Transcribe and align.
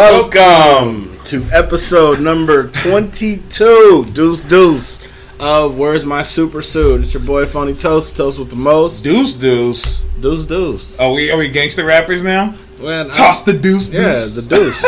Welcome 0.00 1.10
to 1.24 1.42
episode 1.54 2.20
number 2.20 2.68
22, 2.68 4.04
Deuce 4.12 4.44
Deuce, 4.44 5.02
of 5.40 5.78
Where's 5.78 6.04
My 6.04 6.22
Super 6.22 6.60
Suit? 6.60 7.00
It's 7.00 7.14
your 7.14 7.22
boy 7.22 7.46
Funny 7.46 7.72
Toast, 7.72 8.14
Toast 8.14 8.38
with 8.38 8.50
the 8.50 8.56
most. 8.56 9.02
Deuce 9.04 9.32
Deuce. 9.32 10.02
Deuce 10.20 10.44
Deuce. 10.44 11.00
Are 11.00 11.10
we 11.14 11.30
are 11.30 11.38
we 11.38 11.48
gangster 11.48 11.86
rappers 11.86 12.22
now? 12.22 12.54
Well, 12.78 13.06
I- 13.10 13.10
Toss 13.10 13.40
the 13.44 13.54
deuce 13.54 13.90
Yeah, 13.90 14.12
deuce. 14.12 14.34
the 14.36 14.42
Deuce. 14.42 14.82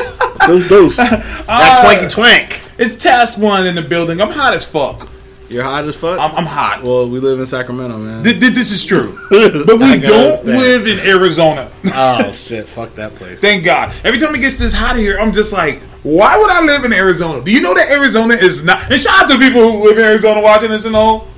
deuce 0.47 0.69
Deuce. 0.69 0.97
That 0.99 1.45
Ah. 1.49 1.81
twanky 1.83 2.11
twank. 2.13 2.61
It's 2.79 3.03
task 3.03 3.39
one 3.41 3.67
in 3.67 3.77
the 3.77 3.83
building. 3.83 4.21
I'm 4.21 4.31
hot 4.31 4.53
as 4.53 4.67
fuck. 4.69 5.09
You're 5.49 5.63
hot 5.65 5.85
as 5.87 5.97
fuck? 5.97 6.19
I'm, 6.21 6.35
I'm 6.37 6.45
hot. 6.47 6.83
well, 6.83 7.09
we 7.09 7.21
live 7.21 7.41
in 7.41 7.47
Sacramento, 7.47 7.97
man. 7.97 8.23
Th- 8.23 8.39
th- 8.39 8.53
this 8.53 8.71
is 8.71 8.85
true. 8.85 9.17
But 9.31 9.79
we 9.79 9.99
don't 10.01 10.13
understand. 10.13 10.47
live 10.59 10.87
in 10.87 10.99
Arizona. 11.07 11.71
oh, 11.95 12.31
shit. 12.33 12.69
Fuck 12.69 12.95
that 12.97 13.15
place. 13.15 13.41
Thank 13.41 13.65
God. 13.65 13.95
Every 14.05 14.19
time 14.21 14.35
it 14.35 14.41
gets 14.41 14.57
this 14.57 14.75
hot 14.75 14.97
here, 14.97 15.19
I'm 15.19 15.33
just 15.33 15.53
like, 15.55 15.81
why 16.03 16.37
would 16.37 16.51
I 16.51 16.63
live 16.65 16.85
in 16.85 16.93
Arizona? 16.93 17.43
Do 17.43 17.51
you 17.51 17.63
know 17.63 17.73
that 17.75 17.91
Arizona 17.91 18.35
is 18.35 18.63
not? 18.63 18.91
And 18.91 19.01
shout 19.01 19.25
out 19.25 19.31
to 19.31 19.39
people 19.39 19.63
who 19.73 19.89
live 19.89 19.97
in 19.99 20.05
Arizona 20.05 20.43
watching 20.43 20.71
this 20.71 20.85
and 20.85 20.95
all. 20.95 21.29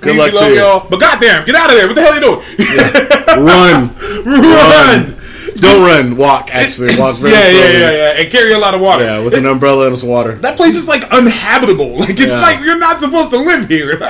Good 0.00 0.12
We 0.12 0.18
luck 0.18 0.32
love 0.32 0.44
to 0.44 0.48
you. 0.50 0.60
y'all. 0.60 0.86
But 0.88 1.00
goddamn, 1.00 1.44
get 1.44 1.54
out 1.54 1.68
of 1.70 1.76
there. 1.76 1.86
What 1.88 1.94
the 1.94 2.02
hell 2.02 2.12
are 2.12 2.14
you 2.14 2.20
doing? 2.24 3.44
Run. 3.44 3.90
Run. 4.24 5.16
Don't 5.60 5.82
run. 5.86 6.16
Walk, 6.16 6.50
actually. 6.54 6.90
Walk 6.98 7.16
very 7.16 7.32
yeah, 7.32 7.38
yeah, 7.40 7.52
slowly. 7.52 7.80
yeah, 7.80 7.90
yeah. 8.14 8.20
And 8.20 8.30
carry 8.32 8.52
a 8.52 8.58
lot 8.58 8.74
of 8.74 8.80
water. 8.80 9.04
Yeah, 9.04 9.24
with 9.24 9.34
an 9.34 9.46
umbrella 9.46 9.86
and 9.88 9.98
some 9.98 10.08
water. 10.08 10.34
that 10.36 10.56
place 10.56 10.74
is 10.76 10.88
like 10.88 11.02
uninhabitable. 11.12 11.98
Like 11.98 12.10
it's 12.10 12.32
Yeah. 12.32 12.40
like 12.40 12.60
you're 12.64 12.78
not 12.78 13.00
supposed 13.00 13.30
to 13.30 13.38
live 13.38 13.68
here. 13.68 13.98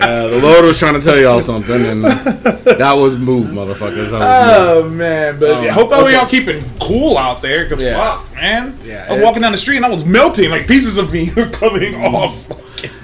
Uh, 0.00 0.26
the 0.28 0.38
Lord 0.40 0.64
was 0.64 0.78
trying 0.78 0.94
to 0.94 1.00
tell 1.00 1.16
y'all 1.20 1.42
something, 1.42 1.76
and 1.84 2.02
that 2.02 2.94
was 2.98 3.18
move, 3.18 3.48
motherfuckers. 3.48 4.10
That 4.10 4.18
was 4.18 4.80
move. 4.82 4.86
oh 4.86 4.90
man, 4.96 5.38
but 5.38 5.50
Um, 5.50 5.64
I 5.64 5.68
hope 5.68 5.92
okay. 5.92 6.14
y'all 6.14 6.26
keeping 6.26 6.64
cool 6.80 7.18
out 7.18 7.42
there. 7.42 7.68
Cause 7.68 7.82
Yeah. 7.82 7.96
fuck, 8.16 8.34
man. 8.34 8.78
Yeah, 8.82 9.06
I 9.08 9.12
was 9.12 9.22
walking 9.22 9.42
down 9.42 9.52
the 9.52 9.58
street 9.58 9.76
and 9.76 9.84
I 9.84 9.90
was 9.90 10.06
melting. 10.06 10.50
Like 10.50 10.66
pieces 10.66 10.96
of 10.96 11.12
me 11.12 11.30
were 11.36 11.50
coming 11.50 11.94
off. 12.02 12.34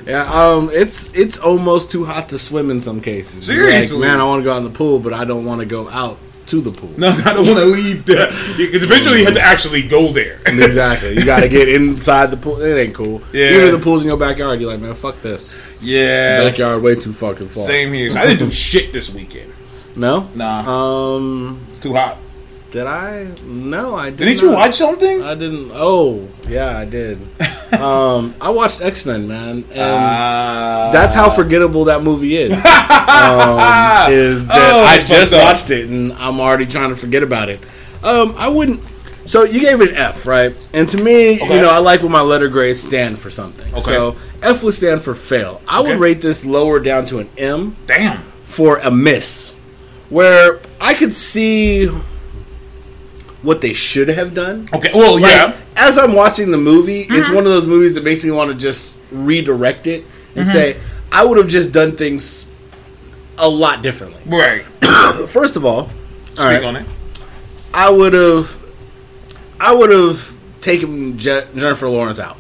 Yeah, 0.07 0.23
um, 0.33 0.71
it's 0.73 1.13
it's 1.15 1.39
almost 1.39 1.91
too 1.91 2.07
hot 2.07 2.31
to 2.31 2.39
swim 2.39 2.71
in 2.71 2.81
some 2.81 3.03
cases. 3.03 3.45
Seriously? 3.47 3.99
like, 3.99 4.09
man, 4.09 4.19
I 4.19 4.25
want 4.25 4.41
to 4.41 4.45
go 4.45 4.53
out 4.55 4.59
in 4.59 4.65
the 4.65 4.71
pool, 4.71 4.99
but 4.99 5.13
I 5.13 5.27
don't 5.27 5.45
want 5.45 5.61
to 5.61 5.67
go 5.67 5.91
out 5.91 6.17
to 6.47 6.61
the 6.61 6.71
pool. 6.73 6.91
No, 6.99 7.09
I 7.25 7.33
don't 7.33 7.47
want 7.47 7.59
to 7.59 7.65
leave. 7.67 8.05
The, 8.07 8.27
because 8.57 8.83
eventually 8.83 9.19
you 9.21 9.25
have 9.25 9.35
to 9.35 9.41
actually 9.41 9.83
go 9.87 10.13
there. 10.13 10.41
Exactly. 10.47 11.15
You 11.15 11.25
got 11.25 11.41
to 11.41 11.49
get 11.49 11.69
inside 11.69 12.31
the 12.31 12.37
pool. 12.37 12.61
It 12.61 12.77
ain't 12.79 12.95
cool. 12.95 13.21
Yeah. 13.33 13.51
Even 13.51 13.65
if 13.67 13.73
the 13.73 13.79
pool's 13.85 14.03
in 14.03 14.09
your 14.09 14.17
backyard, 14.17 14.61
you're 14.61 14.71
like, 14.71 14.81
man, 14.81 14.95
fuck 14.95 15.21
this. 15.23 15.63
yeah. 15.81 16.43
Backyard 16.49 16.83
way 16.83 16.95
too 16.97 17.13
fucking 17.13 17.49
far. 17.49 17.67
Same 17.67 17.93
here. 17.93 18.11
I 18.17 18.27
didn't 18.27 18.41
do 18.41 18.51
shit 18.51 18.93
this 18.93 19.13
weekend. 19.15 19.53
No. 19.95 20.29
Nah, 20.35 21.17
Um. 21.17 21.61
it's 21.71 21.81
too 21.81 21.95
hot. 21.95 22.19
Did 22.77 22.87
I? 22.87 23.27
No, 23.47 23.95
I 23.95 24.11
did. 24.11 24.19
Didn't 24.19 24.43
you 24.43 24.51
watch 24.53 24.75
something? 24.75 25.23
I 25.23 25.35
didn't. 25.35 25.71
Oh, 25.73 26.29
yeah, 26.47 26.77
I 26.77 26.85
did. 26.85 27.17
um, 27.73 28.35
I 28.39 28.51
watched 28.51 28.83
X 28.83 29.07
Men, 29.07 29.27
man, 29.27 29.65
and 29.71 29.81
Uh, 29.81 30.91
that's 30.93 31.15
how 31.15 31.31
forgettable 31.31 31.87
that 31.87 32.03
movie 32.03 32.37
is. 32.37 32.53
um, 32.53 34.13
is 34.13 34.49
that 34.49 34.59
Oh, 34.75 34.85
I 34.85 34.99
just 35.09 35.33
up. 35.33 35.43
watched 35.43 35.71
it 35.71 35.89
and 35.89 36.13
I'm 36.19 36.39
already 36.39 36.67
trying 36.67 36.91
to 36.91 36.97
forget 36.97 37.23
about 37.23 37.49
it. 37.49 37.61
Um, 38.05 38.35
I 38.37 38.49
wouldn't. 38.49 38.83
So 39.25 39.45
you 39.45 39.61
gave 39.61 39.81
it 39.81 39.93
an 39.93 39.97
F, 39.97 40.27
right? 40.27 40.55
And 40.75 40.87
to 40.91 41.03
me, 41.03 41.37
Okay. 41.41 41.55
you 41.55 41.63
know, 41.63 41.71
I 41.71 41.79
like 41.79 42.03
when 42.03 42.13
my 42.13 42.21
letter 42.21 42.49
grades 42.49 42.83
stand 42.83 43.19
for 43.19 43.31
something. 43.31 43.69
Okay. 43.73 43.81
So 43.81 44.17
F 44.43 44.63
would 44.63 44.75
stand 44.75 45.01
for 45.01 45.15
fail. 45.15 45.63
I 45.67 45.81
would 45.81 45.97
rate 45.97 46.21
this 46.21 46.45
lower 46.45 46.79
down 46.79 47.07
to 47.07 47.21
an 47.21 47.31
M 47.39 47.75
Damn. 47.87 48.19
for 48.45 48.77
a 48.81 48.91
miss, 48.91 49.55
where 50.11 50.61
I 50.79 50.93
could 50.93 51.15
see 51.15 51.89
what 53.47 53.61
they 53.61 53.73
should 53.73 54.09
have 54.09 54.35
done. 54.35 54.69
Okay. 54.73 54.91
Well, 54.93 55.21
Like, 55.21 55.33
yeah. 55.33 55.57
As 55.77 55.99
I'm 55.99 56.15
watching 56.15 56.51
the 56.51 56.59
movie, 56.59 57.03
it's 57.03 57.13
mm-hmm. 57.13 57.35
one 57.35 57.47
of 57.47 57.53
those 57.53 57.67
movies 57.67 57.95
that 57.95 58.05
makes 58.05 58.25
me 58.25 58.31
want 58.31 58.51
to 58.51 58.57
just 58.57 58.99
redirect 59.13 59.87
it 59.87 60.05
and 60.35 60.45
mm-hmm. 60.45 60.51
say, 60.51 60.77
I 61.13 61.25
would 61.25 61.39
have 61.39 61.49
just 61.49 61.73
done 61.73 61.97
things 61.97 62.51
a 63.39 63.49
lot 63.49 63.83
differently. 63.83 64.21
Right. 64.27 64.63
First 65.29 65.57
of 65.57 65.65
all, 65.65 65.89
Speak 66.27 66.41
all 66.41 66.47
right, 66.47 66.65
on 66.65 66.77
it. 66.77 66.87
I 67.73 67.91
would 67.91 68.15
have, 68.15 68.59
I 69.61 69.73
would 69.73 69.91
have 69.91 70.35
taken 70.61 71.19
Je- 71.19 71.47
Jennifer 71.55 71.89
Lawrence 71.89 72.19
out. 72.19 72.37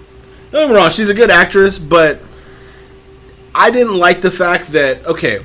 Don't 0.50 0.62
get 0.62 0.70
me 0.70 0.76
wrong; 0.76 0.90
she's 0.90 1.08
a 1.08 1.14
good 1.14 1.30
actress, 1.30 1.78
but 1.78 2.20
I 3.54 3.70
didn't 3.70 3.98
like 3.98 4.20
the 4.20 4.30
fact 4.30 4.72
that 4.72 5.06
okay, 5.06 5.40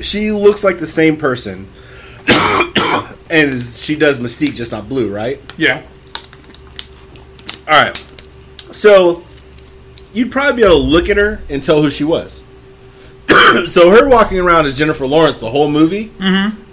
she 0.00 0.32
looks 0.32 0.64
like 0.64 0.78
the 0.78 0.86
same 0.86 1.16
person, 1.16 1.68
and 3.30 3.62
she 3.62 3.96
does 3.96 4.18
Mystique, 4.18 4.54
just 4.54 4.72
not 4.72 4.88
blue, 4.88 5.12
right? 5.14 5.40
Yeah. 5.56 5.82
All 7.66 7.82
right. 7.82 7.96
So 8.72 9.22
you'd 10.12 10.32
probably 10.32 10.62
be 10.62 10.66
able 10.66 10.76
to 10.76 10.82
look 10.82 11.08
at 11.08 11.16
her 11.16 11.40
and 11.50 11.62
tell 11.62 11.82
who 11.82 11.90
she 11.90 12.04
was. 12.04 12.42
so 13.66 13.90
her 13.90 14.08
walking 14.08 14.38
around 14.38 14.66
as 14.66 14.76
Jennifer 14.76 15.06
Lawrence 15.06 15.38
the 15.38 15.50
whole 15.50 15.70
movie 15.70 16.10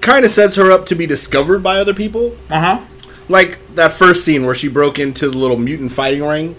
kind 0.01 0.23
of 0.23 0.31
sets 0.31 0.55
her 0.55 0.71
up 0.71 0.85
to 0.87 0.95
be 0.95 1.05
discovered 1.05 1.59
by 1.59 1.79
other 1.79 1.93
people. 1.93 2.35
Uh 2.49 2.59
huh. 2.59 2.85
Like 3.27 3.59
that 3.75 3.91
first 3.91 4.23
scene 4.23 4.45
where 4.45 4.55
she 4.55 4.69
broke 4.69 4.99
into 4.99 5.29
the 5.29 5.37
little 5.37 5.57
mutant 5.57 5.91
fighting 5.91 6.23
ring. 6.23 6.55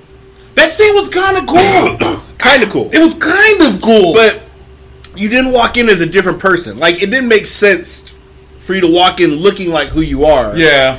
That 0.54 0.70
scene 0.70 0.94
was 0.94 1.08
kind 1.08 1.36
of 1.36 1.46
cool. 1.46 2.22
Kind 2.38 2.62
of 2.62 2.70
cool. 2.70 2.90
it 2.92 2.98
was 3.00 3.14
kind 3.14 3.74
of 3.74 3.82
cool. 3.82 4.12
But 4.14 4.40
you 5.16 5.28
didn't 5.28 5.52
walk 5.52 5.76
in 5.78 5.88
as 5.88 6.00
a 6.00 6.06
different 6.06 6.38
person. 6.38 6.78
Like 6.78 7.02
it 7.02 7.10
didn't 7.10 7.28
make 7.28 7.46
sense 7.46 8.12
for 8.66 8.75
you 8.75 8.81
to 8.81 8.91
walk 8.91 9.21
in 9.21 9.31
looking 9.31 9.71
like 9.71 9.88
who 9.88 10.00
you 10.00 10.25
are. 10.25 10.56
yeah. 10.56 10.99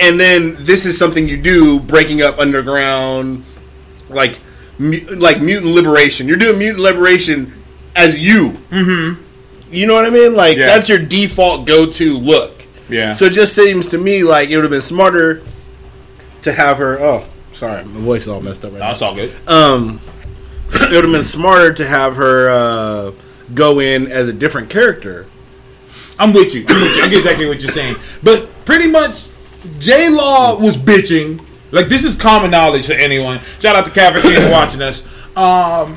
and 0.00 0.18
then 0.18 0.56
this 0.58 0.84
is 0.86 0.98
something 0.98 1.28
you 1.28 1.36
do 1.40 1.78
breaking 1.78 2.20
up 2.20 2.38
underground 2.40 3.44
like 4.08 4.38
mu- 4.78 4.98
like 5.18 5.40
mutant 5.40 5.72
liberation 5.74 6.26
you're 6.26 6.36
doing 6.36 6.58
mutant 6.58 6.82
liberation 6.82 7.52
as 7.94 8.18
you 8.18 8.50
mm-hmm. 8.70 9.22
you 9.72 9.86
know 9.86 9.94
what 9.94 10.04
i 10.04 10.10
mean 10.10 10.34
like 10.34 10.56
Yeah. 10.56 10.66
that's 10.66 10.88
your 10.88 10.98
default 10.98 11.66
go-to 11.66 12.18
look 12.18 12.64
Yeah. 12.88 13.12
so 13.12 13.26
it 13.26 13.34
just 13.34 13.54
seems 13.54 13.86
to 13.88 13.98
me 13.98 14.24
like 14.24 14.48
it 14.50 14.56
would 14.56 14.64
have 14.64 14.70
been 14.72 14.80
smarter 14.80 15.42
to 16.42 16.52
have 16.52 16.78
her 16.78 16.98
oh 16.98 17.24
sorry 17.52 17.84
my 17.84 18.00
voice 18.00 18.22
is 18.22 18.28
all 18.28 18.40
messed 18.40 18.64
up 18.64 18.72
right 18.72 18.80
now. 18.80 18.88
that's 18.88 19.02
all 19.02 19.14
good. 19.14 19.30
um 19.46 20.00
it 20.72 20.90
would 20.92 21.04
have 21.04 21.12
been 21.12 21.22
smarter 21.22 21.72
to 21.72 21.86
have 21.86 22.16
her 22.16 22.50
uh 22.50 23.12
go 23.54 23.78
in 23.80 24.06
as 24.08 24.26
a 24.28 24.32
different 24.32 24.70
character 24.70 25.26
I'm 26.20 26.34
with 26.34 26.54
you. 26.54 26.64
I'm 26.68 26.80
with 26.80 26.96
you. 26.96 27.02
I 27.02 27.08
get 27.08 27.18
exactly 27.18 27.46
what 27.46 27.62
you're 27.62 27.72
saying. 27.72 27.96
But 28.22 28.48
pretty 28.66 28.88
much, 28.88 29.28
J 29.78 30.10
Law 30.10 30.60
was 30.60 30.76
bitching. 30.76 31.42
Like 31.72 31.86
this 31.86 32.04
is 32.04 32.14
common 32.14 32.50
knowledge 32.50 32.86
to 32.88 32.96
anyone. 32.96 33.40
Shout 33.58 33.74
out 33.74 33.86
to 33.86 33.90
King 33.90 34.50
watching 34.50 34.82
us. 34.82 35.06
Um, 35.36 35.96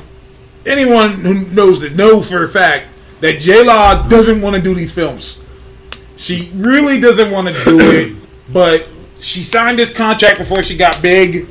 anyone 0.64 1.12
who 1.12 1.46
knows 1.54 1.80
this 1.80 1.92
know 1.92 2.22
for 2.22 2.44
a 2.44 2.48
fact 2.48 2.86
that 3.20 3.40
J 3.40 3.64
Law 3.64 4.08
doesn't 4.08 4.40
want 4.40 4.56
to 4.56 4.62
do 4.62 4.74
these 4.74 4.92
films. 4.92 5.44
She 6.16 6.50
really 6.54 7.00
doesn't 7.00 7.30
want 7.30 7.54
to 7.54 7.64
do 7.64 7.78
it, 7.80 8.16
but 8.52 8.88
she 9.20 9.42
signed 9.42 9.78
this 9.78 9.94
contract 9.94 10.38
before 10.38 10.62
she 10.62 10.76
got 10.76 11.00
big. 11.02 11.46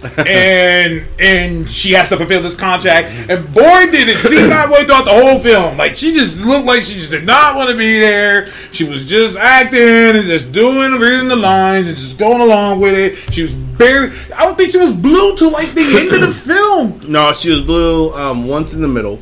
and 0.26 1.02
and 1.18 1.68
she 1.68 1.92
has 1.92 2.08
to 2.10 2.16
fulfill 2.16 2.40
this 2.40 2.54
contract. 2.54 3.08
And 3.28 3.44
boy, 3.52 3.86
did 3.90 4.08
it 4.08 4.16
seem 4.16 4.48
that 4.48 4.70
way 4.70 4.84
throughout 4.84 5.04
the 5.06 5.10
whole 5.10 5.40
film. 5.40 5.76
Like 5.76 5.96
she 5.96 6.12
just 6.12 6.44
looked 6.44 6.66
like 6.66 6.82
she 6.84 6.94
just 6.94 7.10
did 7.10 7.24
not 7.26 7.56
want 7.56 7.70
to 7.70 7.76
be 7.76 7.98
there. 7.98 8.46
She 8.70 8.84
was 8.84 9.06
just 9.08 9.36
acting 9.36 9.80
and 9.80 10.22
just 10.24 10.52
doing 10.52 10.92
reading 11.00 11.28
the 11.28 11.36
lines 11.36 11.88
and 11.88 11.96
just 11.96 12.18
going 12.18 12.40
along 12.40 12.80
with 12.80 12.94
it. 12.94 13.16
She 13.34 13.42
was 13.42 13.52
barely. 13.54 14.16
I 14.36 14.44
don't 14.44 14.56
think 14.56 14.70
she 14.70 14.78
was 14.78 14.92
blue 14.92 15.36
till 15.36 15.50
like 15.50 15.72
the 15.74 15.82
end 15.82 16.12
of 16.14 16.28
the 16.28 16.32
film. 16.32 17.00
no 17.12 17.32
she 17.32 17.50
was 17.50 17.62
blue 17.62 18.12
um 18.14 18.46
once 18.46 18.74
in 18.74 18.82
the 18.82 18.88
middle 18.88 19.16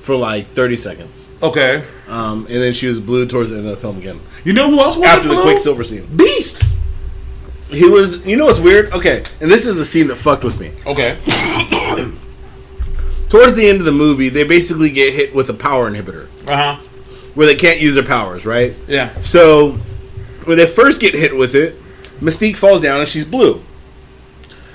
for 0.00 0.16
like 0.16 0.46
30 0.48 0.76
seconds 0.76 1.26
Okay, 1.42 1.82
Um, 2.08 2.40
and 2.50 2.56
then 2.56 2.72
she 2.74 2.86
was 2.86 3.00
blue 3.00 3.26
towards 3.26 3.48
the 3.50 3.56
end 3.56 3.64
of 3.66 3.70
the 3.70 3.76
film 3.78 3.96
again. 3.96 4.20
you 4.44 4.52
know 4.52 4.68
who 4.70 4.78
else 4.80 4.98
was 4.98 5.06
After 5.08 5.28
the? 5.28 5.40
Quicksilver 5.40 5.82
scene. 5.84 6.04
Beast. 6.16 6.64
He 7.70 7.88
was, 7.88 8.26
you 8.26 8.36
know 8.36 8.46
what's 8.46 8.58
weird? 8.60 8.92
Okay, 8.92 9.22
and 9.40 9.50
this 9.50 9.66
is 9.66 9.76
the 9.76 9.84
scene 9.84 10.08
that 10.08 10.16
fucked 10.16 10.44
with 10.44 10.58
me. 10.60 10.72
Okay. 10.86 11.16
Towards 13.28 13.54
the 13.54 13.68
end 13.68 13.78
of 13.78 13.84
the 13.86 13.92
movie, 13.92 14.28
they 14.28 14.42
basically 14.44 14.90
get 14.90 15.14
hit 15.14 15.34
with 15.34 15.48
a 15.50 15.54
power 15.54 15.88
inhibitor 15.90 16.26
Uh 16.48 16.56
huh. 16.74 16.76
where 17.34 17.46
they 17.46 17.54
can't 17.54 17.80
use 17.80 17.94
their 17.94 18.04
powers, 18.04 18.44
right? 18.44 18.74
Yeah. 18.88 19.08
So, 19.20 19.72
when 20.46 20.56
they 20.58 20.66
first 20.66 21.00
get 21.00 21.14
hit 21.14 21.36
with 21.36 21.54
it, 21.54 21.76
Mystique 22.20 22.56
falls 22.56 22.80
down 22.80 22.98
and 23.00 23.08
she's 23.08 23.24
blue. 23.24 23.62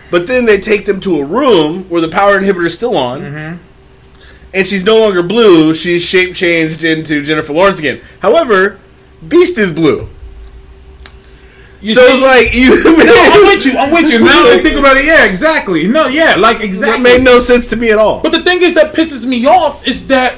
But 0.10 0.28
then 0.28 0.46
they 0.46 0.58
take 0.60 0.86
them 0.86 1.00
to 1.02 1.20
a 1.20 1.24
room 1.26 1.84
where 1.90 2.00
the 2.02 2.08
power 2.08 2.40
inhibitor 2.40 2.66
is 2.66 2.74
still 2.76 2.96
on. 2.96 3.60
And 4.54 4.66
she's 4.66 4.86
no 4.86 4.98
longer 5.02 5.22
blue. 5.22 5.74
She's 5.74 6.02
shape 6.06 6.34
changed 6.34 6.84
into 6.86 7.24
Jennifer 7.24 7.52
Lawrence 7.52 7.78
again. 7.80 8.00
However, 8.22 8.80
Beast 9.28 9.58
is 9.58 9.72
blue. 9.72 10.08
You 11.86 11.94
so 11.94 12.02
it's 12.04 12.24
like 12.24 12.56
you. 12.56 12.84
No, 12.84 13.14
I'm 13.16 13.44
with 13.54 13.64
you. 13.64 13.78
I'm 13.78 13.94
with 13.94 14.12
you. 14.12 14.18
Now 14.18 14.42
that 14.46 14.58
I 14.60 14.64
think 14.64 14.76
about 14.80 14.98
it, 14.98 15.06
yeah, 15.06 15.26
exactly. 15.26 15.86
No, 15.88 16.08
yeah, 16.08 16.34
like 16.36 16.62
exactly. 16.62 17.04
That 17.04 17.18
made 17.18 17.24
no 17.24 17.38
sense 17.38 17.70
to 17.70 17.76
me 17.76 17.92
at 17.92 18.00
all. 18.00 18.24
But 18.24 18.32
the 18.32 18.42
thing 18.42 18.64
is 18.64 18.74
that 18.74 18.96
pisses 18.96 19.28
me 19.28 19.46
off 19.46 19.88
is 19.88 20.08
that, 20.08 20.36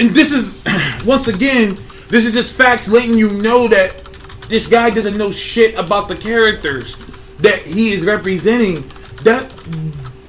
and 0.00 0.10
this 0.10 0.32
is 0.32 0.64
once 1.06 1.28
again, 1.28 1.78
this 2.08 2.26
is 2.26 2.34
just 2.34 2.56
facts 2.56 2.88
letting 2.88 3.16
you 3.16 3.30
know 3.40 3.68
that 3.68 4.02
this 4.48 4.66
guy 4.66 4.90
doesn't 4.90 5.16
know 5.16 5.30
shit 5.30 5.78
about 5.78 6.08
the 6.08 6.16
characters. 6.16 6.96
that 7.38 7.62
he 7.62 7.92
is 7.92 8.04
representing, 8.04 8.82
that 9.22 9.48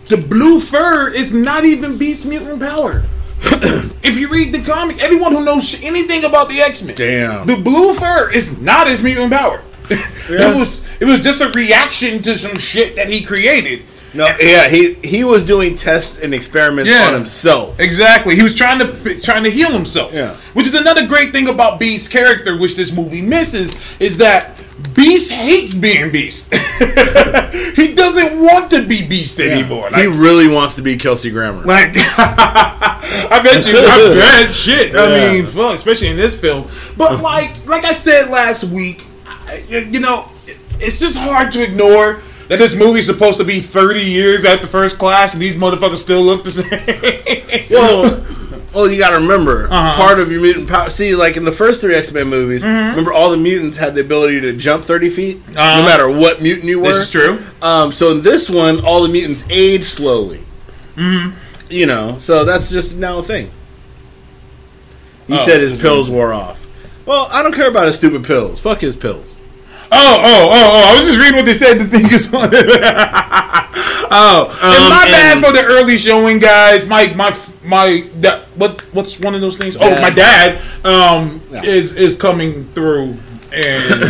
the 0.10 0.18
blue 0.18 0.60
fur 0.60 1.10
is 1.10 1.34
not 1.34 1.66
even 1.66 1.98
Beast 1.98 2.28
mutant 2.28 2.60
power. 2.60 3.04
if 4.04 4.16
you 4.16 4.30
read 4.30 4.54
the 4.54 4.62
comic, 4.62 5.02
anyone 5.02 5.32
who 5.32 5.44
knows 5.44 5.82
anything 5.82 6.24
about 6.24 6.50
the 6.50 6.62
X 6.62 6.84
Men, 6.84 6.96
Damn. 6.96 7.48
the 7.48 7.56
blue 7.56 7.96
fur 7.96 8.30
is 8.30 8.62
not 8.62 8.86
his 8.86 9.02
mutant 9.02 9.34
power. 9.34 9.64
Yeah. 9.92 9.98
it 10.30 10.56
was 10.60 10.82
it 11.00 11.06
was 11.06 11.22
just 11.22 11.42
a 11.42 11.50
reaction 11.50 12.22
to 12.24 12.38
some 12.38 12.58
shit 12.58 12.96
that 12.96 13.10
he 13.10 13.24
created. 13.24 13.84
No, 14.14 14.28
yeah, 14.42 14.68
he 14.68 14.96
he 15.04 15.24
was 15.24 15.46
doing 15.46 15.76
tests 15.78 16.20
and 16.20 16.34
experiments 16.34 16.92
Yeah. 16.92 17.08
on 17.08 17.14
himself. 17.14 17.80
Exactly. 17.80 18.36
He 18.36 18.44
was 18.44 18.56
trying 18.56 18.80
to 18.80 19.22
trying 19.22 19.44
to 19.46 19.50
heal 19.50 19.72
himself. 19.72 20.14
Yeah. 20.14 20.36
Which 20.54 20.68
is 20.68 20.74
another 20.76 21.08
great 21.08 21.32
thing 21.32 21.48
about 21.48 21.80
Beast's 21.80 22.08
character, 22.10 22.58
which 22.58 22.76
this 22.76 22.92
movie 22.92 23.22
misses, 23.22 23.74
is 24.02 24.18
that 24.18 24.58
Beast 24.96 25.32
hates 25.32 25.74
being 25.74 26.12
Beast. 26.12 26.54
he 27.76 27.94
doesn't 27.94 28.40
want 28.42 28.70
to 28.72 28.86
be 28.86 29.08
Beast 29.08 29.40
anymore. 29.40 29.90
he 29.96 30.08
really 30.08 30.48
wants 30.54 30.76
to 30.76 30.82
be 30.82 30.98
Kelsey 30.98 31.30
Grammer. 31.32 31.64
like 31.64 31.94
I 32.54 33.40
bet 33.44 33.66
you, 33.66 33.74
I 33.78 34.16
bet 34.44 34.54
shit. 34.54 34.96
I 34.96 35.16
Yeah. 35.28 35.34
mean, 35.34 35.46
fuck, 35.46 35.78
especially 35.78 36.08
in 36.10 36.18
this 36.18 36.40
film. 36.40 36.68
But 36.98 37.22
like, 37.22 37.66
like 37.66 37.86
I 37.86 37.94
said 37.94 38.30
last 38.30 38.66
week, 38.66 39.04
I, 39.04 39.11
you 39.68 40.00
know, 40.00 40.28
it's 40.80 41.00
just 41.00 41.18
hard 41.18 41.52
to 41.54 41.64
ignore 41.64 42.22
that 42.48 42.58
this 42.60 42.76
movie's 42.76 43.06
supposed 43.06 43.38
to 43.40 43.46
be 43.46 43.60
30 43.62 44.02
years 44.02 44.44
after 44.46 44.68
First 44.68 44.98
Class, 45.00 45.34
and 45.34 45.42
these 45.42 45.56
motherfuckers 45.56 45.98
still 45.98 46.22
look 46.22 46.44
the 46.44 46.52
same. 46.52 47.68
well, 47.70 48.26
well, 48.74 48.92
you 48.92 48.98
got 49.00 49.10
to 49.12 49.18
remember 49.18 49.68
Uh-huh. 49.70 49.96
part 50.02 50.20
of 50.20 50.32
your 50.32 50.42
mutant 50.42 50.68
power. 50.70 50.90
See, 50.90 51.16
like 51.16 51.38
in 51.38 51.46
the 51.46 51.52
first 51.52 51.82
three 51.82 51.94
X 51.96 52.12
Men 52.12 52.28
movies, 52.28 52.64
remember 52.64 53.14
all 53.14 53.32
the 53.32 53.38
mutants 53.38 53.78
had 53.78 53.96
the 53.96 54.02
ability 54.02 54.42
to 54.42 54.54
jump 54.54 54.86
thirty 54.86 55.10
feet, 55.10 55.42
Uh-huh. 55.56 55.80
no 55.80 55.86
matter 55.86 56.10
what 56.10 56.42
mutant 56.42 56.66
you 56.68 56.80
were. 56.80 56.88
this 56.88 56.98
is 56.98 57.10
true. 57.12 57.40
Um, 57.62 57.92
so 57.92 58.12
in 58.12 58.22
this 58.22 58.50
one, 58.50 58.84
all 58.84 59.02
the 59.04 59.10
mutants 59.10 59.46
age 59.50 59.84
slowly. 59.84 60.42
Mm-hmm. 60.96 61.38
You 61.70 61.86
know, 61.86 62.18
so 62.20 62.44
that's 62.44 62.70
just 62.70 62.98
now 62.98 63.20
a 63.20 63.24
thing. 63.24 63.50
He 65.28 65.36
Oh. 65.36 65.38
said 65.38 65.62
his 65.62 65.80
pills 65.80 66.10
wore 66.10 66.34
off. 66.34 66.58
Well, 67.06 67.28
I 67.32 67.44
don't 67.44 67.54
care 67.56 67.70
about 67.70 67.86
his 67.86 67.96
stupid 67.96 68.24
pills. 68.26 68.60
Fuck 68.60 68.82
his 68.82 68.96
pills. 68.98 69.36
Oh, 69.94 70.22
oh, 70.24 70.50
oh, 70.52 70.70
oh! 70.74 70.90
I 70.90 70.94
was 70.96 71.08
just 71.08 71.20
reading 71.20 71.36
what 71.36 71.46
they 71.46 71.54
said. 71.54 71.78
The 71.78 71.86
thing 71.86 72.06
is 72.06 72.34
on 72.34 72.48
it. 72.54 72.66
oh, 74.10 74.48
and 74.64 74.84
Um, 74.84 74.90
my 74.90 75.06
bad 75.06 75.44
for 75.44 75.52
the 75.52 75.64
early 75.66 75.98
showing, 75.98 76.40
guys. 76.40 76.88
My 76.88 77.14
my 77.14 77.36
my. 77.64 78.08
That, 78.22 78.44
what 78.56 78.82
what's 78.94 79.20
one 79.20 79.36
of 79.36 79.42
those 79.42 79.58
things? 79.58 79.76
Oh, 79.80 79.90
my 80.02 80.10
dad 80.10 80.62
um 80.86 81.42
Yeah. 81.52 81.64
is 81.64 81.96
is 81.98 82.16
coming 82.16 82.64
through, 82.74 83.18
and 83.52 84.04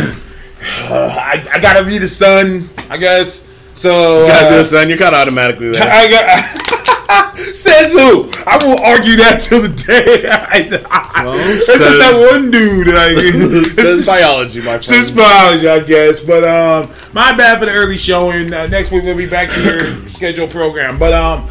uh, 0.88 1.10
I 1.18 1.44
I 1.52 1.58
gotta 1.58 1.82
be 1.84 1.98
the 1.98 2.08
son, 2.08 2.68
I 2.88 2.96
guess. 2.96 3.44
So 3.74 4.22
you 4.22 4.28
gotta 4.28 4.46
uh, 4.54 4.56
the 4.58 4.64
son, 4.64 4.88
you're 4.88 4.98
kind 4.98 5.14
of 5.16 5.20
automatically 5.20 5.70
there. 5.72 5.82
I 5.90 6.08
got. 6.08 6.78
Says 7.52 7.92
who? 7.92 8.30
I 8.46 8.58
will 8.62 8.78
argue 8.84 9.16
that 9.16 9.40
till 9.42 9.62
the 9.62 9.68
day 9.68 10.28
I 10.30 10.62
die. 10.62 11.24
Well, 11.24 11.34
it's 11.36 11.66
says- 11.66 11.78
just 11.78 11.98
that 11.98 12.30
one 12.32 12.50
dude. 12.50 12.86
Like, 12.88 13.64
Says 13.72 14.06
biology, 14.06 14.60
my 14.60 14.64
friend. 14.78 14.84
since 14.84 15.10
biology, 15.10 15.68
I 15.68 15.80
guess. 15.80 16.20
But 16.24 16.44
um, 16.44 16.90
my 17.12 17.36
bad 17.36 17.58
for 17.58 17.66
the 17.66 17.72
early 17.72 17.96
showing. 17.96 18.52
Uh, 18.52 18.66
next 18.66 18.92
week 18.92 19.04
we'll 19.04 19.16
be 19.16 19.28
back 19.28 19.50
to 19.50 19.62
your 19.62 19.80
scheduled 20.08 20.50
program. 20.50 20.98
But 20.98 21.12
um, 21.14 21.48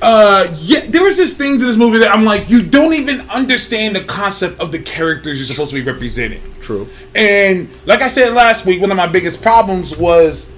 uh, 0.00 0.46
yeah, 0.60 0.80
there 0.88 1.02
was 1.02 1.16
just 1.16 1.38
things 1.38 1.62
in 1.62 1.68
this 1.68 1.76
movie 1.76 1.98
that 1.98 2.10
I'm 2.14 2.24
like, 2.24 2.50
you 2.50 2.62
don't 2.62 2.92
even 2.94 3.20
understand 3.30 3.94
the 3.96 4.04
concept 4.04 4.60
of 4.60 4.72
the 4.72 4.78
characters 4.80 5.38
you're 5.38 5.46
supposed 5.46 5.70
to 5.70 5.76
be 5.82 5.88
representing. 5.88 6.42
True. 6.60 6.88
And 7.14 7.68
like 7.86 8.02
I 8.02 8.08
said 8.08 8.32
last 8.34 8.66
week, 8.66 8.80
one 8.80 8.90
of 8.90 8.96
my 8.96 9.06
biggest 9.06 9.42
problems 9.42 9.96
was 9.96 10.50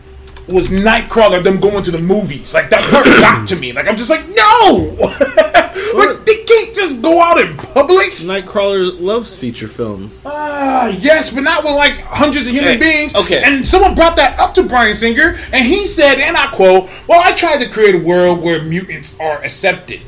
was 0.46 0.68
Nightcrawler 0.68 1.42
them 1.42 1.58
going 1.60 1.82
to 1.84 1.90
the 1.90 1.98
movies. 1.98 2.52
Like 2.54 2.68
that 2.70 2.80
part 2.90 3.04
got 3.06 3.46
to 3.48 3.56
me. 3.56 3.72
Like 3.72 3.88
I'm 3.88 3.96
just 3.96 4.10
like, 4.10 4.26
no, 4.28 4.94
like 5.94 6.24
they 6.24 6.44
can't 6.44 6.74
just 6.74 7.00
go 7.02 7.20
out 7.22 7.38
in 7.40 7.56
public. 7.56 8.10
Nightcrawler 8.14 9.00
loves 9.00 9.36
feature 9.38 9.68
films. 9.68 10.22
Ah, 10.26 10.88
yes, 11.00 11.30
but 11.32 11.40
not 11.42 11.64
with 11.64 11.72
like 11.74 11.92
hundreds 11.94 12.46
of 12.46 12.52
human 12.52 12.72
Hey, 12.74 12.78
beings. 12.78 13.14
okay. 13.14 13.42
And 13.44 13.64
someone 13.66 13.94
brought 13.94 14.16
that 14.16 14.38
up 14.38 14.54
to 14.54 14.62
Bryan 14.62 14.94
Singer, 14.94 15.36
and 15.52 15.64
he 15.66 15.86
said, 15.86 16.18
and 16.20 16.36
I 16.36 16.50
quote, 16.54 16.90
Well, 17.08 17.22
I 17.24 17.32
tried 17.32 17.58
to 17.64 17.68
create 17.70 17.94
a 17.94 17.98
world 17.98 18.42
where 18.42 18.62
mutants 18.62 19.18
are 19.20 19.38
accepted. 19.42 20.00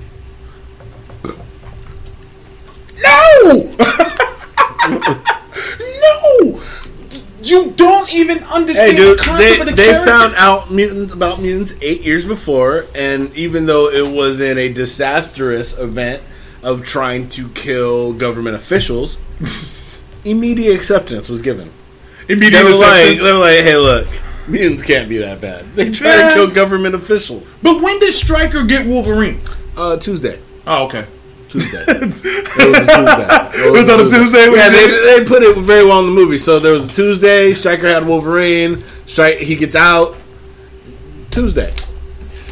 No! 3.02 3.72
no! 6.02 6.60
You 7.48 7.72
don't 7.72 8.12
even 8.12 8.38
understand 8.44 8.92
Hey, 8.92 8.96
dude, 8.96 9.18
the 9.18 9.22
concept 9.22 9.38
they, 9.56 9.60
of 9.60 9.66
the 9.66 9.74
they 9.74 9.86
character. 9.86 10.10
found 10.10 10.34
out 10.36 10.70
mutant 10.70 11.12
about 11.12 11.40
mutants 11.40 11.74
eight 11.82 12.02
years 12.02 12.24
before, 12.26 12.86
and 12.94 13.34
even 13.36 13.66
though 13.66 13.88
it 13.90 14.14
was 14.14 14.40
in 14.40 14.58
a 14.58 14.72
disastrous 14.72 15.76
event 15.78 16.22
of 16.62 16.84
trying 16.84 17.28
to 17.30 17.48
kill 17.50 18.12
government 18.12 18.56
officials, 18.56 19.16
immediate 20.24 20.74
acceptance 20.74 21.28
was 21.28 21.42
given. 21.42 21.70
They 22.26 22.34
Immediate 22.34 22.64
were 22.64 22.70
like, 22.70 22.80
acceptance. 23.12 23.22
they 23.22 23.32
were 23.32 23.38
like, 23.38 23.60
"Hey, 23.60 23.76
look, 23.76 24.08
mutants 24.48 24.82
can't 24.82 25.08
be 25.08 25.18
that 25.18 25.40
bad. 25.40 25.64
They 25.76 25.90
try 25.90 26.08
Yeah. 26.08 26.28
to 26.30 26.34
kill 26.34 26.50
government 26.50 26.94
officials." 26.96 27.58
But 27.62 27.80
when 27.80 28.00
did 28.00 28.12
Stryker 28.12 28.64
get 28.64 28.86
Wolverine? 28.86 29.38
Uh, 29.76 29.96
Tuesday. 29.96 30.38
Oh, 30.66 30.86
okay. 30.86 31.04
Tuesday. 31.48 31.84
it 31.88 32.00
was 32.00 32.78
a 32.78 32.86
Tuesday. 32.86 33.66
It 33.66 33.72
was 33.72 33.88
on 33.88 34.06
a 34.06 34.10
Tuesday 34.10 34.50
Yeah, 34.50 34.68
they, 34.70 35.20
they 35.20 35.24
put 35.24 35.42
it 35.42 35.56
very 35.58 35.84
well 35.84 36.00
in 36.00 36.06
the 36.06 36.12
movie. 36.12 36.38
So 36.38 36.58
there 36.58 36.72
was 36.72 36.88
a 36.88 36.92
Tuesday. 36.92 37.54
Stryker 37.54 37.88
had 37.88 38.06
Wolverine. 38.06 38.82
Strike. 39.06 39.38
He 39.38 39.56
gets 39.56 39.76
out. 39.76 40.16
Tuesday. 41.30 41.74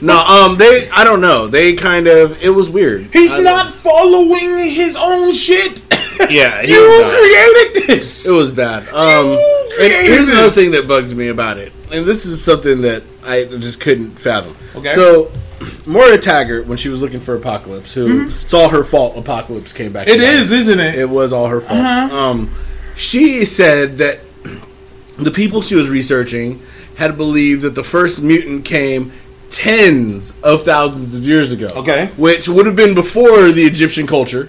No, 0.00 0.19
um, 0.19 0.58
they. 0.58 0.88
I 0.91 1.05
don't 1.05 1.20
know. 1.20 1.46
They 1.46 1.75
kind 1.75 2.06
of. 2.06 2.43
It 2.43 2.50
was 2.50 2.69
weird. 2.69 3.02
He's 3.12 3.37
not 3.43 3.73
following 3.73 4.70
his 4.70 4.97
own 5.00 5.32
shit. 5.32 5.82
Yeah, 6.31 6.62
you 6.62 6.76
was 6.76 7.17
created 7.17 7.88
this. 7.88 8.26
It 8.26 8.32
was 8.32 8.50
bad. 8.50 8.82
Um, 8.88 9.26
You 9.26 9.69
and 9.70 9.93
created 9.93 10.12
here's 10.12 10.29
another 10.29 10.50
thing 10.50 10.73
that 10.73 10.87
bugs 10.87 11.14
me 11.14 11.29
about 11.29 11.58
it, 11.58 11.73
and 11.90 12.05
this 12.05 12.26
is 12.26 12.43
something 12.43 12.82
that 12.82 13.02
I 13.25 13.44
just 13.44 13.81
couldn't 13.81 14.11
fathom. 14.11 14.55
Okay. 14.76 14.90
So, 14.90 15.32
Moira 15.86 16.19
Taggart, 16.19 16.66
when 16.66 16.78
she 16.78 16.88
was 16.88 17.02
looking 17.02 17.20
for 17.20 17.34
Apocalypse, 17.34 17.92
who 17.94 18.28
it's 18.28 18.54
all 18.54 18.70
her 18.70 18.84
fault. 18.84 19.16
Apocalypse 19.16 19.72
came 19.72 19.92
back. 19.92 20.08
It 20.08 20.20
is, 20.20 20.50
life. 20.50 20.61
isn't 20.61 20.80
it? 20.80 20.94
It 20.94 21.09
was 21.09 21.32
all 21.32 21.49
her 21.49 21.61
fault. 21.61 21.78
Uh-huh. 21.80 22.16
Um, 22.16 22.54
she 22.97 23.44
said 23.44 23.99
that 23.99 24.20
the 25.18 25.30
people 25.30 25.62
she 25.62 25.75
was 25.75 25.88
researching 25.88 26.62
had 26.97 27.16
believed 27.16 27.62
that 27.62 27.75
the 27.75 27.82
first 27.82 28.23
mutant 28.23 28.64
came 28.64 29.12
tens 29.50 30.38
of 30.42 30.62
thousands 30.62 31.14
of 31.14 31.23
years 31.23 31.52
ago. 31.52 31.68
Okay. 31.76 32.06
Which 32.16 32.49
would 32.49 32.66
have 32.66 32.76
been 32.76 32.94
before 32.94 33.52
the 33.52 33.62
Egyptian 33.62 34.06
culture. 34.06 34.49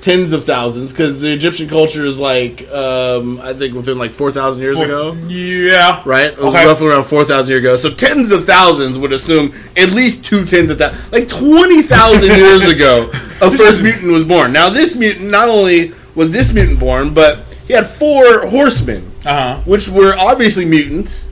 Tens 0.00 0.32
of 0.32 0.44
thousands, 0.44 0.92
because 0.92 1.20
the 1.20 1.30
Egyptian 1.30 1.68
culture 1.68 2.06
is 2.06 2.18
like, 2.18 2.66
um, 2.70 3.38
I 3.42 3.52
think 3.52 3.74
within 3.74 3.98
like 3.98 4.12
4,000 4.12 4.62
years 4.62 4.80
ago. 4.80 5.12
Yeah. 5.28 6.00
Right? 6.06 6.28
It 6.32 6.38
was 6.38 6.54
Okay. 6.54 6.64
roughly 6.64 6.88
around 6.88 7.04
4,000 7.04 7.50
years 7.50 7.60
ago. 7.60 7.76
So 7.76 7.90
tens 7.90 8.32
of 8.32 8.44
thousands 8.46 8.96
would 8.96 9.12
assume 9.12 9.52
at 9.76 9.90
least 9.92 10.24
two 10.24 10.46
tens 10.46 10.70
of 10.70 10.78
thousands. 10.78 11.12
Like 11.12 11.28
20,000 11.28 12.28
years 12.34 12.66
ago, 12.66 13.10
a 13.42 13.50
first 13.50 13.82
mutant 13.82 14.10
was 14.10 14.24
born. 14.24 14.54
Now, 14.54 14.70
this 14.70 14.96
mutant, 14.96 15.30
not 15.30 15.50
only 15.50 15.92
was 16.14 16.32
this 16.32 16.50
mutant 16.52 16.80
born, 16.80 17.12
but 17.12 17.40
he 17.68 17.74
had 17.74 17.86
four 17.86 18.46
horsemen, 18.46 19.04
Uh 19.26 19.30
huh. 19.56 19.60
which 19.66 19.86
were 19.88 20.14
obviously 20.16 20.64
mutants. 20.64 21.26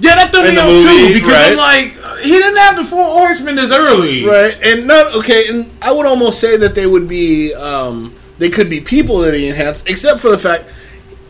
Yeah, 0.00 0.16
that 0.16 0.30
threw 0.32 0.42
me 0.42 0.50
the 0.54 0.60
off 0.60 0.82
too 0.82 1.14
because 1.14 1.32
I'm 1.32 1.56
like, 1.56 1.94
he 2.20 2.30
didn't 2.30 2.56
have 2.58 2.76
the 2.76 2.84
four 2.84 3.04
horsemen 3.04 3.58
as 3.58 3.72
early. 3.72 4.24
Right. 4.24 4.56
And 4.62 4.86
not, 4.86 5.14
okay, 5.16 5.48
and 5.48 5.70
I 5.82 5.92
would 5.92 6.06
almost 6.06 6.40
say 6.40 6.56
that 6.56 6.74
they 6.74 6.86
would 6.86 7.08
be, 7.08 7.54
um, 7.54 8.14
they 8.38 8.50
could 8.50 8.68
be 8.68 8.80
people 8.80 9.18
that 9.18 9.34
he 9.34 9.48
enhanced, 9.48 9.88
except 9.88 10.20
for 10.20 10.30
the 10.30 10.38
fact 10.38 10.64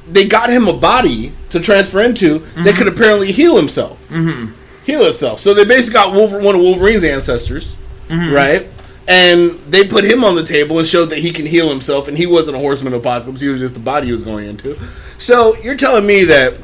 they 0.09 0.27
got 0.27 0.51
him 0.51 0.69
a 0.69 0.73
body 0.73 1.33
to 1.51 1.61
transfer 1.61 2.01
into 2.01 2.41
that 2.65 2.77
could 2.77 2.89
apparently 2.89 3.33
heal 3.33 3.57
himself. 3.57 4.09
Mm-hmm. 4.09 4.53
Heal 4.85 5.03
itself. 5.03 5.41
So 5.41 5.53
they 5.55 5.65
basically 5.65 5.95
got 5.95 6.13
Wolver- 6.15 6.41
one 6.41 6.55
of 6.55 6.61
Wolverine's 6.61 7.03
ancestors, 7.05 7.77
right? 8.09 8.67
And 9.09 9.53
they 9.69 9.87
put 9.87 10.05
him 10.05 10.25
on 10.25 10.35
the 10.35 10.43
table 10.45 10.79
and 10.79 10.87
showed 10.87 11.07
that 11.07 11.19
he 11.19 11.33
can 11.33 11.47
heal 11.47 11.69
himself, 11.69 12.09
and 12.09 12.17
he 12.17 12.27
wasn't 12.27 12.57
a 12.57 12.61
horseman 12.61 12.93
of 12.93 13.01
apocalypse, 13.01 13.41
he 13.41 13.49
was 13.49 13.61
just 13.61 13.75
the 13.75 13.81
body 13.81 14.07
he 14.07 14.13
was 14.13 14.23
going 14.25 14.47
into. 14.47 14.77
So 15.19 15.57
you're 15.59 15.77
telling 15.77 16.07
me 16.07 16.25
that 16.25 16.55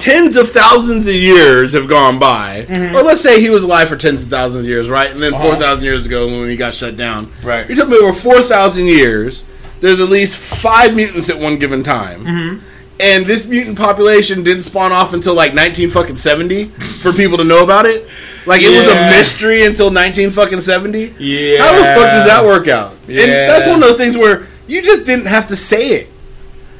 tens 0.00 0.36
of 0.36 0.48
thousands 0.50 1.06
of 1.06 1.14
years 1.14 1.72
have 1.72 1.88
gone 1.88 2.18
by, 2.18 2.66
or 2.94 3.02
let's 3.02 3.20
say 3.20 3.40
he 3.40 3.50
was 3.50 3.62
alive 3.62 3.88
for 3.88 3.96
tens 3.96 4.22
of 4.24 4.28
thousands 4.30 4.64
of 4.64 4.68
years, 4.68 4.88
right? 4.90 5.10
And 5.10 5.20
then 5.20 5.34
Uh-huh. 5.34 5.42
four 5.44 5.56
thousand 5.56 5.84
years 5.84 6.06
ago, 6.06 6.26
when 6.26 6.48
he 6.48 6.56
got 6.56 6.74
shut 6.74 6.96
down, 6.96 7.30
Right. 7.42 7.66
You're 7.68 7.76
telling 7.76 7.92
me 7.92 7.98
over 7.98 8.12
four 8.12 8.40
thousand 8.42 8.86
years, 8.86 9.44
there's 9.80 10.00
at 10.00 10.08
least 10.08 10.36
five 10.36 10.94
mutants 10.94 11.28
at 11.30 11.38
one 11.38 11.56
given 11.58 11.82
time, 11.82 12.24
Mm-hmm. 12.24 12.58
and 13.00 13.26
this 13.26 13.46
mutant 13.46 13.78
population 13.78 14.42
didn't 14.42 14.62
spawn 14.62 14.92
off 14.92 15.12
until 15.12 15.34
like 15.34 15.54
nineteen 15.54 15.90
fucking 15.90 16.16
seventy 16.16 16.64
for 17.02 17.12
people 17.12 17.38
to 17.38 17.44
know 17.44 17.62
about 17.62 17.86
it. 17.86 18.06
Like 18.46 18.62
it 18.62 18.70
was 18.70 18.88
a 18.88 18.94
mystery 19.10 19.64
until 19.64 19.90
nineteen 19.90 20.30
fucking 20.30 20.60
seventy. 20.60 21.14
Yeah. 21.18 21.62
How 21.62 21.72
the 21.72 21.84
fuck 22.00 22.10
does 22.10 22.26
that 22.26 22.42
work 22.44 22.68
out? 22.68 22.92
And 23.06 23.30
that's 23.30 23.66
one 23.66 23.76
of 23.76 23.88
those 23.88 23.96
things 23.98 24.16
where 24.16 24.46
you 24.66 24.82
just 24.82 25.04
didn't 25.04 25.26
have 25.26 25.48
to 25.48 25.56
say 25.56 25.88
it, 25.88 26.08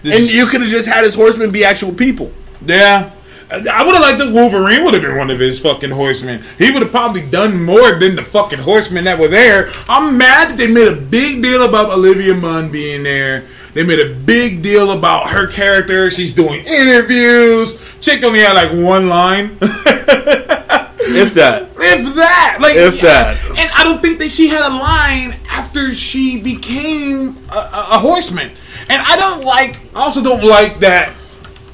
This 0.02 0.18
and 0.18 0.30
you 0.32 0.46
could 0.46 0.62
have 0.62 0.70
just 0.70 0.88
had 0.88 1.04
his 1.04 1.14
horsemen 1.14 1.50
be 1.50 1.64
actual 1.64 1.92
people. 1.92 2.32
Yeah. 2.64 3.10
I 3.52 3.84
would 3.84 3.94
have 3.94 4.02
liked 4.02 4.18
that 4.20 4.32
Wolverine 4.32 4.84
would 4.84 4.94
have 4.94 5.02
been 5.02 5.16
one 5.16 5.28
of 5.30 5.40
his 5.40 5.58
fucking 5.58 5.90
horsemen. 5.90 6.40
He 6.56 6.70
would 6.70 6.82
have 6.82 6.92
probably 6.92 7.22
done 7.28 7.60
more 7.64 7.98
than 7.98 8.14
the 8.14 8.22
fucking 8.22 8.60
horsemen 8.60 9.04
that 9.04 9.18
were 9.18 9.26
there. 9.26 9.68
I'm 9.88 10.16
mad 10.16 10.50
that 10.50 10.56
they 10.58 10.72
made 10.72 10.86
a 10.86 11.00
big 11.00 11.42
deal 11.42 11.68
about 11.68 11.90
Olivia 11.92 12.34
Munn 12.34 12.70
being 12.70 13.02
there. 13.02 13.46
They 13.74 13.84
made 13.84 13.98
a 13.98 14.14
big 14.14 14.62
deal 14.62 14.92
about 14.96 15.30
her 15.30 15.48
character. 15.48 16.10
She's 16.10 16.32
doing 16.32 16.64
interviews. 16.64 17.80
Chick 18.00 18.22
only 18.22 18.38
had 18.40 18.52
like 18.54 18.70
one 18.70 19.08
line. 19.08 19.56
if 19.60 21.34
that. 21.34 21.66
If 21.82 22.14
that, 22.14 22.58
like 22.60 22.76
If 22.76 23.00
that. 23.00 23.36
and 23.48 23.68
I 23.74 23.82
don't 23.84 24.00
think 24.02 24.18
that 24.18 24.30
she 24.30 24.48
had 24.48 24.62
a 24.62 24.68
line 24.68 25.34
after 25.48 25.92
she 25.94 26.40
became 26.40 27.38
a, 27.50 27.56
a, 27.56 27.86
a 27.92 27.98
horseman. 27.98 28.50
And 28.88 29.02
I 29.02 29.16
don't 29.16 29.44
like, 29.44 29.78
I 29.96 30.00
also 30.02 30.22
don't 30.22 30.44
like 30.44 30.80
that 30.80 31.16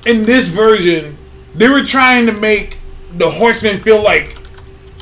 in 0.06 0.25
this 0.25 0.48
version 0.48 1.16
they 1.54 1.68
were 1.68 1.82
trying 1.82 2.26
to 2.26 2.32
make 2.40 2.76
the 3.12 3.30
horsemen 3.30 3.78
feel 3.78 4.02
like 4.02 4.36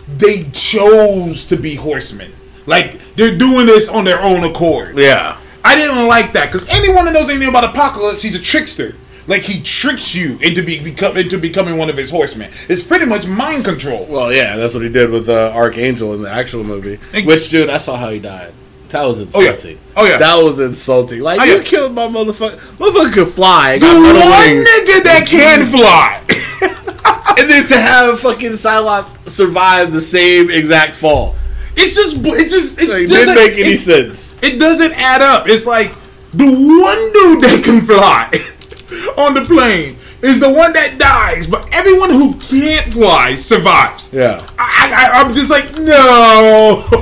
they 0.08 0.44
chose 0.52 1.46
to 1.46 1.56
be 1.56 1.75
horsemen, 1.75 2.32
like 2.66 2.99
they're 3.14 3.37
doing 3.37 3.66
this 3.66 3.88
on 3.88 4.04
their 4.04 4.23
own 4.23 4.44
accord. 4.44 4.96
Yeah. 4.96 5.38
I 5.64 5.76
didn't 5.76 6.06
like 6.06 6.34
that 6.34 6.52
because 6.52 6.68
anyone 6.68 7.06
that 7.06 7.14
knows 7.14 7.28
anything 7.30 7.49
about 7.49 7.64
Apocalypse, 7.64 8.23
he's 8.23 8.34
a 8.34 8.42
trickster. 8.42 8.94
Like 9.26 9.42
he 9.42 9.62
tricks 9.62 10.14
you 10.14 10.38
into 10.40 10.62
be 10.62 10.82
become 10.82 11.16
into 11.16 11.38
becoming 11.38 11.78
one 11.78 11.88
of 11.88 11.96
his 11.96 12.11
horsemen. 12.11 12.50
It's 12.68 12.82
pretty 12.82 13.06
much 13.06 13.26
mind 13.26 13.64
control. 13.64 14.06
Well, 14.08 14.30
yeah, 14.30 14.56
that's 14.56 14.75
what 14.75 14.82
he 14.82 14.90
did 14.90 15.08
with 15.08 15.30
uh, 15.30 15.50
Archangel 15.54 16.12
in 16.12 16.23
the 16.23 16.30
actual 16.30 16.62
movie. 16.62 16.96
Which, 17.25 17.49
dude, 17.49 17.70
I 17.70 17.78
saw 17.78 17.96
how 17.96 18.11
he 18.11 18.18
died. 18.18 18.52
That 18.94 19.04
was 19.06 19.18
Oh, 19.34 19.40
yeah. 19.40 19.50
insulting. 19.50 19.78
Oh, 19.96 20.06
yeah. 20.06 20.18
That 20.18 20.36
was 20.42 20.60
insulting. 20.60 21.20
Like, 21.20 21.40
Oh, 21.40 21.44
you 21.44 21.60
killed 21.62 21.92
my 21.94 22.06
motherfucker. 22.06 22.56
Motherfucker 22.78 23.12
could 23.12 23.28
fly. 23.28 23.78
The 23.78 23.86
one 23.86 24.02
wings. 24.02 24.66
nigga 24.68 25.02
that 25.02 25.26
can 25.26 25.66
fly. 25.76 26.20
And 27.36 27.50
then 27.50 27.66
to 27.66 27.76
have 27.76 28.20
fucking 28.20 28.52
Psylocke 28.52 29.28
survive 29.28 29.92
the 29.92 30.00
same 30.00 30.48
exact 30.50 30.94
fall. 30.94 31.34
It's 31.76 31.96
just, 31.96 32.18
it 32.24 32.48
just, 32.48 32.80
it 32.80 32.88
Like, 32.88 33.08
doesn't 33.08 33.26
didn't 33.26 33.34
make 33.34 33.52
any 33.58 33.72
it- 33.74 33.78
sense. 33.78 34.40
It 34.42 34.60
doesn't 34.60 34.92
add 34.92 35.20
up. 35.20 35.48
It's 35.48 35.66
like 35.66 35.92
the 36.32 36.46
one 36.46 37.12
dude 37.12 37.42
that 37.42 37.62
can 37.64 37.80
fly 37.84 38.30
on 39.24 39.34
the 39.34 39.44
plane 39.46 39.96
is 40.25 40.40
the 40.40 40.50
one 40.52 40.73
that 40.73 40.97
dies, 40.99 41.47
but 41.47 41.69
everyone 41.73 42.11
who 42.11 42.35
can't 42.38 42.87
fly 42.93 43.35
survives. 43.35 44.12
Yeah. 44.12 44.47
I, 44.59 45.11
I, 45.12 45.21
I'm 45.21 45.33
just 45.35 45.50
like 45.50 45.73
no. 45.76 46.85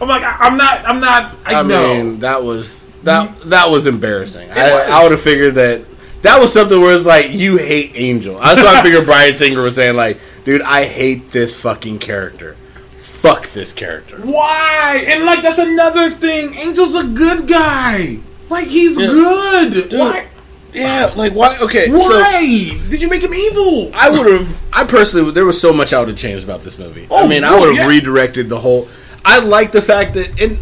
I'm 0.00 0.08
like 0.08 0.22
I, 0.22 0.36
I'm 0.40 0.56
not. 0.56 0.84
I'm 0.86 1.00
not. 1.00 1.34
I, 1.46 1.54
I 1.60 1.62
know. 1.62 1.94
mean, 1.94 2.18
that 2.20 2.42
was 2.42 2.90
that 3.02 3.34
that 3.46 3.70
was 3.70 3.86
embarrassing. 3.86 4.48
was. 4.48 4.58
I, 4.58 5.00
I 5.00 5.02
would 5.02 5.12
have 5.12 5.20
figured 5.20 5.54
that 5.54 5.84
that 6.22 6.40
was 6.40 6.52
something 6.52 6.80
where 6.80 6.94
it's 6.94 7.06
like 7.06 7.30
you 7.30 7.56
hate 7.56 7.92
Angel. 7.94 8.38
That's 8.38 8.62
why 8.62 8.78
I 8.78 8.82
figured 8.82 9.06
Bryan 9.06 9.34
Singer 9.34 9.62
was 9.62 9.74
saying 9.74 9.96
like, 9.96 10.18
dude, 10.44 10.62
I 10.62 10.84
hate 10.84 11.30
this 11.30 11.60
fucking 11.60 11.98
character. 11.98 12.54
Fuck 13.00 13.48
this 13.50 13.72
character. 13.72 14.16
Why? 14.18 15.04
And 15.08 15.24
like 15.24 15.42
that's 15.42 15.58
another 15.58 16.10
thing. 16.10 16.54
Angel's 16.56 16.94
a 16.96 17.06
good 17.08 17.48
guy. 17.48 18.18
Like 18.50 18.66
he's 18.66 19.00
Yeah. 19.00 19.06
good. 19.06 19.92
Why? 19.92 20.26
Yeah, 20.72 21.12
like 21.16 21.32
why? 21.32 21.56
Okay, 21.60 21.86
so 21.88 21.96
Why 22.20 22.40
did 22.88 23.02
you 23.02 23.08
make 23.10 23.22
him 23.22 23.34
evil? 23.34 23.90
I 23.94 24.08
would 24.10 24.26
have. 24.32 24.62
I 24.72 24.84
personally, 24.84 25.30
there 25.32 25.44
was 25.44 25.60
so 25.60 25.72
much 25.72 25.92
I 25.92 25.98
would 25.98 26.08
have 26.08 26.16
changed 26.16 26.44
about 26.44 26.62
this 26.62 26.78
movie. 26.78 27.04
I 27.04 27.06
Oh, 27.10 27.28
mean, 27.28 27.44
I 27.44 27.58
would 27.58 27.68
have 27.68 27.76
yeah. 27.76 27.88
redirected 27.88 28.48
the 28.48 28.58
whole. 28.58 28.88
I 29.24 29.38
like 29.40 29.72
the 29.72 29.82
fact 29.82 30.14
that, 30.14 30.40
and 30.40 30.58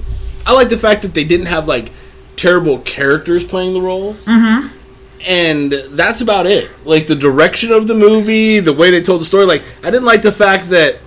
I 0.47 0.53
like 0.53 0.69
the 0.69 0.77
fact 0.77 1.03
that 1.03 1.15
they 1.15 1.25
didn't 1.25 1.47
have 1.47 1.69
like 1.69 1.93
terrible 2.37 2.79
characters 2.81 3.45
playing 3.45 3.73
the 3.73 3.81
roles. 3.81 4.25
Mm-hmm. 4.25 4.77
And 5.29 5.73
that's 5.73 6.21
about 6.23 6.47
it. 6.47 6.71
Like 6.85 7.07
the 7.07 7.15
direction 7.15 7.71
of 7.73 7.87
the 7.87 7.95
movie, 7.95 8.59
the 8.61 8.73
way 8.73 8.91
they 8.91 9.03
told 9.03 9.21
the 9.21 9.25
story. 9.27 9.45
Like 9.45 9.63
I 9.85 9.91
didn't 9.91 10.07
like 10.07 10.23
the 10.23 10.33
fact 10.33 10.71
that 10.71 10.99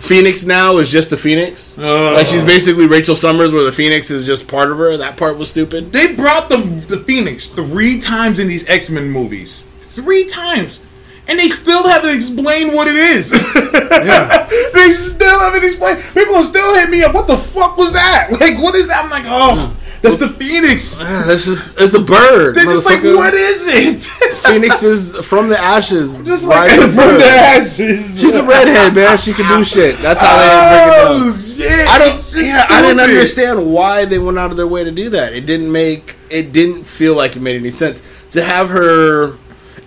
Phoenix 0.00 0.44
now 0.44 0.78
is 0.78 0.90
just 0.90 1.10
the 1.10 1.16
Phoenix. 1.16 1.78
Uh. 1.78 2.12
like 2.14 2.26
she's 2.26 2.44
basically 2.44 2.86
Rachel 2.86 3.14
Summers, 3.14 3.52
where 3.52 3.64
the 3.64 3.72
Phoenix 3.72 4.10
is 4.10 4.26
just 4.26 4.48
part 4.48 4.70
of 4.70 4.78
her. 4.78 4.96
That 4.96 5.16
part 5.16 5.36
was 5.36 5.50
stupid. 5.50 5.92
They 5.92 6.14
brought 6.14 6.48
the 6.48 6.56
the 6.56 6.98
Phoenix 6.98 7.48
three 7.48 8.00
times 8.00 8.38
in 8.38 8.48
these 8.48 8.68
X 8.68 8.90
Men 8.90 9.10
movies. 9.10 9.64
Three 9.80 10.26
times. 10.28 10.84
And 11.28 11.38
they 11.38 11.46
still 11.46 11.86
haven't 11.86 12.10
explained 12.10 12.74
what 12.74 12.88
it 12.88 12.96
is. 12.96 13.30
they 13.30 14.92
still 14.92 15.38
haven't 15.38 15.62
explained. 15.62 16.02
People 16.12 16.42
still 16.42 16.74
hit 16.74 16.90
me 16.90 17.04
up. 17.04 17.14
What 17.14 17.28
the 17.28 17.36
fuck 17.36 17.76
was 17.76 17.92
that? 17.92 18.28
Like, 18.40 18.60
what 18.60 18.74
is 18.74 18.88
that? 18.88 19.04
I'm 19.04 19.10
like, 19.10 19.24
oh, 19.26 19.76
that's 20.02 20.18
the 20.18 20.28
Phoenix. 20.28 20.98
Ah, 21.00 21.24
That's 21.26 21.44
just 21.44 21.80
it's 21.80 21.94
a 21.94 22.00
bird. 22.00 22.54
They're 22.54 22.64
just 22.64 22.86
like, 22.86 23.02
what 23.02 23.34
is 23.34 23.68
it? 23.68 24.02
Phoenix 24.50 24.82
is 24.82 25.16
from 25.26 25.48
the 25.48 25.58
ashes. 25.58 26.16
just 26.24 26.46
like 26.46 26.70
from 26.70 26.94
bird. 26.96 27.20
the 27.20 27.26
ashes. 27.26 28.20
She's 28.20 28.34
a 28.34 28.42
redhead, 28.42 28.94
man. 28.94 29.18
She 29.18 29.32
can 29.32 29.46
do 29.48 29.62
shit. 29.62 29.98
That's 29.98 30.20
how 30.20 30.36
they 30.38 30.46
break 30.48 30.98
it 30.98 31.04
Oh 31.06 31.30
down. 31.32 31.38
shit! 31.38 31.86
I 31.88 31.98
don't. 31.98 32.44
Yeah, 32.44 32.66
I 32.70 32.82
didn't 32.82 33.00
understand 33.00 33.72
why 33.72 34.04
they 34.06 34.18
went 34.18 34.38
out 34.38 34.50
of 34.50 34.56
their 34.56 34.66
way 34.66 34.84
to 34.84 34.90
do 34.90 35.10
that. 35.10 35.32
It 35.34 35.46
didn't 35.46 35.70
make. 35.70 36.16
It 36.30 36.52
didn't 36.52 36.84
feel 36.84 37.14
like 37.14 37.36
it 37.36 37.40
made 37.42 37.56
any 37.56 37.70
sense 37.70 38.02
to 38.30 38.42
have 38.42 38.70
her. 38.70 39.34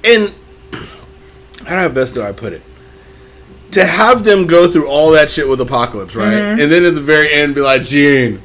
And 0.05 0.34
how 1.65 1.88
best 1.89 2.13
do 2.13 2.22
I 2.22 2.32
put 2.34 2.53
it? 2.53 2.62
To 3.72 3.86
have 3.86 4.24
them 4.24 4.46
go 4.46 4.67
through 4.67 4.88
all 4.88 5.12
that 5.12 5.32
shit 5.32 5.48
with 5.48 5.60
Apocalypse, 5.62 6.15
right? 6.15 6.34
Mm-hmm. 6.34 6.62
And 6.62 6.72
then 6.72 6.84
at 6.86 6.93
the 6.93 7.01
very 7.01 7.34
end, 7.34 7.55
be 7.55 7.62
like, 7.62 7.82
Jean, 7.84 8.39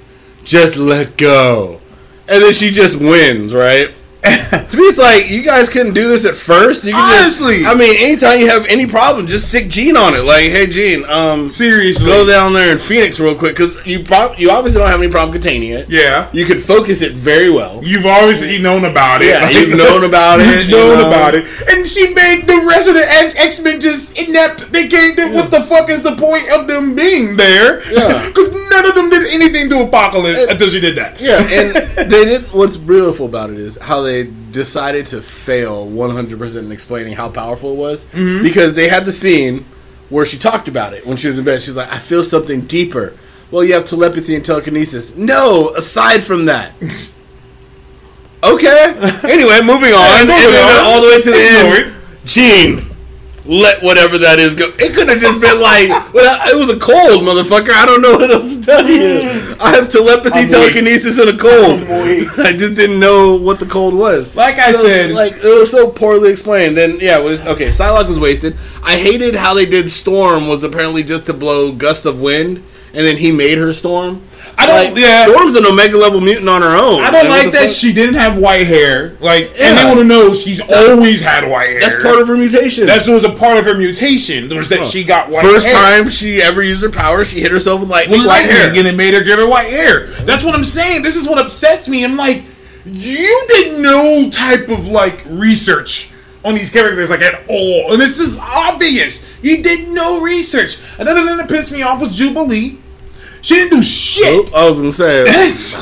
just 0.48 0.78
let 0.78 1.18
go, 1.18 1.78
and 2.26 2.42
then 2.42 2.52
she 2.54 2.70
just 2.70 2.98
wins, 2.98 3.52
right? 3.52 3.94
to 4.68 4.76
me, 4.76 4.82
it's 4.84 4.98
like 4.98 5.30
you 5.30 5.42
guys 5.42 5.68
couldn't 5.68 5.94
do 5.94 6.08
this 6.08 6.24
at 6.24 6.34
first. 6.36 6.84
You 6.86 6.94
Honestly. 6.94 7.58
just, 7.60 7.68
I 7.68 7.74
mean, 7.74 7.94
anytime 7.98 8.38
you 8.40 8.48
have 8.48 8.66
any 8.66 8.86
problem, 8.86 9.26
just 9.26 9.50
sick 9.50 9.68
Jean 9.68 9.96
on 9.96 10.14
it. 10.14 10.20
Like, 10.24 10.44
hey, 10.50 10.66
Jean, 10.66 11.04
um, 11.06 11.50
Seriously. 11.50 12.06
go 12.06 12.26
down 12.26 12.52
there 12.52 12.72
in 12.72 12.78
Phoenix 12.78 13.18
real 13.20 13.34
quick 13.34 13.52
because 13.54 13.84
you 13.86 14.04
prob- 14.04 14.38
you 14.38 14.50
obviously 14.50 14.80
don't 14.80 14.90
have 14.90 15.00
any 15.00 15.10
problem 15.10 15.32
containing 15.32 15.70
it. 15.70 15.88
Yeah. 15.88 16.28
You 16.32 16.44
could 16.46 16.62
focus 16.62 17.02
it 17.02 17.12
very 17.12 17.50
well. 17.50 17.80
You've 17.82 18.06
obviously 18.06 18.58
known 18.58 18.84
about 18.84 19.22
it. 19.22 19.28
Yeah, 19.28 19.48
you've 19.50 19.76
known 19.76 20.04
about 20.04 20.40
it, 20.42 20.62
You've 20.66 20.70
known 20.70 20.90
you 20.98 21.02
know. 21.04 21.08
about 21.08 21.34
it. 21.34 21.44
And 21.68 21.86
she 21.88 22.12
made 22.14 22.46
the 22.46 22.64
rest 22.66 22.88
of 22.88 22.94
the 22.94 23.04
X 23.08 23.60
Men 23.60 23.80
just 23.80 24.16
inept. 24.18 24.70
They 24.72 24.88
came 24.88 25.14
there. 25.16 25.32
What 25.34 25.50
the 25.50 25.62
fuck 25.62 25.88
is 25.90 26.02
the 26.02 26.16
point 26.16 26.50
of 26.52 26.66
them 26.68 26.94
being 26.94 27.36
there? 27.36 27.82
Yeah. 27.92 28.26
Because 28.38 28.52
none 28.70 28.86
of 28.86 28.94
them 28.94 29.10
did 29.10 29.26
anything 29.32 29.68
to 29.70 29.80
Apocalypse 29.86 30.44
until 30.50 30.68
she 30.68 30.80
did 30.80 30.96
that. 30.96 31.20
Yeah, 31.20 31.38
and 31.40 32.10
they 32.10 32.24
did. 32.24 32.42
What's 32.52 32.76
beautiful 32.76 33.26
about 33.26 33.50
it 33.50 33.58
is 33.58 33.76
how 33.78 34.02
they 34.02 34.17
decided 34.24 35.06
to 35.06 35.20
fail 35.22 35.86
100% 35.86 36.56
in 36.58 36.72
explaining 36.72 37.14
how 37.14 37.28
powerful 37.28 37.72
it 37.72 37.76
was 37.76 38.04
Mm-hmm. 38.06 38.42
because 38.42 38.74
they 38.76 38.88
had 38.88 39.04
the 39.04 39.12
scene 39.12 39.64
where 40.10 40.24
she 40.24 40.38
talked 40.38 40.68
about 40.68 40.94
it 40.94 41.06
when 41.06 41.16
she 41.16 41.26
was 41.28 41.38
in 41.38 41.44
bed. 41.44 41.60
She's 41.60 41.76
like, 41.76 41.92
"I 41.92 41.98
feel 41.98 42.24
something 42.24 42.62
deeper." 42.62 43.12
Well, 43.50 43.62
you 43.64 43.74
have 43.74 43.86
telepathy 43.86 44.34
and 44.34 44.44
telekinesis. 44.44 45.16
No, 45.16 45.70
aside 45.76 46.22
from 46.22 46.46
that. 46.46 46.72
Okay. 48.42 48.94
Anyway, 49.24 49.58
moving 49.64 49.92
on, 49.92 50.20
and 50.20 50.28
then 50.28 50.48
on. 50.64 50.86
all 50.86 51.02
the 51.02 51.08
way 51.08 51.20
to 51.20 51.30
the 51.30 51.36
end. 51.36 51.94
Jean, 52.24 52.87
let 53.48 53.82
whatever 53.82 54.18
that 54.18 54.38
is 54.38 54.54
go. 54.54 54.68
It 54.78 54.94
could 54.94 55.08
have 55.08 55.18
just 55.18 55.40
been 55.40 55.58
like, 55.60 55.88
well, 56.12 56.38
it 56.52 56.56
was 56.56 56.68
a 56.70 56.78
cold, 56.78 57.24
motherfucker. 57.24 57.70
I 57.72 57.86
don't 57.86 58.02
know 58.02 58.12
what 58.16 58.30
else 58.30 58.56
to 58.56 58.62
tell 58.62 58.86
you. 58.88 59.00
Mm. 59.00 59.56
I 59.60 59.70
have 59.74 59.90
telepathy, 59.90 60.38
I'm 60.38 60.44
weak. 60.44 60.50
telekinesis, 60.50 61.18
and 61.18 61.30
a 61.30 61.36
cold. 61.38 61.80
Weak. 61.80 62.28
I 62.38 62.52
just 62.52 62.76
didn't 62.76 63.00
know 63.00 63.36
what 63.36 63.58
the 63.58 63.66
cold 63.66 63.94
was. 63.94 64.34
Like 64.36 64.56
I 64.58 64.72
So 64.72 64.82
said- 64.86 65.10
like 65.12 65.32
it 65.42 65.58
was 65.58 65.70
so 65.70 65.90
poorly 65.90 66.30
explained. 66.30 66.76
Then 66.76 66.98
yeah, 67.00 67.18
it 67.18 67.24
was 67.24 67.40
okay. 67.46 67.68
Psylocke 67.68 68.06
was 68.08 68.18
wasted. 68.18 68.56
I 68.84 68.96
hated 68.98 69.34
how 69.34 69.54
they 69.54 69.66
did 69.66 69.90
Storm 69.90 70.46
was 70.48 70.62
apparently 70.62 71.02
just 71.02 71.26
to 71.26 71.32
blow 71.34 71.72
gust 71.72 72.04
of 72.06 72.20
wind, 72.20 72.62
and 72.94 73.06
then 73.06 73.16
he 73.16 73.32
made 73.32 73.58
her 73.58 73.72
Storm. 73.72 74.22
I 74.56 74.66
don't- 74.66 74.94
Like, 74.94 75.02
yeah. 75.02 75.26
Storm's 75.26 75.54
an 75.56 75.66
Omega 75.66 75.96
level 75.96 76.20
mutant 76.20 76.48
on 76.48 76.62
her 76.62 76.74
own. 76.76 77.00
I 77.02 77.10
don't 77.10 77.28
what 77.28 77.44
like 77.44 77.52
that 77.52 77.66
fuck? 77.66 77.70
she 77.70 77.92
didn't 77.92 78.16
have 78.16 78.38
white 78.38 78.66
hair. 78.66 79.12
Like, 79.20 79.50
and 79.50 79.58
Yeah. 79.58 79.74
they 79.74 79.84
want 79.84 79.98
to 79.98 80.04
know 80.04 80.32
she's 80.34 80.60
always 80.60 81.20
had 81.20 81.48
white 81.48 81.68
hair. 81.68 81.80
That's 81.80 82.02
part 82.02 82.20
of 82.20 82.26
her 82.28 82.36
mutation. 82.36 82.86
That 82.86 83.06
was 83.06 83.24
a 83.24 83.28
part 83.30 83.58
of 83.58 83.64
her 83.66 83.74
mutation. 83.74 84.48
Was 84.48 84.68
that 84.68 84.86
she 84.86 85.04
got 85.04 85.30
white 85.30 85.42
First 85.44 85.66
hair. 85.66 85.74
time 85.74 86.08
she 86.10 86.40
ever 86.42 86.62
used 86.62 86.82
her 86.82 86.90
power, 86.90 87.24
she 87.24 87.40
hit 87.40 87.52
herself 87.52 87.80
with 87.80 87.88
lightning, 87.90 88.18
with 88.18 88.26
white 88.26 88.48
hair. 88.50 88.72
and 88.74 88.86
it 88.86 88.96
made 88.96 89.14
her 89.14 89.20
give 89.22 89.38
her 89.38 89.46
white 89.46 89.68
hair. 89.68 90.06
That's 90.24 90.42
what 90.42 90.54
I'm 90.54 90.64
saying. 90.64 91.02
This 91.02 91.14
is 91.16 91.28
what 91.28 91.38
upsets 91.38 91.88
me. 91.88 92.04
I'm 92.04 92.16
like, 92.16 92.42
you 92.84 93.44
did 93.48 93.80
no 93.80 94.28
type 94.30 94.68
of 94.68 94.86
like 94.88 95.20
research 95.26 96.10
on 96.44 96.54
these 96.54 96.72
characters 96.72 97.10
like 97.10 97.20
at 97.20 97.42
all, 97.48 97.92
and 97.92 98.00
this 98.00 98.18
is 98.18 98.38
obvious. 98.40 99.24
You 99.42 99.62
did 99.62 99.88
no 99.88 100.20
research. 100.22 100.78
Another 100.98 101.24
thing 101.26 101.36
that 101.36 101.48
pissed 101.48 101.72
me 101.72 101.82
off 101.82 102.00
was 102.00 102.14
Jubilee. 102.16 102.76
She 103.40 103.54
didn't 103.54 103.70
do 103.78 103.82
shit. 103.82 104.26
Who? 104.50 104.54
I 104.56 104.68
was 104.68 104.78
gonna 104.78 104.90
say 104.92 105.20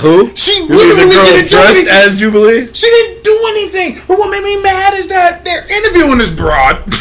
who? 0.01 0.35
She 0.37 0.53
You 0.61 0.69
literally 0.69 1.11
didn't 1.11 1.49
do 1.51 1.57
anything. 1.59 1.89
as 1.89 2.19
Jubilee. 2.19 2.69
She 2.73 2.87
didn't 2.87 3.25
do 3.25 3.45
anything. 3.49 3.95
But 4.07 4.19
what 4.19 4.31
made 4.31 4.43
me 4.45 4.63
mad 4.63 4.93
is 4.95 5.09
that 5.09 5.43
they're 5.45 5.67
interviewing 5.79 6.19
this 6.19 6.31
broad. 6.31 6.83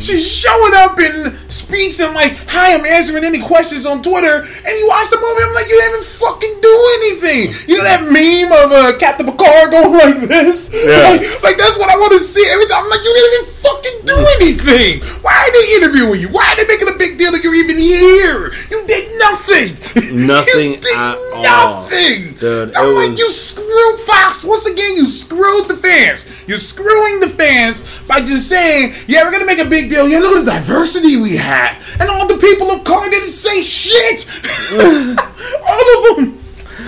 She's 0.00 0.26
showing 0.26 0.74
up 0.74 0.98
and 0.98 1.34
speaks 1.50 2.00
and 2.00 2.14
like, 2.14 2.36
"Hi, 2.48 2.74
I'm 2.74 2.84
answering 2.86 3.24
any 3.24 3.40
questions 3.40 3.86
on 3.86 4.02
Twitter." 4.02 4.42
And 4.42 4.72
you 4.78 4.86
watch 4.88 5.10
the 5.10 5.16
movie, 5.18 5.42
I'm 5.42 5.54
like, 5.54 5.68
"You 5.68 5.76
didn't 5.80 6.00
even 6.00 6.06
fucking 6.06 6.54
do 6.62 6.74
anything. 7.02 7.54
You 7.68 7.78
know 7.78 7.84
that 7.84 8.02
meme 8.10 8.50
of 8.52 8.70
uh, 8.72 8.98
Captain 8.98 9.26
Picard 9.26 9.70
going 9.70 9.92
like 10.02 10.28
this? 10.28 10.70
Yeah. 10.72 11.18
Like, 11.18 11.22
like, 11.42 11.56
that's 11.58 11.76
what 11.78 11.90
I 11.90 11.96
want 11.98 12.12
to 12.12 12.18
see 12.22 12.46
every 12.50 12.66
time. 12.66 12.84
I'm 12.84 12.90
like, 12.90 13.02
you 13.04 13.12
didn't 13.12 13.34
even 13.42 13.48
fucking 13.62 13.98
do 14.06 14.16
anything. 14.40 14.92
Why 15.22 15.34
are 15.34 15.52
they 15.52 15.66
interviewing 15.78 16.20
you? 16.20 16.28
Why 16.30 16.46
are 16.50 16.56
they 16.56 16.66
making 16.66 16.88
a 16.88 16.96
big 16.98 17.18
deal 17.18 17.30
that 17.32 17.42
you're 17.44 17.54
even 17.54 17.78
here? 17.78 18.50
You 18.70 18.86
did 18.86 19.06
nothing. 19.18 19.76
Nothing 20.12 20.72
you 20.72 20.76
did 20.76 20.96
at 20.96 21.16
all. 21.34 21.42
nothing. 21.42 22.34
Dude, 22.38 22.74
I'm 22.76 22.94
like, 22.94 23.10
was- 23.10 23.18
you 23.18 23.30
screwed 23.30 24.00
Fox. 24.00 24.44
Once 24.44 24.66
again, 24.66 24.96
you 24.96 25.06
screwed 25.06 25.68
the 25.68 25.76
fans. 25.76 26.28
You're 26.46 26.58
screwing 26.58 27.20
the 27.20 27.28
fans 27.28 27.84
by 28.06 28.20
just 28.20 28.48
saying, 28.48 28.94
yeah, 29.06 29.24
we're 29.24 29.30
going 29.30 29.40
to 29.42 29.46
make 29.46 29.58
a 29.58 29.68
big 29.72 29.88
deal. 29.88 30.06
Yeah, 30.06 30.18
look 30.18 30.36
at 30.36 30.44
the 30.44 30.50
diversity 30.52 31.16
we 31.16 31.36
had. 31.36 31.80
And 31.98 32.10
all 32.10 32.26
the 32.28 32.36
people 32.36 32.70
of 32.70 32.84
color 32.84 33.08
didn't 33.08 33.30
say 33.30 33.62
shit. 33.62 34.28
all 34.72 35.86
of 35.96 36.16
them. 36.16 36.38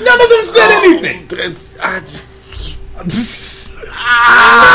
None 0.05 0.21
of 0.21 0.29
them 0.29 0.45
said 0.45 0.71
anything. 0.85 1.19
I 1.83 2.01
just, 2.01 3.73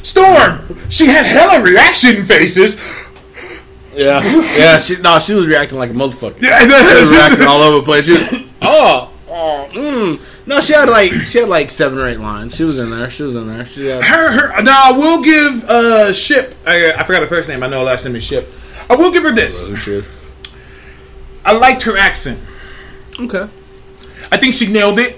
Storm, 0.03 0.61
she 0.89 1.07
had 1.07 1.27
hella 1.27 1.61
reaction 1.63 2.25
faces. 2.25 2.81
yeah, 3.95 4.23
yeah. 4.57 4.79
She 4.79 4.97
no, 4.97 5.19
she 5.19 5.35
was 5.35 5.47
reacting 5.47 5.77
like 5.79 5.91
a 5.91 5.93
motherfucker. 5.93 6.41
Yeah, 6.41 6.61
She 6.61 7.01
was 7.01 7.13
reacting 7.13 7.47
all 7.47 7.61
over 7.63 7.79
the 7.79 7.83
place. 7.85 8.07
She 8.07 8.13
was, 8.13 8.23
oh, 8.63 9.11
oh, 9.29 9.69
mm. 9.73 10.19
No. 10.51 10.61
She 10.61 10.73
had 10.73 10.89
like 10.89 11.13
she 11.13 11.39
had 11.39 11.49
like 11.49 11.71
seven 11.71 11.99
or 11.99 12.09
eight 12.09 12.19
lines. 12.19 12.57
She 12.57 12.65
was 12.65 12.81
in 12.81 12.91
there. 12.91 13.09
She 13.09 13.23
was 13.23 13.37
in 13.37 13.47
there. 13.47 13.65
She 13.65 13.87
had, 13.87 14.03
her, 14.03 14.33
her. 14.33 14.63
Now 14.63 14.81
I 14.85 14.93
will 14.93 15.23
give 15.23 15.65
uh 15.65 16.13
Shipp. 16.13 16.57
I, 16.67 16.93
I 16.93 17.05
forgot 17.05 17.23
her 17.23 17.29
first 17.29 17.49
name. 17.49 17.63
I 17.63 17.69
know 17.69 17.79
her 17.79 17.85
last 17.85 18.05
name 18.05 18.17
is 18.17 18.25
Shipp. 18.25 18.49
I 18.89 18.97
will 18.97 19.13
give 19.13 19.23
her 19.23 19.31
this. 19.31 19.69
Who 19.69 19.77
she 19.77 19.93
is. 19.93 20.11
I 21.45 21.53
liked 21.53 21.83
her 21.83 21.97
accent. 21.97 22.41
Okay. 23.21 23.49
I 24.33 24.37
think 24.39 24.55
she 24.55 24.73
nailed 24.73 24.99
it. 24.99 25.15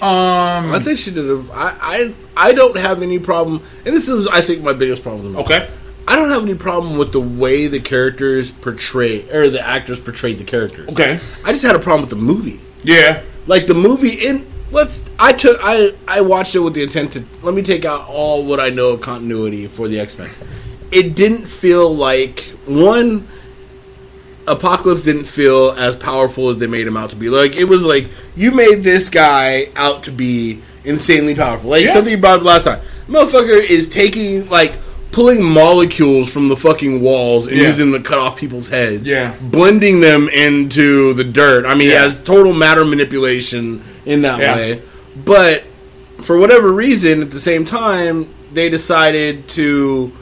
Um. 0.00 0.72
I 0.72 0.80
think 0.82 0.98
she 0.98 1.10
did. 1.10 1.30
A, 1.30 1.44
I, 1.52 1.76
I 1.82 2.14
I 2.48 2.52
don't 2.52 2.76
have 2.78 3.02
any 3.02 3.18
problem, 3.18 3.62
and 3.84 3.94
this 3.94 4.08
is 4.08 4.26
I 4.26 4.40
think 4.40 4.62
my 4.62 4.72
biggest 4.72 5.02
problem. 5.02 5.36
Okay. 5.36 5.68
I 6.08 6.16
don't 6.16 6.30
have 6.30 6.42
any 6.42 6.54
problem 6.54 6.96
with 6.96 7.12
the 7.12 7.20
way 7.20 7.66
the 7.66 7.78
characters 7.78 8.50
portray 8.50 9.28
or 9.30 9.50
the 9.50 9.60
actors 9.60 10.00
portrayed 10.00 10.38
the 10.38 10.44
characters. 10.44 10.88
Okay. 10.88 11.20
I 11.44 11.52
just 11.52 11.62
had 11.62 11.76
a 11.76 11.78
problem 11.78 12.08
with 12.08 12.10
the 12.10 12.24
movie. 12.24 12.60
Yeah. 12.82 13.22
Like 13.46 13.66
the 13.66 13.74
movie 13.74 14.14
in 14.14 14.44
let's 14.72 15.08
I 15.18 15.32
took 15.32 15.58
I 15.62 15.92
I 16.08 16.20
watched 16.22 16.54
it 16.54 16.60
with 16.60 16.74
the 16.74 16.82
intent 16.82 17.12
to 17.12 17.24
let 17.42 17.54
me 17.54 17.62
take 17.62 17.84
out 17.84 18.08
all 18.08 18.44
what 18.44 18.58
I 18.58 18.70
know 18.70 18.90
of 18.90 19.00
continuity 19.00 19.66
for 19.68 19.86
the 19.88 20.00
X 20.00 20.18
Men. 20.18 20.30
It 20.90 21.14
didn't 21.14 21.46
feel 21.46 21.94
like 21.94 22.40
one 22.66 23.26
Apocalypse 24.46 25.04
didn't 25.04 25.24
feel 25.24 25.70
as 25.78 25.94
powerful 25.94 26.48
as 26.48 26.58
they 26.58 26.66
made 26.66 26.86
him 26.86 26.96
out 26.96 27.10
to 27.10 27.16
be. 27.16 27.28
Like 27.30 27.54
it 27.56 27.64
was 27.64 27.86
like 27.86 28.08
you 28.34 28.50
made 28.50 28.82
this 28.82 29.08
guy 29.08 29.68
out 29.76 30.02
to 30.04 30.10
be 30.10 30.60
insanely 30.84 31.34
powerful. 31.34 31.70
Like 31.70 31.84
Yeah. 31.84 31.92
something 31.92 32.10
you 32.10 32.18
brought 32.18 32.40
up 32.40 32.44
last 32.44 32.64
time. 32.64 32.80
Motherfucker 33.08 33.58
is 33.62 33.88
taking 33.88 34.48
like 34.48 34.72
pulling 35.12 35.44
molecules 35.44 36.32
from 36.32 36.48
the 36.48 36.56
fucking 36.56 37.00
walls 37.02 37.46
and 37.46 37.56
Yeah. 37.56 37.66
using 37.68 37.90
them 37.92 38.02
to 38.02 38.08
cut 38.08 38.18
off 38.18 38.36
people's 38.36 38.68
heads. 38.68 39.08
Yeah. 39.08 39.34
Blending 39.40 40.00
them 40.00 40.28
into 40.30 41.12
the 41.14 41.24
dirt. 41.24 41.66
I 41.66 41.74
mean, 41.74 41.88
Yeah. 41.88 41.98
he 41.98 42.02
has 42.04 42.18
total 42.24 42.52
matter 42.52 42.84
manipulation 42.84 43.80
in 44.06 44.22
that 44.22 44.40
Yeah. 44.40 44.56
way. 44.56 44.78
But 45.24 45.64
for 46.22 46.38
whatever 46.38 46.72
reason, 46.72 47.20
at 47.22 47.30
the 47.30 47.40
same 47.40 47.64
time, 47.64 48.26
they 48.54 48.68
decided 48.68 49.48
to 49.48 50.12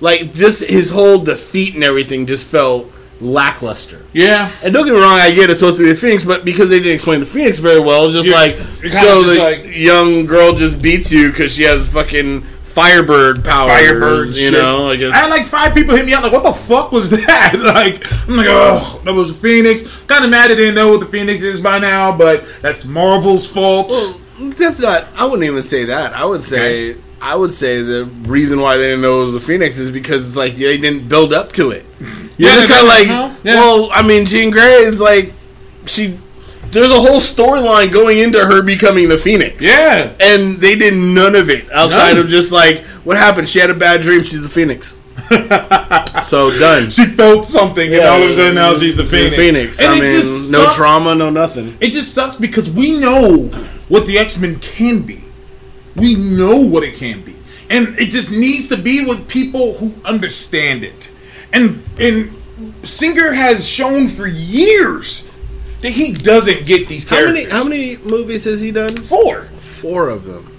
like 0.00 0.34
just 0.34 0.62
his 0.64 0.90
whole 0.90 1.18
defeat 1.18 1.74
and 1.74 1.82
everything 1.82 2.26
just 2.26 2.46
felt 2.46 2.90
lackluster. 3.20 4.02
Yeah. 4.12 4.50
And 4.62 4.74
don't 4.74 4.84
get 4.84 4.92
me 4.92 5.00
wrong, 5.00 5.18
I 5.18 5.30
get 5.30 5.48
it's 5.48 5.60
supposed 5.60 5.78
to 5.78 5.84
be 5.84 5.88
the 5.90 5.96
Phoenix, 5.96 6.24
but 6.24 6.44
because 6.44 6.68
they 6.68 6.78
didn't 6.78 6.92
explain 6.94 7.20
the 7.20 7.26
Phoenix 7.26 7.58
very 7.58 7.80
well, 7.80 8.10
just 8.10 8.28
Yeah, 8.28 8.34
like 8.34 8.56
so 8.82 9.22
just 9.22 9.34
the 9.34 9.38
like- 9.38 9.66
young 9.74 10.26
girl 10.26 10.52
just 10.52 10.82
beats 10.82 11.10
you 11.10 11.30
because 11.30 11.54
she 11.54 11.62
has 11.62 11.86
fucking 11.86 12.42
Firebird 12.74 13.44
powers. 13.44 13.72
Firebird, 13.72 14.26
you 14.28 14.34
shit. 14.34 14.52
know. 14.52 14.90
I 14.90 14.96
guess 14.96 15.12
I 15.12 15.16
had 15.18 15.30
like 15.30 15.46
five 15.46 15.74
people 15.74 15.94
hit 15.94 16.06
me 16.06 16.12
up 16.14 16.22
like, 16.24 16.32
"What 16.32 16.42
the 16.42 16.52
fuck 16.52 16.90
was 16.92 17.10
that?" 17.26 17.54
Like, 17.58 18.04
I'm 18.28 18.36
like, 18.36 18.46
"Oh, 18.50 19.00
that 19.04 19.14
was 19.14 19.30
a 19.30 19.34
Phoenix." 19.34 19.82
Kind 20.06 20.24
of 20.24 20.30
mad 20.30 20.50
they 20.50 20.56
didn't 20.56 20.74
know 20.74 20.90
what 20.90 21.00
the 21.00 21.06
Phoenix 21.06 21.42
is 21.42 21.60
by 21.60 21.78
now, 21.78 22.16
but 22.16 22.44
that's 22.62 22.84
Marvel's 22.84 23.46
fault. 23.46 23.88
Well, 23.90 24.18
that's 24.58 24.80
not. 24.80 25.06
I 25.16 25.24
wouldn't 25.24 25.44
even 25.44 25.62
say 25.62 25.84
that. 25.84 26.12
I 26.14 26.24
would 26.24 26.42
say. 26.42 26.90
Okay. 26.92 27.00
I 27.22 27.36
would 27.36 27.52
say 27.52 27.80
the 27.80 28.04
reason 28.28 28.60
why 28.60 28.76
they 28.76 28.82
didn't 28.88 29.00
know 29.00 29.22
it 29.22 29.26
was 29.26 29.34
the 29.34 29.40
Phoenix 29.40 29.78
is 29.78 29.90
because 29.90 30.26
it's 30.28 30.36
like 30.36 30.56
they 30.56 30.76
didn't 30.76 31.08
build 31.08 31.32
up 31.32 31.52
to 31.52 31.70
it. 31.70 31.86
You're 32.36 32.50
Yeah, 32.50 32.56
just 32.56 32.68
kind 32.68 32.82
of 32.82 32.88
like. 32.88 33.06
Yeah. 33.44 33.54
well, 33.54 33.88
I 33.92 34.02
mean, 34.06 34.26
Jean 34.26 34.50
Grey 34.50 34.82
is 34.82 35.00
like, 35.00 35.32
she. 35.86 36.18
There's 36.74 36.90
a 36.90 37.00
whole 37.00 37.20
storyline 37.20 37.92
going 37.92 38.18
into 38.18 38.38
her 38.38 38.62
becoming 38.62 39.08
the 39.08 39.16
Phoenix. 39.16 39.64
yeah, 39.64 40.12
and 40.20 40.56
they 40.56 40.74
did 40.74 40.94
none 40.94 41.34
of 41.34 41.48
it 41.48 41.70
outside 41.72 42.14
None. 42.14 42.24
of 42.24 42.28
just 42.28 42.52
like 42.52 42.80
what 43.04 43.16
happened. 43.16 43.48
She 43.48 43.60
had 43.60 43.70
a 43.70 43.74
bad 43.74 44.02
dream. 44.02 44.22
She's 44.22 44.42
the 44.42 44.48
Phoenix. 44.48 44.96
so 46.28 46.50
done. 46.58 46.90
she 46.90 47.06
felt 47.06 47.46
something, 47.46 47.94
and 47.94 48.02
all 48.02 48.22
of 48.22 48.30
a 48.30 48.34
sudden 48.34 48.56
now 48.56 48.76
she's 48.76 48.96
the 48.96 49.06
Phoenix. 49.06 49.36
Phoenix. 49.36 49.80
And 49.80 49.88
I 49.88 50.00
mean, 50.00 50.50
no 50.50 50.68
trauma, 50.72 51.14
no 51.14 51.30
nothing. 51.30 51.76
It 51.80 51.92
just 51.92 52.12
sucks 52.12 52.36
because 52.36 52.70
we 52.70 52.98
know 52.98 53.46
what 53.88 54.06
the 54.06 54.18
X 54.18 54.38
Men 54.38 54.56
can 54.56 55.02
be. 55.02 55.20
We 55.96 56.16
know 56.16 56.58
what 56.60 56.82
it 56.82 56.96
can 56.96 57.22
be, 57.22 57.36
and 57.70 57.88
it 57.98 58.10
just 58.10 58.30
needs 58.30 58.68
to 58.68 58.76
be 58.76 59.04
with 59.04 59.28
people 59.28 59.74
who 59.74 59.94
understand 60.04 60.82
it. 60.82 61.10
And 61.52 61.80
and 62.00 62.32
Singer 62.82 63.32
has 63.32 63.68
shown 63.68 64.08
for 64.08 64.26
years 64.26 65.23
that 65.84 65.92
he 65.92 66.12
doesn't 66.14 66.64
get 66.64 66.88
these 66.88 67.06
How 67.08 67.24
many? 67.26 67.44
How 67.44 67.62
many 67.62 67.98
movies 67.98 68.44
has 68.44 68.60
he 68.60 68.70
done? 68.70 68.96
Four. 68.96 69.42
Four 69.42 70.08
of 70.08 70.24
them. 70.24 70.50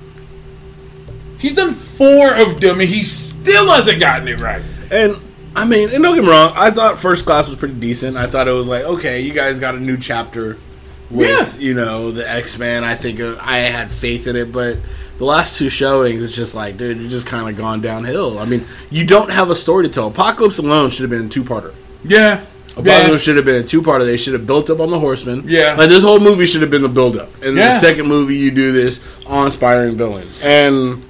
He's 1.40 1.54
done 1.56 1.74
four 1.74 2.34
of 2.36 2.62
them, 2.62 2.80
and 2.80 2.88
he 2.88 3.04
still 3.04 3.68
hasn't 3.68 4.00
gotten 4.00 4.28
it 4.28 4.40
right. 4.40 4.62
And 4.92 5.16
I 5.56 5.66
mean, 5.66 5.90
and 5.92 6.04
don't 6.04 6.16
get 6.16 6.24
me 6.24 6.30
wrong. 6.30 6.54
I 6.56 6.70
thought 6.70 7.00
First 7.00 7.26
Class 7.26 7.48
was 7.50 7.56
pretty 7.58 7.80
decent. 7.80 8.18
I 8.18 8.28
thought 8.28 8.48
it 8.48 8.52
was 8.52 8.68
like, 8.68 8.84
okay, 8.84 9.22
you 9.22 9.34
guys 9.34 9.60
got 9.60 9.74
a 9.76 9.80
new 9.80 9.98
chapter 9.98 10.58
with 11.10 11.28
Yeah. 11.30 11.60
you 11.60 11.74
know 11.74 12.12
the 12.12 12.30
X 12.30 12.58
Men. 12.60 12.84
I 12.84 12.96
think 12.96 13.20
uh, 13.20 13.36
I 13.42 13.58
had 13.58 13.92
faith 13.92 14.28
in 14.28 14.36
it, 14.36 14.52
but 14.52 14.78
the 15.18 15.26
last 15.26 15.58
two 15.58 15.70
showings, 15.70 16.24
it's 16.24 16.36
just 16.36 16.54
like, 16.56 16.78
dude, 16.78 16.98
you 16.98 17.08
just 17.08 17.26
kind 17.26 17.50
of 17.50 17.58
gone 17.58 17.82
downhill. 17.82 18.38
I 18.38 18.46
mean, 18.46 18.64
you 18.92 19.06
don't 19.06 19.32
have 19.32 19.50
a 19.50 19.56
story 19.56 19.86
to 19.86 19.90
tell. 19.90 20.08
Apocalypse 20.08 20.58
alone 20.60 20.90
should 20.92 21.10
have 21.10 21.10
been 21.10 21.28
a 21.28 21.30
two 21.30 21.44
parter. 21.44 21.74
Yeah. 22.04 22.46
Apocalypse 22.78 23.24
should 23.24 23.36
have 23.38 23.46
been 23.46 23.64
a 23.64 23.68
two 23.68 23.82
parter. 23.82 24.06
They 24.06 24.18
should 24.18 24.34
have 24.34 24.46
built 24.46 24.70
up 24.70 24.80
on 24.80 24.90
the 24.92 25.00
Horseman. 25.00 25.44
Yeah. 25.48 25.76
like 25.78 25.90
this 25.90 26.04
whole 26.04 26.20
movie 26.20 26.46
should 26.46 26.62
have 26.62 26.72
been 26.72 26.82
the 26.82 26.90
build 26.90 27.18
up, 27.18 27.30
and 27.44 27.56
Yeah. 27.56 27.70
the 27.70 27.80
second 27.80 28.08
movie 28.08 28.36
you 28.36 28.52
do 28.52 28.72
this 28.72 29.00
awe-inspiring 29.28 29.96
villain, 29.96 30.28
and 30.44 31.02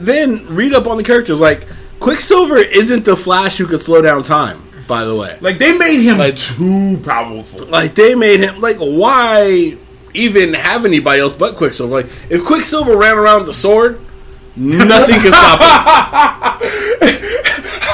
then 0.00 0.44
read 0.48 0.72
up 0.72 0.86
on 0.86 0.96
the 0.96 1.04
characters. 1.04 1.40
Like 1.40 1.66
Quicksilver 2.00 2.58
isn't 2.58 3.04
the 3.04 3.16
Flash 3.16 3.58
who 3.58 3.66
could 3.66 3.80
slow 3.80 4.02
down 4.02 4.22
time. 4.22 4.60
By 4.88 5.04
the 5.04 5.14
way, 5.14 5.36
Like 5.40 5.58
they 5.58 5.76
made 5.76 6.00
him 6.00 6.18
Like- 6.18 6.36
too 6.36 6.98
powerful. 7.04 7.66
like 7.66 7.94
they 7.94 8.14
made 8.14 8.40
him 8.40 8.60
like 8.60 8.78
why 8.78 9.74
even 10.14 10.54
have 10.54 10.84
anybody 10.86 11.20
else 11.20 11.32
but 11.34 11.56
Quicksilver? 11.56 11.92
Like 11.94 12.06
if 12.30 12.42
Quicksilver 12.44 12.96
ran 12.96 13.16
around 13.18 13.40
with 13.40 13.50
a 13.50 13.54
sword, 13.54 14.00
nothing 14.56 15.20
could 15.20 15.32
stop 15.32 16.62
him. 16.62 17.14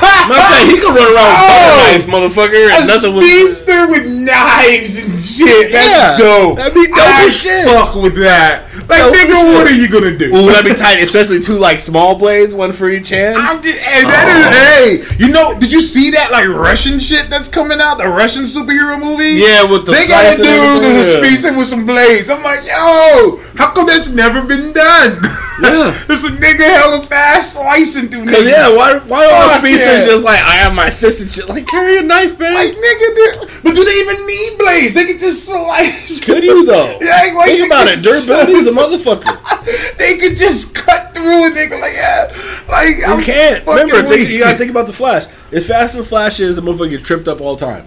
Of 0.24 0.30
fact, 0.32 0.66
he 0.72 0.76
could 0.80 0.94
run 0.96 1.04
around 1.12 1.32
with 1.36 1.44
Oh! 1.44 1.76
knife, 1.84 2.06
motherfucker, 2.08 2.70
and 2.72 2.84
A 2.84 2.86
nothing 2.86 3.14
would. 3.14 3.26
speedster 3.26 3.88
with 3.88 4.04
knives 4.24 5.04
and 5.04 5.12
shit. 5.20 5.72
That's 5.72 5.84
Yeah, 5.84 6.16
dope. 6.18 6.56
that'd 6.58 6.74
be 6.74 6.86
dope 6.86 6.96
I 6.98 7.24
as 7.26 7.36
shit. 7.36 7.64
Fuck 7.66 7.94
with 7.96 8.16
that. 8.16 8.64
Like, 8.88 9.00
as 9.00 9.12
nigga, 9.12 9.54
what 9.54 9.66
are 9.66 9.74
you 9.74 9.88
gonna 9.88 10.16
do? 10.16 10.34
Ooh, 10.34 10.46
that'd 10.48 10.64
be 10.64 10.76
tight, 10.76 11.00
especially 11.02 11.40
two 11.40 11.58
like 11.58 11.78
small 11.80 12.16
blades, 12.16 12.54
one 12.54 12.72
for 12.72 12.88
each 12.88 13.10
hand. 13.10 13.36
I'm 13.38 13.62
just, 13.62 13.78
hey, 13.80 14.02
that 14.04 14.26
is, 14.28 14.44
oh. 14.44 15.16
hey, 15.16 15.24
you 15.24 15.32
know, 15.32 15.58
did 15.58 15.72
you 15.72 15.80
see 15.80 16.10
that 16.12 16.30
like 16.32 16.48
Russian 16.48 16.98
shit 16.98 17.28
that's 17.30 17.48
coming 17.48 17.80
out? 17.80 17.98
The 17.98 18.08
Russian 18.08 18.44
superhero 18.44 19.00
movie? 19.00 19.40
Yeah, 19.40 19.70
with 19.70 19.86
the 19.86 19.92
they 19.92 20.08
got 20.08 20.24
a 20.24 20.36
dude 20.36 20.44
that's 20.44 21.44
a 21.44 21.48
yeah. 21.52 21.56
with 21.56 21.68
some 21.68 21.86
blades. 21.86 22.28
I'm 22.30 22.42
like, 22.42 22.60
yo, 22.66 23.40
how 23.56 23.72
come 23.72 23.86
that's 23.86 24.10
never 24.10 24.42
been 24.42 24.72
done? 24.72 25.16
Yeah. 25.62 26.04
There's 26.08 26.24
a 26.24 26.30
nigga 26.30 26.66
hella 26.66 27.02
fast 27.04 27.54
slicing 27.54 28.08
through 28.08 28.24
niggas. 28.24 28.50
yeah, 28.50 28.74
why 28.74 28.98
why 28.98 29.24
all 29.26 29.48
speedsters 29.58 30.04
yeah. 30.04 30.06
just 30.06 30.24
like 30.24 30.40
I 30.40 30.56
have 30.56 30.74
my 30.74 30.90
fist 30.90 31.20
and 31.20 31.30
shit? 31.30 31.48
Like 31.48 31.66
carry 31.66 31.98
a 31.98 32.02
knife, 32.02 32.38
man. 32.38 32.54
Like 32.54 32.74
nigga, 32.74 33.62
but 33.62 33.74
do 33.74 33.84
they 33.84 34.00
even 34.00 34.26
need 34.26 34.58
blades? 34.58 34.94
They 34.94 35.06
can 35.06 35.18
just 35.18 35.44
slice. 35.46 36.24
Could 36.24 36.42
you 36.42 36.64
though? 36.64 36.98
Yeah, 37.04 37.34
like, 37.36 37.46
Think 37.46 37.66
about 37.66 37.88
it. 37.88 38.02
Durability 38.02 38.52
is 38.52 38.66
a 38.66 38.70
motherfucker. 38.80 39.96
They 39.98 40.18
could 40.18 40.36
just 40.36 40.74
cut 40.74 41.14
through 41.14 41.46
a 41.46 41.50
nigga 41.50 41.80
like 41.80 41.92
yeah, 41.94 42.32
like 42.68 42.96
You 42.98 43.04
I'm 43.06 43.22
can't. 43.22 43.66
Remember, 43.66 44.02
think, 44.02 44.28
you 44.28 44.40
gotta 44.40 44.56
think 44.56 44.70
about 44.70 44.86
the 44.86 44.92
Flash. 44.92 45.26
If 45.52 45.66
fast 45.66 45.96
as 45.96 46.08
Flash 46.08 46.40
is, 46.40 46.56
the 46.56 46.62
motherfucker 46.62 46.90
get 46.90 47.04
tripped 47.04 47.28
up 47.28 47.40
all 47.40 47.56
the 47.56 47.64
time. 47.64 47.86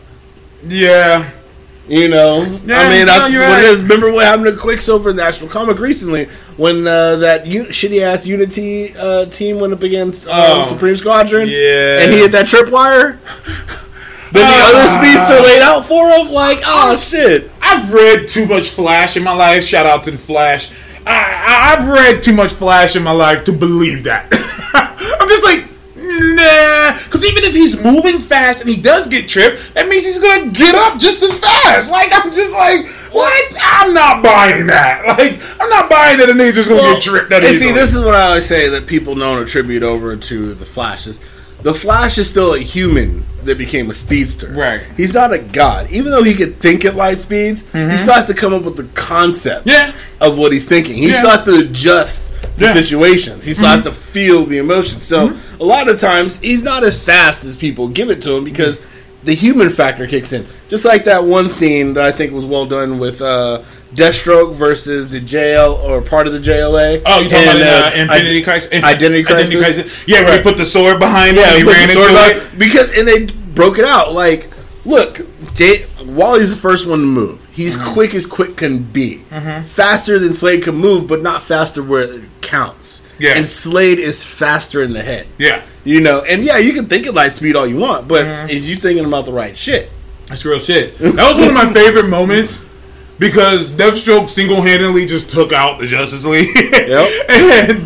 Yeah, 0.65 1.29
You 1.87 2.09
know, 2.09 2.41
Yeah, 2.65 2.79
I 2.79 2.89
mean 2.89 3.05
that's 3.05 3.31
what 3.31 3.39
right. 3.39 3.63
it 3.63 3.69
is. 3.69 3.81
Remember 3.83 4.11
what 4.11 4.25
happened 4.25 4.45
to 4.47 4.57
Quicksilver 4.57 5.09
in 5.11 5.15
the 5.15 5.23
actual 5.23 5.47
comic 5.47 5.79
recently 5.79 6.25
when 6.57 6.85
uh, 6.85 7.15
that 7.17 7.47
u- 7.47 7.65
shitty 7.67 8.01
ass 8.01 8.27
Unity 8.27 8.93
uh, 8.97 9.25
team 9.27 9.59
went 9.61 9.71
up 9.71 9.83
against 9.83 10.27
um, 10.27 10.33
Oh. 10.35 10.63
Supreme 10.65 10.97
Squadron, 10.97 11.47
Yeah. 11.47 12.01
and 12.01 12.11
he 12.11 12.17
hit 12.19 12.31
that 12.33 12.45
tripwire. 12.47 13.17
Then 14.33 14.43
the 14.45 14.51
Ah. 14.51 14.69
other 14.99 15.07
speedster 15.07 15.41
laid 15.41 15.61
out 15.61 15.85
for 15.85 16.09
him. 16.09 16.33
Like, 16.33 16.59
oh 16.65 16.97
shit. 16.97 17.49
I've 17.61 17.93
read 17.93 18.27
too 18.27 18.45
much 18.45 18.69
Flash 18.71 19.15
in 19.15 19.23
my 19.23 19.31
life. 19.33 19.63
Shout 19.63 19.85
out 19.85 20.03
to 20.03 20.11
the 20.11 20.17
Flash. 20.17 20.69
I, 21.05 21.11
I, 21.15 21.73
I've 21.79 21.87
read 21.87 22.21
too 22.21 22.33
much 22.33 22.51
Flash 22.51 22.97
in 22.97 23.03
my 23.03 23.11
life 23.11 23.45
to 23.45 23.53
believe 23.53 24.03
that. 24.03 24.29
I'm 26.17 26.35
just 26.35 26.37
like, 26.37 26.97
nah. 26.97 27.03
Because 27.05 27.25
even 27.25 27.43
if 27.43 27.53
he's 27.53 27.81
moving 27.83 28.19
fast 28.19 28.61
and 28.61 28.69
he 28.69 28.81
does 28.81 29.07
get 29.07 29.29
tripped, 29.29 29.73
that 29.73 29.87
means 29.87 30.05
he's 30.05 30.19
gonna 30.19 30.51
get 30.51 30.75
up 30.75 30.99
just 30.99 31.21
as 31.23 31.37
fast. 31.39 31.91
Like 31.91 32.09
I'm 32.13 32.31
just 32.31 32.53
like, 32.53 32.85
what? 33.13 33.57
I'm 33.61 33.93
not 33.93 34.23
buying 34.23 34.67
that. 34.67 35.05
Like 35.07 35.39
I'm 35.59 35.69
not 35.69 35.89
buying 35.89 36.17
that 36.17 36.29
a 36.29 36.51
just 36.53 36.69
gonna 36.69 36.81
Well, 36.81 36.95
get 36.95 37.03
tripped. 37.03 37.29
That 37.29 37.43
and 37.43 37.57
see, 37.57 37.71
this 37.71 37.93
is 37.93 38.01
what 38.01 38.13
I 38.13 38.27
always 38.27 38.45
say 38.45 38.69
that 38.69 38.87
people 38.87 39.15
don't 39.15 39.41
attribute 39.41 39.83
over 39.83 40.15
to 40.15 40.53
the 40.53 40.65
Flash 40.65 41.07
is 41.07 41.19
the 41.61 41.73
Flash 41.73 42.17
is 42.17 42.29
still 42.29 42.53
a 42.53 42.59
human 42.59 43.25
that 43.43 43.57
became 43.57 43.89
a 43.89 43.93
speedster. 43.93 44.51
Right. 44.51 44.81
He's 44.95 45.13
not 45.13 45.33
a 45.33 45.39
god. 45.39 45.89
Even 45.91 46.11
though 46.11 46.23
he 46.23 46.33
could 46.35 46.57
think 46.57 46.85
at 46.85 46.95
light 46.95 47.21
speeds, 47.21 47.61
he 47.61 47.79
mm-hmm. 47.79 47.95
still 47.97 48.13
has 48.13 48.27
to 48.27 48.33
come 48.33 48.53
up 48.53 48.63
with 48.63 48.77
the 48.77 48.83
concept 48.93 49.67
Yeah. 49.67 49.91
of 50.21 50.37
what 50.37 50.51
he's 50.51 50.67
thinking. 50.67 50.97
He 50.97 51.09
Yeah. 51.09 51.25
has 51.25 51.43
to 51.43 51.59
adjust 51.59 52.33
the 52.57 52.65
Yeah. 52.65 52.73
situations. 52.73 53.45
He 53.45 53.53
still 53.53 53.67
has 53.67 53.83
to 53.83 53.91
feel 53.91 54.43
the 54.45 54.57
emotions. 54.57 55.03
So 55.03 55.33
a 55.59 55.63
lot 55.63 55.87
of 55.87 55.99
times 55.99 56.39
he's 56.39 56.63
not 56.63 56.83
as 56.83 57.01
fast 57.01 57.43
as 57.45 57.55
people 57.55 57.87
give 57.87 58.09
it 58.09 58.21
to 58.23 58.33
him 58.35 58.43
because 58.43 58.81
the 59.23 59.33
human 59.33 59.69
factor 59.69 60.07
kicks 60.07 60.31
in. 60.33 60.45
Just 60.69 60.85
like 60.85 61.03
that 61.05 61.23
one 61.25 61.49
scene 61.49 61.93
that 61.95 62.05
I 62.05 62.11
think 62.11 62.31
was 62.33 62.45
well 62.45 62.65
done 62.65 62.97
with 62.99 63.21
uh, 63.21 63.61
Deathstroke 63.95 64.53
versus 64.55 65.09
the 65.09 65.19
jail 65.19 65.79
or 65.83 66.01
part 66.01 66.27
of 66.27 66.33
the 66.33 66.39
JLA. 66.39 67.01
Oh, 67.05 67.21
you 67.21 67.29
talking 67.29 67.47
And, 67.49 67.61
about 67.61 67.83
uh, 67.83 67.95
uh, 67.95 68.01
Infinity 68.01 68.37
Id- 68.39 68.43
Crisis? 68.43 68.83
Identity 68.83 69.23
Crisis. 69.23 70.03
Yeah, 70.07 70.19
when 70.21 70.29
Right. 70.29 70.37
he 70.37 70.43
put 70.43 70.57
the 70.57 70.65
sword 70.65 70.99
behind 70.99 71.31
him 71.37 71.43
Yeah, 71.43 71.49
and 71.49 71.57
he 71.57 71.63
ran 71.63 71.89
into 71.89 72.01
it. 72.01 72.57
because 72.59 72.89
and 72.97 73.07
they 73.07 73.25
broke 73.53 73.79
it 73.79 73.85
out. 73.85 74.13
Like, 74.13 74.49
look, 74.85 75.21
Jay, 75.57 75.85
Wally's 76.05 76.49
the 76.51 76.55
first 76.55 76.87
one 76.87 76.99
to 76.99 77.05
move. 77.05 77.45
He's 77.51 77.75
Mm-hmm. 77.75 77.93
quick 77.93 78.13
as 78.15 78.25
quick 78.25 78.55
can 78.55 78.83
be, 78.83 79.17
faster 79.65 80.17
than 80.19 80.31
Slade 80.33 80.63
can 80.63 80.75
move, 80.75 81.07
but 81.07 81.21
not 81.21 81.41
faster 81.41 81.83
where 81.83 82.03
it 82.03 82.21
counts. 82.41 83.01
Yeah. 83.19 83.33
and 83.35 83.45
Slade 83.47 83.97
is 83.97 84.23
faster 84.23 84.83
in 84.83 84.93
the 84.93 85.01
head. 85.01 85.25
Yeah. 85.39 85.63
You 85.83 86.01
know, 86.01 86.21
and 86.21 86.43
yeah, 86.43 86.59
you 86.59 86.71
can 86.73 86.85
think 86.85 87.07
at 87.07 87.15
light 87.15 87.35
speed 87.35 87.55
all 87.55 87.65
you 87.65 87.77
want, 87.77 88.07
but 88.07 88.25
Mm-hmm. 88.25 88.49
is 88.51 88.69
you 88.69 88.75
thinking 88.77 89.05
about 89.05 89.25
the 89.25 89.31
right 89.33 89.57
shit? 89.57 89.89
That's 90.27 90.45
real 90.45 90.59
shit. 90.59 90.97
That 90.99 91.15
was 91.15 91.37
one 91.37 91.47
of 91.47 91.53
my 91.55 91.73
favorite 91.73 92.09
moments 92.09 92.63
because 93.17 93.71
Deathstroke 93.71 94.29
single 94.29 94.61
handedly 94.61 95.07
just 95.07 95.31
took 95.31 95.51
out 95.51 95.79
the 95.79 95.87
Justice 95.87 96.25
League. 96.25 96.49
Yep. 96.87 97.09
and 97.29 97.81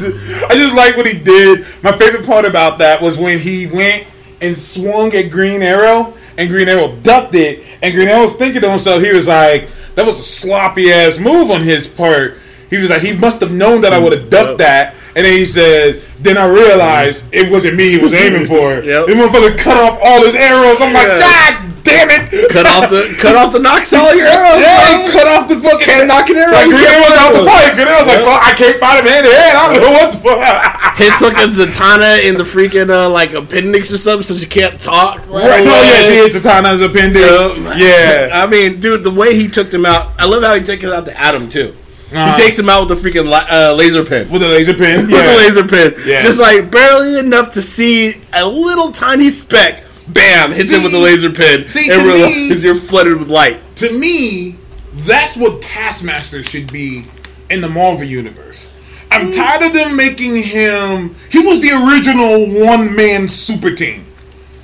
I 0.46 0.50
just 0.54 0.76
like 0.76 0.96
what 0.96 1.08
he 1.08 1.18
did. 1.18 1.66
My 1.82 1.92
favorite 1.92 2.24
part 2.26 2.46
about 2.46 2.78
that 2.80 3.02
was 3.02 3.18
when 3.18 3.40
he 3.40 3.66
went 3.66 4.06
and 4.42 4.56
swung 4.56 5.12
at 5.16 5.32
Green 5.32 5.62
Arrow 5.64 6.14
and 6.42 6.50
Green 6.50 6.68
Arrow 6.68 6.96
ducked 7.04 7.36
it. 7.36 7.64
And 7.82 7.94
Green 7.94 8.08
Arrow 8.08 8.24
was 8.24 8.34
thinking 8.34 8.62
to 8.62 8.70
himself, 8.70 9.02
he 9.04 9.12
was 9.14 9.28
like, 9.28 9.70
that 9.96 10.06
was 10.06 10.18
a 10.20 10.24
sloppy 10.24 10.92
ass 10.92 11.20
move 11.20 11.52
on 11.52 11.62
his 11.62 11.86
part. 11.88 12.38
He 12.70 12.78
was 12.78 12.90
like, 12.90 13.02
he 13.02 13.14
must 13.14 13.42
have 13.42 13.52
known 13.52 13.82
that 13.82 13.94
I 13.94 14.00
would 14.00 14.14
have 14.14 14.30
ducked 14.30 14.50
Yep. 14.50 14.58
that. 14.60 14.96
And 15.16 15.26
then 15.26 15.34
he 15.38 15.46
said, 15.46 16.02
then 16.20 16.38
I 16.38 16.48
realized 16.48 17.34
it 17.34 17.52
wasn't 17.52 17.76
me 17.76 17.92
he 17.92 17.98
was 17.98 18.14
aiming 18.24 18.48
for. 18.48 18.74
Yep. 18.82 19.08
This 19.08 19.16
motherfucker 19.16 19.58
cut 19.58 19.78
off 19.78 20.00
all 20.04 20.24
his 20.24 20.36
arrows. 20.36 20.78
I'm 20.82 20.94
like, 20.94 21.08
God 21.08 21.71
damn 21.92 22.10
it! 22.10 22.50
Cut 22.50 22.66
off 22.66 22.90
the 22.90 23.14
cut 23.22 23.36
off 23.36 23.54
the 23.54 23.60
nocks 23.62 23.94
all 23.94 24.10
your 24.16 24.26
arrows. 24.28 24.60
Yeah, 24.60 25.06
bro. 25.06 25.14
cut 25.14 25.28
off 25.30 25.46
the 25.48 25.56
fucking. 25.62 25.86
Can't 25.86 26.08
nock 26.08 26.28
an 26.32 26.38
arrow. 26.42 26.56
Like 26.58 26.68
You 26.68 26.76
Green 26.82 26.88
can't 26.90 27.22
out 27.22 27.32
the 27.38 27.46
fight. 27.46 27.72
Green 27.78 27.88
Arrow's 27.88 28.08
like, 28.10 28.26
well, 28.26 28.42
I 28.42 28.52
can't 28.58 28.78
find 28.82 29.00
him 29.00 29.08
hand 29.08 29.24
to 29.28 29.32
hand. 29.32 29.54
I 29.56 29.62
don't 29.70 29.82
know 29.86 29.94
what 29.94 30.10
the 30.12 30.20
fuck. 30.20 30.98
Hit 30.98 31.14
took 31.20 31.34
a 31.38 31.48
Zatanna 31.48 32.28
in 32.28 32.36
the 32.38 32.44
freaking 32.44 32.90
uh, 32.90 33.10
like 33.10 33.34
appendix 33.34 33.92
or 33.94 33.98
something, 33.98 34.24
so 34.24 34.36
she 34.36 34.46
can't 34.46 34.80
talk. 34.80 35.20
Right? 35.30 35.64
No, 35.64 35.72
yeah, 35.82 36.02
she 36.04 36.16
hits 36.20 36.36
Zatanna's 36.38 36.82
appendix. 36.82 37.24
Yep. 37.26 37.78
Yeah. 37.78 38.30
I 38.34 38.48
mean, 38.48 38.80
dude, 38.80 39.04
the 39.04 39.12
way 39.12 39.36
he 39.36 39.48
took 39.48 39.70
them 39.72 39.86
out, 39.86 40.12
I 40.20 40.26
love 40.26 40.44
how 40.44 40.54
he 40.56 40.62
took 40.62 40.82
takes 40.82 40.86
out 40.92 41.06
the 41.06 41.20
Atom 41.20 41.50
too. 41.50 41.76
Uh-huh. 42.14 42.36
He 42.36 42.42
takes 42.44 42.60
him 42.60 42.70
out 42.70 42.90
with 42.90 43.00
a 43.00 43.10
freaking 43.10 43.26
li- 43.26 43.48
uh, 43.50 43.74
laser 43.74 44.04
pen. 44.04 44.30
With 44.30 44.44
a 44.44 44.48
laser 44.48 44.74
pin. 44.74 45.06
With 45.06 45.14
a 45.14 45.38
laser 45.38 45.66
pen, 45.68 45.94
Yes. 46.06 46.26
just 46.26 46.40
like 46.40 46.70
barely 46.70 47.18
enough 47.20 47.52
to 47.52 47.62
see 47.62 48.22
a 48.34 48.46
little 48.46 48.92
tiny 48.92 49.30
speck. 49.30 49.84
Bam! 50.14 50.52
Hits 50.52 50.72
him 50.72 50.84
with 50.84 50.92
the 50.92 50.98
See- 50.98 51.04
laser 51.04 51.32
pen, 51.32 51.68
see, 51.68 51.92
and 51.92 52.02
to 52.02 52.08
me- 52.08 52.14
realize 52.14 52.64
you're 52.64 52.76
flooded 52.76 53.18
with 53.18 53.28
light. 53.28 53.60
to 53.78 54.00
me, 54.00 54.56
that's 54.94 55.38
what 55.38 55.62
Taskmaster 55.62 56.44
should 56.44 56.72
be 56.72 57.06
in 57.50 57.62
the 57.62 57.70
Marvel 57.70 58.06
universe. 58.06 58.70
I'm 59.12 59.28
hmm. 59.28 59.32
tired 59.32 59.64
of 59.64 59.74
them 59.74 59.96
making 59.96 60.36
him. 60.42 61.16
He 61.30 61.40
was 61.40 61.62
the 61.62 61.72
original 61.88 62.66
one 62.66 62.96
man 62.96 63.28
super 63.28 63.74
team. 63.74 64.06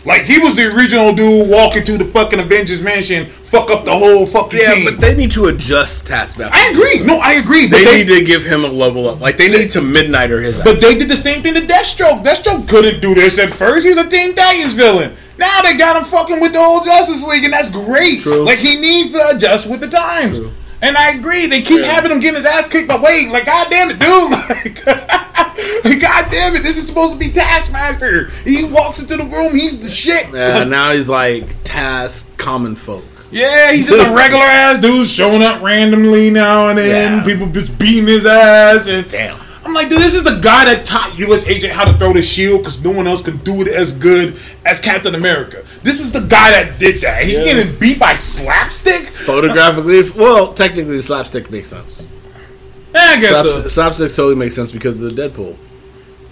Like 0.07 0.21
he 0.21 0.39
was 0.39 0.55
the 0.55 0.73
original 0.73 1.13
dude 1.13 1.49
walking 1.49 1.83
to 1.83 1.97
the 1.97 2.05
fucking 2.05 2.39
Avengers 2.39 2.81
mansion, 2.81 3.25
fuck 3.25 3.69
up 3.69 3.83
the 3.83 3.91
whole 3.91 4.25
fucking 4.25 4.57
Yeah, 4.57 4.75
team. 4.75 4.85
but 4.85 5.01
they 5.01 5.13
need 5.13 5.31
to 5.31 5.47
adjust 5.47 6.07
Taskmaster. 6.07 6.55
I 6.55 6.69
agree. 6.69 7.05
No, 7.05 7.19
I 7.19 7.33
agree. 7.33 7.67
They, 7.67 7.83
they, 7.83 8.05
need 8.05 8.19
to 8.19 8.23
give 8.23 8.45
him 8.45 8.63
a 8.63 8.69
level 8.69 9.09
up. 9.09 9.19
Like 9.19 9.35
they 9.35 9.49
need 9.49 9.69
to 9.71 9.81
Midnighter 9.81 10.41
his. 10.41 10.59
But 10.59 10.79
they 10.79 10.97
did 10.97 11.09
the 11.09 11.17
same 11.17 11.43
thing 11.43 11.55
to 11.55 11.61
Deathstroke. 11.61 12.23
Deathstroke 12.23 12.69
couldn't 12.69 13.01
do 13.01 13.15
this 13.15 13.37
at 13.37 13.49
first. 13.49 13.85
He 13.85 13.89
was 13.89 13.97
a 13.97 14.09
Teen 14.09 14.33
Titans 14.33 14.73
villain. 14.73 15.13
Now 15.37 15.61
they 15.61 15.75
got 15.75 15.97
him 15.97 16.05
fucking 16.05 16.39
with 16.39 16.53
the 16.53 16.59
whole 16.59 16.83
Justice 16.83 17.23
League, 17.25 17.43
and 17.43 17.53
that's 17.53 17.69
great. 17.69 18.21
True. 18.21 18.43
Like 18.45 18.57
he 18.59 18.79
needs 18.79 19.11
to 19.11 19.21
adjust 19.35 19.69
with 19.69 19.79
the 19.81 19.87
times. 19.89 20.39
True. 20.39 20.51
And 20.81 20.95
I 20.95 21.11
agree. 21.13 21.47
They 21.47 21.61
keep 21.63 21.79
Yeah. 21.81 21.87
having 21.91 22.11
him 22.11 22.19
getting 22.19 22.37
his 22.37 22.45
ass 22.45 22.67
kicked 22.69 22.87
by 22.87 22.97
Wade. 22.97 23.29
Like, 23.29 23.45
God 23.45 23.67
damn 23.69 23.89
it, 23.89 23.97
dude. 23.99 24.31
Like, 24.47 24.85
like, 25.85 25.99
God 26.01 26.25
damn 26.31 26.55
it. 26.55 26.61
This 26.63 26.77
is 26.77 26.85
supposed 26.87 27.13
to 27.13 27.19
be 27.19 27.29
Taskmaster. 27.31 28.27
He 28.43 28.63
walks 28.65 28.99
into 28.99 29.17
the 29.17 29.23
room. 29.23 29.53
He's 29.55 29.79
the 29.79 29.89
shit. 29.89 30.33
Uh, 30.33 30.63
now 30.67 30.91
he's 30.91 31.09
like 31.09 31.45
Task 31.63 32.37
Common 32.37 32.75
Folk. 32.75 33.03
Yeah, 33.31 33.71
he's 33.73 33.89
just 33.89 34.07
a 34.07 34.13
regular 34.15 34.43
ass 34.43 34.79
dude 34.79 35.07
showing 35.07 35.41
up 35.41 35.61
randomly 35.61 36.29
now 36.29 36.69
and 36.69 36.77
then. 36.77 37.17
Yeah. 37.17 37.23
People 37.25 37.47
just 37.47 37.77
beating 37.77 38.05
his 38.07 38.25
ass 38.25 38.87
and 38.87 39.09
Damn. 39.09 39.37
I'm 39.67 39.73
like, 39.73 39.89
dude, 39.89 39.99
this 39.99 40.15
is 40.15 40.23
the 40.23 40.39
guy 40.39 40.65
that 40.65 40.85
taught 40.85 41.17
U.S. 41.19 41.45
agent 41.47 41.73
how 41.73 41.83
to 41.83 41.97
throw 41.97 42.13
the 42.13 42.21
shield 42.21 42.61
because 42.61 42.81
no 42.83 42.91
one 42.91 43.05
else 43.05 43.21
can 43.21 43.35
do 43.37 43.61
it 43.61 43.67
as 43.67 43.95
good 43.97 44.39
as 44.65 44.79
Captain 44.79 45.13
America. 45.15 45.63
This 45.83 45.99
is 45.99 46.11
the 46.13 46.21
guy 46.21 46.51
that 46.51 46.79
did 46.79 47.01
that. 47.01 47.23
He's 47.23 47.37
Yeah. 47.37 47.45
getting 47.53 47.75
beat 47.77 47.99
by 47.99 48.15
slapstick. 48.15 49.03
Photographically, 49.03 50.09
well, 50.11 50.53
technically, 50.53 51.01
slapstick 51.01 51.51
makes 51.51 51.67
sense. 51.67 52.07
Eh, 52.95 52.99
I 52.99 53.19
guess 53.19 53.29
Slapstick, 53.29 53.63
so. 53.63 53.67
slapstick 53.67 54.09
totally 54.15 54.35
makes 54.35 54.55
sense 54.55 54.71
because 54.71 54.95
of 54.95 55.01
the 55.01 55.21
Deadpool. 55.21 55.55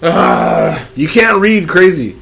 Ah, 0.02 0.86
You 0.94 1.08
can't 1.08 1.38
read 1.38 1.68
crazy. 1.68 2.16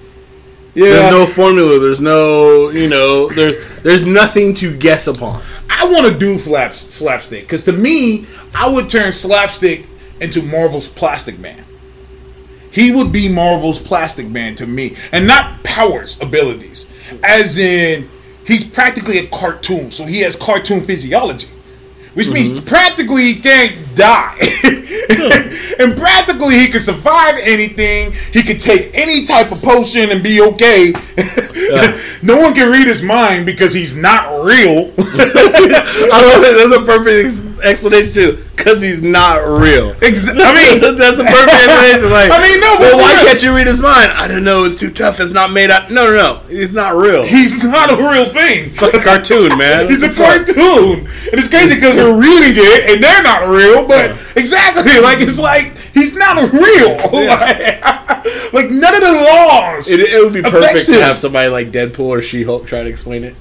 yeah, 0.74 0.84
There's 0.90 1.10
no 1.12 1.26
formula. 1.26 1.78
There's 1.78 2.00
no, 2.00 2.70
you 2.70 2.88
know, 2.88 3.28
there, 3.30 3.62
there's 3.82 4.06
nothing 4.06 4.54
to 4.56 4.76
guess 4.76 5.06
upon. 5.06 5.40
I 5.70 5.84
want 5.86 6.12
to 6.12 6.18
do 6.18 6.38
flaps, 6.38 6.78
slapstick 6.80 7.42
because 7.44 7.64
to 7.64 7.72
me, 7.72 8.26
I 8.54 8.68
would 8.68 8.90
turn 8.90 9.12
slapstick 9.12 9.86
into 10.20 10.42
Marvel's 10.42 10.88
Plastic 10.88 11.38
Man. 11.38 11.64
He 12.70 12.92
would 12.92 13.12
be 13.12 13.32
Marvel's 13.32 13.78
Plastic 13.78 14.26
Man 14.26 14.54
to 14.56 14.66
me, 14.66 14.96
and 15.12 15.26
not 15.26 15.62
powers, 15.62 16.20
abilities. 16.20 16.90
As 17.22 17.58
in, 17.58 18.08
he's 18.46 18.64
practically 18.64 19.18
a 19.18 19.26
cartoon, 19.28 19.90
so 19.90 20.04
he 20.04 20.20
has 20.20 20.34
cartoon 20.34 20.80
physiology, 20.80 21.48
which 22.14 22.28
means 22.28 22.50
mm-hmm. 22.50 22.66
practically 22.66 23.32
he 23.32 23.40
can't 23.40 23.76
die, 23.94 24.36
and 25.78 25.96
practically 25.96 26.58
he 26.58 26.66
can 26.66 26.80
survive 26.80 27.36
anything. 27.40 28.12
He 28.32 28.42
can 28.42 28.58
take 28.58 28.90
any 28.92 29.24
type 29.24 29.52
of 29.52 29.62
potion 29.62 30.10
and 30.10 30.20
be 30.22 30.40
okay. 30.40 30.92
no 32.22 32.40
one 32.40 32.54
can 32.54 32.72
read 32.72 32.88
his 32.88 33.02
mind 33.02 33.46
because 33.46 33.72
he's 33.72 33.96
not 33.96 34.44
real. 34.44 34.92
I 34.98 36.20
love 36.32 36.42
it. 36.42 36.56
That's 36.56 36.82
a 36.82 36.84
perfect 36.84 37.43
explanation 37.64 38.12
too, 38.12 38.44
because 38.56 38.82
he's 38.82 39.02
not 39.02 39.36
real. 39.44 39.94
I 40.02 40.10
mean, 40.10 40.80
that's 40.80 41.18
a 41.18 41.24
perfect 41.24 41.54
explanation. 41.64 42.10
Like, 42.10 42.30
I 42.30 42.40
mean, 42.42 42.60
no, 42.60 42.78
but 42.78 42.94
well, 42.94 42.98
why 42.98 43.14
real. 43.14 43.26
can't 43.26 43.42
you 43.42 43.54
read 43.54 43.66
his 43.66 43.80
mind? 43.80 44.12
I 44.14 44.28
don't 44.28 44.44
know. 44.44 44.64
It's 44.64 44.78
too 44.78 44.90
tough. 44.90 45.20
It's 45.20 45.32
not 45.32 45.52
made 45.52 45.70
up. 45.70 45.90
No, 45.90 46.06
no, 46.06 46.16
no. 46.16 46.34
He's 46.48 46.72
not 46.72 46.94
real. 46.96 47.22
he's 47.22 47.62
not 47.62 47.92
a 47.92 47.96
real 47.96 48.26
thing. 48.26 48.70
fucking 48.70 49.00
cartoon, 49.00 49.56
man. 49.58 49.88
He's 49.88 50.02
a 50.02 50.12
cartoon, 50.12 51.06
and 51.06 51.34
it's 51.34 51.48
crazy 51.48 51.76
because 51.76 51.96
we're 51.96 52.20
reading 52.20 52.54
it, 52.56 52.90
and 52.90 53.02
they're 53.02 53.22
not 53.22 53.48
real. 53.48 53.86
But 53.86 54.16
exactly, 54.36 55.00
like 55.00 55.20
it's 55.20 55.38
like 55.38 55.76
he's 55.92 56.16
not 56.16 56.36
real. 56.52 56.96
Like, 57.12 57.82
like 58.52 58.70
none 58.70 58.94
of 58.94 59.00
the 59.00 59.12
laws. 59.12 59.88
It, 59.88 60.00
it 60.00 60.22
would 60.22 60.32
be 60.32 60.42
perfect 60.42 60.86
to 60.86 61.02
have 61.02 61.18
somebody 61.18 61.48
like 61.48 61.68
Deadpool 61.68 62.06
or 62.06 62.22
She-Hulk 62.22 62.66
try 62.66 62.82
to 62.82 62.88
explain 62.88 63.24
it. 63.24 63.36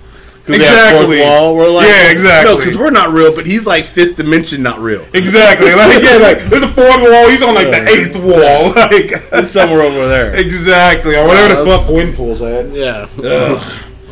Exactly. 0.48 1.22
wall. 1.22 1.56
We're 1.56 1.70
like, 1.70 1.88
Yeah, 1.88 2.12
exactly. 2.12 2.52
No, 2.54 2.58
because 2.60 2.78
we're 2.78 2.90
not 2.92 3.14
real, 3.14 3.34
but 3.34 3.46
he's 3.48 3.66
like 3.66 3.86
fifth 3.86 4.18
dimension, 4.18 4.62
not 4.62 4.80
real. 4.80 5.06
exactly, 5.14 5.68
like 5.74 6.04
yeah, 6.04 6.18
like 6.18 6.40
there's 6.50 6.64
a 6.64 6.68
fourth 6.68 7.02
wall. 7.02 7.30
He's 7.30 7.42
on 7.42 7.56
like 7.56 7.68
the 7.68 7.88
eighth 7.88 8.18
wall. 8.18 8.74
Like 8.76 9.34
He's 9.40 9.52
somewhere 9.52 9.82
over 9.82 10.08
there. 10.08 10.36
exactly, 10.40 11.16
or 11.16 11.26
whatever 11.28 11.64
the 11.64 11.70
Yeah. 11.70 11.78
fuck 11.78 11.88
Gwenpool's 11.88 12.42
at. 12.42 12.72
Yeah. 12.72 13.08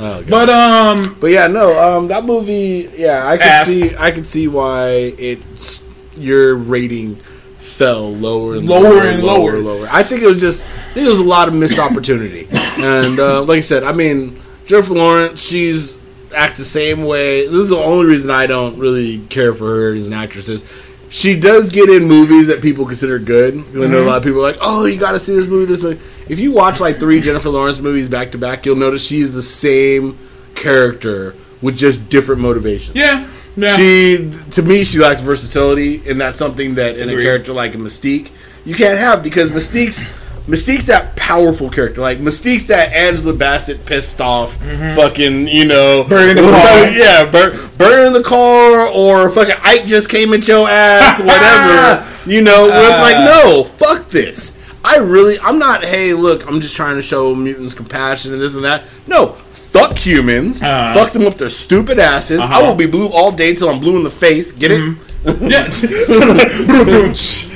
Oh, 0.03 0.23
But 0.27 0.49
um, 0.49 1.17
But 1.19 1.27
yeah, 1.27 1.47
no, 1.47 1.77
um, 1.97 2.07
that 2.07 2.23
movie, 2.25 2.89
yeah, 2.95 3.27
I 3.27 3.37
can 3.37 3.65
see, 3.65 3.95
I 3.97 4.11
can 4.11 4.23
see 4.23 4.47
why 4.47 5.13
it's 5.17 5.87
your 6.15 6.55
rating 6.55 7.15
fell 7.15 8.11
lower 8.13 8.55
and 8.55 8.67
Lower 8.69 8.83
lower, 8.83 9.03
and 9.05 9.23
lower, 9.23 9.57
lower. 9.59 9.79
lower. 9.81 9.87
I 9.91 10.01
think 10.03 10.23
it 10.23 10.27
was 10.27 10.39
just, 10.39 10.65
I 10.67 10.93
think 10.93 11.05
it 11.05 11.09
was 11.09 11.19
a 11.19 11.23
lot 11.23 11.47
of 11.49 11.53
missed 11.53 11.77
opportunity, 11.79 12.47
and 12.77 13.19
uh, 13.19 13.43
like 13.43 13.57
I 13.57 13.61
said, 13.61 13.83
I 13.83 13.91
mean, 13.91 14.39
Jennifer 14.65 14.93
Lawrence, 14.93 15.41
she's 15.41 16.01
acts 16.33 16.57
the 16.57 16.65
same 16.65 17.03
way. 17.03 17.45
This 17.45 17.55
is 17.55 17.69
the 17.69 17.77
only 17.77 18.05
reason 18.05 18.29
I 18.29 18.47
don't 18.47 18.77
really 18.79 19.19
care 19.29 19.53
for 19.53 19.65
her 19.65 19.93
as 19.93 20.07
an 20.07 20.13
actress. 20.13 20.49
Is 20.49 20.63
she 21.09 21.39
does 21.39 21.71
get 21.71 21.89
in 21.89 22.07
movies 22.07 22.47
that 22.47 22.61
people 22.61 22.85
consider 22.85 23.19
good. 23.19 23.53
I 23.53 23.57
know 23.57 23.61
a 23.61 23.87
mm-hmm. 23.87 24.07
lot 24.07 24.17
of 24.17 24.23
people 24.23 24.39
are 24.39 24.51
like, 24.51 24.57
"Oh, 24.61 24.85
you 24.85 24.99
got 24.99 25.11
to 25.11 25.19
see 25.19 25.35
this 25.35 25.47
movie, 25.47 25.65
this 25.65 25.83
movie." 25.83 26.01
If 26.29 26.39
you 26.39 26.51
watch 26.51 26.79
like 26.79 26.97
three 26.97 27.21
Jennifer 27.21 27.49
Lawrence 27.49 27.79
movies 27.79 28.07
back 28.07 28.31
to 28.31 28.37
back, 28.37 28.65
you'll 28.65 28.77
notice 28.77 29.05
she's 29.05 29.33
the 29.33 29.41
same 29.41 30.17
character 30.55 31.35
with 31.61 31.77
just 31.77 32.09
different 32.09 32.41
motivations. 32.41 32.95
Yeah. 32.95 33.27
Yeah. 33.55 33.75
She, 33.75 34.31
to 34.51 34.61
me, 34.61 34.85
she 34.85 34.99
lacks 34.99 35.21
versatility, 35.21 36.09
and 36.09 36.21
that's 36.21 36.37
something 36.37 36.75
that 36.75 36.97
in 36.97 37.09
a 37.09 37.21
character 37.21 37.51
like 37.51 37.73
Mystique, 37.73 38.31
you 38.63 38.75
can't 38.75 38.97
have 38.97 39.23
because 39.23 39.51
Mystique's 39.51 40.05
Mystique's 40.47 40.87
that 40.87 41.15
powerful 41.15 41.69
character. 41.69 42.01
Like 42.01 42.17
Mystique's 42.19 42.65
that 42.67 42.91
Angela 42.93 43.33
Bassett 43.33 43.85
pissed 43.85 44.19
off, 44.19 44.55
fucking 44.57 45.47
you 45.47 45.65
know, 45.65 46.03
Mm-hmm. 46.03 46.09
Burning 46.09 46.35
the 46.35 46.41
car. 46.51 46.89
yeah, 46.89 47.29
bur- 47.31 47.69
burning 47.77 48.13
the 48.13 48.23
car, 48.23 48.87
or 48.93 49.29
fucking 49.29 49.55
Ike 49.61 49.85
just 49.85 50.09
came 50.09 50.33
at 50.33 50.47
your 50.47 50.67
ass, 50.69 51.19
whatever. 51.23 52.29
you 52.29 52.41
know, 52.41 52.67
where 52.67 52.89
it's 52.89 52.99
like, 52.99 53.15
Uh. 53.17 53.25
no, 53.25 53.63
fuck 53.63 54.09
this. 54.09 54.57
I 54.83 54.97
really, 54.97 55.39
I'm 55.39 55.59
not. 55.59 55.83
Hey, 55.85 56.13
look, 56.13 56.47
I'm 56.47 56.59
just 56.59 56.75
trying 56.75 56.95
to 56.95 57.01
show 57.03 57.35
mutants 57.35 57.73
compassion 57.75 58.33
and 58.33 58.41
this 58.41 58.55
and 58.55 58.63
that. 58.63 58.83
No, 59.07 59.27
fuck 59.51 59.95
humans. 59.97 60.63
Uh. 60.63 60.91
fuck 60.95 61.11
them 61.13 61.27
up 61.27 61.35
their 61.35 61.49
stupid 61.49 61.99
asses. 61.99 62.41
I 62.41 62.45
Uh-huh. 62.45 62.61
will 62.65 62.75
be 62.75 62.87
blue 62.87 63.07
all 63.09 63.31
day 63.31 63.53
till 63.53 63.69
I'm 63.69 63.79
blue 63.79 63.95
in 63.97 64.03
the 64.03 64.09
face. 64.09 64.51
Get 64.51 64.71
it? 64.71 64.97
Yeah. 65.25 65.69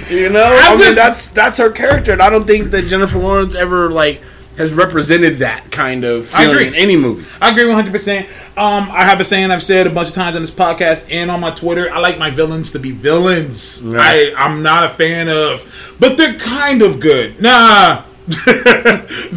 You 0.08 0.30
know, 0.30 0.44
I'm 0.44 0.74
I 0.74 0.76
mean, 0.76 0.84
just- 0.84 0.96
that's 0.98 1.30
that's 1.30 1.58
her 1.58 1.72
character, 1.72 2.12
and 2.12 2.22
I 2.22 2.30
don't 2.30 2.46
think 2.46 2.66
that 2.66 2.84
Jennifer 2.84 3.18
Lawrence 3.18 3.56
ever 3.56 3.90
like 3.90 4.22
has 4.56 4.72
represented 4.72 5.40
that 5.40 5.72
kind 5.72 6.04
of 6.04 6.32
I 6.34 6.44
feeling 6.44 6.56
agree. 6.58 6.68
in 6.68 6.74
any 6.76 6.96
movie. 6.96 7.26
I 7.42 7.50
agree 7.50 7.64
100%. 7.66 8.20
Um, 8.58 8.88
I 8.92 9.04
have 9.04 9.20
a 9.20 9.24
saying 9.26 9.50
I've 9.52 9.64
said 9.64 9.88
a 9.88 9.90
bunch 9.90 10.10
of 10.10 10.14
times 10.14 10.36
on 10.36 10.44
this 10.44 10.52
podcast 10.52 11.12
and 11.12 11.30
on 11.32 11.40
my 11.42 11.50
Twitter. 11.52 11.92
I 11.92 11.98
like 12.00 12.18
my 12.20 12.30
villains 12.30 12.72
to 12.74 12.80
be 12.80 12.92
villains. 12.92 13.84
Yeah. 13.84 13.98
I, 14.00 14.34
I'm 14.38 14.62
not 14.64 14.84
a 14.86 14.90
fan 14.90 15.28
of, 15.28 15.96
but 16.00 16.16
they're 16.18 16.36
kind 16.38 16.84
of 16.84 17.00
good. 17.00 17.42
Nah. 17.42 18.04
nah. 18.28 18.34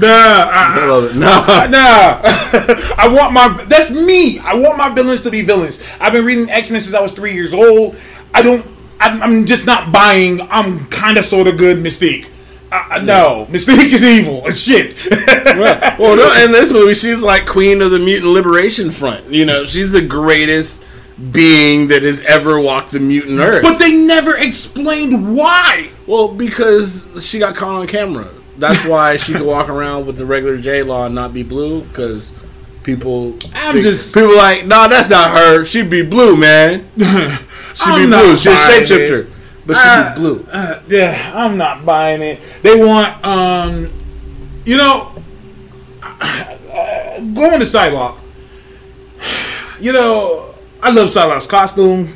I 0.07 0.77
I, 0.81 0.87
love 0.87 1.05
it. 1.05 1.15
No, 1.17 1.27
Nah, 1.27 2.21
I 2.99 3.09
want 3.11 3.33
my. 3.33 3.65
That's 3.69 3.91
me. 3.91 4.39
I 4.41 4.55
want 4.55 4.77
my 4.79 4.91
villains 4.95 5.23
to 5.23 5.31
be 5.31 5.43
villains. 5.43 5.83
I've 5.99 6.13
been 6.13 6.25
reading 6.25 6.49
X 6.51 6.71
Men 6.71 6.81
since 6.81 6.95
I 6.95 7.01
was 7.01 7.13
three 7.13 7.33
years 7.35 7.53
old. 7.55 7.97
I 8.35 8.43
don't. 8.43 8.67
I'm, 9.01 9.23
I'm 9.23 9.47
just 9.47 9.65
not 9.67 9.93
buying. 9.93 10.41
I'm 10.51 10.87
kind 10.87 11.19
of 11.19 11.25
sort 11.25 11.47
of 11.47 11.57
good 11.57 11.79
Mystique. 11.79 12.27
Uh, 12.71 13.01
no, 13.03 13.47
Mystique 13.51 13.93
is 13.93 14.05
evil 14.05 14.47
as 14.47 14.61
shit. 14.63 14.95
well, 15.57 15.97
well, 15.99 16.17
no, 16.17 16.45
in 16.45 16.53
this 16.53 16.71
movie, 16.73 16.95
she's 16.95 17.23
like 17.23 17.47
queen 17.47 17.81
of 17.81 17.91
the 17.91 17.99
mutant 17.99 18.33
liberation 18.33 18.91
front. 18.91 19.27
You 19.31 19.47
know, 19.47 19.65
she's 19.65 19.93
the 19.93 20.03
greatest 20.07 20.85
being 21.33 21.89
that 21.89 22.03
has 22.03 22.21
ever 22.23 22.61
walked 22.61 22.91
the 22.93 23.01
mutant 23.01 23.41
earth. 23.41 23.63
but 23.63 23.79
they 23.79 23.97
never 23.97 24.37
explained 24.37 25.35
why. 25.37 25.89
well, 26.07 26.29
because 26.29 27.09
she 27.27 27.39
got 27.39 27.55
caught 27.57 27.81
on 27.81 27.87
camera. 27.87 28.29
That's 28.59 28.85
why 28.85 29.17
she 29.17 29.33
could 29.33 29.47
walk 29.47 29.69
around 29.69 30.07
with 30.07 30.17
the 30.19 30.27
regular 30.27 30.59
J 30.59 30.83
Law 30.83 31.07
and 31.07 31.15
not 31.15 31.33
be 31.33 31.43
blue. 31.45 31.83
Because 31.85 32.39
people, 32.83 33.35
I'm 33.55 33.73
think- 33.75 33.85
just- 33.85 34.13
people 34.13 34.37
like, 34.37 34.67
nah, 34.67 34.89
that's 34.89 35.09
not 35.09 35.31
her. 35.31 35.65
She'd 35.65 35.89
be 35.89 36.03
blue, 36.05 36.37
man. 36.37 36.87
She'd 37.79 37.91
I'm 37.91 38.01
be 38.11 38.17
blue. 38.17 38.37
She's 38.37 38.47
a 38.47 38.51
shapeshifter, 38.51 39.31
but 39.67 39.75
she'd 39.77 39.89
Uh, 39.89 40.15
be 40.15 40.21
blue. 40.21 40.47
Uh, 40.53 40.81
yeah, 40.89 41.33
I'm 41.35 41.57
not 41.57 41.85
buying 41.87 42.21
it. 42.23 42.41
They 42.63 42.83
want, 42.85 43.25
um, 43.25 43.89
you 44.65 44.77
know, 44.77 45.13
uh, 46.03 47.21
going 47.35 47.59
to 47.61 47.65
Psylocke. 47.67 48.17
You 49.81 49.93
know, 49.93 50.55
I 50.83 50.91
love 50.91 51.09
Psylocke's 51.09 51.47
costume, 51.47 52.13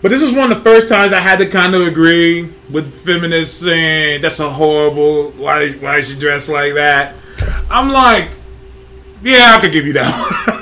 but 0.00 0.10
this 0.10 0.22
is 0.22 0.32
one 0.32 0.52
of 0.52 0.58
the 0.58 0.64
first 0.64 0.88
times 0.88 1.12
I 1.12 1.18
had 1.18 1.38
to 1.40 1.46
kind 1.48 1.74
of 1.74 1.86
agree 1.86 2.48
with 2.70 3.04
feminists 3.04 3.60
saying 3.60 4.22
that's 4.22 4.38
a 4.40 4.48
horrible. 4.48 5.32
Why? 5.32 5.70
Why 5.72 5.96
is 5.98 6.08
she 6.08 6.18
dressed 6.18 6.48
like 6.48 6.74
that? 6.74 7.14
I'm 7.68 7.90
like, 7.92 8.30
yeah, 9.24 9.54
I 9.56 9.60
could 9.60 9.72
give 9.72 9.86
you 9.86 9.94
that. 9.94 10.58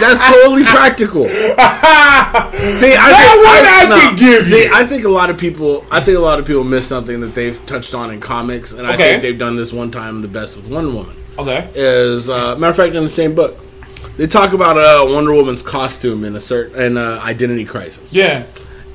That's 0.00 0.36
totally 0.36 0.64
practical. 0.64 1.28
See, 1.28 2.94
I 2.98 3.10
think, 3.12 3.44
one 3.44 3.64
I 3.66 4.08
could 4.10 4.18
give 4.18 4.44
See, 4.44 4.64
you. 4.64 4.70
I 4.72 4.84
think 4.84 5.04
a 5.04 5.08
lot 5.08 5.30
of 5.30 5.38
people. 5.38 5.84
I 5.90 6.00
think 6.00 6.16
a 6.16 6.20
lot 6.20 6.38
of 6.38 6.46
people 6.46 6.64
miss 6.64 6.86
something 6.86 7.20
that 7.20 7.34
they've 7.34 7.64
touched 7.66 7.94
on 7.94 8.10
in 8.10 8.20
comics, 8.20 8.72
and 8.72 8.86
I 8.86 8.96
think 8.96 9.22
they've 9.22 9.38
done 9.38 9.56
this 9.56 9.72
one 9.72 9.90
time 9.90 10.22
the 10.22 10.28
best 10.28 10.56
with 10.56 10.70
Wonder 10.70 10.90
Woman. 10.94 11.16
okay. 11.38 11.68
Is 11.74 12.28
uh, 12.28 12.56
matter 12.56 12.70
of 12.70 12.76
fact 12.76 12.94
in 12.94 13.02
the 13.02 13.08
same 13.08 13.34
book, 13.34 13.56
they 14.16 14.26
talk 14.26 14.52
about 14.52 14.76
uh, 14.78 15.06
Wonder 15.12 15.32
Woman's 15.34 15.62
costume 15.62 16.24
in 16.24 16.36
a 16.36 16.40
certain 16.40 16.80
in 16.80 16.96
uh, 16.96 17.20
Identity 17.22 17.64
Crisis. 17.64 18.12
Yeah. 18.14 18.44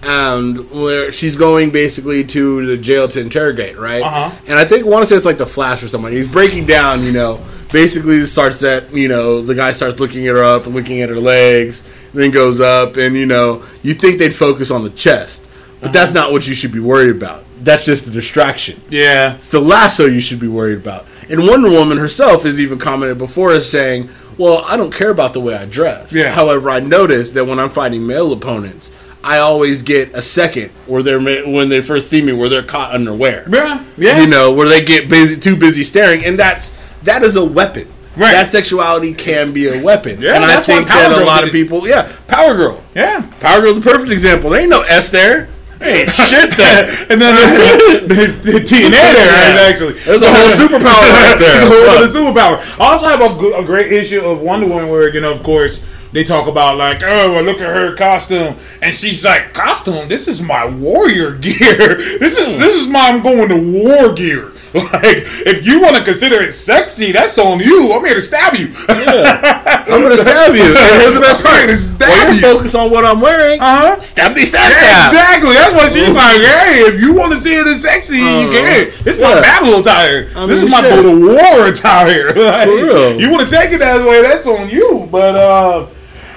and 0.04 0.70
where 0.72 1.12
she's 1.12 1.36
going 1.36 1.72
basically 1.72 2.24
to 2.24 2.66
the 2.68 2.78
jail 2.78 3.08
to 3.08 3.20
interrogate, 3.20 3.78
right? 3.78 4.04
Uh-huh. 4.04 4.30
And 4.48 4.60
I 4.60 4.66
think 4.66 4.86
I 4.86 4.90
want 4.90 5.04
to 5.04 5.10
say 5.10 5.16
it's 5.16 5.26
like 5.26 5.40
the 5.40 5.48
Flash 5.48 5.82
or 5.82 5.88
something. 5.88 6.12
He's 6.14 6.28
breaking 6.28 6.66
down, 6.68 7.02
you 7.04 7.12
know, 7.12 7.40
basically 7.72 8.18
it 8.18 8.28
starts 8.28 8.60
that, 8.62 8.94
you 8.94 9.08
know, 9.08 9.42
the 9.42 9.56
guy 9.56 9.72
starts 9.72 10.00
looking 10.00 10.28
at 10.28 10.36
her 10.36 10.44
up 10.44 10.66
and 10.66 10.76
looking 10.76 11.02
at 11.02 11.10
her 11.10 11.20
legs, 11.20 11.88
then 12.14 12.32
goes 12.32 12.60
up, 12.60 12.98
and 12.98 13.16
you 13.16 13.26
know, 13.26 13.64
you 13.84 13.94
think 13.94 14.20
they'd 14.20 14.34
focus 14.34 14.72
on 14.72 14.84
the 14.84 14.90
chest, 14.92 15.48
but 15.82 15.94
that's 15.94 16.12
uh-huh. 16.12 16.26
not 16.26 16.32
what 16.32 16.48
you 16.48 16.54
should 16.54 16.72
be 16.72 16.80
worried 16.80 17.16
about. 17.16 17.44
That's 17.62 17.86
just 17.86 18.06
the 18.06 18.12
distraction. 18.12 18.82
Yeah. 18.90 19.36
It's 19.36 19.50
the 19.50 19.62
lasso 19.62 20.06
you 20.06 20.22
should 20.22 20.40
be 20.40 20.48
worried 20.48 20.78
about. 20.78 21.06
And 21.30 21.48
Wonder 21.48 21.70
Woman 21.70 21.98
herself 21.98 22.44
has 22.44 22.60
even 22.60 22.78
commented 22.78 23.18
before 23.18 23.52
as 23.52 23.70
saying, 23.70 24.10
"Well, 24.38 24.64
I 24.68 24.78
don't 24.78 24.94
care 24.94 25.10
about 25.10 25.34
the 25.34 25.40
way 25.40 25.56
I 25.56 25.66
dress. 25.66 26.14
Yeah. 26.14 26.32
However, 26.32 26.70
I 26.70 26.80
notice 26.80 27.32
that 27.32 27.46
when 27.46 27.60
I'm 27.60 27.70
fighting 27.70 28.06
male 28.06 28.32
opponents, 28.32 28.92
I 29.24 29.40
always 29.40 29.82
get 29.82 30.14
a 30.14 30.22
second 30.22 30.70
where 30.86 31.02
they're 31.02 31.20
when 31.20 31.70
they 31.70 31.82
first 31.82 32.12
see 32.12 32.22
me 32.22 32.32
where 32.32 32.48
they're 32.48 32.62
caught 32.62 32.94
underwear. 32.94 33.46
Yeah. 33.50 33.84
Yeah. 33.98 34.22
You 34.22 34.28
know, 34.28 34.54
where 34.54 34.70
they 34.70 34.86
get 34.86 35.10
busy 35.10 35.40
too 35.40 35.56
busy 35.56 35.84
staring, 35.84 36.24
and 36.24 36.38
that's 36.38 36.78
that 37.06 37.24
is 37.24 37.36
a 37.36 37.46
weapon. 37.46 37.88
Right. 38.18 38.32
That 38.32 38.50
sexuality 38.50 39.14
can 39.14 39.52
be 39.52 39.68
a 39.68 39.84
weapon. 39.84 40.22
Yeah, 40.22 40.36
and 40.36 40.46
I 40.46 40.62
think 40.62 40.88
that 40.88 41.12
a 41.12 41.26
lot 41.26 41.44
of 41.44 41.52
people, 41.52 41.86
yeah, 41.88 42.10
Power 42.28 42.56
Girl. 42.56 42.82
Yeah. 42.96 43.30
Power 43.42 43.60
Girl's 43.62 43.78
a 43.78 43.82
perfect 43.82 44.12
example. 44.12 44.50
There 44.52 44.62
ain't 44.62 44.70
no 44.70 44.82
S 44.84 45.10
there. 45.10 45.50
Ain't 45.82 46.10
shit 46.30 46.56
there. 46.56 46.88
and 47.12 47.20
then 47.22 47.36
there's, 47.36 48.08
there's 48.08 48.42
the 48.42 48.60
TNA 48.64 48.92
there, 48.92 49.32
right, 49.32 49.56
Yeah. 49.56 49.68
actually. 49.70 49.94
There's 50.00 50.22
a 50.22 50.28
whole 50.34 50.48
superpower 50.48 51.04
right 51.12 51.36
there. 51.38 51.52
There's 51.52 51.64
a 51.64 51.68
whole 51.68 51.90
other 51.90 52.08
superpower. 52.08 52.80
I 52.80 52.94
also 52.94 53.08
have 53.08 53.20
a, 53.20 53.58
a 53.58 53.66
great 53.66 53.92
issue 53.92 54.22
of 54.22 54.40
Wonder 54.40 54.68
Woman 54.68 54.88
where, 54.90 55.14
you 55.14 55.20
know, 55.20 55.34
of 55.34 55.44
course, 55.44 55.86
they 56.14 56.24
talk 56.24 56.48
about, 56.48 56.78
like, 56.78 57.04
oh, 57.04 57.34
well, 57.34 57.44
look 57.44 57.60
at 57.60 57.76
her 57.76 57.94
costume. 57.98 58.56
And 58.82 58.96
she's 58.96 59.26
like, 59.26 59.54
costume? 59.54 60.08
This 60.08 60.30
is 60.30 60.42
my 60.42 60.66
warrior 60.66 61.34
gear. 61.36 61.96
This 61.98 62.38
is, 62.40 62.54
hmm. 62.54 62.62
this 62.62 62.82
is 62.82 62.88
my, 62.88 63.10
I'm 63.10 63.22
going 63.22 63.50
to 63.50 63.84
war 63.84 64.14
gear. 64.14 64.54
Like, 64.96 65.24
if 65.48 65.66
you 65.66 65.80
want 65.82 65.96
to 65.96 66.04
consider 66.04 66.42
it 66.44 66.52
sexy, 66.54 67.12
that's 67.14 67.38
on 67.40 67.60
you. 67.62 67.94
I'm 67.96 68.04
here 68.04 68.16
to 68.16 68.22
stab 68.22 68.56
you. 68.56 68.68
I'm 68.90 70.02
gonna 70.04 70.18
stab 70.28 70.54
you. 70.54 70.64
And 70.68 70.96
here's 71.02 71.14
the 71.16 71.22
best 71.24 71.44
part: 71.44 71.70
I'm 71.70 71.76
stab 71.76 72.10
While 72.10 72.36
you. 72.36 72.70
you're 72.70 72.82
on 72.82 72.92
what 72.92 73.06
I'm 73.06 73.22
wearing, 73.22 73.60
Uh-huh. 73.62 74.00
stab 74.02 74.36
me, 74.36 74.42
stab, 74.44 74.70
Yeah, 74.70 74.76
stab. 74.78 75.14
exactly. 75.14 75.54
That's 75.56 75.74
what 75.74 75.92
she's 75.94 76.14
like. 76.16 76.42
Hey, 76.44 76.82
if 76.92 77.00
you 77.02 77.14
want 77.14 77.32
to 77.34 77.40
see 77.40 77.56
it 77.56 77.66
as 77.68 77.82
sexy, 77.82 78.18
you 78.18 78.26
Uh, 78.26 78.52
can. 78.52 78.92
This 79.04 79.16
is 79.16 79.22
my 79.22 79.36
battle 79.40 79.80
attire. 79.80 80.28
I 80.36 80.46
this 80.46 80.62
is 80.64 80.70
my 80.70 80.82
go 80.82 81.02
to 81.04 81.14
war 81.26 81.68
attire. 81.68 82.34
Like, 82.36 82.68
real. 82.68 83.20
You 83.20 83.32
want 83.32 83.50
to 83.50 83.56
take 83.56 83.72
it 83.72 83.80
that 83.80 84.06
way? 84.06 84.22
That's 84.22 84.46
on 84.46 84.70
you. 84.70 85.08
But 85.10 85.36
uh, 85.36 85.86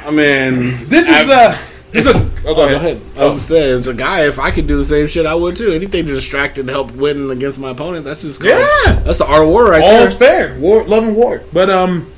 I 0.07 0.11
mean, 0.11 0.87
this 0.89 1.09
is 1.09 1.17
I've- 1.29 1.33
uh, 1.33 1.57
this 1.91 2.07
is. 2.07 2.15
A, 2.15 2.19
oh, 2.49 2.53
Oh, 2.53 2.55
go 2.55 2.77
ahead. 2.77 3.01
I 3.17 3.25
was 3.25 3.35
gonna 3.35 3.39
say, 3.41 3.71
as 3.71 3.87
a 3.89 3.95
guy, 3.95 4.27
if 4.27 4.39
I 4.39 4.51
could 4.51 4.67
do 4.67 4.77
the 4.77 4.85
same 4.85 5.07
shit, 5.07 5.27
I 5.27 5.35
would 5.35 5.57
too. 5.57 5.71
Anything 5.73 6.07
to 6.07 6.15
distract 6.15 6.59
and 6.59 6.69
help 6.69 6.93
win 6.93 7.31
against 7.31 7.59
my 7.59 7.71
opponent, 7.71 8.05
that's 8.05 8.23
just 8.23 8.41
called- 8.41 8.53
Yeah. 8.87 8.95
That's 9.05 9.19
the 9.19 9.27
art 9.27 9.43
of 9.43 9.49
war 9.49 9.71
right 9.71 9.83
All 9.83 9.89
there. 10.07 10.11
fair. 10.11 10.57
War, 10.59 10.85
love 10.85 11.05
and 11.05 11.15
war. 11.17 11.43
But 11.53 11.71
um, 11.71 12.11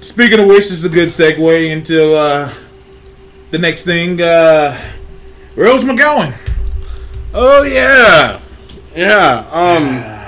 speaking 0.00 0.38
of 0.40 0.46
which, 0.46 0.68
this 0.68 0.72
is 0.72 0.84
a 0.84 0.88
good 0.88 1.08
segue 1.08 1.70
into 1.70 2.14
uh, 2.14 2.52
the 3.50 3.58
next 3.58 3.84
thing. 3.84 4.20
Uh, 4.20 4.78
Rose 5.56 5.82
McGowan. 5.84 6.34
Oh 7.34 7.62
yeah, 7.62 8.40
yeah. 8.96 9.46
Um, 9.52 10.19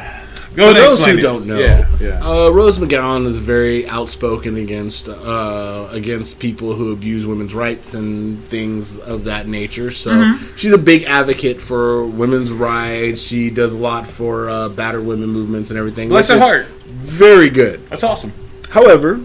Go 0.55 0.69
for 0.69 0.75
those 0.79 1.05
who 1.05 1.19
it. 1.19 1.23
don't 1.23 1.47
know, 1.47 1.59
Yeah, 1.59 1.87
yeah. 2.01 2.21
Uh, 2.23 2.51
Rose 2.51 2.79
McGowan 2.79 3.27
is 3.27 3.39
very 3.39 3.87
outspoken 3.89 4.57
against 4.57 5.09
uh, 5.09 5.89
against 5.91 6.39
people 6.41 6.75
who 6.75 6.93
abuse 6.93 7.25
women's 7.27 7.55
rights 7.55 7.95
and 7.95 8.43
things 8.45 8.99
of 8.99 9.25
that 9.25 9.47
nature. 9.47 9.91
So 9.91 10.11
Mm-hmm. 10.13 10.57
she's 10.57 10.73
a 10.73 10.79
big 10.79 11.05
advocate 11.05 11.61
for 11.63 12.05
women's 12.07 12.53
rights. 12.53 13.21
She 13.23 13.51
does 13.51 13.73
a 13.73 13.79
lot 13.79 14.07
for 14.07 14.49
uh, 14.51 14.69
battered 14.69 15.07
women 15.07 15.31
movements 15.31 15.71
and 15.71 15.79
everything. 15.79 16.09
Bless 16.09 16.29
her 16.29 16.39
heart. 16.39 16.67
Very 16.67 17.49
good. 17.51 17.81
That's 17.87 18.05
awesome. 18.05 18.33
However, 18.71 19.21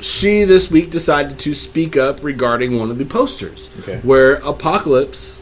she 0.00 0.42
this 0.44 0.70
week 0.70 0.90
decided 0.90 1.38
to 1.40 1.54
speak 1.54 1.96
up 1.96 2.22
regarding 2.24 2.78
one 2.78 2.90
of 2.90 2.98
the 2.98 3.04
posters 3.04 3.70
Okay. 3.80 3.98
where 4.02 4.34
Apocalypse 4.44 5.41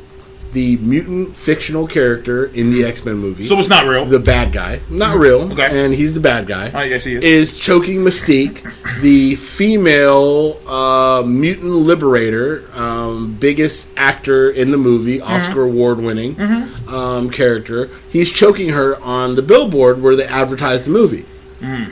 the 0.52 0.76
mutant 0.78 1.36
fictional 1.36 1.86
character 1.86 2.46
in 2.46 2.70
the 2.72 2.84
X 2.84 3.04
Men 3.04 3.16
movie. 3.16 3.44
So 3.44 3.58
it's 3.58 3.68
not 3.68 3.86
real. 3.86 4.04
the 4.04 4.18
bad 4.18 4.52
guy, 4.52 4.80
not 4.90 5.16
real, 5.16 5.52
Okay. 5.52 5.84
and 5.84 5.94
he's 5.94 6.12
the 6.14 6.20
bad 6.20 6.46
guy. 6.46 6.70
Oh, 6.74 6.82
yes, 6.82 7.04
he 7.04 7.14
is. 7.14 7.24
Is 7.24 7.58
choking 7.58 7.98
Mystique, 7.98 8.62
the 9.00 9.36
female 9.36 10.58
uh, 10.66 11.22
mutant 11.26 11.70
liberator, 11.72 12.64
um, 12.74 13.34
biggest 13.38 13.90
actor 13.96 14.50
in 14.50 14.70
the 14.70 14.76
movie, 14.76 15.20
Oscar 15.20 15.62
award 15.62 15.98
winning 15.98 16.40
um, 16.88 17.30
character. 17.30 17.88
He's 18.10 18.30
choking 18.30 18.70
her 18.70 19.00
on 19.02 19.36
the 19.36 19.42
billboard 19.42 20.02
where 20.02 20.16
they 20.16 20.24
advertised 20.26 20.84
the 20.84 20.90
movie, 20.90 21.24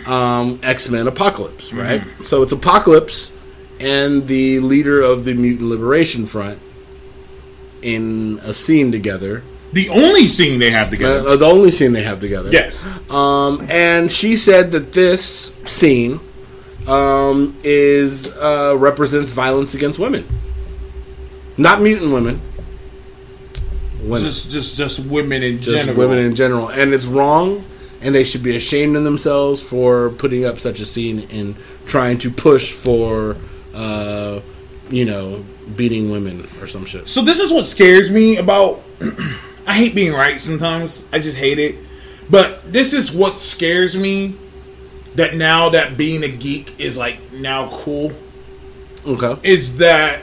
um, 0.06 0.58
X 0.62 0.88
Men 0.88 1.06
Apocalypse. 1.06 1.72
Right, 1.72 2.02
so 2.22 2.42
it's 2.42 2.52
Apocalypse 2.52 3.30
and 3.80 4.26
the 4.26 4.58
leader 4.60 5.00
of 5.00 5.24
the 5.24 5.34
Mutant 5.34 5.68
Liberation 5.70 6.26
Front 6.26 6.58
in 7.82 8.38
a 8.42 8.52
scene 8.52 8.90
together. 8.92 9.42
the 9.72 9.88
only 9.90 10.26
scene 10.26 10.58
they 10.58 10.70
have 10.70 10.90
together. 10.90 11.28
Uh, 11.28 11.36
the 11.36 11.44
only 11.46 11.70
scene 11.70 11.92
they 11.92 12.02
have 12.02 12.20
together. 12.20 12.50
yes. 12.50 12.84
Um, 13.10 13.66
and 13.70 14.10
she 14.10 14.36
said 14.36 14.72
that 14.72 14.92
this 14.92 15.54
scene 15.66 16.20
um, 16.86 17.54
is 17.62 18.26
uh, 18.36 18.74
represents 18.78 19.32
violence 19.32 19.74
against 19.74 19.98
women, 19.98 20.24
not 21.56 21.80
mutant 21.82 22.12
women. 22.12 22.40
Women, 24.00 24.24
just, 24.24 24.50
Just, 24.50 24.76
just, 24.76 24.96
just 24.98 25.08
women 25.10 25.42
in 25.42 25.60
general. 25.60 25.96
women 25.96 26.18
in 26.18 26.34
general, 26.34 26.68
and 26.68 26.94
it's 26.94 27.06
wrong. 27.06 27.64
And 28.00 28.14
they 28.14 28.22
should 28.22 28.44
be 28.44 28.54
ashamed 28.54 28.94
of 28.96 29.02
themselves 29.02 29.60
for 29.60 30.10
putting 30.10 30.44
up 30.44 30.60
such 30.60 30.78
a 30.78 30.84
scene 30.84 31.26
and 31.32 31.56
trying 31.84 32.18
to 32.18 32.30
push 32.30 32.70
for, 32.72 33.36
uh, 33.74 34.38
you 34.88 35.04
know, 35.04 35.44
beating 35.76 36.10
women 36.10 36.46
or 36.60 36.66
some 36.66 36.84
shit. 36.84 37.08
So 37.08 37.22
this 37.22 37.38
is 37.38 37.52
what 37.52 37.66
scares 37.66 38.10
me 38.10 38.36
about. 38.36 38.80
I 39.66 39.74
hate 39.74 39.94
being 39.94 40.12
right 40.14 40.40
sometimes. 40.40 41.06
I 41.12 41.18
just 41.18 41.36
hate 41.36 41.58
it. 41.58 41.76
But 42.30 42.72
this 42.72 42.92
is 42.92 43.12
what 43.12 43.38
scares 43.38 43.96
me. 43.96 44.34
That 45.14 45.34
now 45.34 45.70
that 45.70 45.96
being 45.96 46.22
a 46.22 46.28
geek 46.28 46.78
is 46.78 46.96
like 46.96 47.18
now 47.32 47.68
cool 47.70 48.12
Okay. 49.04 49.36
is 49.42 49.78
that 49.78 50.20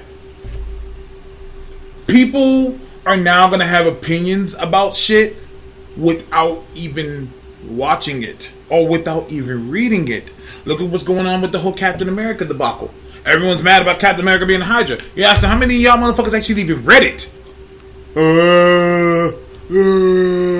people 2.08 2.77
are 3.05 3.17
now 3.17 3.49
gonna 3.49 3.65
have 3.65 3.88
opinions 3.88 4.55
about 4.55 4.95
shit 4.95 5.36
without 5.97 6.63
even 6.75 7.29
watching 7.67 8.23
it 8.23 8.51
or 8.69 8.88
without 8.88 9.29
even 9.31 9.69
reading 9.69 10.08
it. 10.08 10.31
Look 10.65 10.81
at 10.81 10.88
what's 10.88 11.03
going 11.03 11.25
on 11.25 11.41
with 11.41 11.51
the 11.51 11.60
whole 11.60 11.73
Captain 11.73 12.08
America 12.10 12.45
debacle. 12.45 12.93
Everyone's 13.26 13.64
mad 13.64 13.82
about 13.82 14.00
Captain 14.00 14.22
America 14.22 14.46
being 14.46 14.62
a 14.62 14.66
Hydra. 14.66 14.98
You 15.16 15.24
ask 15.24 15.42
them 15.42 15.50
how 15.50 15.58
many 15.58 15.76
of 15.76 15.82
y'all 15.82 15.98
motherfuckers 15.98 16.34
actually 16.38 16.62
even 16.62 16.84
read 16.86 17.04
it? 17.04 17.30
Uh, 18.16 19.30
uh, 19.30 19.32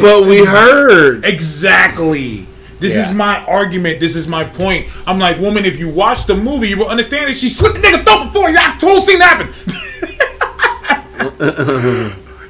But 0.02 0.28
we 0.28 0.44
heard. 0.44 1.24
Exactly. 1.26 2.48
This 2.80 2.96
Yeah. 2.96 3.08
is 3.10 3.14
my 3.16 3.44
argument. 3.46 4.00
This 4.00 4.16
is 4.16 4.28
my 4.28 4.44
point. 4.44 4.88
I'm 5.08 5.20
like, 5.20 5.40
woman, 5.40 5.64
if 5.64 5.78
you 5.80 5.90
watch 5.90 6.26
the 6.26 6.36
movie, 6.36 6.70
you 6.70 6.78
will 6.78 6.88
understand 6.90 7.28
that 7.30 7.38
she 7.38 7.50
slit 7.50 7.74
the 7.76 7.80
nigga 7.80 8.04
throat 8.04 8.26
before 8.34 8.52
that 8.52 8.78
whole 8.82 9.02
scene 9.02 9.22
happened. 9.22 9.50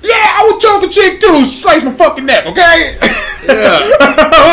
yeah, 0.01 0.33
I 0.37 0.49
would 0.49 0.59
choke 0.61 0.83
a 0.83 0.87
chick 0.87 1.19
too. 1.19 1.45
Slice 1.45 1.83
my 1.83 1.91
fucking 1.91 2.25
neck, 2.25 2.45
okay? 2.47 2.95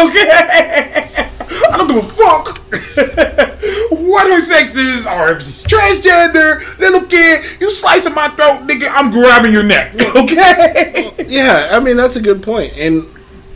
okay. 0.07 1.29
I 1.71 1.77
don't 1.77 1.89
give 1.89 2.05
a 2.05 2.09
fuck 2.09 2.59
what 3.91 4.31
her 4.31 4.41
sex 4.41 4.77
is 4.77 5.07
or 5.07 5.33
if 5.33 5.43
she's 5.43 5.65
transgender, 5.65 6.79
little 6.79 7.03
kid. 7.07 7.45
You 7.61 7.71
slicing 7.71 8.15
my 8.15 8.29
throat, 8.29 8.67
nigga. 8.67 8.89
I'm 8.91 9.11
grabbing 9.11 9.53
your 9.53 9.63
neck, 9.63 9.95
okay? 10.17 11.13
Yeah, 11.27 11.69
I 11.73 11.81
mean 11.81 11.97
that's 11.97 12.17
a 12.17 12.23
good 12.23 12.43
point, 12.43 12.77
and 12.77 13.05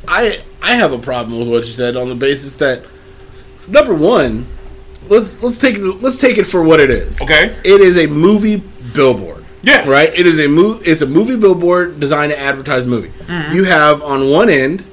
I 0.08 0.40
I 0.62 0.74
have 0.76 0.92
a 0.92 0.98
problem 0.98 1.38
with 1.40 1.48
what 1.48 1.58
you 1.66 1.72
said 1.72 1.96
on 1.96 2.08
the 2.08 2.14
basis 2.14 2.54
that 2.54 2.84
number 3.68 3.94
one, 3.94 4.46
let's 5.08 5.42
let's 5.42 5.58
take 5.60 5.76
it 5.76 5.82
let's 6.02 6.18
take 6.18 6.38
it 6.38 6.44
for 6.44 6.62
what 6.62 6.80
it 6.80 6.90
is. 6.90 7.20
okay. 7.20 7.54
It 7.64 7.80
is 7.80 7.98
a 7.98 8.06
movie 8.06 8.62
billboard. 8.94 9.44
Yeah. 9.62 9.88
Right. 9.88 10.10
It 10.16 10.26
is 10.26 10.38
a 10.38 10.46
mo- 10.46 10.78
It's 10.84 11.02
a 11.02 11.06
movie 11.06 11.34
billboard 11.36 11.98
designed 11.98 12.30
to 12.30 12.38
advertise 12.38 12.86
a 12.86 12.88
movie. 12.88 13.08
Mm-hmm. 13.08 13.54
You 13.56 13.64
have 13.64 14.00
on 14.02 14.30
one 14.30 14.48
end 14.48 14.84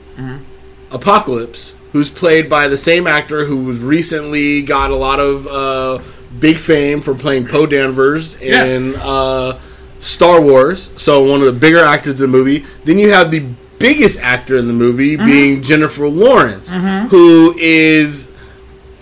Apocalypse, 0.92 1.76
who's 1.94 2.10
played 2.10 2.50
by 2.50 2.68
the 2.68 2.78
same 2.78 3.08
actor 3.08 3.46
who 3.46 3.64
was 3.64 3.82
recently 3.82 4.62
got 4.64 4.92
a 4.92 4.96
lot 4.96 5.20
of 5.20 5.48
uh, 5.48 6.00
big 6.40 6.58
fame 6.58 7.00
for 7.00 7.14
playing 7.16 7.48
Poe 7.48 7.66
Dameron 7.66 8.42
Yeah. 8.42 8.66
in 8.66 8.96
uh, 8.98 9.58
Star 10.02 10.42
Wars. 10.42 10.92
So 11.02 11.24
one 11.24 11.40
of 11.40 11.46
the 11.46 11.54
bigger 11.60 11.80
actors 11.80 12.20
in 12.20 12.32
the 12.32 12.38
movie. 12.38 12.66
Then 12.84 12.98
you 13.00 13.12
have 13.12 13.32
the 13.32 13.46
biggest 13.80 14.20
actor 14.22 14.58
in 14.58 14.68
the 14.68 14.74
movie 14.74 15.16
Mm-hmm. 15.18 15.26
being 15.26 15.62
Jennifer 15.62 16.08
Lawrence, 16.10 16.70
who 17.10 17.54
is 17.58 18.34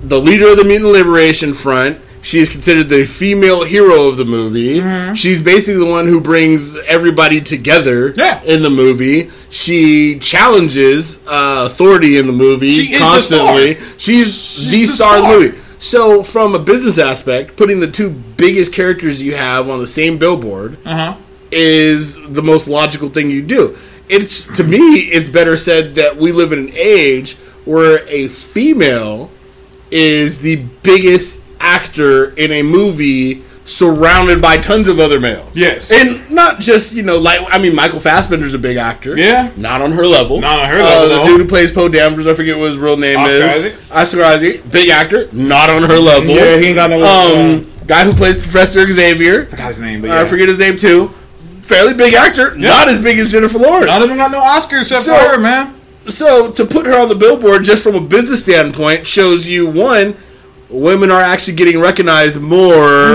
the 0.03 0.19
leader 0.19 0.49
of 0.51 0.57
the 0.57 0.63
Mutant 0.65 0.91
Liberation 0.91 1.53
Front. 1.53 1.97
She 2.23 2.37
is 2.39 2.49
considered 2.49 2.87
the 2.89 3.03
female 3.05 3.63
hero 3.63 4.07
of 4.07 4.17
the 4.17 4.25
movie. 4.25 4.79
Mm-hmm. 4.79 5.15
She's 5.15 5.41
basically 5.41 5.83
the 5.83 5.89
one 5.91 6.05
who 6.05 6.21
brings 6.21 6.75
everybody 6.87 7.41
together 7.41 8.13
Yeah. 8.15 8.41
in 8.43 8.61
the 8.61 8.69
movie. 8.69 9.29
She 9.49 10.19
challenges 10.19 11.25
uh, 11.27 11.63
authority 11.69 12.17
in 12.17 12.27
the 12.27 12.33
movie 12.33 12.71
She 12.71 12.91
the 12.93 12.99
constantly. 12.99 13.75
star. 13.75 13.99
She's, 13.99 14.35
She's 14.35 14.71
the, 14.71 14.81
the 14.81 14.85
star, 14.87 15.17
of 15.17 15.23
the 15.23 15.27
movie. 15.29 15.57
So, 15.79 16.21
from 16.21 16.53
a 16.53 16.59
business 16.59 16.99
aspect, 16.99 17.57
putting 17.57 17.79
the 17.79 17.89
two 17.89 18.11
biggest 18.11 18.71
characters 18.71 19.19
you 19.19 19.35
have 19.35 19.67
on 19.67 19.79
the 19.79 19.87
same 19.87 20.19
billboard 20.19 20.77
Uh 20.85 21.13
huh. 21.13 21.17
is 21.51 22.15
the 22.31 22.43
most 22.43 22.67
logical 22.67 23.09
thing 23.09 23.31
you 23.31 23.41
do. 23.41 23.75
It's 24.09 24.57
to 24.57 24.63
me, 24.63 24.77
it's 24.77 25.27
better 25.29 25.57
said 25.57 25.95
that 25.95 26.17
we 26.17 26.31
live 26.33 26.51
in 26.51 26.59
an 26.59 26.69
age 26.75 27.35
where 27.65 28.07
a 28.07 28.27
female 28.27 29.31
is 29.89 30.39
the 30.41 30.57
biggest 30.83 31.40
actor 31.63 32.31
in 32.31 32.51
a 32.51 32.63
movie 32.63 33.43
surrounded 33.63 34.41
by 34.41 34.57
tons 34.57 34.87
of 34.87 34.99
other 34.99 35.19
males. 35.19 35.55
Yes. 35.55 35.91
And 35.91 36.29
not 36.31 36.59
just, 36.59 36.93
you 36.93 37.03
know, 37.03 37.17
like 37.19 37.39
I 37.51 37.57
mean 37.57 37.75
Michael 37.75 37.99
Fassbender's 37.99 38.53
a 38.53 38.59
big 38.59 38.77
actor. 38.77 39.15
Yeah. 39.17 39.51
Not 39.55 39.81
on 39.81 39.91
her 39.93 40.05
level. 40.05 40.41
Not 40.41 40.59
on 40.59 40.67
her 40.69 40.79
Uh, 40.81 40.83
level, 40.83 41.09
the 41.09 41.15
though. 41.15 41.25
dude 41.27 41.41
who 41.41 41.47
plays 41.47 41.71
Poe 41.71 41.87
Dameron, 41.87 42.27
I 42.27 42.33
forget 42.33 42.57
what 42.57 42.69
his 42.69 42.77
real 42.77 42.97
name 42.97 43.19
Oscar 43.19 43.37
is. 43.37 43.43
Isaac? 43.53 43.75
Oscar 43.91 44.23
Isaac. 44.23 44.71
Big 44.71 44.89
actor. 44.89 45.27
Not 45.31 45.69
on 45.69 45.83
her 45.83 45.97
level. 45.99 46.35
Yeah, 46.35 46.57
he 46.57 46.67
ain't 46.67 46.75
got 46.75 46.89
no- 46.89 47.03
Um, 47.03 47.67
guy 47.87 48.03
who 48.03 48.13
plays 48.13 48.35
Professor 48.35 48.91
Xavier. 48.91 49.45
Forgot 49.45 49.67
his 49.69 49.79
name, 49.79 50.01
but 50.01 50.09
I 50.11 50.25
forget 50.25 50.49
his 50.49 50.57
name 50.59 50.77
too. 50.77 51.11
Fairly 51.61 51.93
big 51.93 52.13
actor, 52.15 52.53
not 52.57 52.89
as 52.89 52.99
big 52.99 53.17
as 53.19 53.31
Jennifer 53.31 53.57
Lawrence. 53.59 53.85
None 53.85 54.01
of 54.01 54.09
them 54.09 54.17
got 54.17 54.31
no 54.31 54.41
Oscars 54.41 54.81
except 54.81 55.03
So- 55.03 55.13
for 55.17 55.23
her, 55.35 55.37
man. 55.39 55.75
So 56.07 56.49
to 56.51 56.65
put 56.65 56.87
her 56.87 56.97
on 56.99 57.07
the 57.09 57.15
billboard, 57.15 57.63
just 57.63 57.83
from 57.83 57.95
a 57.95 58.01
business 58.01 58.41
standpoint, 58.41 59.05
shows 59.07 59.47
you 59.47 59.67
one, 59.67 60.15
women 60.71 61.11
are 61.11 61.21
actually 61.21 61.55
getting 61.55 61.79
recognized 61.79 62.39
more 62.41 62.71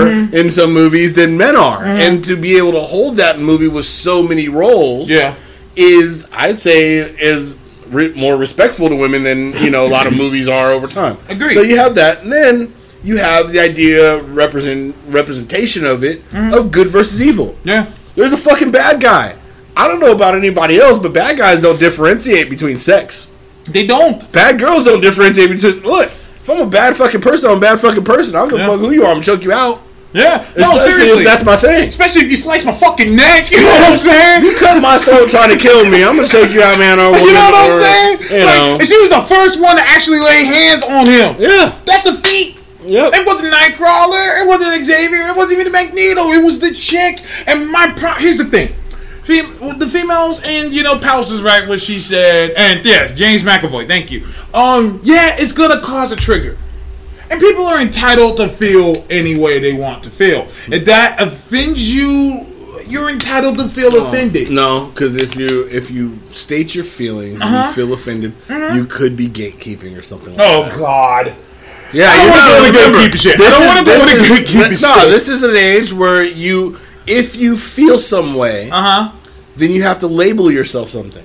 Mm-hmm. 0.07 0.35
in 0.35 0.49
some 0.49 0.73
movies 0.73 1.13
than 1.15 1.37
men 1.37 1.55
are, 1.55 1.83
and 1.83 2.23
to 2.25 2.35
be 2.37 2.57
able 2.57 2.71
to 2.73 2.81
hold 2.81 3.17
that 3.17 3.39
movie 3.39 3.67
with 3.67 3.85
so 3.85 4.21
many 4.23 4.47
roles, 4.49 5.09
Yeah. 5.09 5.33
is 5.75 6.27
I'd 6.31 6.59
say 6.59 6.97
is 6.97 7.55
re- 7.89 8.13
more 8.13 8.35
respectful 8.37 8.89
to 8.89 8.95
women 8.95 9.23
than 9.23 9.53
you 9.63 9.69
know 9.69 9.85
a 9.85 9.89
lot 9.89 10.07
of 10.07 10.15
movies 10.23 10.47
are 10.47 10.71
over 10.71 10.87
time. 10.87 11.17
Agreed. 11.29 11.53
So 11.53 11.61
you 11.61 11.77
have 11.77 11.95
that, 11.95 12.23
and 12.23 12.31
then 12.31 12.73
you 13.03 13.17
have 13.17 13.51
the 13.51 13.59
idea 13.59 14.21
represent 14.23 14.95
representation 15.07 15.85
of 15.85 16.03
it 16.03 16.23
Mm-hmm. 16.31 16.53
of 16.53 16.71
good 16.71 16.87
versus 16.89 17.21
evil. 17.21 17.55
Yeah. 17.63 17.85
There's 18.15 18.33
a 18.33 18.37
fucking 18.37 18.71
bad 18.71 18.99
guy. 19.01 19.35
I 19.75 19.87
don't 19.87 19.99
know 19.99 20.11
about 20.11 20.33
anybody 20.35 20.79
else, 20.79 20.97
but 20.97 21.13
bad 21.13 21.37
guys 21.37 21.61
don't 21.61 21.79
differentiate 21.79 22.49
between 22.49 22.77
sex. 22.79 23.31
They 23.65 23.85
don't. 23.85 24.29
Bad 24.31 24.57
girls 24.59 24.83
don't 24.85 25.01
differentiate 25.01 25.49
between. 25.51 25.81
Look, 25.83 26.09
if 26.47 26.49
I'm 26.49 26.65
a 26.65 26.69
bad 26.69 26.95
fucking 26.95 27.19
person, 27.21 27.51
I'm 27.51 27.57
a 27.57 27.59
bad 27.59 27.79
fucking 27.79 28.03
person. 28.05 28.35
I 28.35 28.39
don't 28.39 28.49
give 28.49 28.59
a 28.59 28.61
Yeah. 28.63 28.67
fuck 28.69 28.79
who 28.79 28.91
you 28.91 29.03
are. 29.03 29.09
I'm 29.09 29.15
gonna 29.19 29.25
choke 29.25 29.43
you 29.43 29.51
out. 29.51 29.81
Yeah. 30.13 30.45
No, 30.55 30.77
Especially 30.77 30.91
seriously. 30.93 31.23
if 31.23 31.27
that's 31.27 31.43
my 31.43 31.57
thing. 31.57 31.87
Especially 31.89 32.21
if 32.23 32.31
you 32.31 32.37
slice 32.37 32.63
my 32.63 32.71
fucking 32.73 33.13
neck. 33.15 33.51
You 33.51 33.57
know 33.61 33.67
what 33.67 33.91
I'm 33.91 33.97
saying? 33.97 34.43
You 34.45 34.55
cut 34.55 34.81
my 34.81 34.97
throat 34.97 35.29
trying 35.29 35.49
to 35.51 35.57
kill 35.57 35.83
me. 35.85 36.03
I'm 36.03 36.15
gonna 36.15 36.27
choke 36.27 36.51
you 36.51 36.61
out, 36.63 36.79
man. 36.79 36.97
Or 36.97 37.11
woman, 37.11 37.27
You 37.27 37.33
know 37.33 37.49
what 37.51 37.55
I'm 37.55 37.71
or, 37.71 37.83
saying? 37.83 38.17
You 38.39 38.45
like, 38.45 38.55
know. 38.55 38.77
and 38.79 38.87
she 38.87 38.97
was 38.97 39.09
the 39.09 39.21
first 39.27 39.59
one 39.61 39.75
to 39.75 39.83
actually 39.83 40.19
lay 40.19 40.45
hands 40.45 40.81
on 40.83 41.05
him. 41.05 41.35
Yeah. 41.37 41.73
That's 41.85 42.05
a 42.05 42.15
feat. 42.15 42.55
Yep. 42.85 43.13
It 43.15 43.27
wasn't 43.27 43.53
Nightcrawler. 43.53 44.41
It 44.41 44.47
wasn't 44.47 44.85
Xavier. 44.85 45.27
It 45.27 45.35
wasn't 45.35 45.59
even 45.59 45.73
Magneto. 45.73 46.23
It 46.31 46.41
was 46.41 46.61
the 46.61 46.71
chick. 46.71 47.19
And 47.45 47.69
my 47.69 47.91
pro- 47.97 48.13
here's 48.13 48.37
the 48.37 48.45
thing. 48.45 48.73
Fem- 49.27 49.77
the 49.77 49.87
females 49.89 50.41
and 50.43 50.73
you 50.73 50.83
know 50.83 50.97
Palace 50.97 51.31
is 51.31 51.41
right 51.41 51.67
what 51.67 51.81
she 51.81 51.99
said 51.99 52.51
and 52.55 52.83
yeah 52.85 53.07
James 53.09 53.43
McAvoy 53.43 53.85
thank 53.85 54.09
you 54.09 54.25
um 54.53 55.01
yeah 55.03 55.35
it's 55.37 55.51
gonna 55.53 55.81
cause 55.81 56.11
a 56.13 56.15
trigger 56.15 56.57
and 57.29 57.41
people 57.41 57.65
are 57.65 57.81
entitled 57.81 58.37
to 58.37 58.47
feel 58.47 59.05
any 59.09 59.35
way 59.35 59.59
they 59.59 59.73
want 59.73 60.01
to 60.03 60.09
feel 60.09 60.47
if 60.73 60.85
that 60.85 61.19
offends 61.21 61.93
you 61.93 62.45
you're 62.87 63.09
entitled 63.09 63.57
to 63.57 63.67
feel 63.67 64.01
offended 64.07 64.49
No, 64.49 64.89
because 64.93 65.17
if 65.17 65.35
you 65.35 65.67
if 65.69 65.91
you 65.91 66.17
state 66.29 66.73
your 66.73 66.85
feelings 66.85 67.41
Uh-huh. 67.41 67.53
and 67.53 67.67
you 67.67 67.73
feel 67.73 67.93
offended, 67.93 68.31
you 68.75 68.85
could 68.85 69.17
be 69.17 69.27
gatekeeping 69.27 69.97
or 69.97 70.01
something. 70.01 70.37
like 70.37 70.47
oh 70.47 70.63
that. 70.69 70.77
god 70.79 71.33
Yeah, 71.91 72.07
I 72.09 72.15
don't 72.15 72.23
you're 72.23 72.31
wanna 72.31 72.71
not 72.71 72.93
go 72.93 72.97
gatekeeping 73.09 73.21
shit. 73.21 73.33
I 73.35 73.37
this 73.43 73.53
don't 73.53 73.61
is- 73.63 73.67
wanna 73.67 73.85
go 73.85 73.91
this 73.91 74.11
into 74.13 74.33
is- 74.41 74.79
gatekeeping 74.79 74.81
No, 74.83 75.09
this 75.09 75.27
is 75.27 75.43
an 75.43 75.55
age 75.57 75.91
where 75.91 76.23
you, 76.23 76.77
if 77.05 77.35
you 77.35 77.57
feel 77.57 77.99
some 77.99 78.35
way, 78.35 78.69
uh-huh 78.71 79.11
then 79.57 79.71
you 79.71 79.83
have 79.83 79.99
to 79.99 80.07
label 80.07 80.51
yourself 80.51 80.89
something. 80.89 81.23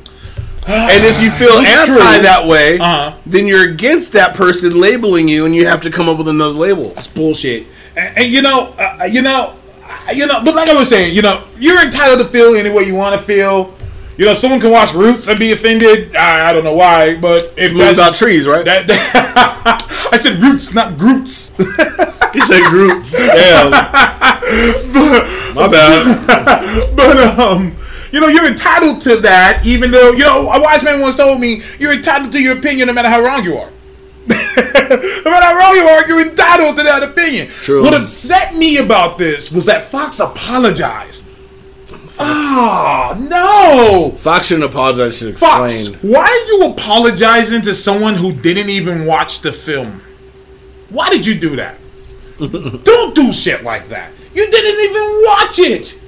And 0.66 1.02
if 1.04 1.20
you 1.20 1.30
feel 1.30 1.60
That's 1.60 1.88
anti 1.90 1.92
true. 1.92 2.22
that 2.22 2.46
way, 2.46 2.78
Uh-huh. 2.78 3.14
then 3.26 3.46
you're 3.48 3.68
against 3.68 4.12
that 4.12 4.34
person 4.34 4.78
labeling 4.80 5.28
you, 5.28 5.44
and 5.44 5.54
you 5.54 5.66
have 5.66 5.80
to 5.82 5.90
come 5.90 6.08
up 6.08 6.18
with 6.18 6.28
another 6.28 6.54
label. 6.54 6.92
It's 6.96 7.08
bullshit. 7.08 7.66
And, 7.96 8.18
and 8.18 8.26
you 8.32 8.42
know, 8.42 8.72
uh, 8.78 9.04
you 9.10 9.22
know, 9.22 9.54
uh, 9.84 10.12
you 10.14 10.26
know. 10.26 10.40
But 10.44 10.54
like 10.54 10.68
I 10.68 10.74
was 10.74 10.88
saying, 10.88 11.14
you 11.16 11.22
know, 11.22 11.42
you're 11.58 11.82
entitled 11.84 12.20
to 12.20 12.26
feel 12.26 12.54
any 12.54 12.70
way 12.70 12.84
you 12.84 12.94
want 12.94 13.18
to 13.18 13.22
feel. 13.26 13.74
You 14.16 14.24
know, 14.26 14.34
someone 14.34 14.60
can 14.60 14.70
watch 14.70 14.92
Roots 14.94 15.26
and 15.26 15.36
be 15.38 15.50
offended. 15.52 16.14
I, 16.14 16.50
I 16.50 16.52
don't 16.52 16.62
know 16.64 16.74
why, 16.74 17.16
but 17.16 17.54
if 17.56 17.72
It's 17.74 17.98
about 17.98 18.14
trees, 18.14 18.46
right? 18.46 18.64
that, 18.64 18.86
that- 18.86 19.88
I 20.12 20.16
said 20.16 20.38
Roots, 20.38 20.74
not 20.74 20.96
Groots. 20.96 21.56
he 22.32 22.40
said 22.40 22.62
groups. 22.70 23.12
Damn. 23.16 23.70
My 25.54 25.68
bad. 25.68 26.92
but 26.96 27.16
um, 27.38 27.74
you 28.12 28.20
know, 28.20 28.28
you're 28.28 28.46
entitled 28.46 29.02
to 29.02 29.16
that, 29.22 29.62
even 29.64 29.90
though 29.90 30.12
you 30.12 30.24
know 30.24 30.50
a 30.50 30.60
wise 30.60 30.84
man 30.84 31.00
once 31.00 31.16
told 31.16 31.40
me 31.40 31.62
you're 31.78 31.94
entitled 31.94 32.32
to 32.32 32.40
your 32.40 32.58
opinion 32.58 32.86
no 32.86 32.92
matter 32.92 33.08
how 33.08 33.22
wrong 33.22 33.42
you 33.42 33.56
are. 33.56 33.70
no 34.28 35.30
matter 35.30 35.46
how 35.46 35.56
wrong 35.56 35.74
you 35.74 35.82
are, 35.82 36.06
you're 36.06 36.28
entitled 36.28 36.76
to 36.76 36.82
that 36.84 37.02
opinion. 37.02 37.48
True. 37.48 37.82
What 37.82 37.98
upset 38.00 38.54
me 38.54 38.76
about 38.76 39.18
this 39.18 39.50
was 39.50 39.66
that 39.66 39.90
Fox 39.90 40.20
apologized. 40.20 41.28
Ah, 42.18 43.16
no. 43.18 44.14
Fox 44.18 44.46
shouldn't 44.46 44.70
apologize. 44.70 45.16
Should 45.16 45.30
explain. 45.30 45.70
Fox, 45.70 46.02
why 46.02 46.22
are 46.22 46.46
you 46.48 46.70
apologizing 46.70 47.62
to 47.62 47.74
someone 47.74 48.14
who 48.14 48.32
didn't 48.32 48.68
even 48.70 49.06
watch 49.06 49.40
the 49.40 49.52
film? 49.52 50.02
Why 50.90 51.08
did 51.08 51.24
you 51.24 51.34
do 51.34 51.56
that? 51.56 51.78
Don't 52.38 53.14
do 53.14 53.32
shit 53.32 53.64
like 53.64 53.88
that. 53.88 54.12
You 54.34 54.50
didn't 54.50 54.90
even 54.90 55.22
watch 55.26 55.58
it. 55.58 56.01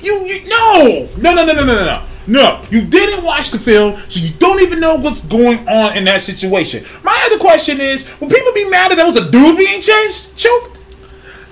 You, 0.00 0.14
you 0.26 0.48
no, 0.48 1.08
no, 1.18 1.34
no, 1.34 1.44
no, 1.46 1.52
no, 1.54 1.64
no, 1.64 1.74
no, 1.74 1.84
no. 1.84 2.02
No, 2.28 2.60
you 2.70 2.84
didn't 2.84 3.24
watch 3.24 3.50
the 3.52 3.58
film, 3.58 3.96
so 4.08 4.18
you 4.18 4.30
don't 4.38 4.60
even 4.60 4.80
know 4.80 4.96
what's 4.96 5.24
going 5.26 5.58
on 5.68 5.96
in 5.96 6.04
that 6.04 6.22
situation. 6.22 6.84
My 7.04 7.22
other 7.26 7.38
question 7.38 7.80
is: 7.80 8.08
Will 8.20 8.28
people 8.28 8.52
be 8.52 8.68
mad 8.68 8.90
that 8.90 8.96
there 8.96 9.06
was 9.06 9.16
a 9.16 9.30
dude 9.30 9.56
being 9.56 9.80
chased, 9.80 10.36
choked? 10.36 10.76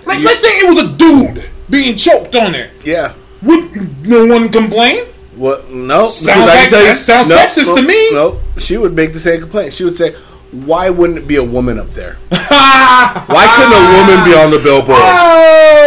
Like, 0.05 0.23
let's 0.25 0.41
say 0.41 0.49
it 0.49 0.69
was 0.69 0.79
a 0.83 0.97
dude 0.97 1.49
being 1.71 1.97
choked 1.97 2.35
on 2.35 2.53
there. 2.53 2.71
Yeah. 2.85 3.15
Would 3.43 4.07
no 4.09 4.27
one 4.27 4.49
complain? 4.51 5.05
What? 5.37 5.71
No. 5.71 6.09
Sounds 6.09 6.27
because 6.27 6.49
I 6.49 6.55
can 6.55 6.61
like- 6.63 6.69
tell 6.71 6.81
you- 6.81 6.87
that 6.89 6.99
sounds 6.99 7.29
sexist 7.29 7.77
to 7.77 7.83
me. 7.83 8.11
No, 8.13 8.41
she 8.59 8.77
would 8.77 8.95
make 8.95 9.13
the 9.13 9.21
same 9.21 9.41
complaint. 9.41 9.75
She 9.75 9.85
would 9.85 9.95
say, 9.95 10.15
"Why 10.55 10.91
wouldn't 10.91 11.19
it 11.19 11.27
be 11.27 11.37
a 11.37 11.45
woman 11.45 11.79
up 11.79 11.91
there? 11.91 12.15
Why 12.31 13.45
couldn't 13.57 13.75
a 13.75 13.85
woman 13.99 14.25
be 14.25 14.35
on 14.35 14.51
the 14.51 14.61
billboard? 14.63 14.99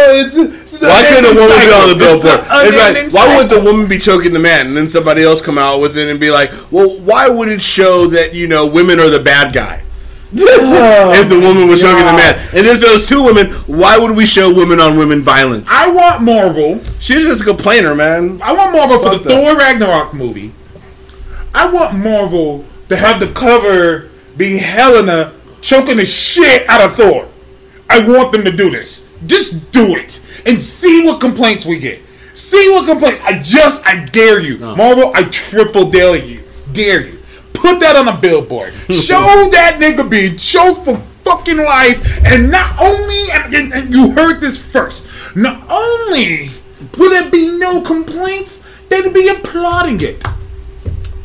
Oh, 0.00 0.12
it's, 0.14 0.34
it's 0.36 0.80
Why 0.82 1.04
couldn't 1.04 1.36
a 1.36 1.38
woman 1.38 1.58
be 1.58 1.72
on 1.74 1.88
the 1.90 1.96
billboard? 1.98 2.40
It's 2.40 3.12
an 3.12 3.12
like, 3.12 3.12
why 3.12 3.36
would 3.36 3.50
the 3.50 3.60
woman 3.60 3.86
be 3.88 3.98
choking 3.98 4.32
the 4.32 4.38
man, 4.38 4.68
and 4.68 4.76
then 4.76 4.88
somebody 4.88 5.22
else 5.22 5.42
come 5.42 5.58
out 5.58 5.80
with 5.80 5.98
it 5.98 6.08
and 6.08 6.18
be 6.18 6.30
like, 6.30 6.50
"Well, 6.70 6.98
why 7.00 7.28
would 7.28 7.48
it 7.48 7.60
show 7.60 8.06
that 8.06 8.34
you 8.34 8.46
know 8.48 8.64
women 8.66 9.00
are 9.00 9.10
the 9.10 9.20
bad 9.20 9.52
guy?" 9.52 9.82
Oh, 10.40 11.12
if 11.14 11.28
the 11.28 11.38
woman 11.38 11.68
was 11.68 11.80
choking 11.82 12.04
the 12.06 12.12
man, 12.12 12.38
and 12.54 12.66
if 12.66 12.80
those 12.80 13.06
two 13.08 13.22
women, 13.22 13.46
why 13.66 13.98
would 13.98 14.16
we 14.16 14.24
show 14.24 14.52
women 14.54 14.78
on 14.80 14.96
women 14.98 15.20
violence? 15.22 15.68
I 15.70 15.90
want 15.90 16.22
Marvel. 16.22 16.80
She's 17.00 17.24
just 17.24 17.42
a 17.42 17.44
complainer, 17.44 17.94
man. 17.94 18.40
I 18.42 18.52
want 18.52 18.72
Marvel 18.72 18.98
for 18.98 19.18
the 19.18 19.28
that. 19.28 19.28
Thor 19.28 19.56
Ragnarok 19.58 20.14
movie. 20.14 20.52
I 21.54 21.70
want 21.70 21.98
Marvel 21.98 22.64
to 22.88 22.96
have 22.96 23.20
the 23.20 23.32
cover 23.32 24.07
be 24.38 24.56
Helena 24.56 25.34
choking 25.60 25.96
the 25.98 26.06
shit 26.06 26.68
out 26.68 26.80
of 26.80 26.94
Thor. 26.96 27.28
I 27.90 28.06
want 28.06 28.32
them 28.32 28.44
to 28.44 28.52
do 28.52 28.70
this. 28.70 29.08
Just 29.26 29.72
do 29.72 29.96
it 29.96 30.22
and 30.46 30.60
see 30.60 31.04
what 31.04 31.20
complaints 31.20 31.66
we 31.66 31.78
get. 31.78 32.00
See 32.34 32.70
what 32.70 32.86
complaints. 32.86 33.20
I 33.22 33.42
just, 33.42 33.84
I 33.86 34.04
dare 34.06 34.40
you, 34.40 34.58
Marvel. 34.58 35.10
I 35.14 35.24
triple 35.24 35.90
dare 35.90 36.16
you, 36.16 36.42
dare 36.72 37.04
you. 37.06 37.18
Put 37.52 37.80
that 37.80 37.96
on 37.96 38.06
a 38.06 38.16
billboard. 38.16 38.72
Show 38.90 39.48
that 39.50 39.78
nigga 39.80 40.08
being 40.08 40.36
choked 40.36 40.84
for 40.84 40.96
fucking 41.24 41.56
life, 41.56 42.24
and 42.24 42.50
not 42.50 42.80
only, 42.80 43.30
and, 43.32 43.52
and- 43.54 43.72
and 43.72 43.92
you 43.92 44.12
heard 44.12 44.40
this 44.40 44.56
first. 44.64 45.08
Not 45.36 45.62
only 45.68 46.50
will 46.96 47.10
there 47.10 47.28
be 47.30 47.58
no 47.58 47.80
complaints, 47.82 48.64
they'd 48.88 49.12
be 49.12 49.28
applauding 49.28 50.00
it. 50.00 50.22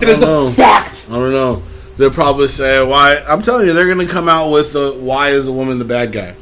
It 0.02 0.10
is 0.10 0.22
know. 0.22 0.48
a 0.48 0.52
fact. 0.52 1.06
I 1.10 1.14
don't 1.14 1.32
know. 1.32 1.64
They'll 1.98 2.10
probably 2.12 2.48
say 2.48 2.84
why. 2.86 3.18
I'm 3.28 3.42
telling 3.42 3.68
you, 3.68 3.74
they're 3.74 3.88
gonna 3.88 4.08
come 4.08 4.28
out 4.28 4.52
with 4.52 4.74
the 4.74 4.94
why 5.00 5.30
is 5.30 5.46
the 5.46 5.52
woman 5.52 5.78
the 5.80 5.86
bad 5.86 6.12
guy? 6.12 6.34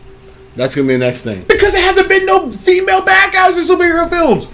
That's 0.56 0.76
gonna 0.76 0.88
be 0.88 0.94
the 0.96 1.00
next 1.00 1.24
thing. 1.24 1.44
Because 1.48 1.74
there 1.74 1.82
hasn't 1.82 2.08
been 2.10 2.26
no 2.26 2.52
female 2.52 3.02
bad 3.04 3.34
guys 3.34 3.58
in 3.58 3.64
superhero 3.78 4.10
films. 4.10 4.48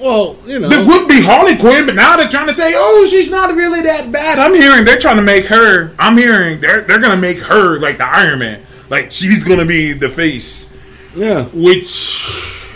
Well, 0.00 0.36
you 0.46 0.58
know, 0.58 0.68
There 0.68 0.84
would 0.84 1.06
be 1.06 1.22
Harley 1.22 1.56
Quinn, 1.56 1.86
but 1.86 1.94
now 1.94 2.16
they're 2.16 2.28
trying 2.28 2.48
to 2.48 2.54
say, 2.54 2.72
"Oh, 2.74 3.06
she's 3.08 3.30
not 3.30 3.54
really 3.54 3.82
that 3.82 4.10
bad." 4.10 4.40
I'm 4.40 4.52
hearing 4.52 4.84
they're 4.84 4.98
trying 4.98 5.16
to 5.16 5.22
make 5.22 5.46
her. 5.46 5.92
I'm 5.98 6.16
hearing 6.16 6.60
they're 6.60 6.80
they're 6.80 6.98
gonna 7.00 7.20
make 7.20 7.40
her 7.42 7.78
like 7.78 7.98
the 7.98 8.06
Iron 8.06 8.40
Man, 8.40 8.60
like 8.90 9.12
she's 9.12 9.44
gonna 9.44 9.64
be 9.64 9.92
the 9.92 10.08
face. 10.08 10.74
yeah, 11.14 11.44
Which 11.54 12.26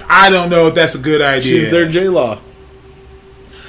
I 0.08 0.30
don't 0.30 0.50
know 0.50 0.68
if 0.68 0.76
that's 0.76 0.94
a 0.94 0.98
good 1.00 1.20
idea. 1.20 1.42
she's 1.62 1.70
their 1.72 1.88
J 1.88 2.08
Law. 2.08 2.38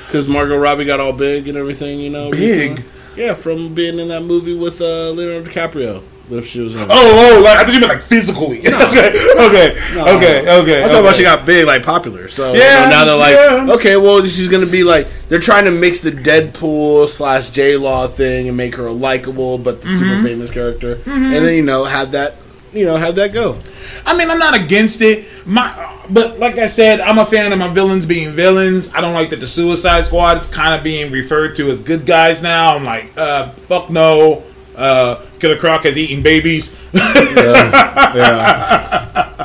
Because 0.05 0.27
Margot 0.27 0.55
Robbie 0.57 0.85
got 0.85 0.99
all 0.99 1.11
big 1.13 1.47
and 1.47 1.57
everything, 1.57 1.99
you 1.99 2.09
know. 2.11 2.29
Big? 2.31 2.39
recently. 2.71 2.83
Yeah, 3.17 3.33
from 3.33 3.73
being 3.73 3.99
in 3.99 4.07
that 4.09 4.21
movie 4.23 4.55
with 4.55 4.79
uh, 4.79 5.09
Leonardo 5.11 5.49
DiCaprio. 5.49 6.03
If 6.29 6.45
she 6.45 6.59
was 6.59 6.75
in. 6.75 6.81
it. 6.81 6.87
Oh, 6.91 7.37
oh, 7.37 7.41
like 7.41 7.55
I 7.57 7.63
thought 7.63 7.73
you 7.73 7.79
meant 7.79 7.93
like 7.93 8.01
physically. 8.03 8.59
okay, 8.67 9.07
okay, 9.39 9.79
No. 9.95 10.17
okay, 10.17 10.39
okay. 10.61 10.83
I 10.83 10.83
thought 10.83 10.89
talking 10.89 10.99
about 10.99 11.15
she 11.15 11.23
got 11.23 11.45
big, 11.45 11.65
like 11.65 11.83
popular. 11.83 12.27
So 12.27 12.51
you 12.53 12.59
Yeah, 12.59 12.83
know, 12.83 12.89
now 12.89 13.05
they're 13.05 13.15
like, 13.15 13.35
yeah. 13.35 13.73
okay, 13.75 13.95
well, 13.95 14.21
she's 14.25 14.49
gonna 14.49 14.65
be 14.65 14.83
like, 14.83 15.07
they're 15.29 15.39
trying 15.39 15.63
to 15.65 15.71
mix 15.71 16.01
the 16.01 16.11
Deadpool 16.11 17.07
slash 17.07 17.49
J 17.51 17.77
Law 17.77 18.07
thing 18.09 18.49
and 18.49 18.57
make 18.57 18.75
her 18.75 18.87
a 18.87 18.91
likable 18.91 19.57
but 19.57 19.81
the 19.81 19.87
Mm-hmm. 19.87 19.97
super 19.99 20.21
famous 20.21 20.51
character, 20.51 20.99
and 21.05 21.31
then 21.33 21.55
you 21.55 21.63
know 21.63 21.85
have 21.85 22.11
that, 22.11 22.35
you 22.73 22.83
know, 22.83 22.97
have 22.97 23.15
that 23.15 23.31
go. 23.31 23.57
I 24.05 24.17
mean, 24.17 24.29
I'm 24.29 24.37
not 24.39 24.53
against 24.53 25.01
it. 25.01 25.25
My, 25.45 25.69
but 26.09 26.39
like 26.39 26.57
I 26.57 26.67
said, 26.67 26.99
I'm 26.99 27.17
a 27.17 27.25
fan 27.25 27.51
of 27.51 27.59
my 27.59 27.69
villains 27.69 28.05
being 28.05 28.31
villains. 28.31 28.93
I 28.93 29.01
don't 29.01 29.13
like 29.13 29.29
that 29.31 29.39
the 29.39 29.47
Suicide 29.47 30.05
Squad 30.05 30.37
is 30.37 30.47
kind 30.47 30.73
of 30.73 30.83
being 30.83 31.11
referred 31.11 31.55
to 31.57 31.69
as 31.69 31.79
good 31.79 32.05
guys 32.05 32.41
now. 32.41 32.75
I'm 32.75 32.83
like, 32.83 33.17
uh, 33.17 33.49
fuck 33.49 33.89
no. 33.89 34.43
Uh, 34.75 35.23
Killer 35.39 35.57
Croc 35.57 35.83
has 35.83 35.97
eaten 35.97 36.23
babies. 36.23 36.75
Yeah, 36.93 37.01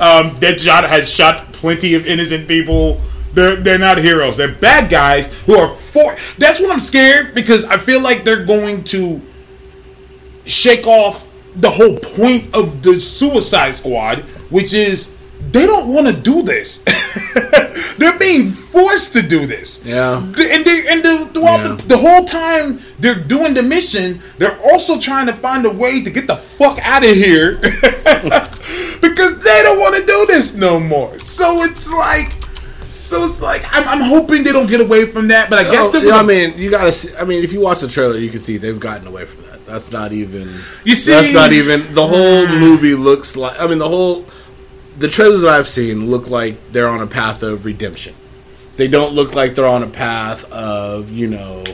um, 0.00 0.30
Deadshot 0.40 0.84
has 0.84 1.08
shot 1.08 1.44
plenty 1.52 1.94
of 1.94 2.06
innocent 2.06 2.48
people. 2.48 3.00
They're 3.32 3.56
they're 3.56 3.78
not 3.78 3.98
heroes. 3.98 4.36
They're 4.36 4.52
bad 4.52 4.90
guys 4.90 5.32
who 5.44 5.58
are 5.58 5.74
for. 5.74 6.14
That's 6.38 6.60
what 6.60 6.70
I'm 6.70 6.80
scared 6.80 7.34
because 7.34 7.64
I 7.64 7.78
feel 7.78 8.00
like 8.00 8.24
they're 8.24 8.44
going 8.44 8.84
to 8.84 9.20
shake 10.44 10.86
off 10.86 11.28
the 11.56 11.70
whole 11.70 11.98
point 11.98 12.54
of 12.54 12.82
the 12.82 13.00
Suicide 13.00 13.74
Squad, 13.74 14.24
which 14.54 14.72
is 14.72 15.12
they 15.50 15.66
don't 15.66 15.88
want 15.92 16.06
to 16.06 16.12
do 16.12 16.42
this. 16.42 16.84
they're 17.98 18.18
being 18.18 18.50
forced 18.50 19.12
to 19.12 19.22
do 19.22 19.46
this. 19.46 19.84
yeah. 19.84 20.18
And 20.18 20.34
they 20.64 20.78
and 20.90 21.02
the, 21.06 21.30
throughout 21.32 21.60
Yeah. 21.60 21.74
the, 21.76 21.88
the 21.94 21.98
whole 21.98 22.24
time 22.24 22.80
they're 22.98 23.22
doing 23.34 23.52
the 23.54 23.62
mission, 23.62 24.20
they're 24.38 24.58
also 24.70 24.98
trying 24.98 25.26
to 25.26 25.32
find 25.32 25.66
a 25.66 25.72
way 25.72 26.02
to 26.02 26.10
get 26.10 26.26
the 26.26 26.36
fuck 26.36 26.78
out 26.86 27.04
of 27.04 27.10
here 27.10 27.58
because 29.00 29.40
they 29.40 29.60
don't 29.62 29.80
want 29.80 29.96
to 29.96 30.06
do 30.06 30.26
this 30.26 30.56
no 30.56 30.80
more. 30.80 31.18
So 31.20 31.62
it's 31.62 31.90
like, 31.90 32.32
so 32.90 33.24
it's 33.26 33.40
like 33.40 33.62
I'm, 33.70 33.86
I'm 33.88 34.00
hoping 34.00 34.44
they 34.44 34.52
don't 34.52 34.68
get 34.68 34.80
away 34.80 35.04
from 35.06 35.28
that. 35.28 35.50
But 35.50 35.58
I 35.60 35.64
guess 35.70 35.88
Oh, 35.88 35.92
there 35.92 36.00
you 36.00 36.06
was 36.08 36.14
know, 36.14 36.20
a- 36.20 36.24
I 36.24 36.26
mean, 36.48 36.58
you 36.58 36.70
gotta. 36.70 36.92
See, 36.92 37.14
I 37.16 37.24
mean, 37.24 37.44
if 37.44 37.52
you 37.52 37.60
watch 37.60 37.80
the 37.80 37.88
trailer, 37.88 38.16
you 38.18 38.30
can 38.30 38.40
see 38.40 38.56
they've 38.56 38.80
gotten 38.80 39.06
away 39.06 39.26
from 39.26 39.44
that. 39.44 39.66
That's 39.66 39.90
not 39.92 40.12
even. 40.12 40.48
You 40.84 40.94
see- 40.94 41.12
that's 41.12 41.32
not 41.32 41.52
even. 41.52 41.92
The 41.94 42.06
whole 42.06 42.46
mm. 42.46 42.60
movie 42.60 42.94
looks 42.94 43.36
like. 43.36 43.60
I 43.60 43.66
mean, 43.66 43.78
the 43.78 43.88
whole. 43.88 44.24
The 44.96 45.08
trailers 45.08 45.42
that 45.42 45.50
I've 45.50 45.68
seen 45.68 46.08
look 46.08 46.30
like 46.30 46.72
they're 46.72 46.88
on 46.88 47.00
a 47.00 47.06
path 47.06 47.42
of 47.42 47.64
redemption. 47.64 48.14
They 48.76 48.88
don't 48.88 49.14
look 49.14 49.34
like 49.34 49.54
they're 49.54 49.66
on 49.66 49.82
a 49.82 49.88
path 49.88 50.50
of 50.52 51.10
you 51.10 51.28
know, 51.28 51.64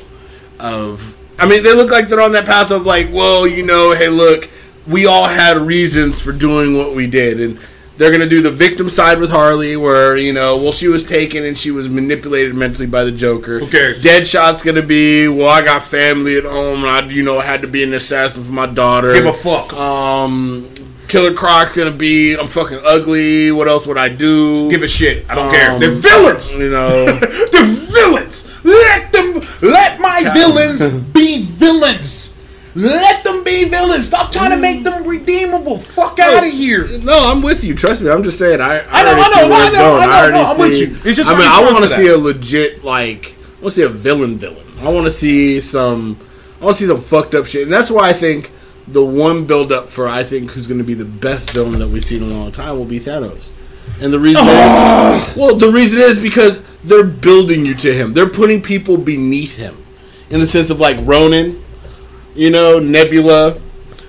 of. 0.58 1.16
I 1.38 1.46
mean, 1.46 1.62
they 1.62 1.74
look 1.74 1.90
like 1.90 2.08
they're 2.08 2.20
on 2.20 2.32
that 2.32 2.44
path 2.44 2.70
of 2.70 2.84
like, 2.84 3.10
well, 3.12 3.46
you 3.46 3.64
know, 3.64 3.94
hey, 3.94 4.08
look, 4.08 4.50
we 4.86 5.06
all 5.06 5.26
had 5.26 5.56
reasons 5.56 6.20
for 6.20 6.32
doing 6.32 6.76
what 6.76 6.94
we 6.94 7.06
did, 7.06 7.40
and 7.40 7.58
they're 7.96 8.10
gonna 8.10 8.28
do 8.28 8.40
the 8.40 8.50
victim 8.50 8.88
side 8.88 9.18
with 9.18 9.30
Harley, 9.30 9.76
where 9.76 10.16
you 10.16 10.32
know, 10.32 10.56
well, 10.56 10.72
she 10.72 10.88
was 10.88 11.04
taken 11.04 11.44
and 11.44 11.56
she 11.56 11.70
was 11.70 11.88
manipulated 11.88 12.54
mentally 12.54 12.86
by 12.86 13.04
the 13.04 13.12
Joker. 13.12 13.58
Who 13.58 13.68
cares? 13.68 14.02
Deadshot's 14.02 14.62
gonna 14.62 14.82
be, 14.82 15.28
well, 15.28 15.48
I 15.48 15.62
got 15.62 15.82
family 15.82 16.38
at 16.38 16.44
home, 16.44 16.84
and 16.84 16.88
I, 16.88 17.06
you 17.08 17.22
know, 17.22 17.40
had 17.40 17.60
to 17.60 17.68
be 17.68 17.82
an 17.82 17.92
assassin 17.92 18.42
for 18.42 18.52
my 18.52 18.66
daughter. 18.66 19.12
give 19.12 19.26
a 19.26 19.32
fuck. 19.32 19.72
Um, 19.74 20.66
Killer 21.10 21.34
Croc's 21.34 21.72
gonna 21.72 21.90
be, 21.90 22.34
I'm 22.36 22.46
fucking 22.46 22.80
ugly. 22.84 23.50
What 23.52 23.68
else 23.68 23.86
would 23.86 23.98
I 23.98 24.08
do? 24.08 24.70
give 24.70 24.82
a 24.82 24.88
shit. 24.88 25.26
I 25.30 25.34
don't 25.34 25.48
Um, 25.48 25.52
care. 25.54 25.78
They're 25.78 25.90
villains. 25.90 26.54
You 26.54 26.70
know, 26.70 26.88
They're 27.52 27.64
villains. 27.66 28.46
Let 28.64 29.12
them. 29.12 29.42
Let 29.62 30.00
my 30.00 30.22
villains 30.32 31.00
be 31.12 31.42
villains. 31.42 32.36
Let 32.76 33.24
them 33.24 33.42
be 33.42 33.64
villains. 33.64 34.06
Stop 34.06 34.30
trying 34.30 34.50
to 34.52 34.56
make 34.56 34.84
them 34.84 35.04
redeemable. 35.06 35.78
Fuck 35.78 36.20
out 36.20 36.44
of 36.46 36.52
here. 36.52 36.86
No, 36.98 37.18
I'm 37.18 37.42
with 37.42 37.64
you. 37.64 37.74
Trust 37.74 38.00
me. 38.02 38.10
I'm 38.10 38.22
just 38.22 38.38
saying. 38.38 38.60
I, 38.60 38.78
I, 38.78 38.84
I 38.92 39.02
know, 39.02 39.10
I 39.10 39.42
know, 39.42 39.48
where 39.48 39.66
I 39.66 39.68
know, 39.70 39.78
going. 39.78 40.02
I 40.02 40.06
know, 40.06 40.12
already 40.12 40.32
no, 40.34 40.44
I'm 40.44 40.58
with 40.58 40.78
you. 40.78 40.86
It's 41.10 41.16
just 41.16 41.28
I 41.28 41.36
mean, 41.36 41.48
I 41.48 41.60
want 41.62 41.78
to 41.78 41.88
see 41.88 42.06
a 42.06 42.16
legit 42.16 42.84
like. 42.84 43.34
I 43.58 43.62
want 43.62 43.74
to 43.74 43.80
see 43.80 43.82
a 43.82 43.88
villain 43.88 44.36
villain. 44.38 44.64
I 44.80 44.88
want 44.88 45.06
to 45.06 45.10
see 45.10 45.60
some. 45.60 46.16
I 46.60 46.64
want 46.64 46.76
to 46.76 46.82
see 46.82 46.88
some 46.88 47.00
fucked 47.00 47.34
up 47.34 47.46
shit, 47.46 47.64
and 47.64 47.72
that's 47.72 47.90
why 47.90 48.08
I 48.08 48.12
think 48.12 48.52
the 48.92 49.04
one 49.04 49.46
build 49.46 49.72
up 49.72 49.88
for 49.88 50.08
I 50.08 50.24
think 50.24 50.52
who's 50.52 50.66
going 50.66 50.78
to 50.78 50.84
be 50.84 50.94
the 50.94 51.04
best 51.04 51.52
villain 51.52 51.78
that 51.78 51.88
we've 51.88 52.04
seen 52.04 52.22
in 52.22 52.30
a 52.30 52.34
long 52.34 52.52
time 52.52 52.76
will 52.76 52.84
be 52.84 52.98
Thanos. 52.98 53.52
And 54.00 54.12
the 54.12 54.18
reason 54.18 54.42
is, 54.42 54.48
ah! 54.50 55.34
well, 55.36 55.56
the 55.56 55.70
reason 55.70 56.00
is 56.00 56.18
because 56.18 56.62
they're 56.82 57.04
building 57.04 57.66
you 57.66 57.74
to 57.74 57.92
him. 57.92 58.12
They're 58.12 58.28
putting 58.28 58.62
people 58.62 58.96
beneath 58.96 59.56
him, 59.56 59.76
in 60.30 60.40
the 60.40 60.46
sense 60.46 60.70
of 60.70 60.80
like 60.80 60.96
Ronan, 61.00 61.62
you 62.34 62.50
know, 62.50 62.78
Nebula. 62.78 63.58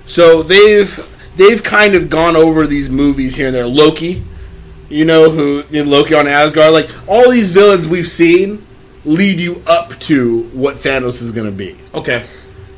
So 0.06 0.42
they've 0.42 1.32
they've 1.36 1.62
kind 1.62 1.94
of 1.94 2.08
gone 2.10 2.36
over 2.36 2.66
these 2.66 2.88
movies 2.88 3.34
here 3.34 3.46
and 3.46 3.54
there. 3.54 3.66
Loki, 3.66 4.22
you 4.88 5.04
know, 5.04 5.30
who 5.30 5.64
you 5.68 5.84
know, 5.84 5.90
Loki 5.90 6.14
on 6.14 6.26
Asgard, 6.26 6.72
like 6.72 6.90
all 7.08 7.30
these 7.30 7.50
villains 7.50 7.86
we've 7.86 8.08
seen 8.08 8.64
lead 9.04 9.40
you 9.40 9.62
up 9.66 9.98
to 9.98 10.44
what 10.52 10.76
Thanos 10.76 11.20
is 11.20 11.32
going 11.32 11.46
to 11.50 11.56
be. 11.56 11.76
Okay. 11.94 12.26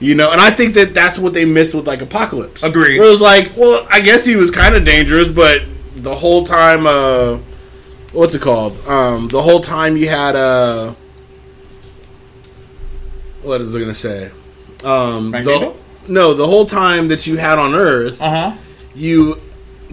You 0.00 0.14
know, 0.14 0.30
and 0.32 0.40
I 0.40 0.50
think 0.50 0.74
that 0.74 0.92
that's 0.94 1.18
what 1.18 1.32
they 1.34 1.44
missed 1.44 1.74
with 1.74 1.86
like 1.86 2.02
Apocalypse. 2.02 2.62
Agreed. 2.62 2.98
Where 2.98 3.08
it 3.08 3.10
was 3.10 3.20
like, 3.20 3.52
well, 3.56 3.86
I 3.90 4.00
guess 4.00 4.24
he 4.24 4.36
was 4.36 4.50
kind 4.50 4.74
of 4.74 4.84
dangerous, 4.84 5.28
but 5.28 5.62
the 5.96 6.14
whole 6.14 6.44
time, 6.44 6.86
uh, 6.86 7.38
what's 8.12 8.34
it 8.34 8.42
called? 8.42 8.76
Um, 8.86 9.28
the 9.28 9.40
whole 9.40 9.60
time 9.60 9.96
you 9.96 10.08
had, 10.08 10.34
uh, 10.36 10.94
what 13.42 13.60
is 13.60 13.74
it 13.74 13.78
going 13.78 13.90
to 13.90 13.94
say? 13.94 14.30
Um, 14.84 15.30
the, 15.30 15.74
no, 16.08 16.34
the 16.34 16.46
whole 16.46 16.66
time 16.66 17.08
that 17.08 17.26
you 17.26 17.36
had 17.36 17.58
on 17.58 17.74
Earth, 17.74 18.20
Uh 18.20 18.50
huh. 18.50 18.56
you 18.94 19.40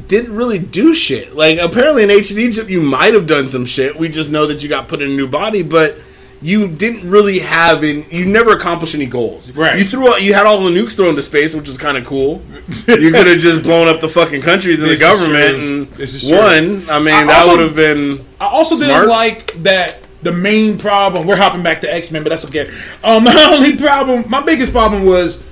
didn't 0.08 0.36
really 0.36 0.60
do 0.60 0.94
shit. 0.96 1.36
Like 1.36 1.60
apparently 1.60 2.04
in 2.04 2.12
ancient 2.12 2.40
Egypt, 2.40 2.70
you 2.70 2.82
might 2.82 3.14
have 3.14 3.28
done 3.28 3.48
some 3.50 3.66
shit. 3.66 3.96
We 3.96 4.10
just 4.10 4.30
know 4.30 4.48
that 4.48 4.64
you 4.64 4.70
got 4.70 4.88
put 4.88 5.02
in 5.02 5.12
a 5.12 5.16
new 5.16 5.28
body, 5.28 5.62
but 5.64 5.98
you 6.42 6.68
didn't 6.68 7.08
really 7.10 7.40
have 7.40 7.84
in. 7.84 8.04
You 8.10 8.26
never 8.26 8.52
accomplished 8.52 8.96
any 8.96 9.06
goals. 9.06 9.52
Right. 9.52 9.78
You 9.78 9.86
threw 9.86 10.12
out. 10.12 10.22
You 10.24 10.34
had 10.34 10.46
all 10.48 10.60
the 10.64 10.72
nukes 10.72 10.96
thrown 10.96 11.10
into 11.10 11.22
space, 11.22 11.54
which 11.54 11.70
is 11.70 11.78
kind 11.78 11.98
of 11.98 12.06
cool. 12.06 12.42
you 12.88 13.12
could 13.12 13.28
have 13.28 13.38
just 13.40 13.62
blown 13.64 13.88
up 13.88 14.02
the 14.02 14.10
fucking 14.10 14.42
countries 14.42 14.80
and 14.80 14.86
the 14.90 14.96
This 14.96 15.02
is 15.02 15.08
government 15.08 15.56
and 15.64 15.88
This 15.94 16.14
is 16.16 16.28
true. 16.28 16.38
won. 16.38 16.90
I 16.90 17.00
mean, 17.00 17.14
I 17.14 17.26
that 17.26 17.46
would 17.48 17.60
have 17.60 17.76
been. 17.76 18.26
I 18.40 18.46
also 18.48 18.76
Smart. 18.76 18.90
didn't 18.90 19.10
like 19.10 19.54
that 19.64 20.00
the 20.24 20.32
main 20.32 20.78
problem. 20.78 21.28
We're 21.28 21.36
hopping 21.36 21.62
back 21.64 21.82
to 21.82 21.94
X 21.94 22.12
Men, 22.12 22.24
but 22.24 22.30
that's 22.30 22.46
okay. 22.46 22.70
Um, 23.04 23.24
my 23.26 23.52
only 23.54 23.78
problem, 23.78 24.26
my 24.30 24.42
biggest 24.42 24.72
problem 24.72 25.06
was 25.06 25.44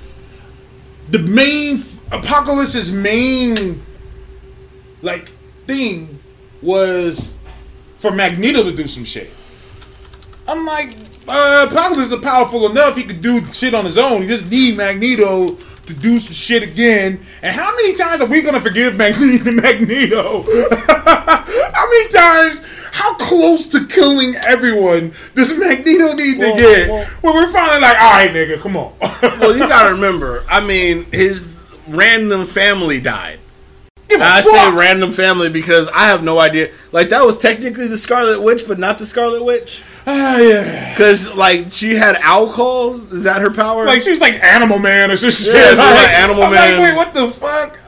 the 1.10 1.20
main 1.20 1.82
Apocalypse's 2.12 2.92
main 2.92 3.80
like 5.02 5.28
thing 5.66 6.18
was 6.62 7.36
for 7.98 8.10
Magneto 8.10 8.64
to 8.64 8.74
do 8.74 8.86
some 8.88 9.04
shit. 9.04 9.30
I'm 10.50 10.66
like, 10.66 10.96
uh, 11.28 11.68
Apocalypse 11.70 12.10
is 12.10 12.20
powerful 12.20 12.68
enough; 12.70 12.96
he 12.96 13.04
could 13.04 13.22
do 13.22 13.40
shit 13.52 13.72
on 13.72 13.84
his 13.84 13.96
own. 13.96 14.22
He 14.22 14.28
just 14.28 14.50
need 14.50 14.76
Magneto 14.76 15.52
to 15.86 15.94
do 15.94 16.18
some 16.18 16.34
shit 16.34 16.62
again. 16.64 17.20
And 17.42 17.54
how 17.54 17.74
many 17.74 17.94
times 17.96 18.20
are 18.20 18.26
we 18.26 18.42
gonna 18.42 18.60
forgive 18.60 18.96
Magneto? 18.98 19.52
Magneto? 19.52 20.42
how 20.88 21.88
many 21.88 22.08
times? 22.12 22.64
How 22.92 23.14
close 23.14 23.68
to 23.68 23.86
killing 23.86 24.34
everyone 24.46 25.12
does 25.36 25.56
Magneto 25.56 26.12
need 26.14 26.38
Well, 26.38 26.56
to 26.56 26.60
get? 26.62 26.88
well- 26.90 27.06
when 27.20 27.34
we're 27.34 27.52
finally 27.52 27.80
like, 27.80 27.96
all 28.00 28.10
right, 28.12 28.30
nigga, 28.30 28.60
come 28.60 28.76
on. 28.76 28.92
Well, 29.40 29.52
you 29.56 29.60
got 29.60 29.88
to 29.88 29.94
remember. 29.94 30.44
I 30.50 30.60
mean, 30.66 31.04
his 31.12 31.72
random 31.86 32.46
family 32.46 33.00
died. 33.00 33.38
I 34.12 34.40
say 34.42 34.72
random 34.76 35.12
family 35.12 35.48
because 35.48 35.86
I 35.94 36.06
have 36.08 36.24
no 36.24 36.40
idea. 36.40 36.70
Like 36.90 37.10
that 37.10 37.24
was 37.24 37.38
technically 37.38 37.86
the 37.86 37.96
Scarlet 37.96 38.42
Witch, 38.42 38.64
but 38.66 38.78
not 38.80 38.98
the 38.98 39.06
Scarlet 39.06 39.44
Witch. 39.44 39.82
Ah, 40.06 40.38
yeah. 40.38 40.92
Because 40.92 41.34
like 41.34 41.72
she 41.72 41.94
had 41.94 42.16
owl 42.22 42.52
calls. 42.52 43.12
Is 43.12 43.22
that 43.24 43.40
her 43.42 43.50
power? 43.50 43.86
Like 43.86 44.02
she 44.02 44.10
was 44.10 44.20
like 44.20 44.42
Animal 44.42 44.78
Man 44.78 45.10
or 45.10 45.16
some 45.16 45.30
shit. 45.30 45.44
she 45.44 45.52
was 45.52 45.78
like 45.78 46.08
Animal 46.08 46.44
I'm 46.44 46.52
Man. 46.52 46.78
Like, 46.78 46.88
wait, 46.88 46.96
what 46.96 47.14
the 47.14 47.30
fuck? 47.30 47.80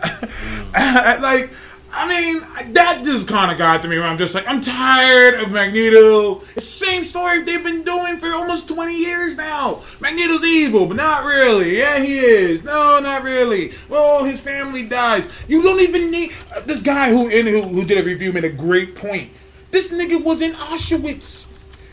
like, 1.22 1.50
I 1.94 2.08
mean, 2.08 2.72
that 2.74 3.02
just 3.04 3.28
kind 3.28 3.50
of 3.50 3.58
got 3.58 3.82
to 3.82 3.88
me. 3.88 3.98
Where 3.98 4.06
I'm 4.06 4.18
just 4.18 4.34
like, 4.34 4.46
I'm 4.46 4.60
tired 4.60 5.40
of 5.40 5.52
Magneto. 5.52 6.42
Same 6.58 7.04
story 7.04 7.42
they've 7.42 7.62
been 7.62 7.82
doing 7.82 8.16
for 8.18 8.28
almost 8.32 8.68
20 8.68 8.96
years 8.96 9.36
now. 9.36 9.82
Magneto's 10.00 10.44
evil, 10.44 10.86
but 10.86 10.96
not 10.96 11.24
really. 11.24 11.78
Yeah, 11.78 11.98
he 11.98 12.18
is. 12.18 12.64
No, 12.64 12.98
not 13.00 13.22
really. 13.22 13.72
Well, 13.88 14.24
his 14.24 14.40
family 14.40 14.86
dies. 14.86 15.30
You 15.48 15.62
don't 15.62 15.80
even 15.80 16.10
need 16.10 16.32
uh, 16.56 16.60
this 16.62 16.82
guy 16.82 17.10
who 17.10 17.28
in 17.28 17.46
who, 17.46 17.62
who 17.62 17.84
did 17.84 17.98
a 17.98 18.02
review 18.02 18.32
made 18.32 18.44
a 18.44 18.52
great 18.52 18.94
point. 18.94 19.30
This 19.70 19.92
nigga 19.92 20.22
was 20.22 20.42
in 20.42 20.52
Auschwitz. 20.52 21.51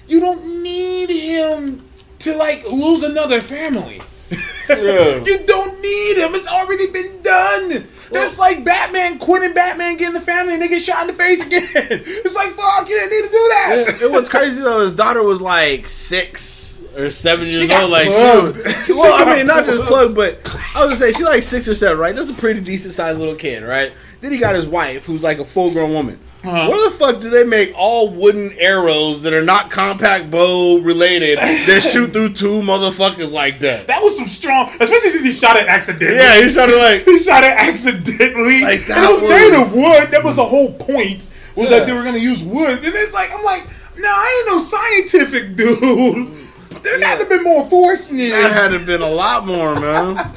You 0.09 0.19
don't 0.19 0.63
need 0.63 1.09
him 1.09 1.81
to 2.19 2.35
like 2.35 2.67
lose 2.69 3.03
another 3.03 3.41
family. 3.41 4.01
Yeah. 4.69 5.23
you 5.25 5.39
don't 5.47 5.81
need 5.81 6.17
him. 6.17 6.35
It's 6.35 6.47
already 6.47 6.91
been 6.91 7.23
done. 7.23 7.87
That's 8.11 8.37
like 8.37 8.63
Batman, 8.63 9.17
Quinn 9.17 9.41
and 9.41 9.55
Batman 9.55 9.97
getting 9.97 10.13
the 10.13 10.21
family 10.21 10.53
and 10.53 10.61
they 10.61 10.67
get 10.67 10.83
shot 10.83 11.01
in 11.01 11.07
the 11.07 11.13
face 11.13 11.41
again. 11.43 11.63
It's 11.73 12.35
like 12.35 12.49
fuck, 12.51 12.87
you 12.87 12.95
didn't 12.95 13.09
need 13.09 13.25
to 13.25 13.31
do 13.31 13.47
that. 13.49 13.85
And- 13.93 14.01
and 14.03 14.11
what's 14.13 14.29
crazy 14.29 14.61
though, 14.61 14.81
his 14.81 14.93
daughter 14.93 15.23
was 15.23 15.41
like 15.41 15.87
six 15.87 16.83
or 16.95 17.09
seven 17.09 17.47
years 17.47 17.67
got 17.67 17.81
old. 17.81 17.91
Like, 17.91 18.09
she, 18.09 18.73
She 18.85 18.93
well, 18.93 19.27
I 19.27 19.37
mean, 19.37 19.47
not 19.47 19.65
just 19.65 19.81
plugged. 19.87 20.13
but 20.15 20.37
I 20.75 20.85
was 20.85 20.89
gonna 20.89 20.95
say 20.97 21.13
she's 21.13 21.25
like 21.25 21.41
six 21.41 21.67
or 21.67 21.73
seven, 21.73 21.97
right? 21.97 22.15
That's 22.15 22.29
a 22.29 22.35
pretty 22.35 22.59
decent 22.61 22.93
sized 22.93 23.17
little 23.17 23.33
kid, 23.35 23.63
right? 23.63 23.91
Then 24.21 24.31
he 24.31 24.37
got 24.37 24.53
his 24.53 24.67
wife, 24.67 25.05
who's 25.05 25.23
like 25.23 25.39
a 25.39 25.45
full 25.45 25.71
grown 25.71 25.93
woman. 25.93 26.19
Uh-huh. 26.41 26.69
Where 26.69 26.89
the 26.89 26.95
fuck 26.95 27.19
do 27.19 27.29
they 27.29 27.43
make 27.43 27.73
all 27.77 28.09
wooden 28.09 28.53
arrows 28.57 29.23
that 29.23 29.33
are 29.33 29.43
not 29.43 29.69
compound 29.69 30.31
bow 30.31 30.77
related 30.77 31.37
that 31.37 31.81
shoot 31.91 32.13
through 32.13 32.31
two 32.33 32.61
motherfuckers 32.61 33.33
like 33.33 33.59
that? 33.59 33.87
That 33.87 34.01
was 34.01 34.17
some 34.17 34.27
strong, 34.27 34.67
especially 34.79 35.09
since 35.11 35.25
he 35.25 35.33
shot 35.33 35.57
it 35.57 35.67
accidentally. 35.67 36.15
Yeah, 36.17 36.41
he 36.41 36.47
shot 36.49 36.69
it 36.69 36.77
like. 36.77 37.03
he 37.05 37.19
shot 37.19 37.43
it 37.43 37.51
accidentally. 37.57 38.61
Like, 38.61 38.79
and 38.89 39.03
it 39.03 39.21
was, 39.21 39.21
made 39.21 39.61
of 39.61 39.73
wood. 39.75 40.11
That 40.11 40.21
was 40.23 40.37
the 40.37 40.45
whole 40.45 40.71
point. 40.73 41.27
Was 41.57 41.69
Yeah. 41.69 41.79
that 41.79 41.87
they 41.87 41.93
were 41.93 42.03
gonna 42.03 42.17
use 42.19 42.41
wood, 42.41 42.77
and 42.85 42.95
it's 42.95 43.13
like 43.13 43.31
I'm 43.35 43.43
like, 43.43 43.65
no, 43.97 44.07
I 44.07 44.43
ain't 44.47 44.55
no 44.55 44.59
scientific 44.59 45.57
dude. 45.57 46.47
There 46.83 46.99
had 47.01 47.19
to 47.19 47.25
be 47.29 47.39
more 47.43 47.69
force 47.69 48.09
in 48.09 48.17
That 48.17 48.29
there. 48.29 48.53
had 48.53 48.67
to 48.71 48.77
have 48.79 48.85
been 48.87 49.01
a 49.01 49.09
lot 49.09 49.45
more, 49.45 49.79
man. 49.79 50.15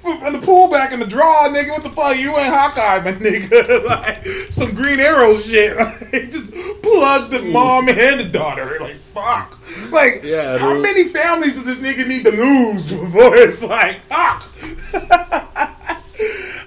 From 0.00 0.32
the 0.32 0.40
pullback 0.44 0.92
and 0.92 1.00
the 1.02 1.06
draw, 1.06 1.48
nigga. 1.48 1.70
What 1.70 1.82
the 1.82 1.90
fuck? 1.90 2.16
You 2.18 2.30
ain't 2.36 2.52
Hawkeye, 2.52 3.00
my 3.04 3.12
nigga. 3.12 3.84
like 3.86 4.24
some 4.52 4.74
Green 4.74 4.98
Arrow 5.00 5.34
shit. 5.34 5.76
Like, 6.12 6.30
just 6.32 6.52
plugged 6.82 7.32
the 7.32 7.42
mom 7.52 7.88
and 7.88 8.18
the 8.20 8.24
daughter. 8.30 8.78
Like 8.80 8.96
fuck. 9.14 9.58
Like 9.92 10.22
Yeah, 10.24 10.58
how 10.58 10.80
many 10.80 11.04
families 11.08 11.54
does 11.54 11.64
this 11.66 11.78
nigga 11.78 12.06
need 12.08 12.24
to 12.24 12.30
lose 12.32 12.90
before 12.92 13.36
it's 13.36 13.62
like 13.62 14.00
fuck? 14.04 14.50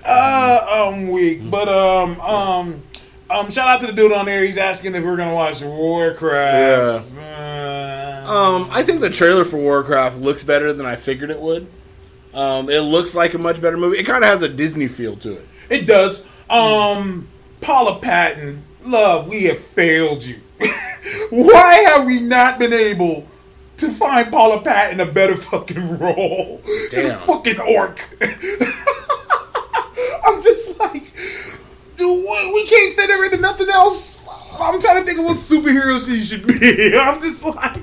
uh, 0.06 0.66
I'm 0.70 1.10
weak, 1.10 1.50
but 1.50 1.68
um 1.68 2.20
um. 2.22 2.84
Um, 3.34 3.50
shout 3.52 3.68
out 3.68 3.82
to 3.82 3.88
the 3.88 3.94
dude 3.94 4.12
on 4.14 4.26
there. 4.26 4.44
He's 4.44 4.58
asking 4.58 4.94
if 4.96 5.04
we're 5.04 5.18
gonna 5.18 5.34
watch 5.34 5.62
Warcraft. 5.62 7.12
Uh, 7.18 8.24
Um, 8.26 8.70
I 8.72 8.84
think 8.84 9.02
the 9.02 9.10
trailer 9.10 9.44
for 9.44 9.58
Warcraft 9.58 10.18
looks 10.18 10.44
better 10.44 10.72
than 10.72 10.86
I 10.86 10.96
figured 10.96 11.30
it 11.32 11.40
would. 11.40 11.68
Um, 12.34 12.70
it 12.70 12.80
looks 12.82 13.14
like 13.16 13.34
a 13.34 13.38
much 13.38 13.62
better 13.62 13.76
movie. 13.78 13.98
It 14.00 14.06
kind 14.06 14.24
of 14.24 14.30
has 14.30 14.42
a 14.42 14.50
Disney 14.50 14.88
feel 14.88 15.16
to 15.18 15.34
it. 15.34 15.48
It 15.70 15.86
does. 15.88 16.26
Um, 16.50 17.28
Paula 17.62 18.00
Patton, 18.00 18.64
love, 18.86 19.28
we 19.28 19.44
have 19.46 19.60
failed 19.60 20.24
you. 20.26 20.38
Why 21.30 21.74
have 21.88 22.06
we 22.06 22.22
not 22.22 22.60
been 22.60 22.74
able 22.74 23.28
to 23.78 23.92
find 23.92 24.32
Paula 24.32 24.62
Patton 24.62 25.00
a 25.00 25.06
better 25.06 25.36
fucking 25.36 25.98
role? 26.00 26.62
She's 26.92 26.98
a 27.00 27.08
Damn. 27.10 27.20
fucking 27.20 27.60
orc. 27.60 28.00
I'm 30.26 30.42
just 30.42 30.80
like, 30.80 31.13
dude, 32.04 32.26
what? 32.26 32.54
we 32.54 32.66
can't 32.66 32.96
fit 32.96 33.10
her 33.10 33.26
into 33.26 33.38
nothing 33.38 33.70
else. 33.70 34.28
I'm 34.60 34.80
trying 34.80 35.00
to 35.00 35.06
think 35.06 35.20
of 35.20 35.26
what 35.26 35.38
superhero 35.38 36.06
she 36.06 36.24
should 36.24 36.46
be. 36.46 36.98
I'm 37.00 37.22
just 37.22 37.44
like, 37.44 37.76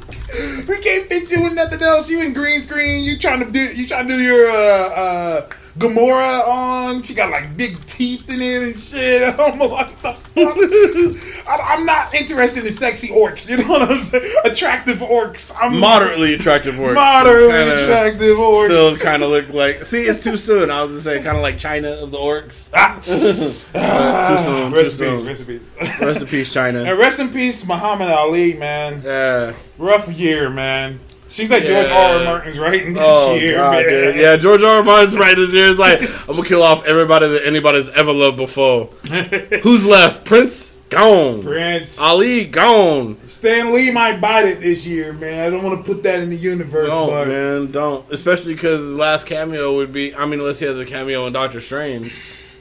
we 0.69 0.79
can't 0.79 1.09
fit 1.09 1.31
you 1.31 1.47
in 1.47 1.55
nothing 1.55 1.83
else. 1.83 2.09
You 2.09 2.23
in 2.23 2.33
green 2.33 2.63
screen. 2.63 3.03
You 3.03 3.19
trying 3.19 3.45
to 3.45 3.51
do? 3.51 3.61
You 3.61 3.87
trying 3.87 4.07
to 4.07 4.15
do 4.15 4.21
your 4.21 4.47
uh, 4.47 4.89
uh, 4.95 5.49
Gamora 5.81 6.47
on? 6.47 7.03
She 7.03 7.15
got 7.15 7.31
like 7.31 7.57
big 7.57 7.85
teeth 7.87 8.29
in 8.29 8.41
it 8.41 8.63
and 8.63 8.79
shit. 8.79 9.23
I'm 9.41 9.59
like, 9.59 10.03
the 10.03 10.13
fuck? 10.13 10.37
I, 11.49 11.75
I'm 11.75 11.87
not 11.87 12.15
interested 12.15 12.65
in 12.67 12.73
sexy 12.73 13.09
orcs. 13.09 13.49
You 13.51 13.57
know 13.59 13.69
what 13.69 13.91
I'm 13.91 13.99
saying? 13.99 14.33
Attractive 14.45 14.99
orcs. 14.99 15.53
I'm 15.59 15.81
Moderately 15.81 16.35
attractive 16.35 16.75
orcs. 16.75 16.95
moderately 16.95 17.49
Kinda 17.51 17.85
attractive 17.85 18.37
orcs. 18.37 18.67
Still 18.67 18.97
kind 19.05 19.23
of 19.23 19.31
look 19.31 19.49
like. 19.53 19.85
See, 19.85 20.03
it's 20.03 20.23
too 20.23 20.37
soon. 20.49 20.71
I 20.71 20.83
was 20.83 20.91
gonna 20.93 21.03
say 21.03 21.23
kind 21.23 21.37
of 21.37 21.43
like 21.43 21.59
China 21.59 21.89
of 21.91 22.11
the 22.11 22.19
orcs. 22.19 22.71
Ah. 22.75 23.01
Too 23.03 24.43
soon. 24.43 24.71
Too 24.73 24.77
Rest 24.77 25.01
in 25.01 25.25
soon. 25.25 25.27
peace. 25.27 25.27
Rest 25.27 25.41
in 25.41 25.47
peace. 25.47 26.01
Rest 26.01 26.21
in 26.21 26.27
peace, 26.29 26.53
China. 26.53 26.83
And 26.85 26.99
rest 26.99 27.19
in 27.21 27.29
peace, 27.31 27.67
Muhammad 27.67 28.09
Ali, 28.11 28.55
man. 28.55 29.01
Yeah. 29.05 29.53
Rough 29.79 30.09
year, 30.13 30.51
man. 30.51 31.01
She's 31.31 31.51
like 31.51 31.65
George 31.65 31.87
Yeah. 31.87 31.97
R. 31.97 32.19
R. 32.19 32.25
Martin's 32.25 32.59
writing 32.59 32.93
this 32.95 33.03
Oh 33.05 33.35
year, 33.37 33.57
god, 33.57 33.87
man. 33.87 34.19
Yeah, 34.19 34.37
George 34.37 34.63
R. 34.63 34.77
R. 34.79 34.83
Martin's 34.83 35.17
right 35.17 35.37
this 35.37 35.55
year. 35.55 35.69
It's 35.69 35.79
like 35.79 36.01
I'm 36.29 36.37
gonna 36.37 36.47
kill 36.49 36.63
off 36.63 36.85
everybody 36.87 37.29
that 37.29 37.47
anybody's 37.47 37.89
ever 37.91 38.13
loved 38.13 38.37
before. 38.37 38.87
Who's 39.63 39.87
left? 39.87 40.25
Prince 40.25 40.77
gone. 40.91 41.43
Prince. 41.45 41.99
Ali 42.01 42.47
gone. 42.47 43.17
Stan 43.29 43.73
Lee 43.73 43.93
might 43.93 44.21
bite 44.21 44.47
it 44.47 44.61
this 44.61 44.85
year, 44.85 45.13
man. 45.13 45.47
I 45.47 45.51
don't 45.51 45.63
want 45.63 45.79
to 45.79 45.95
put 45.95 46.03
that 46.03 46.19
in 46.21 46.31
the 46.31 46.37
universe, 46.37 46.87
Don't 46.87 47.11
but 47.11 47.29
man, 47.29 47.71
don't. 47.71 48.11
Especially 48.13 48.55
because 48.55 48.81
his 48.81 48.97
last 48.97 49.27
cameo 49.29 49.77
would 49.77 49.93
be. 49.93 50.13
I 50.15 50.25
mean, 50.27 50.41
unless 50.41 50.59
he 50.59 50.67
has 50.67 50.79
a 50.81 50.85
cameo 50.85 51.27
in 51.29 51.33
Doctor 51.33 51.61
Strange, 51.61 52.13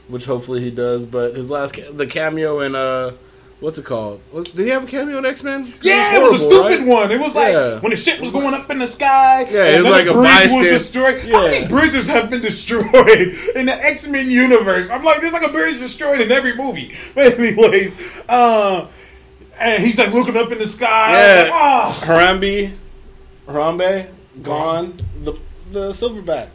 which 0.06 0.26
hopefully 0.26 0.60
he 0.60 0.70
does. 0.70 1.06
But 1.06 1.34
his 1.34 1.50
last 1.50 1.74
ca- 1.74 1.90
the 1.90 2.06
cameo 2.06 2.60
in 2.60 2.76
uh, 2.76 3.12
what's 3.60 3.78
it 3.78 3.84
called? 3.84 4.20
Did 4.32 4.58
he 4.58 4.68
have 4.68 4.84
a 4.84 4.86
cameo 4.86 5.18
in 5.18 5.26
X 5.26 5.42
Men? 5.42 5.72
yeah, 5.82 6.16
it 6.16 6.20
was 6.22 6.32
a 6.34 6.38
stupid 6.38 6.86
one. 6.86 7.10
It 7.10 7.20
was 7.20 7.34
like 7.34 7.52
Yeah. 7.52 7.78
when 7.80 7.90
the 7.90 7.96
shit 7.96 8.20
was 8.20 8.30
going 8.30 8.54
up 8.54 8.70
in 8.70 8.78
the 8.78 8.86
sky. 8.86 9.46
Yeah, 9.50 9.64
and 9.64 9.76
it 9.76 9.82
was 9.82 9.90
like 9.90 10.06
a 10.06 10.12
bridge 10.12 10.50
was 10.50 10.66
destroyed. 10.68 11.20
How 11.20 11.44
Yeah. 11.44 11.50
many 11.50 11.66
bridges 11.68 12.08
have 12.08 12.30
been 12.30 12.40
destroyed 12.40 13.34
in 13.54 13.66
the 13.66 13.76
X 13.84 14.06
Men 14.08 14.30
universe? 14.30 14.90
I'm 14.90 15.04
like, 15.04 15.20
there's 15.20 15.32
like 15.32 15.46
a 15.46 15.52
bridge 15.52 15.78
destroyed 15.78 16.20
in 16.20 16.30
every 16.32 16.54
movie. 16.56 16.94
But 17.14 17.38
anyways, 17.38 17.94
uh, 18.28 18.86
and 19.58 19.82
he's 19.82 19.98
like 19.98 20.12
looking 20.12 20.36
up 20.36 20.50
in 20.52 20.58
the 20.58 20.66
sky. 20.66 21.12
Yeah. 21.12 21.42
Like, 21.42 21.52
oh. 21.52 22.00
Harambe, 22.06 22.72
Harambe, 23.46 24.06
gone. 24.42 24.94
The 25.24 25.32
the 25.70 25.90
silverback. 25.90 26.48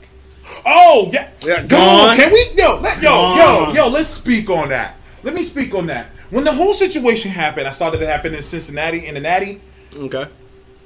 Oh 0.66 1.10
yeah, 1.12 1.30
Yeah, 1.44 1.62
Yo, 1.62 1.68
gone. 1.68 2.16
Can 2.18 2.32
we 2.32 2.50
yo 2.56 2.80
let, 2.80 2.98
yo 3.02 3.10
Gone. 3.10 3.38
yo 3.76 3.84
yo? 3.86 3.88
Let's 3.90 4.10
speak 4.10 4.50
on 4.50 4.70
that. 4.70 4.96
Let 5.26 5.34
me 5.34 5.44
speak 5.44 5.74
on 5.76 5.88
that. 5.88 6.06
When 6.30 6.44
the 6.46 6.54
whole 6.54 6.74
situation 6.74 7.32
happened, 7.32 7.68
I 7.68 7.72
saw 7.72 7.90
that 7.90 8.02
it 8.02 8.08
happened 8.08 8.36
in 8.36 8.42
Cincinnati 8.42 9.06
in 9.08 9.16
the 9.16 9.20
Natty. 9.20 9.60
Okay. 9.94 10.26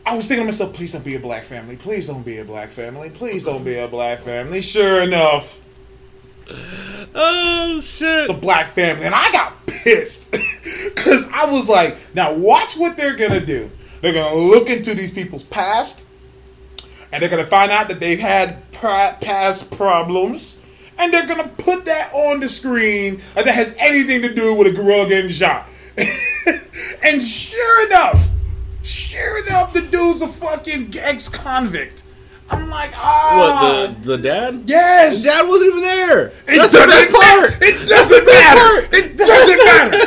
I 0.05 0.15
was 0.15 0.27
thinking 0.27 0.43
to 0.43 0.47
myself, 0.47 0.73
please 0.73 0.91
don't 0.93 1.05
be 1.05 1.15
a 1.15 1.19
black 1.19 1.43
family. 1.43 1.75
Please 1.75 2.07
don't 2.07 2.25
be 2.25 2.39
a 2.39 2.45
black 2.45 2.69
family. 2.69 3.11
Please 3.11 3.43
don't 3.43 3.63
be 3.63 3.77
a 3.77 3.87
black 3.87 4.21
family. 4.21 4.61
Sure 4.61 5.01
enough, 5.01 5.59
Oh 7.13 7.79
shit. 7.83 8.21
it's 8.21 8.29
a 8.29 8.33
black 8.33 8.69
family, 8.69 9.05
and 9.05 9.13
I 9.13 9.31
got 9.31 9.65
pissed 9.67 10.31
because 10.95 11.29
I 11.31 11.45
was 11.51 11.69
like, 11.69 11.97
now 12.15 12.33
watch 12.33 12.75
what 12.75 12.97
they're 12.97 13.15
gonna 13.15 13.45
do. 13.45 13.69
They're 14.01 14.13
gonna 14.13 14.35
look 14.35 14.69
into 14.69 14.95
these 14.95 15.11
people's 15.11 15.43
past, 15.43 16.05
and 17.11 17.21
they're 17.21 17.29
gonna 17.29 17.45
find 17.45 17.71
out 17.71 17.87
that 17.89 17.99
they've 17.99 18.19
had 18.19 18.71
past 18.71 19.69
problems, 19.71 20.59
and 20.99 21.13
they're 21.13 21.25
gonna 21.27 21.47
put 21.57 21.85
that 21.85 22.11
on 22.13 22.39
the 22.39 22.49
screen 22.49 23.21
like 23.35 23.45
that 23.45 23.55
has 23.55 23.75
anything 23.79 24.21
to 24.21 24.33
do 24.33 24.53
with 24.55 24.67
a 24.67 24.71
gorilla 24.75 25.07
getting 25.07 25.29
shot. 25.31 25.67
and 27.03 27.21
sure 27.21 27.87
enough, 27.87 28.27
sure 28.83 29.45
enough, 29.47 29.73
the 29.73 29.81
dude's 29.81 30.21
a 30.21 30.27
fucking 30.27 30.93
ex-convict. 30.99 32.03
I'm 32.51 32.67
like, 32.69 32.89
ah, 32.95 33.85
what 33.91 34.01
the 34.03 34.17
the 34.17 34.23
dad? 34.23 34.63
yes, 34.65 35.23
Dad 35.23 35.47
wasn't 35.47 35.69
even 35.69 35.83
there. 35.83 36.27
It 36.27 36.33
That's 36.47 36.71
the 36.71 36.79
doesn't 36.79 36.89
best 36.89 37.11
part. 37.11 37.51
matter. 37.51 37.65
It 37.65 37.87
doesn't 37.87 38.25
matter. 38.25 38.95
It 38.97 39.17
doesn't 39.17 39.65
matter. 39.65 39.97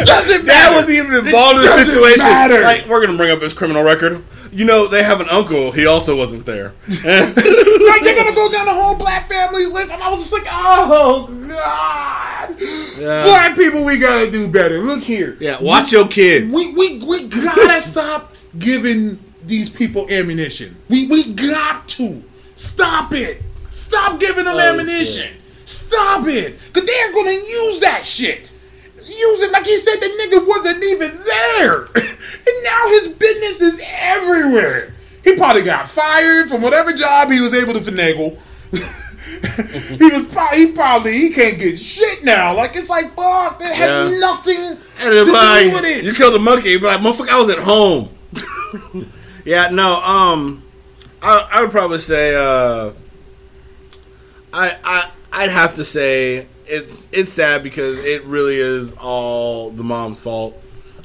It 0.00 0.06
doesn't 0.06 0.46
Dad 0.46 0.74
wasn't 0.74 0.96
even 0.96 1.12
It 1.12 1.26
involved 1.26 1.58
in 1.58 1.66
the 1.66 1.84
situation. 1.84 2.18
matter. 2.24 2.62
Like, 2.62 2.86
we're 2.86 3.04
gonna 3.04 3.18
bring 3.18 3.30
up 3.30 3.42
his 3.42 3.52
criminal 3.52 3.82
record. 3.82 4.24
You 4.52 4.64
know, 4.64 4.88
they 4.88 5.02
have 5.04 5.20
an 5.20 5.28
uncle. 5.28 5.70
He 5.70 5.86
also 5.86 6.16
wasn't 6.16 6.44
there. 6.44 6.72
like 6.88 7.04
they're 7.04 8.16
gonna 8.16 8.34
go 8.34 8.50
down 8.50 8.66
the 8.66 8.74
whole 8.74 8.96
black 8.96 9.28
family 9.28 9.66
list, 9.66 9.90
and 9.90 10.02
I 10.02 10.08
was 10.10 10.20
just 10.20 10.32
like, 10.32 10.42
oh 10.50 11.28
god, 11.48 12.60
Yeah. 12.98 13.24
black 13.24 13.54
people, 13.56 13.84
we 13.84 13.98
gotta 13.98 14.30
do 14.30 14.48
better. 14.48 14.78
Look 14.80 15.02
here, 15.02 15.36
yeah, 15.40 15.58
watch 15.62 15.92
your 15.92 16.08
kids. 16.08 16.52
we 16.54 16.72
we 16.72 16.98
we 17.04 17.28
gotta 17.28 17.80
stop 17.80 18.34
giving 18.58 19.18
these 19.44 19.70
people 19.70 20.06
ammunition. 20.10 20.76
We 20.88 21.06
we 21.06 21.32
got 21.34 21.88
to 21.90 22.22
stop 22.56 23.12
it. 23.12 23.42
Stop 23.70 24.18
giving 24.18 24.44
them 24.46 24.56
Oh, 24.56 24.58
ammunition. 24.60 25.32
Stop 25.64 26.26
it, 26.26 26.58
cause 26.72 26.84
they're 26.84 27.12
gonna 27.12 27.30
use 27.30 27.78
that 27.80 28.02
shit. 28.04 28.49
Use 29.10 29.42
it 29.42 29.50
like 29.52 29.66
he 29.66 29.76
said 29.76 29.96
the 29.96 30.06
nigga 30.06 30.46
wasn't 30.46 30.82
even 30.84 31.18
there, 31.24 31.82
and 31.94 32.64
now 32.64 32.88
his 32.88 33.08
business 33.08 33.60
is 33.60 33.80
everywhere. 33.84 34.94
He 35.24 35.36
probably 35.36 35.62
got 35.62 35.88
fired 35.90 36.48
from 36.48 36.62
whatever 36.62 36.92
job 36.92 37.30
he 37.30 37.40
was 37.40 37.52
able 37.54 37.74
to 37.74 37.80
finagle. 37.80 38.38
he 39.98 40.04
was 40.10 40.24
probably 40.26 40.58
he 40.58 40.72
probably 40.72 41.12
he 41.12 41.30
can't 41.30 41.58
get 41.58 41.78
shit 41.78 42.22
now. 42.24 42.54
Like 42.54 42.76
it's 42.76 42.88
like 42.88 43.14
fuck, 43.14 43.58
that 43.58 43.74
had 43.74 43.88
Yeah. 44.12 44.18
nothing 44.18 44.56
And 44.56 44.78
to 45.10 45.16
it's 45.18 45.26
do 45.26 45.32
like, 45.32 45.72
with 45.74 45.84
it. 45.84 46.04
you 46.04 46.14
killed 46.14 46.34
a 46.34 46.38
monkey, 46.38 46.78
but 46.78 46.86
like, 46.86 47.00
motherfucker, 47.00 47.28
I 47.28 47.40
was 47.40 47.50
at 47.50 47.58
home. 47.58 48.08
yeah, 49.44 49.68
no, 49.70 50.00
um, 50.02 50.62
I, 51.20 51.48
I 51.52 51.62
would 51.62 51.70
probably 51.72 51.98
say, 51.98 52.34
uh, 52.34 52.92
I, 54.52 54.76
I, 54.84 55.10
I'd 55.32 55.50
have 55.50 55.74
to 55.76 55.84
say 55.84 56.46
it's 56.70 57.08
it's 57.12 57.32
sad 57.32 57.62
because 57.62 58.02
it 58.04 58.24
really 58.24 58.56
is 58.56 58.94
all 58.94 59.70
the 59.70 59.82
mom's 59.84 60.18
fault. 60.18 60.56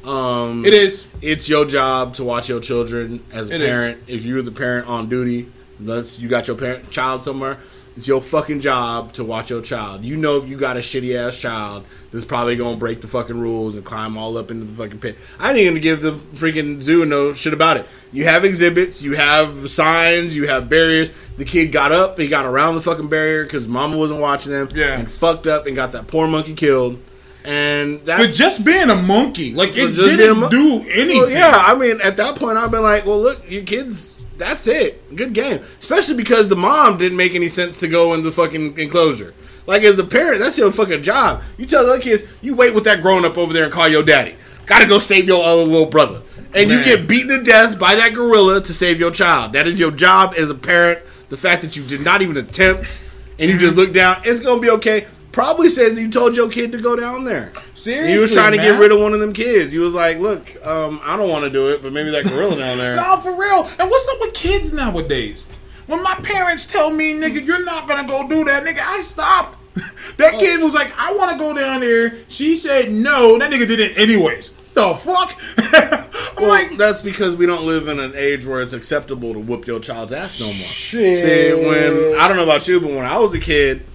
Um, 0.03 0.63
It 0.66 0.74
is. 0.74 1.05
It's 1.22 1.49
your 1.49 1.66
job 1.66 2.13
to 2.16 2.24
watch 2.24 2.47
your 2.49 2.59
children 2.59 3.22
as 3.34 3.49
a 3.49 3.55
It 3.55 3.61
is. 3.61 3.68
parent. 3.70 3.97
If 4.07 4.24
you're 4.24 4.43
the 4.43 4.51
parent 4.51 4.88
on 4.88 5.09
duty, 5.09 5.47
unless 5.80 6.20
you 6.20 6.30
got 6.30 6.47
your 6.47 6.55
parent 6.55 6.91
child 6.91 7.24
somewhere, 7.24 7.57
it's 7.97 8.07
your 8.07 8.21
fucking 8.21 8.59
job 8.61 9.13
to 9.13 9.23
watch 9.23 9.49
your 9.49 9.61
child. 9.61 10.03
You 10.03 10.17
know 10.17 10.37
if 10.37 10.47
you 10.47 10.57
got 10.57 10.75
a 10.77 10.81
shitty 10.81 11.15
ass 11.15 11.37
child 11.37 11.85
that's 12.11 12.25
probably 12.25 12.55
gonna 12.55 12.77
break 12.77 13.01
the 13.01 13.07
fucking 13.07 13.39
rules 13.39 13.75
and 13.75 13.85
climb 13.85 14.17
all 14.17 14.37
up 14.37 14.51
into 14.51 14.65
the 14.65 14.73
fucking 14.73 14.99
pit. 14.99 15.17
I 15.39 15.53
ain't 15.53 15.67
gonna 15.67 15.79
give 15.79 16.01
the 16.01 16.11
freaking 16.11 16.81
zoo 16.81 17.05
no 17.05 17.33
shit 17.33 17.53
about 17.53 17.77
it. 17.77 17.85
You 18.11 18.25
have 18.25 18.43
exhibits, 18.45 19.01
you 19.01 19.15
have 19.15 19.69
signs, 19.69 20.35
you 20.35 20.47
have 20.47 20.67
barriers. 20.69 21.09
The 21.37 21.45
kid 21.45 21.67
got 21.71 21.91
up, 21.91 22.17
he 22.17 22.27
got 22.27 22.45
around 22.45 22.75
the 22.75 22.81
fucking 22.81 23.07
barrier 23.09 23.43
because 23.43 23.67
mama 23.67 23.97
wasn't 23.97 24.19
watching 24.21 24.51
them, 24.51 24.69
Yeah. 24.73 24.99
and 24.99 25.09
fucked 25.09 25.47
up 25.47 25.65
and 25.67 25.75
got 25.75 25.91
that 25.93 26.07
poor 26.07 26.27
monkey 26.27 26.53
killed. 26.53 26.99
And 27.45 27.99
that's 28.01 28.25
For 28.25 28.31
just 28.31 28.65
being 28.65 28.89
a 28.89 28.95
monkey, 28.95 29.53
like 29.53 29.69
it 29.69 29.93
just 29.93 30.01
being 30.01 30.13
a 30.15 30.17
didn't 30.17 30.39
mon- 30.39 30.49
do 30.49 30.85
anything. 30.89 31.17
well, 31.17 31.29
yeah, 31.29 31.63
I 31.65 31.75
mean, 31.77 32.01
at 32.01 32.17
that 32.17 32.35
point, 32.35 32.57
I've 32.57 32.71
been 32.71 32.81
like, 32.81 33.05
well, 33.05 33.21
look, 33.21 33.49
your 33.49 33.63
kids, 33.63 34.25
that's 34.37 34.67
it. 34.67 35.15
Good 35.15 35.33
game. 35.33 35.61
Especially 35.79 36.15
because 36.15 36.49
the 36.49 36.55
mom 36.55 36.97
didn't 36.97 37.17
make 37.17 37.35
any 37.35 37.47
sense 37.47 37.79
to 37.81 37.87
go 37.87 38.13
in 38.13 38.23
the 38.23 38.31
fucking 38.31 38.77
enclosure. 38.79 39.33
Like, 39.67 39.83
as 39.83 39.97
a 39.99 40.03
parent, 40.03 40.39
that's 40.39 40.57
your 40.57 40.71
fucking 40.71 41.03
job. 41.03 41.41
You 41.57 41.65
tell 41.65 41.85
the 41.85 41.93
other 41.93 42.01
kids, 42.01 42.23
you 42.41 42.55
wait 42.55 42.73
with 42.73 42.83
that 42.85 43.01
grown 43.01 43.25
up 43.25 43.37
over 43.37 43.53
there 43.53 43.65
and 43.65 43.73
call 43.73 43.87
your 43.87 44.03
daddy. 44.03 44.35
Gotta 44.65 44.87
go 44.87 44.99
save 44.99 45.27
your 45.27 45.43
other 45.43 45.63
little 45.63 45.85
brother. 45.85 46.21
And 46.55 46.71
you 46.71 46.83
get 46.83 47.07
beaten 47.07 47.37
to 47.37 47.43
death 47.43 47.77
by 47.77 47.95
that 47.95 48.13
gorilla 48.13 48.61
to 48.61 48.73
save 48.73 48.99
your 48.99 49.11
child. 49.11 49.53
That 49.53 49.67
is 49.67 49.79
your 49.79 49.91
job 49.91 50.33
as 50.37 50.49
a 50.49 50.55
parent. 50.55 50.99
The 51.29 51.37
fact 51.37 51.63
that 51.63 51.75
you 51.75 51.83
did 51.83 52.03
not 52.03 52.21
even 52.21 52.37
attempt 52.37 53.01
and 53.37 53.49
you 53.49 53.57
just 53.57 53.71
mm-hmm. 53.71 53.79
look 53.79 53.93
down, 53.93 54.21
it's 54.23 54.39
gonna 54.39 54.61
be 54.61 54.69
okay. 54.71 55.05
Probably 55.36 55.67
says 55.67 55.99
you 55.99 56.09
told 56.09 56.38
your 56.38 56.49
kid 56.49 56.71
to 56.71 56.77
go 56.79 56.95
down 56.95 57.25
there. 57.25 57.51
Seriously, 57.75 58.13
He 58.13 58.17
was 58.19 58.31
trying 58.31 58.53
to 58.53 58.57
man. 58.57 58.71
get 58.71 58.79
rid 58.79 58.93
of 58.93 59.01
one 59.01 59.11
of 59.13 59.19
them 59.19 59.33
kids. 59.33 59.69
He 59.69 59.79
was 59.79 59.93
like, 59.93 60.17
"Look, 60.17 60.47
um, 60.65 61.01
I 61.03 61.17
don't 61.17 61.27
want 61.29 61.43
to 61.43 61.49
do 61.49 61.67
it, 61.73 61.81
but 61.83 61.91
maybe 61.91 62.09
that 62.11 62.23
gorilla 62.23 62.57
down 62.57 62.77
there." 62.77 62.95
No, 63.05 63.17
for 63.17 63.33
real. 63.38 63.67
And 63.77 63.91
what's 63.91 64.07
up 64.07 64.17
with 64.21 64.33
kids 64.33 64.71
nowadays? 64.71 65.45
When 65.88 66.01
my 66.01 66.15
parents 66.23 66.65
tell 66.65 66.89
me, 66.89 67.13
nigga, 67.15 67.45
you're 67.45 67.65
not 67.65 67.86
gonna 67.86 68.07
go 68.07 68.27
do 68.29 68.45
that, 68.45 68.63
nigga, 68.63 68.79
I 68.79 69.01
stopped. 69.01 69.57
that 70.17 70.39
kid 70.39 70.61
was 70.63 70.73
like, 70.73 70.93
I 70.97 71.13
want 71.13 71.33
to 71.33 71.38
go 71.38 71.53
down 71.53 71.81
there. 71.81 72.13
She 72.29 72.55
said 72.55 72.89
no. 72.91 73.38
That 73.38 73.51
nigga 73.51 73.67
did 73.67 73.81
it 73.81 73.97
anyways. 73.97 74.51
The 74.73 74.95
fuck? 74.95 75.36
I'm 75.57 76.43
Well, 76.43 76.47
like, 76.47 76.77
that's 76.77 77.01
because 77.01 77.36
we 77.36 77.45
don't 77.45 77.65
live 77.65 77.89
in 77.89 77.99
an 77.99 78.13
age 78.15 78.45
where 78.45 78.61
it's 78.61 78.71
acceptable 78.73 79.33
to 79.33 79.39
whoop 79.39 79.67
your 79.67 79.81
child's 79.81 80.13
ass 80.13 80.39
no 80.39 80.45
more. 80.47 80.53
Shit. 80.55 81.17
See, 81.17 81.53
when 81.53 82.17
I 82.21 82.27
don't 82.29 82.38
know 82.38 82.43
about 82.43 82.65
you, 82.69 82.79
but 82.79 82.89
when 82.91 83.03
I 83.05 83.17
was 83.19 83.33
a 83.33 83.39
kid, 83.39 83.86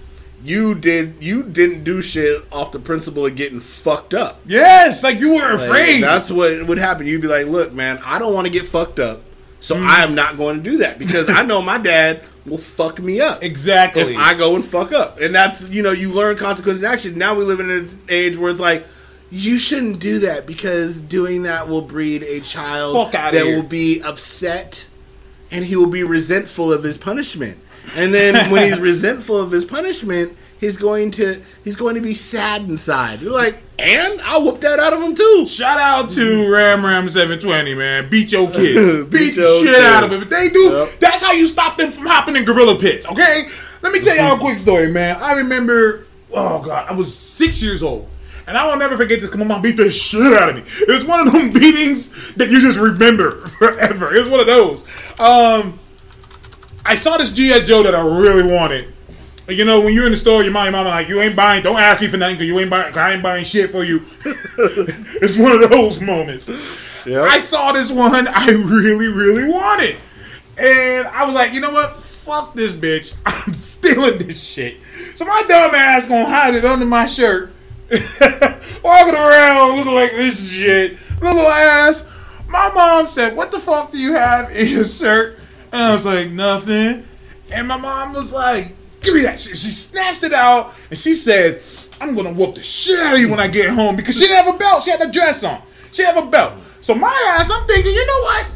you 0.43 0.75
did 0.75 1.15
you 1.21 1.43
didn't 1.43 1.83
do 1.83 2.01
shit 2.01 2.41
off 2.51 2.71
the 2.71 2.79
principle 2.79 3.25
of 3.25 3.35
getting 3.35 3.59
fucked 3.59 4.13
up. 4.13 4.39
yes, 4.45 5.03
like 5.03 5.19
you 5.19 5.35
were 5.35 5.53
Like, 5.55 5.61
afraid. 5.67 6.03
that's 6.03 6.29
what 6.31 6.65
would 6.67 6.77
happen. 6.77 7.05
You'd 7.07 7.21
be 7.21 7.27
like, 7.27 7.47
"Look, 7.47 7.73
man, 7.73 7.99
I 8.05 8.19
don't 8.19 8.33
want 8.33 8.47
to 8.47 8.53
get 8.53 8.65
fucked 8.65 8.99
up, 8.99 9.21
so 9.59 9.75
Mm. 9.75 9.85
I 9.87 10.03
am 10.03 10.15
not 10.15 10.37
going 10.37 10.57
to 10.63 10.69
do 10.69 10.77
that 10.77 10.97
because 10.99 11.29
I 11.29 11.43
know 11.43 11.61
my 11.61 11.77
dad 11.77 12.21
will 12.45 12.57
fuck 12.57 12.99
me 12.99 13.21
up." 13.21 13.43
exactly. 13.43 14.01
if 14.01 14.17
I 14.17 14.33
go 14.33 14.55
and 14.55 14.63
fuck 14.65 14.91
up. 14.93 15.19
And 15.19 15.33
that's, 15.35 15.69
you 15.69 15.83
know, 15.83 15.91
you 15.91 16.09
learn 16.11 16.37
consequences 16.37 16.81
in 16.83 16.89
action. 16.89 17.17
Now 17.17 17.35
we 17.35 17.43
live 17.43 17.59
in 17.59 17.69
an 17.69 17.99
age 18.09 18.37
where 18.37 18.49
it's 18.49 18.59
like, 18.59 18.85
you 19.29 19.57
shouldn't 19.59 19.99
do 19.99 20.19
that 20.19 20.45
because 20.47 20.99
doing 20.99 21.43
that 21.43 21.67
will 21.69 21.81
breed 21.83 22.23
a 22.23 22.39
child 22.41 23.11
that 23.13 23.33
here. 23.33 23.55
will 23.55 23.63
be 23.63 24.01
upset 24.01 24.87
and 25.51 25.63
he 25.65 25.75
will 25.75 25.89
be 25.89 26.03
resentful 26.03 26.73
of 26.73 26.83
his 26.83 26.97
punishment. 26.97 27.57
And 27.95 28.13
then 28.13 28.49
when 28.51 28.65
he's 28.69 28.79
resentful 28.91 29.39
of 29.41 29.51
his 29.51 29.65
punishment, 29.65 30.35
he's 30.59 30.77
going 30.77 31.11
to 31.11 31.41
he's 31.63 31.75
going 31.75 31.95
to 31.95 32.01
be 32.01 32.13
sad 32.13 32.61
inside. 32.63 33.21
You're 33.21 33.33
like, 33.33 33.57
and 33.79 34.21
I'll 34.21 34.43
whoop 34.43 34.61
that 34.61 34.79
out 34.79 34.93
of 34.93 35.01
him 35.01 35.15
too. 35.15 35.45
Shout 35.47 35.79
out 35.79 36.09
to 36.11 36.51
Ram 36.51 36.85
Ram 36.85 37.09
720, 37.09 37.73
man. 37.75 38.09
Beat 38.09 38.31
your 38.31 38.47
kids. 38.51 39.09
Beat 39.09 39.11
Beat, 39.19 39.35
the 39.35 39.41
your 39.41 39.65
shit 39.65 39.75
kids. 39.75 39.85
out 39.85 40.03
of 40.03 40.09
them. 40.11 40.21
If 40.21 40.29
they 40.29 40.49
do, 40.49 40.59
Yep. 40.71 40.89
that's 40.99 41.21
how 41.23 41.31
you 41.33 41.47
stop 41.47 41.77
them 41.77 41.91
from 41.91 42.05
hopping 42.05 42.35
in 42.35 42.45
gorilla 42.45 42.77
pits, 42.79 43.07
okay? 43.07 43.47
Let 43.81 43.91
me 43.93 43.99
tell 43.99 44.15
y'all 44.15 44.35
a 44.35 44.39
quick 44.39 44.59
story, 44.59 44.91
man. 44.91 45.17
I 45.21 45.33
remember, 45.33 46.05
oh 46.31 46.61
God, 46.61 46.87
I 46.87 46.93
was 46.93 47.13
six 47.15 47.61
years 47.63 47.81
old. 47.83 48.07
And 48.47 48.57
I 48.57 48.65
will 48.65 48.75
never 48.77 48.97
forget 48.97 49.19
this 49.21 49.29
because 49.29 49.39
my 49.39 49.45
mom 49.45 49.61
beat 49.61 49.77
the 49.77 49.91
shit 49.91 50.21
out 50.33 50.49
of 50.49 50.55
me. 50.55 50.63
It 50.65 50.89
was 50.91 51.05
one 51.05 51.25
of 51.25 51.31
them 51.31 51.49
beatings 51.53 52.33
that 52.35 52.49
you 52.49 52.59
just 52.59 52.77
remember 52.77 53.47
forever. 53.47 54.13
It 54.13 54.19
was 54.19 54.27
one 54.27 54.39
of 54.39 54.47
those. 54.47 54.83
Um, 55.19 55.79
I 56.85 56.95
saw 56.95 57.17
this 57.17 57.31
GI 57.31 57.63
Joe 57.63 57.83
that 57.83 57.95
I 57.95 58.01
really 58.01 58.51
wanted. 58.51 58.87
You 59.47 59.65
know, 59.65 59.81
when 59.81 59.93
you're 59.93 60.05
in 60.05 60.11
the 60.11 60.17
store, 60.17 60.43
your 60.43 60.51
mom, 60.51 60.65
your 60.65 60.71
mama 60.71 60.89
like, 60.89 61.09
you 61.09 61.21
ain't 61.21 61.35
buying. 61.35 61.63
Don't 61.63 61.79
ask 61.79 62.01
me 62.01 62.07
for 62.07 62.17
nothing 62.17 62.35
because 62.35 62.47
you 62.47 62.59
ain't 62.59 62.69
buying. 62.69 62.95
I 62.97 63.13
ain't 63.13 63.23
buying 63.23 63.43
shit 63.43 63.71
for 63.71 63.83
you. 63.83 64.01
it's 64.25 65.37
one 65.37 65.61
of 65.61 65.69
those 65.69 65.99
moments. 65.99 66.49
Yep. 67.05 67.23
I 67.23 67.37
saw 67.37 67.71
this 67.71 67.91
one 67.91 68.27
I 68.27 68.47
really, 68.51 69.07
really 69.07 69.51
wanted, 69.51 69.97
and 70.57 71.07
I 71.07 71.25
was 71.25 71.33
like, 71.33 71.53
you 71.53 71.59
know 71.59 71.71
what? 71.71 71.95
Fuck 72.03 72.53
this 72.53 72.73
bitch. 72.73 73.17
I'm 73.25 73.59
stealing 73.59 74.19
this 74.19 74.43
shit. 74.43 74.77
So 75.15 75.25
my 75.25 75.43
dumb 75.47 75.73
ass 75.73 76.07
gonna 76.07 76.25
hide 76.25 76.53
it 76.53 76.63
under 76.63 76.85
my 76.85 77.07
shirt, 77.07 77.51
walking 77.89 79.15
around 79.15 79.77
looking 79.77 79.95
like 79.95 80.11
this 80.11 80.51
shit, 80.51 80.97
little 81.19 81.41
ass. 81.41 82.07
My 82.47 82.71
mom 82.73 83.07
said, 83.07 83.35
"What 83.35 83.51
the 83.51 83.59
fuck 83.59 83.91
do 83.91 83.97
you 83.97 84.13
have 84.13 84.51
in 84.51 84.67
your 84.67 84.85
shirt?" 84.85 85.39
And 85.71 85.81
I 85.81 85.93
was 85.93 86.05
like, 86.05 86.29
"Nothing." 86.29 87.05
And 87.51 87.67
my 87.67 87.77
mom 87.77 88.13
was 88.13 88.33
like, 88.33 88.69
"Give 89.01 89.15
me 89.15 89.21
that 89.23 89.39
shit." 89.39 89.57
She 89.57 89.69
snatched 89.69 90.23
it 90.23 90.33
out 90.33 90.73
and 90.89 90.97
she 90.97 91.15
said, 91.15 91.61
"I'm 91.99 92.15
gonna 92.15 92.33
whoop 92.33 92.55
the 92.55 92.63
shit 92.63 92.99
out 92.99 93.15
of 93.15 93.19
you 93.19 93.29
when 93.29 93.39
I 93.39 93.47
get 93.47 93.69
home 93.69 93.95
because 93.95 94.15
she 94.15 94.27
didn't 94.27 94.45
have 94.45 94.55
a 94.55 94.57
belt. 94.57 94.83
She 94.83 94.91
had 94.91 95.01
a 95.01 95.11
dress 95.11 95.43
on. 95.43 95.61
She 95.91 96.03
have 96.03 96.17
a 96.17 96.25
belt." 96.25 96.53
So 96.81 96.95
my 96.95 97.35
ass, 97.37 97.51
I'm 97.51 97.65
thinking, 97.67 97.93
you 97.93 98.05
know 98.05 98.21
what? 98.21 98.49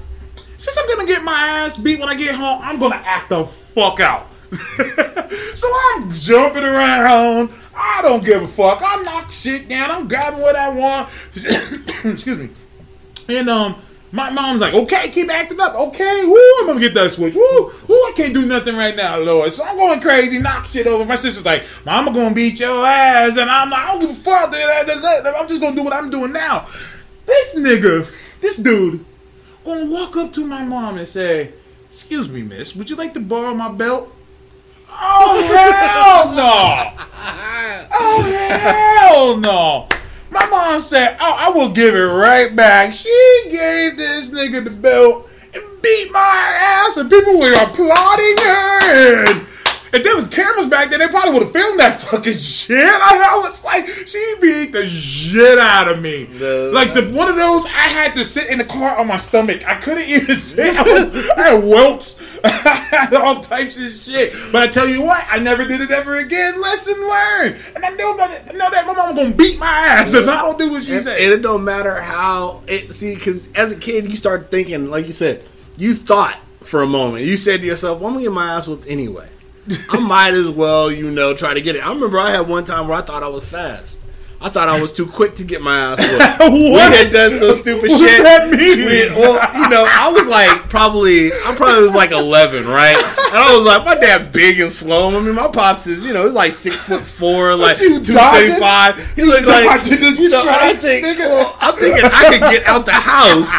Since 0.58 0.78
I'm 0.78 0.88
gonna 0.88 1.08
get 1.08 1.24
my 1.24 1.34
ass 1.34 1.78
beat 1.78 2.00
when 2.00 2.10
I 2.10 2.16
get 2.16 2.34
home, 2.34 2.60
I'm 2.64 2.80
gonna 2.80 3.02
act 3.06 3.30
the 3.30 3.46
fuck 3.46 4.00
out. 4.00 4.28
so 5.56 5.68
I'm 5.94 6.12
jumping 6.12 6.64
around. 6.64 7.52
I 7.76 8.02
don't 8.02 8.26
give 8.26 8.42
a 8.42 8.48
fuck. 8.48 8.82
I 8.84 9.02
knock 9.04 9.32
shit 9.32 9.68
down. 9.68 9.92
I'm 9.92 10.08
grabbing 10.08 10.40
what 10.40 10.56
I 10.56 10.70
want. 10.70 11.10
Excuse 12.04 12.40
me. 12.40 12.50
And 13.28 13.50
um, 13.50 13.76
my 14.16 14.30
mom's 14.30 14.62
like, 14.62 14.74
okay, 14.74 15.10
keep 15.10 15.30
acting 15.30 15.60
up. 15.60 15.76
Okay, 15.76 16.24
woo, 16.24 16.54
I'm 16.62 16.68
gonna 16.68 16.80
get 16.80 16.94
that 16.94 17.12
switch. 17.12 17.36
Woo, 17.36 17.72
woo, 17.88 17.96
I 17.96 18.14
can't 18.16 18.34
do 18.34 18.46
nothing 18.46 18.78
right 18.78 18.96
now, 18.96 19.18
Lord. 19.20 19.54
So 19.54 19.66
I'm 19.66 19.76
going 19.76 20.00
crazy, 20.00 20.40
knock 20.40 20.68
shit 20.68 20.88
over. 20.88 21.04
My 21.04 21.18
sister's 21.18 21.44
like, 21.44 21.64
Mama 21.86 22.14
gonna 22.14 22.34
beat 22.34 22.58
your 22.62 22.86
ass, 22.86 23.36
and 23.36 23.50
I'm 23.50 23.70
like, 23.70 23.82
I 23.82 23.92
don't 23.92 24.00
give 24.00 24.12
a 24.12 24.14
fuck. 24.16 24.54
I'm 24.56 25.48
just 25.50 25.60
gonna 25.60 25.76
do 25.76 25.84
what 25.84 25.92
I'm 25.92 26.10
doing 26.10 26.32
now. 26.32 26.66
This 27.26 27.56
nigga, 27.56 28.10
this 28.40 28.56
dude, 28.56 29.04
gonna 29.66 29.92
walk 29.92 30.16
up 30.16 30.32
to 30.34 30.48
my 30.48 30.64
mom 30.64 30.98
and 30.98 31.08
say, 31.08 31.52
"Excuse 31.92 32.30
me, 32.30 32.42
miss, 32.42 32.74
would 32.74 32.90
you 32.90 32.96
like 32.96 33.14
to 33.16 33.20
borrow 33.20 33.54
my 33.54 33.70
belt?" 33.70 34.16
Oh 34.90 35.44
hell 35.52 36.32
no! 36.34 37.02
Oh 37.98 38.22
hell 38.22 39.38
no! 39.38 39.88
My 40.36 40.46
mom 40.50 40.82
said, 40.82 41.16
"Oh, 41.22 41.36
I 41.40 41.50
will 41.50 41.70
give 41.70 41.96
it 41.96 42.00
right 42.00 42.54
back." 42.54 42.92
She 42.92 43.44
gave 43.50 43.98
this 43.98 44.30
nigga 44.30 44.66
the 44.66 44.70
belt 44.70 45.30
and 45.54 45.64
beat 45.82 46.12
my 46.12 46.54
ass, 46.60 46.98
and 46.98 47.10
people 47.10 47.40
were 47.40 47.54
applauding 47.54 48.38
her. 48.44 49.26
And 49.28 49.48
if 49.96 50.04
there 50.04 50.16
was 50.16 50.30
cameras 50.30 50.68
back 50.68 50.90
then, 50.90 51.00
they 51.00 51.08
probably 51.08 51.34
would 51.34 51.44
have 51.44 51.52
filmed 51.54 51.80
that 51.80 52.02
fucking 52.10 52.34
shit. 52.34 52.78
I, 52.84 53.36
I 53.36 53.40
was 53.40 53.64
like, 53.64 53.88
she 53.88 54.36
beat 54.42 54.72
the 54.72 54.86
shit 54.88 55.58
out 55.60 55.88
of 55.88 56.02
me. 56.02 56.28
No. 56.40 56.72
like 56.72 56.94
the 56.94 57.10
one 57.12 57.30
of 57.30 57.36
those, 57.36 57.66
I 57.66 57.88
had 57.90 58.14
to 58.16 58.24
sit 58.24 58.50
in 58.50 58.58
the 58.58 58.66
car 58.66 58.98
on 58.98 59.08
my 59.08 59.18
stomach. 59.18 59.68
I 59.68 59.76
couldn't 59.76 60.08
even 60.10 60.36
sit. 60.36 60.76
I, 60.76 60.82
was- 60.84 61.30
I 61.32 61.42
had 61.50 61.64
welts, 61.64 62.22
I 62.44 62.50
had 62.92 63.14
all 63.14 63.42
types 63.42 63.78
of 63.80 63.92
shit. 63.92 64.34
But 64.52 64.70
I 64.70 64.72
tell 64.72 64.88
you 64.88 65.02
what, 65.04 65.26
I 65.30 65.40
never 65.40 65.66
did 65.68 65.82
it 65.82 65.92
ever 65.92 66.16
again. 66.18 66.60
Lesson 66.62 66.96
learned. 67.00 67.56
And 67.76 67.86
I 67.86 67.90
know 67.96 68.14
about 68.14 68.32
it. 68.32 68.42
I 68.50 68.54
know 68.54 68.70
that 68.70 68.86
my 68.88 68.94
mom 68.94 69.16
gonna 69.16 69.34
beat 69.34 69.60
my 69.60 69.68
ass 69.68 70.14
if 70.14 70.28
I 70.28 70.42
don't 70.42 70.58
do 70.60 70.72
what 70.72 70.84
she 70.84 70.94
and, 70.94 71.04
said. 71.04 71.20
and 71.20 71.34
it 71.34 71.42
don't 71.42 71.64
matter 71.64 72.00
how 72.02 72.62
it 72.68 72.92
see 72.94 73.16
because 73.16 73.52
as 73.54 73.72
a 73.72 73.78
kid 73.78 74.10
you 74.10 74.16
start 74.16 74.50
thinking 74.52 74.90
like 74.90 75.08
you 75.08 75.14
said 75.14 75.44
you 75.78 75.94
thought 75.94 76.40
for 76.62 76.82
a 76.82 76.88
moment 76.88 77.24
you 77.26 77.38
said 77.38 77.60
to 77.60 77.66
yourself 77.66 78.00
well, 78.00 78.08
i'm 78.10 78.14
gonna 78.16 78.26
get 78.26 78.32
my 78.34 78.54
ass 78.54 78.68
whooped 78.68 78.88
anyway 78.88 79.28
i 79.90 80.00
might 80.00 80.34
as 80.34 80.50
well 80.50 80.92
you 80.92 81.10
know 81.12 81.34
try 81.34 81.54
to 81.54 81.62
get 81.62 81.76
it 81.76 81.86
i 81.86 81.92
remember 81.94 82.20
i 82.20 82.30
had 82.30 82.48
one 82.48 82.64
time 82.64 82.88
where 82.88 82.98
i 82.98 83.02
thought 83.02 83.24
i 83.24 83.28
was 83.28 83.46
fast 83.46 84.02
I 84.42 84.50
thought 84.50 84.68
I 84.68 84.80
was 84.82 84.92
too 84.92 85.08
quick 85.08 85.34
to 85.36 85.46
get 85.46 85.62
my 85.62 85.76
ass 85.76 85.98
whooped. 86.06 86.54
We 86.54 86.72
What? 86.74 86.94
had 86.94 87.10
done 87.12 87.32
some 87.32 87.56
stupid 87.56 87.90
What 87.90 88.00
shit. 88.00 88.22
does 88.22 88.24
that 88.24 88.50
mean? 88.52 88.78
We- 88.86 89.10
well, 89.18 89.40
you 89.58 89.70
know, 89.70 89.88
I 89.90 90.12
was 90.12 90.28
like 90.28 90.68
probably, 90.70 91.32
I 91.32 91.54
probably 91.56 91.84
was 91.86 91.96
like 91.96 92.12
11, 92.12 92.68
right? 92.68 92.98
And 93.00 93.38
I 93.38 93.56
was 93.56 93.66
like, 93.66 93.86
my 93.86 93.96
dad 93.96 94.34
big 94.34 94.60
and 94.60 94.70
slow. 94.70 95.08
I 95.18 95.22
mean, 95.22 95.34
my 95.34 95.48
pops 95.48 95.88
is, 95.88 96.04
you 96.06 96.14
know, 96.14 96.26
he's 96.26 96.34
like 96.34 96.52
six 96.52 96.76
foot 96.76 97.08
four, 97.08 97.56
like 97.56 97.78
two 97.78 98.04
seventy 98.04 98.60
five. 98.60 99.00
He 99.16 99.24
looked 99.24 99.48
like, 99.48 99.64
you 99.90 100.30
know, 100.30 100.44
I 100.46 100.74
think, 100.74 101.18
well, 101.18 101.58
I'm 101.62 101.76
thinking 101.78 102.04
I 102.04 102.30
could 102.30 102.42
get 102.42 102.68
out 102.68 102.86
the 102.86 102.92
house 102.92 103.50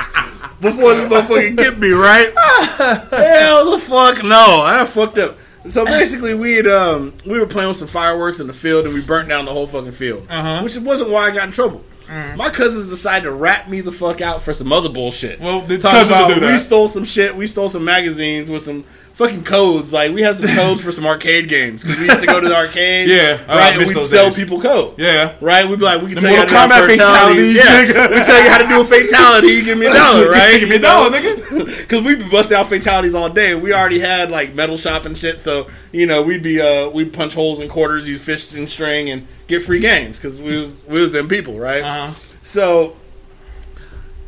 before 0.60 0.92
this 0.94 1.08
motherfucker 1.10 1.56
get 1.56 1.78
me, 1.78 1.88
right? 1.90 2.30
Hell 2.76 3.70
the 3.72 3.78
fuck 3.80 4.22
no! 4.22 4.62
I 4.62 4.84
fucked 4.86 5.18
up. 5.18 5.36
So 5.70 5.84
basically, 5.84 6.34
we 6.34 6.54
had 6.54 6.66
um 6.66 7.14
we 7.24 7.38
were 7.38 7.46
playing 7.46 7.68
with 7.68 7.76
some 7.78 7.88
fireworks 7.88 8.40
in 8.40 8.46
the 8.46 8.54
field, 8.54 8.84
and 8.84 8.94
we 8.94 9.04
burnt 9.04 9.28
down 9.28 9.44
the 9.44 9.52
whole 9.52 9.66
fucking 9.66 9.92
field. 9.92 10.26
Uh-huh. 10.30 10.62
Which 10.62 10.76
wasn't 10.78 11.10
why 11.10 11.26
I 11.26 11.30
got 11.30 11.46
in 11.46 11.52
trouble. 11.52 11.84
My 12.36 12.50
cousins 12.50 12.88
decided 12.88 13.24
to 13.24 13.32
rat 13.32 13.68
me 13.68 13.80
the 13.80 13.90
fuck 13.90 14.20
out 14.20 14.40
for 14.40 14.52
some 14.52 14.72
other 14.72 14.88
bullshit. 14.88 15.40
Well, 15.40 15.60
the 15.62 15.78
cousins 15.78 16.08
about 16.10 16.28
do 16.34 16.40
that. 16.40 16.52
we 16.52 16.58
stole 16.58 16.86
some 16.86 17.04
shit. 17.04 17.34
We 17.34 17.46
stole 17.48 17.68
some 17.68 17.84
magazines 17.84 18.48
with 18.50 18.62
some 18.62 18.84
fucking 19.16 19.44
codes. 19.44 19.92
Like 19.92 20.12
we 20.12 20.20
had 20.22 20.36
some 20.36 20.54
codes 20.54 20.80
for 20.82 20.92
some 20.92 21.06
arcade 21.06 21.48
games 21.48 21.82
because 21.82 21.98
we 21.98 22.04
used 22.04 22.20
to 22.20 22.26
go 22.26 22.40
to 22.40 22.48
the 22.48 22.54
arcade. 22.54 23.08
Yeah, 23.16 23.44
right. 23.46 23.74
And 23.76 23.78
we'd 23.78 24.06
sell 24.06 24.26
days. 24.26 24.36
people 24.36 24.60
codes. 24.60 24.98
Yeah. 24.98 25.34
Right, 25.40 25.66
we'd 25.68 25.78
be 25.78 25.84
like, 25.84 26.02
we 26.02 26.08
can 26.08 26.16
The 26.16 26.20
tell 26.20 26.30
you 26.32 26.38
how 26.38 26.66
to 26.66 26.76
do 26.76 26.84
a 26.84 26.96
fatality. 26.96 27.42
Yeah, 27.48 28.10
we 28.10 28.24
tell 28.24 28.42
you 28.42 28.50
how 28.50 28.58
to 28.58 28.68
do 28.68 28.80
a 28.80 28.84
fatality. 28.84 29.48
You 29.48 29.64
give 29.64 29.78
me 29.78 29.86
a 29.86 29.92
dollar, 30.04 30.28
right? 30.30 30.60
Give 30.60 30.68
me 30.68 30.76
a 30.76 30.80
dollar, 30.80 31.10
nigga. 31.10 31.72
Because 31.86 32.04
we'd 32.04 32.18
be 32.18 32.28
busting 32.28 32.56
out 32.56 32.66
fatalities 32.66 33.14
all 33.14 33.28
day. 33.30 33.54
We 33.54 33.72
already 33.72 34.00
had 34.00 34.30
like 34.30 34.54
metal 34.54 34.76
shop 34.76 35.06
and 35.06 35.16
shit, 35.16 35.40
so 35.40 35.68
you 35.92 36.06
know 36.06 36.20
we'd 36.22 36.42
be 36.42 36.60
uh 36.60 36.88
we'd 36.90 37.12
punch 37.12 37.32
holes 37.34 37.60
in 37.60 37.68
quarters, 37.68 38.08
use 38.08 38.22
fishing 38.24 38.66
string, 38.66 39.08
and 39.10 39.26
get 39.46 39.62
free 39.62 39.78
games 39.78 40.18
because 40.18 40.40
we 40.40 40.56
was 40.56 40.84
we 40.86 41.00
was 41.00 41.12
them 41.12 41.28
people, 41.28 41.58
right? 41.58 41.82
Uh-huh. 41.82 42.14
So 42.42 42.96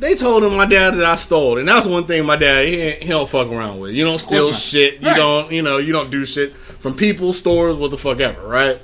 they 0.01 0.14
told 0.14 0.44
him 0.44 0.57
my 0.57 0.66
dad 0.66 0.94
that 0.94 1.05
I 1.05 1.16
stole, 1.16 1.59
and 1.59 1.66
that's 1.68 1.86
one 1.86 2.05
thing 2.05 2.24
my 2.26 2.36
dad 2.36 2.66
he, 2.66 2.90
he 2.92 3.09
don't 3.09 3.28
fuck 3.28 3.49
around 3.49 3.80
with. 3.80 3.92
You 3.92 4.05
don't 4.05 4.18
steal 4.20 4.53
shit. 4.53 5.01
You 5.01 5.09
Right. 5.09 5.16
don't 5.16 5.53
you 5.53 5.62
know 5.62 5.78
you 5.78 5.92
don't 5.92 6.11
do 6.11 6.24
shit 6.24 6.55
from 6.57 6.94
people, 6.94 7.32
stores, 7.32 7.76
what 7.76 7.90
the 7.90 7.96
fuck 7.99 8.20
ever, 8.20 8.46
right? 8.46 8.78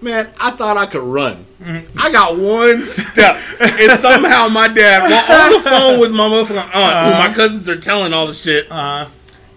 Man, 0.00 0.28
I 0.40 0.50
thought 0.52 0.76
I 0.76 0.86
could 0.86 1.02
run. 1.02 1.44
Mm-hmm. 1.60 1.98
I 2.00 2.12
got 2.12 2.36
one 2.38 2.82
step, 2.82 3.36
and 3.60 3.90
somehow 3.98 4.46
my 4.48 4.68
dad, 4.68 5.10
while 5.10 5.40
on 5.46 5.52
the 5.52 5.68
phone 5.68 6.00
with 6.00 6.12
my 6.12 6.28
motherfucking 6.28 6.74
aunt, 6.76 7.14
who 7.14 7.28
my 7.28 7.34
cousins 7.34 7.68
are 7.68 7.80
telling 7.80 8.12
all 8.12 8.26
the 8.28 8.34
shit, 8.34 8.70
Uh-huh. 8.70 9.06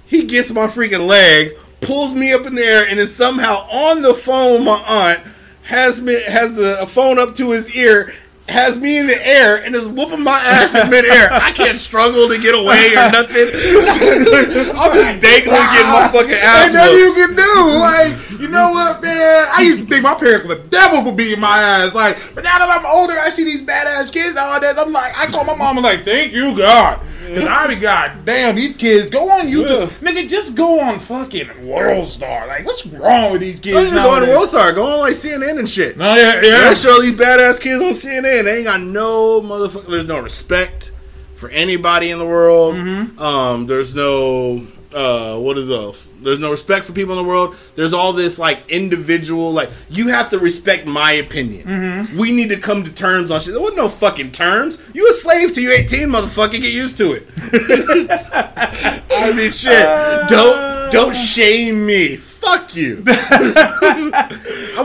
he 0.07 0.25
gets 0.25 0.51
my 0.51 0.65
freaking 0.65 1.05
leg, 1.07 1.51
pulls 1.81 2.15
me 2.15 2.33
up 2.33 2.47
in 2.47 2.55
the 2.55 2.63
air, 2.63 2.85
and 2.89 2.97
then 2.99 3.05
somehow 3.07 3.67
on 3.69 4.01
the 4.01 4.15
phone, 4.15 4.53
with 4.53 4.63
my 4.63 4.83
aunt 4.87 5.19
has 5.63 6.01
me 6.01 6.19
has 6.23 6.55
the 6.55 6.85
phone 6.87 7.19
up 7.19 7.35
to 7.35 7.51
his 7.51 7.75
ear, 7.75 8.11
has 8.49 8.77
me 8.77 8.99
in 8.99 9.07
the 9.07 9.27
air, 9.27 9.63
and 9.63 9.75
is 9.75 9.87
whooping 9.87 10.23
my 10.23 10.37
ass 10.39 10.75
in 10.75 10.89
midair. 10.89 11.31
I 11.31 11.51
can't 11.51 11.77
struggle 11.77 12.27
to 12.27 12.37
get 12.37 12.53
away 12.53 12.91
or 12.91 13.11
nothing. 13.11 13.47
I'm 14.75 14.91
just 14.93 15.21
dangling, 15.21 15.67
getting 15.71 15.91
my 15.91 16.09
fucking 16.11 16.33
ass 16.33 16.65
Ain't 16.65 16.73
nothing 16.73 16.97
you 16.97 17.13
can 17.15 17.35
do. 17.35 17.79
Like, 17.79 18.39
you 18.39 18.49
know 18.49 18.71
what, 18.71 19.01
man? 19.01 19.47
I 19.51 19.61
used 19.61 19.81
to 19.81 19.85
think 19.85 20.03
my 20.03 20.15
parents 20.15 20.47
were 20.47 20.55
the 20.55 20.67
devil 20.67 21.03
for 21.03 21.15
beating 21.15 21.39
my 21.39 21.59
ass. 21.59 21.95
Like, 21.95 22.17
but 22.35 22.43
now 22.43 22.59
that 22.59 22.69
I'm 22.69 22.85
older, 22.85 23.17
I 23.17 23.29
see 23.29 23.43
these 23.43 23.61
badass 23.61 24.11
kids 24.11 24.35
nowadays. 24.35 24.75
I'm 24.77 24.91
like, 24.91 25.17
I 25.17 25.27
call 25.27 25.45
my 25.45 25.55
mom 25.55 25.77
and 25.77 25.83
like, 25.83 26.03
thank 26.03 26.33
you, 26.33 26.57
God. 26.57 26.99
Because 27.27 27.45
I 27.45 27.67
be, 27.67 27.75
God 27.75 28.25
damn, 28.25 28.55
these 28.55 28.75
kids, 28.75 29.09
go 29.09 29.29
on 29.29 29.47
YouTube. 29.47 29.87
Nigga, 29.99 30.27
just 30.27 30.55
go 30.55 30.79
on 30.79 30.99
fucking 30.99 31.67
World 31.67 32.07
Star. 32.07 32.47
Like, 32.47 32.65
what's 32.65 32.85
wrong 32.85 33.31
with 33.31 33.41
these 33.41 33.59
kids 33.59 33.75
Don't 33.75 33.87
even 33.87 33.97
go 33.97 34.09
on 34.09 34.19
nowadays? 34.19 34.35
World 34.35 34.49
Star. 34.49 34.73
Go 34.73 34.85
on 34.85 34.99
like 34.99 35.13
CNN 35.13 35.59
and 35.59 35.69
shit. 35.69 35.97
No, 35.97 36.15
yeah, 36.15 36.41
yeah. 36.41 36.69
They 36.69 36.75
show 36.75 37.01
these 37.01 37.13
badass 37.13 37.59
kids 37.61 37.83
on 37.83 37.91
CNN. 37.91 38.43
They 38.43 38.57
ain't 38.57 38.65
got 38.65 38.81
no 38.81 39.41
motherfucker. 39.41 39.87
There's 39.87 40.05
no 40.05 40.19
respect 40.19 40.91
for 41.35 41.49
anybody 41.49 42.11
in 42.11 42.19
the 42.19 42.25
world. 42.25 42.75
Mm-hmm. 42.75 43.19
Um, 43.19 43.67
there's 43.67 43.95
no 43.95 44.65
uh, 44.93 45.37
what 45.37 45.57
is 45.57 45.71
else? 45.71 46.09
There's 46.21 46.39
no 46.39 46.51
respect 46.51 46.85
for 46.85 46.93
people 46.93 47.17
in 47.17 47.23
the 47.23 47.27
world. 47.27 47.55
There's 47.75 47.93
all 47.93 48.13
this 48.13 48.37
like 48.37 48.69
individual 48.69 49.51
like 49.51 49.69
you 49.89 50.09
have 50.09 50.29
to 50.31 50.39
respect 50.39 50.85
my 50.85 51.13
opinion. 51.13 51.67
Mm-hmm. 51.67 52.17
We 52.17 52.31
need 52.31 52.49
to 52.49 52.57
come 52.57 52.83
to 52.83 52.91
terms 52.91 53.31
on 53.31 53.39
shit. 53.39 53.53
There 53.53 53.61
was 53.61 53.75
no 53.75 53.89
fucking 53.89 54.31
terms. 54.31 54.77
You 54.93 55.07
a 55.09 55.13
slave 55.13 55.53
till 55.53 55.63
you 55.63 55.71
18, 55.71 56.09
motherfucker. 56.09 56.61
Get 56.61 56.73
used 56.73 56.97
to 56.97 57.13
it. 57.13 57.27
I 59.11 59.33
mean, 59.33 59.51
shit. 59.51 60.29
don't 60.29 60.91
don't 60.91 61.15
shame 61.15 61.85
me. 61.85 62.19
Fuck 62.41 62.75
you. 62.75 63.03
I'm 63.07 64.11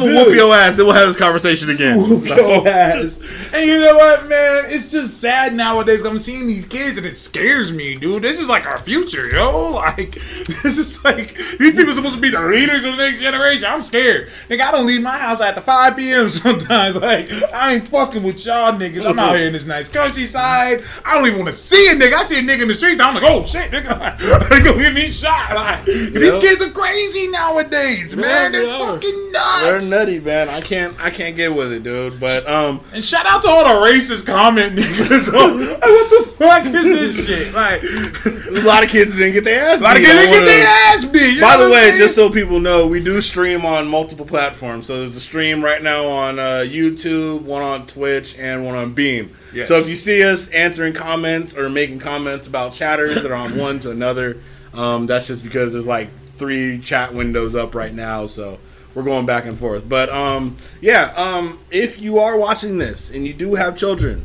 gonna 0.01 0.15
whoop 0.15 0.35
your 0.35 0.55
ass. 0.55 0.77
Then 0.77 0.85
we'll 0.85 0.95
have 0.95 1.07
this 1.09 1.17
conversation 1.17 1.71
again. 1.71 1.97
whoop 1.99 2.27
your 2.27 2.69
ass. 2.69 3.19
And 3.55 3.65
you 3.65 3.81
know 3.81 3.97
what, 3.97 4.27
man? 4.29 4.65
It's 4.67 4.91
just 4.91 5.21
sad 5.23 5.55
nowadays. 5.55 6.05
I'm 6.05 6.19
seeing 6.19 6.47
these 6.47 6.67
kids 6.67 6.99
and 6.99 7.07
it 7.07 7.17
scares 7.17 7.73
me, 7.73 7.97
dude. 7.97 8.23
This 8.23 8.41
is 8.41 8.49
like 8.49 8.67
our 8.67 8.79
future, 8.79 9.29
yo. 9.29 9.65
Like, 9.87 10.15
this 10.63 10.79
is 10.79 11.05
like, 11.05 11.37
these 11.59 11.75
people 11.75 11.91
are 11.91 11.95
supposed 11.95 12.17
to 12.17 12.21
be 12.21 12.31
the 12.31 12.41
leaders 12.43 12.85
of 12.85 12.97
the 12.97 12.97
next 12.97 13.21
generation. 13.21 13.69
I'm 13.69 13.83
scared. 13.83 14.29
Nigga, 14.49 14.61
I 14.63 14.71
don't 14.73 14.87
leave 14.87 15.03
my 15.03 15.17
house 15.17 15.41
after 15.41 15.61
5 15.61 15.97
p.m. 15.97 16.29
sometimes. 16.31 16.97
Like, 16.97 17.31
I 17.53 17.75
ain't 17.75 17.89
fucking 17.89 18.23
with 18.23 18.45
y'all 18.45 18.73
niggas. 18.73 19.07
I'm 19.07 19.19
out 19.19 19.37
here 19.37 19.47
in 19.47 19.53
this 19.53 19.65
nice 19.67 19.89
countryside. 19.89 20.83
I 21.05 21.15
don't 21.15 21.27
even 21.27 21.39
want 21.41 21.53
to 21.53 21.57
see 21.59 21.89
a 21.89 21.95
nigga. 21.95 22.15
I 22.15 22.27
see 22.27 22.39
a 22.39 22.43
nigga 22.43 22.63
in 22.63 22.69
the 22.69 22.75
streets. 22.75 23.01
I'm 23.01 23.15
like, 23.15 23.25
oh 23.25 23.47
shit, 23.47 23.71
nigga. 23.71 24.19
They 24.49 24.61
gonna 24.63 24.79
get 24.83 24.93
me 24.95 25.11
shot. 25.13 25.55
Like, 25.55 25.85
These 25.85 26.41
kids 26.43 26.61
are 26.63 26.71
crazy 26.71 27.29
nowadays, 27.47 28.17
man. 28.17 28.53
they 28.53 28.59
They're 28.59 28.71
are. 28.75 28.95
fucking 28.95 29.33
nuts. 29.33 29.63
They're 29.89 29.99
nutty, 29.99 30.21
man. 30.21 30.49
I 30.49 30.61
can't. 30.61 30.99
I 31.01 31.11
can't 31.11 31.37
get 31.37 31.55
with 31.55 31.73
it, 31.73 31.83
dude. 31.83 32.19
But 32.21 32.49
um, 32.49 32.81
And 32.93 33.05
shout 33.05 33.27
out 33.27 33.43
to 33.43 33.49
all 33.49 33.65
the 33.65 33.87
racist 33.91 34.27
comment 34.27 34.73
niggas. 34.79 35.33
like, 35.33 35.81
what 35.81 36.11
the 36.11 36.33
fuck 36.37 36.67
is 36.67 36.73
this 37.17 37.27
shit? 37.27 37.55
Like, 37.55 37.83
a 37.83 38.67
lot 38.67 38.85
of 38.85 38.91
kids 38.91 39.17
didn't 39.17 39.33
get 39.33 39.45
their 39.45 39.63
ass. 39.71 39.81
a 39.81 39.85
lot 39.85 39.97
of 39.97 40.03
beat 40.03 40.07
kids 40.09 40.27
on 40.27 40.33
get 40.33 40.45
their 40.45 40.67
ass 40.67 41.05
beat. 41.05 41.41
By 41.41 41.57
the 41.57 41.71
way, 41.71 41.95
just 41.97 42.15
so 42.15 42.31
people 42.31 42.61
know, 42.61 42.87
we 42.87 43.03
do 43.03 43.21
stream 43.21 43.65
on 43.65 43.87
multiple 43.87 44.27
platforms. 44.27 44.87
So 44.87 45.01
there's 45.01 45.17
a 45.17 45.21
stream 45.21 45.63
right 45.63 45.83
now 45.83 46.07
on 46.07 46.39
uh, 46.39 46.65
YouTube, 46.67 47.43
one 47.43 47.63
on 47.63 47.87
Twitch, 47.87 48.37
and 48.39 48.65
one 48.65 48.75
on 48.77 48.95
Beam. 48.95 49.35
Yes. 49.55 49.69
So 49.69 49.77
if 49.77 49.89
you 49.89 49.97
see 49.97 50.23
us 50.23 50.49
answering 50.49 50.93
comments 50.95 51.57
or 51.57 51.69
making 51.71 51.99
comments 52.01 52.47
about 52.47 52.73
chatters 52.73 53.23
that 53.23 53.31
are 53.31 53.35
on 53.35 53.57
one 53.57 53.79
to 53.81 53.91
another, 53.91 54.39
um, 54.75 55.07
that's 55.07 55.27
just 55.27 55.43
because 55.43 55.73
there's 55.73 55.87
like 55.87 56.09
three 56.37 56.78
chat 56.78 57.12
windows 57.14 57.55
up 57.55 57.74
right 57.74 57.93
now. 57.95 58.26
So 58.26 58.59
we're 58.95 59.03
going 59.05 59.26
back 59.26 59.45
and 59.47 59.59
forth. 59.59 59.89
But 59.89 60.09
um, 60.11 60.57
yeah, 60.80 61.12
um, 61.16 61.59
if 61.70 62.01
you 62.01 62.18
are 62.18 62.37
watching 62.37 62.78
this 62.78 63.11
and 63.11 63.26
you 63.26 63.32
do 63.34 63.55
have 63.55 63.76
children, 63.76 64.24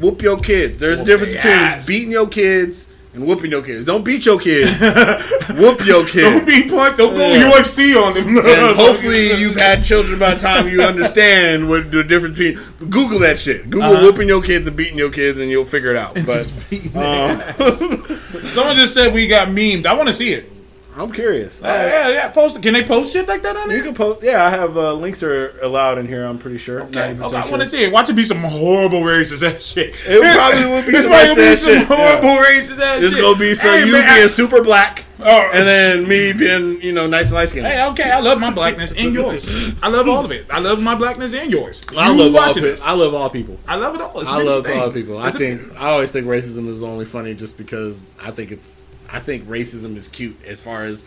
whoop 0.00 0.22
your 0.22 0.38
kids. 0.38 0.78
There's 0.78 1.00
a 1.00 1.04
difference 1.04 1.34
between 1.34 1.52
ass. 1.52 1.86
beating 1.86 2.10
your 2.12 2.28
kids 2.28 2.88
and 3.14 3.26
whooping 3.26 3.50
your 3.50 3.62
kids. 3.62 3.86
Don't 3.86 4.04
beat 4.04 4.26
your 4.26 4.38
kids. 4.38 4.70
whoop 5.50 5.84
your 5.86 6.04
kids. 6.06 6.36
don't 6.36 6.46
be 6.46 6.68
punt. 6.68 6.98
Don't 6.98 7.14
go 7.14 7.26
Yeah. 7.28 7.50
UFC 7.50 7.96
on 7.96 8.12
them. 8.12 8.26
And 8.28 8.76
hopefully 8.76 9.32
you've 9.38 9.56
had 9.56 9.82
children 9.82 10.18
by 10.18 10.34
the 10.34 10.40
time 10.40 10.68
you 10.68 10.82
understand 10.82 11.66
what 11.66 11.90
the 11.90 12.04
difference 12.04 12.36
between. 12.36 12.90
Google 12.90 13.18
that 13.20 13.38
shit. 13.38 13.70
Google 13.70 13.92
Uh-huh. 13.92 14.02
whooping 14.02 14.28
your 14.28 14.42
kids 14.42 14.66
and 14.66 14.76
beating 14.76 14.98
your 14.98 15.10
kids, 15.10 15.40
and 15.40 15.50
you'll 15.50 15.64
figure 15.64 15.90
it 15.90 15.96
out. 15.96 16.12
But 16.14 16.52
Just 16.70 16.94
um, 16.94 17.40
Someone 18.50 18.76
just 18.76 18.92
said 18.92 19.14
we 19.14 19.26
got 19.26 19.48
memed. 19.48 19.86
I 19.86 19.94
want 19.94 20.08
to 20.08 20.14
see 20.14 20.34
it. 20.34 20.52
I'm 20.98 21.12
curious. 21.12 21.62
Uh, 21.62 21.66
yeah, 21.66 22.08
yeah. 22.08 22.28
Post. 22.30 22.62
Can 22.62 22.72
they 22.72 22.82
post 22.82 23.12
shit 23.12 23.28
like 23.28 23.42
that 23.42 23.54
on 23.54 23.70
you 23.70 23.82
can 23.82 23.92
post. 23.94 24.22
Yeah, 24.22 24.44
I 24.44 24.50
have 24.50 24.76
uh, 24.78 24.94
links 24.94 25.22
are 25.22 25.58
allowed 25.60 25.98
in 25.98 26.06
here. 26.06 26.24
I'm 26.24 26.38
pretty 26.38 26.56
sure. 26.58 26.82
Okay, 26.84 27.14
90% 27.14 27.20
okay, 27.26 27.36
I 27.36 27.42
sure. 27.42 27.50
want 27.50 27.62
to 27.62 27.68
see 27.68 27.84
it. 27.84 27.92
Watch 27.92 28.08
it 28.08 28.14
be 28.14 28.24
some 28.24 28.38
horrible 28.38 29.00
racist 29.00 29.42
ass 29.42 29.62
shit. 29.62 29.94
It 30.06 30.22
probably 30.34 30.64
will 30.70 30.84
be 30.86 30.96
some 30.96 31.10
probably 31.10 31.26
gonna 31.26 31.50
be 31.50 31.56
some 31.56 31.74
shit, 31.74 31.88
yeah. 31.90 32.20
racist 32.22 32.80
ass 32.80 33.02
It's 33.02 33.12
shit. 33.14 33.22
gonna 33.22 33.38
be 33.38 33.54
so 33.54 33.68
Hey, 33.70 33.86
you 33.86 33.92
man, 33.92 34.04
being 34.14 34.24
I- 34.24 34.28
super 34.28 34.62
black, 34.62 35.04
Oh, 35.18 35.50
and 35.52 35.66
then 35.66 36.06
me 36.08 36.32
being 36.34 36.80
you 36.82 36.92
know 36.92 37.06
nice 37.06 37.26
and 37.26 37.34
light 37.36 37.48
skinned. 37.48 37.66
Hey, 37.66 37.82
okay, 37.88 38.10
I 38.10 38.20
love 38.20 38.38
my 38.38 38.50
blackness 38.50 38.92
and 38.94 39.14
yours. 39.14 39.50
I 39.82 39.88
love 39.88 40.08
all 40.08 40.24
of 40.24 40.30
it. 40.30 40.46
I 40.50 40.58
love 40.60 40.82
my 40.82 40.94
blackness 40.94 41.32
and 41.34 41.50
yours. 41.50 41.82
I 41.96 42.10
You 42.12 42.18
love 42.18 42.34
all. 42.34 42.46
watching 42.48 42.62
this. 42.62 42.82
I 42.82 42.92
love 42.92 43.14
all 43.14 43.30
people. 43.30 43.58
I 43.66 43.76
love 43.76 43.94
it 43.94 44.00
all. 44.02 44.20
It's 44.20 44.28
I 44.30 44.42
love 44.42 44.64
thing. 44.66 44.78
all 44.78 44.90
people. 44.90 45.16
I 45.18 45.28
It's 45.28 45.36
think 45.38 45.60
I 45.80 45.88
always 45.88 46.10
think 46.10 46.26
racism 46.26 46.68
is 46.68 46.82
only 46.82 47.06
funny 47.06 47.34
just 47.34 47.56
because 47.56 48.14
I 48.22 48.30
think 48.30 48.52
it's 48.52 48.86
I 49.16 49.20
think 49.20 49.44
racism 49.46 49.96
is 49.96 50.08
cute 50.08 50.36
as 50.44 50.60
far 50.60 50.84
as 50.84 51.04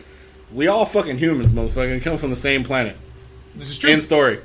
we 0.52 0.66
all 0.66 0.84
fucking 0.84 1.18
humans, 1.18 1.52
motherfucker. 1.52 2.02
Come 2.02 2.18
from 2.18 2.30
the 2.30 2.36
same 2.36 2.64
planet. 2.64 2.96
this 3.54 3.70
is 3.70 3.78
true. 3.78 3.90
End 3.90 4.02
story. 4.02 4.40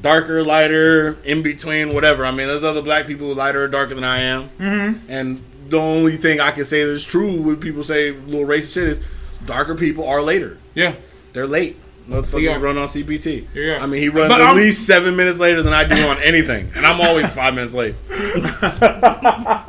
Darker, 0.00 0.42
lighter, 0.42 1.16
in 1.24 1.42
between, 1.42 1.94
whatever. 1.94 2.24
I 2.26 2.30
mean, 2.32 2.48
there's 2.48 2.64
other 2.64 2.82
black 2.82 3.06
people 3.06 3.32
lighter 3.32 3.62
or 3.62 3.68
darker 3.68 3.94
than 3.94 4.04
I 4.04 4.18
am, 4.18 4.48
mm-hmm. 4.58 5.10
and 5.10 5.40
the 5.68 5.78
only 5.78 6.16
thing 6.16 6.40
I 6.40 6.50
can 6.50 6.64
say 6.64 6.84
that's 6.84 7.04
true 7.04 7.40
when 7.40 7.56
people 7.56 7.82
say 7.82 8.10
little 8.10 8.46
racist 8.46 8.74
shit 8.74 8.84
is 8.84 9.06
darker 9.46 9.74
people 9.74 10.06
are 10.06 10.22
later. 10.22 10.58
yeah. 10.74 10.94
They're 11.32 11.46
late. 11.46 11.76
Motherfuckers 12.08 12.40
Yeah. 12.42 12.56
run 12.60 12.78
on 12.78 12.86
CPT. 12.86 13.46
Yeah. 13.52 13.78
I 13.82 13.86
mean, 13.86 14.00
he 14.00 14.08
runs 14.08 14.28
But 14.28 14.40
at 14.40 14.46
I'm- 14.46 14.56
least 14.56 14.86
seven 14.86 15.16
minutes 15.16 15.38
later 15.40 15.62
than 15.62 15.72
I 15.72 15.82
do 15.84 16.06
on 16.06 16.18
anything, 16.22 16.70
and 16.76 16.86
I'm 16.86 17.00
always 17.00 17.32
five 17.32 17.54
minutes 17.54 17.74
late. 17.74 17.94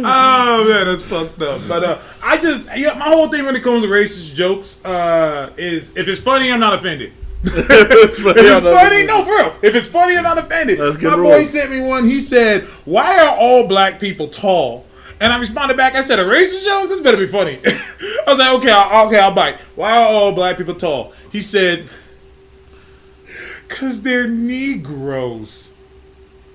Oh 0.00 0.64
man, 0.68 0.86
that's 0.86 1.02
fucked 1.04 1.40
up. 1.42 1.60
But 1.68 1.84
uh, 1.84 1.98
I 2.22 2.36
just 2.38 2.68
yeah, 2.76 2.94
my 2.98 3.06
whole 3.06 3.28
thing 3.28 3.44
when 3.46 3.56
it 3.56 3.62
comes 3.62 3.82
to 3.82 3.88
racist 3.88 4.34
jokes 4.34 4.84
uh, 4.84 5.50
is 5.56 5.96
if 5.96 6.08
it's 6.08 6.20
funny, 6.20 6.52
I'm 6.52 6.60
not 6.60 6.74
offended. 6.74 7.12
It's 7.44 8.18
funny, 8.20 8.40
If 8.40 8.64
it's 8.64 8.64
funny, 8.64 9.06
no, 9.06 9.24
for 9.24 9.30
real. 9.30 9.54
If 9.62 9.74
it's 9.74 9.88
funny, 9.88 10.16
I'm 10.16 10.24
not 10.24 10.38
offended. 10.38 10.78
My 10.78 11.16
boy 11.16 11.44
sent 11.44 11.70
me 11.70 11.80
one. 11.80 12.04
He 12.04 12.20
said, 12.20 12.62
"Why 12.84 13.18
are 13.24 13.36
all 13.36 13.66
black 13.68 13.98
people 14.00 14.28
tall?" 14.28 14.84
And 15.20 15.32
I 15.32 15.38
responded 15.38 15.76
back. 15.76 15.94
I 15.94 16.02
said, 16.02 16.18
"A 16.18 16.24
racist 16.24 16.64
joke? 16.64 16.88
This 16.88 17.00
better 17.00 17.16
be 17.16 17.26
funny." 17.26 17.58
I 17.66 18.24
was 18.26 18.38
like, 18.38 18.52
"Okay, 18.58 18.70
I'll, 18.70 19.06
okay, 19.08 19.18
I'll 19.18 19.34
bite." 19.34 19.56
Why 19.74 19.92
are 19.92 20.06
all 20.06 20.32
black 20.32 20.56
people 20.56 20.74
tall? 20.74 21.12
He 21.32 21.40
said, 21.40 21.88
"Cause 23.68 24.02
they're 24.02 24.28
Negroes." 24.28 25.72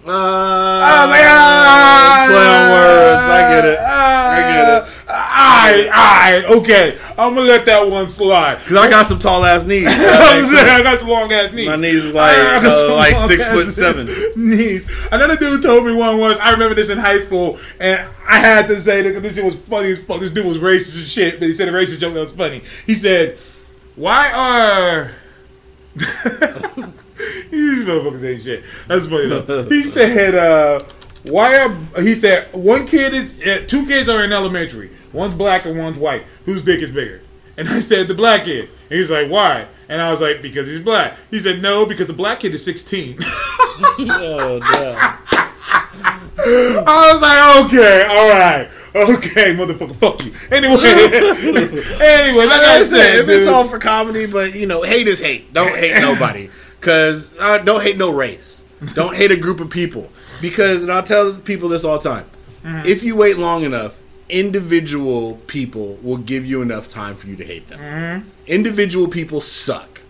Uh, 0.06 0.12
I 0.12 1.06
was 1.06 1.12
like, 1.12 1.24
ah, 1.24 2.28
words. 2.28 3.24
I 3.24 3.42
get 3.56 3.66
it. 3.72 3.80
I 3.80 4.52
get 4.52 4.84
it. 4.84 4.93
Alright, 5.14 5.88
alright, 5.90 6.44
okay. 6.46 6.98
I'm 7.12 7.36
gonna 7.36 7.42
let 7.42 7.68
that 7.68 7.88
one 7.88 8.08
slide. 8.08 8.58
Cause 8.60 8.78
I 8.78 8.90
got 8.90 9.06
some 9.06 9.20
tall 9.20 9.46
ass 9.46 9.64
knees. 9.64 9.86
I 9.90 10.82
got 10.82 11.00
some 11.00 11.08
long 11.08 11.32
ass 11.32 11.54
knees. 11.54 11.68
My 11.68 11.76
knees 11.76 12.04
is 12.04 12.16
like 12.16 12.36
uh, 12.36 12.96
like 12.96 13.16
six 13.18 13.46
foot 13.46 13.68
seven. 13.68 14.08
Knees. 14.36 14.90
Another 15.12 15.38
dude 15.38 15.62
told 15.62 15.86
me 15.86 15.94
one 15.94 16.18
was 16.18 16.40
I 16.40 16.52
remember 16.52 16.74
this 16.74 16.90
in 16.90 16.98
high 16.98 17.20
school, 17.20 17.60
and 17.80 18.08
I 18.28 18.40
had 18.40 18.68
to 18.70 18.82
say 18.82 19.04
that 19.04 19.22
this 19.22 19.36
shit 19.36 19.46
was 19.46 19.56
funny 19.56 19.92
as 19.92 20.04
fuck. 20.04 20.20
This 20.20 20.32
dude 20.32 20.48
was 20.48 20.58
racist 20.58 20.98
as 20.98 21.12
shit, 21.12 21.40
but 21.40 21.48
he 21.48 21.54
said 21.54 21.68
a 21.68 21.72
racist 21.72 22.00
joke 22.00 22.16
that 22.16 22.22
was 22.22 22.32
funny. 22.32 22.64
He 22.88 22.96
said, 22.96 23.38
"Why 23.96 24.32
are?" 24.32 25.12
These 27.52 27.86
motherfuckers 27.86 28.24
ain't 28.24 28.42
shit. 28.42 28.64
That's 28.88 29.08
funny 29.08 29.28
though. 29.28 29.64
He 29.70 29.84
said, 29.84 30.34
uh, 30.34 30.84
"Why 31.24 31.58
are?" 31.60 32.02
He 32.02 32.16
said, 32.16 32.48
"One 32.54 32.86
kid 32.86 33.14
is 33.14 33.40
uh, 33.42 33.64
two 33.68 33.86
kids 33.86 34.10
are 34.10 34.24
in 34.24 34.32
elementary. 34.32 34.92
One's 35.12 35.36
black 35.36 35.66
and 35.66 35.78
one's 35.78 35.98
white. 35.98 36.24
Whose 36.46 36.64
dick 36.64 36.82
is 36.82 36.92
bigger?" 36.92 37.22
And 37.58 37.68
I 37.70 37.80
said, 37.80 38.08
"The 38.08 38.14
black 38.14 38.46
kid." 38.46 38.70
And 38.90 39.00
he's 39.00 39.12
like, 39.12 39.30
"Why?" 39.30 39.68
And 39.90 40.02
I 40.02 40.12
was 40.12 40.22
like, 40.22 40.42
"Because 40.42 40.68
he's 40.68 40.82
black." 40.82 41.18
He 41.30 41.40
said, 41.40 41.62
"No, 41.62 41.86
because 41.86 42.08
the 42.08 42.14
black 42.14 42.40
kid 42.42 42.54
is 42.54 42.64
16." 42.66 43.18
oh 43.22 44.60
damn. 44.60 45.18
I 46.46 47.12
was 47.14 47.22
like, 47.22 47.66
"Okay, 47.66 48.06
all 48.10 48.30
right, 48.30 48.70
okay, 48.96 49.56
motherfucker, 49.56 49.96
fuck 49.96 50.26
you." 50.26 50.34
Anyway, 50.52 50.76
anyway, 52.02 52.46
like 52.46 52.62
I 52.62 52.78
I 52.78 52.80
said, 52.80 52.88
said, 52.88 53.20
if 53.20 53.30
it's 53.30 53.48
all 53.48 53.66
for 53.66 53.80
comedy, 53.80 54.26
but 54.26 54.54
you 54.56 54.66
know, 54.66 54.82
hate 54.84 55.08
is 55.08 55.22
hate. 55.22 55.54
Don't 55.54 55.76
hate 55.76 56.02
nobody. 56.02 56.50
Cause 56.82 57.34
uh, 57.40 57.60
don't 57.60 57.82
hate 57.82 57.98
no 57.98 58.12
race. 58.12 58.63
Don't 58.94 59.16
hate 59.16 59.32
a 59.32 59.38
group 59.38 59.60
of 59.60 59.70
people. 59.70 60.10
Because 60.42 60.84
and 60.84 60.92
I'll 60.92 61.04
tell 61.04 61.34
people 61.34 61.70
this 61.70 61.84
all 61.84 61.98
the 62.00 62.10
time. 62.10 62.26
Mm-hmm. 62.64 62.88
If 62.88 63.04
you 63.04 63.16
wait 63.16 63.38
long 63.38 63.64
enough, 63.64 64.02
individual 64.30 65.36
people 65.48 65.98
will 66.02 66.18
give 66.18 66.46
you 66.46 66.62
enough 66.62 66.88
time 66.88 67.16
for 67.16 67.28
you 67.28 67.36
to 67.36 67.44
hate 67.44 67.68
them. 67.68 67.80
Mm-hmm. 67.80 68.30
Individual 68.48 69.08
people 69.08 69.42
suck. 69.42 70.02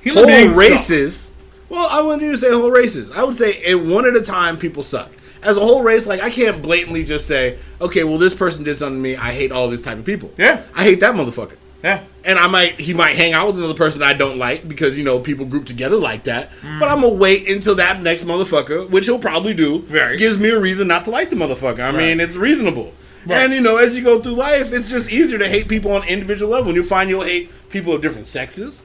human 0.00 0.24
whole 0.24 0.26
beings 0.26 0.50
suck. 0.50 0.58
races. 0.58 1.32
Well, 1.68 1.86
I 1.90 2.00
wouldn't 2.02 2.22
even 2.22 2.36
say 2.36 2.50
whole 2.50 2.70
races. 2.70 3.10
I 3.10 3.22
would 3.24 3.36
say 3.36 3.74
one 3.74 4.06
at 4.06 4.16
a 4.16 4.22
time. 4.22 4.56
People 4.56 4.82
suck. 4.82 5.12
As 5.42 5.56
a 5.56 5.60
whole 5.60 5.82
race, 5.82 6.06
like 6.06 6.20
I 6.20 6.30
can't 6.30 6.62
blatantly 6.62 7.04
just 7.04 7.26
say, 7.26 7.58
okay, 7.80 8.04
well 8.04 8.18
this 8.18 8.34
person 8.34 8.64
did 8.64 8.76
something 8.76 8.98
to 8.98 9.02
me. 9.02 9.16
I 9.16 9.32
hate 9.32 9.52
all 9.52 9.68
this 9.68 9.82
type 9.82 9.98
of 9.98 10.04
people. 10.04 10.32
Yeah. 10.38 10.62
I 10.74 10.82
hate 10.82 11.00
that 11.00 11.14
motherfucker. 11.14 11.57
Yeah, 11.82 12.02
And 12.24 12.38
I 12.40 12.48
might 12.48 12.72
he 12.80 12.92
might 12.92 13.14
hang 13.14 13.34
out 13.34 13.46
with 13.46 13.58
another 13.58 13.74
person 13.74 14.02
I 14.02 14.12
don't 14.12 14.36
like 14.36 14.66
because 14.66 14.98
you 14.98 15.04
know 15.04 15.20
people 15.20 15.46
group 15.46 15.64
together 15.66 15.96
like 15.96 16.24
that. 16.24 16.50
Mm. 16.62 16.80
But 16.80 16.88
I'm 16.88 17.00
gonna 17.02 17.14
wait 17.14 17.48
until 17.48 17.76
that 17.76 18.02
next 18.02 18.24
motherfucker, 18.24 18.90
which 18.90 19.06
he'll 19.06 19.20
probably 19.20 19.54
do, 19.54 19.84
Right. 19.88 20.18
gives 20.18 20.38
me 20.38 20.50
a 20.50 20.58
reason 20.58 20.88
not 20.88 21.04
to 21.04 21.10
like 21.12 21.30
the 21.30 21.36
motherfucker. 21.36 21.80
I 21.80 21.92
mean, 21.92 22.18
it's 22.18 22.34
reasonable. 22.36 22.92
Right. 23.26 23.42
And 23.44 23.52
you 23.52 23.60
know, 23.60 23.76
as 23.76 23.96
you 23.96 24.02
go 24.02 24.20
through 24.20 24.32
life, 24.34 24.72
it's 24.72 24.90
just 24.90 25.12
easier 25.12 25.38
to 25.38 25.48
hate 25.48 25.68
people 25.68 25.92
on 25.92 26.02
individual 26.08 26.50
level. 26.50 26.68
And 26.68 26.76
you'll 26.76 26.84
find 26.84 27.08
you'll 27.10 27.22
hate 27.22 27.50
people 27.70 27.92
of 27.92 28.00
different 28.02 28.26
sexes, 28.26 28.82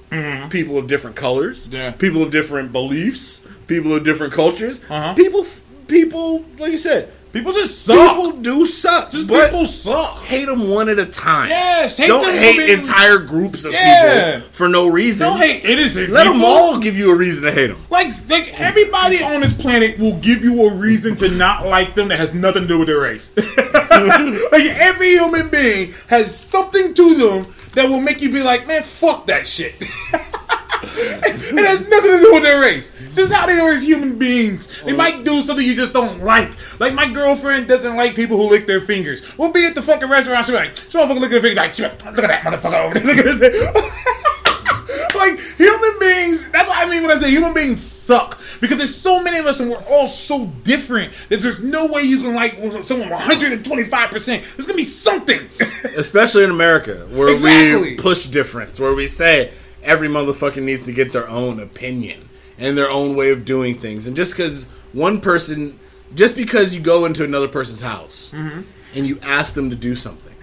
people 0.50 0.78
of 0.78 0.86
different 0.88 1.16
colors, 1.16 1.66
Mm-hmm. 1.68 1.76
Yeah. 1.76 1.92
people 1.92 2.22
of 2.22 2.30
different 2.32 2.72
beliefs, 2.72 3.42
people 3.68 3.94
of 3.96 4.04
different 4.04 4.34
cultures. 4.34 4.80
Uh-huh. 4.90 5.14
People, 5.16 5.46
people, 5.88 6.46
like 6.60 6.72
you 6.72 6.78
said, 6.78 7.10
people 7.34 7.52
just 7.52 7.84
suck. 7.86 8.16
people 8.16 8.32
do 8.40 8.66
suck. 8.66 9.12
just 9.12 9.28
but 9.28 9.50
people 9.50 9.68
suck. 9.68 10.18
hate 10.24 10.46
them 10.46 10.70
one 10.70 10.88
at 10.88 11.00
a 11.00 11.06
time. 11.06 11.50
Yes, 11.50 11.98
hate 11.98 12.08
don't 12.08 12.32
hate 12.32 12.58
being- 12.58 12.80
entire 12.80 13.18
groups 13.18 13.66
of 13.66 13.74
Yeah. 13.74 14.36
people 14.36 14.50
for 14.52 14.70
no 14.70 14.88
reason. 14.88 15.28
Don't 15.28 15.38
hate 15.38 15.66
innocent. 15.66 16.10
Let 16.12 16.24
people. 16.24 16.40
them 16.40 16.46
all 16.46 16.78
give 16.78 16.96
you 16.96 17.12
a 17.12 17.16
reason 17.16 17.44
to 17.44 17.52
hate 17.52 17.68
them. 17.68 17.78
Like, 17.90 18.14
like 18.30 18.54
everybody 18.60 19.22
on 19.22 19.42
this 19.42 19.54
planet 19.54 20.00
will 20.00 20.18
give 20.20 20.44
you 20.44 20.68
a 20.70 20.76
reason 20.78 21.16
to 21.18 21.30
not 21.30 21.66
like 21.68 21.96
them 21.96 22.08
that 22.10 22.20
has 22.20 22.34
nothing 22.34 22.62
to 22.64 22.68
do 22.68 22.78
with 22.80 22.88
their 22.88 23.02
race. 23.02 23.32
like 23.38 24.66
every 24.78 25.10
human 25.12 25.50
being 25.50 25.94
has 26.08 26.36
something 26.38 26.94
to 26.94 27.16
them 27.16 27.54
that 27.74 27.90
will 27.90 28.00
make 28.02 28.22
you 28.22 28.32
be 28.32 28.44
like, 28.44 28.68
man, 28.68 28.84
fuck 28.84 29.26
that 29.28 29.48
shit. 29.48 29.74
It 30.86 31.66
has 31.66 31.88
nothing 31.88 32.12
to 32.12 32.20
do 32.20 32.34
with 32.34 32.44
their 32.44 32.60
race. 32.60 32.92
Just 33.14 33.34
how 33.34 33.46
they 33.46 33.60
are 33.60 33.72
as 33.72 33.84
human 33.84 34.18
beings. 34.18 34.82
They 34.84 34.94
oh. 34.94 34.98
might 34.98 35.24
do 35.24 35.42
something 35.42 35.66
you 35.66 35.76
just 35.76 35.94
don't 35.94 36.22
like. 36.22 36.52
Like 36.80 36.94
my 36.94 37.10
girlfriend 37.12 37.68
doesn't 37.68 37.96
like 37.96 38.16
people 38.16 38.38
who 38.38 38.50
lick 38.50 38.66
their 38.66 38.82
fingers. 38.82 39.38
We'll 39.38 39.52
be 39.52 39.66
at 39.66 39.76
the 39.76 39.82
fucking 39.82 40.10
restaurant. 40.10 40.46
She'll 40.46 40.56
be 40.56 40.66
like, 40.66 40.76
"This 40.76 40.94
motherfucker 40.94 41.20
lick 41.20 41.32
their 41.32 41.42
fingers." 41.42 41.80
Like, 41.80 42.06
look 42.16 42.26
at 42.26 42.28
that 42.28 42.44
motherfucker 42.44 42.86
over 42.86 43.00
there. 43.00 43.16
Look 43.16 43.26
at 43.26 43.40
that. 43.40 44.14
like 45.16 45.40
human 45.58 46.00
beings. 46.00 46.50
That's 46.52 46.68
what 46.68 46.78
I 46.78 46.90
mean 46.90 47.02
when 47.04 47.12
I 47.12 47.16
say 47.16 47.30
human 47.30 47.54
beings 47.54 47.84
suck. 47.84 48.40
Because 48.60 48.78
there's 48.78 48.96
so 48.96 49.22
many 49.22 49.38
of 49.40 49.46
us 49.46 49.60
and 49.60 49.70
we're 49.70 49.84
all 49.84 50.08
so 50.08 50.48
different 50.64 51.12
that 51.30 51.42
there's 51.42 51.62
no 51.62 51.88
way 51.88 52.02
you 52.04 52.22
can 52.22 52.34
like 52.34 52.54
someone 52.84 53.10
125. 53.10 54.10
percent 54.10 54.44
There's 54.56 54.66
gonna 54.66 54.78
be 54.78 54.84
something. 54.84 55.42
Especially 55.98 56.44
in 56.44 56.50
America, 56.50 57.08
where 57.12 57.30
Exactly. 57.30 57.92
we 57.92 57.96
push 57.98 58.26
difference, 58.28 58.80
where 58.80 58.94
we 58.94 59.08
say 59.08 59.52
every 59.84 60.08
motherfucker 60.08 60.62
needs 60.64 60.86
to 60.86 60.94
get 60.94 61.12
their 61.12 61.30
own 61.30 61.60
opinion 61.60 62.30
and 62.64 62.78
their 62.78 62.90
own 62.90 63.16
way 63.16 63.30
of 63.32 63.44
doing 63.46 63.76
things. 63.76 64.08
And 64.08 64.16
just 64.16 64.32
because 64.34 64.66
one 64.94 65.20
person, 65.22 65.78
just 66.16 66.36
because 66.36 66.74
you 66.74 66.82
go 66.82 67.06
into 67.06 67.24
another 67.24 67.48
person's 67.48 67.82
house 67.82 68.32
Mm-hmm. 68.34 68.62
and 68.98 69.06
you 69.08 69.20
ask 69.22 69.54
them 69.54 69.70
to 69.70 69.76
do 69.76 69.94
something, 69.96 70.34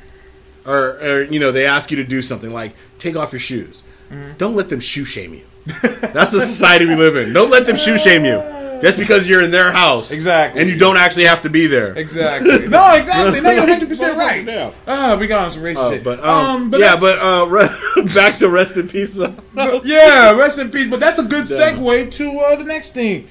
or, 0.67 0.99
or 1.01 1.23
you 1.25 1.41
know 1.41 1.51
they 1.51 1.67
ask 1.67 1.91
you 1.91 1.97
to 1.97 2.05
do 2.05 2.21
something 2.23 2.53
like 2.53 2.73
take 2.99 3.17
off 3.17 3.33
your 3.33 3.41
shoes, 3.41 3.83
Mm-hmm. 4.11 4.33
don't 4.39 4.55
let 4.57 4.69
them 4.69 4.81
shoe 4.81 5.05
shame 5.05 5.33
you. 5.35 5.45
That's 5.83 6.33
the 6.33 6.41
society 6.41 6.85
we 6.87 6.97
live 6.97 7.17
in. 7.17 7.33
Don't 7.33 7.51
let 7.51 7.67
them 7.67 7.77
shoe 7.77 7.97
shame 7.99 8.25
you. 8.25 8.39
Just 8.83 8.99
because 8.99 9.29
you're 9.29 9.43
in 9.43 9.51
their 9.51 9.71
house, 9.73 10.11
Exactly. 10.11 10.61
and 10.61 10.71
you 10.71 10.77
don't 10.79 10.97
actually 10.97 11.25
have 11.25 11.43
to 11.43 11.51
be 11.51 11.67
there. 11.67 11.93
Exactly. 11.97 12.67
No, 12.69 12.95
exactly. 12.95 13.41
No, 13.41 13.51
you're 13.51 13.61
100 13.61 13.89
percent 13.89 14.17
right. 14.17 14.45
Yeah. 14.47 14.71
Ah, 14.87 15.17
we 15.19 15.27
got 15.27 15.45
on 15.45 15.51
some 15.51 15.63
racist 15.63 15.77
Uh, 15.77 15.91
shit. 15.91 16.05
but 16.05 16.23
um, 16.25 16.73
yeah, 16.77 16.97
but 17.01 17.19
uh, 17.21 17.47
re- 17.49 17.69
back 18.15 18.37
to 18.39 18.49
rest 18.49 18.77
in 18.77 18.89
peace. 18.89 19.15
but- 19.55 19.85
yeah, 19.85 20.31
rest 20.33 20.59
in 20.59 20.71
peace. 20.71 20.89
But 20.89 21.01
that's 21.01 21.19
a 21.19 21.25
good 21.25 21.45
segue 21.45 22.13
to 22.15 22.31
uh, 22.39 22.57
the 22.57 22.65
next 22.65 22.93
thing. 22.95 23.29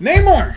Namor. 0.00 0.54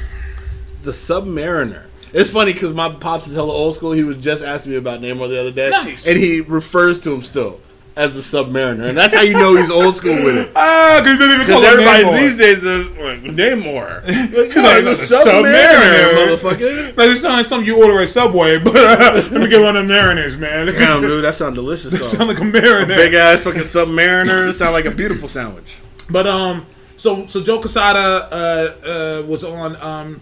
the 0.83 0.91
Submariner. 0.91 1.85
It's 2.11 2.33
funny 2.33 2.53
because 2.53 2.73
my 2.73 2.89
pops 2.91 3.27
is 3.27 3.35
hella 3.35 3.53
old 3.53 3.75
school. 3.75 3.91
He 3.91 4.03
was 4.03 4.17
just 4.17 4.43
asking 4.43 4.71
me 4.71 4.77
about 4.79 4.99
Namor 5.01 5.29
the 5.29 5.39
other 5.39 5.51
day, 5.51 5.69
Nice. 5.69 6.07
and 6.07 6.17
he 6.17 6.41
refers 6.41 6.99
to 7.01 7.13
him 7.13 7.21
still 7.21 7.59
as 7.95 8.15
the 8.15 8.21
Submariner, 8.21 8.89
and 8.89 8.97
that's 8.97 9.13
how 9.13 9.21
you 9.21 9.33
know 9.33 9.55
he's 9.55 9.69
old 9.69 9.93
school 9.93 10.15
with 10.23 10.37
it. 10.37 10.51
Ah, 10.55 11.01
because 11.03 11.63
everybody 11.63 12.03
these 12.19 12.37
days 12.37 12.63
is 12.63 12.89
like 12.97 13.21
Namor, 13.21 14.03
like, 14.05 14.05
like, 14.05 14.55
the 14.55 14.81
the 14.81 14.91
Submariner, 14.91 16.13
motherfucker. 16.13 16.95
Like 16.97 17.09
it 17.09 17.17
sounds 17.17 17.37
like 17.37 17.45
something 17.45 17.67
you 17.67 17.81
order 17.81 17.99
at 18.01 18.09
Subway, 18.09 18.57
but 18.59 18.73
let 18.73 19.31
me 19.31 19.47
get 19.47 19.61
one 19.61 19.75
of 19.75 19.87
them 19.87 19.87
mariners, 19.87 20.37
man. 20.37 20.67
Damn, 20.67 21.01
dude, 21.01 21.23
that 21.23 21.35
sounds 21.35 21.55
delicious. 21.55 21.93
though. 21.93 21.99
sound 21.99 22.29
like 22.29 22.39
a 22.39 22.41
marinade. 22.41 22.87
Big 22.87 23.13
ass 23.13 23.43
fucking 23.43 23.61
Submariner. 23.61 24.51
Sound 24.53 24.73
like 24.73 24.85
a 24.85 24.91
beautiful 24.91 25.27
sandwich. 25.27 25.79
But 26.09 26.27
um, 26.27 26.65
so 26.97 27.25
so 27.27 27.41
Joe 27.41 27.59
Quesada 27.59 28.27
uh, 28.31 28.87
uh, 28.87 29.25
was 29.27 29.43
on 29.43 29.75
um, 29.77 30.21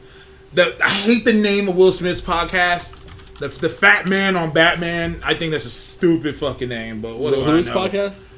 the 0.54 0.76
I 0.84 0.90
hate 0.90 1.26
the 1.26 1.34
name 1.34 1.70
of 1.70 1.76
Will 1.76 1.92
Smith's 1.92 2.22
podcast. 2.22 2.96
The, 3.40 3.50
the 3.50 3.70
Fat 3.70 4.08
Man 4.08 4.36
on 4.36 4.52
Batman. 4.52 5.22
I 5.24 5.34
think 5.36 5.52
that's 5.52 5.66
a 5.66 5.70
stupid 5.70 6.36
fucking 6.36 6.70
name. 6.70 7.02
But 7.02 7.18
what 7.18 7.34
do 7.34 7.42
Whose 7.42 7.70
podcast? 7.70 8.30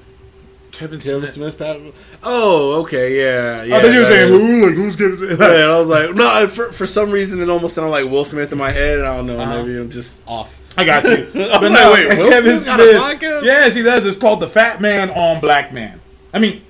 Kevin 0.72 1.00
Kevin 1.00 1.22
Smith. 1.28 1.34
Smith's 1.34 1.56
podcast. 1.56 1.94
Oh, 2.24 2.82
okay, 2.84 3.18
yeah, 3.20 3.64
yeah. 3.64 3.78
I 3.78 3.82
thought 3.82 3.92
you 3.92 4.00
were 4.00 4.06
saying 4.06 4.32
is- 4.34 4.42
who? 4.42 4.66
Like 4.68 4.76
who's 4.76 4.96
Kevin 4.96 5.18
Smith? 5.18 5.40
Yeah, 5.40 5.54
and 5.64 5.72
I 5.72 5.80
was 5.80 5.88
like, 5.88 6.16
no. 6.16 6.28
I- 6.28 6.48
For, 6.48 6.72
for 6.72 6.86
some 6.86 7.12
reason, 7.12 7.42
it 7.42 7.50
almost 7.50 7.76
sounded 7.76 7.92
like 7.92 8.06
Will 8.06 8.24
Smith 8.26 8.52
in 8.52 8.58
my 8.58 8.72
head. 8.72 9.00
I 9.02 9.18
don't 9.18 9.28
know. 9.28 9.40
Uh-huh. 9.40 9.64
Maybe 9.64 9.78
I'm 9.78 9.90
just 9.90 10.22
off. 10.28 10.58
I 10.78 10.86
got 10.86 11.04
you. 11.04 11.12
I'm 11.34 11.34
But 11.34 11.62
like, 11.64 11.72
no, 11.72 11.92
wait, 11.94 12.18
Will 12.18 12.30
Kevin 12.30 12.52
Smith 12.60 12.66
got 12.66 12.80
a 12.80 12.84
Smith. 12.84 13.02
podcast? 13.22 13.44
Yes, 13.44 13.76
he 13.76 13.84
does. 13.84 14.06
It's 14.06 14.18
called 14.18 14.40
the 14.42 14.48
Fat 14.50 14.80
Man 14.80 15.10
on 15.12 15.42
Black 15.42 15.74
Man. 15.74 16.00
I 16.34 16.40
mean, 16.40 16.62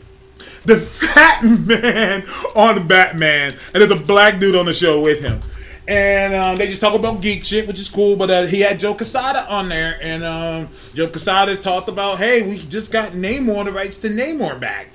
the 0.66 0.78
Fat 0.78 1.44
Man 1.68 2.24
on 2.56 2.88
Batman, 2.88 3.54
and 3.74 3.82
there's 3.82 3.92
a 3.92 3.96
black 3.96 4.40
dude 4.40 4.56
on 4.56 4.66
the 4.66 4.74
show 4.74 5.02
with 5.02 5.20
him. 5.22 5.42
And 5.90 6.36
um, 6.36 6.56
they 6.58 6.68
just 6.68 6.82
talk 6.82 6.94
about 6.94 7.20
geek 7.20 7.44
shit, 7.44 7.68
which 7.68 7.80
is 7.80 7.90
cool. 7.90 8.16
But 8.16 8.30
uh, 8.30 8.46
he 8.46 8.60
had 8.60 8.80
Joe 8.80 8.94
Quesada 8.94 9.50
on 9.50 9.70
there, 9.70 9.98
and 10.02 10.24
um, 10.24 10.68
Joe 10.94 11.08
Quesada 11.08 11.56
talked 11.58 11.90
about, 11.90 12.20
hey, 12.20 12.44
we 12.44 12.60
just 12.68 12.92
got 12.92 13.14
Namor 13.14 13.66
the 13.66 13.72
rights 13.72 13.98
to 13.98 14.10
Namor 14.10 14.60
back. 14.60 14.90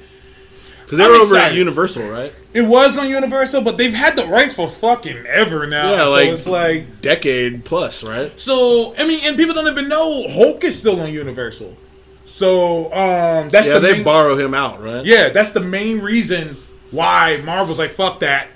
Because 0.85 0.99
they 0.99 1.05
I'm 1.05 1.11
were 1.11 1.17
over 1.17 1.37
at. 1.37 1.55
Universal, 1.55 2.09
right? 2.09 2.33
It 2.53 2.63
was 2.63 2.97
on 2.97 3.09
Universal, 3.09 3.63
but 3.63 3.77
they've 3.77 3.93
had 3.93 4.17
the 4.17 4.27
rights 4.27 4.55
for 4.55 4.69
fucking 4.69 5.27
ever 5.27 5.67
now. 5.67 5.91
Yeah, 5.91 6.05
so 6.05 6.11
like, 6.13 6.29
it's 6.29 6.47
like 6.47 7.01
decade 7.01 7.65
plus, 7.65 8.05
right? 8.05 8.39
So 8.39 8.95
I 8.97 9.05
mean, 9.05 9.19
and 9.25 9.37
people 9.37 9.55
don't 9.55 9.67
even 9.67 9.89
know 9.89 10.29
Hulk 10.29 10.63
is 10.63 10.79
still 10.79 11.01
on 11.01 11.11
Universal. 11.13 11.77
So 12.25 12.85
um, 12.93 13.49
that's 13.49 13.67
Yeah, 13.67 13.75
the 13.75 13.81
they 13.81 13.93
main, 13.95 14.05
borrow 14.05 14.37
him 14.37 14.55
out, 14.55 14.81
right? 14.81 15.05
yeah, 15.05 15.31
that's 15.31 15.51
the 15.53 15.61
main 15.61 16.01
reason 16.01 16.57
why 16.93 17.41
Marvel's 17.45 17.79
like 17.81 17.91
fuck 17.91 18.21
that. 18.21 18.47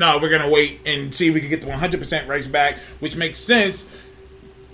No, 0.00 0.18
we're 0.18 0.30
gonna 0.30 0.48
wait 0.50 0.80
and 0.86 1.14
see 1.14 1.28
if 1.28 1.34
we 1.34 1.40
can 1.40 1.50
get 1.50 1.60
the 1.60 1.68
100 1.68 2.00
percent 2.00 2.26
rights 2.26 2.46
back, 2.48 2.78
which 3.00 3.14
makes 3.16 3.38
sense. 3.38 3.86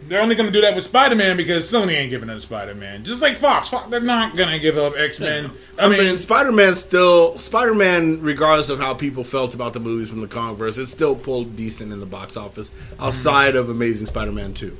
They're 0.08 0.20
only 0.22 0.36
gonna 0.36 0.52
do 0.52 0.60
that 0.60 0.76
with 0.76 0.84
Spider 0.84 1.16
Man 1.16 1.36
because 1.36 1.70
Sony 1.70 1.94
ain't 1.94 2.10
giving 2.10 2.30
up 2.30 2.40
Spider 2.40 2.76
Man. 2.76 3.02
Just 3.02 3.20
like 3.20 3.36
Fox, 3.36 3.68
Fox, 3.70 3.90
they're 3.90 4.00
not 4.00 4.36
gonna 4.36 4.60
give 4.60 4.78
up 4.78 4.94
X 4.96 5.18
Men. 5.18 5.50
I 5.80 5.86
I 5.86 5.88
mean, 5.88 5.98
mean, 5.98 6.18
Spider 6.18 6.52
Man 6.52 6.74
still 6.76 7.36
Spider 7.36 7.74
Man, 7.74 8.20
regardless 8.22 8.68
of 8.68 8.78
how 8.78 8.94
people 8.94 9.24
felt 9.24 9.52
about 9.52 9.72
the 9.72 9.80
movies 9.80 10.08
from 10.08 10.20
the 10.20 10.28
Converse, 10.28 10.78
it 10.78 10.86
still 10.86 11.16
pulled 11.16 11.56
decent 11.56 11.92
in 11.92 11.98
the 11.98 12.06
box 12.06 12.36
office 12.36 12.70
outside 13.00 13.56
of 13.56 13.68
Amazing 13.68 14.06
Spider 14.06 14.30
Man 14.32 14.54
Two. 14.54 14.76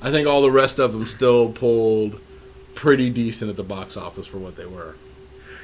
I 0.00 0.10
think 0.10 0.26
all 0.26 0.40
the 0.40 0.50
rest 0.50 0.78
of 0.78 0.92
them 0.92 1.04
still 1.06 1.52
pulled 1.52 2.18
pretty 2.74 3.10
decent 3.10 3.50
at 3.50 3.56
the 3.56 3.62
box 3.62 3.98
office 3.98 4.26
for 4.26 4.38
what 4.38 4.56
they 4.56 4.64
were. 4.66 4.96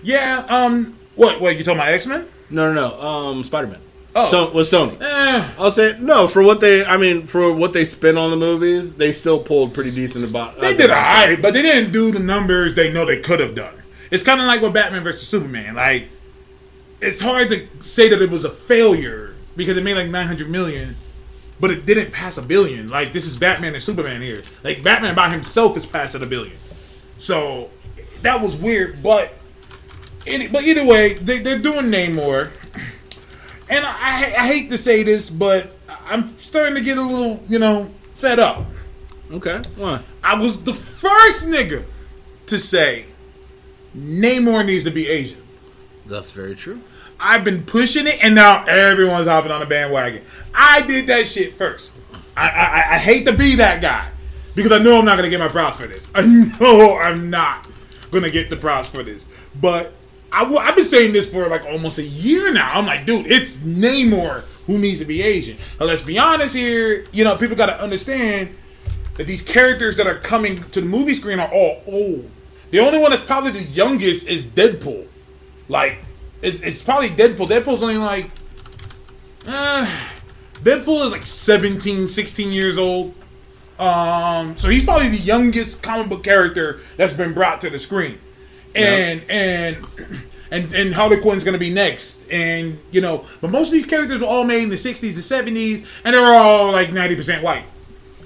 yeah. 0.02 0.44
Um, 0.50 0.98
what? 1.16 1.40
What 1.40 1.56
you 1.56 1.64
talking 1.64 1.80
about 1.80 1.92
X 1.92 2.06
Men? 2.06 2.28
No, 2.50 2.72
no, 2.74 2.90
no. 2.90 3.00
Um, 3.00 3.42
Spider 3.42 3.68
Man. 3.68 3.80
Oh. 4.14 4.30
so 4.30 4.50
was 4.50 4.70
Sony. 4.70 5.00
Eh, 5.00 5.50
I'll 5.58 5.70
say 5.70 5.96
no 6.00 6.28
for 6.28 6.42
what 6.42 6.60
they. 6.60 6.84
I 6.84 6.96
mean, 6.96 7.26
for 7.26 7.52
what 7.52 7.72
they 7.72 7.84
spent 7.84 8.18
on 8.18 8.30
the 8.30 8.36
movies, 8.36 8.94
they 8.94 9.12
still 9.12 9.38
pulled 9.38 9.74
pretty 9.74 9.90
decent. 9.90 10.28
About 10.28 10.58
They 10.58 10.76
did 10.76 10.90
alright, 10.90 11.40
but 11.40 11.52
they 11.52 11.62
didn't 11.62 11.92
do 11.92 12.10
the 12.10 12.18
numbers 12.18 12.74
they 12.74 12.92
know 12.92 13.04
they 13.04 13.20
could 13.20 13.40
have 13.40 13.54
done. 13.54 13.74
It's 14.10 14.22
kind 14.22 14.40
of 14.40 14.46
like 14.46 14.62
with 14.62 14.72
Batman 14.72 15.02
versus 15.02 15.28
Superman. 15.28 15.74
Like, 15.74 16.08
it's 17.00 17.20
hard 17.20 17.50
to 17.50 17.66
say 17.80 18.08
that 18.08 18.20
it 18.20 18.30
was 18.30 18.44
a 18.44 18.50
failure 18.50 19.34
because 19.56 19.76
it 19.76 19.84
made 19.84 19.94
like 19.94 20.08
900 20.08 20.48
million, 20.48 20.96
but 21.60 21.70
it 21.70 21.84
didn't 21.84 22.12
pass 22.12 22.38
a 22.38 22.42
billion. 22.42 22.88
Like, 22.88 23.12
this 23.12 23.26
is 23.26 23.36
Batman 23.36 23.74
and 23.74 23.82
Superman 23.82 24.22
here. 24.22 24.42
Like, 24.64 24.82
Batman 24.82 25.14
by 25.14 25.30
himself 25.30 25.76
is 25.76 25.84
passing 25.84 26.22
a 26.22 26.26
billion. 26.26 26.56
So, 27.18 27.70
that 28.22 28.40
was 28.40 28.56
weird, 28.56 29.02
but. 29.02 29.34
Any, 30.26 30.48
but 30.48 30.64
either 30.64 30.84
way, 30.84 31.14
they, 31.14 31.38
they're 31.38 31.58
doing 31.58 31.86
Namor, 31.86 32.50
and 33.68 33.84
I, 33.84 34.34
I 34.38 34.46
hate 34.46 34.70
to 34.70 34.78
say 34.78 35.02
this, 35.02 35.30
but 35.30 35.70
I'm 36.06 36.26
starting 36.38 36.74
to 36.74 36.80
get 36.80 36.98
a 36.98 37.02
little, 37.02 37.42
you 37.48 37.58
know, 37.58 37.90
fed 38.14 38.38
up. 38.38 38.64
Okay, 39.30 39.60
why? 39.76 40.00
I 40.22 40.34
was 40.34 40.64
the 40.64 40.74
first 40.74 41.46
nigga 41.46 41.84
to 42.46 42.58
say 42.58 43.04
Namor 43.96 44.64
needs 44.64 44.84
to 44.84 44.90
be 44.90 45.08
Asian. 45.08 45.42
That's 46.06 46.30
very 46.30 46.54
true. 46.54 46.80
I've 47.20 47.44
been 47.44 47.64
pushing 47.64 48.06
it, 48.06 48.22
and 48.22 48.34
now 48.34 48.64
everyone's 48.64 49.26
hopping 49.26 49.50
on 49.50 49.60
the 49.60 49.66
bandwagon. 49.66 50.22
I 50.54 50.82
did 50.82 51.08
that 51.08 51.26
shit 51.26 51.54
first. 51.54 51.94
I, 52.36 52.48
I, 52.48 52.94
I 52.94 52.98
hate 52.98 53.26
to 53.26 53.32
be 53.32 53.56
that 53.56 53.82
guy 53.82 54.08
because 54.54 54.72
I 54.72 54.78
know 54.78 54.98
I'm 54.98 55.04
not 55.04 55.16
gonna 55.16 55.30
get 55.30 55.40
my 55.40 55.48
props 55.48 55.78
for 55.78 55.86
this. 55.86 56.08
I 56.14 56.22
know 56.60 56.96
I'm 56.96 57.28
not 57.28 57.66
gonna 58.10 58.30
get 58.30 58.50
the 58.50 58.56
props 58.56 58.88
for 58.88 59.02
this. 59.02 59.26
But 59.60 59.92
I 60.30 60.40
w- 60.40 60.58
I've 60.58 60.76
been 60.76 60.84
saying 60.84 61.12
this 61.12 61.30
for 61.30 61.48
like 61.48 61.64
almost 61.64 61.98
a 61.98 62.04
year 62.04 62.52
now. 62.52 62.72
I'm 62.72 62.86
like, 62.86 63.06
dude, 63.06 63.26
it's 63.26 63.58
Namor 63.58 64.44
who 64.66 64.78
needs 64.78 64.98
to 64.98 65.04
be 65.06 65.22
Asian. 65.22 65.56
Now, 65.80 65.86
let's 65.86 66.02
be 66.02 66.18
honest 66.18 66.54
here. 66.54 67.06
You 67.12 67.24
know, 67.24 67.36
people 67.36 67.56
got 67.56 67.66
to 67.66 67.80
understand 67.80 68.54
that 69.16 69.26
these 69.26 69.42
characters 69.42 69.96
that 69.96 70.06
are 70.06 70.16
coming 70.16 70.62
to 70.70 70.80
the 70.80 70.86
movie 70.86 71.14
screen 71.14 71.40
are 71.40 71.50
all 71.50 71.82
old. 71.86 72.30
The 72.70 72.80
only 72.80 72.98
one 72.98 73.10
that's 73.10 73.24
probably 73.24 73.52
the 73.52 73.62
youngest 73.62 74.28
is 74.28 74.46
Deadpool. 74.46 75.06
Like, 75.68 75.98
it's, 76.42 76.60
it's 76.60 76.82
probably 76.82 77.08
Deadpool. 77.08 77.48
Deadpool's 77.48 77.82
only 77.82 77.96
like, 77.96 78.30
uh, 79.46 79.90
Deadpool 80.62 81.06
is 81.06 81.12
like 81.12 81.24
17, 81.24 82.06
16 82.06 82.52
years 82.52 82.76
old. 82.76 83.14
Um, 83.78 84.58
so 84.58 84.68
he's 84.68 84.84
probably 84.84 85.08
the 85.08 85.16
youngest 85.16 85.82
comic 85.82 86.08
book 86.08 86.24
character 86.24 86.80
that's 86.96 87.12
been 87.12 87.32
brought 87.32 87.60
to 87.62 87.70
the 87.70 87.78
screen. 87.78 88.18
And 88.84 89.22
and 89.30 89.76
and 90.50 90.74
and 90.74 90.94
Harley 90.94 91.20
Quinn's 91.20 91.44
gonna 91.44 91.58
be 91.58 91.70
next. 91.70 92.28
And 92.30 92.78
you 92.90 93.00
know, 93.00 93.24
but 93.40 93.50
most 93.50 93.68
of 93.68 93.72
these 93.72 93.86
characters 93.86 94.20
were 94.20 94.26
all 94.26 94.44
made 94.44 94.62
in 94.62 94.70
the 94.70 94.76
60s 94.76 95.02
and 95.14 95.48
70s, 95.56 95.86
and 96.04 96.14
they 96.14 96.18
were 96.18 96.26
all 96.34 96.72
like 96.72 96.88
90% 96.90 97.42
white. 97.42 97.64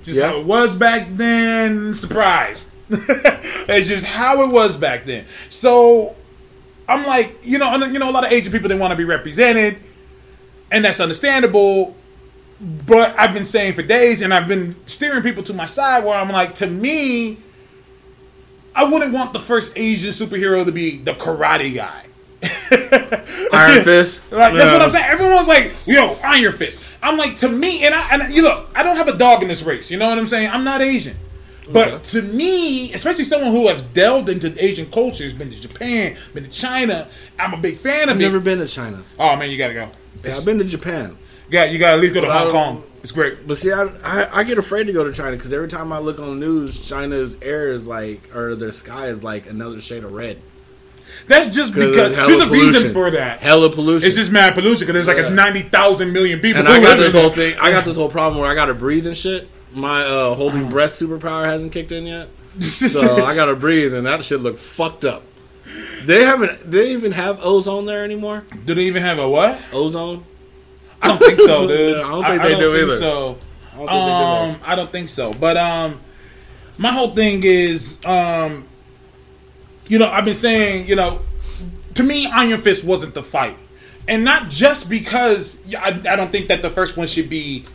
Just 0.05 0.19
Yeah. 0.19 0.29
how 0.31 0.39
it 0.39 0.47
was 0.47 0.75
back 0.75 1.07
then. 1.13 1.95
Surprise. 1.95 2.67
it's 2.91 3.89
just 3.89 4.05
how 4.07 4.43
it 4.43 4.53
was 4.53 4.77
back 4.77 5.05
then. 5.05 5.25
So 5.49 6.15
I'm 6.89 7.07
like, 7.07 7.37
you 7.43 7.59
know, 7.59 7.75
you 7.87 7.99
know, 7.99 8.11
a 8.11 8.13
lot 8.13 8.25
of 8.25 8.33
Asian 8.33 8.53
people 8.53 8.69
they 8.69 8.77
want 8.79 8.91
to 8.93 8.97
be 8.97 9.05
represented, 9.05 9.77
and 10.71 10.85
that's 10.85 11.01
understandable. 11.01 11.97
But 12.87 13.19
I've 13.19 13.35
been 13.35 13.45
saying 13.45 13.75
for 13.75 13.83
days, 13.83 14.23
and 14.23 14.33
I've 14.33 14.47
been 14.47 14.77
steering 14.87 15.23
people 15.23 15.43
to 15.45 15.53
my 15.55 15.67
side 15.67 16.05
where 16.05 16.15
I'm 16.17 16.29
like, 16.29 16.55
to 16.57 16.67
me, 16.67 17.39
I 18.75 18.85
wouldn't 18.85 19.13
want 19.13 19.33
the 19.33 19.39
first 19.41 19.73
Asian 19.77 20.11
superhero 20.11 20.65
to 20.65 20.73
be 20.73 20.97
the 20.99 21.13
karate 21.13 21.75
guy. 21.75 22.05
Iron 23.53 23.85
Fist. 23.85 24.33
Like, 24.33 24.53
that's 24.53 24.65
Yeah. 24.65 24.73
what 24.73 24.83
I'm 24.83 24.91
saying. 24.91 25.05
Everyone's 25.07 25.49
like, 25.49 25.75
yo, 25.87 26.17
Iron 26.25 26.53
Fist. 26.53 26.83
I'm 27.03 27.17
like, 27.19 27.37
to 27.37 27.49
me, 27.49 27.85
and 27.85 27.95
I, 27.95 28.09
and 28.15 28.35
you 28.35 28.43
look, 28.43 28.69
I 28.75 28.83
don't 28.83 28.97
have 28.97 29.09
a 29.09 29.17
dog 29.19 29.43
in 29.43 29.49
this 29.49 29.63
race. 29.63 29.91
You 29.91 29.99
know 29.99 30.09
what 30.09 30.19
I'm 30.19 30.27
saying? 30.27 30.49
I'm 30.51 30.65
not 30.65 30.81
Asian. 30.81 31.17
But 31.73 31.89
Okay. 31.89 32.03
to 32.05 32.23
me, 32.23 32.93
especially 32.93 33.25
someone 33.25 33.53
who 33.53 33.69
has 33.69 33.83
delved 33.83 34.29
into 34.29 34.53
Asian 34.63 34.91
cultures, 34.91 35.33
been 35.33 35.51
to 35.51 35.61
Japan, 35.61 36.17
been 36.35 36.45
to 36.45 36.51
China, 36.51 37.09
I'm 37.39 37.55
a 37.55 37.57
big 37.57 37.79
fan 37.79 38.05
of 38.09 38.17
I've 38.17 38.21
it. 38.21 38.25
never 38.25 38.41
been 38.41 38.59
to 38.59 38.67
China. 38.67 39.03
oh 39.19 39.37
man, 39.37 39.49
you 39.51 39.59
gotta 39.59 39.75
go. 39.75 39.89
Yeah, 40.25 40.37
I've 40.37 40.45
been 40.45 40.59
to 40.59 40.65
Japan. 40.65 41.17
Got 41.51 41.71
you 41.71 41.79
gotta 41.79 41.95
at 41.97 42.01
least 42.01 42.15
go 42.15 42.21
to 42.23 42.33
Hong 42.33 42.51
Kong. 42.51 42.83
It's 43.03 43.13
great. 43.13 43.47
But 43.49 43.59
see, 43.59 43.73
I, 43.73 43.85
I, 44.05 44.41
I 44.41 44.45
get 44.45 44.59
afraid 44.59 44.85
to 44.87 44.93
go 44.93 45.03
to 45.05 45.13
China 45.13 45.33
because 45.33 45.53
every 45.53 45.69
time 45.69 45.93
I 45.93 45.99
look 45.99 46.19
on 46.21 46.39
the 46.39 46.47
news, 46.47 46.87
China's 46.89 47.41
air 47.43 47.69
is 47.69 47.89
like, 47.89 48.35
or 48.35 48.55
their 48.55 48.71
sky 48.73 49.07
is 49.07 49.25
like 49.25 49.49
another 49.49 49.81
shade 49.81 50.05
of 50.05 50.13
red. 50.13 50.41
That's 51.27 51.49
just 51.49 51.75
because 51.75 51.95
there's 51.95 52.17
there's 52.17 52.41
a 52.43 52.49
reason 52.49 52.93
for 52.93 53.11
that. 53.11 53.41
Hella 53.41 53.71
pollution. 53.71 54.07
It's 54.07 54.17
just 54.17 54.31
mad 54.33 54.55
pollution 54.55 54.87
because 54.87 54.95
there's 54.95 55.09
like 55.09 55.19
Yeah. 55.19 55.31
a 55.33 55.35
ninety 55.35 55.63
thousand 55.63 56.13
million 56.13 56.41
people. 56.41 56.61
and 56.61 56.69
I 56.69 56.81
got 56.81 56.97
this 56.97 57.13
whole 57.13 57.31
thing. 57.31 57.57
I 57.61 57.71
got 57.71 57.85
this 57.85 57.97
whole 57.97 58.09
problem 58.09 58.41
where 58.41 58.51
I 58.51 58.55
got 58.55 58.67
to 58.67 58.75
breathe 58.75 59.07
and 59.07 59.17
shit. 59.17 59.49
My 59.75 60.05
uh, 60.05 60.35
holding 60.35 60.69
breath 60.71 60.91
superpower 60.91 61.45
hasn't 61.45 61.73
kicked 61.73 61.93
in 61.93 62.07
yet, 62.07 62.29
so 62.61 63.25
I 63.25 63.35
got 63.35 63.47
to 63.47 63.57
breathe, 63.57 63.95
and 63.95 64.07
that 64.07 64.23
shit 64.25 64.41
look 64.41 64.59
fucked 64.59 65.05
up. 65.05 65.23
They 66.05 66.25
haven't. 66.25 66.71
They 66.71 66.93
even 66.93 67.13
have 67.13 67.41
ozone 67.43 67.87
there 67.87 68.05
anymore. 68.05 68.45
Do 68.65 68.75
they 68.75 68.85
even 68.85 69.03
have 69.03 69.19
a 69.19 69.29
what? 69.29 69.61
Ozone. 69.73 70.25
I 71.03 71.09
don't 71.09 71.19
think 71.19 71.41
so, 71.41 71.67
dude. 71.69 71.97
I 71.99 72.11
don't 72.11 72.25
think 72.25 72.43
they 72.43 72.59
do 72.59 72.75
either. 72.75 72.95
So. 72.95 73.39
I 73.73 73.77
don't 73.77 73.89
think 73.89 73.89
they 73.89 73.89
do. 73.89 73.93
Um, 73.93 74.61
I 74.65 74.75
don't 74.75 74.93
think 74.93 75.09
so. 75.09 75.33
But 75.33 75.57
um, 75.57 76.01
my 76.79 76.93
whole 76.93 77.11
thing 77.11 77.43
is, 77.45 78.05
um, 78.05 78.67
you 79.89 79.99
know, 79.99 80.11
I've 80.11 80.25
been 80.25 80.35
saying, 80.35 80.87
you 80.87 80.97
know, 80.97 81.21
to 81.95 82.03
me, 82.03 82.27
Iron 82.27 82.61
Fist 82.61 82.85
wasn't 82.85 83.15
the 83.15 83.23
fight, 83.23 83.57
and 84.09 84.25
not 84.25 84.49
just 84.49 84.89
because 84.89 85.61
I, 85.75 85.89
I 86.09 86.17
don't 86.17 86.31
think 86.31 86.49
that 86.49 86.63
the 86.63 86.71
first 86.71 86.97
one 86.97 87.07
should 87.07 87.29
be 87.29 87.67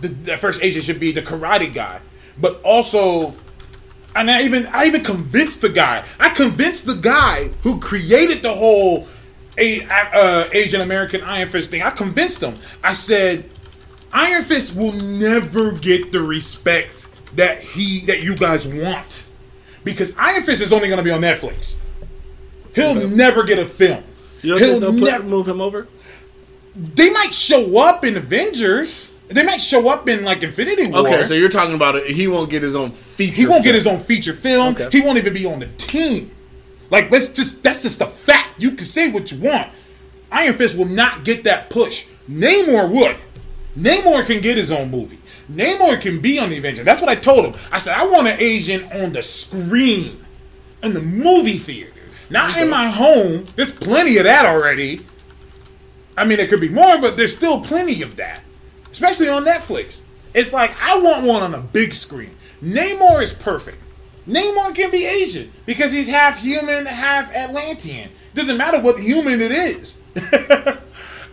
the, 0.00 0.08
the 0.08 0.36
first 0.38 0.62
Asian 0.62 0.82
should 0.82 1.00
be 1.00 1.12
the 1.12 1.22
karate 1.22 1.72
guy, 1.72 2.00
but 2.38 2.60
also. 2.62 3.34
And 4.16 4.30
I 4.30 4.42
even 4.42 4.66
I 4.68 4.86
even 4.86 5.04
convinced 5.04 5.60
the 5.60 5.68
guy. 5.68 6.04
I 6.18 6.30
convinced 6.30 6.86
the 6.86 6.94
guy 6.94 7.48
who 7.62 7.78
created 7.78 8.42
the 8.42 8.52
whole 8.52 9.06
a, 9.58 9.86
uh, 9.86 10.48
Asian 10.52 10.80
American 10.80 11.22
Iron 11.22 11.48
Fist 11.48 11.70
thing. 11.70 11.82
I 11.82 11.90
convinced 11.90 12.42
him. 12.42 12.56
I 12.82 12.94
said, 12.94 13.44
Iron 14.12 14.44
Fist 14.44 14.74
will 14.76 14.92
never 14.92 15.72
get 15.72 16.12
the 16.12 16.22
respect 16.22 17.06
that 17.36 17.58
he 17.58 18.00
that 18.06 18.22
you 18.22 18.36
guys 18.36 18.66
want 18.66 19.26
because 19.84 20.16
Iron 20.16 20.42
Fist 20.42 20.62
is 20.62 20.72
only 20.72 20.88
going 20.88 20.98
to 20.98 21.04
be 21.04 21.10
on 21.10 21.20
Netflix. 21.20 21.76
He'll 22.74 23.08
never 23.08 23.44
get 23.44 23.58
a 23.58 23.66
film. 23.66 24.04
You 24.42 24.52
don't 24.52 24.60
He'll 24.60 24.68
think 24.80 24.80
they'll 24.82 24.92
never. 24.92 25.24
move 25.24 25.48
him 25.48 25.60
over? 25.60 25.88
They 26.76 27.10
might 27.10 27.34
show 27.34 27.80
up 27.82 28.04
in 28.04 28.16
Avengers. 28.16 29.10
They 29.28 29.42
might 29.42 29.60
show 29.60 29.88
up 29.88 30.08
in 30.08 30.24
like 30.24 30.42
Infinity 30.42 30.86
War. 30.86 31.00
Okay, 31.00 31.24
so 31.24 31.34
you're 31.34 31.48
talking 31.48 31.74
about 31.74 31.96
it. 31.96 32.06
He 32.08 32.28
won't 32.28 32.50
get 32.50 32.62
his 32.62 32.76
own 32.76 32.92
feature. 32.92 33.34
he 33.34 33.46
won't 33.46 33.64
get 33.64 33.72
film. 33.72 33.74
his 33.74 33.86
own 33.86 34.00
feature 34.00 34.32
film. 34.32 34.74
Okay. 34.74 34.88
He 34.90 35.04
won't 35.04 35.18
even 35.18 35.34
be 35.34 35.44
on 35.44 35.58
the 35.58 35.66
team. 35.76 36.30
Like 36.90 37.10
let's 37.10 37.30
just 37.30 37.62
that's 37.62 37.82
just 37.82 38.00
a 38.00 38.06
fact. 38.06 38.62
You 38.62 38.70
can 38.70 38.84
say 38.84 39.10
what 39.10 39.30
you 39.30 39.40
want. 39.40 39.68
Iron 40.30 40.54
Fist 40.54 40.76
will 40.76 40.86
not 40.86 41.24
get 41.24 41.44
that 41.44 41.70
push. 41.70 42.06
Namor 42.30 42.90
would. 42.90 43.16
Namor 43.76 44.26
can 44.26 44.40
get 44.40 44.56
his 44.56 44.70
own 44.70 44.90
movie. 44.90 45.18
Namor 45.50 46.00
can 46.00 46.20
be 46.20 46.38
on 46.38 46.50
the 46.50 46.58
Avengers. 46.58 46.84
That's 46.84 47.00
what 47.00 47.08
I 47.08 47.14
told 47.14 47.46
him. 47.46 47.54
I 47.72 47.78
said 47.78 47.94
I 47.94 48.06
want 48.06 48.28
an 48.28 48.38
Asian 48.38 48.84
on 48.92 49.12
the 49.12 49.22
screen, 49.22 50.24
in 50.82 50.92
the 50.92 51.00
movie 51.00 51.58
theater, 51.58 51.92
not 52.28 52.56
in 52.58 52.68
my 52.68 52.88
home. 52.88 53.46
There's 53.56 53.72
plenty 53.72 54.18
of 54.18 54.24
that 54.24 54.44
already. 54.44 55.00
I 56.16 56.24
mean, 56.24 56.38
there 56.38 56.48
could 56.48 56.60
be 56.60 56.68
more, 56.68 57.00
but 57.00 57.16
there's 57.16 57.34
still 57.34 57.60
plenty 57.60 58.02
of 58.02 58.16
that, 58.16 58.42
especially 58.90 59.28
on 59.28 59.44
Netflix. 59.44 60.02
It's 60.34 60.52
like 60.52 60.72
I 60.82 60.98
want 60.98 61.24
one 61.24 61.42
on 61.42 61.54
a 61.54 61.60
big 61.60 61.94
screen. 61.94 62.34
Namor 62.62 63.22
is 63.22 63.32
perfect. 63.32 63.78
Namor 64.28 64.74
can 64.74 64.90
be 64.90 65.06
Asian 65.06 65.50
because 65.66 65.90
he's 65.90 66.06
half 66.08 66.38
human, 66.38 66.84
half 66.86 67.34
Atlantean. 67.34 68.10
Doesn't 68.34 68.56
matter 68.58 68.80
what 68.80 69.00
human 69.00 69.40
it 69.40 69.50
is. 69.50 69.96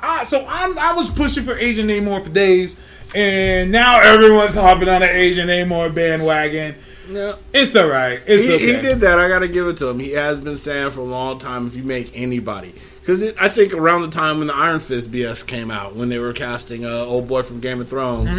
Ah, 0.08 0.24
so 0.24 0.46
I'm, 0.48 0.78
I 0.78 0.94
was 0.94 1.10
pushing 1.10 1.46
for 1.46 1.58
Asian 1.58 1.88
Namor 1.88 2.24
for 2.24 2.30
days, 2.30 2.80
and 3.16 3.72
now 3.72 4.00
everyone's 4.02 4.54
hopping 4.54 4.88
on 4.88 5.02
the 5.02 5.10
Asian 5.10 5.48
Namor 5.48 5.92
bandwagon. 5.96 6.76
Yeah. 7.10 7.36
It's 7.54 7.76
all 7.76 7.88
right. 7.88 8.22
It's 8.28 8.44
He, 8.46 8.54
okay. 8.54 8.66
he 8.76 8.82
did 8.82 9.00
that. 9.00 9.18
I 9.18 9.28
got 9.28 9.40
to 9.40 9.48
give 9.48 9.66
it 9.68 9.78
to 9.78 9.88
him. 9.88 9.98
He 9.98 10.12
has 10.12 10.42
been 10.42 10.58
saying 10.58 10.92
for 10.92 11.00
a 11.00 11.06
long 11.06 11.40
time 11.40 11.66
if 11.66 11.76
you 11.76 11.82
make 11.84 12.12
anybody. 12.14 12.76
Because 13.00 13.24
I 13.40 13.48
think 13.50 13.74
around 13.74 14.02
the 14.02 14.10
time 14.10 14.38
when 14.38 14.48
the 14.48 14.56
Iron 14.56 14.80
Fist 14.80 15.12
BS 15.12 15.46
came 15.48 15.72
out, 15.72 15.96
when 15.96 16.10
they 16.10 16.20
were 16.20 16.34
casting 16.34 16.86
uh, 16.86 16.90
old 16.90 17.28
boy 17.28 17.42
from 17.42 17.60
Game 17.60 17.82
of 17.82 17.88
Thrones, 17.88 18.38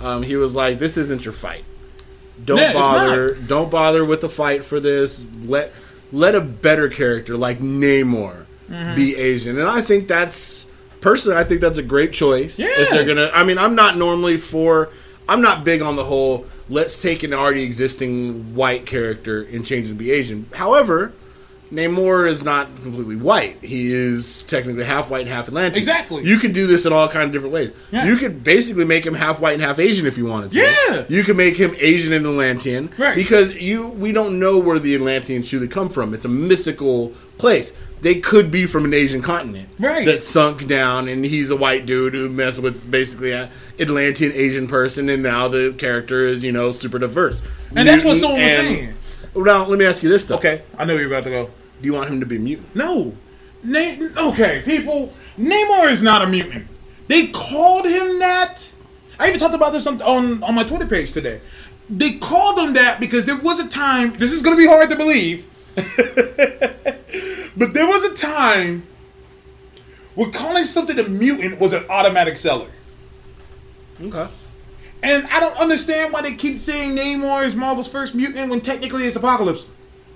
um, 0.00 0.22
he 0.22 0.36
was 0.36 0.54
like, 0.54 0.78
"This 0.78 0.98
isn't 0.98 1.24
your 1.24 1.32
fight. 1.34 1.64
Don't 2.46 2.58
it's 2.58 2.72
bother. 2.72 3.34
Don't 3.34 3.70
bother 3.70 4.04
with 4.04 4.20
the 4.22 4.28
fight 4.28 4.64
for 4.64 4.80
this. 4.80 5.24
Let 5.44 5.72
let 6.12 6.34
a 6.34 6.40
better 6.40 6.88
character 6.88 7.36
like 7.36 7.58
Namor 7.60 8.44
Mm-hmm. 8.70 8.94
be 8.96 9.14
Asian." 9.16 9.58
And 9.58 9.68
I 9.68 9.80
think 9.80 10.08
that's 10.08 10.66
personally, 11.00 11.38
I 11.38 11.44
think 11.44 11.60
that's 11.60 11.78
a 11.78 11.82
great 11.84 12.12
choice. 12.12 12.58
If 12.58 12.66
Yeah. 12.78 12.84
they're 12.96 13.04
gonna, 13.06 13.30
I 13.34 13.44
mean, 13.44 13.58
I'm 13.58 13.74
not 13.74 13.96
normally 13.96 14.38
for. 14.38 14.88
I'm 15.28 15.40
not 15.40 15.64
big 15.64 15.82
on 15.82 15.96
the 15.96 16.04
whole. 16.04 16.46
Let's 16.68 17.00
take 17.00 17.22
an 17.22 17.32
already 17.32 17.62
existing 17.64 18.54
white 18.56 18.86
character 18.86 19.42
and 19.52 19.64
change 19.64 19.86
it 19.86 19.90
to 19.90 19.94
be 19.94 20.10
Asian. 20.10 20.46
However, 20.54 21.12
Namor 21.72 22.28
is 22.28 22.44
not 22.44 22.66
completely 22.82 23.16
white. 23.16 23.56
He 23.62 23.92
is 23.92 24.42
technically 24.42 24.84
half 24.84 25.10
white 25.10 25.22
and 25.22 25.28
half 25.28 25.48
Atlantean. 25.48 25.78
Exactly. 25.78 26.22
You 26.22 26.38
could 26.38 26.52
do 26.52 26.66
this 26.68 26.86
in 26.86 26.92
all 26.92 27.08
kind 27.08 27.24
of 27.24 27.32
different 27.32 27.52
ways. 27.54 27.72
Yeah. 27.90 28.04
You 28.06 28.16
could 28.16 28.44
basically 28.44 28.84
make 28.84 29.04
him 29.04 29.14
half 29.14 29.40
white 29.40 29.54
and 29.54 29.62
half 29.62 29.78
Asian 29.80 30.06
if 30.06 30.16
you 30.16 30.26
wanted 30.26 30.52
to. 30.52 30.58
Yeah. 30.60 31.04
You 31.08 31.24
could 31.24 31.36
make 31.36 31.56
him 31.56 31.74
Asian 31.78 32.12
and 32.12 32.24
Atlantean. 32.24 32.90
Right. 32.96 33.16
Because 33.16 33.60
you 33.60 33.88
we 33.88 34.12
don't 34.12 34.38
know 34.38 34.58
where 34.58 34.78
the 34.78 34.94
Atlanteans 34.94 35.48
truly 35.48 35.66
come 35.68 35.88
from. 35.88 36.14
It's 36.14 36.24
a 36.24 36.28
mythical 36.28 37.08
place. 37.38 37.72
They 38.00 38.20
could 38.20 38.50
be 38.50 38.66
from 38.66 38.84
an 38.84 38.94
Asian 38.94 39.20
continent. 39.22 39.68
Right. 39.80 40.04
That 40.06 40.22
sunk 40.22 40.68
down 40.68 41.08
and 41.08 41.24
he's 41.24 41.50
a 41.50 41.56
white 41.56 41.86
dude 41.86 42.14
who 42.14 42.28
messed 42.28 42.60
with 42.60 42.88
basically 42.88 43.32
an 43.32 43.48
Atlantean 43.80 44.32
Asian 44.34 44.68
person 44.68 45.08
and 45.08 45.22
now 45.22 45.48
the 45.48 45.74
character 45.76 46.24
is, 46.24 46.44
you 46.44 46.52
know, 46.52 46.70
super 46.70 46.98
diverse. 46.98 47.42
and 47.74 47.88
that's 47.88 48.04
what 48.04 48.16
someone 48.18 48.40
was 48.42 48.52
saying. 48.52 48.94
Now, 49.36 49.66
let 49.66 49.78
me 49.78 49.84
ask 49.84 50.02
you 50.02 50.08
this 50.08 50.26
though. 50.26 50.36
Okay, 50.36 50.62
I 50.78 50.84
know 50.84 50.94
you're 50.94 51.08
about 51.08 51.24
to 51.24 51.30
go. 51.30 51.50
Do 51.80 51.86
you 51.86 51.92
want 51.92 52.10
him 52.10 52.20
to 52.20 52.26
be 52.26 52.38
mutant? 52.38 52.74
No. 52.74 53.14
Na- 53.62 54.28
okay, 54.30 54.62
people. 54.64 55.12
Namor 55.38 55.90
is 55.90 56.02
not 56.02 56.22
a 56.22 56.26
mutant. 56.26 56.66
They 57.08 57.28
called 57.28 57.84
him 57.84 58.18
that. 58.20 58.72
I 59.18 59.28
even 59.28 59.38
talked 59.38 59.54
about 59.54 59.72
this 59.72 59.86
on, 59.86 60.00
on, 60.02 60.42
on 60.42 60.54
my 60.54 60.64
Twitter 60.64 60.86
page 60.86 61.12
today. 61.12 61.40
They 61.88 62.14
called 62.14 62.58
him 62.58 62.74
that 62.74 62.98
because 62.98 63.24
there 63.26 63.38
was 63.38 63.60
a 63.60 63.68
time. 63.68 64.16
This 64.18 64.32
is 64.32 64.42
going 64.42 64.56
to 64.56 64.62
be 64.62 64.66
hard 64.66 64.90
to 64.90 64.96
believe. 64.96 65.46
but 67.56 67.74
there 67.74 67.86
was 67.86 68.04
a 68.04 68.16
time 68.16 68.82
where 70.14 70.30
calling 70.30 70.64
something 70.64 70.98
a 70.98 71.04
mutant 71.04 71.60
was 71.60 71.72
an 71.72 71.84
automatic 71.88 72.36
seller. 72.36 72.70
Okay. 74.00 74.26
And 75.06 75.24
I 75.28 75.38
don't 75.38 75.56
understand 75.60 76.12
why 76.12 76.20
they 76.22 76.34
keep 76.34 76.60
saying 76.60 76.96
Namor 76.96 77.44
is 77.44 77.54
Marvel's 77.54 77.86
first 77.86 78.12
mutant 78.12 78.50
when 78.50 78.60
technically 78.60 79.04
it's 79.04 79.14
Apocalypse. 79.14 79.64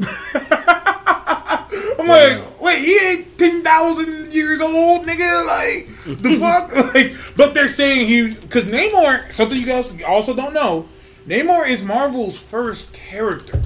I'm 0.34 2.09
like, 2.09 2.61
wait, 2.61 2.78
he 2.80 2.99
ain't 2.99 3.38
ten 3.38 3.62
thousand 3.62 4.32
years 4.32 4.61
old, 4.61 5.07
nigga. 5.07 5.47
Like 5.47 5.86
the 6.20 6.36
fuck, 6.41 6.74
like. 6.93 7.14
But 7.36 7.55
they're 7.55 7.68
saying 7.68 8.09
he 8.09 8.34
because 8.34 8.64
Namor. 8.64 9.30
Something 9.32 9.59
you 9.61 9.66
guys 9.66 10.03
also 10.03 10.34
don't 10.34 10.55
know. 10.55 10.88
Namor 11.24 11.68
is 11.68 11.84
Marvel's 11.84 12.36
first 12.36 12.93
character 12.93 13.62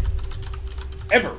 ever. 1.11 1.35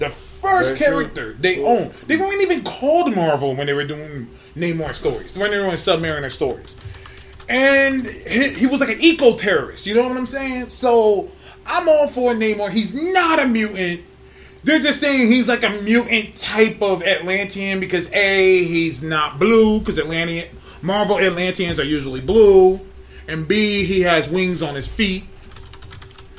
The 0.00 0.08
first 0.10 0.70
Very 0.70 0.76
true. 0.76 0.86
character 0.86 1.32
they 1.34 1.62
own. 1.62 1.92
They 2.08 2.16
weren't 2.16 2.42
even 2.42 2.64
called 2.64 3.14
Marvel 3.14 3.54
when 3.54 3.68
they 3.68 3.74
were 3.74 3.84
doing 3.84 4.28
Namor 4.56 4.92
stories. 4.92 5.36
When 5.36 5.52
they 5.52 5.58
were 5.58 5.66
doing 5.66 5.76
Submariner 5.76 6.32
stories 6.32 6.74
and 7.50 8.06
he, 8.06 8.50
he 8.50 8.66
was 8.66 8.80
like 8.80 8.90
an 8.90 9.00
eco 9.00 9.36
terrorist. 9.36 9.84
You 9.84 9.94
know 9.94 10.08
what 10.08 10.16
I'm 10.16 10.24
saying? 10.24 10.70
So 10.70 11.30
I'm 11.66 11.88
all 11.88 12.06
for 12.06 12.32
Namor. 12.32 12.70
He's 12.70 12.94
not 13.12 13.40
a 13.40 13.46
mutant. 13.46 14.02
They're 14.62 14.78
just 14.78 15.00
saying 15.00 15.32
he's 15.32 15.48
like 15.48 15.64
a 15.64 15.70
mutant 15.82 16.38
type 16.38 16.80
of 16.80 17.02
Atlantean 17.02 17.80
because 17.80 18.10
a 18.12 18.62
he's 18.62 19.02
not 19.02 19.40
blue 19.40 19.80
because 19.80 19.98
Atlantean 19.98 20.46
Marvel 20.80 21.18
Atlanteans 21.18 21.80
are 21.80 21.84
usually 21.84 22.20
blue, 22.20 22.80
and 23.26 23.48
b 23.48 23.84
he 23.84 24.02
has 24.02 24.28
wings 24.28 24.62
on 24.62 24.76
his 24.76 24.86
feet. 24.86 25.24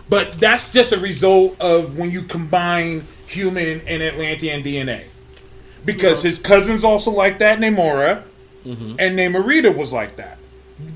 But 0.08 0.40
that's 0.40 0.72
just 0.72 0.94
a 0.94 1.00
result 1.00 1.60
of 1.60 1.98
when 1.98 2.12
you 2.12 2.22
combine 2.22 3.04
human 3.28 3.82
and 3.82 4.02
Atlantean 4.02 4.64
DNA. 4.64 5.04
Because 5.84 6.22
his 6.22 6.38
cousin's 6.38 6.84
also 6.84 7.12
like 7.12 7.40
that, 7.40 7.60
Namora, 7.60 8.24
mm-hmm. 8.64 8.96
and 9.00 9.18
Namorita 9.18 9.76
was 9.76 9.92
like 9.92 10.18
that. 10.18 10.38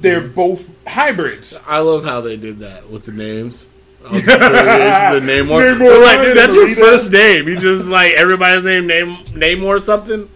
They're 0.01 0.21
both 0.27 0.69
hybrids. 0.87 1.59
I 1.67 1.79
love 1.79 2.05
how 2.05 2.21
they 2.21 2.37
did 2.37 2.59
that 2.59 2.89
with 2.89 3.05
the 3.05 3.11
names. 3.11 3.67
The 4.03 4.09
Namor. 5.21 5.21
Namor, 5.21 5.79
They're 5.79 6.03
like, 6.03 6.21
dude, 6.21 6.37
that's 6.37 6.53
your 6.55 6.69
first 6.75 7.11
name. 7.11 7.47
You 7.47 7.57
just 7.57 7.89
like 7.89 8.11
everybody's 8.13 8.63
name, 8.63 8.85
name 8.87 9.15
Namor 9.33 9.81
something. 9.81 10.29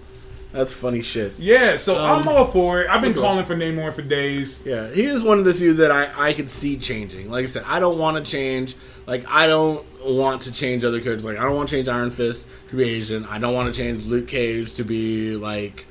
That's 0.51 0.73
funny 0.73 1.03
shit. 1.03 1.34
Yeah, 1.38 1.77
so 1.77 1.95
I'm 1.95 2.23
Um, 2.23 2.27
all 2.27 2.45
for 2.47 2.81
it. 2.81 2.89
I've 2.89 3.01
been 3.01 3.11
okay. 3.11 3.19
calling 3.21 3.45
for 3.45 3.55
Namor 3.55 3.93
for 3.93 4.01
days. 4.01 4.63
Yeah, 4.65 4.89
he 4.89 5.03
is 5.03 5.21
one 5.21 5.38
of 5.38 5.45
the 5.45 5.53
few 5.53 5.76
that 5.76 5.91
I, 5.91 6.30
I 6.30 6.34
could 6.34 6.49
see 6.49 6.77
changing. 6.77 7.30
Like 7.30 7.43
I 7.43 7.45
said, 7.45 7.63
I 7.67 7.80
don't 7.80 7.99
want 7.99 8.17
to 8.23 8.30
change. 8.31 8.76
Like 9.05 9.30
I 9.31 9.45
don't 9.45 9.85
want 10.03 10.41
to 10.43 10.51
change 10.51 10.84
other 10.84 10.99
characters. 10.99 11.26
Like 11.26 11.38
I 11.38 11.43
don't 11.43 11.55
want 11.55 11.69
to 11.69 11.76
change 11.76 11.88
Iron 11.88 12.09
Fist 12.09 12.47
to 12.71 12.76
be 12.77 12.89
Asian. 12.89 13.26
I 13.26 13.38
don't 13.38 13.53
want 13.53 13.71
to 13.71 13.80
change 13.80 14.07
Luke 14.07 14.27
Cage 14.27 14.73
to 14.73 14.84
be 14.84 15.35
like 15.35 15.85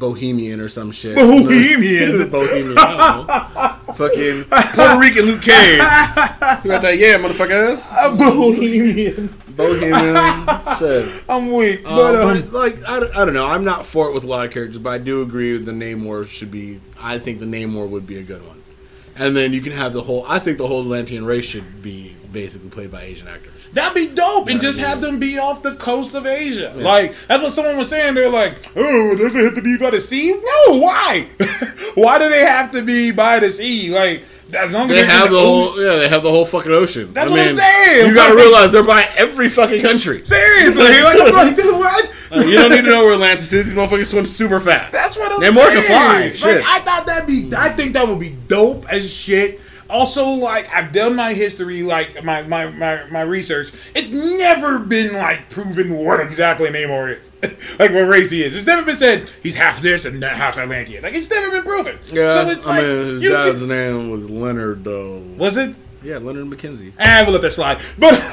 Bohemian 0.00 0.58
or 0.58 0.66
some 0.68 0.90
shit. 0.90 1.14
Bohemian? 1.16 2.28
Bohemian. 2.30 2.76
I 2.78 3.16
don't 3.22 3.26
know. 3.28 3.94
Fucking 3.94 4.44
Puerto 4.44 4.98
Rican 4.98 5.26
Luke 5.26 5.42
Cage. 5.42 5.78
You 6.64 6.70
got 6.70 6.82
that? 6.82 6.96
Yeah, 6.98 7.18
motherfuckers. 7.18 7.92
A 8.02 8.16
Bohemian. 8.16 9.28
Bohemian. 9.50 10.46
shit. 10.78 11.24
I'm 11.28 11.52
weak, 11.52 11.84
Um, 11.86 11.94
but 11.96 12.14
um, 12.16 12.40
but 12.50 12.52
like 12.52 12.82
I, 12.88 12.98
don't- 13.00 13.16
I 13.16 13.24
don't 13.26 13.34
know, 13.34 13.46
I'm 13.46 13.62
not 13.64 13.84
for 13.86 14.08
it 14.08 14.14
with 14.14 14.24
a 14.24 14.26
lot 14.26 14.46
of 14.46 14.52
characters, 14.52 14.78
but 14.78 14.90
I 14.90 14.98
do 14.98 15.22
agree 15.22 15.52
with 15.52 15.66
the 15.66 15.72
Namor 15.72 16.26
should 16.26 16.50
be. 16.50 16.80
I 17.00 17.18
think 17.18 17.38
the 17.38 17.46
name 17.46 17.72
Namor 17.72 17.88
would 17.90 18.06
be 18.06 18.16
a 18.18 18.22
good 18.22 18.46
one, 18.46 18.62
and 19.16 19.36
then 19.36 19.52
you 19.52 19.60
can 19.60 19.72
have 19.72 19.92
the 19.92 20.00
whole. 20.02 20.24
I 20.26 20.38
think 20.38 20.56
the 20.58 20.66
whole 20.66 20.80
Atlantean 20.80 21.24
race 21.26 21.44
should 21.44 21.82
be 21.82 22.16
basically 22.32 22.70
played 22.70 22.90
by 22.90 23.02
Asian 23.02 23.28
actors. 23.28 23.59
That'd 23.72 23.94
be 23.94 24.14
dope, 24.14 24.48
and 24.48 24.60
just 24.60 24.80
have 24.80 25.00
them 25.00 25.18
be 25.18 25.38
off 25.38 25.62
the 25.62 25.74
coast 25.76 26.14
of 26.14 26.26
Asia. 26.26 26.72
Like 26.76 27.14
that's 27.28 27.42
what 27.42 27.52
someone 27.52 27.76
was 27.78 27.88
saying. 27.88 28.14
They're 28.14 28.30
like, 28.30 28.58
"Oh, 28.76 29.16
does 29.16 29.34
it 29.34 29.44
have 29.44 29.54
to 29.54 29.62
be 29.62 29.76
by 29.76 29.90
the 29.90 30.00
sea?" 30.00 30.32
No, 30.32 30.78
why? 30.80 31.26
why 31.94 32.18
do 32.18 32.28
they 32.28 32.40
have 32.46 32.72
to 32.72 32.82
be 32.82 33.10
by 33.12 33.38
the 33.40 33.50
sea? 33.50 33.90
Like 33.94 34.22
as 34.52 34.72
long 34.72 34.90
as 34.90 34.96
They 34.96 35.04
have 35.06 35.30
the 35.30 35.36
ocean- 35.36 35.46
whole. 35.46 35.80
Yeah, 35.84 35.96
they 35.98 36.08
have 36.08 36.22
the 36.24 36.30
whole 36.30 36.44
fucking 36.44 36.72
ocean. 36.72 37.12
That's 37.12 37.28
I 37.28 37.30
what 37.30 37.36
mean, 37.38 37.48
I'm 37.50 37.54
saying. 37.54 38.06
You 38.08 38.14
got 38.14 38.30
to 38.30 38.34
realize 38.34 38.72
they're 38.72 38.82
by 38.82 39.08
every 39.16 39.48
fucking 39.48 39.80
country. 39.80 40.24
Seriously, 40.24 40.82
like, 41.04 41.32
like, 41.32 41.56
what? 41.56 42.10
you 42.32 42.54
don't 42.54 42.70
need 42.70 42.82
to 42.84 42.90
know 42.90 43.04
where 43.04 43.12
Atlantis 43.14 43.52
is. 43.52 43.66
These 43.66 43.74
motherfuckers 43.74 44.06
swim 44.10 44.26
super 44.26 44.58
fast. 44.58 44.92
That's 44.92 45.16
what 45.16 45.30
I'm 45.30 45.40
Namor 45.40 45.66
saying. 45.68 45.76
can 45.76 45.86
fly. 45.86 46.20
Like, 46.24 46.34
Shit. 46.34 46.64
I 46.66 46.80
thought 46.80 47.06
that'd 47.06 47.28
be. 47.28 47.50
I 47.56 47.68
think 47.68 47.92
that 47.92 48.08
would 48.08 48.18
be 48.18 48.30
dope 48.48 48.92
as 48.92 49.08
shit. 49.08 49.60
Also, 49.90 50.24
like 50.24 50.68
I've 50.72 50.92
done 50.92 51.16
my 51.16 51.32
history, 51.34 51.82
like 51.82 52.22
my 52.24 52.42
my 52.42 52.70
my, 52.70 53.04
my 53.10 53.20
research. 53.22 53.72
It's 53.94 54.10
never 54.10 54.78
been 54.78 55.14
like 55.14 55.50
proven 55.50 55.94
what 55.96 56.20
exactly 56.20 56.68
Namor 56.70 57.18
is, 57.18 57.30
like 57.78 57.92
what 57.92 58.02
race 58.08 58.30
he 58.30 58.42
is. 58.44 58.56
It's 58.56 58.66
never 58.66 58.84
been 58.84 58.96
said 58.96 59.28
he's 59.42 59.56
half 59.56 59.82
this 59.82 60.04
and 60.04 60.22
half 60.22 60.56
Atlantean. 60.56 61.02
Like 61.02 61.14
it's 61.14 61.28
never 61.30 61.50
been 61.50 61.62
proven. 61.64 61.98
Yeah, 62.06 62.42
so 62.44 62.50
it's 62.50 62.66
I 62.66 62.70
like 62.70 62.82
mean, 62.82 63.20
his 63.20 63.22
dad's 63.32 63.58
can- 63.60 63.68
name 63.68 64.10
was 64.10 64.30
Leonard, 64.30 64.84
though. 64.84 65.18
was 65.36 65.56
it? 65.56 65.74
Yeah, 66.02 66.16
Leonard 66.16 66.46
McKenzie. 66.46 66.92
And 66.98 67.26
we'll 67.26 67.34
let 67.34 67.42
that 67.42 67.50
slide. 67.52 67.78
But 67.98 68.12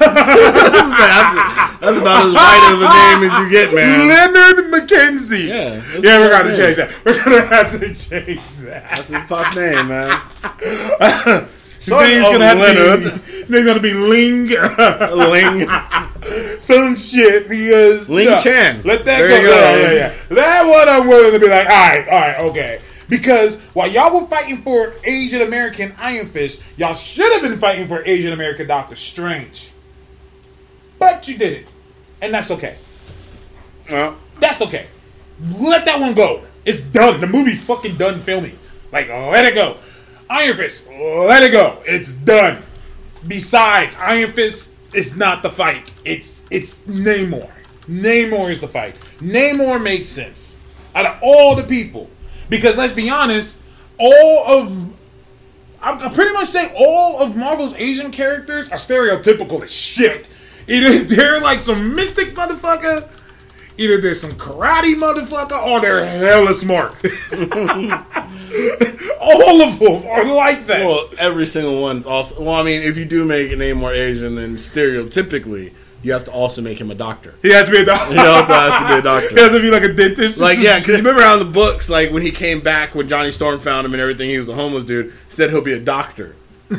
that's 1.80 1.98
about 1.98 2.26
as 2.26 2.32
white 2.32 2.70
of 2.72 2.80
a 2.80 2.88
name 2.88 3.30
as 3.30 3.38
you 3.40 3.50
get, 3.50 3.74
man. 3.74 4.08
Leonard 4.08 4.72
McKenzie. 4.72 5.48
Yeah, 5.48 5.82
yeah, 6.00 6.18
we're 6.18 6.30
gonna 6.30 6.56
change 6.56 6.76
that. 6.78 6.90
We're 7.04 7.22
gonna 7.22 7.46
have 7.46 7.72
to 7.72 7.94
change 7.94 8.50
that. 8.56 8.90
That's 8.90 9.08
his 9.08 9.22
pop's 9.24 9.54
name, 9.54 9.88
man. 9.88 10.20
Son 11.78 12.02
name's 12.08 12.24
oh, 12.24 12.32
gonna 12.32 12.44
have 12.46 12.58
Leonard. 12.58 13.04
to 13.04 13.46
be, 13.46 13.64
gonna 13.64 13.80
be 13.80 13.94
Ling. 13.94 14.48
Ling. 14.48 15.68
some 16.60 16.96
shit 16.96 17.48
because 17.48 18.08
Ling 18.08 18.38
Chan. 18.42 18.82
Let 18.84 19.04
that 19.04 19.18
There 19.18 19.28
go. 19.28 19.42
go. 19.42 19.50
Yeah, 19.50 19.76
yeah, 19.76 19.92
yeah. 19.92 20.12
That 20.30 20.62
one 20.66 20.88
I'm 20.88 21.06
willing 21.06 21.32
to 21.32 21.38
be 21.38 21.48
like, 21.48 21.66
all 21.66 21.72
right, 21.72 22.08
all 22.08 22.18
right, 22.18 22.40
okay. 22.50 22.80
Because 23.08 23.60
while 23.72 23.90
y'all 23.90 24.20
were 24.20 24.26
fighting 24.26 24.58
for 24.62 24.92
Asian 25.04 25.42
American 25.42 25.94
Iron 25.98 26.26
Fist, 26.26 26.62
y'all 26.76 26.94
should 26.94 27.32
have 27.32 27.42
been 27.42 27.58
fighting 27.58 27.88
for 27.88 28.02
Asian 28.04 28.32
American 28.32 28.66
Doctor 28.66 28.96
Strange. 28.96 29.70
But 30.98 31.26
you 31.28 31.38
did 31.38 31.52
it, 31.52 31.66
and 32.20 32.34
that's 32.34 32.50
okay. 32.50 32.76
Well, 33.90 34.18
That's 34.40 34.60
okay. 34.62 34.86
Let 35.58 35.84
that 35.86 36.00
one 36.00 36.14
go. 36.14 36.42
It's 36.64 36.80
done. 36.82 37.20
The 37.20 37.26
movie's 37.26 37.62
fucking 37.62 37.96
done 37.96 38.20
filming. 38.20 38.58
Like, 38.92 39.08
let 39.08 39.44
it 39.44 39.54
go. 39.54 39.76
Iron 40.28 40.56
Fist, 40.56 40.88
let 40.90 41.42
it 41.42 41.52
go. 41.52 41.78
It's 41.86 42.12
done. 42.12 42.62
Besides, 43.26 43.96
Iron 43.98 44.32
Fist 44.32 44.72
is 44.92 45.16
not 45.16 45.42
the 45.42 45.50
fight. 45.50 45.94
It's 46.04 46.44
it's 46.50 46.82
Namor. 46.82 47.50
Namor 47.88 48.50
is 48.50 48.60
the 48.60 48.68
fight. 48.68 48.96
Namor 49.20 49.82
makes 49.82 50.08
sense 50.08 50.58
out 50.94 51.06
of 51.06 51.18
all 51.22 51.54
the 51.54 51.62
people, 51.62 52.10
because 52.48 52.76
let's 52.76 52.92
be 52.92 53.10
honest, 53.10 53.60
all 53.98 54.44
of 54.46 54.96
I'm 55.80 55.98
I'm 56.00 56.12
pretty 56.12 56.32
much 56.32 56.48
saying 56.48 56.74
all 56.78 57.22
of 57.22 57.36
Marvel's 57.36 57.74
Asian 57.76 58.10
characters 58.10 58.68
are 58.70 58.78
stereotypical 58.78 59.62
as 59.62 59.70
shit. 59.70 60.28
Either 60.66 60.98
they're 61.04 61.40
like 61.40 61.60
some 61.60 61.94
mystic 61.94 62.34
motherfucker, 62.34 63.08
either 63.76 64.00
they're 64.00 64.14
some 64.14 64.32
karate 64.32 64.94
motherfucker, 64.94 65.66
or 65.66 65.80
they're 65.80 66.04
hella 66.04 66.52
smart. 66.52 66.92
all 69.20 69.62
of 69.62 69.78
them 69.78 70.06
are 70.06 70.24
like 70.24 70.66
that. 70.66 70.86
well, 70.86 71.08
every 71.18 71.46
single 71.46 71.80
one's 71.80 72.06
also. 72.06 72.42
Well, 72.42 72.54
I 72.54 72.62
mean, 72.62 72.82
if 72.82 72.96
you 72.96 73.04
do 73.04 73.24
make 73.24 73.52
a 73.52 73.56
name 73.56 73.78
more 73.78 73.92
Asian, 73.92 74.34
then 74.34 74.56
stereotypically, 74.56 75.72
you 76.02 76.12
have 76.12 76.24
to 76.24 76.30
also 76.32 76.62
make 76.62 76.80
him 76.80 76.90
a 76.90 76.94
doctor. 76.94 77.34
he 77.42 77.50
has 77.52 77.66
to 77.66 77.72
be 77.72 77.78
a 77.78 77.84
doctor. 77.84 78.12
He 78.14 78.20
also 78.20 78.52
has 78.52 78.80
to 78.82 78.88
be 78.88 78.98
a 78.98 79.02
doctor. 79.02 79.28
He 79.34 79.40
has 79.40 79.50
to 79.52 79.60
be 79.60 79.70
like 79.70 79.82
a 79.82 79.92
dentist. 79.92 80.40
Like, 80.40 80.58
yeah, 80.58 80.78
because 80.78 80.88
you 80.96 80.96
remember 80.98 81.22
how 81.22 81.34
in 81.34 81.40
the 81.40 81.52
books, 81.52 81.88
like 81.90 82.10
when 82.12 82.22
he 82.22 82.30
came 82.30 82.60
back, 82.60 82.94
when 82.94 83.08
Johnny 83.08 83.30
Storm 83.30 83.58
found 83.58 83.84
him 83.86 83.92
and 83.94 84.00
everything, 84.00 84.30
he 84.30 84.38
was 84.38 84.48
a 84.48 84.54
homeless 84.54 84.84
dude. 84.84 85.06
He 85.06 85.12
said 85.30 85.50
he'll 85.50 85.60
be 85.60 85.72
a 85.72 85.80
doctor. 85.80 86.34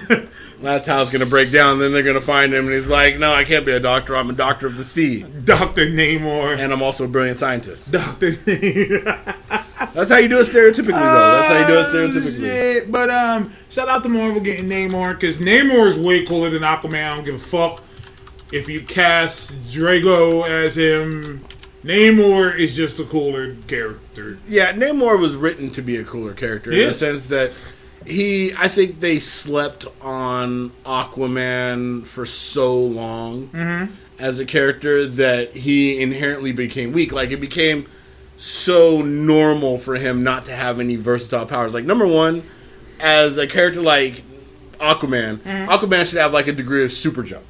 That's 0.61 0.87
how 0.87 0.99
it's 0.99 1.11
going 1.13 1.23
to 1.23 1.29
break 1.29 1.51
down. 1.51 1.79
Then 1.79 1.93
they're 1.93 2.03
going 2.03 2.15
to 2.19 2.21
find 2.21 2.53
him, 2.53 2.65
and 2.65 2.73
he's 2.73 2.85
like, 2.85 3.17
"No, 3.17 3.33
I 3.33 3.45
can't 3.45 3.65
be 3.65 3.71
a 3.71 3.79
doctor. 3.79 4.15
I'm 4.17 4.29
a 4.29 4.33
doctor 4.33 4.67
of 4.67 4.75
the 4.75 4.83
sea, 4.83 5.23
Doctor 5.23 5.85
Namor. 5.85 6.57
and 6.59 6.73
I'm 6.73 6.81
also 6.81 7.05
a 7.05 7.07
brilliant 7.07 7.39
scientist." 7.39 7.93
Doctor 7.93 8.33
Namor. 8.33 9.35
That's 9.93 10.11
how 10.11 10.17
you 10.17 10.27
do 10.27 10.37
it 10.37 10.47
stereotypically, 10.47 10.87
though. 10.87 11.31
That's 11.31 11.47
how 11.47 11.59
you 11.61 11.65
do 11.67 11.73
it 11.79 11.85
Oh, 11.87 11.89
stereotypically. 12.19 12.39
shit. 12.39 12.91
But 12.91 13.09
um, 13.09 13.53
shout 13.69 13.87
out 13.87 14.03
to 14.03 14.09
Marvel 14.09 14.41
getting 14.41 14.65
Namor 14.65 15.13
because 15.13 15.39
Namor 15.39 15.87
is 15.87 15.97
way 15.97 16.25
cooler 16.25 16.49
than 16.49 16.61
Aquaman. 16.61 17.03
I 17.09 17.15
don't 17.15 17.23
give 17.25 17.35
a 17.35 17.39
fuck 17.39 17.81
if 18.51 18.67
you 18.69 18.81
cast 18.81 19.51
Drago 19.71 20.47
as 20.47 20.77
him. 20.77 21.41
Namor 21.81 22.53
is 22.59 22.75
just 22.75 22.99
a 22.99 23.05
cooler 23.05 23.55
character. 23.69 24.37
Yeah, 24.49 24.73
Namor 24.73 25.17
was 25.17 25.37
written 25.37 25.69
to 25.71 25.81
be 25.81 25.95
a 25.95 26.03
cooler 26.03 26.33
character 26.33 26.73
in 26.73 26.87
the 26.87 26.93
sense 26.93 27.27
that 27.27 27.51
he. 28.05 28.51
I 28.57 28.67
think 28.67 28.99
they 28.99 29.19
slept 29.19 29.85
on 30.01 30.71
Aquaman 30.85 32.05
for 32.05 32.25
so 32.25 32.77
long 32.77 33.47
Mm-hmm. 33.47 33.93
as 34.19 34.39
a 34.39 34.45
character 34.45 35.05
that 35.05 35.53
he 35.53 36.01
inherently 36.01 36.51
became 36.51 36.91
weak. 36.91 37.13
Like 37.13 37.31
it 37.31 37.39
became 37.39 37.87
so 38.35 39.01
normal 39.01 39.77
for 39.77 39.95
him 39.95 40.21
not 40.21 40.45
to 40.45 40.51
have 40.51 40.81
any 40.81 40.97
versatile 40.97 41.45
powers. 41.45 41.73
Like 41.73 41.85
number 41.85 42.05
one, 42.05 42.43
as 42.99 43.37
a 43.37 43.47
character 43.47 43.81
like 43.81 44.21
Aquaman, 44.79 45.37
Mm-hmm. 45.37 45.71
Aquaman 45.71 46.05
should 46.05 46.19
have 46.19 46.33
like 46.33 46.47
a 46.47 46.53
degree 46.53 46.83
of 46.83 46.91
super 46.91 47.23
jump. 47.23 47.45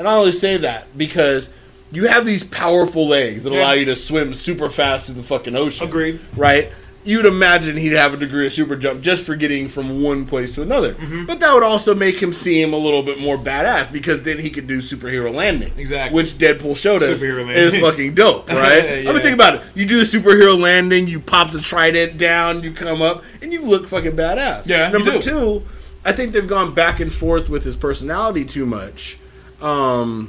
And 0.00 0.08
I 0.08 0.14
only 0.14 0.32
say 0.32 0.56
that 0.56 0.86
because 0.96 1.50
you 1.92 2.08
have 2.08 2.24
these 2.24 2.42
powerful 2.42 3.06
legs 3.06 3.42
that 3.42 3.52
Yeah. 3.52 3.60
allow 3.60 3.72
you 3.72 3.84
to 3.84 3.94
swim 3.96 4.32
super 4.32 4.70
fast 4.70 5.04
through 5.06 5.16
the 5.16 5.22
fucking 5.22 5.54
ocean. 5.54 5.86
Agreed. 5.86 6.20
Right? 6.34 6.72
You'd 7.04 7.26
imagine 7.26 7.76
he'd 7.76 7.92
have 7.92 8.14
a 8.14 8.16
degree 8.16 8.46
of 8.46 8.52
super 8.54 8.76
jump 8.76 9.02
just 9.02 9.26
for 9.26 9.36
getting 9.36 9.68
from 9.68 10.02
one 10.02 10.24
place 10.24 10.54
to 10.54 10.62
another. 10.62 10.94
Mm-hmm. 10.94 11.26
But 11.26 11.40
that 11.40 11.52
would 11.52 11.62
also 11.62 11.94
make 11.94 12.18
him 12.22 12.32
seem 12.32 12.72
a 12.72 12.78
little 12.78 13.02
bit 13.02 13.20
more 13.20 13.36
badass 13.36 13.92
because 13.92 14.22
then 14.22 14.38
he 14.38 14.48
could 14.48 14.66
do 14.66 14.78
superhero 14.78 15.34
landing. 15.34 15.72
Exactly. 15.76 16.16
Which 16.16 16.38
Deadpool 16.38 16.76
showed 16.78 17.02
us 17.02 17.20
is 17.22 17.76
fucking 17.80 18.14
dope, 18.14 18.48
right? 18.48 19.02
Yeah. 19.02 19.10
I 19.10 19.12
mean, 19.12 19.22
think 19.22 19.34
about 19.34 19.56
it. 19.56 19.62
You 19.74 19.84
do 19.84 19.98
the 19.98 20.04
superhero 20.04 20.58
landing, 20.58 21.08
you 21.08 21.20
pop 21.20 21.52
the 21.52 21.60
trident 21.60 22.16
down, 22.16 22.62
you 22.62 22.72
come 22.72 23.02
up, 23.02 23.22
and 23.42 23.52
you 23.52 23.60
look 23.60 23.86
fucking 23.86 24.12
badass. 24.12 24.66
Yeah, 24.66 24.90
Number 24.90 25.18
two, 25.18 25.62
I 26.06 26.12
think 26.12 26.32
they've 26.32 26.48
gone 26.48 26.72
back 26.72 27.00
and 27.00 27.12
forth 27.12 27.50
with 27.50 27.64
his 27.64 27.76
personality 27.76 28.46
too 28.46 28.64
much. 28.64 29.18
Um, 29.62 30.28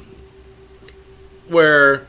where 1.48 2.06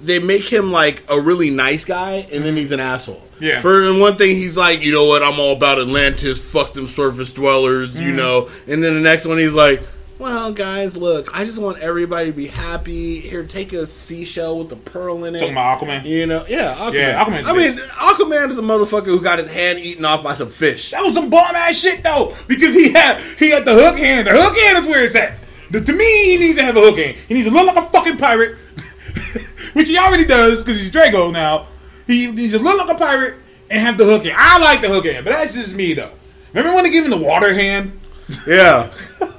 they 0.00 0.18
make 0.18 0.48
him 0.52 0.72
like 0.72 1.04
a 1.08 1.20
really 1.20 1.50
nice 1.50 1.84
guy 1.84 2.26
and 2.32 2.44
then 2.44 2.56
he's 2.56 2.72
an 2.72 2.80
asshole. 2.80 3.22
Yeah. 3.40 3.60
For 3.60 3.92
one 3.98 4.16
thing, 4.16 4.36
he's 4.36 4.56
like, 4.56 4.82
you 4.82 4.92
know 4.92 5.06
what, 5.06 5.22
I'm 5.22 5.38
all 5.38 5.52
about 5.52 5.80
Atlantis, 5.80 6.38
fuck 6.44 6.74
them 6.74 6.86
surface 6.86 7.32
dwellers, 7.32 7.94
Mm. 7.94 8.02
you 8.02 8.12
know. 8.12 8.48
And 8.66 8.82
then 8.82 8.94
the 8.94 9.00
next 9.00 9.26
one, 9.26 9.38
he's 9.38 9.54
like, 9.54 9.82
well, 10.18 10.52
guys, 10.52 10.96
look, 10.96 11.36
I 11.36 11.44
just 11.44 11.60
want 11.60 11.78
everybody 11.78 12.30
to 12.30 12.36
be 12.36 12.46
happy. 12.46 13.18
Here, 13.18 13.42
take 13.44 13.72
a 13.72 13.84
seashell 13.86 14.58
with 14.58 14.70
a 14.70 14.76
pearl 14.76 15.24
in 15.24 15.34
it. 15.34 15.40
Talking 15.40 15.54
about 15.54 15.80
Aquaman. 15.80 16.04
You 16.04 16.26
know, 16.26 16.44
yeah, 16.48 16.76
Aquaman. 16.76 16.92
Yeah, 16.94 17.24
Aquaman's 17.24 17.48
I 17.48 17.52
mean, 17.52 17.76
Aquaman 17.78 18.48
is 18.50 18.58
a 18.58 18.62
motherfucker 18.62 19.06
who 19.06 19.20
got 19.20 19.40
his 19.40 19.52
hand 19.52 19.80
eaten 19.80 20.04
off 20.04 20.22
by 20.22 20.34
some 20.34 20.50
fish. 20.50 20.92
That 20.92 21.02
was 21.02 21.14
some 21.14 21.28
bomb 21.28 21.56
ass 21.56 21.80
shit 21.80 22.04
though, 22.04 22.36
because 22.46 22.72
he 22.74 22.92
had 22.92 23.18
he 23.38 23.50
had 23.50 23.64
the 23.64 23.74
hook 23.74 23.96
hand. 23.98 24.28
The 24.28 24.32
hook 24.32 24.56
hand 24.56 24.84
is 24.84 24.86
where 24.88 25.02
it's 25.04 25.16
at. 25.16 25.38
To 25.72 25.92
me, 25.92 26.24
he 26.24 26.38
needs 26.38 26.58
to 26.58 26.64
have 26.64 26.76
a 26.76 26.80
hook 26.80 26.98
hand. 26.98 27.16
He 27.28 27.34
needs 27.34 27.48
to 27.48 27.52
look 27.52 27.66
like 27.66 27.84
a 27.84 27.88
fucking 27.88 28.18
pirate, 28.18 28.56
which 29.72 29.88
he 29.88 29.96
already 29.96 30.24
does 30.24 30.62
because 30.62 30.78
he's 30.78 30.90
Drago 30.90 31.32
now. 31.32 31.66
He 32.06 32.30
needs 32.30 32.52
to 32.52 32.58
look 32.58 32.78
like 32.78 32.94
a 32.94 32.98
pirate 32.98 33.34
and 33.70 33.80
have 33.80 33.96
the 33.96 34.04
hook 34.04 34.24
hand. 34.24 34.36
I 34.38 34.58
like 34.58 34.82
the 34.82 34.88
hook 34.88 35.06
hand, 35.06 35.24
but 35.24 35.30
that's 35.30 35.54
just 35.54 35.74
me 35.74 35.94
though. 35.94 36.12
Remember 36.52 36.74
when 36.74 36.84
they 36.84 36.90
gave 36.90 37.04
him 37.04 37.10
the 37.10 37.16
water 37.16 37.54
hand? 37.54 37.98
Yeah. 38.46 38.92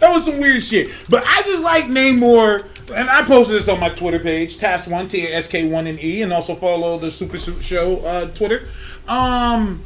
That 0.00 0.14
was 0.14 0.24
some 0.24 0.40
weird 0.40 0.62
shit. 0.62 0.90
But 1.08 1.24
I 1.26 1.42
just 1.42 1.62
like 1.62 1.84
Namor 1.84 2.66
and 2.92 3.08
I 3.08 3.22
posted 3.22 3.56
this 3.56 3.68
on 3.68 3.78
my 3.78 3.90
Twitter 3.90 4.18
page, 4.18 4.58
Task1, 4.58 5.10
T 5.10 5.26
A 5.26 5.36
S 5.36 5.46
K 5.46 5.68
1 5.68 5.86
and 5.86 6.02
E, 6.02 6.22
and 6.22 6.32
also 6.32 6.54
follow 6.54 6.98
the 6.98 7.10
Super 7.10 7.38
Suit 7.38 7.62
Show 7.62 7.98
uh, 7.98 8.28
Twitter. 8.28 8.66
Um, 9.06 9.82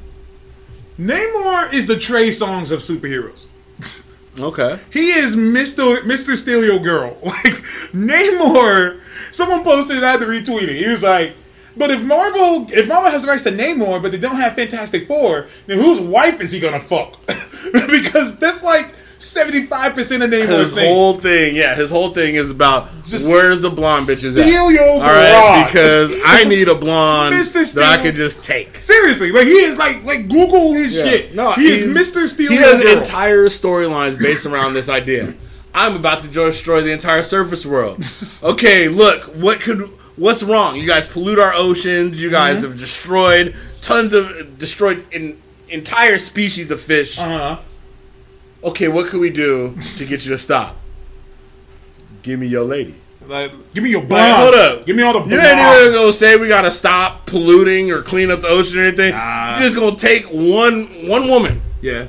Namor 0.98 1.72
is 1.72 1.86
the 1.86 1.98
Trey 1.98 2.28
Songz 2.28 2.72
of 2.72 2.80
superheroes. 2.80 3.46
Okay. 4.38 4.78
He 4.92 5.10
is 5.10 5.36
Mr. 5.36 5.98
Mr. 6.02 6.36
Steal 6.36 6.64
Your 6.64 6.80
Girl. 6.80 7.16
Like, 7.22 7.62
Namor, 7.92 9.00
someone 9.30 9.62
posted 9.62 9.98
it, 9.98 10.02
I 10.02 10.12
had 10.12 10.20
to 10.20 10.26
retweet 10.26 10.68
it. 10.68 10.76
He 10.76 10.88
was 10.88 11.02
like, 11.02 11.34
but 11.76 11.90
if 11.90 12.02
Marvel, 12.02 12.66
if 12.70 12.88
Marvel 12.88 13.10
has 13.10 13.22
the 13.22 13.28
rights 13.28 13.42
to 13.44 13.50
Namor, 13.50 14.02
but 14.02 14.12
they 14.12 14.18
don't 14.18 14.36
have 14.36 14.54
Fantastic 14.54 15.06
Four, 15.06 15.46
then 15.66 15.78
whose 15.78 16.00
wife 16.00 16.40
is 16.40 16.52
he 16.52 16.60
gonna 16.60 16.80
fuck? 16.80 17.18
because 17.90 18.38
that's 18.38 18.62
like 18.62 18.93
seventy-five 19.24 19.94
percent 19.94 20.22
of 20.22 20.30
Namor's 20.30 20.48
His 20.48 20.72
thing. 20.74 20.88
whole 20.94 21.14
thing, 21.14 21.56
yeah, 21.56 21.74
his 21.74 21.90
whole 21.90 22.10
thing 22.10 22.34
is 22.36 22.50
about 22.50 22.88
Just 23.04 23.26
where's 23.28 23.60
the 23.60 23.70
blonde 23.70 24.06
bitches 24.06 24.36
at. 24.38 24.44
steal 24.46 24.70
your 24.70 24.84
All 24.88 25.00
right, 25.00 25.64
because 25.66 26.12
I 26.24 26.44
need 26.48 26.68
a 26.68 26.74
blonde 26.74 27.34
Mr. 27.34 27.74
that 27.74 27.98
I 27.98 28.02
could 28.02 28.14
just 28.14 28.42
take. 28.44 28.76
Seriously, 28.82 29.32
like 29.32 29.46
he 29.46 29.54
is 29.54 29.76
like 29.76 30.04
like 30.04 30.28
Google 30.28 30.72
his 30.72 30.96
Yeah. 30.96 31.04
shit. 31.04 31.34
No, 31.34 31.52
he 31.52 31.66
is 31.68 31.84
he's- 31.94 32.10
Mr. 32.10 32.28
Steal 32.28 32.50
He 32.50 32.56
has 32.58 32.84
entire 32.84 33.46
storylines 33.46 34.18
based 34.18 34.46
around 34.46 34.74
this 34.74 34.88
idea. 34.88 35.34
I'm 35.76 35.96
about 35.96 36.20
to 36.22 36.28
destroy 36.28 36.82
the 36.82 36.92
entire 36.92 37.22
surface 37.24 37.66
world. 37.66 38.04
Okay, 38.44 38.88
look, 38.88 39.22
what 39.34 39.60
could 39.60 39.90
what's 40.16 40.42
wrong? 40.44 40.76
You 40.76 40.86
guys 40.86 41.08
pollute 41.08 41.40
our 41.40 41.52
oceans. 41.54 42.22
You 42.22 42.30
guys 42.30 42.58
Mm-hmm. 42.58 42.70
have 42.70 42.78
destroyed 42.78 43.56
tons 43.82 44.12
of 44.12 44.56
destroyed 44.58 45.04
an 45.12 45.36
entire 45.68 46.18
species 46.18 46.70
of 46.70 46.80
fish. 46.80 47.18
uh-huh. 47.18 47.58
Okay, 48.64 48.88
what 48.88 49.08
could 49.08 49.20
we 49.20 49.30
do 49.30 49.74
to 49.96 50.06
get 50.06 50.24
you 50.24 50.32
to 50.32 50.38
stop? 50.38 50.76
Give 52.22 52.40
me 52.40 52.46
your 52.46 52.64
lady. 52.64 52.94
Like, 53.26 53.52
give 53.72 53.84
me 53.84 53.90
your 53.90 54.02
Like, 54.02 54.34
hold 54.34 54.54
up. 54.54 54.86
Give 54.86 54.96
me 54.96 55.02
all 55.02 55.12
the 55.12 55.30
You 55.30 55.40
ain't 55.40 55.58
even 55.58 55.92
gonna 55.92 56.12
say 56.12 56.36
we 56.36 56.48
gotta 56.48 56.70
stop 56.70 57.26
polluting 57.26 57.90
or 57.90 58.02
clean 58.02 58.30
up 58.30 58.40
the 58.40 58.48
ocean 58.48 58.78
or 58.78 58.82
anything. 58.82 59.12
Nah. 59.12 59.58
You're 59.58 59.68
just 59.68 59.76
gonna 59.76 59.96
take 59.96 60.26
one 60.26 60.84
one 61.08 61.28
woman. 61.28 61.60
Yeah. 61.80 62.06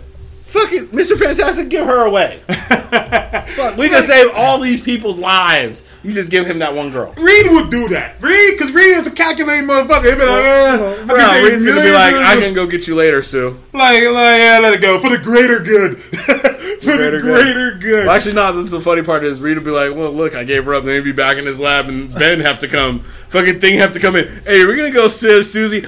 Fuck 0.55 0.71
it, 0.71 0.89
Mr. 0.93 1.19
Fantastic, 1.19 1.67
give 1.67 1.85
her 1.85 2.05
away. 2.05 2.39
Fuck, 2.47 3.75
we 3.75 3.89
can 3.89 4.01
save 4.03 4.31
all 4.33 4.57
these 4.57 4.79
people's 4.79 5.19
lives. 5.19 5.83
You 6.01 6.13
just 6.13 6.29
give 6.29 6.45
him 6.45 6.59
that 6.59 6.73
one 6.73 6.91
girl. 6.91 7.13
Reed 7.17 7.47
would 7.51 7.69
do 7.69 7.89
that. 7.89 8.21
Reed, 8.21 8.57
because 8.57 8.71
Reed 8.71 8.95
is 8.95 9.05
a 9.05 9.11
calculating 9.11 9.67
motherfucker. 9.67 10.11
He'd 10.11 10.17
be 10.17 10.25
like, 10.25 10.45
uh, 10.45 11.01
I 11.01 11.05
Bro, 11.05 11.43
Reed's 11.43 11.65
gonna 11.65 11.81
be 11.81 11.91
like, 11.91 12.15
I 12.15 12.37
can 12.39 12.53
go 12.53 12.65
get 12.67 12.87
you 12.87 12.95
later, 12.95 13.21
Sue. 13.21 13.59
Like, 13.73 14.01
like, 14.03 14.39
yeah, 14.39 14.59
let 14.61 14.73
it 14.73 14.81
go 14.81 14.97
for 15.01 15.09
the 15.09 15.17
greater 15.21 15.59
good. 15.59 15.97
for 16.01 16.33
the 16.33 16.79
greater 16.85 17.19
greater, 17.19 17.71
good. 17.71 17.81
good. 17.81 18.05
Well, 18.07 18.15
actually, 18.15 18.35
no. 18.35 18.53
That's 18.53 18.71
the 18.71 18.79
funny 18.79 19.01
part 19.01 19.25
is 19.25 19.41
Reed 19.41 19.57
will 19.57 19.65
be 19.65 19.71
like, 19.71 19.93
"Well, 19.93 20.11
look, 20.11 20.37
I 20.37 20.45
gave 20.45 20.63
her 20.63 20.73
up. 20.73 20.83
And 20.83 20.89
then 20.89 20.95
he'd 20.95 21.03
be 21.03 21.11
back 21.11 21.37
in 21.37 21.45
his 21.45 21.59
lab, 21.59 21.89
and 21.89 22.13
Ben 22.13 22.39
have 22.39 22.59
to 22.59 22.69
come. 22.69 22.99
Fucking 22.99 23.59
thing 23.59 23.79
have 23.79 23.91
to 23.91 23.99
come 23.99 24.15
in. 24.15 24.29
Hey, 24.45 24.65
we're 24.65 24.77
gonna 24.77 24.91
go 24.91 25.09
see 25.09 25.43
Susie. 25.43 25.83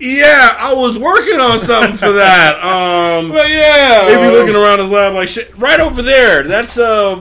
Yeah, 0.00 0.54
I 0.58 0.74
was 0.74 0.98
working 0.98 1.38
on 1.40 1.58
something 1.58 1.96
for 1.96 2.12
that. 2.12 2.56
Um, 2.62 3.30
Like, 3.32 3.48
yeah. 3.48 4.06
maybe 4.08 4.36
looking 4.36 4.56
around 4.56 4.78
his 4.80 4.90
lab 4.90 5.14
like 5.14 5.28
shit. 5.28 5.56
Right 5.58 5.78
over 5.80 6.02
there. 6.02 6.42
That's 6.44 6.76
a 6.78 7.20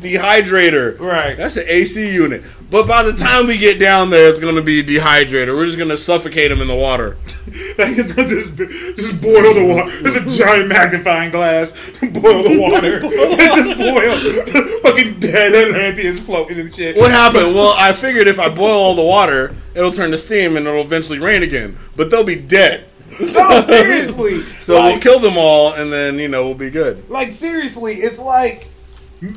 dehydrator. 0.00 0.98
Right. 0.98 1.36
That's 1.36 1.56
an 1.56 1.64
AC 1.66 2.12
unit. 2.14 2.42
But 2.70 2.86
by 2.86 3.02
the 3.02 3.12
time 3.12 3.48
we 3.48 3.58
get 3.58 3.80
down 3.80 4.10
there, 4.10 4.28
it's 4.28 4.38
gonna 4.38 4.62
be 4.62 4.82
dehydrated. 4.82 5.54
We're 5.54 5.66
just 5.66 5.78
gonna 5.78 5.96
suffocate 5.96 6.52
him 6.52 6.60
in 6.60 6.68
the 6.68 6.76
water. 6.76 7.16
Like, 7.78 7.96
it's 7.96 8.14
just, 8.14 8.56
just 8.56 9.22
boil 9.22 9.54
the 9.54 9.74
water. 9.74 10.02
There's 10.02 10.16
a 10.16 10.38
giant 10.44 10.68
magnifying 10.68 11.30
glass. 11.30 11.72
boil 12.00 12.42
the 12.42 12.60
water. 12.60 13.00
just 13.00 13.78
boil. 13.78 14.82
Fucking 14.82 15.18
dead 15.18 15.54
Atlanteans 15.54 16.20
floating 16.20 16.60
and 16.60 16.72
shit. 16.72 16.96
What 16.96 17.10
happened? 17.10 17.54
Well, 17.54 17.74
I 17.76 17.92
figured 17.92 18.28
if 18.28 18.38
I 18.38 18.50
boil 18.50 18.76
all 18.76 18.94
the 18.94 19.02
water, 19.02 19.54
it'll 19.74 19.92
turn 19.92 20.10
to 20.10 20.18
steam 20.18 20.56
and 20.56 20.66
it'll 20.66 20.82
eventually 20.82 21.18
rain 21.18 21.42
again. 21.42 21.76
But 21.96 22.10
they'll 22.10 22.22
be 22.22 22.36
dead. 22.36 22.84
No, 23.18 23.60
seriously. 23.60 24.42
So 24.60 24.74
like, 24.74 24.92
we'll 24.92 25.00
kill 25.00 25.18
them 25.20 25.38
all, 25.38 25.72
and 25.72 25.92
then 25.92 26.18
you 26.18 26.28
know 26.28 26.46
we'll 26.46 26.54
be 26.54 26.70
good. 26.70 27.08
like 27.10 27.32
seriously, 27.32 27.96
it's 27.96 28.18
like 28.18 28.68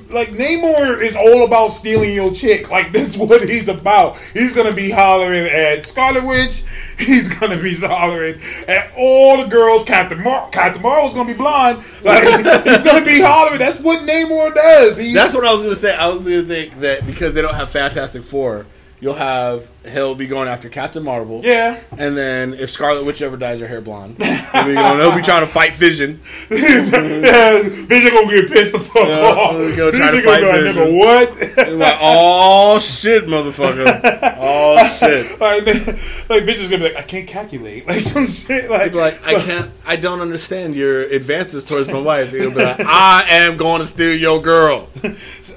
like 0.10 0.30
Namor 0.30 1.02
is 1.02 1.16
all 1.16 1.44
about 1.44 1.70
stealing 1.70 2.14
your 2.14 2.32
chick. 2.34 2.72
Like 2.72 2.92
this 2.92 3.10
is 3.10 3.18
what 3.18 3.48
he's 3.48 3.68
about. 3.68 4.18
He's 4.34 4.56
gonna 4.56 4.74
be 4.74 4.90
hollering 4.90 5.46
at 5.46 5.86
Scarlet 5.86 6.26
Witch. 6.26 6.64
He's 6.98 7.28
gonna 7.28 7.62
be 7.62 7.76
hollering 7.76 8.40
at 8.68 8.92
all 8.98 9.44
the 9.44 9.50
girls. 9.50 9.84
Captain 9.84 10.22
Mar 10.24 10.50
Captain 10.52 10.82
Marvel's 10.82 11.14
gonna 11.14 11.32
be 11.32 11.38
blonde. 11.38 11.84
Like 12.02 12.24
he's 12.64 12.84
gonna 12.84 13.06
be 13.06 13.22
hollering. 13.22 13.60
That's 13.60 13.80
what 13.80 14.08
Namor 14.08 14.54
does. 14.54 14.98
He, 14.98 15.14
That's 15.14 15.36
what 15.36 15.46
I 15.46 15.52
was 15.52 15.62
gonna 15.62 15.76
say. 15.76 15.96
I 15.96 16.08
was 16.10 16.24
gonna 16.24 16.44
think 16.44 16.80
that 16.80 17.06
because 17.06 17.34
they 17.34 17.42
don't 17.42 17.56
have 17.56 17.70
Fantastic 17.70 18.24
Four, 18.24 18.66
you'll 19.04 19.14
have 19.14 19.68
he'll 19.92 20.16
be 20.16 20.28
going 20.28 20.48
after 20.48 20.70
Captain 20.70 21.04
Marvel. 21.04 21.42
yeah. 21.44 21.78
And 21.98 22.16
then 22.18 22.54
if 22.54 22.72
Scarlet 22.72 23.06
Witch 23.06 23.22
ever 23.22 23.36
dyes 23.36 23.60
her 23.60 23.68
hair 23.68 23.82
blonde, 23.82 24.16
he'll 24.18 24.66
be, 24.66 24.74
going, 24.76 25.00
he'll 25.00 25.14
be 25.16 25.22
trying 25.22 25.46
to 25.46 25.52
fight 25.52 25.76
Vision. 25.76 26.22
yeah, 26.50 27.62
Vision 27.62 28.14
gonna 28.14 28.32
get 28.32 28.50
pissed 28.50 28.72
the 28.72 28.80
fuck 28.80 29.08
Yeah, 29.10 29.20
off. 29.20 29.76
go 29.76 29.92
try 29.92 30.12
Vision 30.12 30.24
gonna 30.24 30.24
fight 30.24 30.42
be 30.42 30.48
like, 30.48 30.62
Vision. 30.62 30.84
nigga, 30.84 31.68
what? 31.68 31.78
Like, 31.80 31.98
oh 32.02 32.80
shit, 32.80 33.26
motherfucker! 33.26 34.38
Oh 34.40 34.88
shit! 35.00 35.40
like, 35.42 35.66
like 36.30 36.44
Vision's 36.44 36.70
gonna 36.70 36.84
be 36.88 36.94
like, 36.94 37.04
I 37.04 37.06
can't 37.06 37.28
calculate, 37.28 37.86
like 37.86 38.00
some 38.00 38.26
shit, 38.26 38.70
like, 38.70 38.94
be 38.94 38.98
like, 39.00 39.26
I 39.28 39.34
can't, 39.42 39.70
I 39.86 39.98
don't 39.98 40.22
understand 40.22 40.76
your 40.76 41.02
advances 41.04 41.66
towards 41.66 41.90
my 41.90 42.00
wife. 42.00 42.32
He'll 42.32 42.52
be 42.52 42.64
like, 42.64 42.80
I 42.80 43.26
am 43.28 43.58
going 43.58 43.82
to 43.82 43.88
steal 43.88 44.16
your 44.16 44.42
girl. 44.42 44.88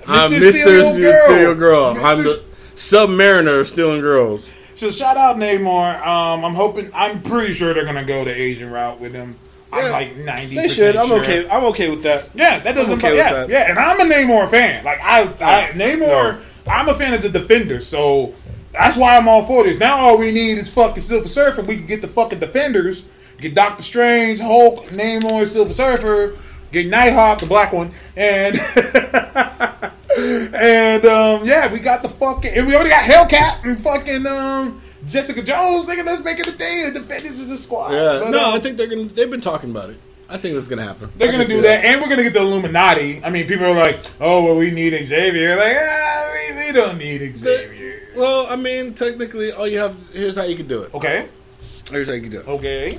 I'm 0.08 0.32
Mr. 0.32 0.40
Mr. 0.40 0.92
Steal 0.92 1.38
Your 1.40 1.54
Girl. 1.54 1.96
I'm 1.98 2.18
Mr. 2.18 2.22
the 2.24 2.55
submariner 2.76 3.60
of 3.60 3.68
stealing 3.68 4.00
girls. 4.00 4.48
So 4.76 4.90
shout 4.90 5.16
out 5.16 5.36
Namor. 5.36 6.06
Um, 6.06 6.44
I'm 6.44 6.54
hoping. 6.54 6.90
I'm 6.94 7.22
pretty 7.22 7.52
sure 7.52 7.74
they're 7.74 7.84
gonna 7.84 8.04
go 8.04 8.24
the 8.24 8.30
Asian 8.34 8.70
route 8.70 9.00
with 9.00 9.14
him. 9.14 9.34
I'm 9.72 9.90
like 9.90 10.16
ninety. 10.16 10.54
They 10.54 10.68
should. 10.68 10.96
I'm 10.96 11.10
okay. 11.12 11.48
I'm 11.48 11.64
okay 11.64 11.90
with 11.90 12.02
that. 12.04 12.28
Yeah, 12.34 12.60
that 12.60 12.74
doesn't. 12.74 12.98
okay 12.98 13.10
with 13.10 13.18
yeah, 13.18 13.32
that. 13.32 13.48
yeah, 13.48 13.70
and 13.70 13.78
I'm 13.78 14.00
a 14.00 14.14
Namor 14.14 14.48
fan. 14.50 14.84
Like 14.84 15.00
I, 15.00 15.22
I 15.22 15.72
Namor. 15.72 15.98
No. 15.98 16.40
I'm 16.68 16.88
a 16.88 16.94
fan 16.94 17.14
of 17.14 17.22
the 17.22 17.28
Defender. 17.28 17.80
So 17.80 18.34
that's 18.72 18.96
why 18.96 19.16
I'm 19.16 19.28
all 19.28 19.46
for 19.46 19.64
this. 19.64 19.78
Now 19.78 19.98
all 19.98 20.18
we 20.18 20.32
need 20.32 20.58
is 20.58 20.68
fucking 20.68 21.00
Silver 21.02 21.28
Surfer. 21.28 21.62
We 21.62 21.76
can 21.76 21.86
get 21.86 22.02
the 22.02 22.08
fucking 22.08 22.40
Defenders. 22.40 23.08
Get 23.38 23.54
Doctor 23.54 23.82
Strange, 23.82 24.40
Hulk, 24.40 24.84
Namor, 24.86 25.46
Silver 25.46 25.72
Surfer. 25.72 26.36
Get 26.72 26.88
Nighthawk, 26.88 27.38
the 27.38 27.46
black 27.46 27.72
one, 27.72 27.92
and 28.16 28.56
and 30.18 31.04
um, 31.06 31.44
yeah, 31.46 31.72
we 31.72 31.78
got 31.80 32.02
the 32.02 32.08
fucking 32.08 32.52
and 32.54 32.66
we 32.66 32.74
already 32.74 32.90
got 32.90 33.04
Hellcat 33.04 33.64
and 33.64 33.78
fucking 33.78 34.26
um, 34.26 34.80
Jessica 35.06 35.42
Jones. 35.42 35.86
Nigga, 35.86 36.04
let's 36.04 36.22
make 36.24 36.38
it 36.38 36.46
a 36.48 36.52
thing. 36.52 36.92
The 36.92 37.00
Defenders 37.00 37.38
is 37.38 37.50
a 37.50 37.58
squad. 37.58 37.92
Yeah. 37.92 38.20
But, 38.24 38.30
no, 38.30 38.48
um, 38.48 38.54
I 38.54 38.58
think 38.58 38.76
they're 38.76 38.88
gonna. 38.88 39.04
They've 39.04 39.30
been 39.30 39.40
talking 39.40 39.70
about 39.70 39.90
it. 39.90 40.00
I 40.28 40.36
think 40.38 40.54
that's 40.56 40.66
gonna 40.66 40.82
happen. 40.82 41.08
they're 41.16 41.28
I 41.28 41.32
gonna 41.32 41.44
do 41.44 41.52
see 41.56 41.60
that. 41.60 41.84
and 41.84 42.00
we're 42.00 42.08
gonna 42.08 42.24
get 42.24 42.32
the 42.32 42.40
Illuminati. 42.40 43.22
I 43.22 43.30
mean, 43.30 43.46
people 43.46 43.66
are 43.66 43.74
like, 43.76 44.00
"Oh, 44.20 44.44
well, 44.44 44.56
we 44.56 44.70
need 44.72 44.92
Xavier." 45.04 45.56
Like, 45.56 45.76
ah, 45.78 46.32
we, 46.34 46.66
we 46.66 46.72
don't 46.72 46.98
need 46.98 47.36
Xavier. 47.36 48.08
Well, 48.16 48.46
I 48.50 48.56
mean, 48.56 48.92
technically, 48.94 49.52
all 49.52 49.68
you 49.68 49.78
have 49.78 49.96
here's 50.12 50.36
how 50.36 50.42
you 50.44 50.56
can 50.56 50.66
do 50.66 50.82
it. 50.82 50.92
Okay, 50.94 51.28
Here's 51.90 52.08
how 52.08 52.14
you 52.14 52.22
can 52.22 52.30
do 52.30 52.40
it. 52.40 52.48
okay, 52.48 52.98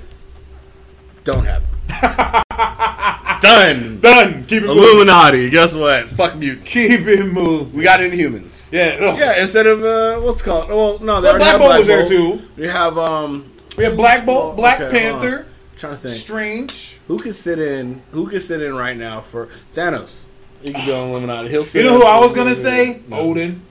Don't 1.26 1.44
have 1.46 1.64
it. 1.90 3.18
Done. 3.42 4.00
done. 4.00 4.46
Keep 4.46 4.64
it 4.64 4.68
moving. 4.68 4.84
Illuminati. 4.84 5.50
Guess 5.50 5.76
what? 5.76 6.06
Fuck 6.10 6.36
mutant. 6.38 6.66
Keep 6.66 7.02
it 7.02 7.32
moving. 7.32 7.78
We 7.78 7.84
got 7.84 8.00
Inhumans. 8.00 8.72
Yeah, 8.72 8.98
ugh. 9.00 9.18
Yeah, 9.20 9.42
instead 9.42 9.68
of 9.68 9.84
uh, 9.84 10.20
what's 10.22 10.42
it 10.42 10.46
called? 10.46 10.70
Well, 10.70 11.00
no, 11.00 11.22
they 11.22 11.30
Well, 11.30 11.38
Black 11.38 11.58
Bolt 11.60 11.70
Black 11.70 11.78
was 11.80 11.88
there 11.88 12.08
too. 12.08 12.42
We 12.56 12.68
have 12.68 12.98
um. 12.98 13.52
We 13.78 13.84
have 13.84 13.96
Black 13.96 14.26
Bolt, 14.26 14.58
Black 14.58 14.82
okay. 14.82 15.00
Panther, 15.00 15.46
I'm 15.46 15.78
trying 15.78 15.94
to 15.94 16.00
think. 16.00 16.14
Strange. 16.14 17.00
Who 17.08 17.20
could 17.20 17.36
sit 17.36 17.60
in? 17.60 18.02
Who 18.12 18.28
could 18.28 18.42
sit 18.42 18.62
in 18.62 18.76
right 18.76 18.98
now 18.98 19.22
for 19.22 19.48
Thanos? 19.74 20.26
He 20.62 20.74
can 20.74 20.86
go 20.86 21.04
on 21.04 21.10
Illuminati. 21.10 21.50
He'll 21.50 21.64
sit. 21.64 21.84
You 21.84 21.92
know 21.92 22.00
who 22.00 22.06
I 22.06 22.20
was 22.20 22.34
gonna 22.34 22.56
say? 22.56 23.02
No. 23.08 23.18
Odin. 23.18 23.62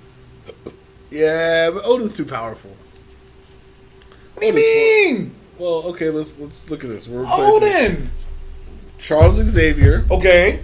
Yeah, 1.10 1.70
but 1.70 1.84
Odin's 1.84 2.16
too 2.16 2.24
powerful. 2.24 2.70
What 4.34 4.40
do 4.42 4.46
you 4.46 4.54
mean? 4.54 5.34
Well, 5.58 5.82
okay, 5.86 6.10
let's 6.10 6.38
let's 6.38 6.70
look 6.70 6.84
at 6.84 6.90
this. 6.90 7.08
We're 7.08 7.20
replacing 7.20 7.44
Odin. 7.46 8.10
Charles 8.98 9.36
Xavier, 9.36 10.04
Okay. 10.10 10.60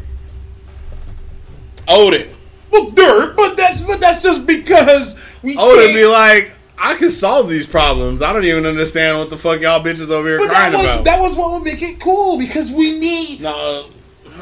Odin. 1.88 2.28
Well, 2.70 2.90
dirt, 2.90 3.36
but 3.36 3.56
that's 3.56 3.80
but 3.82 4.00
that's 4.00 4.22
just 4.22 4.46
because 4.46 5.18
we. 5.42 5.56
Odin 5.58 5.84
can't- 5.86 5.94
be 5.94 6.06
like, 6.06 6.52
I 6.78 6.94
can 6.94 7.10
solve 7.10 7.48
these 7.48 7.66
problems. 7.66 8.22
I 8.22 8.32
don't 8.32 8.44
even 8.44 8.64
understand 8.66 9.18
what 9.18 9.30
the 9.30 9.36
fuck 9.36 9.60
y'all 9.60 9.80
bitches 9.82 10.10
over 10.10 10.28
here 10.28 10.38
But 10.38 10.48
crying 10.48 10.72
that 10.72 10.82
was 10.82 10.92
about. 10.94 11.04
that 11.04 11.20
was 11.20 11.36
what 11.36 11.50
would 11.52 11.64
make 11.64 11.82
it 11.82 12.00
cool 12.00 12.38
because 12.38 12.70
we 12.70 12.98
need. 12.98 13.40
no, 13.40 13.86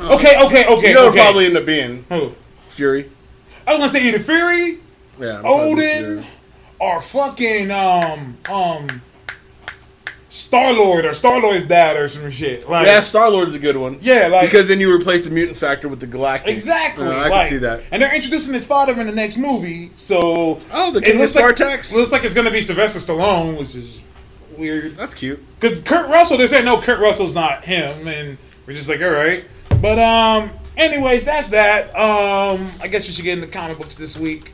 Okay, 0.03 0.41
okay, 0.45 0.67
okay. 0.67 0.89
you 0.89 0.95
know, 0.95 1.09
okay. 1.09 1.19
probably 1.21 1.47
end 1.47 1.57
up 1.57 1.67
being 1.67 2.05
Who? 2.09 2.33
Fury. 2.69 3.11
I 3.67 3.73
was 3.73 3.81
gonna 3.81 3.91
say 3.91 4.07
either 4.09 4.21
Fury, 4.21 4.79
Yeah, 5.19 5.41
probably 5.41 5.75
be 5.75 5.81
Odin, 5.83 6.05
Fury. 6.05 6.27
or 6.79 7.01
fucking 7.03 7.71
um 7.71 8.37
um 8.51 8.87
Star 10.33 10.73
Lord 10.73 11.05
or 11.05 11.13
Star 11.13 11.41
Lord's 11.41 11.67
dad 11.67 11.97
or 11.97 12.07
some 12.07 12.31
shit. 12.31 12.69
Like, 12.71 12.87
Yeah, 12.87 13.01
Star 13.03 13.29
Lord 13.31 13.49
is 13.49 13.55
a 13.57 13.59
good 13.59 13.77
one. 13.77 13.97
Yeah, 14.01 14.29
like- 14.29 14.43
because 14.47 14.69
then 14.69 14.79
you 14.81 14.95
replace 14.95 15.25
the 15.25 15.31
mutant 15.31 15.59
factor 15.59 15.89
with 15.89 15.99
the 16.01 16.07
galactic. 16.07 16.53
Exactly. 16.53 17.05
Uh, 17.07 17.11
I 17.11 17.29
like- 17.29 17.49
can 17.49 17.51
see 17.51 17.59
that. 17.59 17.81
And 17.91 18.01
they're 18.01 18.15
introducing 18.15 18.55
his 18.55 18.65
father 18.65 18.93
in 18.99 19.07
the 19.07 19.13
next 19.13 19.37
movie, 19.37 19.91
so 19.95 20.59
Oh, 20.73 20.93
the 20.93 21.01
it 21.01 21.05
King 21.05 21.15
of 21.15 21.21
looks 21.21 21.35
like, 21.35 21.93
looks 21.93 22.13
like 22.13 22.23
it's 22.25 22.33
gonna 22.35 22.51
be 22.51 22.61
Sylvester 22.61 23.01
Stallone, 23.01 23.59
which 23.59 23.75
is 23.75 24.01
weird. 24.57 24.97
That's 24.97 25.15
cute. 25.15 25.43
Because 25.59 25.81
Kurt 25.81 26.09
Russell, 26.09 26.37
they're 26.39 26.47
saying 26.47 26.65
no, 26.65 26.81
Kurt 26.81 27.01
Russell's 27.01 27.35
not 27.35 27.65
him, 27.65 28.07
and 28.07 28.39
we're 28.67 28.75
just 28.75 28.89
like, 28.89 29.03
all 29.03 29.11
right. 29.11 29.45
But 29.83 29.99
um, 29.99 30.51
anyways, 30.77 31.25
that's 31.25 31.49
that. 31.49 31.87
Um, 31.97 32.69
I 32.81 32.87
guess 32.87 33.09
we 33.09 33.13
should 33.15 33.25
get 33.25 33.37
into 33.39 33.49
comic 33.49 33.79
books 33.79 33.97
this 33.97 34.17
week. 34.17 34.53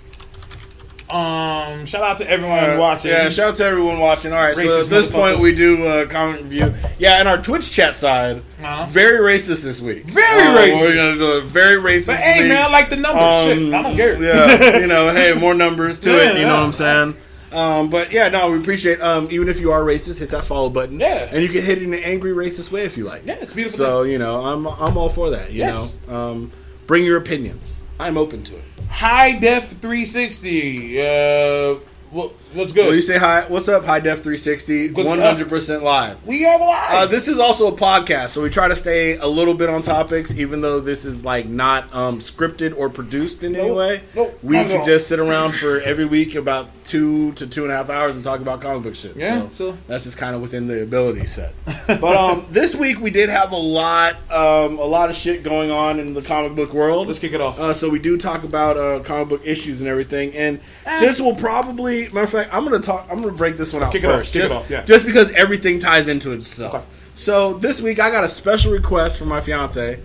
Um, 1.09 1.87
shout 1.87 2.03
out 2.03 2.17
to 2.19 2.29
everyone 2.29 2.79
watching. 2.79 3.13
Yeah, 3.13 3.29
shout 3.29 3.51
out 3.51 3.57
to 3.59 3.65
everyone 3.65 4.01
watching. 4.01 4.33
All 4.33 4.41
right, 4.41 4.57
so 4.57 4.63
Racist 4.65 4.85
at 4.85 4.91
this 4.91 5.07
point 5.09 5.39
we 5.39 5.55
do 5.55 5.87
uh, 5.87 6.07
comment 6.07 6.43
review. 6.43 6.75
Yeah, 6.99 7.21
and 7.21 7.29
our 7.29 7.41
Twitch 7.41 7.71
chat 7.71 7.97
side, 7.97 8.39
Uh-huh. 8.63 8.87
very 8.89 9.19
racist 9.19 9.63
this 9.63 9.81
week. 9.81 10.05
Very 10.07 10.25
Uh, 10.43 10.57
racist. 10.59 10.81
We're 10.81 10.95
gonna 10.97 11.15
do 11.17 11.33
a 11.33 11.41
very 11.43 11.81
racist. 11.81 12.07
but 12.09 12.17
hey, 12.17 12.43
week. 12.43 12.49
man, 12.49 12.63
I 12.65 12.69
like 12.69 12.91
the 12.91 12.97
numbers. 12.97 13.23
Um, 13.23 13.59
Shit, 13.67 13.75
I 13.75 13.83
don't 13.83 13.97
care. 13.97 14.23
Yeah, 14.23 14.79
you 14.81 14.87
know, 14.89 15.11
hey, 15.13 15.33
more 15.35 15.55
numbers 15.55 16.01
to 16.01 16.11
Yeah, 16.11 16.31
it. 16.33 16.39
You 16.39 16.43
know 16.47 16.55
what 16.57 16.67
I'm 16.67 16.73
saying? 16.73 17.17
Um, 17.53 17.89
but 17.89 18.11
yeah, 18.11 18.29
no, 18.29 18.51
we 18.51 18.59
appreciate. 18.59 19.01
Um, 19.01 19.29
even 19.31 19.49
if 19.49 19.61
you 19.61 19.71
are 19.71 19.81
racist, 19.83 20.19
hit 20.19 20.31
that 20.31 20.45
follow 20.45 20.69
button. 20.69 20.99
Yeah. 20.99 21.29
and 21.33 21.41
you 21.43 21.49
can 21.49 21.63
hit 21.63 21.79
it 21.79 21.85
in 21.85 21.95
an 21.95 22.03
angry 22.03 22.33
racist 22.33 22.73
way 22.73 22.83
if 22.83 22.97
you 22.97 23.05
like. 23.05 23.23
Yeah, 23.25 23.37
it's 23.41 23.53
beautiful. 23.55 23.79
So 23.79 24.03
you 24.03 24.19
know, 24.19 24.45
I'm 24.45 24.67
I'm 24.67 24.97
all 24.99 25.09
for 25.09 25.31
that. 25.31 25.53
You 25.53 25.61
Yes. 25.61 25.97
know, 26.09 26.17
um, 26.17 26.53
bring 26.87 27.05
your 27.05 27.17
opinions. 27.17 27.85
I'm 27.99 28.17
open 28.17 28.43
to 28.45 28.57
it. 28.57 28.65
High 28.91 29.39
Def 29.39 29.69
360. 29.69 31.01
Uh, 31.01 31.75
what, 32.11 32.33
what's 32.57 32.73
good? 32.73 32.87
Will 32.87 32.95
you 32.95 33.01
say 33.01 33.19
hi? 33.19 33.45
What's 33.49 33.69
up, 33.69 33.85
High 33.85 34.01
Def 34.01 34.23
360? 34.23 34.93
100 34.93 35.49
percent 35.49 35.83
live. 35.83 36.25
we 36.27 36.45
are 36.47 36.59
live. 36.59 36.93
Uh, 36.93 37.07
this 37.07 37.29
is 37.29 37.39
also 37.39 37.69
a 37.69 37.77
podcast, 37.77 38.31
so 38.31 38.43
we 38.43 38.51
try 38.51 38.67
to 38.69 38.77
stay 38.77 39.17
a 39.17 39.27
little 39.27 39.55
bit 39.55 39.69
on 39.69 39.83
topics, 39.83 40.35
even 40.35 40.61
though 40.63 40.81
this 40.81 41.05
is 41.05 41.25
like 41.25 41.47
not 41.47 41.93
um, 41.95 42.19
scripted 42.21 42.77
or 42.77 42.89
produced 42.89 43.43
in 43.43 43.55
any 43.55 43.71
way. 43.71 44.01
Nope. 44.15 44.39
We 44.43 44.57
Not 44.57 44.65
at 44.67 44.71
could 44.71 44.81
all. 44.81 44.87
just 44.87 45.09
sit 45.09 45.21
around 45.21 45.53
for 45.55 45.81
every 45.81 46.07
week 46.07 46.35
about 46.35 46.69
two 46.85 47.33
to 47.33 47.47
two 47.47 47.65
and 47.65 47.73
a 47.73 47.77
half 47.77 47.91
hours 47.91 48.15
and 48.15 48.25
talk 48.25 48.41
about 48.41 48.61
comic 48.61 48.83
book 48.85 48.95
shit. 48.95 49.17
Yeah, 49.17 49.43
so, 49.51 49.73
so- 49.73 49.79
that's 49.87 50.05
just 50.05 50.17
kind 50.19 50.35
of 50.35 50.41
within 50.41 50.67
the 50.67 50.83
ability 50.83 51.27
set. 51.27 51.53
but 51.87 52.05
um, 52.17 52.47
this 52.51 52.75
week 52.75 53.01
we 53.01 53.11
did 53.11 53.29
have 53.29 53.53
a 53.53 53.57
lot, 53.57 54.15
um, 54.31 54.79
a 54.79 54.85
lot 54.85 55.11
of 55.11 55.17
shit 55.17 55.43
going 55.43 55.71
on 55.71 56.01
in 56.01 56.15
the 56.15 56.23
comic 56.23 56.55
book 56.57 56.73
world. 56.73 57.07
Let's 57.07 57.19
kick 57.19 57.33
it 57.33 57.41
off. 57.41 57.59
Uh, 57.59 57.73
so 57.75 57.91
we 57.91 57.99
do 57.99 58.17
talk 58.17 58.45
about 58.45 58.77
uh, 58.77 59.01
comic 59.03 59.29
book 59.29 59.43
issues 59.45 59.81
and 59.81 59.89
everything, 59.89 60.33
and 60.35 60.61
since 60.99 61.21
we'll 61.21 61.35
probably, 61.35 62.05
matter 62.09 62.23
of 62.23 62.31
fact, 62.31 62.46
I'm 62.53 62.65
gonna 62.65 62.81
talk. 62.81 63.07
I'm 63.11 63.23
gonna 63.23 63.35
break 63.37 63.57
this 63.57 63.73
one 63.73 63.83
out 63.83 63.93
Kick 63.93 64.05
it 64.05 64.11
off, 64.11 64.21
first, 64.21 64.33
kick 64.33 64.41
it 64.45 64.49
just, 64.49 64.55
off, 64.59 64.71
yeah. 64.71 64.85
just 64.85 65.07
because 65.07 65.31
everything 65.33 65.79
ties 65.79 66.09
into 66.09 66.33
itself. 66.33 66.75
Okay. 66.75 66.85
So 67.15 67.55
this 67.55 67.81
week 67.81 67.99
I 68.01 68.11
got 68.11 68.25
a 68.25 68.29
special 68.29 68.73
request 68.73 69.19
from 69.19 69.29
my 69.29 69.41
fiance 69.41 70.01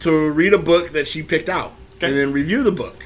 to 0.00 0.30
read 0.30 0.52
a 0.54 0.58
book 0.58 0.90
that 0.90 1.06
she 1.06 1.22
picked 1.22 1.48
out 1.48 1.72
Okay. 1.96 2.08
and 2.08 2.16
then 2.16 2.32
review 2.32 2.62
the 2.62 2.72
book. 2.72 3.04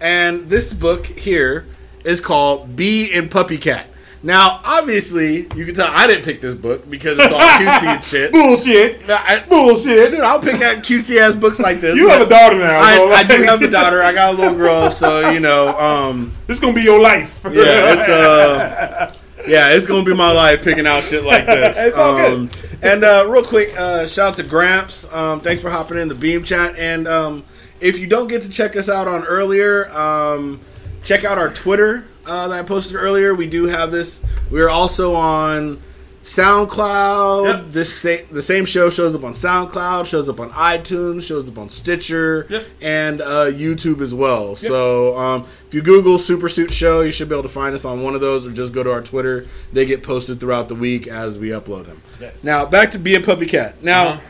And 0.00 0.48
this 0.48 0.72
book 0.72 1.06
here 1.06 1.66
is 2.04 2.20
called 2.20 2.74
Bee 2.74 3.12
and 3.14 3.30
Puppy 3.30 3.58
Cat. 3.58 3.86
Now, 4.24 4.60
obviously, 4.64 5.48
you 5.56 5.64
can 5.64 5.74
tell 5.74 5.88
I 5.90 6.06
didn't 6.06 6.24
pick 6.24 6.40
this 6.40 6.54
book 6.54 6.88
because 6.88 7.18
it's 7.18 7.32
all 7.32 7.40
cutesy 7.40 7.86
and 7.86 8.04
shit. 8.04 8.32
Bullshit. 8.32 9.02
I, 9.08 9.44
Bullshit. 9.48 10.12
dude, 10.12 10.20
I'll 10.20 10.40
pick 10.40 10.62
out 10.62 10.76
cutesy 10.84 11.18
ass 11.18 11.34
books 11.34 11.58
like 11.58 11.80
this. 11.80 11.96
You 11.96 12.08
have 12.08 12.20
a 12.24 12.28
daughter 12.30 12.56
now. 12.58 12.78
I, 12.80 12.98
I 13.16 13.22
do 13.24 13.42
have 13.44 13.60
a 13.62 13.68
daughter. 13.68 14.00
I 14.00 14.12
got 14.12 14.34
a 14.34 14.36
little 14.36 14.56
girl, 14.56 14.90
so 14.92 15.30
you 15.30 15.40
know, 15.40 15.76
um, 15.78 16.32
This 16.46 16.58
is 16.58 16.60
gonna 16.60 16.74
be 16.74 16.82
your 16.82 17.00
life. 17.00 17.42
yeah, 17.44 17.94
it's 17.98 18.08
uh, 18.08 19.12
yeah, 19.48 19.70
it's 19.74 19.88
gonna 19.88 20.04
be 20.04 20.14
my 20.14 20.30
life 20.30 20.62
picking 20.62 20.86
out 20.86 21.02
shit 21.02 21.24
like 21.24 21.44
this. 21.46 21.76
It's 21.78 21.98
all 21.98 22.16
good. 22.16 22.32
Um, 22.32 22.50
And 22.80 23.02
uh, 23.04 23.26
real 23.28 23.42
quick, 23.44 23.78
uh, 23.78 24.06
shout 24.06 24.30
out 24.30 24.36
to 24.36 24.44
Gramps. 24.44 25.12
Um, 25.12 25.40
thanks 25.40 25.60
for 25.62 25.70
hopping 25.70 25.98
in 25.98 26.06
the 26.08 26.14
Beam 26.14 26.44
chat. 26.44 26.76
And 26.78 27.08
um, 27.08 27.42
if 27.80 27.98
you 27.98 28.06
don't 28.06 28.28
get 28.28 28.42
to 28.42 28.48
check 28.48 28.76
us 28.76 28.88
out 28.88 29.08
on 29.08 29.24
earlier, 29.24 29.88
um, 29.96 30.60
check 31.02 31.24
out 31.24 31.38
our 31.38 31.52
Twitter 31.52 32.04
uh, 32.26 32.48
that 32.48 32.58
I 32.58 32.62
posted 32.62 32.96
earlier. 32.96 33.34
We 33.34 33.48
do 33.48 33.64
have 33.66 33.90
this. 33.90 34.24
We 34.50 34.60
are 34.60 34.70
also 34.70 35.14
on 35.14 35.78
SoundCloud. 36.22 37.44
Yep. 37.46 37.64
This 37.72 38.00
sa- 38.00 38.24
the 38.30 38.42
same 38.42 38.64
show 38.64 38.90
shows 38.90 39.14
up 39.14 39.24
on 39.24 39.32
SoundCloud, 39.32 40.06
shows 40.06 40.28
up 40.28 40.38
on 40.40 40.50
iTunes, 40.50 41.22
shows 41.26 41.48
up 41.48 41.58
on 41.58 41.68
Stitcher, 41.68 42.46
Yep. 42.48 42.66
and 42.80 43.20
uh, 43.20 43.46
YouTube 43.50 44.00
as 44.00 44.14
well. 44.14 44.54
So 44.54 45.16
um, 45.18 45.42
if 45.66 45.74
you 45.74 45.82
Google 45.82 46.18
Super 46.18 46.48
Suit 46.48 46.72
Show, 46.72 47.00
you 47.00 47.10
should 47.10 47.28
be 47.28 47.34
able 47.34 47.42
to 47.44 47.48
find 47.48 47.74
us 47.74 47.84
on 47.84 48.02
one 48.02 48.14
of 48.14 48.20
those, 48.20 48.46
or 48.46 48.52
just 48.52 48.72
go 48.72 48.82
to 48.82 48.92
our 48.92 49.02
Twitter. 49.02 49.46
They 49.72 49.86
get 49.86 50.02
posted 50.02 50.38
throughout 50.40 50.68
the 50.68 50.74
week 50.74 51.06
as 51.06 51.38
we 51.38 51.48
upload 51.48 51.86
them. 51.86 52.02
Now 52.42 52.66
back 52.66 52.90
to 52.92 52.98
Bee 52.98 53.14
and 53.14 53.24
Puppy 53.24 53.46
Cat. 53.46 53.82
Now. 53.82 54.08
Uh-huh. 54.08 54.20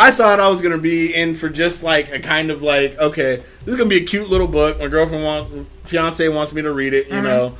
I 0.00 0.12
thought 0.12 0.38
I 0.38 0.48
was 0.48 0.62
gonna 0.62 0.78
be 0.78 1.12
in 1.12 1.34
for 1.34 1.48
just 1.48 1.82
like 1.82 2.10
a 2.12 2.20
kind 2.20 2.50
of 2.52 2.62
like 2.62 2.96
okay, 2.98 3.36
this 3.64 3.74
is 3.74 3.76
gonna 3.76 3.90
be 3.90 3.96
a 3.96 4.04
cute 4.04 4.28
little 4.30 4.46
book. 4.46 4.78
My 4.78 4.86
girlfriend 4.86 5.24
wants, 5.24 5.68
fiance 5.86 6.26
wants 6.28 6.52
me 6.52 6.62
to 6.62 6.72
read 6.72 6.94
it. 6.94 7.08
You 7.08 7.14
Mhm. 7.14 7.22
know, 7.24 7.54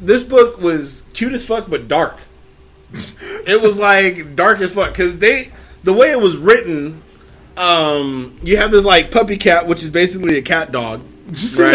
this 0.00 0.22
book 0.22 0.60
was 0.60 1.02
cute 1.12 1.32
as 1.34 1.44
fuck, 1.44 1.68
but 1.68 1.88
dark. 1.88 2.18
it 3.46 3.60
was 3.62 3.78
like 3.78 4.34
dark 4.34 4.60
as 4.60 4.72
fuck 4.72 4.90
because 4.92 5.18
they 5.18 5.50
the 5.84 5.92
way 5.92 6.10
it 6.10 6.20
was 6.20 6.36
written. 6.36 7.02
Um, 7.56 8.36
you 8.42 8.56
have 8.56 8.70
this 8.70 8.84
like 8.86 9.10
puppy 9.10 9.36
cat, 9.36 9.66
which 9.66 9.82
is 9.82 9.90
basically 9.90 10.38
a 10.38 10.42
cat 10.42 10.72
dog, 10.72 11.00
right? 11.28 11.72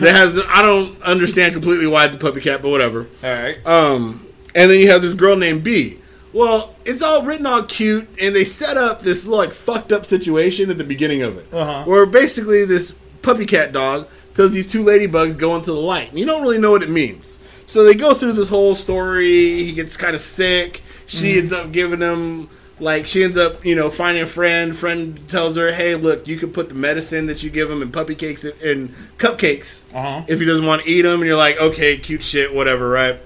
that 0.00 0.12
has 0.12 0.42
I 0.48 0.62
don't 0.62 1.00
understand 1.02 1.52
completely 1.52 1.86
why 1.86 2.06
it's 2.06 2.16
a 2.16 2.18
puppy 2.18 2.40
cat, 2.40 2.62
but 2.62 2.70
whatever. 2.70 3.06
All 3.22 3.30
right. 3.32 3.64
Um, 3.64 4.26
and 4.54 4.68
then 4.70 4.80
you 4.80 4.90
have 4.90 5.02
this 5.02 5.14
girl 5.14 5.36
named 5.36 5.62
Bee. 5.62 5.98
Well, 6.36 6.74
it's 6.84 7.00
all 7.00 7.22
written 7.22 7.46
all 7.46 7.62
cute, 7.62 8.06
and 8.20 8.36
they 8.36 8.44
set 8.44 8.76
up 8.76 9.00
this 9.00 9.26
like 9.26 9.54
fucked 9.54 9.90
up 9.90 10.04
situation 10.04 10.68
at 10.68 10.76
the 10.76 10.84
beginning 10.84 11.22
of 11.22 11.38
it, 11.38 11.46
Uh-huh. 11.50 11.84
where 11.84 12.04
basically 12.04 12.66
this 12.66 12.92
puppy 13.22 13.46
cat 13.46 13.72
dog 13.72 14.06
tells 14.34 14.52
these 14.52 14.70
two 14.70 14.84
ladybugs 14.84 15.38
go 15.38 15.56
into 15.56 15.72
the 15.72 15.80
light, 15.80 16.10
and 16.10 16.18
you 16.18 16.26
don't 16.26 16.42
really 16.42 16.58
know 16.58 16.70
what 16.72 16.82
it 16.82 16.90
means. 16.90 17.38
So 17.64 17.84
they 17.84 17.94
go 17.94 18.12
through 18.12 18.34
this 18.34 18.50
whole 18.50 18.74
story. 18.74 19.64
He 19.64 19.72
gets 19.72 19.96
kind 19.96 20.14
of 20.14 20.20
sick. 20.20 20.82
She 21.06 21.38
ends 21.38 21.52
up 21.52 21.72
giving 21.72 22.00
him 22.00 22.50
like 22.78 23.06
she 23.06 23.24
ends 23.24 23.38
up 23.38 23.64
you 23.64 23.74
know 23.74 23.88
finding 23.88 24.22
a 24.22 24.26
friend. 24.26 24.76
Friend 24.76 25.18
tells 25.30 25.56
her, 25.56 25.72
"Hey, 25.72 25.94
look, 25.94 26.28
you 26.28 26.36
can 26.36 26.52
put 26.52 26.68
the 26.68 26.74
medicine 26.74 27.26
that 27.28 27.42
you 27.42 27.48
give 27.48 27.70
him 27.70 27.80
in 27.80 27.90
puppy 27.90 28.14
cakes 28.14 28.44
and 28.44 28.90
cupcakes." 29.16 29.84
Uh 29.94 30.02
huh. 30.02 30.22
if 30.28 30.38
he 30.38 30.44
doesn't 30.44 30.66
want 30.66 30.82
to 30.82 30.90
eat 30.90 31.02
them, 31.02 31.20
and 31.20 31.24
you're 31.26 31.36
like, 31.38 31.58
okay, 31.58 31.96
cute 31.96 32.22
shit, 32.22 32.54
whatever, 32.54 32.90
right? 32.90 33.18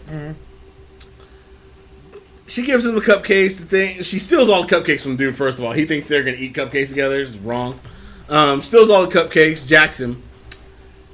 She 2.51 2.63
gives 2.63 2.85
him 2.85 2.97
the 2.97 3.01
cupcakes. 3.01 3.59
The 3.59 3.65
thing, 3.65 4.03
she 4.03 4.19
steals 4.19 4.49
all 4.49 4.65
the 4.65 4.75
cupcakes 4.77 5.03
from 5.03 5.13
the 5.13 5.19
dude. 5.19 5.37
First 5.37 5.59
of 5.59 5.65
all, 5.65 5.71
he 5.71 5.87
thinks 5.87 6.09
they're 6.09 6.25
gonna 6.25 6.37
eat 6.37 6.53
cupcakes 6.53 6.89
together. 6.89 7.21
It's 7.21 7.37
wrong. 7.37 7.79
Um, 8.29 8.61
steals 8.61 8.91
all 8.91 9.07
the 9.07 9.19
cupcakes. 9.19 9.65
Jackson. 9.65 10.21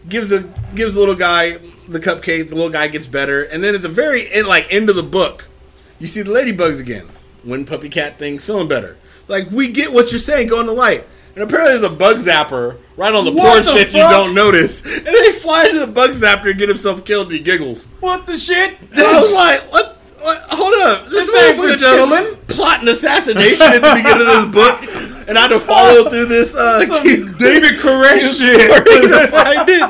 Gives 0.08 0.30
the 0.30 0.48
gives 0.74 0.94
the 0.94 1.00
little 1.00 1.14
guy 1.14 1.58
the 1.88 2.00
cupcake. 2.00 2.48
The 2.48 2.54
little 2.54 2.70
guy 2.70 2.88
gets 2.88 3.06
better, 3.06 3.42
and 3.42 3.62
then 3.62 3.74
at 3.74 3.82
the 3.82 3.88
very 3.90 4.32
end, 4.32 4.46
like 4.46 4.72
end 4.72 4.88
of 4.88 4.96
the 4.96 5.02
book, 5.02 5.46
you 5.98 6.06
see 6.06 6.22
the 6.22 6.30
ladybugs 6.30 6.80
again. 6.80 7.06
When 7.44 7.66
puppy 7.66 7.90
cat 7.90 8.18
thing's 8.18 8.42
feeling 8.42 8.66
better. 8.66 8.96
Like 9.28 9.50
we 9.50 9.68
get 9.68 9.92
what 9.92 10.10
you're 10.12 10.18
saying. 10.18 10.48
Go 10.48 10.60
in 10.60 10.66
the 10.66 10.72
light. 10.72 11.04
And 11.34 11.44
apparently 11.44 11.72
there's 11.72 11.92
a 11.92 11.94
bug 11.94 12.16
zapper 12.16 12.78
right 12.96 13.14
on 13.14 13.26
the 13.26 13.30
What 13.32 13.62
porch 13.62 13.66
the 13.66 13.72
that 13.72 13.92
you 13.92 14.00
don't 14.00 14.34
notice. 14.34 14.82
And 14.96 15.06
they 15.06 15.32
fly 15.32 15.66
into 15.66 15.80
the 15.80 15.86
bug 15.86 16.12
zapper 16.12 16.48
and 16.48 16.58
get 16.58 16.70
himself 16.70 17.04
killed 17.04 17.26
and 17.26 17.36
he 17.36 17.42
giggles. 17.42 17.88
What 18.00 18.26
the 18.26 18.38
shit? 18.38 18.80
And 18.80 19.00
I 19.00 19.20
was 19.20 19.32
like, 19.34 19.60
what? 19.70 19.95
What? 20.26 20.42
Hold 20.50 20.74
up. 20.74 21.06
This, 21.06 21.26
This 21.30 21.44
ain't 21.44 21.56
for 21.56 21.62
motherfucker 21.62 21.78
just 21.78 22.48
plot 22.48 22.82
an 22.82 22.88
assassination 22.88 23.66
at 23.66 23.80
the 23.80 23.94
beginning 23.94 24.26
of 24.26 24.26
this 24.26 24.46
book. 24.46 25.12
And 25.28 25.36
I 25.36 25.40
had 25.40 25.48
to 25.48 25.58
follow 25.58 26.08
through 26.08 26.26
this 26.26 26.54
uh, 26.54 26.78
David 27.02 27.26
Koresh 27.80 28.38
shit. 28.38 28.70
to 28.86 29.26
find 29.26 29.68
it. 29.68 29.80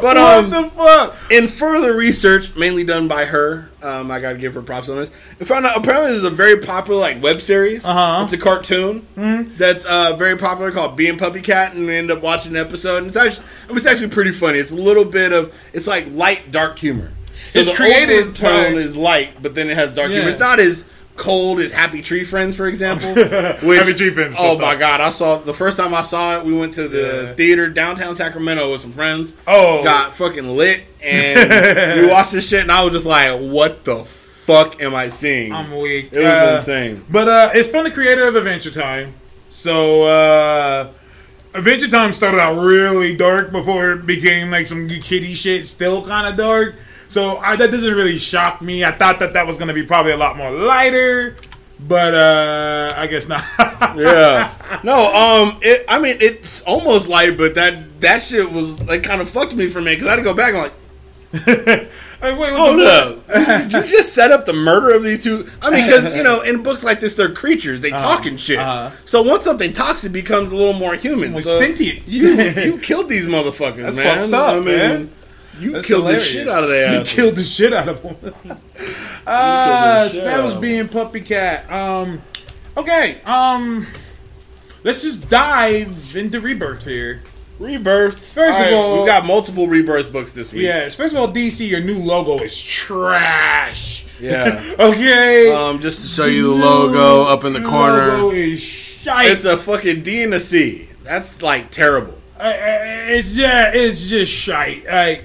But 0.00 0.16
what 0.16 0.16
um, 0.16 0.50
the 0.50 0.70
fuck? 0.70 1.16
in 1.32 1.48
further 1.48 1.96
research, 1.96 2.54
mainly 2.54 2.84
done 2.84 3.08
by 3.08 3.24
her, 3.24 3.72
um, 3.82 4.12
I 4.12 4.20
gotta 4.20 4.38
give 4.38 4.54
her 4.54 4.62
props 4.62 4.88
on 4.88 4.98
this. 4.98 5.10
I 5.40 5.44
found 5.46 5.66
out 5.66 5.76
apparently 5.76 6.12
there's 6.12 6.22
a 6.22 6.30
very 6.30 6.60
popular 6.60 7.00
like 7.00 7.20
web 7.20 7.40
series. 7.40 7.84
Uh-huh. 7.84 8.22
It's 8.22 8.34
a 8.34 8.38
cartoon 8.38 9.04
that's 9.16 9.84
uh, 9.84 10.14
very 10.16 10.36
popular 10.38 10.70
called 10.70 10.96
Bee 10.96 11.08
and 11.08 11.18
Puppy 11.18 11.40
Cat, 11.40 11.74
and 11.74 11.86
we 11.86 11.96
end 11.96 12.12
up 12.12 12.22
watching 12.22 12.52
an 12.52 12.64
episode. 12.64 12.98
And 12.98 13.08
it's 13.08 13.16
actually 13.16 13.44
it's 13.70 13.86
actually 13.86 14.10
pretty 14.10 14.30
funny. 14.30 14.58
It's 14.58 14.70
a 14.70 14.76
little 14.76 15.04
bit 15.04 15.32
of 15.32 15.52
it's 15.72 15.88
like 15.88 16.06
light 16.12 16.52
dark 16.52 16.78
humor. 16.78 17.10
So 17.54 17.60
It's 17.60 17.70
the 17.70 17.76
created 17.76 18.34
tone 18.34 18.72
by- 18.74 18.78
is 18.80 18.96
light, 18.96 19.30
but 19.40 19.54
then 19.54 19.70
it 19.70 19.76
has 19.76 19.92
dark 19.92 20.10
humor. 20.10 20.28
It's 20.28 20.40
not 20.40 20.58
as 20.58 20.84
cold 21.14 21.60
as 21.60 21.70
Happy 21.70 22.02
Tree 22.02 22.24
Friends, 22.24 22.56
for 22.56 22.66
example. 22.66 23.10
which, 23.14 23.78
Happy 23.78 23.94
Tree 23.94 24.10
Friends, 24.10 24.34
Oh 24.36 24.58
my 24.58 24.74
god! 24.74 25.00
I 25.00 25.10
saw 25.10 25.38
the 25.38 25.54
first 25.54 25.76
time 25.78 25.94
I 25.94 26.02
saw 26.02 26.36
it. 26.40 26.44
We 26.44 26.52
went 26.58 26.74
to 26.74 26.88
the 26.88 27.26
Yeah. 27.28 27.34
theater 27.34 27.68
downtown 27.70 28.16
Sacramento 28.16 28.72
with 28.72 28.80
some 28.80 28.90
friends 28.90 29.34
Oh. 29.46 29.84
got 29.84 30.16
fucking 30.16 30.56
lit 30.56 30.82
and 31.00 32.00
we 32.00 32.08
watched 32.12 32.32
this 32.32 32.48
shit 32.48 32.62
and 32.62 32.72
I 32.72 32.82
was 32.82 32.92
just 32.92 33.06
like, 33.06 33.38
what 33.38 33.84
the 33.84 33.98
fuck 34.04 34.82
am 34.82 34.92
I 34.96 35.06
seeing? 35.06 35.52
I'm 35.52 35.70
weak. 35.78 36.08
it 36.12 36.18
was 36.18 36.26
Uh, 36.26 36.54
insane. 36.58 37.04
But 37.08 37.28
uh, 37.28 37.50
it's 37.54 37.68
from 37.68 37.84
the 37.84 37.92
creator 37.92 38.26
of 38.26 38.34
Adventure 38.34 38.72
Time. 38.72 39.12
So 39.50 40.02
uh, 40.02 40.88
Adventure 41.54 41.86
Time 41.88 42.12
started 42.12 42.40
out 42.40 42.60
really 42.64 43.14
dark 43.14 43.52
before 43.52 43.92
it 43.92 44.04
became 44.06 44.50
like 44.50 44.66
some 44.66 44.88
kitty 44.88 45.34
shit, 45.34 45.68
still 45.68 46.04
kind 46.04 46.26
of 46.26 46.36
dark. 46.36 46.74
So 47.14 47.36
I, 47.36 47.54
that 47.54 47.70
doesn't 47.70 47.94
really 47.94 48.18
shock 48.18 48.60
me. 48.60 48.84
I 48.84 48.90
thought 48.90 49.20
that 49.20 49.34
that 49.34 49.46
was 49.46 49.56
going 49.56 49.68
to 49.68 49.74
be 49.74 49.84
probably 49.84 50.10
a 50.10 50.16
lot 50.16 50.36
more 50.36 50.50
lighter, 50.50 51.36
but 51.78 52.12
uh 52.12 52.92
I 52.96 53.06
guess 53.06 53.28
not. 53.28 53.44
yeah. 53.96 54.52
No, 54.82 55.14
um, 55.14 55.58
it. 55.62 55.84
I 55.88 56.00
mean, 56.00 56.16
it's 56.20 56.62
almost 56.62 57.08
light, 57.08 57.38
but 57.38 57.54
that 57.54 58.00
that 58.00 58.20
shit 58.20 58.50
was 58.50 58.80
like 58.80 59.04
kind 59.04 59.20
of 59.20 59.30
fucked 59.30 59.54
me 59.54 59.68
for 59.68 59.80
me 59.80 59.94
because 59.94 60.08
I 60.08 60.10
had 60.10 60.16
to 60.16 60.22
go 60.22 60.34
back 60.34 60.54
and 60.54 60.62
like, 60.64 60.72
Like, 61.34 61.88
wait, 62.22 62.52
what 62.52 62.52
oh 62.52 63.22
no, 63.28 63.62
did 63.62 63.72
you 63.72 63.82
just 63.84 64.12
set 64.12 64.32
up 64.32 64.44
the 64.44 64.52
murder 64.52 64.92
of 64.92 65.04
these 65.04 65.22
two? 65.22 65.46
I 65.62 65.70
mean, 65.70 65.84
because 65.84 66.12
you 66.16 66.24
know, 66.24 66.42
in 66.42 66.64
books 66.64 66.82
like 66.82 66.98
this, 66.98 67.14
they're 67.14 67.32
creatures. 67.32 67.80
They 67.80 67.90
talk 67.90 68.26
and 68.26 68.40
shit. 68.40 68.58
uh-huh. 68.58 68.90
So 69.04 69.22
once 69.22 69.44
something 69.44 69.72
talks, 69.72 70.02
it 70.02 70.10
becomes 70.12 70.50
a 70.50 70.56
little 70.56 70.72
more 70.72 70.96
human. 70.96 71.32
Like 71.32 71.44
so 71.44 71.60
sentient. 71.60 72.08
You 72.08 72.28
you 72.64 72.78
killed 72.78 73.08
these 73.08 73.26
motherfuckers, 73.26 73.82
That's 73.82 73.96
man. 73.96 74.30
fucked 74.30 74.34
up, 74.34 74.54
I 74.54 74.56
mean, 74.56 74.64
man. 74.64 75.10
You 75.58 75.72
That's 75.72 75.86
killed 75.86 76.02
hilarious. 76.02 76.24
the 76.32 76.38
shit 76.38 76.48
out 76.48 76.62
of 76.64 76.68
that. 76.70 76.98
You 76.98 77.04
killed 77.04 77.34
the 77.36 77.42
shit 77.42 77.72
out 77.72 77.88
of 77.88 78.02
him. 78.02 78.16
Ah, 79.26 80.06
shit 80.10 80.20
so 80.20 80.24
that 80.26 80.44
was 80.44 80.54
Bee 80.56 80.76
and 80.78 80.90
puppy 80.90 81.20
cat. 81.20 81.70
Um, 81.72 82.20
okay. 82.76 83.18
Um, 83.24 83.86
let's 84.82 85.00
just 85.02 85.30
dive 85.30 86.14
into 86.16 86.40
rebirth 86.40 86.84
here. 86.84 87.22
Rebirth. 87.58 88.18
First 88.34 88.58
of 88.58 88.72
all- 88.72 89.00
we 89.02 89.06
got 89.08 89.24
multiple 89.24 89.66
rebirth 89.66 90.12
books 90.12 90.34
this 90.34 90.52
week. 90.52 90.64
Yes. 90.64 90.94
First 90.94 91.14
of 91.14 91.20
all, 91.20 91.28
DC, 91.28 91.66
your 91.68 91.80
new 91.80 91.98
logo 91.98 92.42
is 92.42 92.60
trash. 92.60 94.04
Yeah. 94.20 94.62
Okay. 94.78 95.52
Um, 95.52 95.80
just 95.80 96.02
to 96.02 96.08
show 96.08 96.26
you 96.26 96.48
the 96.58 96.64
logo 96.64 97.30
up 97.30 97.44
in 97.44 97.52
the 97.52 97.62
corner. 97.62 98.18
Logo 98.18 98.30
is 98.34 98.60
shite. 98.60 99.30
It's 99.30 99.44
a 99.44 99.56
fucking 99.56 100.02
D 100.02 100.22
and 100.24 100.34
a 100.34 100.40
C. 100.40 100.88
That's 101.04 101.40
like 101.42 101.70
terrible. 101.70 102.18
I- 102.38 102.52
it's 103.12 103.34
just 103.36 103.74
it's 103.74 104.08
just 104.08 104.32
shite. 104.32 104.84
Like 104.86 105.24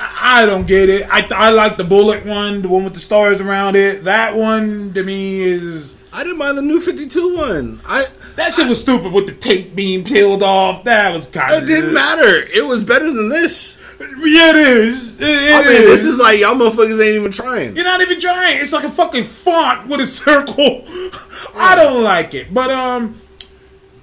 I 0.00 0.42
I 0.42 0.46
don't 0.46 0.66
get 0.66 0.88
it. 0.88 1.06
I 1.10 1.26
I 1.30 1.50
like 1.50 1.76
the 1.76 1.84
bullet 1.84 2.24
one, 2.24 2.62
the 2.62 2.68
one 2.68 2.84
with 2.84 2.94
the 2.94 3.00
stars 3.00 3.40
around 3.40 3.76
it. 3.76 4.04
That 4.04 4.34
one 4.34 4.92
to 4.94 5.02
me 5.02 5.40
is 5.40 5.94
I 6.12 6.24
didn't 6.24 6.38
mind 6.38 6.58
the 6.58 6.62
new 6.62 6.80
52 6.80 7.36
one. 7.36 7.80
I 7.84 8.06
that 8.36 8.52
shit 8.52 8.68
was 8.68 8.80
stupid 8.80 9.12
with 9.12 9.26
the 9.26 9.34
tape 9.34 9.76
being 9.76 10.04
peeled 10.04 10.42
off. 10.42 10.84
That 10.84 11.12
was 11.12 11.26
kind 11.26 11.52
of 11.54 11.62
it 11.62 11.66
didn't 11.66 11.92
matter. 11.92 12.46
It 12.54 12.66
was 12.66 12.82
better 12.82 13.12
than 13.12 13.28
this. 13.28 13.78
Yeah, 14.00 14.50
it 14.50 14.56
is. 14.56 15.20
It, 15.20 15.28
it 15.28 15.52
I 15.52 15.60
mean, 15.60 15.82
is. 15.82 15.88
this 15.88 16.04
is 16.04 16.18
like 16.18 16.40
y'all 16.40 16.54
motherfuckers 16.54 17.04
ain't 17.04 17.20
even 17.20 17.32
trying. 17.32 17.76
You're 17.76 17.84
not 17.84 18.00
even 18.00 18.18
trying. 18.18 18.58
It's 18.58 18.72
like 18.72 18.84
a 18.84 18.90
fucking 18.90 19.24
font 19.24 19.88
with 19.88 20.00
a 20.00 20.06
circle. 20.06 20.84
I 21.54 21.74
don't 21.76 22.02
like 22.02 22.32
it. 22.32 22.52
But 22.54 22.70
um 22.70 23.19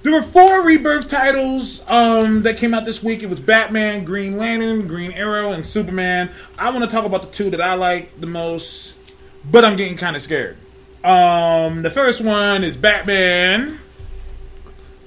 there 0.02 0.12
were 0.12 0.22
four 0.22 0.64
rebirth 0.64 1.08
titles 1.08 1.88
um 1.88 2.42
that 2.42 2.56
came 2.56 2.74
out 2.74 2.84
this 2.84 3.02
week. 3.02 3.22
It 3.22 3.30
was 3.30 3.40
Batman, 3.40 4.04
Green 4.04 4.36
Lantern, 4.36 4.86
Green 4.86 5.12
Arrow, 5.12 5.52
and 5.52 5.64
Superman. 5.64 6.30
I 6.58 6.70
want 6.70 6.84
to 6.84 6.90
talk 6.90 7.04
about 7.04 7.22
the 7.22 7.28
two 7.28 7.50
that 7.50 7.60
I 7.60 7.74
like 7.74 8.20
the 8.20 8.26
most, 8.26 8.94
but 9.50 9.64
I'm 9.64 9.76
getting 9.76 9.96
kind 9.96 10.16
of 10.16 10.22
scared. 10.22 10.56
Um 11.04 11.82
the 11.82 11.90
first 11.90 12.20
one 12.20 12.64
is 12.64 12.76
Batman. 12.76 13.78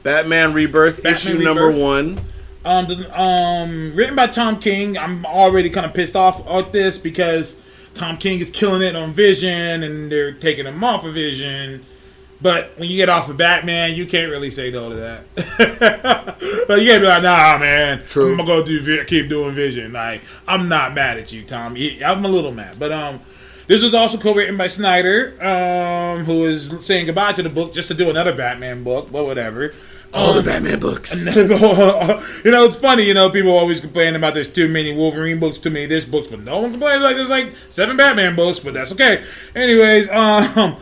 Batman 0.03 0.53
Rebirth 0.53 1.03
Batman 1.03 1.35
issue 1.35 1.43
number 1.43 1.71
one. 1.71 2.19
Um, 2.63 2.87
the, 2.87 3.19
um, 3.19 3.95
written 3.95 4.15
by 4.15 4.27
Tom 4.27 4.59
King. 4.59 4.97
I'm 4.97 5.25
already 5.25 5.69
kind 5.69 5.85
of 5.85 5.93
pissed 5.93 6.15
off 6.15 6.47
at 6.47 6.71
this 6.71 6.99
because 6.99 7.59
Tom 7.95 8.17
King 8.17 8.39
is 8.39 8.51
killing 8.51 8.81
it 8.81 8.95
on 8.95 9.13
Vision, 9.13 9.83
and 9.83 10.11
they're 10.11 10.31
taking 10.31 10.65
him 10.65 10.83
off 10.83 11.03
of 11.03 11.13
Vision. 11.13 11.83
But 12.41 12.73
when 12.77 12.89
you 12.89 12.97
get 12.97 13.09
off 13.09 13.29
of 13.29 13.37
Batman, 13.37 13.93
you 13.93 14.05
can't 14.07 14.31
really 14.31 14.49
say 14.49 14.71
no 14.71 14.89
to 14.89 14.95
that. 14.95 16.35
but 16.67 16.81
you 16.81 16.87
can't 16.87 17.01
be 17.01 17.07
like, 17.07 17.23
nah, 17.23 17.57
man. 17.59 18.01
True. 18.09 18.31
I'm 18.31 18.37
gonna 18.37 18.47
go 18.47 18.65
do 18.65 19.05
keep 19.05 19.29
doing 19.29 19.53
Vision. 19.53 19.93
Like, 19.93 20.21
I'm 20.47 20.67
not 20.67 20.93
mad 20.93 21.19
at 21.19 21.31
you, 21.31 21.43
Tom. 21.43 21.77
I'm 21.77 22.25
a 22.25 22.29
little 22.29 22.51
mad, 22.51 22.77
but 22.79 22.91
um. 22.91 23.19
This 23.67 23.83
was 23.83 23.93
also 23.93 24.17
co-written 24.17 24.57
by 24.57 24.67
Snyder, 24.67 25.41
um, 25.41 26.25
who 26.25 26.43
is 26.43 26.85
saying 26.85 27.05
goodbye 27.05 27.31
to 27.33 27.43
the 27.43 27.49
book 27.49 27.73
just 27.73 27.87
to 27.87 27.93
do 27.93 28.09
another 28.09 28.35
Batman 28.35 28.83
book, 28.83 29.09
but 29.09 29.23
whatever. 29.23 29.73
All 30.13 30.33
the 30.33 30.43
Batman 30.43 30.79
books. 30.79 31.15
you 31.25 32.51
know, 32.51 32.65
it's 32.65 32.75
funny. 32.75 33.03
You 33.03 33.13
know, 33.13 33.29
people 33.29 33.51
always 33.51 33.79
complain 33.79 34.15
about 34.15 34.33
there's 34.33 34.51
too 34.51 34.67
many 34.67 34.93
Wolverine 34.93 35.39
books, 35.39 35.57
too 35.57 35.69
many 35.69 35.85
this 35.85 36.03
books, 36.03 36.27
but 36.27 36.41
no 36.41 36.59
one 36.59 36.71
complains 36.71 37.01
like 37.01 37.15
there's 37.15 37.29
like 37.29 37.53
seven 37.69 37.95
Batman 37.95 38.35
books, 38.35 38.59
but 38.59 38.73
that's 38.73 38.91
okay. 38.91 39.23
Anyways, 39.55 40.09
um, 40.11 40.75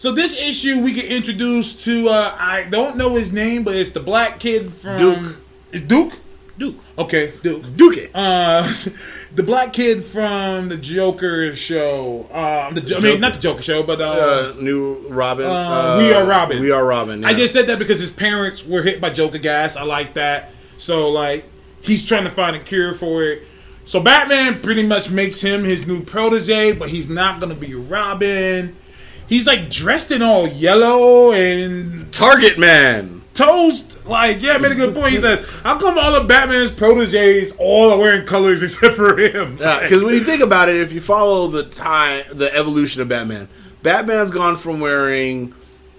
so 0.00 0.12
this 0.12 0.34
issue 0.34 0.82
we 0.82 0.94
get 0.94 1.04
introduced 1.12 1.84
to. 1.84 2.08
Uh, 2.08 2.34
I 2.38 2.66
don't 2.70 2.96
know 2.96 3.16
his 3.16 3.34
name, 3.34 3.64
but 3.64 3.76
it's 3.76 3.90
the 3.90 4.00
black 4.00 4.40
kid 4.40 4.72
from 4.72 4.96
Duke. 4.96 5.36
Is 5.72 5.82
Duke? 5.82 6.14
Duke. 6.56 6.76
Okay, 6.96 7.34
Duke. 7.42 7.76
Duke. 7.76 8.10
Uh, 8.14 8.62
the 9.34 9.42
black 9.42 9.74
kid 9.74 10.02
from 10.02 10.70
the 10.70 10.78
Joker 10.78 11.54
show. 11.54 12.26
Um, 12.32 12.74
the, 12.76 12.80
Jo- 12.80 12.96
I 12.96 13.00
mean, 13.00 13.20
not 13.20 13.34
the 13.34 13.40
Joker 13.40 13.60
show, 13.60 13.82
but 13.82 14.00
uh, 14.00 14.54
Uh, 14.54 14.54
new 14.58 15.06
Robin. 15.10 15.44
Uh, 15.44 15.96
We 15.98 16.14
Are 16.14 16.24
Robin. 16.24 16.62
We 16.62 16.70
are 16.70 16.82
Robin. 16.82 17.22
I 17.22 17.34
just 17.34 17.52
said 17.52 17.66
that 17.66 17.78
because 17.78 18.00
his 18.00 18.10
parents 18.10 18.66
were 18.66 18.80
hit 18.80 19.02
by 19.02 19.10
Joker 19.10 19.36
gas. 19.36 19.76
I 19.76 19.82
like 19.82 20.14
that. 20.14 20.50
So 20.78 21.10
like 21.10 21.44
he's 21.82 22.06
trying 22.06 22.24
to 22.24 22.30
find 22.30 22.56
a 22.56 22.60
cure 22.60 22.94
for 22.94 23.22
it. 23.22 23.42
So 23.84 24.00
Batman 24.00 24.62
pretty 24.62 24.86
much 24.86 25.10
makes 25.10 25.42
him 25.42 25.62
his 25.62 25.86
new 25.86 26.02
protege, 26.02 26.72
but 26.72 26.88
he's 26.88 27.10
not 27.10 27.38
gonna 27.38 27.54
be 27.54 27.74
Robin. 27.74 28.76
He's 29.30 29.46
like 29.46 29.70
dressed 29.70 30.10
in 30.10 30.20
all 30.22 30.46
yellow 30.46 31.32
and 31.32 32.12
Target 32.12 32.58
Man. 32.58 33.22
toast. 33.32 34.04
Like, 34.04 34.42
yeah, 34.42 34.58
made 34.58 34.72
a 34.72 34.74
good 34.74 34.92
point. 34.94 35.12
He 35.12 35.20
said, 35.20 35.44
"How 35.62 35.78
come 35.78 35.96
all 35.96 36.14
of 36.16 36.26
Batman's 36.26 36.72
proteges 36.72 37.54
all 37.58 37.92
are 37.92 37.98
wearing 37.98 38.26
colors 38.26 38.62
except 38.66 38.96
for 38.96 39.16
him?" 39.16 39.56
Yeah, 39.58 39.80
because 39.80 40.02
when 40.02 40.14
you 40.14 40.24
think 40.24 40.42
about 40.42 40.68
it, 40.68 40.76
if 40.76 40.92
you 40.92 41.00
follow 41.00 41.46
the 41.46 41.62
time, 41.62 42.24
the 42.32 42.52
evolution 42.54 43.00
of 43.02 43.08
Batman, 43.08 43.48
Batman's 43.84 44.32
gone 44.32 44.56
from 44.56 44.80
wearing 44.80 45.54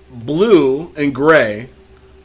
blue 0.09 0.91
and 0.97 1.15
gray 1.15 1.69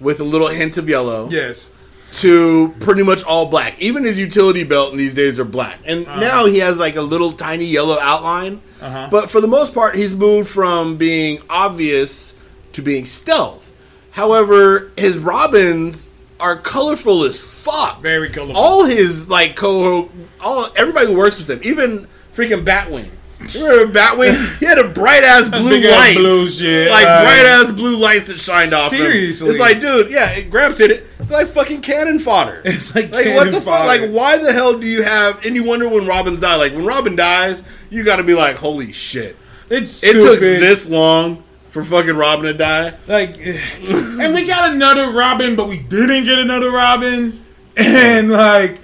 with 0.00 0.18
a 0.20 0.24
little 0.24 0.48
hint 0.48 0.76
of 0.76 0.88
yellow 0.88 1.28
yes, 1.30 1.70
to 2.16 2.74
pretty 2.80 3.02
much 3.02 3.22
all 3.24 3.46
black. 3.46 3.80
Even 3.80 4.04
his 4.04 4.18
utility 4.18 4.64
belt 4.64 4.92
in 4.92 4.98
these 4.98 5.14
days 5.14 5.38
are 5.38 5.44
black, 5.44 5.78
and 5.84 6.06
now 6.06 6.46
he 6.46 6.58
has 6.58 6.78
like 6.78 6.96
a 6.96 7.02
little 7.02 7.32
tiny 7.32 7.64
yellow 7.66 7.98
outline. 8.00 8.60
Uh-huh. 8.80 9.08
But 9.10 9.30
for 9.30 9.40
the 9.40 9.48
most 9.48 9.74
part, 9.74 9.94
he's 9.96 10.14
moved 10.14 10.48
from 10.48 10.96
being 10.96 11.40
obvious 11.48 12.34
to 12.72 12.82
being 12.82 13.06
stealth. 13.06 13.72
However, 14.12 14.90
his 14.96 15.18
Robins 15.18 16.12
are 16.38 16.56
colorful 16.56 17.24
as 17.24 17.38
fuck. 17.38 18.00
very 18.00 18.28
colorful. 18.28 18.56
all 18.56 18.84
his 18.84 19.28
like 19.28 19.56
co 19.56 20.10
all 20.40 20.68
everybody 20.76 21.06
who 21.06 21.16
works 21.16 21.38
with 21.38 21.50
him, 21.50 21.60
even 21.62 22.06
freaking 22.34 22.64
Batwing. 22.64 23.08
Remember 23.38 23.92
Batwing? 23.92 24.58
He 24.58 24.66
had 24.66 24.78
a 24.78 24.88
bright 24.88 25.22
ass 25.22 25.48
blue 25.50 25.80
light, 25.88 26.16
like 26.16 27.06
uh, 27.06 27.22
bright 27.22 27.44
ass 27.46 27.70
blue 27.70 27.96
lights 27.96 28.26
that 28.28 28.38
shined 28.38 28.72
off. 28.72 28.92
him. 28.92 28.98
seriously. 28.98 29.48
it's 29.50 29.58
like, 29.58 29.80
dude, 29.80 30.10
yeah, 30.10 30.30
it 30.32 30.50
grabs 30.50 30.78
hit 30.78 30.90
it 30.90 31.04
It's 31.20 31.30
like 31.30 31.46
fucking 31.48 31.82
cannon 31.82 32.18
fodder. 32.18 32.62
It's 32.64 32.94
like 32.94 33.10
like 33.12 33.26
what 33.34 33.52
the 33.52 33.60
fuck? 33.60 33.86
Like 33.86 34.10
why 34.10 34.38
the 34.38 34.52
hell 34.52 34.78
do 34.78 34.86
you 34.86 35.02
have? 35.02 35.44
And 35.44 35.54
you 35.54 35.64
wonder 35.64 35.88
when 35.88 36.06
Robins 36.06 36.40
die. 36.40 36.56
Like 36.56 36.72
when 36.74 36.86
Robin 36.86 37.14
dies, 37.14 37.62
you 37.90 38.04
got 38.04 38.16
to 38.16 38.24
be 38.24 38.34
like, 38.34 38.56
holy 38.56 38.92
shit! 38.92 39.36
it's 39.70 40.02
It 40.02 40.20
stupid. 40.20 40.22
took 40.22 40.40
this 40.40 40.88
long 40.88 41.42
for 41.68 41.84
fucking 41.84 42.16
Robin 42.16 42.46
to 42.46 42.54
die. 42.54 42.94
Like, 43.06 43.36
and 43.38 44.34
we 44.34 44.46
got 44.46 44.72
another 44.72 45.10
Robin, 45.12 45.56
but 45.56 45.68
we 45.68 45.78
didn't 45.78 46.24
get 46.24 46.38
another 46.38 46.70
Robin. 46.70 47.38
And 47.76 48.30
like, 48.30 48.80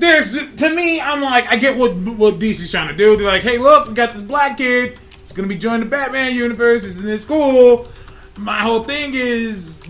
there's 0.00 0.54
to 0.56 0.74
me, 0.74 1.00
I'm 1.00 1.20
like, 1.20 1.46
I 1.48 1.56
get 1.56 1.76
what 1.76 1.92
what 1.96 2.38
DC's 2.38 2.70
trying 2.70 2.88
to 2.88 2.96
do. 2.96 3.16
They're 3.16 3.26
like, 3.26 3.42
hey, 3.42 3.58
look, 3.58 3.88
we 3.88 3.94
got 3.94 4.12
this 4.12 4.22
black 4.22 4.58
kid. 4.58 4.98
He's 5.22 5.32
gonna 5.32 5.48
be 5.48 5.58
joining 5.58 5.80
the 5.80 5.86
Batman 5.86 6.34
universe. 6.34 6.82
He's 6.82 6.96
in 6.96 7.04
this 7.04 7.22
school. 7.22 7.86
My 8.36 8.58
whole 8.60 8.84
thing 8.84 9.12
is, 9.14 9.80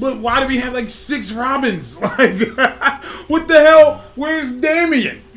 but 0.00 0.18
why 0.18 0.40
do 0.40 0.46
we 0.48 0.56
have 0.58 0.72
like 0.72 0.88
six 0.90 1.32
Robins? 1.32 1.98
Like, 2.00 2.40
what 3.28 3.48
the 3.48 3.60
hell? 3.60 4.02
Where's 4.16 4.52
Damian? 4.52 5.20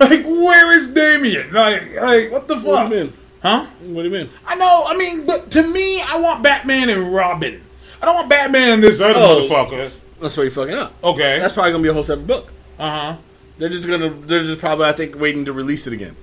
like, 0.00 0.24
where 0.24 0.76
is 0.76 0.92
Damian? 0.92 1.52
Like, 1.52 1.82
like 2.00 2.32
what 2.32 2.48
the 2.48 2.56
fuck? 2.56 2.64
What 2.66 2.88
do 2.90 2.96
you 2.96 3.04
mean? 3.04 3.12
Huh? 3.42 3.66
What 3.86 4.02
do 4.02 4.08
you 4.08 4.14
mean? 4.14 4.28
I 4.46 4.56
know. 4.56 4.84
I 4.88 4.96
mean, 4.96 5.24
but 5.26 5.50
to 5.52 5.62
me, 5.72 6.00
I 6.02 6.18
want 6.18 6.42
Batman 6.42 6.88
and 6.90 7.14
Robin. 7.14 7.60
I 8.02 8.06
don't 8.06 8.14
want 8.16 8.28
Batman 8.28 8.70
and 8.74 8.82
this 8.82 9.00
other 9.00 9.14
Oh. 9.16 9.48
motherfucker. 9.48 9.96
That's 10.20 10.36
where 10.36 10.44
you 10.46 10.50
fucking 10.50 10.74
up. 10.74 10.92
Okay. 11.04 11.38
That's 11.38 11.52
probably 11.54 11.70
gonna 11.72 11.82
be 11.84 11.88
a 11.88 11.92
whole 11.94 12.02
separate 12.02 12.26
book. 12.26 12.52
Uh 12.78 12.90
huh. 12.90 13.16
They're 13.58 13.68
just 13.68 13.86
gonna. 13.88 14.10
They're 14.10 14.44
just 14.44 14.58
probably, 14.60 14.86
I 14.86 14.92
think, 14.92 15.18
waiting 15.18 15.44
to 15.46 15.52
release 15.52 15.86
it 15.86 15.92
again. 15.92 16.16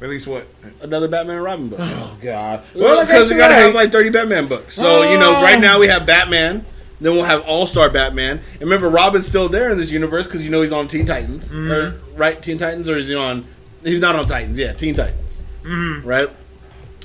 Release 0.00 0.26
what? 0.26 0.46
Another 0.82 1.08
Batman 1.08 1.36
and 1.36 1.44
Robin 1.44 1.68
book. 1.68 1.78
Oh 1.80 2.18
God. 2.22 2.62
Well, 2.74 3.04
because 3.06 3.30
we 3.30 3.36
gotta 3.36 3.54
said, 3.54 3.62
have 3.66 3.74
like 3.74 3.90
thirty 3.90 4.10
Batman 4.10 4.46
books. 4.48 4.74
So 4.74 5.10
you 5.10 5.18
know, 5.18 5.36
Oh. 5.36 5.42
right 5.42 5.58
now 5.58 5.78
we 5.80 5.86
have 5.88 6.04
Batman. 6.04 6.66
Then 7.00 7.12
we'll 7.14 7.24
have 7.24 7.46
All 7.48 7.66
Star 7.66 7.90
Batman. 7.90 8.40
And 8.52 8.60
remember, 8.62 8.88
Robin's 8.88 9.26
still 9.26 9.48
there 9.48 9.70
in 9.70 9.78
this 9.78 9.90
universe 9.90 10.26
because 10.26 10.44
you 10.44 10.50
know 10.50 10.62
he's 10.62 10.72
on 10.72 10.86
Teen 10.88 11.06
Titans, 11.06 11.50
Mm-hmm. 11.50 11.70
or, 11.70 12.00
right? 12.16 12.40
Teen 12.42 12.58
Titans, 12.58 12.88
or 12.88 12.96
is 12.98 13.08
he 13.08 13.14
on? 13.14 13.44
He's 13.82 14.00
not 14.00 14.14
on 14.16 14.26
Titans. 14.26 14.58
Yeah, 14.58 14.72
Teen 14.74 14.94
Titans. 14.94 15.42
Mm-hmm. 15.62 16.06
Right. 16.06 16.28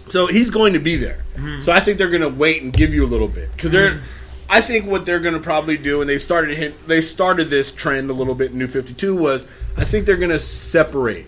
So 0.09 0.25
he's 0.27 0.49
going 0.49 0.73
to 0.73 0.79
be 0.79 0.95
there. 0.95 1.23
So 1.61 1.71
I 1.71 1.79
think 1.79 1.97
they're 1.97 2.09
going 2.09 2.21
to 2.23 2.29
wait 2.29 2.61
and 2.63 2.73
give 2.73 2.93
you 2.93 3.05
a 3.05 3.07
little 3.07 3.27
bit 3.29 3.49
because 3.55 3.71
they're. 3.71 4.01
I 4.49 4.61
think 4.61 4.85
what 4.85 5.05
they're 5.05 5.19
going 5.19 5.35
to 5.35 5.39
probably 5.39 5.77
do, 5.77 6.01
and 6.01 6.09
they've 6.09 6.21
started 6.21 6.57
hint, 6.57 6.75
they 6.87 7.01
started 7.01 7.49
this 7.49 7.71
trend 7.71 8.09
a 8.09 8.13
little 8.13 8.33
bit 8.35 8.51
in 8.51 8.57
New 8.57 8.67
Fifty 8.67 8.93
Two 8.93 9.15
was 9.15 9.45
I 9.77 9.83
think 9.85 10.05
they're 10.05 10.17
going 10.17 10.31
to 10.31 10.39
separate 10.39 11.27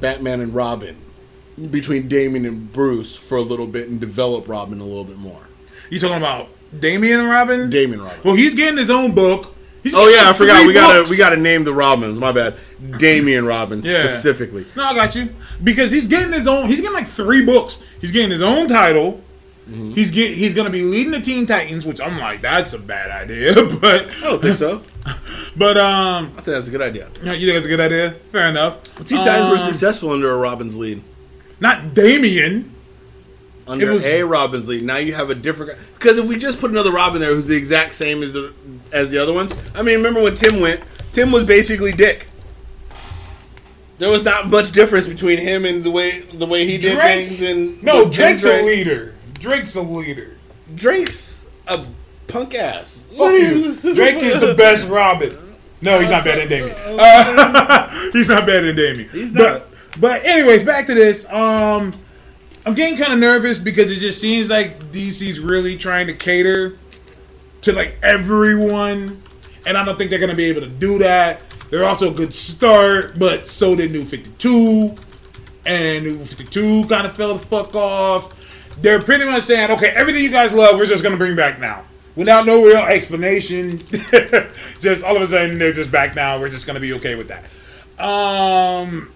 Batman 0.00 0.40
and 0.40 0.54
Robin 0.54 0.96
between 1.70 2.08
Damian 2.08 2.46
and 2.46 2.72
Bruce 2.72 3.14
for 3.16 3.36
a 3.36 3.42
little 3.42 3.66
bit 3.66 3.88
and 3.88 4.00
develop 4.00 4.48
Robin 4.48 4.80
a 4.80 4.84
little 4.84 5.04
bit 5.04 5.18
more. 5.18 5.40
You 5.90 6.00
talking 6.00 6.16
about 6.16 6.48
Damian 6.78 7.20
and 7.20 7.28
Robin? 7.28 7.68
Damian 7.70 8.00
Robin. 8.00 8.20
Well, 8.24 8.34
he's 8.34 8.54
getting 8.54 8.78
his 8.78 8.90
own 8.90 9.14
book. 9.14 9.54
He's 9.82 9.94
Oh 9.94 10.08
yeah, 10.08 10.28
I 10.28 10.32
forgot. 10.32 10.66
We 10.66 10.72
gotta 10.72 11.00
books. 11.00 11.10
we 11.10 11.16
gotta 11.16 11.36
name 11.36 11.64
the 11.64 11.72
Robins. 11.72 12.18
My 12.18 12.32
bad. 12.32 12.54
Damian 12.98 13.46
Robin 13.46 13.80
Yeah. 13.82 14.06
specifically. 14.06 14.66
No, 14.76 14.84
I 14.84 14.94
got 14.94 15.14
you. 15.14 15.28
Because 15.62 15.90
he's 15.90 16.06
getting 16.06 16.32
his 16.32 16.46
own. 16.46 16.66
He's 16.68 16.80
getting 16.80 16.94
like 16.94 17.08
three 17.08 17.44
books. 17.44 17.82
He's 18.00 18.12
getting 18.12 18.30
his 18.30 18.42
own 18.42 18.68
title. 18.68 19.22
Mm-hmm. 19.68 19.92
He's 19.92 20.10
get. 20.10 20.36
He's 20.36 20.54
gonna 20.54 20.70
be 20.70 20.82
leading 20.82 21.12
the 21.12 21.20
Teen 21.20 21.46
Titans, 21.46 21.86
which 21.86 22.00
I'm 22.00 22.18
like, 22.18 22.40
that's 22.40 22.72
a 22.72 22.78
bad 22.78 23.10
idea. 23.10 23.54
But 23.80 24.14
I 24.16 24.20
don't 24.22 24.42
think 24.42 24.54
so. 24.56 24.82
but 25.56 25.76
um, 25.76 26.26
I 26.26 26.40
think 26.40 26.44
that's 26.46 26.68
a 26.68 26.70
good 26.70 26.82
idea. 26.82 27.08
you 27.22 27.30
think 27.46 27.54
that's 27.54 27.66
a 27.66 27.68
good 27.68 27.80
idea? 27.80 28.10
Fair 28.32 28.48
enough. 28.48 28.82
Teen 29.04 29.22
Titans 29.22 29.48
were 29.48 29.56
Um, 29.56 29.60
successful 29.72 30.10
under 30.10 30.30
a 30.30 30.36
Robin's 30.36 30.76
lead. 30.76 31.02
Not 31.60 31.94
Damian. 31.94 32.74
Under 33.68 33.92
was- 33.92 34.04
a 34.06 34.22
Robin's 34.24 34.68
lead. 34.68 34.82
Now 34.82 34.96
you 34.96 35.14
have 35.14 35.30
a 35.30 35.34
different 35.34 35.78
because 35.94 36.18
if 36.18 36.26
we 36.26 36.36
just 36.36 36.58
put 36.60 36.70
another 36.72 36.90
Robin 36.90 37.20
there 37.20 37.32
who's 37.34 37.46
the 37.46 37.56
exact 37.56 37.94
same 37.94 38.22
as 38.22 38.32
the 38.34 38.52
as 38.92 39.10
the 39.12 39.18
other 39.18 39.32
ones. 39.32 39.52
I 39.74 39.82
mean, 39.82 39.98
remember 39.98 40.22
when 40.22 40.34
Tim 40.34 40.58
went? 40.60 40.80
Tim 41.12 41.30
was 41.30 41.44
basically 41.44 41.92
Dick. 41.92 42.26
There 43.98 44.08
was 44.08 44.24
not 44.24 44.48
much 44.48 44.72
difference 44.72 45.06
between 45.06 45.38
him 45.38 45.64
and 45.64 45.84
the 45.84 45.90
way 45.90 46.20
the 46.20 46.46
way 46.46 46.66
he 46.66 46.78
did 46.78 46.94
Drake? 46.96 47.28
things. 47.28 47.42
And 47.42 47.82
No, 47.82 48.10
Drake's 48.10 48.42
Drake. 48.42 48.62
a 48.62 48.66
leader. 48.66 49.14
Drake's 49.40 49.74
a 49.74 49.82
leader. 49.82 50.36
Drake's 50.74 51.46
a 51.66 51.84
punk 52.28 52.54
ass. 52.54 53.08
Fuck 53.16 53.32
you. 53.32 53.76
Drake 53.94 54.22
is 54.22 54.38
the 54.38 54.54
best 54.54 54.88
Robin. 54.88 55.36
No, 55.82 55.98
he's 55.98 56.10
not 56.10 56.24
better 56.24 56.46
than 56.46 56.48
Damian. 56.48 56.76
Uh, 57.00 57.88
he's 58.12 58.28
not 58.28 58.46
better 58.46 58.66
than 58.66 58.76
Damian. 58.76 59.08
He's 59.10 59.32
But, 59.32 59.68
but 59.98 60.22
anyways, 60.24 60.62
back 60.62 60.86
to 60.86 60.94
this. 60.94 61.30
Um, 61.32 61.94
I'm 62.66 62.74
getting 62.74 62.98
kind 62.98 63.12
of 63.14 63.18
nervous 63.18 63.58
because 63.58 63.90
it 63.90 63.96
just 63.96 64.20
seems 64.20 64.50
like 64.50 64.78
DC's 64.92 65.40
really 65.40 65.78
trying 65.78 66.06
to 66.08 66.14
cater 66.14 66.76
to 67.62 67.72
like 67.72 67.96
everyone, 68.02 69.22
and 69.66 69.78
I 69.78 69.84
don't 69.84 69.96
think 69.96 70.10
they're 70.10 70.18
gonna 70.18 70.34
be 70.34 70.44
able 70.44 70.60
to 70.60 70.68
do 70.68 70.98
that. 70.98 71.40
They're 71.70 71.84
also 71.84 72.10
a 72.10 72.14
good 72.14 72.34
start, 72.34 73.18
but 73.18 73.48
so 73.48 73.74
did 73.74 73.92
New 73.92 74.04
52, 74.04 74.94
and 75.64 76.04
New 76.04 76.24
52 76.24 76.86
kind 76.86 77.06
of 77.06 77.16
fell 77.16 77.34
the 77.34 77.46
fuck 77.46 77.74
off. 77.74 78.34
They're 78.80 79.00
pretty 79.00 79.24
much 79.24 79.44
saying, 79.44 79.70
okay, 79.72 79.88
everything 79.88 80.22
you 80.22 80.30
guys 80.30 80.52
love, 80.52 80.76
we're 80.76 80.86
just 80.86 81.02
gonna 81.02 81.16
bring 81.16 81.36
back 81.36 81.60
now. 81.60 81.84
Without 82.16 82.46
no 82.46 82.64
real 82.64 82.78
explanation, 82.78 83.78
just 84.80 85.04
all 85.04 85.16
of 85.16 85.22
a 85.22 85.26
sudden 85.26 85.58
they're 85.58 85.72
just 85.72 85.92
back 85.92 86.14
now. 86.14 86.38
We're 86.38 86.48
just 86.48 86.66
gonna 86.66 86.80
be 86.80 86.92
okay 86.94 87.14
with 87.14 87.28
that. 87.28 87.44
Um, 88.02 89.12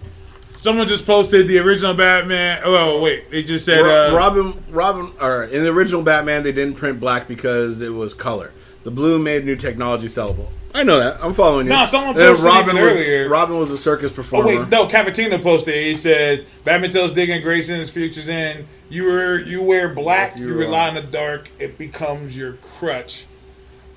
someone 0.55 0.87
just 0.87 1.05
posted 1.05 1.47
the 1.47 1.59
original 1.59 1.93
Batman. 1.93 2.61
Oh 2.63 3.01
wait, 3.01 3.29
they 3.31 3.43
just 3.43 3.65
said 3.65 3.81
uh, 3.81 4.15
Robin, 4.15 4.53
Robin, 4.69 5.11
or 5.19 5.43
in 5.43 5.63
the 5.63 5.69
original 5.69 6.03
Batman, 6.03 6.43
they 6.43 6.51
didn't 6.51 6.75
print 6.75 6.99
black 6.99 7.27
because 7.27 7.81
it 7.81 7.93
was 7.93 8.13
color. 8.13 8.51
The 8.83 8.91
blue 8.91 9.17
made 9.17 9.45
new 9.45 9.55
technology 9.55 10.07
sellable. 10.07 10.49
I 10.75 10.83
know 10.83 10.99
that. 10.99 11.23
I'm 11.23 11.33
following 11.33 11.67
you. 11.67 11.73
No, 11.73 11.85
someone 11.85 12.15
posted 12.15 12.45
Robin 12.45 12.75
was, 12.75 12.83
earlier. 12.83 13.29
Robin 13.29 13.57
was 13.57 13.71
a 13.71 13.77
circus 13.77 14.11
performer. 14.11 14.51
Oh 14.51 14.59
wait, 14.59 14.69
no. 14.69 14.87
Cavatina 14.87 15.41
posted. 15.41 15.73
He 15.73 15.95
says 15.95 16.43
Batman 16.65 16.89
tells 16.89 17.11
Dick 17.11 17.29
and 17.29 17.41
Grayson's 17.41 17.89
futures 17.89 18.27
in. 18.27 18.67
You 18.89 19.05
were 19.05 19.39
you 19.39 19.63
wear 19.63 19.93
black. 19.93 20.37
You 20.37 20.47
You're 20.47 20.57
rely 20.57 20.89
in 20.89 20.95
the 20.95 21.01
dark. 21.01 21.49
It 21.59 21.77
becomes 21.77 22.37
your 22.37 22.53
crutch. 22.53 23.25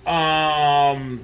Um, 0.06 1.20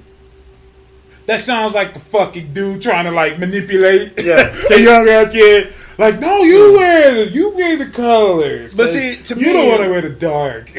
that 1.25 1.39
sounds 1.39 1.73
like 1.73 1.95
a 1.95 1.99
fucking 1.99 2.53
dude 2.53 2.81
trying 2.81 3.05
to 3.05 3.11
like 3.11 3.39
manipulate. 3.39 4.23
Yeah. 4.23 4.53
a 4.71 4.79
young 4.79 5.07
ass 5.07 5.31
kid. 5.31 5.73
Like, 5.97 6.19
no, 6.19 6.39
you 6.39 6.73
wear 6.73 7.13
the, 7.15 7.31
you 7.31 7.55
wear 7.55 7.77
the 7.77 7.85
colors. 7.85 8.75
But 8.75 8.89
see, 8.89 9.15
to 9.15 9.39
you 9.39 9.47
me- 9.47 9.53
don't 9.53 9.69
want 9.69 9.83
to 9.83 9.89
wear 9.89 10.01
the 10.01 10.09
dark. 10.09 10.69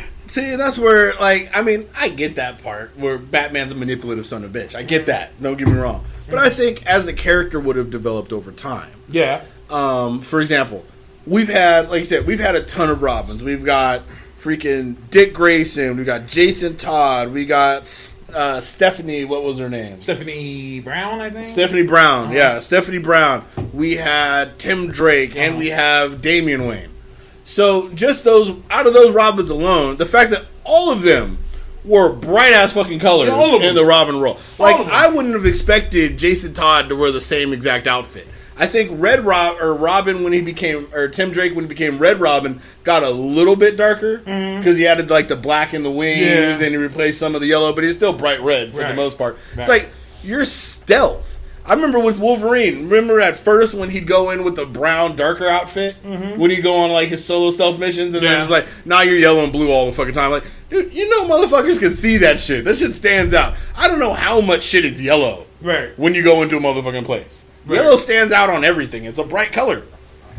See, 0.36 0.54
that's 0.56 0.78
where, 0.78 1.14
like, 1.14 1.50
I 1.56 1.62
mean, 1.62 1.86
I 1.98 2.10
get 2.10 2.36
that 2.36 2.62
part 2.62 2.90
where 2.98 3.16
Batman's 3.16 3.72
a 3.72 3.74
manipulative 3.74 4.26
son 4.26 4.44
of 4.44 4.54
a 4.54 4.58
bitch. 4.58 4.74
I 4.76 4.82
get 4.82 5.06
that. 5.06 5.40
Don't 5.40 5.56
get 5.56 5.66
me 5.66 5.72
wrong. 5.78 6.04
But 6.28 6.38
I 6.38 6.50
think 6.50 6.84
as 6.86 7.06
the 7.06 7.14
character 7.14 7.58
would 7.58 7.76
have 7.76 7.90
developed 7.90 8.34
over 8.34 8.52
time. 8.52 8.90
yeah, 9.08 9.40
Um, 9.70 10.20
for 10.20 10.42
example, 10.42 10.84
we've 11.26 11.48
had, 11.48 11.88
like 11.88 12.00
I 12.00 12.02
said, 12.02 12.26
we've 12.26 12.38
had 12.38 12.54
a 12.54 12.62
ton 12.62 12.90
of 12.90 13.00
Robins. 13.00 13.42
We've 13.42 13.64
got 13.64 14.02
freaking 14.42 14.96
Dick 15.10 15.32
Grayson. 15.32 15.96
We 15.96 16.04
got 16.04 16.26
Jason 16.26 16.76
Todd. 16.76 17.32
We 17.32 17.46
got 17.46 17.80
uh, 18.34 18.60
Stephanie. 18.60 19.24
What 19.24 19.42
was 19.42 19.58
her 19.58 19.70
name? 19.70 20.02
Stephanie 20.02 20.80
Brown, 20.80 21.20
I 21.22 21.30
think. 21.30 21.48
Stephanie 21.48 21.86
Brown. 21.86 22.32
Yeah, 22.32 22.60
Stephanie 22.60 22.98
Brown. 22.98 23.42
We 23.72 23.94
had 23.96 24.58
Tim 24.58 24.88
Drake, 24.92 25.34
and 25.34 25.52
Uh-huh. 25.52 25.58
we 25.60 25.70
have 25.70 26.20
Damian 26.20 26.66
Wayne. 26.66 26.90
So 27.48 27.88
just 27.90 28.24
those 28.24 28.50
out 28.70 28.86
of 28.88 28.92
those 28.92 29.14
Robins 29.14 29.50
alone, 29.50 29.96
the 29.96 30.04
fact 30.06 30.30
that 30.32 30.46
all 30.64 30.90
of 30.90 31.02
them 31.02 31.38
were 31.84 32.12
bright 32.12 32.52
ass 32.52 32.72
fucking 32.72 32.98
colors 32.98 33.28
Yeah, 33.28 33.36
all 33.36 33.54
of 33.56 33.62
in 33.62 33.76
the 33.76 33.84
Robin 33.84 34.18
role. 34.20 34.38
Like. 34.58 34.76
I 34.90 35.08
wouldn't 35.08 35.34
have 35.34 35.46
expected 35.46 36.18
Jason 36.18 36.52
Todd 36.54 36.88
to 36.88 36.96
wear 36.96 37.12
the 37.12 37.20
same 37.20 37.52
exact 37.52 37.86
outfit. 37.86 38.26
I 38.58 38.66
think 38.66 38.90
Red 38.94 39.24
Rob 39.24 39.58
or 39.60 39.74
Robin 39.74 40.24
when 40.24 40.32
he 40.32 40.40
became 40.40 40.88
or 40.92 41.06
Tim 41.08 41.30
Drake 41.30 41.54
when 41.54 41.64
he 41.66 41.68
became 41.68 41.98
Red 41.98 42.18
Robin 42.20 42.58
got 42.82 43.04
a 43.04 43.10
little 43.10 43.54
bit 43.54 43.76
darker 43.76 44.16
because 44.18 44.76
he 44.78 44.86
added 44.86 45.08
like 45.10 45.28
the 45.28 45.36
black 45.36 45.72
in 45.74 45.82
the 45.84 45.90
wings 45.90 46.22
Mm-hmm. 46.22 46.60
Yeah. 46.60 46.66
and 46.66 46.74
he 46.74 46.76
replaced 46.76 47.20
some 47.20 47.34
of 47.36 47.42
the 47.42 47.46
yellow, 47.46 47.72
but 47.74 47.84
he's 47.84 47.94
still 47.96 48.12
bright 48.14 48.40
red 48.40 48.72
for 48.72 48.78
the 48.78 48.94
most 48.94 49.16
part. 49.18 49.34
Right. 49.54 49.58
It's 49.60 49.68
like 49.68 49.90
you're 50.24 50.44
stealth. 50.46 51.38
I 51.66 51.74
remember 51.74 51.98
with 51.98 52.18
Wolverine. 52.18 52.88
Remember 52.88 53.20
at 53.20 53.36
first 53.36 53.74
when 53.74 53.90
he'd 53.90 54.06
go 54.06 54.30
in 54.30 54.44
with 54.44 54.54
the 54.56 54.66
brown, 54.66 55.16
darker 55.16 55.48
outfit 55.48 55.96
mm-hmm. 56.02 56.40
when 56.40 56.50
he'd 56.50 56.62
go 56.62 56.76
on 56.76 56.92
like 56.92 57.08
his 57.08 57.24
solo 57.24 57.50
stealth 57.50 57.78
missions, 57.78 58.14
and 58.14 58.22
Yeah. 58.22 58.30
then 58.32 58.40
it's 58.42 58.50
like, 58.50 58.66
now 58.84 59.02
you're 59.02 59.16
yellow 59.16 59.42
and 59.42 59.52
blue 59.52 59.70
all 59.70 59.86
the 59.86 59.92
fucking 59.92 60.14
time. 60.14 60.30
Like, 60.30 60.44
dude, 60.70 60.92
you 60.94 61.08
know, 61.10 61.24
motherfuckers 61.28 61.78
can 61.80 61.92
see 61.92 62.18
that 62.18 62.38
shit. 62.38 62.64
That 62.64 62.76
shit 62.76 62.94
stands 62.94 63.34
out. 63.34 63.54
I 63.76 63.88
don't 63.88 63.98
know 63.98 64.12
how 64.14 64.40
much 64.40 64.62
shit 64.62 64.84
is 64.84 65.02
yellow 65.02 65.46
Right. 65.60 65.90
when 65.98 66.14
you 66.14 66.22
go 66.22 66.42
into 66.42 66.56
a 66.56 66.60
motherfucking 66.60 67.04
place. 67.04 67.44
Right. 67.66 67.76
Yellow 67.82 67.96
stands 67.96 68.32
out 68.32 68.48
on 68.48 68.64
everything. 68.64 69.04
It's 69.04 69.18
a 69.18 69.24
bright 69.24 69.50
color. 69.52 69.82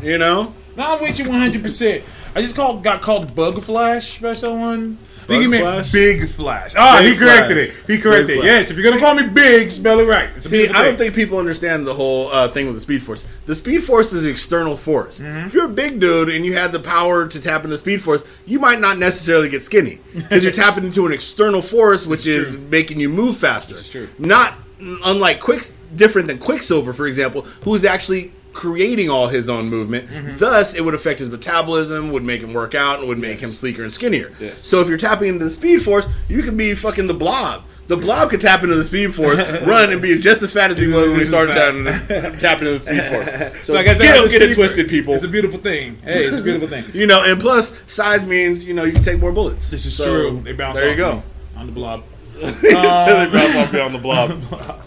You 0.02 0.16
know. 0.16 0.54
No, 0.76 0.94
I'm 0.94 1.00
with 1.00 1.18
you 1.18 1.28
100. 1.28 1.62
percent 1.62 2.04
I 2.36 2.40
just 2.40 2.54
called 2.54 2.84
got 2.84 3.02
called 3.02 3.34
Bug 3.34 3.60
Flash 3.62 4.20
by 4.20 4.32
someone. 4.34 4.96
He 5.28 5.46
meant? 5.46 5.92
Big 5.92 6.28
Flash. 6.28 6.74
Ah, 6.76 6.98
Big 7.00 7.12
he 7.12 7.18
corrected 7.18 7.56
Flash. 7.56 7.80
it. 7.80 7.92
He 7.92 7.98
corrected 8.00 8.26
Big 8.28 8.36
it. 8.38 8.40
Flash. 8.40 8.46
Yes, 8.46 8.70
if 8.70 8.76
you're 8.76 8.88
gonna 8.88 9.00
call 9.00 9.14
me 9.14 9.26
Big, 9.28 9.70
spell 9.70 10.00
it 10.00 10.06
right. 10.06 10.28
See, 10.42 10.68
I 10.68 10.82
don't 10.82 10.96
think 10.96 11.14
people 11.14 11.38
understand 11.38 11.86
the 11.86 11.94
whole 11.94 12.28
uh, 12.28 12.48
thing 12.48 12.66
with 12.66 12.74
the 12.74 12.80
Speed 12.80 13.02
Force. 13.02 13.24
The 13.46 13.54
Speed 13.54 13.82
Force 13.82 14.12
is 14.12 14.24
an 14.24 14.30
external 14.30 14.76
force. 14.76 15.20
Mm-hmm. 15.20 15.46
If 15.46 15.54
you're 15.54 15.66
a 15.66 15.68
big 15.70 16.00
dude 16.00 16.28
and 16.30 16.44
you 16.44 16.54
had 16.54 16.72
the 16.72 16.80
power 16.80 17.26
to 17.28 17.40
tap 17.40 17.60
into 17.60 17.70
the 17.70 17.78
Speed 17.78 18.02
Force, 18.02 18.22
you 18.46 18.58
might 18.58 18.80
not 18.80 18.98
necessarily 18.98 19.48
get 19.48 19.62
skinny 19.62 20.00
because 20.14 20.44
you're 20.44 20.52
tapping 20.64 20.84
into 20.84 21.06
an 21.06 21.12
external 21.12 21.62
force, 21.62 22.06
which 22.06 22.26
is 22.26 22.56
making 22.56 22.98
you 23.00 23.08
move 23.08 23.36
faster. 23.36 23.82
true. 23.82 24.08
Not 24.18 24.54
unlike 24.80 25.40
Quick, 25.40 25.62
different 25.94 26.28
than 26.28 26.38
Quicksilver, 26.38 26.92
for 26.92 27.06
example, 27.06 27.42
who 27.64 27.74
is 27.74 27.84
actually 27.84 28.32
creating 28.58 29.08
all 29.08 29.28
his 29.28 29.48
own 29.48 29.68
movement. 29.68 30.08
Mm-hmm. 30.08 30.36
Thus, 30.38 30.74
it 30.74 30.84
would 30.84 30.94
affect 30.94 31.20
his 31.20 31.28
metabolism, 31.28 32.10
would 32.10 32.24
make 32.24 32.40
him 32.40 32.52
work 32.52 32.74
out, 32.74 32.98
and 32.98 33.08
would 33.08 33.18
make 33.18 33.38
him 33.38 33.52
sleeker 33.52 33.84
and 33.84 33.92
skinnier. 33.92 34.32
Yes. 34.40 34.60
So 34.66 34.80
if 34.80 34.88
you're 34.88 34.98
tapping 34.98 35.28
into 35.28 35.44
the 35.44 35.50
Speed 35.50 35.82
Force, 35.82 36.08
you 36.28 36.42
could 36.42 36.56
be 36.56 36.74
fucking 36.74 37.06
the 37.06 37.14
Blob. 37.14 37.62
The 37.86 37.96
Blob 37.96 38.28
could 38.30 38.40
tap 38.40 38.64
into 38.64 38.74
the 38.74 38.82
Speed 38.82 39.14
Force, 39.14 39.38
run, 39.66 39.92
and 39.92 40.02
be 40.02 40.18
just 40.18 40.42
as 40.42 40.52
fat 40.52 40.72
as 40.72 40.78
he 40.78 40.88
was 40.88 41.08
when 41.08 41.20
he 41.20 41.24
started 41.24 41.54
tapping, 41.54 42.38
tapping 42.40 42.66
into 42.66 42.80
the 42.80 42.84
Speed 42.84 43.04
Force. 43.04 43.62
So 43.64 43.72
Like 43.74 43.86
I 43.86 43.94
said, 43.94 44.02
get, 44.02 44.24
a 44.26 44.28
get 44.28 44.42
it 44.42 44.54
twisted, 44.56 44.88
people. 44.88 45.14
It's 45.14 45.22
a 45.22 45.28
beautiful 45.28 45.58
thing. 45.60 45.96
Hey, 46.02 46.24
it's 46.24 46.36
a 46.36 46.42
beautiful 46.42 46.68
thing. 46.68 46.84
You 46.92 47.06
know, 47.06 47.22
and 47.24 47.40
plus, 47.40 47.80
size 47.90 48.26
means 48.26 48.64
you 48.64 48.74
know 48.74 48.84
you 48.84 48.92
can 48.92 49.02
take 49.02 49.20
more 49.20 49.32
bullets. 49.32 49.70
This 49.70 49.86
is 49.86 49.96
So, 49.96 50.04
true. 50.04 50.40
They 50.40 50.52
bounce. 50.52 50.76
There 50.78 50.90
you 50.90 50.96
go. 50.96 51.16
me 51.16 51.22
on 51.56 51.66
the 51.66 51.72
blob. 51.72 52.02
they 52.42 52.72
bounce 52.72 53.56
off 53.56 53.72
me 53.72 53.80
on 53.80 53.92
the 53.92 53.98
Blob. 53.98 54.84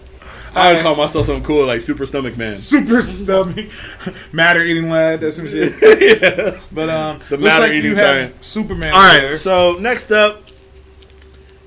I 0.54 0.74
would 0.74 0.82
call 0.84 0.96
myself 0.96 1.26
something 1.26 1.44
cool 1.46 1.66
like 1.66 1.82
Super 1.82 2.06
Stomach 2.06 2.38
Man. 2.38 2.58
Super 2.58 3.02
stomach, 3.02 3.68
Matter-Eater 4.34 4.82
Lad. 4.88 5.22
That's 5.22 5.38
some 5.38 5.48
shit. 5.48 5.74
But 6.72 6.90
um, 6.90 7.20
The 7.30 7.38
looks 7.38 7.44
matter 7.44 7.62
like 7.64 7.72
eating 7.74 7.92
you 7.92 7.96
have 7.98 8.16
giant. 8.32 8.46
Superman. 8.46 8.94
All 8.94 9.00
right, 9.00 9.20
there. 9.22 9.36
so 9.38 9.78
next 9.80 10.12
up 10.12 10.42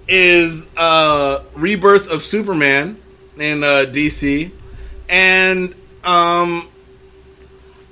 is 0.06 0.68
uh 0.76 1.42
rebirth 1.54 2.10
of 2.10 2.22
Superman 2.22 2.98
in 3.38 3.62
uh 3.64 3.86
DC. 3.88 4.50
And 5.08 5.70
um 6.04 6.68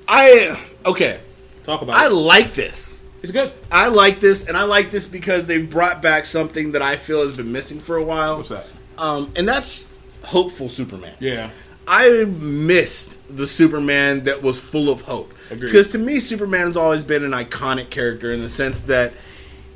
I 0.09 0.59
okay, 0.85 1.21
talk 1.65 1.83
about 1.83 1.97
I 1.97 2.07
it. 2.07 2.13
like 2.13 2.53
this. 2.53 3.03
It's 3.23 3.33
good. 3.33 3.53
I 3.71 3.89
like 3.89 4.21
this 4.21 4.47
and 4.47 4.57
I 4.57 4.65
like 4.65 4.91
this 4.91 5.07
because 5.07 5.47
they 5.47 5.63
brought 5.63 6.03
back 6.03 6.25
something 6.25 6.73
that 6.73 6.83
I 6.83 6.97
feel 6.97 7.23
has 7.23 7.37
been 7.37 7.51
missing 7.53 7.79
for 7.81 7.97
a 7.97 8.05
while. 8.05 8.37
What's 8.37 8.51
that? 8.51 8.67
Um 8.99 9.33
and 9.37 9.49
that's 9.49 9.97
hopeful 10.25 10.69
Superman. 10.69 11.15
Yeah. 11.21 11.51
I 11.87 12.25
missed 12.25 13.19
the 13.35 13.47
Superman 13.47 14.25
that 14.25 14.43
was 14.43 14.61
full 14.61 14.89
of 14.89 15.03
hope. 15.03 15.35
Because 15.51 15.91
to 15.91 15.99
me, 15.99 16.21
Superman's 16.21 16.77
always 16.77 17.03
been 17.03 17.25
an 17.25 17.33
iconic 17.33 17.91
character 17.91 18.33
in 18.33 18.41
the 18.41 18.49
sense 18.49 18.83
that 18.85 19.13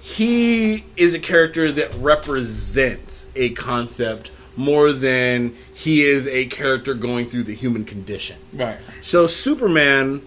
he 0.01 0.85
is 0.97 1.14
a 1.14 1.18
character 1.18 1.73
that 1.73 1.93
represents 1.97 3.32
a 3.35 3.51
concept 3.51 4.31
more 4.56 4.93
than 4.93 5.52
he 5.74 6.02
is 6.02 6.28
a 6.28 6.47
character 6.47 6.94
going 6.94 7.28
through 7.28 7.43
the 7.43 7.55
human 7.55 7.85
condition. 7.85 8.36
Right. 8.52 8.78
So 9.01 9.27
Superman, 9.27 10.23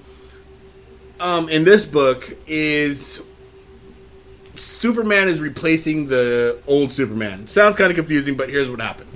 um, 1.19 1.49
in 1.49 1.63
this 1.63 1.85
book, 1.85 2.37
is 2.45 3.23
Superman 4.55 5.29
is 5.29 5.39
replacing 5.39 6.07
the 6.07 6.59
old 6.67 6.91
Superman. 6.91 7.47
Sounds 7.47 7.75
kind 7.75 7.89
of 7.89 7.95
confusing, 7.95 8.35
but 8.35 8.49
here's 8.49 8.69
what 8.69 8.81
happened. 8.81 9.09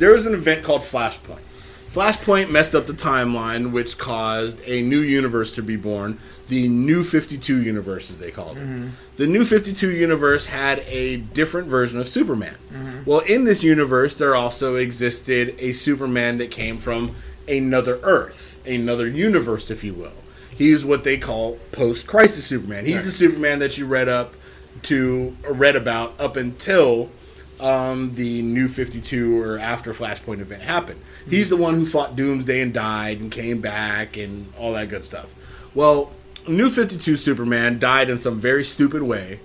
There 0.00 0.12
was 0.12 0.24
an 0.24 0.32
event 0.32 0.64
called 0.64 0.80
Flashpoint. 0.80 1.42
Flashpoint 1.86 2.50
messed 2.50 2.74
up 2.74 2.86
the 2.86 2.94
timeline, 2.94 3.70
which 3.70 3.98
caused 3.98 4.62
a 4.66 4.80
new 4.80 5.00
universe 5.00 5.54
to 5.56 5.62
be 5.62 5.76
born. 5.76 6.16
The 6.48 6.68
New 6.68 7.04
52 7.04 7.60
universe, 7.62 8.10
as 8.10 8.18
they 8.18 8.30
called 8.30 8.56
it. 8.56 8.62
Mm-hmm. 8.62 8.88
The 9.16 9.26
New 9.26 9.44
52 9.44 9.90
universe 9.90 10.46
had 10.46 10.78
a 10.86 11.18
different 11.18 11.68
version 11.68 12.00
of 12.00 12.08
Superman. 12.08 12.56
Mm-hmm. 12.72 13.10
Well, 13.10 13.20
in 13.20 13.44
this 13.44 13.62
universe, 13.62 14.14
there 14.14 14.34
also 14.34 14.76
existed 14.76 15.54
a 15.58 15.72
Superman 15.72 16.38
that 16.38 16.50
came 16.50 16.78
from 16.78 17.14
another 17.46 18.00
Earth, 18.02 18.66
another 18.66 19.06
universe, 19.06 19.70
if 19.70 19.84
you 19.84 19.92
will. 19.92 20.12
He's 20.50 20.82
what 20.82 21.04
they 21.04 21.18
call 21.18 21.58
post-crisis 21.72 22.44
Superman. 22.46 22.86
He's 22.86 22.96
Right. 22.96 23.04
the 23.04 23.10
Superman 23.10 23.58
that 23.58 23.76
you 23.76 23.84
read 23.84 24.08
up 24.08 24.34
to, 24.82 25.36
read 25.46 25.76
about 25.76 26.18
up 26.18 26.36
until 26.36 27.10
um, 27.62 28.14
the 28.14 28.42
new 28.42 28.68
52 28.68 29.40
or 29.40 29.58
after 29.58 29.92
Flashpoint 29.92 30.40
event 30.40 30.62
happened. 30.62 31.00
He's 31.28 31.50
the 31.50 31.56
one 31.56 31.74
who 31.74 31.86
fought 31.86 32.16
Doomsday 32.16 32.60
and 32.60 32.72
died 32.72 33.20
and 33.20 33.30
came 33.30 33.60
back 33.60 34.16
and 34.16 34.52
all 34.58 34.72
that 34.74 34.88
good 34.88 35.04
stuff. 35.04 35.34
Well, 35.74 36.12
New 36.48 36.70
52 36.70 37.16
Superman 37.16 37.78
died 37.78 38.10
in 38.10 38.18
some 38.18 38.38
very 38.38 38.64
stupid 38.64 39.02
way 39.02 39.40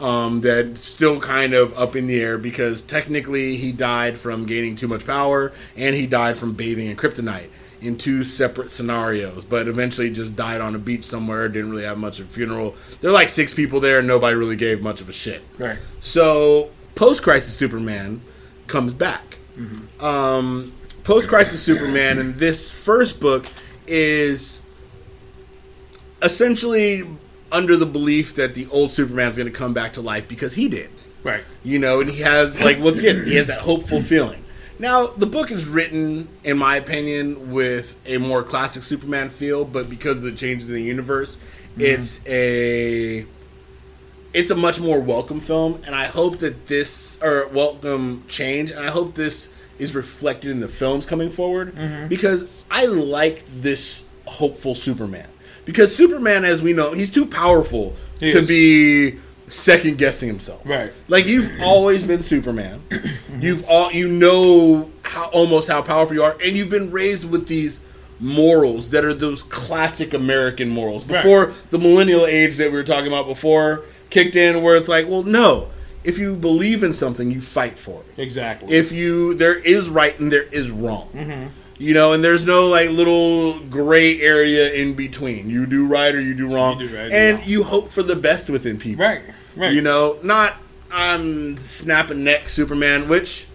um, 0.00 0.40
that's 0.40 0.82
still 0.82 1.20
kind 1.20 1.54
of 1.54 1.76
up 1.78 1.96
in 1.96 2.06
the 2.06 2.20
air 2.20 2.38
because 2.38 2.82
technically 2.82 3.56
he 3.56 3.72
died 3.72 4.18
from 4.18 4.46
gaining 4.46 4.76
too 4.76 4.88
much 4.88 5.06
power 5.06 5.52
and 5.76 5.94
he 5.94 6.06
died 6.06 6.36
from 6.36 6.52
bathing 6.52 6.86
in 6.86 6.96
kryptonite 6.96 7.48
in 7.80 7.98
two 7.98 8.24
separate 8.24 8.70
scenarios, 8.70 9.44
but 9.44 9.68
eventually 9.68 10.10
just 10.10 10.34
died 10.34 10.60
on 10.60 10.74
a 10.74 10.78
beach 10.78 11.04
somewhere, 11.04 11.48
didn't 11.48 11.70
really 11.70 11.84
have 11.84 11.98
much 11.98 12.18
of 12.18 12.26
a 12.26 12.28
funeral. 12.28 12.74
There 13.00 13.10
were 13.10 13.14
like 13.14 13.28
six 13.28 13.52
people 13.52 13.78
there 13.78 13.98
and 13.98 14.08
nobody 14.08 14.34
really 14.36 14.56
gave 14.56 14.82
much 14.82 15.00
of 15.02 15.08
a 15.08 15.12
shit. 15.12 15.42
Right. 15.58 15.78
So 16.00 16.70
post 16.94 17.22
crisis 17.22 17.54
Superman 17.54 18.20
comes 18.66 18.92
back. 18.92 19.38
Um, 20.00 20.72
post 21.04 21.28
crisis 21.28 21.62
Superman 21.62 22.18
in 22.18 22.36
this 22.36 22.70
first 22.70 23.20
book 23.20 23.46
is 23.86 24.62
essentially 26.22 27.04
under 27.52 27.76
the 27.76 27.86
belief 27.86 28.34
that 28.34 28.54
the 28.54 28.66
old 28.72 28.90
Superman's 28.90 29.36
going 29.36 29.50
to 29.50 29.56
come 29.56 29.74
back 29.74 29.92
to 29.94 30.00
life 30.00 30.26
because 30.26 30.54
he 30.54 30.68
did. 30.68 30.90
Right. 31.22 31.44
You 31.62 31.78
know, 31.78 32.00
and 32.00 32.10
he 32.10 32.20
has 32.22 32.60
like 32.60 32.78
once 32.80 33.00
again 33.00 33.24
he 33.24 33.36
has 33.36 33.46
that 33.46 33.60
hopeful 33.60 34.00
feeling. 34.00 34.44
Now 34.78 35.06
the 35.06 35.26
book 35.26 35.50
is 35.50 35.68
written, 35.68 36.28
in 36.42 36.58
my 36.58 36.76
opinion, 36.76 37.52
with 37.52 37.96
a 38.06 38.18
more 38.18 38.42
classic 38.42 38.82
Superman 38.82 39.30
feel, 39.30 39.64
but 39.64 39.88
because 39.88 40.16
of 40.16 40.22
the 40.22 40.32
changes 40.32 40.68
in 40.68 40.74
the 40.74 40.82
universe, 40.82 41.38
it's 41.78 42.26
a 42.26 43.24
it's 44.34 44.50
a 44.50 44.56
much 44.56 44.80
more 44.80 44.98
welcome 44.98 45.40
film, 45.40 45.80
and 45.86 45.94
I 45.94 46.06
hope 46.06 46.38
that 46.38 46.66
this 46.66 47.22
or 47.22 47.46
welcome 47.48 48.24
change, 48.28 48.72
and 48.72 48.80
I 48.80 48.90
hope 48.90 49.14
this 49.14 49.54
is 49.78 49.94
reflected 49.94 50.50
in 50.50 50.60
the 50.60 50.68
films 50.68 51.06
coming 51.06 51.30
forward 51.30 51.74
mm-hmm. 51.74 52.08
because 52.08 52.64
I 52.70 52.86
like 52.86 53.44
this 53.46 54.04
hopeful 54.26 54.74
Superman 54.74 55.26
because 55.64 55.94
Superman, 55.94 56.44
as 56.44 56.62
we 56.62 56.72
know, 56.72 56.92
he's 56.92 57.10
too 57.10 57.26
powerful 57.26 57.94
He 58.20 58.30
to 58.32 58.40
is. 58.40 58.48
be 58.48 59.18
second 59.48 59.98
guessing 59.98 60.28
himself. 60.28 60.62
Right. 60.64 60.92
Like 61.08 61.26
you've 61.26 61.50
always 61.62 62.04
been 62.04 62.20
Superman. 62.20 62.82
Mm-hmm. 63.24 63.42
You've 63.42 63.64
all 63.68 63.90
you 63.90 64.06
know 64.06 64.90
how 65.02 65.24
almost 65.30 65.68
how 65.68 65.82
powerful 65.82 66.14
you 66.14 66.22
are, 66.22 66.36
and 66.44 66.56
you've 66.56 66.70
been 66.70 66.92
raised 66.92 67.28
with 67.28 67.48
these 67.48 67.84
morals 68.20 68.90
that 68.90 69.04
are 69.04 69.12
those 69.12 69.42
classic 69.42 70.14
American 70.14 70.68
morals. 70.68 71.04
Right. 71.04 71.20
Before 71.20 71.52
the 71.70 71.78
millennial 71.78 72.26
age 72.26 72.58
that 72.58 72.70
we 72.70 72.76
were 72.76 72.84
talking 72.84 73.08
about 73.08 73.26
before 73.26 73.82
kicked 74.14 74.36
in, 74.36 74.62
where 74.62 74.76
it's 74.76 74.88
like, 74.88 75.06
well, 75.08 75.22
no. 75.24 75.68
If 76.04 76.18
you 76.18 76.36
believe 76.36 76.82
in 76.82 76.92
something, 76.92 77.30
you 77.30 77.40
fight 77.40 77.78
for 77.78 78.00
it. 78.02 78.20
Exactly. 78.22 78.74
If 78.74 78.92
you 78.92 79.34
there 79.34 79.58
is 79.58 79.88
right 79.88 80.18
and 80.20 80.30
there 80.32 80.42
is 80.42 80.70
wrong. 80.70 81.08
Mm-hmm. 81.14 81.46
You 81.78 81.94
know, 81.94 82.12
and 82.12 82.22
there's 82.22 82.44
no 82.44 82.68
like 82.68 82.90
little 82.90 83.58
gray 83.60 84.20
area 84.20 84.72
in 84.74 84.94
between. 84.94 85.48
You 85.50 85.64
do 85.66 85.86
right 85.86 86.14
or 86.14 86.20
you 86.20 86.34
do 86.34 86.54
wrong, 86.54 86.78
You 86.78 86.88
do 86.88 86.96
right 86.96 87.10
and 87.10 87.38
wrong. 87.38 87.48
you 87.48 87.62
hope 87.64 87.88
for 87.88 88.02
the 88.02 88.16
best 88.16 88.48
within 88.50 88.78
people. 88.78 89.04
right. 89.04 89.22
Right. 89.56 89.72
You 89.72 89.80
know, 89.82 90.18
not 90.22 90.54
I'm 90.92 91.56
snapping 91.56 92.22
neck 92.22 92.48
Superman, 92.50 93.08
which 93.08 93.46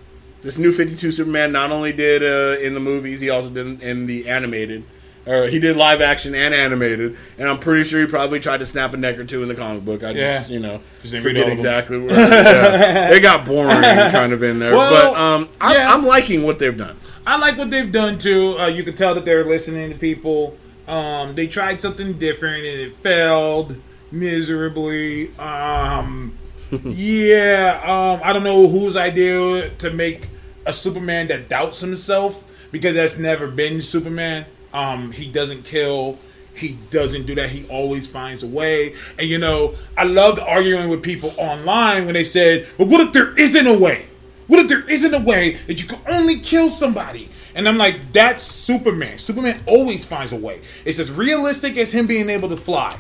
this 0.42 0.58
new 0.58 0.72
52 0.72 1.12
Superman 1.12 1.52
not 1.52 1.70
only 1.72 1.92
did 1.94 2.24
uh, 2.24 2.60
in 2.66 2.74
the 2.74 2.80
movies, 2.80 3.20
he 3.22 3.30
also 3.30 3.50
did 3.52 3.82
in 3.84 4.08
the 4.08 4.28
animated. 4.28 4.84
Or 5.30 5.48
he 5.48 5.60
did 5.60 5.78
live 5.78 6.02
action 6.02 6.34
and 6.34 6.54
animated, 6.56 7.16
and 7.38 7.48
I'm 7.48 7.60
pretty 7.60 7.84
sure 7.84 8.02
he 8.02 8.08
probably 8.08 8.40
tried 8.40 8.62
to 8.62 8.66
snap 8.66 8.94
a 8.96 8.98
neck 8.98 9.20
or 9.20 9.26
two 9.26 9.44
in 9.44 9.48
the 9.48 9.54
comic 9.54 9.86
book. 9.86 10.04
I 10.04 10.12
just, 10.14 10.50
Yeah. 10.50 10.54
you 10.56 10.60
know, 10.60 10.82
Just 11.04 11.14
forget 11.18 11.36
all 11.38 11.42
of 11.44 11.48
them. 11.50 11.52
exactly 11.58 12.00
where 12.00 12.10
yeah. 12.20 13.12
it 13.12 13.20
got 13.22 13.46
boring 13.46 13.70
kind 13.80 14.34
of 14.34 14.42
in 14.42 14.58
there. 14.58 14.72
Well, 14.74 15.14
but 15.14 15.20
um, 15.20 15.48
I'm, 15.62 15.76
yeah. 15.76 15.94
I'm 15.94 16.04
liking 16.06 16.44
what 16.44 16.58
they've 16.58 16.76
done. 16.76 16.98
I 17.28 17.38
like 17.38 17.58
what 17.60 17.70
they've 17.70 17.92
done 17.92 18.18
too. 18.18 18.56
Uh, 18.60 18.68
you 18.68 18.84
can 18.84 18.96
tell 18.96 19.14
that 19.14 19.24
they're 19.26 19.44
listening 19.46 19.92
to 19.92 19.98
people. 20.00 20.58
Um, 20.88 21.36
they 21.36 21.46
tried 21.46 21.80
something 21.80 22.14
different 22.14 22.66
and 22.66 22.82
it 22.82 22.96
failed 22.96 23.78
miserably. 24.12 25.30
Um, 25.38 26.34
yeah, 26.84 27.82
um, 27.84 28.22
I 28.24 28.34
don't 28.34 28.44
know 28.44 28.68
whose 28.68 28.96
idea 28.96 29.70
to 29.70 29.92
make 29.92 30.28
a 30.66 30.74
Superman 30.74 31.28
that 31.28 31.50
doubts 31.50 31.82
himself 31.82 32.44
because 32.72 32.94
that's 32.96 33.18
never 33.20 33.48
been 33.48 33.82
Superman. 33.82 34.46
Um, 34.74 35.12
he 35.12 35.32
doesn't 35.32 35.64
kill. 35.64 36.18
He 36.54 36.78
doesn't 36.90 37.26
do 37.26 37.36
that. 37.36 37.50
He 37.50 37.68
always 37.70 38.08
finds 38.08 38.44
a 38.44 38.48
way. 38.48 38.94
And 39.18 39.28
you 39.28 39.38
know, 39.38 39.76
I 39.98 40.04
loved 40.04 40.40
arguing 40.40 40.90
with 40.90 41.02
people 41.02 41.34
online 41.38 42.06
when 42.06 42.14
they 42.14 42.26
said, 42.26 42.68
"Well, 42.78 42.88
what 42.88 43.02
if 43.02 43.14
there 43.14 43.38
isn't 43.38 43.68
a 43.68 43.78
way? 43.78 44.08
What 44.48 44.60
if 44.60 44.68
there 44.68 44.88
isn't 44.90 45.14
a 45.14 45.20
way 45.20 45.58
that 45.68 45.82
you 45.82 45.88
can 45.88 46.00
only 46.08 46.40
kill 46.40 46.70
somebody?" 46.70 47.30
And 47.56 47.68
I'm 47.68 47.78
like, 47.78 48.12
"That's 48.14 48.44
Superman. 48.44 49.18
Superman 49.18 49.62
always 49.66 50.06
finds 50.06 50.34
a 50.34 50.38
way. 50.38 50.62
It's 50.86 51.00
as 51.00 51.12
realistic 51.12 51.78
as 51.78 51.94
him 51.94 52.08
being 52.08 52.30
able 52.30 52.50
to 52.50 52.58
fly. 52.58 52.98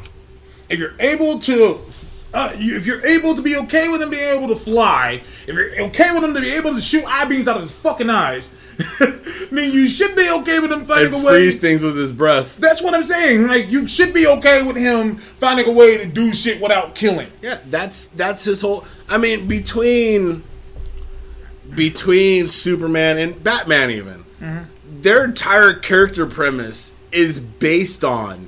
If 0.69 0.79
you're 0.79 0.95
able 0.99 1.39
to." 1.39 1.79
Uh, 2.31 2.53
you, 2.55 2.77
if 2.77 2.85
you're 2.85 3.03
able 3.07 3.35
to 3.35 3.41
be 3.41 3.57
okay 3.57 3.89
with 3.89 4.03
him 4.03 4.11
being 4.11 4.37
able 4.37 4.47
to 4.47 4.55
fly, 4.55 5.19
if 5.47 5.55
you're 5.55 5.81
okay 5.81 6.13
with 6.13 6.23
him 6.23 6.31
to 6.35 6.39
be 6.39 6.51
able 6.51 6.71
to 6.71 6.79
shoot 6.79 7.03
eye 7.07 7.25
beams 7.25 7.47
out 7.47 7.55
of 7.55 7.63
his 7.63 7.71
fucking 7.71 8.07
eyes, 8.07 8.51
then 8.99 9.71
you 9.71 9.89
should 9.89 10.15
be 10.15 10.29
okay 10.29 10.59
with 10.59 10.71
him 10.71 10.85
finding 10.85 11.13
And 11.13 11.23
a 11.23 11.25
way. 11.25 11.33
freeze 11.33 11.59
things 11.59 11.83
with 11.83 11.97
his 11.97 12.11
breath. 12.11 12.57
That's 12.57 12.81
what 12.81 12.93
I'm 12.93 13.03
saying. 13.03 13.47
Like 13.47 13.71
you 13.71 13.87
should 13.87 14.13
be 14.13 14.25
okay 14.27 14.61
with 14.63 14.77
him 14.77 15.17
finding 15.17 15.67
a 15.67 15.71
way 15.71 15.97
to 15.97 16.07
do 16.07 16.33
shit 16.33 16.61
without 16.61 16.95
killing. 16.95 17.27
Yeah, 17.41 17.59
that's 17.69 18.07
that's 18.07 18.45
his 18.45 18.61
whole. 18.61 18.85
I 19.09 19.17
mean, 19.17 19.47
between 19.47 20.43
between 21.75 22.47
Superman 22.47 23.17
and 23.17 23.43
Batman, 23.43 23.89
even 23.91 24.23
mm-hmm. 24.39 25.01
their 25.01 25.25
entire 25.25 25.73
character 25.73 26.25
premise 26.25 26.95
is 27.11 27.39
based 27.39 28.03
on 28.03 28.47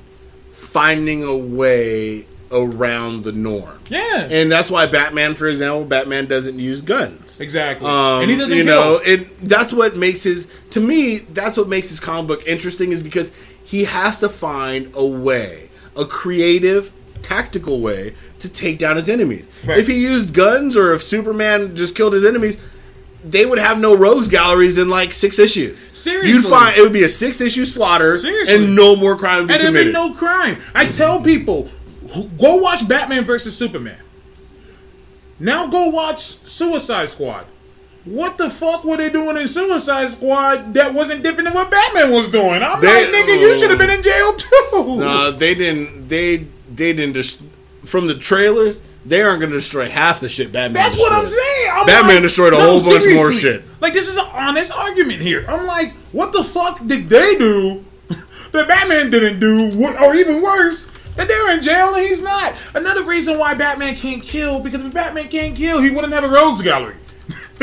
finding 0.50 1.22
a 1.22 1.36
way 1.36 2.26
around 2.52 3.24
the 3.24 3.32
norm. 3.32 3.78
Yeah. 3.88 4.28
And 4.30 4.50
that's 4.52 4.70
why 4.70 4.86
Batman, 4.86 5.34
for 5.34 5.46
example, 5.48 5.84
Batman 5.84 6.26
doesn't 6.26 6.58
use 6.58 6.82
guns. 6.82 7.40
exactly. 7.40 7.86
Um, 7.88 8.22
and 8.22 8.30
he 8.30 8.36
doesn't 8.36 8.56
you 8.56 8.64
kill. 8.64 8.74
know, 8.74 9.00
it 9.04 9.38
that's 9.40 9.72
what 9.72 9.96
makes 9.96 10.22
his 10.22 10.46
to 10.70 10.80
me 10.80 11.18
that's 11.18 11.56
what 11.56 11.68
makes 11.68 11.88
his 11.88 12.00
comic 12.00 12.28
book 12.28 12.46
interesting 12.46 12.92
is 12.92 13.02
because 13.02 13.32
he 13.64 13.84
has 13.84 14.20
to 14.20 14.28
find 14.28 14.90
a 14.94 15.04
way, 15.06 15.70
a 15.96 16.04
creative, 16.04 16.92
tactical 17.22 17.80
way 17.80 18.14
to 18.40 18.48
take 18.48 18.78
down 18.78 18.96
his 18.96 19.08
enemies. 19.08 19.48
Right. 19.66 19.78
If 19.78 19.86
he 19.86 20.02
used 20.02 20.34
guns 20.34 20.76
or 20.76 20.92
if 20.92 21.02
Superman 21.02 21.74
just 21.76 21.96
killed 21.96 22.12
his 22.12 22.24
enemies, 22.24 22.58
they 23.24 23.46
would 23.46 23.60
have 23.60 23.78
no 23.78 23.96
rogues 23.96 24.26
galleries 24.28 24.78
in 24.78 24.90
like 24.90 25.12
six 25.14 25.38
issues. 25.38 25.80
Seriously. 25.92 26.30
you'd 26.30 26.44
find 26.44 26.76
it 26.76 26.82
would 26.82 26.92
be 26.92 27.04
a 27.04 27.08
six 27.08 27.40
issue 27.40 27.64
slaughter 27.64 28.18
Seriously. 28.18 28.54
and 28.66 28.74
no 28.76 28.96
more 28.96 29.16
crime 29.16 29.42
to 29.42 29.46
be 29.46 29.54
and 29.54 29.74
there'd 29.76 29.86
be 29.86 29.92
no 29.92 30.12
crime. 30.12 30.56
I 30.74 30.86
tell 30.86 31.22
people, 31.22 31.68
go 32.38 32.56
watch 32.56 32.86
Batman 32.88 33.24
versus 33.24 33.56
Superman. 33.56 33.98
Now 35.38 35.66
go 35.66 35.88
watch 35.88 36.20
Suicide 36.20 37.08
Squad. 37.08 37.46
What 38.04 38.36
the 38.36 38.50
fuck 38.50 38.84
were 38.84 38.96
they 38.96 39.10
doing 39.10 39.36
in 39.36 39.46
Suicide 39.46 40.08
Squad 40.10 40.74
that 40.74 40.92
wasn't 40.92 41.22
different 41.22 41.46
than 41.46 41.54
what 41.54 41.70
Batman 41.70 42.10
was 42.10 42.28
doing? 42.28 42.62
I'm 42.62 42.80
They- 42.80 43.04
like, 43.12 43.14
nigga, 43.14 43.40
you 43.40 43.58
should 43.58 43.70
have 43.70 43.78
been 43.78 43.90
in 43.90 44.02
jail 44.02 44.32
too. 44.34 44.98
No, 44.98 45.30
they 45.30 45.54
didn't. 45.54 46.08
They 46.08 46.46
they 46.74 46.92
didn't. 46.92 47.12
Dis- 47.14 47.38
from 47.84 48.06
the 48.06 48.14
trailers, 48.14 48.80
they 49.04 49.22
aren't 49.22 49.40
going 49.40 49.50
to 49.52 49.58
destroy 49.58 49.88
half 49.88 50.20
the 50.20 50.28
shit 50.28 50.52
Batman. 50.52 50.74
That's 50.74 50.96
what 50.96 51.12
I'm 51.12 51.26
saying. 51.26 51.70
I'm 51.72 51.86
Batman 51.86 52.14
like, 52.16 52.22
destroyed 52.22 52.52
a 52.54 52.56
no, 52.58 52.62
whole 52.78 52.80
bunch 52.80 53.04
more 53.14 53.32
shit. 53.32 53.62
Like 53.80 53.92
this 53.92 54.08
is 54.08 54.16
an 54.16 54.26
honest 54.32 54.72
argument 54.72 55.20
here. 55.22 55.44
I'm 55.48 55.66
like, 55.66 55.92
what 56.12 56.32
the 56.32 56.44
fuck 56.44 56.78
did 56.86 57.08
they 57.08 57.36
do 57.36 57.84
that 58.52 58.68
Batman 58.68 59.10
didn't 59.10 59.38
do, 59.40 59.86
or 60.00 60.14
even 60.14 60.42
worse, 60.42 60.88
that 61.16 61.28
they're 61.28 61.54
in 61.56 61.62
jail 61.62 61.94
and 61.94 62.06
he's 62.06 62.22
not? 62.22 62.54
Another 62.74 63.04
reason 63.04 63.38
why 63.38 63.54
Batman 63.54 63.94
can't 63.96 64.22
kill 64.22 64.60
because 64.60 64.84
if 64.84 64.92
Batman 64.92 65.28
can't 65.28 65.56
kill, 65.56 65.80
he 65.80 65.90
wouldn't 65.90 66.12
have 66.12 66.24
a 66.24 66.28
rogues 66.28 66.62
gallery. 66.62 66.96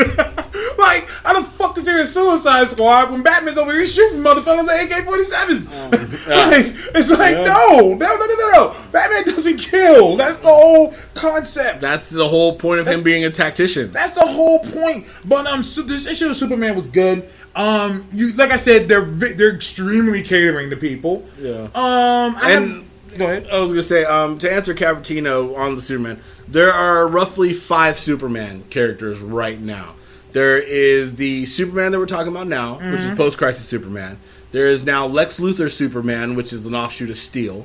like, 0.78 1.06
how 1.24 1.38
the 1.38 1.46
fuck 1.46 1.76
into 1.76 2.00
a 2.00 2.06
Suicide 2.06 2.68
Squad 2.68 3.10
when 3.10 3.22
Batman's 3.22 3.58
over 3.58 3.72
here 3.72 3.84
shooting 3.84 4.20
motherfuckers 4.20 4.62
with 4.62 4.90
AK 4.92 5.04
47s. 5.06 5.70
like, 6.28 6.94
it's 6.96 7.10
like, 7.10 7.34
Yeah. 7.36 7.44
no, 7.44 7.94
no, 7.94 8.16
no, 8.16 8.26
no, 8.26 8.50
no. 8.52 8.74
Batman 8.92 9.24
doesn't 9.24 9.58
kill. 9.58 10.16
That's 10.16 10.38
the 10.38 10.48
whole 10.48 10.94
concept. 11.14 11.80
That's 11.80 12.08
the 12.10 12.26
whole 12.26 12.56
point 12.56 12.80
of 12.80 12.86
him 12.86 13.02
being 13.02 13.24
a 13.24 13.30
tactician. 13.30 13.92
That's 13.92 14.12
the 14.12 14.26
whole 14.26 14.60
point. 14.60 15.06
But 15.26 15.46
um, 15.46 15.62
so 15.62 15.82
this 15.82 16.06
issue 16.06 16.28
of 16.28 16.36
Superman 16.36 16.76
was 16.76 16.88
good. 16.88 17.28
Um, 17.54 18.06
you 18.14 18.32
like 18.36 18.52
I 18.52 18.56
said, 18.56 18.88
they're 18.88 19.00
they're 19.02 19.54
extremely 19.54 20.22
catering 20.22 20.70
to 20.70 20.76
people. 20.76 21.26
Yeah. 21.38 21.62
Um, 21.74 22.36
I 22.36 22.52
And- 22.52 22.70
have- 22.72 22.84
go 23.16 23.24
ahead. 23.26 23.46
I 23.52 23.60
was 23.60 23.72
gonna 23.72 23.82
say, 23.82 24.04
um, 24.04 24.38
to 24.40 24.52
answer 24.52 24.74
Cavatino 24.74 25.56
on 25.56 25.74
the 25.74 25.80
Superman, 25.80 26.20
there 26.48 26.72
are 26.72 27.06
roughly 27.08 27.52
five 27.52 27.98
Superman 27.98 28.64
characters 28.70 29.20
right 29.20 29.60
now. 29.60 29.94
There 30.32 30.58
is 30.58 31.16
the 31.16 31.44
Superman 31.46 31.90
that 31.92 31.98
we're 31.98 32.06
talking 32.06 32.32
about 32.32 32.46
now, 32.46 32.74
which 32.92 33.00
is 33.02 33.10
post-crisis 33.16 33.64
Superman. 33.64 34.16
There 34.52 34.66
is 34.66 34.84
now 34.84 35.06
Lex 35.06 35.38
Luthor 35.40 35.70
Superman, 35.70 36.34
which 36.36 36.52
is 36.52 36.66
an 36.66 36.74
offshoot 36.74 37.10
of 37.10 37.16
Steel. 37.18 37.64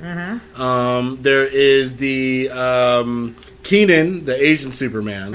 Um, 0.56 1.18
there 1.20 1.44
is 1.44 1.96
the 1.96 2.50
um, 2.50 3.36
Kenan, 3.62 4.24
the 4.24 4.34
Asian 4.40 4.70
Superman. 4.72 5.32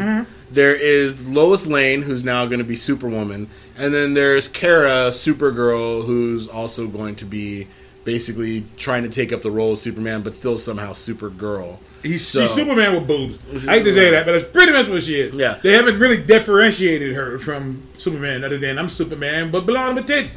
There 0.49 0.75
is 0.75 1.25
Lois 1.27 1.67
Lane, 1.67 2.01
who's 2.01 2.25
now 2.25 2.45
going 2.45 2.59
to 2.59 2.65
be 2.65 2.75
Superwoman, 2.75 3.47
and 3.77 3.93
then 3.93 4.13
there's 4.13 4.49
Kara, 4.49 5.09
Supergirl, 5.11 6.05
who's 6.05 6.47
also 6.49 6.87
going 6.87 7.15
to 7.17 7.25
be 7.25 7.67
basically 8.03 8.63
trying 8.77 9.03
to 9.03 9.09
take 9.09 9.31
up 9.31 9.41
the 9.41 9.51
role 9.51 9.73
of 9.73 9.79
Superman, 9.79 10.21
but 10.21 10.33
still 10.33 10.57
somehow 10.57 10.91
Supergirl. 10.91 11.77
He's, 12.03 12.25
So- 12.25 12.41
she's 12.41 12.51
Superman 12.55 12.93
with 12.95 13.07
boobs. 13.07 13.67
I 13.67 13.73
hate 13.77 13.83
to 13.83 13.93
say 13.93 14.09
that, 14.11 14.25
but 14.25 14.31
that's 14.33 14.51
pretty 14.51 14.71
much 14.71 14.87
what 14.89 15.03
she 15.03 15.19
is. 15.21 15.35
Yeah. 15.35 15.59
They 15.61 15.73
haven't 15.73 15.99
really 15.99 16.17
differentiated 16.21 17.13
her 17.15 17.37
from 17.37 17.83
Superman 17.97 18.43
other 18.43 18.57
than 18.57 18.79
I'm 18.79 18.89
Superman, 18.89 19.51
but 19.51 19.65
belong 19.67 19.95
to 19.97 20.03
tits. 20.03 20.35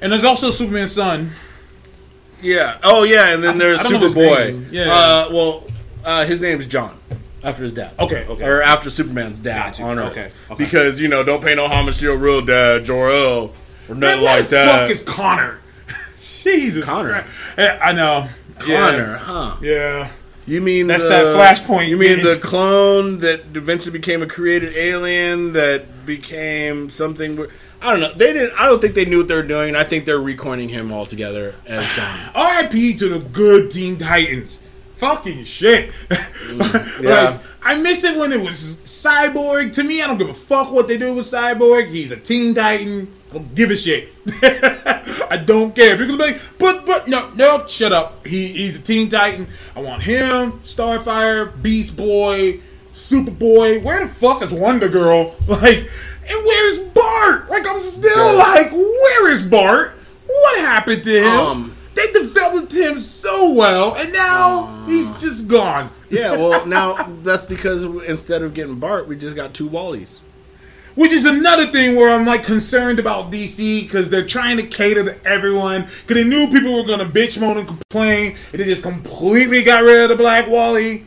And 0.00 0.12
there's 0.12 0.24
also 0.24 0.50
Superman's 0.50 0.92
son. 0.92 1.30
Yeah. 2.42 2.76
Oh, 2.84 3.04
yeah, 3.04 3.34
and 3.34 3.42
then 3.42 3.56
I- 3.56 3.58
there's 3.58 3.80
I 3.80 3.88
don't 3.90 4.00
his 4.02 4.14
Superboy. 4.14 4.66
Yeah. 4.70 4.92
Uh, 4.92 5.28
well, 5.32 5.64
uh, 6.04 6.24
his 6.26 6.40
name's 6.42 6.66
John. 6.66 6.94
After 7.42 7.62
his 7.62 7.72
dad. 7.72 7.92
Okay, 8.00 8.26
okay. 8.28 8.44
Or 8.44 8.60
after 8.62 8.90
Superman's 8.90 9.38
dad 9.38 9.66
Gotcha. 9.66 9.82
on 9.84 9.98
Earth. 9.98 10.10
Okay, 10.10 10.30
okay. 10.50 10.64
Because, 10.64 11.00
you 11.00 11.06
know, 11.08 11.22
don't 11.22 11.42
pay 11.42 11.54
no 11.54 11.66
homage 11.66 11.98
to 12.00 12.04
your 12.06 12.16
real 12.16 12.40
dad, 12.44 12.84
Jor-El, 12.84 13.52
or 13.88 13.94
nothing 13.94 14.00
Man, 14.00 14.22
like 14.24 14.40
what 14.42 14.50
the 14.50 14.56
that. 14.56 14.80
fuck 14.82 14.90
is 14.90 15.02
Connor? 15.04 15.60
Jesus. 16.18 16.84
Connor? 16.84 17.22
Christ. 17.54 17.80
I 17.82 17.92
know. 17.92 18.28
Connor, 18.58 19.16
huh? 19.16 19.56
Yeah. 19.62 19.70
yeah. 19.72 20.10
You 20.46 20.62
mean 20.62 20.86
That's 20.86 21.02
the, 21.02 21.10
that 21.10 21.58
Flashpoint 21.58 21.88
You 21.88 21.98
mean 21.98 22.22
the 22.24 22.40
clone 22.42 23.18
that 23.18 23.40
eventually 23.54 23.92
became 23.92 24.22
a 24.22 24.26
created 24.26 24.74
alien 24.76 25.52
that 25.52 26.06
became 26.06 26.88
something? 26.88 27.36
where- 27.36 27.50
I 27.80 27.90
don't 27.92 28.00
know. 28.00 28.12
They 28.12 28.32
didn't. 28.32 28.58
I 28.58 28.66
don't 28.66 28.80
think 28.80 28.94
they 28.94 29.04
knew 29.04 29.18
what 29.18 29.28
they 29.28 29.34
were 29.36 29.42
doing. 29.42 29.76
I 29.76 29.84
think 29.84 30.04
they're 30.04 30.18
recoining 30.20 30.68
him 30.68 30.90
altogether 30.92 31.54
as 31.66 31.86
John. 31.94 32.18
R.I.P. 32.34 32.96
to 32.96 33.08
the 33.08 33.18
good 33.20 33.70
Teen 33.70 33.98
Titans. 33.98 34.64
Fucking 34.96 35.44
shit. 35.44 35.90
Mm, 35.90 37.02
yeah. 37.02 37.30
like, 37.30 37.40
I 37.62 37.80
miss 37.80 38.02
it 38.02 38.16
when 38.18 38.32
it 38.32 38.40
was 38.40 38.56
Cyborg. 38.84 39.74
To 39.74 39.84
me, 39.84 40.02
I 40.02 40.08
don't 40.08 40.18
give 40.18 40.28
a 40.28 40.34
fuck 40.34 40.72
what 40.72 40.88
they 40.88 40.98
do 40.98 41.14
with 41.14 41.26
Cyborg. 41.26 41.88
He's 41.90 42.10
a 42.10 42.16
Teen 42.16 42.54
Titan. 42.54 43.14
I 43.30 43.34
don't 43.34 43.54
give 43.54 43.70
a 43.70 43.76
shit. 43.76 44.08
I 45.30 45.36
don't 45.44 45.74
care. 45.74 45.96
People 45.98 46.16
be 46.16 46.22
like, 46.24 46.40
but, 46.58 46.86
but, 46.86 47.08
no, 47.08 47.30
no, 47.34 47.66
shut 47.66 47.92
up. 47.92 48.26
He, 48.26 48.48
he's 48.48 48.78
a 48.78 48.82
Teen 48.82 49.10
Titan. 49.10 49.46
I 49.76 49.80
want 49.80 50.02
him, 50.02 50.52
Starfire, 50.64 51.60
Beast 51.62 51.96
Boy, 51.96 52.60
Superboy. 52.92 53.82
Where 53.82 54.06
the 54.06 54.14
fuck 54.14 54.42
is 54.42 54.50
Wonder 54.50 54.88
Girl? 54.88 55.34
Like, 55.48 55.78
and 56.30 56.44
where's 56.44 56.78
Bart? 56.88 57.48
Like, 57.48 57.66
I'm 57.66 57.80
still 57.82 58.36
like, 58.36 58.70
where 58.70 59.30
is 59.30 59.42
Bart? 59.42 59.92
What 60.26 60.60
happened 60.60 61.02
to 61.04 61.10
him? 61.22 61.26
Um, 61.26 61.76
they 61.94 62.06
developed 62.12 62.70
him 62.72 63.00
so 63.00 63.54
well, 63.54 63.94
and 63.96 64.12
now 64.12 64.64
Uh. 64.64 64.86
he's 64.86 65.20
just 65.22 65.48
gone. 65.48 65.90
yeah. 66.10 66.36
Well, 66.36 66.66
now 66.78 67.02
that's 67.22 67.44
because 67.44 67.82
instead 67.84 68.42
of 68.42 68.52
getting 68.54 68.78
Bart, 68.78 69.08
we 69.08 69.16
just 69.16 69.36
got 69.36 69.54
two 69.54 69.68
Wallies. 69.70 70.20
Which 70.98 71.12
is 71.12 71.26
another 71.26 71.66
thing 71.68 71.94
where 71.94 72.12
I'm 72.12 72.26
like 72.26 72.42
concerned 72.42 72.98
about 72.98 73.30
DC 73.30 73.82
because 73.82 74.10
they're 74.10 74.26
trying 74.26 74.56
to 74.56 74.64
cater 74.64 75.04
to 75.04 75.24
everyone. 75.24 75.82
Because 75.82 76.16
they 76.16 76.24
knew 76.24 76.48
people 76.48 76.74
were 76.74 76.82
gonna 76.82 77.04
bitch, 77.04 77.40
moan, 77.40 77.56
and 77.56 77.68
complain, 77.68 78.36
and 78.52 78.60
they 78.60 78.64
just 78.64 78.82
completely 78.82 79.62
got 79.62 79.84
rid 79.84 80.00
of 80.02 80.08
the 80.08 80.16
Black 80.16 80.48
Wally. 80.48 81.06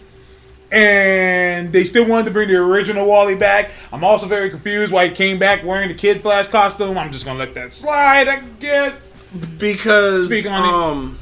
And 0.72 1.74
they 1.74 1.84
still 1.84 2.08
wanted 2.08 2.28
to 2.28 2.32
bring 2.32 2.48
the 2.48 2.56
original 2.56 3.06
Wally 3.06 3.36
back. 3.36 3.72
I'm 3.92 4.06
also 4.06 4.28
very 4.28 4.50
confused 4.50 4.94
why 4.94 5.10
he 5.10 5.14
came 5.14 5.38
back 5.38 5.66
wearing 5.66 5.90
the 5.90 5.94
Kid 5.94 6.22
Flash 6.22 6.48
costume. 6.48 6.98
I'm 6.98 7.12
just 7.12 7.26
gonna 7.26 7.40
let 7.40 7.54
that 7.56 7.74
slide, 7.74 8.30
I 8.30 8.40
guess. 8.62 9.12
Because 9.58 10.28
Speak 10.28 10.50
on 10.50 10.64
it. 10.64 10.74
um, 10.74 11.20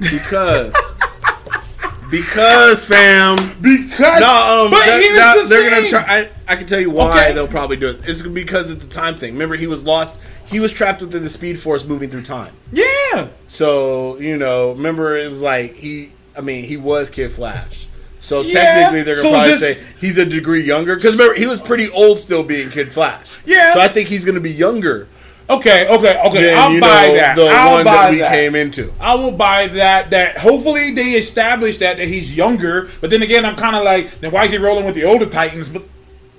because 0.00 0.74
because 2.10 2.84
fam. 2.84 3.36
Because 3.60 4.20
No, 4.20 4.64
um, 4.64 4.70
but 4.70 4.86
that- 4.86 5.00
here's 5.00 5.18
that- 5.18 5.36
the 5.42 5.48
they're 5.48 5.70
thing. 5.70 5.90
gonna 5.90 6.04
try. 6.04 6.18
I, 6.20 6.28
I 6.52 6.56
can 6.56 6.66
tell 6.66 6.80
you 6.80 6.90
why 6.90 7.10
Okay. 7.10 7.32
they'll 7.32 7.48
probably 7.48 7.76
do 7.76 7.88
it. 7.90 8.00
It's 8.04 8.22
because 8.22 8.70
it's 8.70 8.86
a 8.86 8.88
time 8.88 9.16
thing. 9.16 9.32
Remember, 9.32 9.56
he 9.56 9.66
was 9.66 9.84
lost. 9.84 10.18
He 10.46 10.60
was 10.60 10.70
trapped 10.72 11.00
within 11.00 11.24
the 11.24 11.30
Speed 11.30 11.58
Force, 11.58 11.84
moving 11.84 12.08
through 12.08 12.22
time. 12.22 12.52
Yeah. 12.72 13.26
So 13.48 14.18
you 14.18 14.36
know, 14.36 14.72
remember 14.72 15.16
it 15.16 15.30
was 15.30 15.42
like 15.42 15.74
he. 15.76 16.10
I 16.36 16.40
mean, 16.42 16.64
he 16.64 16.76
was 16.76 17.08
Kid 17.10 17.30
Flash. 17.32 17.86
So 18.20 18.42
Yeah. 18.42 18.60
technically, 18.60 19.02
they're 19.02 19.16
gonna 19.16 19.28
So 19.28 19.32
probably 19.32 19.50
this- 19.56 19.80
say 19.80 19.86
he's 20.00 20.18
a 20.18 20.24
degree 20.26 20.62
younger. 20.62 20.96
Because 20.96 21.12
remember, 21.16 21.34
he 21.38 21.46
was 21.46 21.60
pretty 21.60 21.88
old 21.90 22.18
still 22.18 22.42
being 22.42 22.70
Kid 22.70 22.92
Flash. 22.92 23.26
Yeah. 23.46 23.72
So 23.72 23.80
I 23.80 23.88
think 23.88 24.08
he's 24.08 24.24
gonna 24.24 24.40
be 24.40 24.50
younger 24.52 25.06
Okay, 25.48 25.86
okay, 25.88 26.20
okay. 26.26 26.42
than 26.42 26.58
I'll 26.58 26.80
buy 26.80 27.06
know 27.06 27.14
that. 27.14 27.36
the 27.36 27.46
I'll 27.46 27.72
one 27.74 27.84
buy 27.84 27.92
that 27.92 28.10
we 28.10 28.18
that. 28.18 28.28
came 28.30 28.54
into. 28.56 28.92
I 29.00 29.14
will 29.14 29.30
buy 29.32 29.68
that. 29.68 30.10
That 30.10 30.38
hopefully 30.38 30.92
they 30.92 31.10
establish 31.12 31.78
that 31.78 31.98
that 31.98 32.08
he's 32.08 32.34
younger. 32.36 32.88
But 33.00 33.10
then 33.10 33.22
again, 33.22 33.44
I'm 33.46 33.54
kind 33.56 33.76
of 33.76 33.84
like, 33.84 34.10
then 34.20 34.32
why 34.32 34.44
is 34.46 34.50
he 34.52 34.58
rolling 34.58 34.84
with 34.84 34.96
the 34.96 35.04
older 35.04 35.26
Titans? 35.26 35.68
But 35.68 35.82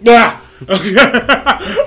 ah, 0.07 0.43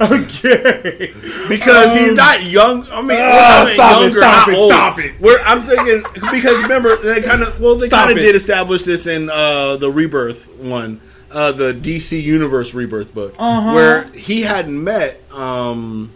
okay, 0.03 1.13
Because 1.49 1.93
he's 1.99 2.11
Um, 2.11 2.17
not 2.17 2.43
young. 2.45 2.87
I 2.91 3.01
mean, 3.03 3.19
not 3.19 3.69
stop 3.69 4.03
it, 4.03 4.15
stop 4.15 4.49
it, 4.49 4.55
old. 4.57 4.71
stop 4.73 4.99
it. 4.99 5.21
We're, 5.21 5.41
I'm 5.45 5.61
thinking 5.61 6.03
because 6.33 6.63
remember 6.63 6.97
they 6.97 7.21
kind 7.23 7.43
of 7.43 7.61
well 7.61 7.77
they 7.77 7.89
kind 7.89 8.11
of 8.11 8.17
did 8.17 8.35
establish 8.35 8.85
this 8.85 9.07
in 9.07 9.29
uh, 9.31 9.77
the 9.77 9.91
Rebirth 9.91 10.49
one, 10.59 11.01
uh, 11.31 11.53
the 11.53 11.73
DC 11.73 12.21
Universe 12.23 12.73
Rebirth 12.75 13.13
book, 13.15 13.35
Uh-huh. 13.39 13.73
where 13.75 14.05
he 14.13 14.43
hadn't 14.43 14.83
met 14.83 15.21
um, 15.33 16.11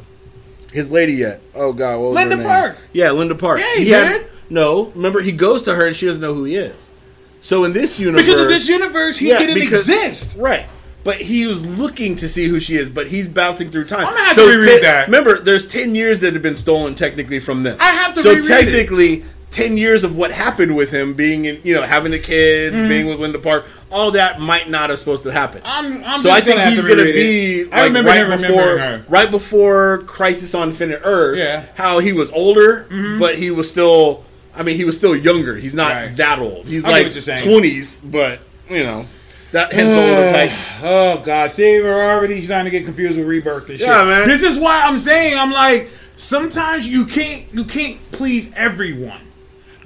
his 0.75 0.93
lady 0.93 1.15
yet. 1.15 1.41
Oh 1.55 1.73
God, 1.73 1.99
what 2.01 2.09
was 2.11 2.15
Linda 2.17 2.37
her 2.37 2.43
name? 2.43 2.47
Park. 2.51 2.77
Yeah, 2.93 3.11
Linda 3.13 3.35
Park. 3.35 3.61
Yeah, 3.61 3.83
he 3.83 3.91
hadn't- 3.91 4.23
did. 4.25 4.31
No, 4.51 4.93
remember 4.95 5.21
he 5.23 5.33
goes 5.33 5.63
to 5.63 5.75
her 5.75 5.87
and 5.87 5.97
she 5.97 6.05
doesn't 6.07 6.21
know 6.21 6.35
who 6.35 6.45
he 6.45 6.57
is. 6.57 6.93
So 7.41 7.65
in 7.65 7.73
this 7.73 7.99
universe, 7.99 8.27
because 8.27 8.41
of 8.41 8.49
this 8.49 8.69
universe, 8.69 9.17
he 9.17 9.29
Yeah, 9.31 9.39
didn't 9.39 9.55
because- 9.55 9.89
exist. 9.89 10.37
Right. 10.39 10.67
But 11.05 11.17
he 11.17 11.47
was 11.47 11.63
looking 11.65 12.17
to 12.17 12.29
see 12.31 12.49
who 12.49 12.59
she 12.61 12.77
is, 12.77 12.89
but 12.89 13.09
he's 13.09 13.29
bouncing 13.29 13.71
through 13.71 13.85
time. 13.85 14.07
I'm 14.07 14.15
gonna 14.15 14.25
have 14.25 14.37
to 14.37 14.47
reread 14.47 14.77
te- 14.81 14.87
that. 14.87 15.07
Remember, 15.09 15.39
there's 15.39 15.67
ten 15.67 15.95
years 15.95 16.21
that 16.21 16.33
have 16.33 16.43
been 16.43 16.57
stolen 16.57 16.95
technically 16.95 17.41
from 17.41 17.63
them. 17.63 17.77
I 17.79 17.89
have 17.93 18.15
to 18.15 18.23
So 18.23 18.31
reread 18.31 18.45
it. 18.45 18.49
technically, 18.49 19.25
ten 19.55 19.77
years 19.79 20.03
of 20.03 20.17
what 20.17 20.33
happened 20.33 20.75
with 20.77 20.91
him 20.91 21.15
being 21.15 21.45
in, 21.45 21.61
you 21.63 21.75
know, 21.75 21.83
having 21.83 22.11
the 22.11 22.19
kids, 22.19 22.75
Mm-hmm. 22.77 22.89
being 22.89 23.07
with 23.07 23.21
Linda 23.21 23.39
Park, 23.39 23.67
all 23.93 24.11
that 24.11 24.41
might 24.41 24.69
not 24.69 24.91
have 24.91 24.99
supposed 24.99 25.23
to 25.23 25.31
happen. 25.31 25.63
I'm, 25.65 26.03
I'm 26.05 26.19
so 26.21 26.29
I 26.31 26.41
think 26.41 26.59
gonna 26.59 26.71
he's 26.71 26.85
going 26.85 26.99
to 26.99 27.13
be 27.13 27.65
like 27.67 27.85
remember 27.85 28.11
right 28.11 28.41
before, 28.41 29.05
right 29.09 29.31
before 29.31 29.99
Crisis 30.07 30.55
on 30.57 30.71
Infinite 30.71 31.03
Earth. 31.05 31.39
Yeah. 31.39 31.63
Mm-hmm. 31.63 31.77
How 31.77 32.01
he 32.01 32.13
was 32.13 32.31
older, 32.33 32.87
but 33.19 33.37
he 33.39 33.51
was 33.53 33.71
still. 33.71 34.25
I 34.57 34.63
mean, 34.63 34.77
he 34.77 34.85
was 34.85 34.97
still 34.97 35.17
younger. 35.17 35.57
He's 35.57 35.75
not 35.75 35.93
Right. 35.93 36.17
that 36.17 36.39
old. 36.39 36.67
He's 36.67 36.85
I 36.85 36.91
like 36.91 37.05
what 37.07 37.13
you're 37.15 37.23
saying. 37.23 37.43
twenties, 37.49 37.97
but 37.97 38.41
you 38.71 38.83
know, 38.85 39.07
that 39.53 39.73
hence 39.73 39.91
the 39.95 40.01
older 40.01 40.31
Titans. 40.31 40.61
Oh 40.83 41.23
God! 41.25 41.51
See, 41.53 41.81
we're 41.81 42.11
already 42.13 42.45
trying 42.47 42.65
to 42.65 42.71
get 42.71 42.85
confused 42.85 43.19
with 43.19 43.27
rebirth 43.29 43.69
and 43.71 43.79
shit. 43.79 43.89
Yeah, 43.89 44.05
man. 44.05 44.27
This 44.29 44.43
is 44.43 44.59
why 44.59 44.83
I'm 44.83 44.99
saying 44.99 45.37
I'm 45.39 45.51
like 45.53 45.91
sometimes 46.17 46.87
you 46.87 47.05
can't 47.07 47.45
you 47.53 47.65
can't 47.65 47.99
please 48.13 48.53
everyone. 48.55 49.21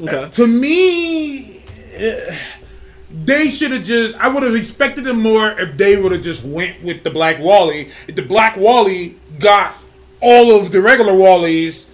Okay. 0.00 0.28
To 0.30 0.46
me, 0.46 1.60
eh, 1.94 2.36
they 3.24 3.50
should 3.50 3.72
have 3.72 3.84
just. 3.84 4.16
I 4.18 4.28
would 4.28 4.42
have 4.42 4.54
expected 4.54 5.04
them 5.04 5.20
more 5.22 5.50
if 5.58 5.76
they 5.76 6.00
would 6.00 6.12
have 6.12 6.22
just 6.22 6.44
went 6.44 6.82
with 6.84 7.02
the 7.02 7.10
Black 7.10 7.38
Wally. 7.40 7.90
If 8.06 8.14
the 8.16 8.22
Black 8.22 8.56
Wally 8.56 9.16
got 9.40 9.74
all 10.20 10.54
of 10.60 10.70
the 10.72 10.80
regular 10.80 11.14
Wally's 11.14 11.90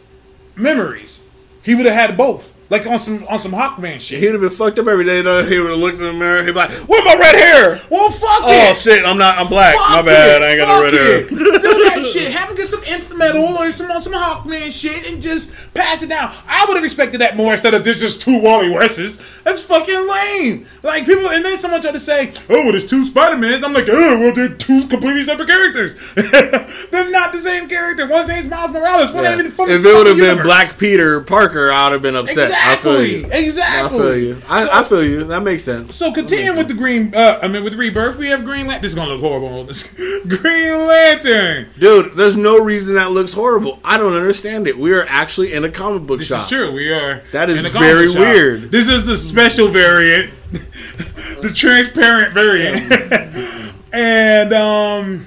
memories, 0.57 1.23
he 1.63 1.75
would 1.75 1.87
have 1.87 1.95
had 1.95 2.17
both. 2.17 2.53
Like 2.71 2.87
on 2.87 2.99
some 2.99 3.25
on 3.29 3.39
some 3.41 3.53
Hawkman 3.53 4.01
shit. 4.01 4.19
He'd 4.21 4.33
have 4.33 4.41
been 4.41 4.49
fucked 4.51 4.79
up 4.79 4.87
every 4.89 5.05
day. 5.05 5.21
Though. 5.21 5.45
He 5.45 5.61
would 5.61 5.71
have 5.71 5.79
looked 5.79 5.99
in 5.99 6.05
the 6.05 6.13
mirror. 6.15 6.43
He'd 6.43 6.53
be 6.53 6.59
like, 6.59 6.71
"What 6.89 7.05
my 7.05 7.15
red 7.15 7.35
hair? 7.35 7.81
Well, 7.91 8.11
fuck 8.11 8.41
Oh 8.43 8.71
it. 8.71 8.77
shit, 8.77 9.05
I'm 9.05 9.19
not. 9.19 9.37
I'm 9.39 9.49
black. 9.49 9.77
Fuck 9.77 9.91
my 9.91 10.03
bad. 10.03 10.43
it. 10.43 10.45
I 10.45 10.49
ain't 10.49 10.61
got 10.61 10.69
no 10.69 10.75
Fuck 10.75 10.85
red 10.85 10.95
hair." 10.95 11.21
it. 11.21 11.29
Do 11.29 11.35
that 11.79 12.05
shit. 12.13 12.33
Have 12.33 12.51
him 12.51 12.57
get 12.57 12.69
some 12.69 12.83
information 12.85 13.19
metal 13.19 13.57
or 13.59 13.71
some 13.73 13.91
on 13.91 14.03
some 14.03 14.13
Hawkman 14.13 14.71
shit 14.73 15.07
and 15.13 15.23
just 15.23 15.53
pass 15.75 16.03
it 16.03 16.09
down. 16.09 16.33
I 16.49 16.65
would 16.67 16.75
have 16.77 16.85
expected 16.85 17.21
that 17.21 17.37
more 17.37 17.53
instead 17.53 17.75
of 17.75 17.85
there's 17.85 18.01
just 18.01 18.23
two 18.23 18.43
Wally 18.43 18.71
Wesses. 18.71 19.21
That's 19.45 19.61
fucking 19.61 20.09
lame. 20.09 20.67
Like 20.83 21.07
people, 21.07 21.29
and 21.31 21.45
then 21.45 21.57
someone 21.59 21.81
tried 21.83 21.93
to 21.93 22.01
say, 22.01 22.33
"Oh, 22.51 22.63
well, 22.63 22.73
there's 22.73 22.89
two 22.89 23.05
Spider 23.05 23.37
Mans." 23.37 23.63
I'm 23.63 23.73
like, 23.73 23.87
"Oh, 23.89 24.19
well, 24.19 24.35
they're 24.35 24.55
two 24.57 24.87
completely 24.89 25.23
separate 25.23 25.49
characters. 25.49 25.95
they're 26.91 27.11
not 27.11 27.33
the 27.33 27.39
same 27.39 27.69
character. 27.69 28.07
One's 28.09 28.29
name's 28.29 28.49
Miles 28.49 28.71
Morales. 28.73 29.13
One 29.13 29.25
Yeah. 29.25 29.33
ain't 29.33 29.41
even 29.41 29.53
If 29.53 29.85
it 29.85 29.85
would 29.85 30.07
have 30.07 30.17
been. 30.17 30.43
Black 30.43 30.79
Peter 30.79 31.21
Parker, 31.21 31.71
I 31.71 31.85
would 31.85 31.93
have 31.95 32.03
been 32.03 32.17
upset. 32.17 32.53
I 32.53 32.77
feel 32.77 32.95
Exactly. 32.97 33.21
you. 33.21 33.47
Exactly. 33.47 33.99
I 33.99 34.03
feel 34.03 34.17
you. 34.19 34.37
I, 34.49 34.65
So- 34.65 34.71
I 34.73 34.85
feel 34.85 35.05
you. 35.05 35.25
That 35.25 35.43
makes 35.43 35.63
sense. 35.63 35.95
So 35.95 36.13
continuing 36.13 36.57
with 36.59 36.69
the 36.69 36.75
green, 36.75 37.15
uh, 37.15 37.39
I 37.43 37.49
mean 37.49 37.65
with 37.65 37.75
Rebirth, 37.75 38.17
we 38.17 38.29
have 38.29 38.45
Green 38.45 38.67
Lantern. 38.67 38.83
This 38.83 38.93
is 38.93 38.97
gonna 38.99 39.13
look 39.15 39.21
horrible. 39.21 39.61
on 39.61 39.67
This 39.67 39.83
Green 40.27 40.87
Lantern. 40.87 41.64
Dude, 41.79 42.15
there's 42.15 42.37
no 42.37 42.59
reason 42.63 42.95
that 42.95 43.11
looks 43.11 43.33
horrible. 43.33 43.81
I 43.85 43.97
don't 43.99 44.15
understand 44.15 44.67
it. 44.67 44.77
We 44.79 44.93
are 44.93 45.05
actually 45.09 45.53
in 45.53 45.65
a 45.65 45.71
comic 45.71 46.07
book 46.07 46.19
This 46.19 46.29
shop. 46.29 46.41
is 46.41 46.47
true. 46.49 46.73
We 46.73 46.93
are. 46.93 47.23
That 47.33 47.51
is 47.51 47.59
in 47.59 47.65
the 47.65 47.71
comic 47.71 47.89
very 47.89 48.09
shop. 48.09 48.19
weird. 48.19 48.71
This 48.71 48.89
is 48.89 49.07
the 49.07 49.17
special 49.17 49.69
variant, 49.69 50.33
the 50.51 51.53
transparent 51.55 52.33
variant, 52.35 52.91
and 53.93 54.53
um, 54.53 55.27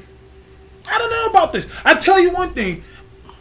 I 0.89 0.97
don't 0.97 1.09
know 1.11 1.25
about 1.29 1.53
this. 1.53 1.81
I 1.85 1.95
tell 1.95 2.19
you 2.19 2.31
one 2.31 2.53
thing. 2.53 2.83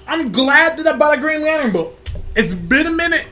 I'm 0.09 0.31
glad 0.31 0.79
that 0.79 0.87
I 0.87 0.97
bought 0.97 1.19
a 1.19 1.21
Green 1.21 1.43
Lantern 1.43 1.73
book. 1.73 1.99
It's 2.37 2.55
been 2.55 2.87
a 2.87 2.93
minute. 2.93 3.27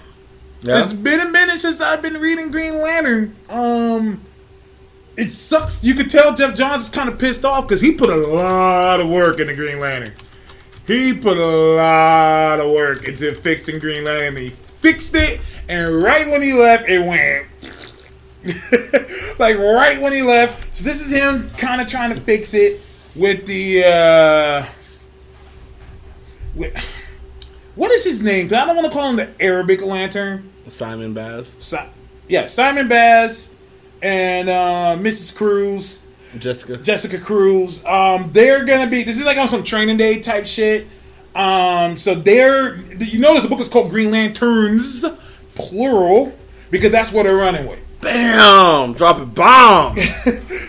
Yeah. 0.63 0.83
It's 0.83 0.93
been 0.93 1.21
a 1.21 1.31
minute 1.31 1.59
since 1.59 1.81
I've 1.81 2.03
been 2.03 2.15
reading 2.15 2.51
Green 2.51 2.81
Lantern. 2.81 3.37
Um, 3.49 4.21
it 5.17 5.31
sucks. 5.33 5.85
You 5.85 5.95
could 5.95 6.11
tell 6.11 6.35
Geoff 6.35 6.55
Johns 6.57 6.85
is 6.85 6.91
kind 6.91 7.09
of 7.09 7.19
pissed 7.19 7.45
off 7.45 7.67
because 7.69 7.81
he 7.81 7.93
put 7.95 8.11
a 8.11 8.17
lot 8.17 9.01
of 9.01 9.09
work 9.09 9.41
into 9.41 9.55
Green 9.55 9.81
Lantern. 9.81 10.13
He 10.87 11.15
put 11.15 11.39
a 11.39 11.47
lot 11.47 12.61
of 12.61 12.71
work 12.73 13.05
into 13.09 13.35
fixing 13.35 13.79
Green 13.79 14.05
Lantern. 14.05 14.37
He 14.37 14.51
fixed 14.51 15.15
it, 15.15 15.41
and 15.69 16.03
right 16.03 16.27
when 16.29 16.43
he 16.43 16.53
left, 16.53 16.89
it 16.89 16.99
went. 17.01 17.47
like 19.39 19.57
right 19.57 20.01
when 20.01 20.13
he 20.13 20.21
left. 20.23 20.77
So 20.77 20.85
this 20.85 21.01
is 21.05 21.11
him 21.11 21.49
kind 21.57 21.81
of 21.81 21.89
trying 21.89 22.15
to 22.15 22.21
fix 22.21 22.53
it 22.55 22.81
with 23.17 23.47
the. 23.47 23.85
uh 23.87 24.67
with, 26.55 26.77
What 27.75 27.91
is 27.93 28.05
his 28.05 28.23
name? 28.23 28.49
'Cause 28.49 28.59
I 28.59 28.67
don't 28.67 28.77
want 28.77 28.87
to 28.89 28.93
call 28.93 29.09
him 29.11 29.17
the 29.17 29.31
Arabic 29.41 29.81
Lantern. 29.83 30.51
Simon 30.67 31.13
Baz, 31.15 31.55
Si- 31.59 31.77
yeah, 32.29 32.47
Simon 32.47 32.89
Baz 32.89 33.51
and 34.05 34.49
uh, 34.51 34.97
Mrs. 35.01 35.35
Cruz, 35.35 35.99
Jessica. 36.39 36.77
Jessica 36.77 37.19
Cruz. 37.19 37.85
Um, 37.87 38.31
they're 38.33 38.65
gonna 38.65 38.89
be. 38.91 39.03
This 39.03 39.19
is 39.19 39.25
like 39.25 39.39
on 39.39 39.49
some 39.49 39.65
training 39.65 39.97
day 39.97 40.21
type 40.21 40.47
shit. 40.47 40.87
Um, 41.35 41.97
so 41.97 42.15
they're. 42.15 42.77
You 42.77 43.19
notice 43.19 43.43
the 43.43 43.49
book 43.49 43.61
is 43.61 43.69
called 43.69 43.91
Green 43.91 44.11
Lanterns, 44.11 45.05
plural, 45.55 46.37
because 46.71 46.93
that's 46.93 47.11
what 47.13 47.23
they're 47.25 47.35
running 47.35 47.67
with. 47.67 47.81
Bam! 48.03 48.93
Dropping 48.93 49.31
bombs. 49.31 50.07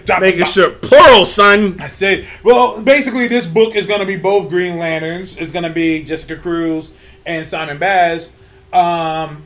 Drop 0.05 0.21
Making 0.21 0.41
it- 0.41 0.47
sure 0.47 0.69
plural, 0.71 1.25
son. 1.25 1.75
I 1.81 1.87
said, 1.87 2.25
well, 2.45 2.81
basically, 2.81 3.27
this 3.27 3.45
book 3.45 3.75
is 3.75 3.85
going 3.85 3.99
to 3.99 4.05
be 4.05 4.15
both 4.15 4.49
Green 4.49 4.77
Lanterns. 4.77 5.35
It's 5.35 5.51
going 5.51 5.63
to 5.65 5.69
be 5.69 6.05
Jessica 6.05 6.37
Cruz 6.37 6.93
and 7.25 7.45
Simon 7.45 7.77
Baz. 7.77 8.29
Um, 8.71 9.43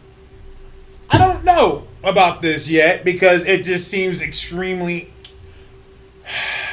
I 1.10 1.18
don't 1.18 1.44
know 1.44 1.88
about 2.04 2.42
this 2.42 2.70
yet 2.70 3.04
because 3.04 3.46
it 3.46 3.64
just 3.64 3.88
seems 3.90 4.22
extremely. 4.22 5.12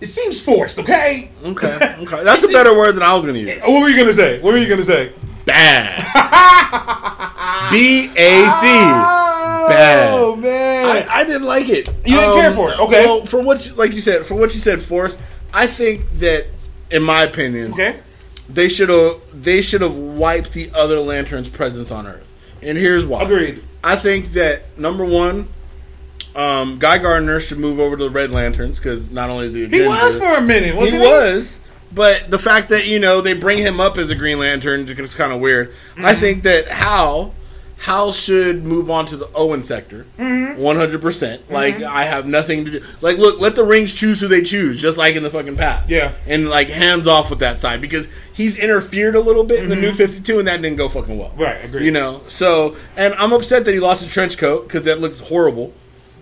It 0.00 0.06
seems 0.06 0.40
forced, 0.40 0.78
okay? 0.78 1.32
Okay, 1.44 1.96
okay. 1.98 2.22
That's 2.22 2.44
a 2.44 2.52
better 2.52 2.72
word 2.72 2.94
than 2.94 3.02
I 3.02 3.14
was 3.14 3.26
gonna 3.26 3.38
use. 3.38 3.60
What 3.62 3.82
were 3.82 3.88
you 3.88 3.96
gonna 3.96 4.12
say? 4.12 4.40
What 4.40 4.52
were 4.52 4.58
you 4.58 4.68
gonna 4.68 4.84
say? 4.84 5.12
Bad. 5.44 5.98
B 7.72 8.04
A 8.16 8.44
D. 8.44 8.48
Oh, 8.62 9.66
Bad. 9.68 10.14
Oh 10.14 10.36
man! 10.36 10.86
I, 10.86 11.06
I 11.10 11.24
didn't 11.24 11.46
like 11.48 11.68
it. 11.68 11.88
You 12.06 12.16
didn't 12.16 12.34
care 12.34 12.50
um, 12.50 12.54
for 12.54 12.70
it, 12.70 12.78
okay. 12.78 13.06
Well, 13.06 13.26
from 13.26 13.44
what, 13.44 13.66
you, 13.66 13.74
like 13.74 13.92
you 13.92 14.00
said, 14.00 14.24
from 14.24 14.38
what 14.38 14.54
you 14.54 14.60
said, 14.60 14.80
Forrest, 14.80 15.18
I 15.52 15.66
think 15.66 16.08
that, 16.18 16.46
in 16.90 17.02
my 17.02 17.24
opinion, 17.24 17.72
okay. 17.72 17.98
They 18.48 18.68
should 18.68 18.88
have 18.88 19.20
they 19.32 19.60
should 19.60 19.80
have 19.82 19.96
wiped 19.96 20.52
the 20.52 20.70
other 20.74 20.98
lanterns' 21.00 21.48
presence 21.48 21.90
on 21.90 22.06
Earth. 22.06 22.24
And 22.62 22.76
here's 22.78 23.04
why. 23.04 23.22
Agreed. 23.22 23.62
I 23.84 23.96
think 23.96 24.32
that 24.32 24.76
number 24.78 25.04
one, 25.04 25.48
um, 26.34 26.78
Guy 26.78 26.98
Gardner 26.98 27.40
should 27.40 27.58
move 27.58 27.78
over 27.80 27.96
to 27.96 28.04
the 28.04 28.10
Red 28.10 28.30
Lanterns 28.30 28.78
because 28.78 29.10
not 29.10 29.30
only 29.30 29.46
is 29.46 29.54
he 29.54 29.62
a 29.62 29.66
He 29.66 29.70
ginger, 29.78 29.88
was 29.88 30.18
for 30.18 30.26
a 30.34 30.40
minute, 30.40 30.74
he 30.74 30.90
he? 30.90 30.98
was. 30.98 31.60
But 31.92 32.30
the 32.30 32.38
fact 32.38 32.68
that 32.68 32.86
you 32.86 32.98
know 32.98 33.20
they 33.20 33.32
bring 33.34 33.58
him 33.58 33.80
up 33.80 33.96
as 33.96 34.10
a 34.10 34.14
Green 34.14 34.38
Lantern 34.38 34.80
is 34.88 35.14
kind 35.14 35.32
of 35.32 35.40
weird. 35.40 35.72
I 35.96 36.00
Mm-hmm. 36.12 36.20
think 36.20 36.42
that 36.42 36.68
Hal, 36.68 37.32
Hal 37.80 38.12
should 38.12 38.64
move 38.64 38.90
on 38.90 39.06
to 39.06 39.16
the 39.16 39.28
Owen 39.36 39.62
sector, 39.62 40.04
Mm-hmm. 40.18 40.60
one 40.60 40.76
hundred 40.76 41.00
percent. 41.00 41.48
Like 41.50 41.80
I 41.82 42.04
have 42.04 42.26
nothing 42.26 42.64
to 42.64 42.70
do. 42.72 42.80
Like 43.00 43.18
look, 43.18 43.40
let 43.40 43.54
the 43.54 43.64
rings 43.64 43.92
choose 43.94 44.20
who 44.20 44.26
they 44.26 44.42
choose, 44.42 44.80
just 44.80 44.98
like 44.98 45.14
in 45.14 45.22
the 45.22 45.30
fucking 45.30 45.56
past. 45.56 45.88
Yeah. 45.88 46.12
and 46.26 46.48
like 46.50 46.68
hands 46.68 47.06
off 47.06 47.30
with 47.30 47.38
that 47.38 47.58
side 47.60 47.80
because 47.80 48.08
he's 48.32 48.58
interfered 48.58 49.14
a 49.14 49.20
little 49.20 49.44
bit 49.44 49.62
in 49.62 49.68
the 49.68 49.76
New 49.76 49.92
Fifty 49.92 50.20
Two, 50.20 50.38
and 50.40 50.48
that 50.48 50.60
didn't 50.60 50.76
go 50.78 50.88
fucking 50.88 51.16
well. 51.16 51.30
Mm-hmm. 51.30 51.42
Right, 51.42 51.64
agreed. 51.64 51.84
You 51.84 51.92
know, 51.92 52.20
so 52.26 52.76
and 52.96 53.14
I'm 53.14 53.32
upset 53.32 53.64
that 53.66 53.72
he 53.72 53.78
lost 53.80 54.02
his 54.02 54.12
trench 54.12 54.38
coat 54.38 54.64
because 54.66 54.82
that 54.82 55.00
looked 55.00 55.20
horrible. 55.20 55.72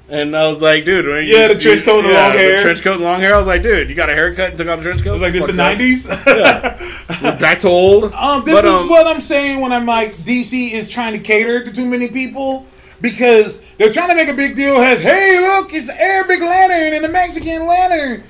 And 0.09 0.37
I 0.37 0.49
was 0.49 0.61
like, 0.62 0.85
dude, 0.85 1.05
when 1.07 1.27
you- 1.27 1.37
Yeah, 1.37 1.49
the 1.49 1.57
trench 1.57 1.83
coat 1.85 2.05
and 2.05 2.09
the 2.09 2.12
long 2.12 2.33
hair. 2.33 2.57
The 2.57 2.62
trench 2.62 2.83
coat 2.83 2.95
and 2.95 3.03
long 3.03 3.19
hair. 3.20 3.35
I 3.35 3.39
was 3.39 3.47
like, 3.49 3.62
dude, 3.62 3.89
you 3.89 3.97
got 3.97 4.09
a 4.09 4.15
haircut 4.15 4.51
and 4.51 4.59
took 4.59 4.69
out 4.69 4.78
the 4.78 4.85
trench 4.85 5.03
coat. 5.03 5.11
It 5.11 5.12
was 5.15 5.23
like 5.23 5.33
this 5.33 5.47
the 5.47 5.53
nineties. 5.53 6.07
We're 6.27 7.39
back 7.39 7.61
to 7.61 7.69
old. 7.69 8.12
Um, 8.12 8.45
this 8.45 8.55
But, 8.55 8.65
is 8.65 8.70
um, 8.70 8.89
what 8.89 9.07
I'm 9.07 9.20
saying 9.20 9.61
when 9.61 9.73
I'm 9.73 9.87
like 9.87 10.11
DC 10.11 10.73
is 10.73 10.89
trying 10.89 11.12
to 11.15 11.19
cater 11.19 11.65
to 11.65 11.73
too 11.73 11.87
many 11.87 12.09
people 12.09 12.66
because 13.01 13.62
they're 13.78 13.93
trying 13.93 14.11
to 14.11 14.15
make 14.15 14.28
a 14.28 14.35
big 14.35 14.55
deal 14.57 14.77
as 14.77 15.01
hey 15.01 15.39
look 15.41 15.74
it's 15.74 15.87
the 15.87 16.01
Arabic 16.01 16.41
lantern 16.41 16.95
and 16.95 17.05
the 17.05 17.09
Mexican 17.09 17.66
lantern, 17.66 18.23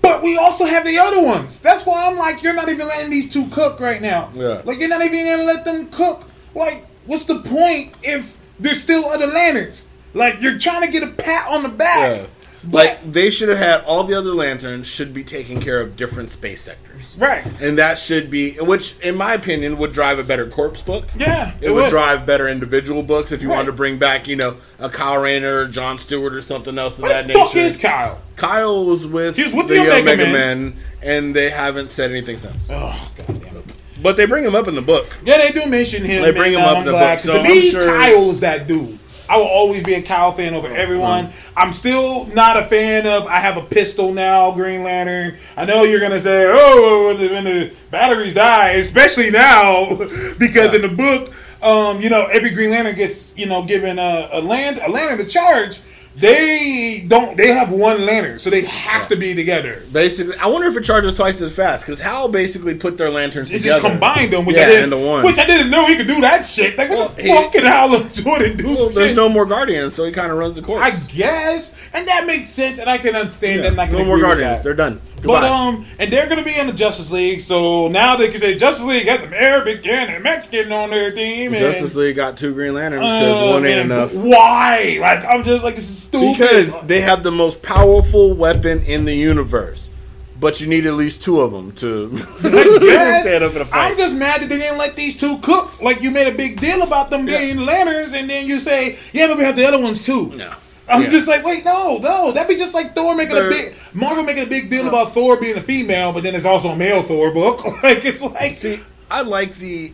but 0.00 0.22
we 0.22 0.36
also 0.36 0.64
have 0.64 0.84
the 0.84 0.96
other 0.98 1.22
ones. 1.22 1.58
That's 1.60 1.84
why 1.84 2.08
I'm 2.08 2.16
like 2.18 2.42
you're 2.42 2.54
not 2.54 2.68
even 2.68 2.86
letting 2.86 3.10
these 3.10 3.32
two 3.32 3.46
cook 3.50 3.80
right 3.80 4.00
now. 4.00 4.30
Yeah. 4.34 4.62
Like 4.64 4.78
you're 4.78 4.88
not 4.88 5.02
even 5.02 5.26
gonna 5.26 5.42
let 5.42 5.64
them 5.64 5.88
cook. 5.88 6.28
Like 6.54 6.84
what's 7.06 7.24
the 7.24 7.40
point 7.40 7.94
if 8.04 8.36
there's 8.60 8.80
still 8.80 9.04
other 9.06 9.26
lanterns? 9.26 9.86
Like 10.14 10.40
you're 10.40 10.58
trying 10.58 10.82
to 10.86 10.90
get 10.90 11.02
a 11.02 11.12
pat 11.12 11.48
on 11.50 11.62
the 11.62 11.68
back. 11.68 12.16
Yeah. 12.20 12.26
But, 12.66 12.72
Like 12.72 13.12
they 13.12 13.28
should 13.28 13.50
have 13.50 13.58
had 13.58 13.84
all 13.84 14.04
the 14.04 14.14
other 14.14 14.32
lanterns 14.32 14.86
should 14.86 15.12
be 15.12 15.22
taking 15.22 15.60
care 15.60 15.82
of 15.82 15.96
different 15.96 16.30
space 16.30 16.62
sectors, 16.62 17.14
right. 17.18 17.44
and 17.60 17.76
that 17.76 17.98
should 17.98 18.30
be 18.30 18.52
which, 18.52 18.98
in 19.00 19.16
my 19.16 19.34
opinion, 19.34 19.76
would 19.76 19.92
drive 19.92 20.18
a 20.18 20.22
better 20.24 20.46
Corps 20.48 20.70
book. 20.86 21.04
Yeah, 21.14 21.52
It, 21.60 21.70
would, 21.72 21.90
drive 21.90 22.24
better 22.24 22.48
individual 22.48 23.02
books 23.02 23.32
if 23.32 23.42
you 23.42 23.50
Right. 23.50 23.56
wanted 23.56 23.66
to 23.66 23.72
bring 23.74 23.98
back, 23.98 24.26
you 24.26 24.36
know, 24.36 24.56
a 24.78 24.88
Kyle 24.88 25.18
Rayner 25.20 25.58
or 25.58 25.66
John 25.68 25.98
Stewart 25.98 26.32
or 26.32 26.40
something 26.40 26.78
else 26.78 26.96
of 26.96 27.02
What 27.02 27.10
that 27.12 27.26
the 27.26 27.34
fuck 27.34 27.54
nature. 27.54 27.66
is 27.66 27.76
Kyle? 27.76 28.22
Kyle 28.36 28.82
was 28.86 29.06
with, 29.06 29.36
He 29.36 29.44
was 29.44 29.52
with 29.52 29.68
the 29.68 29.80
Omega 29.80 30.24
Men, 30.32 30.74
and 31.02 31.36
they 31.36 31.50
haven't 31.50 31.90
said 31.90 32.12
anything 32.12 32.38
since. 32.38 32.70
Oh 32.72 33.10
god 33.18 33.42
damn 33.42 33.56
it. 33.58 33.64
But 34.02 34.16
they 34.16 34.24
bring 34.24 34.42
him 34.42 34.54
up 34.54 34.68
in 34.68 34.74
the 34.74 34.80
book. 34.80 35.06
Yeah, 35.22 35.36
they 35.36 35.50
do 35.50 35.68
mention 35.68 36.02
him. 36.02 36.22
They 36.22 36.32
bring 36.32 36.54
him 36.54 36.60
up 36.60 36.78
I'm 36.78 36.78
in 36.78 36.84
the 36.86 36.92
book, 36.92 37.20
so 37.20 37.36
to 37.36 37.42
me, 37.42 37.68
sure- 37.70 37.84
Kyle 37.86 38.30
is 38.30 38.40
that 38.40 38.66
dude. 38.66 38.98
I 39.28 39.36
will 39.38 39.46
always 39.46 39.82
be 39.82 39.94
a 39.94 40.02
Kyle 40.02 40.32
fan 40.32 40.54
over 40.54 40.68
everyone. 40.68 41.32
I'm 41.56 41.72
still 41.72 42.26
not 42.26 42.56
a 42.56 42.66
fan 42.66 43.06
of. 43.06 43.26
I 43.26 43.38
have 43.38 43.56
a 43.56 43.62
pistol 43.62 44.12
now, 44.12 44.50
Green 44.50 44.82
Lantern. 44.82 45.36
I 45.56 45.64
know 45.64 45.82
you're 45.82 46.00
gonna 46.00 46.20
say, 46.20 46.44
"Oh, 46.46 47.06
when 47.08 47.16
the, 47.20 47.28
when 47.32 47.44
the 47.44 47.72
batteries 47.90 48.34
die," 48.34 48.70
especially 48.72 49.30
now, 49.30 49.94
because 50.38 50.74
in 50.74 50.82
the 50.82 50.88
book, 50.88 51.32
um, 51.62 52.00
you 52.00 52.10
know, 52.10 52.26
every 52.26 52.50
Green 52.50 52.70
Lantern 52.70 52.94
gets 52.94 53.36
you 53.36 53.46
know 53.46 53.62
given 53.64 53.98
a, 53.98 54.28
a 54.32 54.40
land 54.40 54.78
a 54.84 54.90
lantern 54.90 55.18
to 55.18 55.24
charge. 55.24 55.80
They 56.16 57.04
don't. 57.08 57.36
They 57.36 57.48
have 57.48 57.70
one 57.70 58.06
lantern, 58.06 58.38
so 58.38 58.48
they 58.48 58.62
have 58.64 59.08
to 59.08 59.16
be 59.16 59.34
together. 59.34 59.82
Basically, 59.92 60.36
I 60.38 60.46
wonder 60.46 60.68
if 60.68 60.76
it 60.76 60.84
charges 60.84 61.16
twice 61.16 61.40
as 61.40 61.52
fast 61.54 61.84
because 61.84 61.98
Hal 61.98 62.28
basically 62.28 62.74
put 62.76 62.96
their 62.96 63.10
lanterns 63.10 63.50
It 63.50 63.58
together. 63.58 63.80
just 63.80 63.90
combined 63.92 64.32
them, 64.32 64.46
which 64.46 64.56
yeah, 64.56 64.62
I 64.62 64.66
didn't, 64.66 64.92
into 64.92 64.98
one. 65.06 65.24
which 65.24 65.38
I 65.38 65.44
didn't 65.46 65.70
know 65.70 65.86
he 65.86 65.96
could 65.96 66.06
do 66.06 66.20
that 66.20 66.46
shit. 66.46 66.78
Like, 66.78 66.90
what 66.90 67.16
the 67.16 67.22
he- 67.22 67.28
fuck 67.28 67.52
can 67.52 67.62
Hal 67.64 67.88
Jordan 68.10 68.56
do? 68.56 68.66
Well, 68.66 68.90
there's 68.90 69.16
no 69.16 69.28
more 69.28 69.44
Guardians, 69.44 69.94
so 69.94 70.04
he 70.04 70.12
kind 70.12 70.30
of 70.30 70.38
runs 70.38 70.54
the 70.54 70.62
course. 70.62 70.80
I 70.82 70.90
guess, 71.12 71.74
and 71.92 72.06
that 72.06 72.26
makes 72.28 72.48
sense, 72.50 72.78
and 72.78 72.88
I 72.88 72.98
can 72.98 73.16
understand 73.16 73.62
that. 73.62 73.72
And 73.72 73.80
I 73.80 73.86
can 73.86 73.96
no 73.98 74.04
more 74.04 74.20
Guardians. 74.20 74.58
that. 74.58 74.64
They're 74.64 74.74
done. 74.74 75.00
Goodbye. 75.24 75.40
But 75.40 75.50
um, 75.50 75.86
and 75.98 76.12
they're 76.12 76.28
gonna 76.28 76.44
be 76.44 76.54
in 76.56 76.66
the 76.66 76.72
Justice 76.72 77.10
League, 77.10 77.40
so 77.40 77.88
now 77.88 78.16
they 78.16 78.28
can 78.28 78.38
say 78.40 78.56
Justice 78.56 78.84
League 78.86 79.06
has 79.08 79.20
some 79.20 79.32
Arabic 79.32 79.86
and 79.86 80.16
a 80.16 80.20
Mexican 80.20 80.70
on 80.70 80.90
their 80.90 81.10
team. 81.12 81.52
And, 81.52 81.60
Justice 81.60 81.96
League 81.96 82.16
got 82.16 82.36
two 82.36 82.52
Green 82.52 82.74
Lanterns 82.74 83.02
because 83.04 83.42
uh, 83.42 83.46
one 83.54 83.64
ain't 83.66 83.88
man, 83.88 83.98
enough. 83.98 84.14
Why? 84.14 84.98
Like, 85.00 85.24
I'm 85.24 85.42
just 85.44 85.64
like 85.64 85.76
this 85.76 85.88
is 85.88 85.98
stupid. 86.04 86.38
Because 86.38 86.80
they 86.82 87.00
have 87.00 87.22
the 87.22 87.30
most 87.30 87.62
powerful 87.62 88.34
weapon 88.34 88.80
in 88.82 89.04
the 89.06 89.14
universe, 89.14 89.90
but 90.38 90.60
you 90.60 90.66
need 90.66 90.84
at 90.86 90.94
least 90.94 91.22
two 91.22 91.40
of 91.40 91.52
them 91.52 91.72
to 91.72 92.16
stand 92.38 93.44
up 93.44 93.54
in 93.54 93.62
a 93.62 93.64
fight. 93.64 93.92
I'm 93.92 93.96
just 93.96 94.16
mad 94.16 94.42
that 94.42 94.48
they 94.50 94.58
didn't 94.58 94.78
let 94.78 94.94
these 94.94 95.16
two 95.18 95.38
cook. 95.38 95.80
Like 95.80 96.02
you 96.02 96.10
made 96.10 96.32
a 96.32 96.36
big 96.36 96.60
deal 96.60 96.82
about 96.82 97.08
them 97.10 97.26
Yeah. 97.26 97.38
being 97.38 97.58
lanterns, 97.64 98.12
and 98.12 98.28
then 98.28 98.46
you 98.46 98.58
say, 98.58 98.98
"Yeah, 99.12 99.28
but 99.28 99.38
we 99.38 99.44
have 99.44 99.56
the 99.56 99.66
other 99.66 99.80
ones 99.80 100.04
too." 100.04 100.30
No. 100.36 100.52
I'm 100.88 101.02
Yeah. 101.02 101.08
just 101.08 101.26
like, 101.28 101.44
wait, 101.44 101.64
no, 101.64 101.98
no, 101.98 102.30
that'd 102.32 102.48
be 102.48 102.56
just 102.56 102.74
like 102.74 102.94
Thor 102.94 103.14
making 103.14 103.34
They're- 103.36 103.46
a 103.46 103.50
big 103.50 103.74
Marvel 103.94 104.22
making 104.24 104.42
a 104.44 104.46
big 104.46 104.68
deal 104.70 104.86
about 104.88 105.14
Thor 105.14 105.36
being 105.40 105.56
a 105.56 105.60
female, 105.62 106.12
but 106.12 106.22
then 106.22 106.32
there's 106.32 106.44
also 106.46 106.70
a 106.70 106.76
male 106.76 107.02
Thor 107.02 107.30
book. 107.32 107.64
Like 107.82 108.04
it's 108.04 108.22
like, 108.22 108.52
See, 108.52 108.80
I 109.10 109.22
like 109.22 109.56
the, 109.56 109.92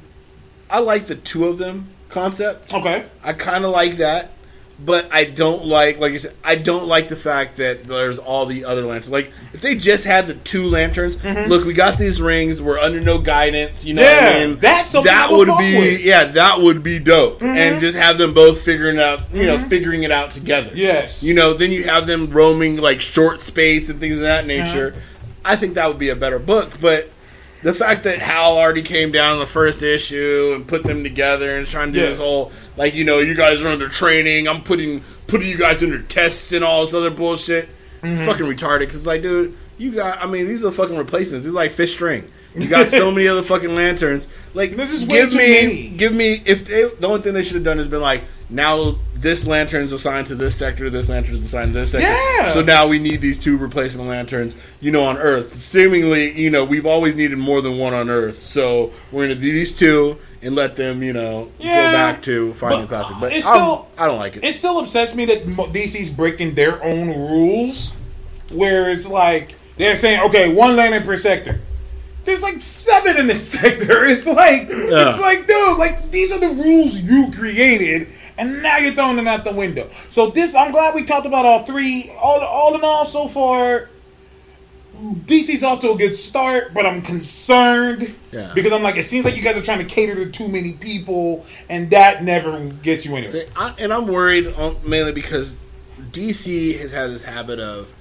I 0.69 0.81
like 0.81 1.07
the 1.07 1.15
two 1.17 1.47
of 1.47 1.59
them 1.59 1.87
concept. 2.09 2.75
okay, 2.75 3.05
I 3.23 3.33
kind 3.35 3.65
of 3.65 3.71
like 3.71 3.99
that, 3.99 4.31
but 4.85 5.13
I 5.13 5.25
don't 5.25 5.67
like, 5.67 5.99
like 5.99 6.13
you 6.13 6.19
said, 6.19 6.35
I 6.43 6.55
don't 6.55 6.87
like 6.87 7.09
the 7.09 7.17
fact 7.17 7.57
that 7.59 7.85
there's 7.85 8.19
all 8.19 8.47
the 8.47 8.65
other 8.65 8.83
lanterns. 8.83 9.11
Like, 9.11 9.33
if 9.53 9.61
they 9.61 9.75
just 9.77 10.05
had 10.07 10.27
the 10.27 10.35
two 10.35 10.67
lanterns, 10.69 11.23
look, 11.25 11.65
we 11.65 11.75
got 11.75 11.99
these 11.99 12.23
rings, 12.23 12.63
we're 12.63 12.79
under 12.79 13.01
no 13.01 13.19
guidance, 13.19 13.85
you 13.85 13.95
know 13.95 14.03
Mm-hmm. 14.03 14.27
Yeah, 14.27 14.43
I 14.45 14.47
mean? 14.47 14.59
that's 14.59 14.93
that 14.93 15.29
would 15.31 15.47
be, 15.47 15.77
with. 15.77 15.99
Mm-hmm. 15.99 16.07
yeah, 16.07 16.25
that 16.25 16.61
would 16.61 16.83
be 16.83 16.99
dope, 16.99 17.43
and 17.43 17.81
just 17.81 17.97
have 17.97 18.19
them 18.19 18.33
both 18.33 18.63
figuring 18.63 18.99
out, 18.99 19.21
you 19.33 19.45
know, 19.47 19.59
figuring 19.59 20.03
it 20.03 20.11
out 20.11 20.31
together. 20.31 20.71
yes, 20.75 21.23
You 21.23 21.35
know, 21.35 21.53
then 21.55 21.71
you 21.73 21.85
have 21.85 22.07
them 22.07 22.31
roaming 22.31 22.77
like 22.79 23.01
short 23.01 23.43
space 23.43 23.89
and 23.89 24.01
things 24.01 24.17
of 24.17 24.23
that 24.23 24.47
nature. 24.47 24.95
Uh-huh. 24.97 25.07
I 25.45 25.57
think 25.57 25.75
that 25.75 25.89
would 25.89 25.99
be 25.99 26.11
a 26.11 26.17
better 26.17 26.39
book, 26.39 26.81
but 26.81 27.11
the 27.63 27.75
fact 27.75 28.05
that 28.05 28.19
Hal 28.19 28.57
already 28.57 28.83
came 28.83 29.13
down 29.13 29.35
in 29.35 29.39
the 29.41 29.47
first 29.47 29.83
issue 29.83 30.53
and 30.55 30.67
put 30.67 30.83
them 30.85 31.03
together 31.03 31.57
and 31.57 31.67
trying 31.67 31.89
to 31.89 31.93
do 31.93 32.01
Yeah. 32.01 32.07
this 32.11 32.19
whole 32.19 32.53
like 32.77 32.95
you 32.95 33.05
know 33.05 33.19
you 33.19 33.35
guys 33.35 33.63
are 33.63 33.69
under 33.69 33.89
training, 33.89 34.49
I'm 34.49 34.63
putting 34.63 35.03
putting 35.27 35.49
you 35.49 35.59
guys 35.59 35.83
under 35.83 36.01
tests 36.03 36.53
and 36.53 36.65
all 36.65 36.81
this 36.85 36.95
other 36.95 37.11
bullshit. 37.11 37.69
Mm-hmm. 38.03 38.07
It's 38.15 38.23
fucking 38.25 38.47
retarded 38.47 38.81
because 38.81 39.07
like, 39.07 39.23
dude, 39.23 39.55
you 39.79 39.93
got 39.95 40.23
I 40.23 40.27
mean 40.27 40.47
these 40.47 40.65
are 40.65 40.73
fucking 40.73 40.97
replacements. 40.97 41.45
These 41.45 41.53
are 41.53 41.57
like 41.57 41.71
fish 41.71 41.93
string. 41.93 42.31
You 42.55 42.69
got 42.69 42.89
so 42.89 43.11
many 43.13 43.29
other 43.29 43.43
fucking 43.43 43.75
lanterns. 43.75 44.27
Like, 44.55 44.73
This 44.77 44.93
is 44.93 45.05
give 45.05 45.31
me, 45.33 45.37
many. 45.39 45.89
give 45.91 46.13
me. 46.13 46.43
If 46.45 46.65
they, 46.67 46.83
the 46.99 47.07
only 47.07 47.21
thing 47.23 47.33
they 47.35 47.43
should 47.45 47.55
have 47.55 47.65
done 47.65 47.79
is 47.79 47.87
been 47.87 48.01
like, 48.03 48.25
now 48.53 48.97
this 49.15 49.47
lantern's 49.47 49.93
assigned 49.93 50.27
to 50.27 50.35
this 50.35 50.57
sector, 50.57 50.91
this 50.91 51.09
lantern's 51.09 51.45
assigned 51.45 51.73
to 51.75 51.79
this 51.79 51.93
sector. 51.93 52.09
Yeah. 52.09 52.49
So 52.53 52.63
now 52.63 52.89
we 52.89 52.99
need 52.99 53.21
these 53.21 53.39
two 53.39 53.57
replacement 53.57 54.09
lanterns, 54.09 54.57
you 54.81 54.91
know, 54.91 55.05
on 55.05 55.19
Earth. 55.19 55.55
Seemingly, 55.55 56.33
you 56.37 56.51
know, 56.51 56.65
we've 56.65 56.87
always 56.87 57.15
needed 57.15 57.39
more 57.39 57.61
than 57.63 57.79
one 57.79 57.95
on 57.95 58.11
Earth. 58.11 58.41
So 58.41 58.91
we're 59.13 59.25
gonna 59.29 59.37
do 59.37 59.53
these 59.53 59.77
two 59.77 60.17
and 60.43 60.57
let 60.57 60.75
them, 60.75 61.05
you 61.05 61.13
know, 61.13 61.53
Yeah. 61.61 61.77
go 61.77 61.93
back 61.93 62.23
to 62.23 62.53
finding 62.55 62.81
But, 62.81 62.83
the 62.83 62.89
classic. 62.89 63.17
But 63.21 63.33
it's 63.33 63.47
I'm- 63.47 63.57
still- 63.59 63.87
I 63.97 64.07
don't 64.09 64.19
like 64.19 64.37
it. 64.39 64.43
it 64.45 64.55
still 64.57 64.79
upsets 64.81 65.15
me 65.15 65.27
that 65.27 65.47
DC's 65.73 66.11
breaking 66.11 66.55
their 66.55 66.83
own 66.83 67.09
rules, 67.09 67.95
where 68.53 68.91
it's 68.91 69.07
like 69.07 69.55
they're 69.77 69.95
saying, 69.95 70.23
okay, 70.23 70.53
one 70.53 70.75
lantern 70.75 71.05
per 71.05 71.17
sector. 71.17 71.61
There's 72.31 72.43
like 72.43 72.61
seven 72.61 73.17
in 73.17 73.27
this 73.27 73.49
sector. 73.49 74.05
It's 74.11 74.27
like 74.27 74.69
Yeah. 74.69 75.11
it's 75.11 75.21
like, 75.21 75.47
dude, 75.47 75.79
like 75.79 76.11
these 76.11 76.31
are 76.33 76.39
the 76.39 76.49
rules 76.49 76.97
you 77.01 77.31
created, 77.37 78.09
and 78.39 78.63
now 78.63 78.77
you're 78.79 78.93
throwing 78.93 79.17
them 79.17 79.27
out 79.29 79.45
the 79.45 79.53
window. 79.53 79.89
So 80.11 80.31
this, 80.31 80.55
I'm 80.55 80.71
glad 80.71 80.95
we 80.95 81.05
talked 81.05 81.27
about 81.27 81.45
all 81.45 81.65
three. 81.65 82.11
All, 82.23 82.41
all 82.41 82.75
in 82.77 82.83
all, 82.85 83.05
so 83.05 83.27
far, 83.29 83.89
DC's 85.03 85.63
off 85.65 85.81
to 85.81 85.91
a 85.93 85.97
good 85.97 86.15
start, 86.15 86.73
but 86.75 86.85
I'm 86.87 87.01
concerned 87.03 88.15
Yeah. 88.33 88.53
because 88.55 88.73
I'm 88.73 88.83
like, 88.83 88.97
it 88.97 89.05
seems 89.05 89.25
like 89.25 89.37
you 89.37 89.43
guys 89.43 89.57
are 89.57 89.63
trying 89.63 89.79
to 89.79 89.85
cater 89.85 90.15
to 90.15 90.31
too 90.31 90.47
many 90.49 90.75
people, 90.75 91.45
and 91.69 91.91
that 91.91 92.23
never 92.23 92.53
gets 92.83 93.05
you 93.05 93.17
anywhere. 93.17 93.45
See, 93.45 93.51
I, 93.57 93.75
and 93.79 93.93
I'm 93.93 94.07
worried 94.07 94.47
um, 94.57 94.77
mainly 94.87 95.13
because 95.13 95.59
DC 96.13 96.79
has 96.81 96.93
had 96.93 97.11
this 97.11 97.23
habit 97.25 97.59
of 97.61 97.93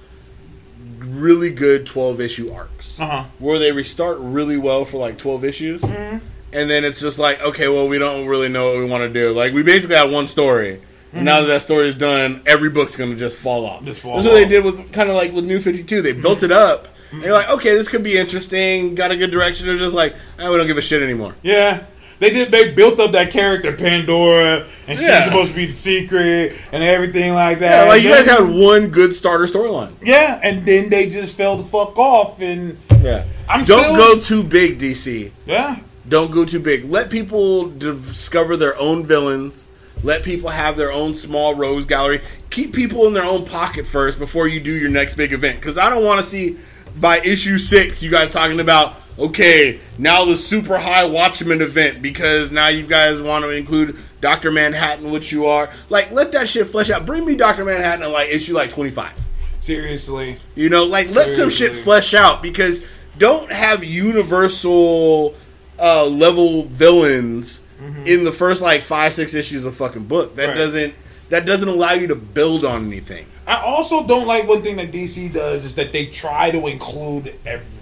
really 1.04 1.50
good 1.50 1.86
12 1.86 2.20
issue 2.20 2.52
arcs 2.52 2.98
Uh 3.00 3.06
huh. 3.06 3.24
where 3.38 3.58
they 3.58 3.72
restart 3.72 4.18
really 4.20 4.56
well 4.56 4.84
for 4.84 4.98
like 4.98 5.18
12 5.18 5.44
issues. 5.44 5.80
Mm-hmm. 5.82 6.24
And 6.52 6.68
then 6.68 6.84
it's 6.84 7.00
just 7.00 7.18
like, 7.18 7.40
okay, 7.42 7.68
well, 7.68 7.86
we 7.86 7.98
don't 7.98 8.26
really 8.26 8.48
know 8.48 8.66
what 8.72 8.78
we 8.78 8.84
want 8.84 9.02
to 9.02 9.08
do. 9.12 9.32
Like, 9.32 9.52
we 9.52 9.62
basically 9.62 9.94
had 9.96 10.10
one 10.10 10.26
story. 10.26 10.80
And 11.12 11.24
now 11.24 11.40
that 11.40 11.46
that 11.46 11.62
story 11.62 11.88
is 11.88 11.94
done, 11.96 12.42
every 12.46 12.70
book's 12.70 12.96
going 12.96 13.10
to 13.10 13.16
just 13.16 13.36
fall 13.36 13.66
off. 13.66 13.78
Mm-hmm. 13.78 13.86
Just 13.86 14.00
fall 14.02 14.14
That's 14.16 14.26
what 14.26 14.34
they 14.34 14.44
did 14.48 14.64
with 14.64 14.92
kind 14.92 15.08
of 15.08 15.14
like 15.16 15.32
with 15.32 15.44
New 15.44 15.60
52. 15.60 16.02
They 16.02 16.12
built 16.12 16.42
it 16.42 16.50
up. 16.52 16.88
And 17.12 17.22
you're 17.22 17.32
like, 17.32 17.50
okay, 17.50 17.70
this 17.74 17.88
could 17.88 18.02
be 18.04 18.16
interesting. 18.16 18.94
Got 18.94 19.10
a 19.10 19.16
good 19.16 19.30
direction. 19.32 19.66
They're 19.66 19.76
just 19.76 19.94
like, 19.94 20.14
eh, 20.38 20.48
we 20.48 20.56
don't 20.56 20.66
give 20.68 20.78
a 20.78 20.82
shit 20.82 21.02
anymore. 21.02 21.34
Yeah. 21.42 21.84
They 22.20 22.30
did. 22.30 22.52
They 22.52 22.70
built 22.72 23.00
up 23.00 23.12
that 23.12 23.30
character 23.32 23.72
Pandora, 23.72 24.64
and 24.86 24.98
she's 24.98 25.08
Yeah. 25.08 25.24
supposed 25.24 25.50
to 25.50 25.56
be 25.56 25.66
the 25.66 25.74
secret 25.74 26.52
and 26.70 26.82
everything 26.82 27.34
like 27.34 27.58
that. 27.60 27.70
Yeah, 27.70 27.84
that. 27.84 27.88
like 27.88 28.02
you 28.02 28.10
guys 28.10 28.26
had 28.26 28.48
one 28.48 28.88
good 28.88 29.14
starter 29.14 29.46
storyline. 29.46 29.90
Yeah, 30.04 30.38
and 30.44 30.64
then 30.64 30.90
they 30.90 31.06
just 31.08 31.34
fell 31.34 31.56
the 31.56 31.64
fuck 31.64 31.98
off, 31.98 32.40
and 32.40 32.76
Yeah. 33.02 33.24
I'm 33.48 33.64
don't 33.64 33.82
still- 33.82 33.96
go 33.96 34.16
too 34.20 34.42
big, 34.44 34.78
DC. 34.78 35.32
yeah, 35.46 35.76
Don't 36.08 36.30
go 36.32 36.44
too 36.44 36.58
big. 36.60 36.90
Let 36.90 37.08
people 37.08 37.66
discover 37.68 38.56
their 38.56 38.78
own 38.80 39.06
villains. 39.06 39.68
Let 40.02 40.22
people 40.24 40.48
have 40.50 40.76
their 40.76 40.90
own 40.90 41.14
small 41.14 41.54
rogues 41.54 41.84
gallery. 41.84 42.20
Keep 42.50 42.72
people 42.74 43.06
in 43.06 43.14
their 43.14 43.24
own 43.24 43.44
pocket 43.44 43.86
first 43.86 44.18
before 44.18 44.48
you 44.48 44.58
do 44.60 44.72
your 44.72 44.90
next 44.90 45.14
big 45.14 45.32
event. 45.32 45.60
Because 45.60 45.78
I 45.78 45.88
don't 45.88 46.04
want 46.04 46.20
to 46.20 46.26
see 46.26 46.56
by 46.98 47.18
issue 47.20 47.58
six 47.58 48.02
you 48.02 48.10
guys 48.10 48.30
talking 48.30 48.58
about 48.60 48.96
okay 49.20 49.78
now 49.98 50.24
the 50.24 50.34
super 50.36 50.78
high 50.78 51.04
Watchmen 51.04 51.60
event 51.60 52.00
because 52.02 52.50
now 52.52 52.68
you 52.68 52.86
guys 52.86 53.20
want 53.20 53.44
to 53.44 53.50
include 53.50 53.96
Doctor 54.20 54.50
Manhattan, 54.50 55.10
which 55.10 55.32
you 55.32 55.46
are. 55.46 55.70
Like 55.88 56.10
let 56.10 56.32
that 56.32 56.48
shit 56.48 56.66
flesh 56.66 56.90
out. 56.90 57.06
Bring 57.06 57.24
me 57.24 57.36
Doctor 57.36 57.64
Manhattan 57.64 58.04
in 58.04 58.12
like 58.12 58.28
issue 58.28 58.54
like 58.54 58.70
twenty 58.70 58.90
five. 58.90 59.12
seriously. 59.60 60.36
You 60.54 60.68
know, 60.68 60.84
like 60.84 61.10
let 61.10 61.32
some 61.32 61.50
shit 61.50 61.74
flesh 61.74 62.14
out 62.14 62.42
because 62.42 62.84
don't 63.18 63.50
have 63.50 63.82
universal 63.84 65.34
uh, 65.78 66.06
level 66.06 66.64
villains 66.64 67.62
in 68.04 68.24
the 68.24 68.32
first 68.32 68.60
like 68.62 68.82
five 68.82 69.12
six 69.14 69.34
issues 69.34 69.64
of 69.64 69.72
the 69.72 69.76
fucking 69.78 70.04
book. 70.04 70.36
That 70.36 70.48
Right. 70.48 70.56
doesn't 70.56 70.94
that 71.30 71.46
doesn't 71.46 71.68
allow 71.68 71.92
you 71.92 72.08
to 72.08 72.14
build 72.16 72.64
on 72.64 72.86
anything. 72.86 73.24
I 73.46 73.62
also 73.62 74.06
don't 74.06 74.26
like 74.26 74.46
one 74.46 74.62
thing 74.62 74.76
that 74.76 74.92
DC 74.92 75.32
does 75.32 75.64
is 75.64 75.74
that 75.76 75.92
they 75.92 76.06
try 76.06 76.50
to 76.50 76.66
include 76.66 77.34
everybody. 77.46 77.79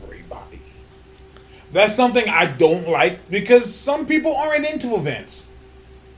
That's 1.72 1.94
something 1.94 2.26
I 2.28 2.46
don't 2.46 2.88
like 2.88 3.28
because 3.30 3.72
some 3.74 4.06
people 4.06 4.34
aren't 4.34 4.66
into 4.68 4.94
events. 4.96 5.44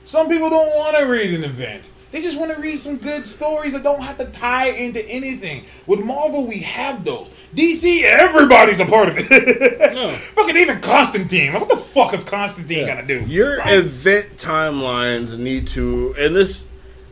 Some 0.05 0.29
people 0.29 0.51
don't 0.51 0.77
want 0.77 0.97
to 0.97 1.05
read 1.05 1.35
an 1.35 1.45
event. 1.45 1.91
They 2.13 2.23
just 2.23 2.39
want 2.39 2.53
to 2.55 2.61
read 2.61 2.77
some 2.79 2.97
good 2.97 3.27
stories 3.27 3.73
that 3.73 3.85
don't 3.85 4.03
have 4.03 4.19
to 4.19 4.27
tie 4.27 4.69
into 4.71 5.05
anything. 5.09 5.65
With 5.87 6.05
Marvel, 6.05 6.47
we 6.47 6.59
have 6.61 7.05
those. 7.05 7.31
DC, 7.55 8.03
everybody's 8.03 8.81
a 8.81 8.87
part 8.87 9.09
of 9.11 9.15
it. 9.19 10.19
Fucking 10.35 10.57
even 10.57 10.81
Constantine. 10.81 11.53
What 11.53 11.69
the 11.69 11.77
fuck 11.77 12.15
is 12.15 12.25
Constantine 12.25 12.87
gonna 12.87 13.07
do? 13.07 13.21
Your 13.27 13.59
Like, 13.59 13.75
event 13.75 14.37
timelines 14.39 15.39
need 15.39 15.67
to, 15.69 16.15
and 16.19 16.35
this 16.35 16.67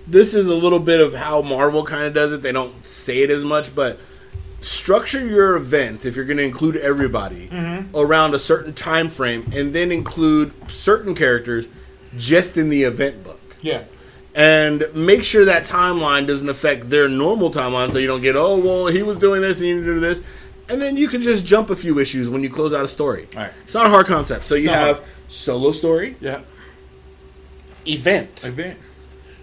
this 0.07 0.35
is 0.35 0.47
a 0.47 0.55
little 0.55 0.79
bit 0.79 1.01
of 1.01 1.15
how 1.15 1.43
Marvel 1.43 1.85
kind 1.85 2.05
of 2.05 2.15
does 2.15 2.33
it. 2.33 2.43
They 2.43 2.53
don't 2.53 2.85
say 2.85 3.23
it 3.23 3.31
as 3.31 3.45
much, 3.45 3.75
but 3.75 4.01
structure 4.61 5.25
your 5.25 5.57
event 5.57 6.05
if 6.05 6.17
you're 6.17 6.25
going 6.25 6.37
to 6.39 6.45
include 6.45 6.77
everybody 6.77 7.49
Mm-hmm. 7.49 7.97
around 7.97 8.35
a 8.35 8.39
certain 8.39 8.73
time 8.73 9.09
frame, 9.09 9.49
and 9.55 9.73
then 9.75 9.91
include 9.93 10.53
certain 10.71 11.15
characters 11.15 11.69
just 12.17 12.57
in 12.57 12.69
the 12.71 12.83
event 12.85 13.23
book. 13.25 13.41
yeah. 13.61 13.85
And 14.35 14.85
make 14.95 15.25
sure 15.25 15.45
that 15.47 15.65
timeline 15.65 16.27
doesn't 16.29 16.49
affect 16.49 16.91
their 16.91 17.09
normal 17.09 17.51
timeline, 17.51 17.91
so 17.91 17.99
you 17.99 18.07
don't 18.07 18.21
get, 18.23 18.37
oh, 18.37 18.57
well, 18.59 18.87
he 18.87 19.03
was 19.03 19.19
doing 19.19 19.41
this 19.43 19.59
and 19.59 19.69
you 19.69 19.83
do 19.85 19.99
this. 19.99 20.23
And 20.69 20.81
then 20.81 20.97
you 20.97 21.09
can 21.09 21.23
just 21.23 21.45
jump 21.45 21.71
a 21.71 21.77
few 21.77 21.99
issues 21.99 22.29
when 22.29 22.43
you 22.43 22.51
close 22.51 22.73
out 22.73 22.85
a 22.85 22.89
story. 22.89 23.27
Right. 23.35 23.51
It's 23.65 23.75
not 23.75 23.87
a 23.87 23.89
hard 23.89 24.07
concept. 24.07 24.45
So 24.45 24.55
you 24.55 24.69
have 24.69 24.99
hard. 24.99 25.09
solo 25.29 25.73
story, 25.73 26.15
Yeah. 26.21 26.41
event, 27.87 28.45
Event. 28.45 28.79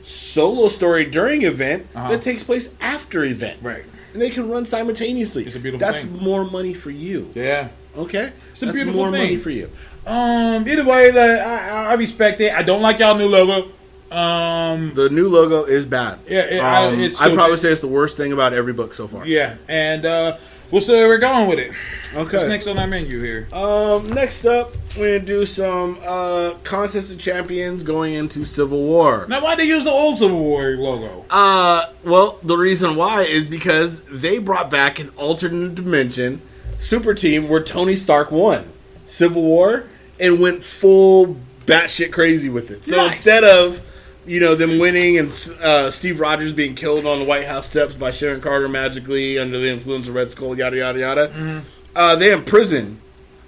solo 0.02 0.68
story 0.68 1.04
during 1.06 1.42
event 1.44 1.88
Uh-huh. 1.96 2.10
that 2.12 2.22
takes 2.22 2.44
place 2.44 2.70
after 2.80 3.24
event. 3.26 3.60
Right. 3.62 3.84
And 4.16 4.22
they 4.22 4.30
can 4.30 4.48
run 4.50 4.66
simultaneously. 4.66 5.44
It's 5.44 5.58
a 5.58 5.60
beautiful 5.60 5.86
That's 5.86 6.06
thing. 6.06 6.24
more 6.24 6.50
money 6.50 6.74
for 6.74 6.90
you. 6.90 7.30
Yeah. 7.36 7.68
Okay? 7.98 8.32
It's 8.54 8.62
a 8.62 8.66
That's 8.68 8.78
beautiful 8.78 9.02
more 9.02 9.12
thing. 9.12 9.22
money 9.24 9.36
for 9.36 9.50
you. 9.50 9.70
Um. 10.08 10.66
Either 10.66 10.86
way, 10.86 11.12
like, 11.12 11.18
I, 11.42 11.88
I 11.88 11.94
respect 11.96 12.40
it. 12.40 12.54
I 12.54 12.64
don't 12.64 12.82
like 12.82 13.00
y'all 13.00 13.18
new 13.18 13.28
logo. 13.28 13.68
Um. 14.10 14.94
The 14.94 15.10
new 15.10 15.28
logo 15.28 15.66
is 15.66 15.86
bad. 15.86 16.20
Yeah, 16.30 16.40
it- 16.46 16.60
I- 16.62 16.86
um, 16.88 17.00
it's 17.02 17.22
I'd 17.22 17.34
probably 17.34 17.58
say 17.58 17.72
it's 17.74 17.82
the 17.82 17.88
worst 17.88 18.16
thing 18.16 18.32
about 18.32 18.54
every 18.54 18.72
book 18.72 18.94
so 18.94 19.06
far. 19.08 19.26
Yeah, 19.28 19.56
and 19.68 20.06
uh, 20.06 20.38
we'll 20.72 20.82
see 20.82 20.94
where 20.94 21.08
we're 21.08 21.18
going 21.18 21.48
with 21.48 21.60
it. 21.60 21.72
Okay. 22.14 22.38
What's 22.38 22.50
next 22.50 22.68
on 22.68 22.78
our 22.80 22.88
menu 22.88 23.22
here? 23.22 23.48
Um, 23.52 24.08
next 24.08 24.46
up, 24.46 24.72
we're 24.98 25.18
gonna 25.20 25.26
do 25.26 25.46
some 25.46 25.98
uh, 26.08 26.54
contest 26.64 27.12
of 27.12 27.20
champions 27.20 27.84
going 27.84 28.14
into 28.14 28.46
Civil 28.46 28.82
War. 28.84 29.26
Now, 29.28 29.42
why'd 29.44 29.60
they 29.60 29.66
use 29.66 29.84
the 29.84 29.90
old 29.92 30.18
Civil 30.18 30.40
War 30.40 30.72
logo? 30.78 31.26
Uh, 31.30 31.86
well, 32.06 32.40
the 32.42 32.56
reason 32.58 32.96
why 32.96 33.24
is 33.24 33.50
because 33.50 34.00
they 34.06 34.38
brought 34.40 34.70
back 34.72 35.00
an 35.00 35.10
alternate 35.18 35.76
dimension 35.76 36.42
super 36.78 37.14
team 37.14 37.50
where 37.50 37.62
Tony 37.64 37.96
Stark 37.96 38.32
won 38.32 38.66
Civil 39.06 39.42
War 39.44 39.86
and 40.20 40.40
went 40.40 40.64
full 40.64 41.36
batshit 41.66 42.14
crazy 42.14 42.48
with 42.50 42.72
it. 42.72 42.86
So 42.86 42.96
Nice. 42.96 43.08
instead 43.18 43.44
of 43.44 43.82
you 44.28 44.40
know 44.40 44.56
them 44.56 44.80
winning 44.80 45.18
and 45.18 45.30
uh, 45.62 45.92
Steve 45.92 46.20
Rogers 46.20 46.54
being 46.54 46.76
killed 46.76 47.06
on 47.06 47.20
the 47.20 47.26
White 47.26 47.46
House 47.46 47.68
steps 47.68 47.94
by 47.94 48.12
Sharon 48.12 48.42
Carter 48.42 48.68
magically 48.70 49.38
under 49.40 49.60
the 49.60 49.70
influence 49.70 50.08
of 50.08 50.16
Red 50.16 50.30
Skull, 50.32 50.58
yada 50.58 50.78
yada 50.78 51.00
yada, 51.00 51.64
uh, 51.96 52.16
they 52.16 52.32
imprisoned 52.34 53.00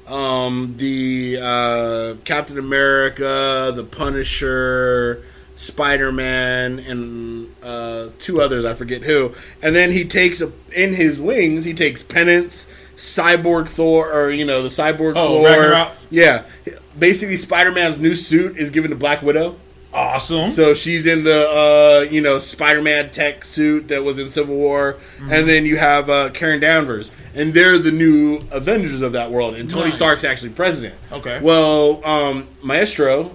um, 0.08 0.76
the 0.78 1.38
uh, 1.42 2.14
Captain 2.26 2.58
America, 2.58 3.72
the 3.76 3.84
Punisher, 3.84 5.24
Spider 5.56 6.12
Man, 6.12 6.80
and 6.80 7.50
uh, 7.64 8.10
two 8.20 8.42
others. 8.42 8.64
I 8.64 8.74
forget 8.74 9.04
who. 9.04 9.34
And 9.62 9.76
then 9.76 9.92
he 9.92 10.06
takes 10.06 10.40
a, 10.42 10.52
in 10.76 10.94
his 10.94 11.20
wings. 11.20 11.66
He 11.66 11.74
takes 11.74 12.04
Penance, 12.04 12.68
Cyborg 12.96 13.68
Thor, 13.68 14.12
or 14.14 14.32
you 14.32 14.46
know 14.46 14.62
the 14.62 14.70
Cyborg 14.70 15.14
Oh, 15.16 15.28
Thor. 15.42 15.46
Ragnarok? 15.46 15.92
Yeah, 16.10 16.46
basically 16.98 17.36
Spider 17.38 17.72
Man's 17.72 17.98
new 17.98 18.16
suit 18.16 18.56
is 18.58 18.70
given 18.70 18.92
to 18.92 18.96
Black 18.98 19.22
Widow. 19.22 19.56
Awesome. 19.98 20.48
So 20.50 20.74
she's 20.74 21.06
in 21.08 21.24
the 21.24 21.48
uh, 21.50 22.10
you 22.12 22.22
know 22.22 22.38
Spider-Man 22.38 23.10
tech 23.12 23.44
suit 23.44 23.88
that 23.88 24.04
was 24.04 24.20
in 24.20 24.30
Civil 24.30 24.56
War, 24.56 24.94
Mm-hmm. 25.18 25.32
and 25.34 25.50
then 25.50 25.66
you 25.66 25.78
have 25.78 26.10
uh, 26.10 26.30
Karen 26.30 26.60
Danvers, 26.60 27.10
and 27.34 27.54
they're 27.54 27.78
the 27.80 27.92
new 27.92 28.42
Avengers 28.52 29.02
of 29.02 29.14
that 29.14 29.32
world. 29.32 29.56
And 29.56 29.70
Tony 29.70 29.86
Nice. 29.86 29.96
Stark's 29.96 30.24
actually 30.24 30.52
president. 30.52 30.96
Okay. 31.12 31.40
Well, 31.42 32.06
um, 32.06 32.48
Maestro 32.62 33.32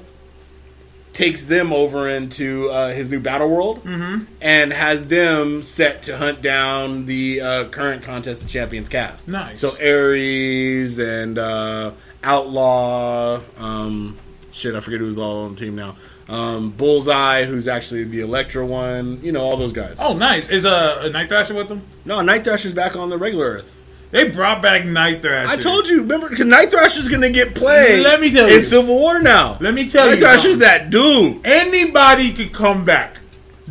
takes 1.13 1.45
them 1.45 1.73
over 1.75 2.09
into 2.09 2.71
uh, 2.71 2.89
his 2.93 3.11
new 3.11 3.21
battle 3.21 3.51
world 3.51 3.85
Mm-hmm. 3.85 4.25
and 4.41 4.73
has 4.73 5.09
them 5.09 5.63
set 5.63 6.03
to 6.05 6.17
hunt 6.17 6.41
down 6.41 7.05
the 7.07 7.41
uh, 7.41 7.65
current 7.67 8.03
contest 8.03 8.45
of 8.45 8.51
champions 8.51 8.89
cast. 8.89 9.29
Nice. 9.29 9.61
So 9.61 9.73
Ares 9.79 10.99
and 10.99 11.39
uh, 11.39 11.91
Outlaw. 12.25 13.41
Um, 13.59 14.17
shit, 14.53 14.75
I 14.75 14.81
forget 14.81 15.01
who's 15.01 15.19
all 15.19 15.45
on 15.45 15.55
the 15.55 15.61
team 15.61 15.75
now. 15.77 15.97
Um, 16.29 16.71
Bullseye, 16.71 17.45
who's 17.45 17.69
actually 17.69 18.05
the 18.05 18.21
Elektra 18.21 18.65
one. 18.65 19.21
You 19.23 19.33
know 19.33 19.43
all 19.43 19.57
those 19.57 19.73
guys. 19.73 19.97
oh, 20.01 20.17
nice. 20.17 20.49
Is 20.49 20.65
uh, 20.65 21.03
a 21.03 21.11
Night 21.11 21.29
Thrasher 21.29 21.55
with 21.55 21.69
them? 21.69 21.83
No, 22.05 22.21
Night 22.23 22.45
Thrasher's 22.45 22.75
back 22.75 22.97
on 22.97 23.11
the 23.11 23.19
regular 23.19 23.47
Earth. 23.47 23.77
They 24.13 24.31
brought 24.31 24.61
back 24.61 24.85
Night 24.85 25.23
Thrasher. 25.23 25.51
I 25.51 25.57
told 25.57 25.89
you, 25.89 26.01
remember? 26.03 26.29
Because 26.29 26.45
Night 26.47 26.71
Thrasher's 26.71 27.09
gonna 27.09 27.31
get 27.31 27.55
played. 27.55 28.03
Let 28.05 28.21
me 28.21 28.31
tell 28.31 28.47
in 28.47 28.53
you. 28.53 28.61
Civil 28.61 28.95
War 28.95 29.21
now. 29.21 29.57
Let 29.61 29.73
me 29.75 29.89
tell 29.89 30.07
Night 30.07 30.19
you. 30.19 30.25
Night 30.25 30.33
Thrasher's 30.35 30.59
that 30.59 30.91
dude. 30.91 31.41
Anybody 31.45 32.33
could 32.33 32.53
come 32.53 32.85
back. 32.85 33.17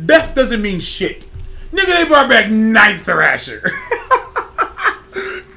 Death 0.04 0.34
doesn't 0.34 0.60
mean 0.60 0.80
shit. 0.80 1.28
Nigga, 1.70 1.86
they 2.02 2.04
brought 2.08 2.28
back 2.28 2.50
Night 2.50 3.00
Thrasher. 3.02 3.60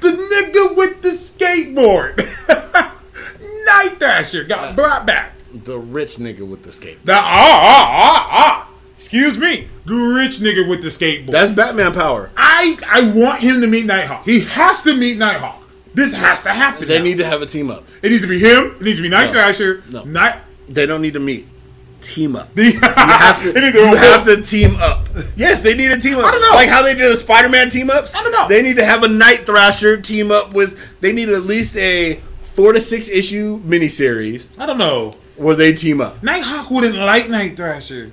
the 0.00 0.10
nigga 0.10 0.76
with 0.76 1.02
the 1.02 1.10
skateboard. 1.10 2.16
Night 3.66 3.98
Thrasher 3.98 4.44
got 4.44 4.76
brought 4.76 5.04
back. 5.04 5.32
The 5.64 5.78
rich 5.78 6.16
nigga 6.16 6.46
with 6.48 6.62
the 6.62 6.72
skate. 6.72 7.04
Now, 7.04 7.20
ah, 7.20 7.24
ah, 7.24 7.88
ah, 8.02 8.28
ah. 8.30 8.70
Excuse 8.96 9.36
me. 9.38 9.68
The 9.84 9.94
rich 9.94 10.38
nigga 10.38 10.68
with 10.68 10.82
the 10.82 10.88
skateboard. 10.88 11.30
That's 11.30 11.52
Batman 11.52 11.92
power. 11.92 12.30
I 12.36 12.76
I 12.88 13.12
want 13.14 13.40
him 13.40 13.60
to 13.60 13.66
meet 13.66 13.84
Nighthawk. 13.86 14.24
He 14.24 14.40
has 14.40 14.82
to 14.84 14.96
meet 14.96 15.18
Nighthawk. 15.18 15.62
This 15.94 16.14
has 16.14 16.42
to 16.44 16.50
happen. 16.50 16.88
They 16.88 16.98
now. 16.98 17.04
need 17.04 17.18
to 17.18 17.26
have 17.26 17.42
a 17.42 17.46
team 17.46 17.70
up. 17.70 17.84
It 18.02 18.10
needs 18.10 18.22
to 18.22 18.28
be 18.28 18.38
him. 18.38 18.76
It 18.80 18.82
needs 18.82 18.96
to 18.96 19.02
be 19.02 19.08
Night 19.08 19.26
No. 19.26 19.32
Thrasher. 19.32 19.82
No. 19.90 20.04
Night. 20.04 20.38
They 20.68 20.86
don't 20.86 21.02
need 21.02 21.14
to 21.14 21.20
meet. 21.20 21.46
Team 22.00 22.36
up. 22.36 22.48
you 22.56 22.64
You 22.72 22.80
have 22.80 23.42
to. 23.42 23.48
You 23.48 23.96
have 23.96 24.24
to 24.24 24.42
team 24.42 24.76
up. 24.76 25.08
Yes, 25.36 25.62
they 25.62 25.74
need 25.74 25.90
a 25.90 26.00
team 26.00 26.18
up. 26.18 26.24
I 26.24 26.30
don't 26.30 26.42
know. 26.42 26.54
Like 26.56 26.68
how 26.68 26.82
they 26.82 26.94
did 26.94 27.10
the 27.10 27.16
Spider-Man 27.16 27.70
team 27.70 27.90
ups. 27.90 28.14
I 28.14 28.22
don't 28.22 28.32
know. 28.32 28.48
They 28.48 28.62
need 28.62 28.76
to 28.76 28.84
have 28.84 29.02
a 29.02 29.08
Night 29.08 29.46
Thrasher 29.46 30.00
team 30.00 30.30
up 30.30 30.52
with. 30.52 31.00
They 31.00 31.12
need 31.12 31.28
at 31.28 31.42
least 31.42 31.76
a 31.76 32.20
four 32.56 32.72
to 32.72 32.80
six 32.80 33.10
issue 33.10 33.60
miniseries 33.60 34.50
I 34.58 34.64
don't 34.64 34.78
know. 34.78 35.14
Where 35.36 35.54
they 35.54 35.72
team 35.72 36.00
up. 36.00 36.22
Nighthawk 36.22 36.70
wouldn't 36.70 36.96
like 36.96 37.28
Night 37.28 37.56
Thrasher. 37.56 38.12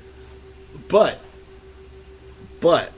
But, 0.88 1.20
but 2.60 2.91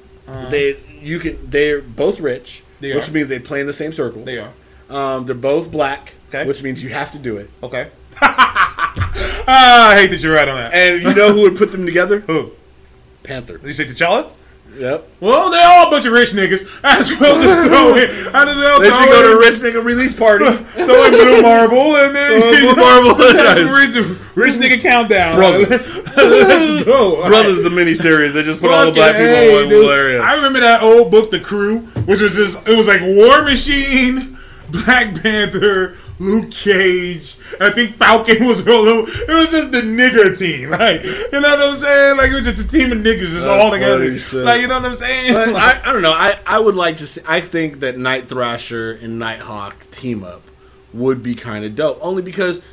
they 0.49 0.77
you 1.01 1.19
can 1.19 1.37
they're 1.49 1.81
both 1.81 2.19
rich, 2.19 2.61
Uh-huh. 2.61 2.75
They 2.81 2.95
which 2.95 3.09
are. 3.09 3.11
means 3.11 3.27
they 3.29 3.39
play 3.39 3.61
in 3.61 3.67
the 3.67 3.73
same 3.73 3.93
circles. 3.93 4.25
They 4.25 4.39
are. 4.39 4.51
Um, 4.89 5.25
they're 5.25 5.35
both 5.35 5.71
black, 5.71 6.13
Okay. 6.29 6.45
which 6.45 6.61
means 6.63 6.83
you 6.83 6.89
have 6.89 7.11
to 7.13 7.17
do 7.19 7.37
it. 7.37 7.49
Okay. 7.63 7.89
ah, 8.21 9.89
I 9.91 9.95
hate 9.95 10.07
that 10.11 10.21
you're 10.21 10.33
right 10.35 10.47
on 10.47 10.55
that. 10.57 10.73
And 10.73 11.01
you 11.03 11.13
know 11.15 11.31
who 11.33 11.41
would 11.41 11.55
put 11.57 11.71
them 11.71 11.85
together? 11.85 12.19
Who? 12.27 12.51
Panther. 13.23 13.57
Did 13.57 13.67
you 13.67 13.73
say 13.73 13.85
T'Challa? 13.85 14.31
Yep. 14.77 15.07
Well, 15.21 15.49
they're 15.49 15.67
all 15.67 15.87
a 15.87 15.91
bunch 15.91 16.05
of 16.05 16.13
rich 16.13 16.31
niggas. 16.31 16.67
As 16.83 17.17
well 17.19 17.41
just 17.41 17.67
throw 17.69 17.95
in. 17.95 18.35
I 18.35 18.45
don't 18.45 18.59
know. 18.59 18.79
They 18.79 18.91
should 18.91 19.09
go 19.09 19.21
to 19.21 19.37
a 19.37 19.39
rich 19.39 19.55
nigga 19.55 19.83
release 19.83 20.17
party. 20.17 20.45
Throw 20.75 21.05
in 21.05 21.11
Blue 21.11 21.41
Marvel 21.41 21.95
and 21.95 22.15
then 22.15 22.41
in 22.43 22.59
Blue 22.61 22.75
Marvel. 22.75 23.15
rich, 23.15 23.95
rich 24.35 24.55
nigga 24.55 24.81
countdown. 24.81 25.35
Brothers. 25.35 25.69
Let's, 25.69 26.07
let's 26.17 26.83
go. 26.83 27.25
Brothers, 27.27 27.63
the 27.63 27.69
miniseries. 27.69 28.33
They 28.33 28.43
just 28.43 28.59
put 28.61 28.71
all 28.71 28.85
the 28.85 28.91
black 28.91 29.15
people 29.15 29.59
in 29.59 29.85
one 29.85 29.93
area. 29.95 30.21
I 30.21 30.35
remember 30.35 30.59
that 30.59 30.83
old 30.83 31.11
book, 31.11 31.31
The 31.31 31.39
Crew, 31.39 31.79
which 32.05 32.21
was 32.21 32.33
just 32.35 32.67
it 32.67 32.75
was 32.77 32.87
like 32.87 33.01
War 33.01 33.43
Machine, 33.43 34.37
Black 34.69 35.21
Panther, 35.21 35.95
Luke 36.17 36.51
Cage. 36.51 37.37
I 37.59 37.69
think 37.71 37.95
Falcon 37.95 38.45
was 38.47 38.65
real 38.65 38.83
low. 38.83 39.03
It 39.05 39.27
was 39.29 39.51
just 39.51 39.71
the 39.71 39.81
nigger 39.81 40.37
team, 40.37 40.69
like 40.69 41.03
you 41.03 41.41
know 41.41 41.41
what 41.41 41.73
I'm 41.73 41.77
saying? 41.79 42.17
Like 42.17 42.31
it 42.31 42.33
was 42.35 42.43
just 42.43 42.59
a 42.59 42.67
team 42.67 42.91
of 42.91 42.99
niggas 42.99 43.31
just 43.33 43.45
all 43.47 43.71
together. 43.71 44.17
shit. 44.17 44.45
Like 44.45 44.61
you 44.61 44.67
know 44.67 44.79
what 44.79 44.91
I'm 44.91 44.97
saying? 44.97 45.33
Like, 45.33 45.55
I, 45.55 45.89
I 45.89 45.93
don't 45.93 46.01
know. 46.01 46.11
I, 46.13 46.37
I 46.45 46.59
would 46.59 46.75
like 46.75 46.97
to 46.97 47.07
see. 47.07 47.21
I 47.27 47.41
think 47.41 47.79
that 47.81 47.97
Night 47.97 48.29
Thrasher 48.29 48.93
and 48.93 49.19
Nighthawk 49.19 49.89
team 49.91 50.23
up 50.23 50.41
would 50.93 51.21
be 51.21 51.35
kind 51.35 51.65
of 51.65 51.75
dope. 51.75 51.99
Only 52.01 52.21
because 52.21 52.63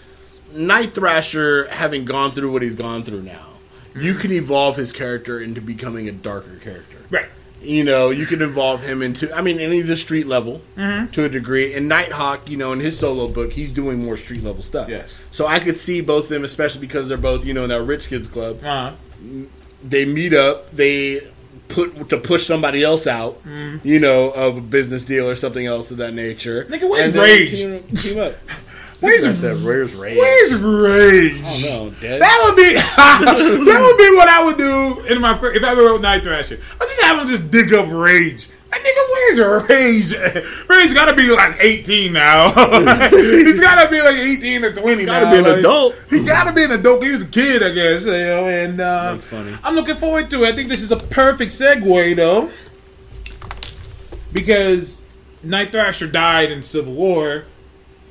Night 0.54 0.90
Thrasher, 0.90 1.66
having 1.68 2.04
gone 2.04 2.30
through 2.30 2.52
what 2.52 2.62
he's 2.62 2.76
gone 2.76 3.02
through 3.02 3.22
now, 3.22 3.46
you 3.96 4.14
can 4.14 4.30
evolve 4.30 4.76
his 4.76 4.92
character 4.92 5.40
into 5.40 5.60
becoming 5.60 6.08
a 6.08 6.12
darker 6.12 6.56
character. 6.56 6.98
right. 7.10 7.26
You 7.62 7.84
know, 7.84 8.10
you 8.10 8.26
can 8.26 8.42
involve 8.42 8.82
him 8.82 9.02
into. 9.02 9.32
I 9.32 9.40
mean, 9.40 9.60
and 9.60 9.72
he's 9.72 9.88
a 9.90 9.96
street 9.96 10.26
level 10.26 10.60
Mm-hmm. 10.76 11.12
to 11.12 11.24
a 11.24 11.28
degree. 11.28 11.74
And 11.74 11.88
Nighthawk, 11.88 12.48
you 12.50 12.56
know, 12.56 12.72
in 12.72 12.80
his 12.80 12.98
solo 12.98 13.28
book, 13.28 13.52
he's 13.52 13.72
doing 13.72 14.02
more 14.04 14.16
street 14.16 14.42
level 14.42 14.62
stuff. 14.62 14.88
Yes. 14.88 15.18
So 15.30 15.46
I 15.46 15.58
could 15.60 15.76
see 15.76 16.00
both 16.00 16.24
of 16.24 16.28
them, 16.30 16.44
especially 16.44 16.80
because 16.80 17.08
they're 17.08 17.16
both, 17.18 17.44
you 17.44 17.54
know, 17.54 17.62
in 17.64 17.70
that 17.70 17.82
rich 17.82 18.08
kids 18.08 18.26
club 18.28 18.62
Uh, 18.64 18.92
they 19.84 20.04
meet 20.04 20.34
up 20.34 20.70
they 20.72 21.20
put 21.68 22.08
to 22.10 22.18
push 22.18 22.46
somebody 22.46 22.82
else 22.82 23.06
out 23.06 23.40
you 23.82 23.98
know 23.98 24.30
of 24.30 24.56
a 24.58 24.60
business 24.60 25.04
deal 25.04 25.28
or 25.28 25.34
something 25.34 25.66
else 25.66 25.90
of 25.90 25.96
that 25.96 26.12
nature 26.12 26.64
Nigga, 26.66 26.88
where's 26.90 27.14
Rage? 27.16 27.50
team, 27.52 27.82
team 27.94 28.18
up 28.20 28.34
Where's- 29.02 29.42
where's 29.62 29.94
rage 29.94 30.16
where's 30.16 30.54
Rage? 30.54 31.42
I 31.44 31.60
don't 31.60 31.62
know 31.62 31.90
dead 32.00 32.20
That 32.22 32.42
would 32.46 32.56
be 32.56 32.72
that 33.72 33.80
would 33.80 33.98
be 33.98 34.16
what 34.16 34.28
I 34.28 34.44
would 34.44 34.56
do 34.56 35.12
in 35.12 35.20
my 35.20 35.36
fir- 35.38 35.52
if 35.52 35.62
I 35.64 35.70
ever 35.72 35.82
wrote 35.82 36.00
Night 36.00 36.22
Thrasher. 36.22 36.58
I 36.80 36.84
just 36.86 37.02
have 37.02 37.20
him 37.20 37.26
just 37.28 37.50
dig 37.50 37.74
up 37.74 37.88
Rage. 37.90 38.48
Like, 38.70 38.80
nigga, 38.80 39.04
where's 39.12 39.68
Rage? 39.68 40.12
Rage 40.68 40.94
got 40.94 41.04
to 41.06 41.14
be 41.14 41.30
like 41.30 41.56
18 41.60 42.10
now. 42.12 42.48
He's 43.10 43.60
got 43.60 43.84
to 43.84 43.90
be 43.90 44.00
like 44.00 44.16
18 44.16 44.64
or 44.64 44.72
20 44.72 45.00
He 45.00 45.04
Gotta 45.04 45.26
now. 45.26 45.30
be 45.30 45.38
an 45.38 45.44
Like, 45.44 45.58
adult. 45.58 45.94
He 46.08 46.24
got 46.24 46.44
to 46.46 46.54
be 46.54 46.64
an 46.64 46.70
adult. 46.70 47.04
He 47.04 47.10
was 47.12 47.22
a 47.22 47.30
kid, 47.30 47.62
I 47.62 47.70
guess. 47.72 48.06
You 48.06 48.12
know, 48.12 48.48
and 48.48 48.80
uh, 48.80 49.12
That's 49.12 49.24
funny. 49.24 49.54
I'm 49.62 49.74
looking 49.74 49.96
forward 49.96 50.30
to 50.30 50.44
it. 50.44 50.48
I 50.48 50.56
think 50.56 50.70
this 50.70 50.80
is 50.80 50.90
a 50.90 50.96
perfect 50.96 51.52
segue, 51.52 52.16
though, 52.16 52.50
because 54.32 55.02
Night 55.42 55.72
Thrasher 55.72 56.06
died 56.08 56.50
in 56.50 56.62
Civil 56.62 56.94
War. 56.94 57.44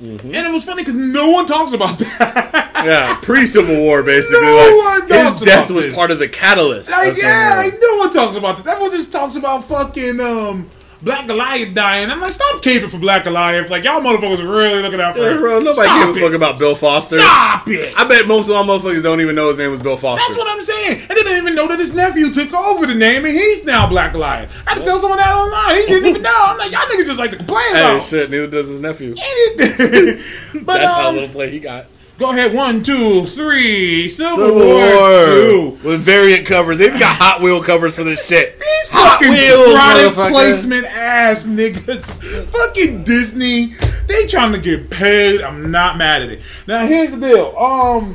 Mm-hmm. 0.02 0.34
And 0.34 0.46
it 0.46 0.52
was 0.52 0.64
funny 0.64 0.82
because 0.82 0.94
no 0.94 1.30
one 1.30 1.46
talks 1.46 1.72
about 1.72 1.96
that. 1.98 2.72
yeah 2.84 3.18
pre-civil 3.22 3.80
war 3.80 4.02
basically 4.02 4.40
No 4.40 4.56
like, 4.56 5.00
one 5.00 5.08
talks 5.08 5.38
his 5.38 5.40
death 5.42 5.66
about 5.66 5.74
was 5.76 5.84
this. 5.86 5.94
part 5.94 6.10
of 6.10 6.18
the 6.18 6.28
catalyst 6.28 6.90
Like, 6.90 7.16
yeah, 7.16 7.54
like 7.56 7.74
no 7.80 7.96
one 7.98 8.12
talks 8.12 8.36
about 8.36 8.56
this. 8.58 8.66
Everyone 8.66 8.90
just 8.90 9.12
talks 9.12 9.36
about 9.36 9.68
fucking 9.68 10.18
um 10.20 10.68
Black 11.02 11.26
Goliath 11.26 11.74
dying. 11.74 12.10
I'm 12.10 12.20
like, 12.20 12.32
stop 12.32 12.62
caping 12.62 12.88
for 12.88 12.98
Black 12.98 13.24
Goliath. 13.24 13.68
Like 13.70 13.82
y'all 13.84 14.00
motherfuckers 14.00 14.38
are 14.38 14.46
really 14.48 14.80
looking 14.82 15.00
out 15.00 15.14
for 15.14 15.20
Yeah, 15.22 15.32
him. 15.32 15.40
bro, 15.40 15.58
nobody 15.58 15.86
Stop 15.88 16.06
gave 16.06 16.14
a 16.14 16.18
it. 16.18 16.22
fuck 16.22 16.32
about 16.34 16.58
Bill 16.58 16.74
Foster. 16.76 17.18
Stop 17.18 17.68
it. 17.68 17.92
I 17.98 18.06
bet 18.06 18.28
most 18.28 18.48
of 18.48 18.54
our 18.54 18.64
motherfuckers 18.64 19.02
don't 19.02 19.20
even 19.20 19.34
know 19.34 19.48
his 19.48 19.56
name 19.58 19.70
was 19.72 19.80
Bill 19.80 19.96
Foster. 19.96 20.22
That's 20.24 20.38
what 20.38 20.46
I'm 20.48 20.62
saying. 20.62 21.00
And 21.00 21.10
they 21.10 21.14
didn't 21.22 21.38
even 21.38 21.54
know 21.56 21.66
that 21.68 21.78
his 21.80 21.92
nephew 21.94 22.30
took 22.32 22.52
over 22.54 22.86
the 22.86 22.94
name 22.94 23.24
and 23.24 23.34
he's 23.34 23.64
now 23.64 23.88
Black 23.88 24.12
Goliath. 24.12 24.52
I 24.66 24.70
had 24.74 24.78
to 24.78 24.84
tell 24.84 25.00
someone 25.00 25.18
that 25.18 25.34
online. 25.34 25.74
He 25.80 25.86
didn't 25.86 26.08
even 26.08 26.22
know. 26.22 26.30
I'm 26.34 26.58
like, 26.58 26.70
y'all 26.70 26.82
niggas 26.86 27.06
just 27.06 27.18
like 27.18 27.30
to 27.32 27.36
complain 27.36 27.74
Hey, 27.74 27.80
about. 27.80 28.02
shit, 28.04 28.30
neither 28.30 28.46
does 28.46 28.68
his 28.68 28.78
nephew. 28.80 29.14
but 29.16 29.16
That's 30.78 30.94
how 30.94 31.08
um, 31.08 31.14
little 31.16 31.28
play 31.30 31.50
he 31.50 31.58
got. 31.60 31.86
Go 32.22 32.30
ahead, 32.30 32.54
one, 32.54 32.82
two, 32.82 33.24
three, 33.24 34.08
Civil, 34.08 34.36
Civil 34.36 34.54
War, 34.54 34.76
War 34.76 35.26
two. 35.26 35.78
with 35.82 36.00
variant 36.02 36.46
covers. 36.46 36.78
They 36.78 36.86
even 36.86 37.00
got 37.00 37.16
Hot 37.16 37.42
Wheel 37.42 37.62
covers 37.62 37.96
for 37.96 38.04
this 38.04 38.26
shit. 38.26 38.58
These 38.60 38.90
Hot 38.90 39.18
fucking 39.18 39.32
Wheels, 39.32 39.74
product 39.74 40.32
placement 40.32 40.84
ass 40.86 41.46
niggas. 41.46 42.44
fucking 42.52 43.02
Disney. 43.04 43.74
They 44.06 44.26
trying 44.26 44.52
to 44.52 44.60
get 44.60 44.88
paid. 44.88 45.42
I'm 45.42 45.70
not 45.72 45.98
mad 45.98 46.22
at 46.22 46.28
it. 46.30 46.42
Now 46.68 46.86
here's 46.86 47.10
the 47.10 47.18
deal. 47.18 47.56
Um 47.58 48.14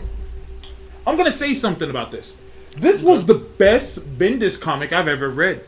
I'm 1.06 1.18
gonna 1.18 1.30
say 1.32 1.54
something 1.54 1.90
about 1.90 2.12
this. 2.12 2.38
This 2.78 3.02
was 3.02 3.26
the 3.26 3.46
best 3.58 4.18
Bendis 4.18 4.60
comic 4.60 4.94
I've 4.94 5.08
ever 5.08 5.30
read. 5.30 5.62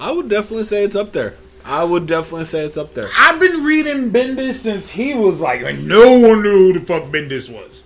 I 0.00 0.10
would 0.10 0.28
definitely 0.28 0.64
say 0.64 0.82
it's 0.82 0.96
up 0.96 1.12
there. 1.12 1.34
I 1.64 1.82
would 1.84 2.06
definitely 2.06 2.44
say 2.44 2.64
it's 2.64 2.76
up 2.76 2.92
there. 2.94 3.08
I've 3.16 3.40
been 3.40 3.64
reading 3.64 4.10
Bendis 4.10 4.54
since 4.54 4.90
he 4.90 5.14
was 5.14 5.40
like, 5.40 5.62
like 5.62 5.78
no 5.78 6.18
one 6.20 6.42
knew 6.42 6.72
who 6.72 6.78
the 6.78 6.80
fuck 6.84 7.04
Bendis 7.04 7.50
was. 7.52 7.84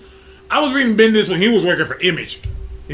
I 0.50 0.60
was 0.60 0.72
reading 0.72 0.96
Bendis 0.96 1.28
when 1.28 1.40
he 1.40 1.48
was 1.48 1.64
working 1.64 1.86
for 1.86 2.00
Image. 2.00 2.40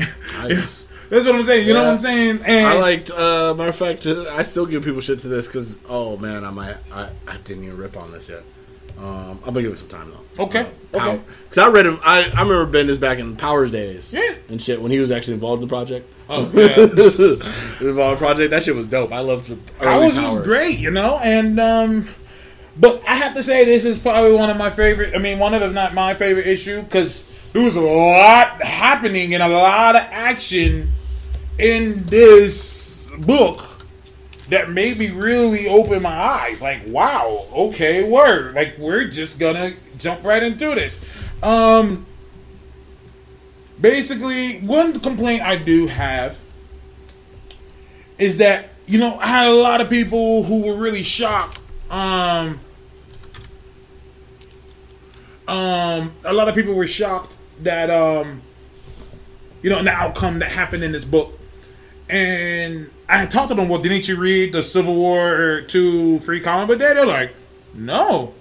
That's 1.11 1.27
what 1.27 1.35
I'm 1.37 1.47
saying. 1.47 1.67
You 1.69 1.75
know 1.75 1.85
what 1.85 1.93
I'm 1.95 2.01
saying? 2.01 2.41
And 2.45 2.67
I 2.67 2.79
liked. 2.81 3.11
Uh, 3.11 3.55
matter 3.55 3.69
of 3.71 3.77
fact, 3.77 4.07
I 4.07 4.43
still 4.43 4.67
give 4.67 4.83
people 4.85 5.01
shit 5.01 5.21
to 5.21 5.29
this 5.29 5.47
because 5.47 5.81
oh 5.89 6.17
man, 6.17 6.45
I 6.45 6.51
might. 6.51 6.77
I, 6.93 7.09
I 7.29 7.37
didn't 7.45 7.65
even 7.65 7.77
rip 7.77 7.97
on 7.97 8.11
this 8.13 8.29
yet. 8.29 8.43
Um, 8.99 9.39
I'm 9.45 9.55
gonna 9.55 9.63
give 9.63 9.73
it 9.73 9.79
some 9.79 9.89
time 9.89 10.11
though. 10.11 10.45
Okay, 10.45 10.61
Uh, 10.95 10.97
okay. 10.97 11.21
Because 11.45 11.59
I 11.59 11.69
read 11.69 11.87
him. 11.87 11.99
I, 12.05 12.31
I 12.35 12.43
remember 12.43 12.67
Bendis 12.67 12.99
back 12.99 13.19
in 13.19 13.37
Powers 13.37 13.71
days. 13.71 14.13
Yeah. 14.13 14.35
And 14.49 14.61
shit 14.61 14.81
when 14.81 14.91
he 14.91 14.99
was 14.99 15.11
actually 15.11 15.35
involved 15.35 15.63
in 15.63 15.69
the 15.69 15.73
project. 15.73 16.09
Oh, 16.29 16.51
yeah. 16.55 18.17
project. 18.17 18.51
That 18.51 18.63
shit 18.63 18.75
was 18.75 18.87
dope. 18.87 19.13
I 19.13 19.21
loved 19.21 19.49
the 19.49 19.57
Powers 19.85 20.13
was 20.13 20.21
Powers. 20.21 20.47
great, 20.47 20.79
you 20.79 20.91
know, 20.91 21.19
and 21.23 21.61
um, 21.61 22.09
but 22.79 23.03
I 23.07 23.17
have 23.17 23.35
to 23.35 23.43
say 23.43 23.65
this 23.65 23.85
is 23.85 23.99
probably 23.99 24.33
one 24.33 24.51
of 24.51 24.57
my 24.57 24.71
favorite. 24.71 25.15
I 25.15 25.19
mean, 25.19 25.39
one 25.39 25.55
of 25.55 25.63
if 25.63 25.73
not 25.73 25.95
my 25.95 26.15
favorite 26.15 26.47
issue 26.47 26.83
because 26.83 27.31
there 27.53 27.63
was 27.63 27.77
a 27.77 27.83
lot 27.83 28.63
happening 28.63 29.35
and 29.35 29.43
a 29.43 29.49
lot 29.49 29.97
of 29.97 30.03
action 30.11 30.89
in 31.59 32.03
this 32.05 33.11
book 33.19 33.65
that 34.49 34.71
made 34.71 34.99
me 34.99 35.11
really 35.11 35.69
open 35.69 36.03
my 36.03 36.11
eyes. 36.11 36.61
Like, 36.61 36.83
wow, 36.87 37.47
okay, 37.53 38.03
word. 38.03 38.55
Like, 38.55 38.77
we're 38.79 39.05
just 39.05 39.39
gonna 39.39 39.75
jump 39.99 40.25
right 40.25 40.43
into 40.43 40.75
this. 40.75 41.05
Um, 41.43 42.07
basically, 43.85 44.61
one 44.61 44.99
complaint 44.99 45.43
I 45.43 45.57
do 45.57 45.87
have 45.89 46.43
is 48.17 48.39
that 48.39 48.71
you 48.87 48.99
know 48.99 49.19
I 49.19 49.27
had 49.27 49.47
a 49.49 49.53
lot 49.53 49.83
of 49.83 49.91
people 49.91 50.43
who 50.45 50.67
were 50.67 50.77
really 50.77 51.03
shocked. 51.03 51.59
Um, 51.91 52.61
um, 55.47 56.15
a 56.25 56.33
lot 56.33 56.49
of 56.49 56.55
people 56.55 56.73
were 56.73 56.87
shocked 56.87 57.37
that 57.63 57.91
um, 57.91 58.41
you 59.61 59.69
know, 59.69 59.83
the 59.83 59.91
outcome 59.91 60.39
that 60.39 60.51
happened 60.51 60.83
in 60.83 60.93
this 60.93 61.05
book. 61.05 61.39
And 62.09 62.91
I 63.07 63.19
had 63.19 63.31
talked 63.31 63.49
to 63.49 63.55
them. 63.55 63.69
Well, 63.69 63.83
didn't 63.83 64.09
you 64.09 64.17
read 64.17 64.53
the 64.53 64.63
Civil 64.63 64.95
War 64.95 65.61
two 65.69 66.21
free 66.21 66.41
comic 66.41 66.69
book 66.69 66.79
day? 66.79 66.95
They're 66.95 67.05
like, 67.05 67.35
no. 67.75 68.33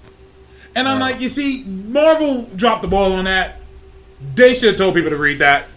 And 0.74 0.88
I'm 0.88 1.02
like, 1.02 1.20
you 1.20 1.28
see, 1.28 1.65
Marvel 1.65 2.44
dropped 2.56 2.82
the 2.82 2.88
ball 2.88 3.11
on 3.11 3.26
that. 3.26 3.60
They 4.35 4.53
should 4.53 4.69
have 4.69 4.77
told 4.77 4.95
people 4.95 5.09
to 5.11 5.17
read 5.17 5.39
that 5.39 5.67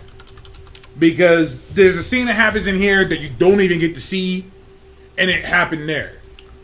because 0.98 1.66
there's 1.70 1.96
a 1.96 2.02
scene 2.02 2.26
that 2.26 2.34
happens 2.36 2.66
in 2.66 2.76
here 2.76 3.04
that 3.04 3.18
you 3.20 3.28
don't 3.38 3.60
even 3.60 3.78
get 3.78 3.94
to 3.94 4.00
see, 4.00 4.44
and 5.18 5.30
it 5.30 5.44
happened 5.44 5.88
there. 5.88 6.12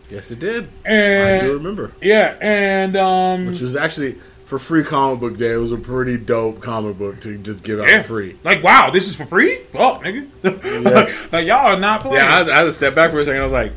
Yes, 0.09 0.31
it 0.31 0.39
did. 0.41 0.69
I 0.85 0.91
And 0.91 1.47
do 1.47 1.53
remember. 1.55 1.93
yeah, 2.01 2.37
and 2.41 2.97
um, 2.97 3.47
Which 3.47 3.61
was 3.61 3.77
actually 3.77 4.13
for 4.45 4.59
free 4.59 4.85
comic 4.85 5.21
book 5.21 5.39
day. 5.39 5.53
It 5.55 5.57
was 5.57 5.73
a 5.73 5.79
pretty 5.79 6.19
dope 6.19 6.61
comic 6.61 6.99
book 6.99 7.21
to 7.23 7.39
just 7.39 7.63
give 7.63 7.81
out 7.81 7.89
yeah, 7.89 8.03
free. 8.03 8.37
Like, 8.45 8.63
wow, 8.63 8.91
this 8.91 9.09
is 9.09 9.17
for 9.17 9.25
free? 9.25 9.57
Fuck, 9.71 10.03
nigga. 10.03 10.29
like, 10.85 11.33
like, 11.33 11.47
y'all 11.47 11.73
are 11.73 11.79
not 11.79 12.03
playing. 12.03 12.17
Yeah, 12.17 12.37
I, 12.37 12.41
I 12.43 12.57
had 12.59 12.63
to 12.65 12.73
step 12.73 12.95
back 12.95 13.11
for 13.11 13.21
a 13.21 13.25
second. 13.25 13.41
I 13.41 13.45
was 13.45 13.53
like, 13.53 13.73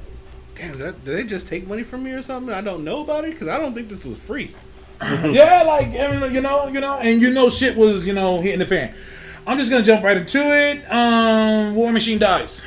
"Damn, 0.55 0.77
that, 0.79 1.05
did 1.05 1.17
they 1.17 1.23
just 1.23 1.47
take 1.47 1.67
money 1.67 1.83
from 1.83 2.03
me 2.03 2.11
or 2.11 2.21
something? 2.21 2.53
I 2.53 2.61
don't 2.61 2.83
know 2.83 3.01
about 3.01 3.23
it 3.23 3.31
because 3.31 3.47
I 3.47 3.57
don't 3.57 3.73
think 3.73 3.87
this 3.89 4.03
was 4.05 4.19
free." 4.19 4.53
yeah, 5.25 5.63
like 5.65 5.91
you 6.33 6.41
know, 6.41 6.67
you 6.67 6.79
know, 6.79 6.99
and 6.99 7.21
you 7.21 7.33
know, 7.33 7.49
shit 7.49 7.75
was 7.75 8.07
you 8.07 8.13
know 8.13 8.39
hitting 8.39 8.59
the 8.59 8.65
fan. 8.65 8.93
I'm 9.47 9.57
just 9.57 9.69
gonna 9.69 9.83
jump 9.83 10.03
right 10.03 10.17
into 10.17 10.39
it. 10.39 10.91
Um, 10.91 11.75
War 11.75 11.91
Machine 11.91 12.17
dies. 12.17 12.65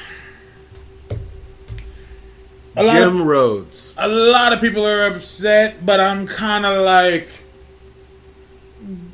A 2.76 2.84
lot, 2.84 2.92
Jim 2.92 3.20
of, 3.22 3.26
Rhodes. 3.26 3.92
a 3.96 4.06
lot 4.06 4.52
of 4.52 4.60
people 4.60 4.86
are 4.86 5.06
upset, 5.08 5.84
but 5.84 5.98
I'm 5.98 6.28
kind 6.28 6.64
of 6.64 6.84
like, 6.84 7.28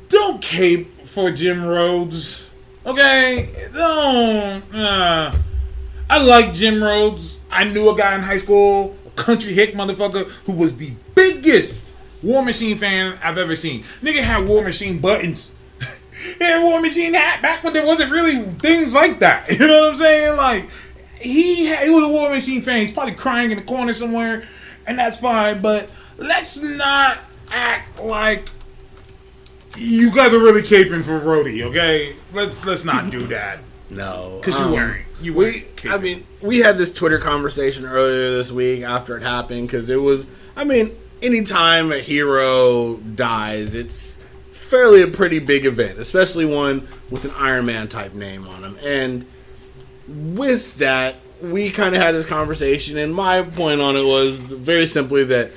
don't 0.09 0.39
cape 0.39 1.01
for 1.07 1.31
Jim 1.31 1.65
Rhodes, 1.65 2.51
okay? 2.85 3.49
Don't. 3.73 4.75
Uh, 4.75 5.33
I 6.07 6.23
like 6.23 6.53
Jim 6.53 6.83
Rhodes. 6.83 7.39
I 7.49 7.63
knew 7.63 7.89
a 7.89 7.97
guy 7.97 8.13
in 8.13 8.21
high 8.21 8.37
school, 8.37 8.95
a 9.07 9.09
country 9.11 9.53
hick 9.53 9.73
motherfucker, 9.73 10.29
who 10.45 10.51
was 10.51 10.77
the 10.77 10.91
biggest 11.15 11.94
War 12.25 12.43
Machine 12.43 12.77
fan 12.77 13.17
I've 13.23 13.37
ever 13.37 13.55
seen. 13.55 13.83
Nigga 14.01 14.21
had 14.23 14.47
War 14.47 14.63
Machine 14.63 14.99
buttons. 14.99 15.53
he 16.37 16.43
had 16.43 16.61
War 16.63 16.81
Machine 16.81 17.13
hat 17.13 17.41
back 17.41 17.63
when 17.63 17.73
there 17.73 17.85
wasn't 17.85 18.11
really 18.11 18.41
things 18.59 18.93
like 18.93 19.19
that. 19.19 19.49
You 19.59 19.67
know 19.67 19.81
what 19.81 19.91
I'm 19.91 19.95
saying? 19.97 20.35
Like 20.37 20.67
he 21.19 21.67
had, 21.67 21.85
he 21.85 21.89
was 21.93 22.03
a 22.03 22.07
War 22.07 22.29
Machine 22.31 22.61
fan. 22.63 22.79
He's 22.81 22.91
probably 22.91 23.13
crying 23.13 23.51
in 23.51 23.57
the 23.57 23.63
corner 23.63 23.93
somewhere, 23.93 24.43
and 24.87 24.97
that's 24.97 25.19
fine. 25.19 25.61
But 25.61 25.89
let's 26.17 26.59
not 26.61 27.19
act 27.51 28.01
like 28.01 28.49
you 29.77 30.13
guys 30.13 30.33
are 30.33 30.39
really 30.39 30.61
caping 30.61 31.03
for 31.03 31.19
Rhodey, 31.19 31.61
okay? 31.63 32.15
Let's 32.33 32.63
let's 32.65 32.85
not 32.85 33.11
do 33.11 33.19
that 33.27 33.59
No, 33.89 34.39
because 34.41 34.59
you 34.59 34.65
um, 34.65 34.71
weren't. 34.73 35.05
You 35.21 35.33
weren't. 35.33 35.57
I 35.57 35.59
caping. 35.97 36.01
mean, 36.01 36.27
we 36.41 36.59
had 36.59 36.77
this 36.77 36.91
Twitter 36.93 37.17
conversation 37.19 37.85
earlier 37.85 38.31
this 38.31 38.51
week 38.51 38.81
after 38.83 39.15
it 39.17 39.23
happened 39.23 39.67
because 39.67 39.89
it 39.89 39.97
was. 39.97 40.25
I 40.55 40.63
mean, 40.63 40.91
anytime 41.21 41.91
a 41.91 41.99
hero 41.99 42.97
dies, 42.97 43.75
it's 43.75 44.23
fairly 44.51 45.01
a 45.01 45.07
pretty 45.07 45.39
big 45.39 45.65
event, 45.65 45.99
especially 45.99 46.45
one 46.45 46.87
with 47.09 47.25
an 47.25 47.31
Iron 47.37 47.65
Man 47.65 47.87
type 47.87 48.13
name 48.13 48.47
on 48.47 48.63
him. 48.63 48.77
And 48.83 49.25
with 50.07 50.77
that, 50.77 51.15
we 51.41 51.69
kind 51.69 51.95
of 51.95 52.01
had 52.01 52.13
this 52.13 52.25
conversation, 52.25 52.97
and 52.97 53.13
my 53.13 53.41
point 53.41 53.81
on 53.81 53.95
it 53.95 54.05
was 54.05 54.41
very 54.41 54.85
simply 54.85 55.23
that 55.25 55.51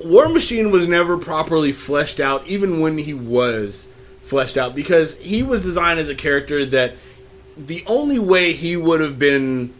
War 0.00 0.28
Machine 0.28 0.70
was 0.70 0.88
never 0.88 1.16
properly 1.18 1.72
fleshed 1.72 2.20
out, 2.20 2.46
even 2.48 2.80
when 2.80 2.98
he 2.98 3.14
was 3.14 3.92
fleshed 4.22 4.56
out, 4.56 4.74
because 4.74 5.18
he 5.18 5.42
was 5.42 5.62
designed 5.62 6.00
as 6.00 6.08
a 6.08 6.14
character 6.14 6.64
that 6.64 6.94
the 7.56 7.84
only 7.86 8.18
way 8.18 8.52
he 8.52 8.76
would 8.76 9.00
have 9.00 9.18
been 9.18 9.72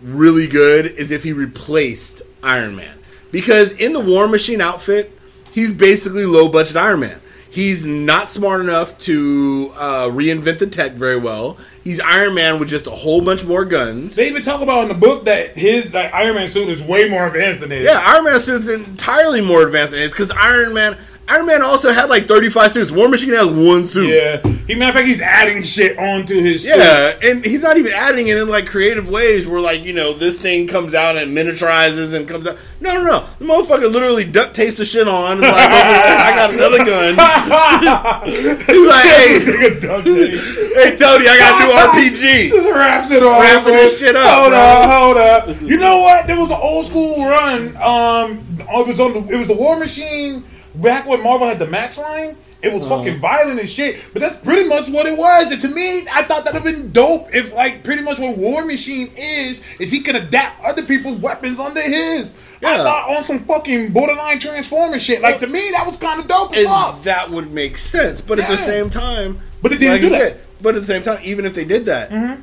really 0.00 0.46
good 0.46 0.86
is 0.86 1.10
if 1.10 1.22
he 1.22 1.32
replaced 1.32 2.22
Iron 2.42 2.74
Man. 2.74 2.98
Because 3.32 3.72
in 3.72 3.92
the 3.92 4.00
War 4.00 4.28
Machine 4.28 4.60
outfit, 4.60 5.18
he's 5.50 5.72
basically 5.72 6.26
low 6.26 6.48
budget 6.48 6.76
Iron 6.76 7.00
Man. 7.00 7.18
He's 7.50 7.84
not 7.84 8.30
smart 8.30 8.62
enough 8.62 8.96
to 9.00 9.70
uh, 9.74 10.08
reinvent 10.08 10.58
the 10.58 10.66
tech 10.66 10.92
very 10.92 11.18
well. 11.18 11.58
He's 11.84 12.00
Iron 12.00 12.34
Man 12.34 12.58
with 12.58 12.70
just 12.70 12.86
a 12.86 12.90
whole 12.90 13.20
bunch 13.20 13.44
more 13.44 13.66
guns. 13.66 14.14
They 14.14 14.28
even 14.28 14.40
talk 14.40 14.62
about 14.62 14.84
in 14.84 14.88
the 14.88 14.94
book 14.94 15.26
that 15.26 15.58
his 15.58 15.92
like 15.92 16.14
Iron 16.14 16.34
Man 16.34 16.46
suit 16.46 16.70
is 16.70 16.82
way 16.82 17.10
more 17.10 17.26
advanced 17.26 17.60
than 17.60 17.70
his. 17.70 17.84
Yeah, 17.84 18.00
Iron 18.06 18.24
Man 18.24 18.40
suit's 18.40 18.68
entirely 18.68 19.42
more 19.42 19.66
advanced 19.66 19.90
than 19.90 20.00
his 20.00 20.12
because 20.12 20.30
Iron 20.30 20.72
Man 20.72 20.96
Iron 21.32 21.46
Man 21.46 21.62
also 21.62 21.90
had 21.92 22.10
like 22.10 22.26
35 22.26 22.72
suits. 22.72 22.92
War 22.92 23.08
Machine 23.08 23.30
has 23.30 23.46
one 23.46 23.84
suit. 23.84 24.14
Yeah. 24.14 24.46
He 24.66 24.74
matter 24.74 24.90
of 24.90 24.94
fact 24.96 25.06
he's 25.06 25.22
adding 25.22 25.62
shit 25.62 25.98
onto 25.98 26.34
his 26.34 26.62
suit. 26.62 26.76
Yeah, 26.76 27.18
and 27.22 27.44
he's 27.44 27.62
not 27.62 27.78
even 27.78 27.92
adding 27.92 28.28
it 28.28 28.36
in 28.38 28.48
like 28.48 28.66
creative 28.66 29.08
ways 29.08 29.46
where 29.46 29.60
like 29.60 29.82
you 29.82 29.92
know 29.92 30.12
this 30.12 30.38
thing 30.40 30.66
comes 30.66 30.94
out 30.94 31.16
and 31.16 31.36
miniaturizes 31.36 32.14
and 32.14 32.28
comes 32.28 32.46
out. 32.46 32.58
No, 32.80 32.92
no, 32.94 33.02
no. 33.02 33.26
The 33.38 33.44
motherfucker 33.46 33.90
literally 33.90 34.24
duct 34.24 34.54
tapes 34.54 34.76
the 34.76 34.84
shit 34.84 35.08
on. 35.08 35.38
It's 35.38 35.42
like, 35.42 35.52
I 35.54 36.32
got 36.36 36.52
another 36.52 36.78
gun. 36.84 37.14
He's 38.26 38.86
like, 38.86 39.04
hey, 39.04 39.38
hey, 39.40 40.96
Tony, 40.96 41.28
I 41.28 41.36
got 41.38 41.52
a 41.56 41.64
new 41.64 41.72
RPG. 42.12 42.50
Just 42.50 42.70
wraps 42.70 43.10
it 43.10 43.22
all. 43.22 43.40
Wrapping 43.40 43.64
bro. 43.64 43.72
this 43.72 43.98
shit 43.98 44.16
up, 44.16 44.24
Hold 44.30 44.50
bro. 44.50 44.58
up, 44.58 44.90
hold 44.90 45.16
up. 45.16 45.62
You 45.62 45.78
know 45.78 46.00
what? 46.00 46.26
There 46.26 46.38
was 46.38 46.50
an 46.50 46.58
old 46.60 46.86
school 46.86 47.24
run. 47.24 47.76
Um, 47.76 48.44
it 48.58 48.86
was 48.86 49.00
on 49.00 49.12
the 49.12 49.20
it 49.32 49.38
was 49.38 49.48
the 49.48 49.54
War 49.56 49.78
Machine 49.78 50.44
back 50.74 51.06
when 51.06 51.22
Marvel 51.22 51.46
had 51.46 51.58
the 51.58 51.66
Max 51.66 51.98
line. 51.98 52.36
It 52.64 52.72
was 52.72 52.86
Uh-huh. 52.86 52.98
fucking 52.98 53.18
violent 53.18 53.58
and 53.58 53.68
shit, 53.68 53.96
but 54.12 54.22
that's 54.22 54.36
pretty 54.36 54.68
much 54.68 54.88
what 54.88 55.04
it 55.06 55.18
was. 55.18 55.50
And 55.50 55.60
to 55.62 55.68
me, 55.68 56.06
I 56.06 56.22
thought 56.22 56.44
that'd 56.44 56.54
have 56.54 56.62
been 56.62 56.92
dope 56.92 57.34
if, 57.34 57.52
like, 57.52 57.82
pretty 57.82 58.02
much 58.02 58.20
what 58.20 58.38
War 58.38 58.64
Machine 58.64 59.10
is, 59.16 59.62
is 59.80 59.90
he 59.90 59.98
can 59.98 60.14
adapt 60.14 60.64
other 60.64 60.82
people's 60.82 61.16
weapons 61.16 61.58
under 61.58 61.80
his. 61.82 62.34
Yeah. 62.62 62.74
I 62.74 62.76
thought 62.76 63.16
on 63.16 63.24
some 63.24 63.40
fucking 63.40 63.90
borderline 63.92 64.38
transformer 64.38 65.00
shit. 65.00 65.22
Like 65.22 65.40
to 65.40 65.48
me, 65.48 65.72
that 65.72 65.84
was 65.88 65.96
kind 65.96 66.20
of 66.20 66.28
dope 66.28 66.54
And 66.56 66.68
fuck. 66.68 67.02
that 67.02 67.32
would 67.32 67.52
make 67.52 67.78
sense. 67.78 68.20
But 68.20 68.38
at 68.38 68.48
the 68.48 68.56
same 68.56 68.90
time, 68.90 69.40
But 69.60 69.72
they 69.72 69.78
didn't 69.78 69.94
like 69.94 70.00
do 70.02 70.10
that. 70.10 70.36
but 70.62 70.76
at 70.76 70.82
the 70.82 70.86
same 70.86 71.02
time, 71.02 71.18
even 71.24 71.44
if 71.44 71.54
they 71.54 71.64
did 71.64 71.86
that, 71.86 72.10
Mm-hmm. 72.10 72.42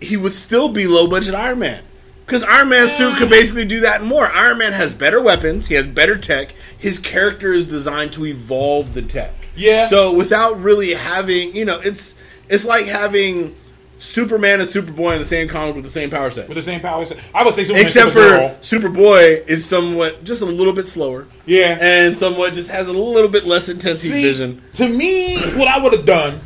he 0.00 0.16
would 0.16 0.32
still 0.32 0.68
be 0.68 0.86
low 0.86 1.08
budget 1.08 1.34
Iron 1.34 1.58
Man. 1.58 1.82
Because 2.26 2.42
Iron 2.42 2.68
Man's 2.70 2.90
suit 2.92 3.16
could 3.16 3.30
basically 3.30 3.64
do 3.64 3.80
that 3.80 4.00
and 4.00 4.08
more. 4.08 4.26
Iron 4.26 4.58
Man 4.58 4.72
has 4.72 4.92
better 4.92 5.22
weapons, 5.22 5.68
he 5.68 5.74
has 5.76 5.86
better 5.86 6.18
tech. 6.18 6.52
His 6.76 6.98
character 6.98 7.52
is 7.52 7.66
designed 7.68 8.12
to 8.14 8.26
evolve 8.26 8.94
the 8.94 9.02
tech. 9.02 9.32
Yeah. 9.54 9.86
So 9.86 10.14
without 10.14 10.60
really 10.60 10.92
having, 10.94 11.54
you 11.54 11.64
know, 11.64 11.78
it's 11.80 12.20
it's 12.48 12.64
like 12.66 12.86
having 12.86 13.54
Superman 13.98 14.60
and 14.60 14.68
Superboy 14.68 15.12
in 15.14 15.18
the 15.20 15.24
same 15.24 15.48
comic 15.48 15.74
with 15.76 15.84
the 15.84 15.90
same 15.90 16.10
power 16.10 16.28
set. 16.28 16.48
With 16.48 16.56
the 16.56 16.62
same 16.62 16.80
powers, 16.80 17.12
I 17.34 17.42
would 17.44 17.54
say 17.54 17.62
Superman, 17.64 17.84
Except 17.84 18.10
for 18.10 18.18
Superboy 18.60 19.48
is 19.48 19.64
somewhat 19.64 20.22
just 20.24 20.42
a 20.42 20.46
little 20.46 20.72
bit 20.74 20.88
slower. 20.88 21.26
yeah, 21.46 21.78
And 21.80 22.16
somewhat 22.16 22.52
just 22.52 22.70
has 22.70 22.88
a 22.88 22.92
little 22.92 23.30
bit 23.30 23.44
less 23.46 23.68
intense 23.68 24.00
See, 24.00 24.10
vision. 24.10 24.60
To 24.74 24.86
me, 24.88 25.38
what 25.56 25.68
I 25.68 25.78
would 25.78 25.92
have 25.92 26.04
done 26.04 26.40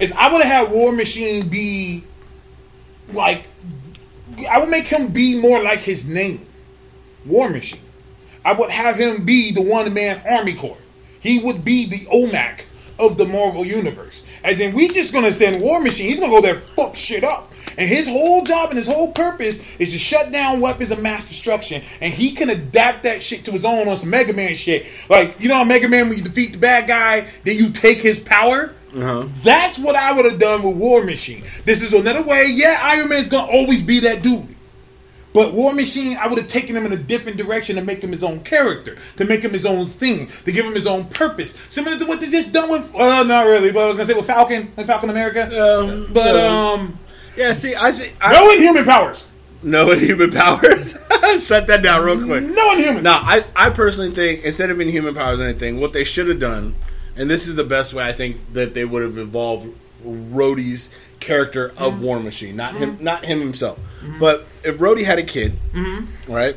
is 0.00 0.12
I 0.12 0.30
would 0.32 0.42
have 0.42 0.66
had 0.66 0.74
War 0.74 0.92
Machine 0.92 1.48
be 1.48 2.04
like 3.12 3.46
I 4.50 4.58
would 4.58 4.68
make 4.68 4.86
him 4.86 5.08
be 5.08 5.40
more 5.40 5.62
like 5.62 5.80
his 5.80 6.06
name, 6.06 6.46
War 7.26 7.48
Machine. 7.48 7.80
I 8.44 8.52
would 8.52 8.70
have 8.70 8.96
him 8.96 9.24
be 9.24 9.52
the 9.52 9.62
one 9.62 9.92
man 9.92 10.22
Army 10.28 10.54
Corps. 10.54 10.78
He 11.20 11.40
would 11.40 11.64
be 11.64 11.86
the 11.86 12.06
OMAC 12.06 12.62
of 12.98 13.18
the 13.18 13.26
Marvel 13.26 13.64
universe. 13.64 14.24
As 14.42 14.60
in, 14.60 14.74
we 14.74 14.88
just 14.88 15.12
gonna 15.12 15.32
send 15.32 15.62
War 15.62 15.80
Machine. 15.80 16.08
He's 16.08 16.20
gonna 16.20 16.32
go 16.32 16.40
there, 16.40 16.60
fuck 16.60 16.96
shit 16.96 17.24
up. 17.24 17.52
And 17.76 17.88
his 17.88 18.08
whole 18.08 18.44
job 18.44 18.70
and 18.70 18.78
his 18.78 18.86
whole 18.86 19.12
purpose 19.12 19.64
is 19.78 19.92
to 19.92 19.98
shut 19.98 20.32
down 20.32 20.60
weapons 20.60 20.90
of 20.90 21.02
mass 21.02 21.26
destruction. 21.26 21.82
And 22.00 22.12
he 22.12 22.32
can 22.32 22.50
adapt 22.50 23.04
that 23.04 23.22
shit 23.22 23.44
to 23.44 23.52
his 23.52 23.64
own 23.64 23.88
on 23.88 23.96
some 23.96 24.10
Mega 24.10 24.32
Man 24.32 24.54
shit. 24.54 24.86
Like, 25.08 25.40
you 25.40 25.48
know 25.48 25.64
Mega 25.64 25.88
Man, 25.88 26.08
when 26.08 26.18
you 26.18 26.24
defeat 26.24 26.52
the 26.52 26.58
bad 26.58 26.88
guy, 26.88 27.28
then 27.44 27.56
you 27.56 27.70
take 27.70 27.98
his 27.98 28.18
power? 28.18 28.74
Uh-huh. 28.94 29.26
That's 29.42 29.78
what 29.78 29.94
I 29.96 30.12
would 30.12 30.24
have 30.24 30.38
done 30.40 30.62
with 30.62 30.76
War 30.76 31.04
Machine. 31.04 31.44
This 31.64 31.82
is 31.82 31.92
another 31.92 32.22
way. 32.22 32.46
Yeah, 32.50 32.78
Iron 32.82 33.08
Man's 33.08 33.28
gonna 33.28 33.50
always 33.50 33.82
be 33.82 34.00
that 34.00 34.22
dude. 34.22 34.48
But 35.32 35.52
War 35.54 35.72
Machine, 35.72 36.16
I 36.20 36.26
would 36.26 36.38
have 36.38 36.48
taken 36.48 36.74
him 36.76 36.84
in 36.86 36.92
a 36.92 36.96
different 36.96 37.38
direction 37.38 37.76
to 37.76 37.82
make 37.82 38.02
him 38.02 38.10
his 38.10 38.24
own 38.24 38.40
character, 38.40 38.96
to 39.16 39.24
make 39.24 39.42
him 39.42 39.52
his 39.52 39.64
own 39.64 39.86
thing, 39.86 40.26
to 40.44 40.50
give 40.50 40.64
him 40.66 40.74
his 40.74 40.88
own 40.88 41.04
purpose. 41.04 41.56
Similar 41.68 41.98
to 42.00 42.04
what 42.06 42.20
they 42.20 42.28
just 42.28 42.52
done 42.52 42.68
with, 42.68 42.92
well, 42.92 43.24
not 43.24 43.46
really, 43.46 43.70
but 43.70 43.84
I 43.84 43.86
was 43.86 43.96
gonna 43.96 44.06
say 44.06 44.14
with 44.14 44.26
Falcon, 44.26 44.72
like 44.76 44.86
Falcon 44.86 45.08
America. 45.08 45.44
Um, 45.44 46.08
but 46.12 46.32
no. 46.32 46.74
um, 46.74 46.98
Yeah, 47.36 47.52
see, 47.52 47.74
I 47.80 47.92
think 47.92 48.16
I, 48.20 48.32
no 48.32 48.50
inhuman 48.50 48.84
powers. 48.84 49.28
no 49.62 49.92
inhuman 49.92 50.32
powers. 50.32 50.94
Shut 51.44 51.68
that 51.68 51.80
down 51.80 52.04
real 52.04 52.24
quick. 52.24 52.42
No 52.42 52.72
inhuman. 52.72 53.04
No, 53.04 53.12
I, 53.12 53.44
I 53.54 53.70
personally 53.70 54.10
think 54.10 54.42
instead 54.42 54.70
of 54.70 54.80
inhuman 54.80 55.14
powers 55.14 55.38
or 55.38 55.44
anything, 55.44 55.78
what 55.78 55.92
they 55.92 56.02
should 56.02 56.26
have 56.26 56.40
done, 56.40 56.74
and 57.16 57.30
this 57.30 57.48
is 57.48 57.56
the 57.56 57.64
best 57.64 57.92
way 57.94 58.04
I 58.06 58.12
think 58.12 58.36
that 58.54 58.74
they 58.74 58.84
would 58.84 59.02
have 59.02 59.18
evolved 59.18 59.68
Rhodey's 60.04 60.94
character 61.20 61.68
of 61.76 61.94
Mm-hmm. 61.94 62.02
War 62.04 62.20
Machine, 62.20 62.56
not 62.56 62.74
him, 62.76 62.98
not 63.00 63.24
him 63.24 63.40
himself. 63.40 63.78
But 64.18 64.46
if 64.64 64.78
Rhodey 64.78 65.04
had 65.04 65.18
a 65.18 65.22
kid, 65.22 65.52
Mm-hmm. 65.72 66.32
right? 66.32 66.56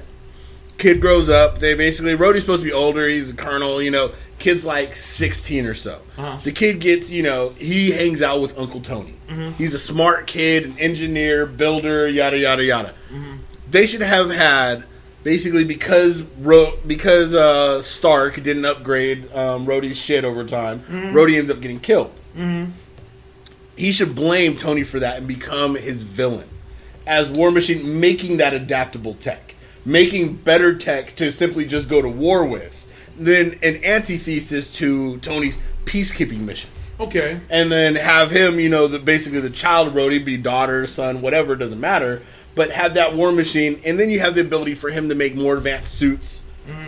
Kid 0.78 1.00
grows 1.02 1.30
up. 1.30 1.60
They 1.60 1.76
basically 1.76 2.14
Rhodey's 2.16 2.42
supposed 2.42 2.62
to 2.62 2.66
be 2.68 2.74
older. 2.74 3.08
He's 3.08 3.30
a 3.30 3.36
colonel. 3.36 3.82
You 3.82 3.92
know, 3.92 4.12
kid's 4.40 4.66
like 4.66 4.96
sixteen 4.96 5.66
or 5.66 5.74
so. 5.74 6.02
Uh-huh. 6.18 6.40
The 6.44 6.52
kid 6.52 6.80
gets, 6.82 7.10
you 7.12 7.24
know, 7.24 7.50
he 7.58 7.92
hangs 7.92 8.22
out 8.22 8.42
with 8.42 8.58
Uncle 8.58 8.82
Tony. 8.82 9.14
Mm-hmm. 9.30 9.54
He's 9.54 9.74
a 9.74 9.80
smart 9.80 10.28
kid, 10.28 10.66
an 10.66 10.78
engineer, 10.80 11.46
builder, 11.46 12.08
yada 12.10 12.38
yada 12.38 12.64
yada 12.64 12.94
Mm-hmm. 13.12 13.36
they 13.70 13.86
should 13.86 14.02
have 14.02 14.30
had 14.32 14.84
basically 15.24 15.64
because 15.64 16.24
Ro- 16.40 16.74
because 16.86 17.34
uh, 17.34 17.82
Stark 17.82 18.42
didn't 18.44 18.66
upgrade 18.66 19.32
um, 19.34 19.66
Rhodey's 19.66 19.98
shit 19.98 20.24
over 20.26 20.44
time. 20.44 20.80
Rhodey 20.82 21.38
ends 21.38 21.50
up 21.50 21.62
getting 21.62 21.80
killed. 21.80 22.12
He 23.76 23.92
should 23.92 24.14
blame 24.16 24.56
Tony 24.56 24.84
for 24.84 25.00
that 25.00 25.18
and 25.18 25.28
become 25.28 25.76
his 25.76 26.04
villain 26.04 26.48
as 27.08 27.30
War 27.30 27.52
Machine, 27.52 28.00
making 28.00 28.38
that 28.38 28.54
adaptable 28.54 29.14
tech, 29.14 29.56
making 29.84 30.36
better 30.36 30.76
tech 30.78 31.16
to 31.18 31.32
simply 31.32 31.66
just 31.66 31.90
go 31.90 32.02
to 32.02 32.08
war 32.08 32.46
with, 32.46 32.80
then 33.18 33.56
an 33.64 33.84
antithesis 33.84 34.74
to 34.78 35.18
Tony's 35.18 35.58
peacekeeping 35.86 36.40
mission 36.42 36.70
Okay. 37.00 37.42
and 37.50 37.70
then 37.72 37.96
have 37.96 38.32
him, 38.32 38.58
you 38.60 38.70
know, 38.70 38.88
the 38.88 39.00
basically 39.00 39.42
the 39.42 39.50
child 39.50 39.88
of 39.90 39.94
Rhodey 39.96 40.24
be 40.24 40.38
daughter, 40.38 40.86
son, 40.88 41.22
whatever, 41.22 41.56
doesn't 41.58 41.80
matter. 41.80 42.22
But 42.56 42.72
have 42.72 42.94
that 42.96 43.16
war 43.16 43.32
machine, 43.32 43.80
and 43.84 44.00
then 44.00 44.10
you 44.12 44.20
have 44.20 44.36
the 44.36 44.42
ability 44.42 44.76
for 44.76 44.90
him 44.92 45.10
to 45.10 45.16
make 45.16 45.36
more 45.36 45.56
advanced 45.56 45.96
suits, 45.96 46.42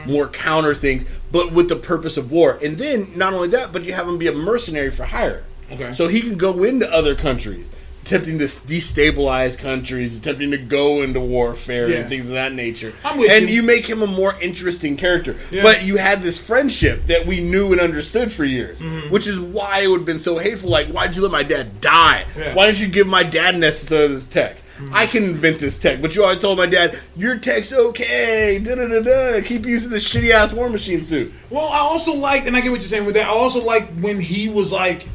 more 0.06 0.28
counter 0.28 0.76
things, 0.76 1.06
but 1.32 1.52
with 1.52 1.70
the 1.70 1.76
purpose 1.76 2.18
of 2.18 2.32
war. 2.32 2.60
And 2.64 2.78
then 2.78 3.10
not 3.16 3.34
only 3.34 3.48
that, 3.50 3.74
but 3.74 3.84
you 3.84 3.94
have 3.94 4.08
him 4.08 4.18
be 4.20 4.28
a 4.28 4.32
mercenary 4.34 4.92
for 4.92 5.06
hire. 5.06 5.44
Okay. 5.72 5.92
So 5.94 6.08
he 6.08 6.22
can 6.22 6.38
go 6.38 6.64
into 6.64 6.88
other 6.94 7.16
countries, 7.16 7.72
attempting 8.04 8.38
to 8.38 8.46
destabilize 8.46 9.58
countries, 9.60 10.18
attempting 10.20 10.52
to 10.52 10.58
go 10.60 11.02
into 11.02 11.20
warfare 11.20 11.90
Yeah. 11.90 11.98
and 12.02 12.10
things 12.10 12.28
of 12.30 12.36
that 12.36 12.54
nature. 12.54 12.94
And 13.04 13.50
you. 13.50 13.56
you 13.56 13.64
make 13.64 13.88
him 13.88 14.04
a 14.04 14.08
more 14.08 14.36
interesting 14.40 14.96
character. 14.98 15.36
Yeah. 15.50 15.64
But 15.64 15.84
you 15.84 15.98
had 15.98 16.22
this 16.22 16.46
friendship 16.46 17.08
that 17.08 17.26
we 17.26 17.40
knew 17.42 17.72
and 17.72 17.82
understood 17.82 18.32
for 18.32 18.46
years, 18.46 18.80
Mm-hmm. 18.80 19.10
which 19.12 19.26
is 19.26 19.40
why 19.40 19.80
it 19.80 19.88
would 19.88 20.02
have 20.02 20.06
been 20.06 20.20
so 20.20 20.38
hateful. 20.38 20.70
Like, 20.70 20.88
why'd 20.88 21.16
you 21.16 21.24
let 21.24 21.32
my 21.32 21.42
dad 21.44 21.82
die? 21.82 22.26
Yeah. 22.38 22.54
Why 22.54 22.68
didn't 22.68 22.80
you 22.82 22.88
give 22.88 23.08
my 23.08 23.24
dad 23.24 23.58
necessarily 23.58 24.14
this 24.14 24.24
tech? 24.26 24.58
I 24.92 25.06
can 25.06 25.24
invent 25.24 25.60
this 25.60 25.80
tech, 25.80 26.02
but 26.02 26.16
you 26.16 26.24
always 26.24 26.40
told 26.40 26.58
my 26.58 26.66
dad, 26.66 27.00
your 27.16 27.38
tech's 27.38 27.72
okay. 27.72 28.60
Da 28.62 28.76
da 28.76 28.88
da 28.88 29.02
da. 29.02 29.42
Keep 29.42 29.66
using 29.66 29.90
this 29.90 30.08
shitty 30.08 30.32
ass 30.32 30.54
war 30.54 30.70
machine 30.70 31.02
suit. 31.02 31.34
Well, 31.50 31.68
I 31.68 31.80
also 31.80 32.14
liked, 32.14 32.48
and 32.48 32.58
I 32.58 32.62
get 32.62 32.72
what 32.72 32.82
you're 32.82 32.88
saying 32.88 33.06
with 33.06 33.16
that. 33.16 33.28
I 33.28 33.32
also 33.32 33.64
liked 33.64 33.94
when 34.02 34.20
he 34.20 34.50
was 34.50 34.72
like, 34.72 35.08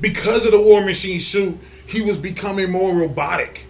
because 0.00 0.44
of 0.44 0.52
the 0.52 0.60
War 0.60 0.84
Machine 0.84 1.20
suit, 1.20 1.58
he 1.86 2.02
was 2.02 2.18
becoming 2.18 2.70
more 2.70 2.94
robotic. 2.94 3.66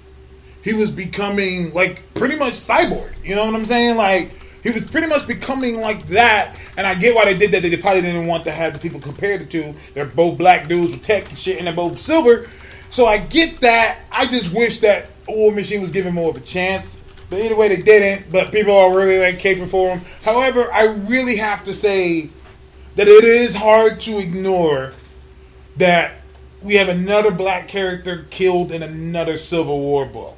He 0.63 0.75
was 0.75 0.91
becoming 0.91 1.73
like 1.73 2.03
pretty 2.15 2.37
much 2.37 2.55
cyborg. 2.55 3.15
You 3.25 3.37
know 3.37 3.47
what 3.47 3.55
I'm 3.55 3.65
saying? 3.65 3.97
Like 3.97 4.33
he 4.63 4.71
was 4.71 4.91
pretty 4.91 5.07
much 5.07 5.27
becoming 5.27 5.81
like 5.81 6.09
that. 6.09 6.57
And 6.77 6.87
I 6.87 6.95
get 6.95 7.15
why 7.15 7.25
they 7.25 7.37
did 7.37 7.53
that. 7.53 7.63
They 7.63 7.77
probably 7.77 8.03
didn't 8.03 8.27
want 8.27 8.45
to 8.45 8.51
have 8.51 8.73
the 8.73 8.79
people 8.79 9.01
compare 9.01 9.39
the 9.39 9.45
two. 9.45 9.75
They're 9.95 10.05
both 10.05 10.37
black 10.37 10.69
dudes 10.69 10.93
with 10.93 11.03
tech 11.03 11.29
and 11.29 11.39
shit, 11.39 11.59
and 11.59 11.67
they're 11.67 11.75
both 11.75 11.99
silver. 11.99 12.49
So 12.91 13.07
I 13.07 13.19
get 13.19 13.61
that. 13.61 14.01
I 14.11 14.27
just 14.27 14.53
wish 14.53 14.81
that 14.81 15.07
War 15.29 15.53
Machine 15.53 15.81
was 15.81 15.93
given 15.93 16.15
more 16.15 16.31
of 16.31 16.37
a 16.37 16.41
chance. 16.41 17.03
But 17.31 17.41
either 17.41 17.57
way, 17.57 17.69
they 17.69 17.83
didn't. 17.83 18.33
But 18.33 18.53
people 18.53 18.75
are 18.75 18.97
really 18.97 19.19
like 19.19 19.39
caping 19.39 19.69
for 19.69 19.91
him. 19.91 20.01
However, 20.25 20.73
I 20.73 20.87
really 21.09 21.37
have 21.37 21.65
to 21.65 21.75
say 21.75 22.31
that 22.97 23.07
it 23.07 23.25
is 23.25 23.55
hard 23.55 24.01
to 24.01 24.19
ignore 24.19 24.93
that 25.77 26.15
we 26.63 26.75
have 26.75 26.89
another 26.89 27.31
black 27.31 27.69
character 27.69 28.27
killed 28.31 28.73
in 28.73 28.83
another 28.83 29.37
Civil 29.37 29.79
War 29.79 30.07
book. 30.07 30.37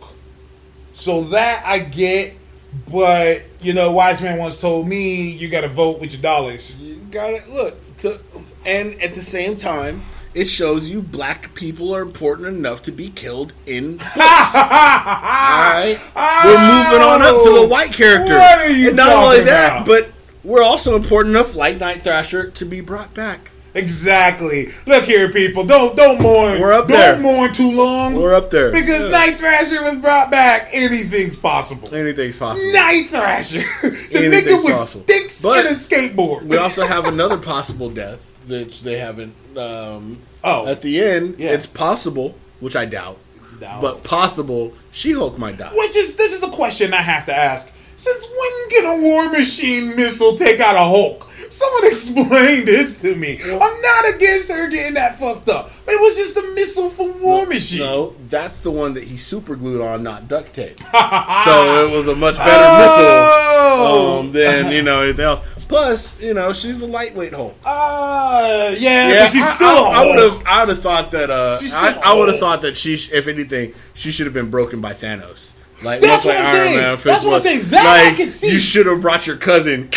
So 0.92 1.22
that 1.24 1.64
I 1.64 1.78
get, 1.78 2.34
but 2.90 3.42
you 3.60 3.72
know, 3.72 3.92
wise 3.92 4.20
man 4.20 4.38
once 4.38 4.60
told 4.60 4.86
me 4.86 5.30
you 5.30 5.48
got 5.48 5.62
to 5.62 5.68
vote 5.68 6.00
with 6.00 6.12
your 6.12 6.20
dollars. 6.20 6.78
You 6.80 6.96
got 7.10 7.32
it. 7.32 7.48
Look, 7.48 7.96
to, 7.98 8.20
and 8.66 9.00
at 9.00 9.14
the 9.14 9.22
same 9.22 9.56
time, 9.56 10.02
it 10.34 10.46
shows 10.46 10.88
you 10.88 11.02
black 11.02 11.54
people 11.54 11.94
are 11.94 12.02
important 12.02 12.48
enough 12.48 12.82
to 12.84 12.92
be 12.92 13.10
killed 13.10 13.52
in 13.66 13.96
books. 13.96 14.16
All 14.16 14.20
right, 14.22 15.98
we're 16.14 16.92
moving 16.92 17.02
on 17.08 17.22
up 17.22 17.42
to 17.42 17.52
the 17.60 17.66
white 17.68 17.92
character. 17.92 18.34
What 18.38 18.58
are 18.60 18.70
you 18.70 18.88
and 18.88 18.96
not 18.96 19.12
only 19.12 19.40
that, 19.42 19.82
about? 19.82 19.86
but 19.86 20.08
we're 20.44 20.62
also 20.62 20.96
important 20.96 21.34
enough, 21.36 21.54
like 21.54 21.78
Night 21.80 22.02
Thrasher, 22.02 22.50
to 22.50 22.64
be 22.64 22.80
brought 22.80 23.12
back. 23.14 23.50
Exactly. 23.72 24.66
Look 24.86 25.04
here, 25.04 25.30
people. 25.30 25.64
Don't 25.64 25.96
don't 25.96 26.20
mourn. 26.20 26.60
We're 26.60 26.72
up 26.72 26.88
there. 26.88 27.14
don't 27.14 27.22
there. 27.22 27.36
mourn 27.36 27.52
too 27.52 27.70
long. 27.76 28.14
We're 28.16 28.34
up 28.34 28.50
there 28.50 28.72
because 28.72 29.04
Yeah. 29.04 29.10
Night 29.10 29.38
Thrasher 29.38 29.82
was 29.84 29.94
brought 29.96 30.28
back. 30.30 30.70
Anything's 30.72 31.36
possible. 31.36 31.94
Anything's 31.94 32.34
possible. 32.34 32.72
Night 32.72 33.08
Thrasher, 33.10 33.60
the 33.82 34.08
Anything's 34.12 34.44
nigga 34.44 34.64
with 34.64 34.72
possible. 34.74 35.02
sticks 35.04 35.40
But 35.42 35.66
and 35.66 35.68
a 35.68 35.70
skateboard. 35.78 36.42
We 36.46 36.56
also 36.56 36.84
have 36.84 37.04
another 37.14 37.38
possible 37.38 37.90
death 37.90 38.29
that 38.50 38.72
they 38.84 38.98
haven't. 38.98 39.34
Um, 39.56 40.18
Oh. 40.44 40.66
at 40.66 40.82
the 40.82 41.02
end, 41.02 41.36
Yeah. 41.38 41.50
it's 41.50 41.66
possible, 41.66 42.34
which 42.60 42.74
I 42.76 42.84
doubt, 42.84 43.18
Doubt. 43.60 43.80
but 43.82 44.04
possible. 44.04 44.72
She 44.92 45.12
Hulk 45.12 45.38
might 45.38 45.56
die. 45.58 45.70
Which 45.74 45.96
is 45.96 46.14
this 46.14 46.32
is 46.32 46.42
a 46.42 46.48
question 46.50 46.92
I 46.94 47.02
have 47.02 47.26
to 47.26 47.34
ask. 47.34 47.68
Since 47.96 48.26
when 48.28 48.70
can 48.70 48.84
a 48.98 49.02
War 49.02 49.28
Machine 49.30 49.94
missile 49.96 50.36
take 50.38 50.58
out 50.60 50.74
a 50.74 50.78
Hulk? 50.84 51.26
Someone 51.50 51.84
explain 51.86 52.64
this 52.64 52.96
to 53.02 53.14
me. 53.14 53.38
I'm 53.44 53.58
not 53.82 54.14
against 54.14 54.48
her 54.50 54.68
getting 54.70 54.94
that 54.94 55.18
fucked 55.18 55.48
up, 55.50 55.70
but 55.84 55.94
it 55.94 56.00
was 56.00 56.16
just 56.16 56.36
a 56.36 56.42
missile 56.54 56.88
from 56.90 57.20
War 57.20 57.44
Machine. 57.44 57.80
No, 57.80 58.14
that's 58.30 58.60
the 58.60 58.70
one 58.70 58.94
that 58.94 59.04
he 59.04 59.16
super 59.18 59.56
glued 59.56 59.82
on, 59.82 60.02
not 60.04 60.28
duct 60.28 60.54
tape. 60.54 60.78
so 61.44 61.86
it 61.86 61.90
was 61.94 62.06
a 62.08 62.14
much 62.14 62.36
better 62.38 62.52
Oh. 62.54 62.82
missile 62.82 64.18
um, 64.20 64.32
than 64.32 64.72
you 64.72 64.80
know 64.82 65.02
anything 65.02 65.24
else. 65.26 65.40
Plus, 65.70 66.20
you 66.20 66.34
know, 66.34 66.52
she's 66.52 66.82
a 66.82 66.86
lightweight 66.88 67.32
Hulk. 67.32 67.56
Uh, 67.64 68.74
yeah, 68.76 69.22
but 69.22 69.30
she's 69.30 69.46
I- 69.46 69.54
still 69.54 69.68
I 69.68 70.04
would 70.04 70.18
have. 70.18 70.42
I 70.44 70.64
would 70.64 70.70
have 70.70 70.82
thought 70.82 71.12
that. 71.12 71.30
Uh, 71.30 71.56
I, 71.76 72.10
I 72.10 72.14
would 72.18 72.28
have 72.28 72.40
thought 72.40 72.62
that 72.62 72.76
she, 72.76 72.94
if 72.94 73.28
anything, 73.28 73.72
she 73.94 74.10
should 74.10 74.26
have 74.26 74.34
been 74.34 74.50
broken 74.50 74.80
by 74.80 74.94
Thanos. 74.94 75.52
Like 75.84 76.00
That's 76.00 76.24
what 76.24 76.34
like 76.34 76.44
I'm 76.44 76.56
Iron 76.56 76.66
saying. 76.66 76.76
Man. 76.76 76.98
That's 77.04 77.24
what 77.24 77.34
I'm 77.34 77.40
saying. 77.40 77.62
That 77.70 77.86
I 78.12 78.16
can 78.16 78.28
see. 78.28 78.50
You 78.52 78.58
should 78.58 78.86
have 78.86 79.00
brought 79.00 79.28
your 79.28 79.36
cousin. 79.36 79.90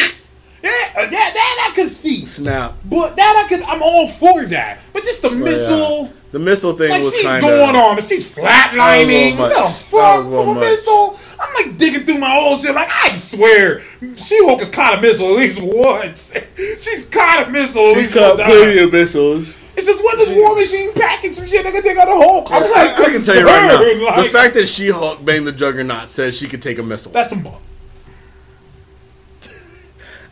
Yeah, 0.63 0.69
uh, 0.95 1.01
yeah, 1.01 1.09
that 1.09 1.69
I 1.71 1.75
could 1.75 1.89
see. 1.89 2.23
Snap. 2.23 2.75
But 2.85 3.15
that 3.15 3.43
I 3.43 3.49
could, 3.49 3.63
I'm 3.63 3.81
all 3.81 4.07
for 4.07 4.45
that. 4.45 4.77
But 4.93 5.03
just 5.03 5.23
the 5.23 5.31
missile, 5.31 6.03
Yeah. 6.05 6.11
The 6.31 6.39
missile 6.39 6.73
thing 6.73 6.89
like 6.91 7.03
was 7.03 7.13
she's 7.13 7.25
kind 7.25 7.41
going 7.41 7.75
on, 7.75 8.01
she's 8.05 8.29
flatlining. 8.29 9.37
What 9.37 9.49
the 9.49 9.69
fuck 9.69 10.23
from 10.23 10.57
a 10.57 10.59
missile? 10.59 11.19
I'm 11.43 11.53
like 11.65 11.77
digging 11.77 12.01
through 12.01 12.19
my 12.19 12.35
old 12.37 12.61
shit. 12.61 12.73
Like 12.73 12.89
I 13.03 13.15
swear, 13.15 13.81
She-Hulk 14.15 14.61
is 14.61 14.69
kind 14.69 14.95
of 14.95 15.01
missile 15.01 15.27
at 15.27 15.35
least 15.37 15.59
once. 15.61 16.33
she's 16.57 17.07
kind 17.09 17.41
of 17.45 17.51
missile 17.51 17.81
at 17.87 17.95
She 17.95 18.01
least 18.03 18.13
caught 18.13 18.35
plenty 18.39 18.79
of 18.79 18.91
missiles. 18.91 19.59
It's 19.75 19.87
just 19.87 20.03
when 20.05 20.17
this 20.19 20.29
War 20.29 20.55
Machine 20.55 20.93
packing 20.93 21.33
some 21.33 21.47
shit, 21.47 21.63
they 21.63 21.71
could 21.71 21.83
take 21.83 21.97
out 21.97 22.07
a 22.07 22.11
Hulk. 22.11 22.47
I'm 22.51 22.63
I, 22.63 22.67
like, 22.67 22.99
I 22.99 23.11
can 23.11 23.21
tell 23.23 23.35
you 23.35 23.45
right 23.45 23.67
now, 23.97 24.05
like, 24.05 24.23
the 24.25 24.29
fact 24.29 24.53
that 24.53 24.67
She 24.67 24.89
Hulk 24.91 25.25
banged 25.25 25.47
the 25.47 25.51
Juggernaut 25.51 26.09
says 26.09 26.37
she 26.37 26.47
could 26.47 26.61
take 26.61 26.77
a 26.77 26.83
missile. 26.83 27.11
that's 27.11 27.29
some. 27.29 27.41
Bomb. 27.43 27.55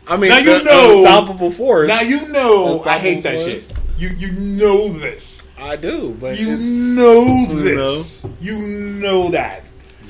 I 0.08 0.16
mean, 0.16 0.30
Now 0.30 0.38
you 0.38 0.58
the 0.58 0.64
know- 0.64 0.98
unstoppable 0.98 1.50
force. 1.50 1.88
Now 1.88 2.00
you 2.00 2.28
know 2.28 2.82
I 2.84 2.98
hate 2.98 3.22
that 3.22 3.34
it 3.34 3.60
shit. 3.60 3.72
You 3.96 4.08
you 4.08 4.32
know 4.32 4.88
this. 4.92 5.46
I 5.60 5.76
do, 5.76 6.16
but 6.20 6.38
You 6.40 6.56
know 6.96 7.22
You 7.22 7.62
this. 7.62 8.26
You 8.40 8.58
know 8.58 9.30
that. 9.30 9.62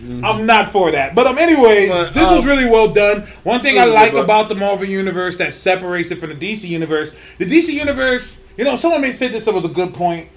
I'm 0.03 0.47
not 0.47 0.73
for 0.73 0.91
that. 0.91 1.15
But 1.15 1.27
um, 1.27 1.39
anyways, 1.39 1.91
But, 1.91 2.15
this 2.15 2.31
was 2.31 2.45
um, 2.45 2.49
really 2.49 2.69
well 2.69 2.93
done. 2.93 3.23
One 3.43 3.61
thing 3.61 3.79
I 3.79 3.85
like 3.85 4.15
about 4.15 4.49
the 4.49 4.55
Marvel 4.55 4.87
universe 4.87 5.37
that 5.39 5.53
separates 5.53 6.11
it 6.11 6.19
from 6.19 6.37
the 6.37 6.53
DC 6.53 6.69
universe, 6.69 7.15
the 7.39 7.45
DC 7.45 7.73
universe, 7.73 8.41
you 8.57 8.65
know, 8.65 8.77
someone 8.77 9.01
may 9.01 9.13
say 9.13 9.29
this 9.29 9.47
was 9.47 9.65
a 9.65 9.69
good 9.69 9.95
point. 9.95 10.29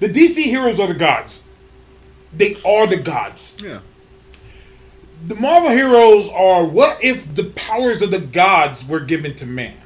The 0.00 0.08
DC 0.08 0.44
heroes 0.44 0.80
are 0.80 0.88
the 0.88 0.94
gods. 0.94 1.44
They 2.32 2.56
are 2.66 2.86
the 2.86 2.96
gods. 2.96 3.56
Yeah. 3.62 3.80
The 5.26 5.36
Marvel 5.36 5.70
heroes 5.70 6.28
are 6.30 6.64
what 6.64 7.02
if 7.04 7.34
the 7.34 7.44
powers 7.44 8.02
of 8.02 8.10
the 8.10 8.18
gods 8.18 8.88
were 8.88 9.00
given 9.00 9.34
to 9.36 9.46
man? 9.46 9.76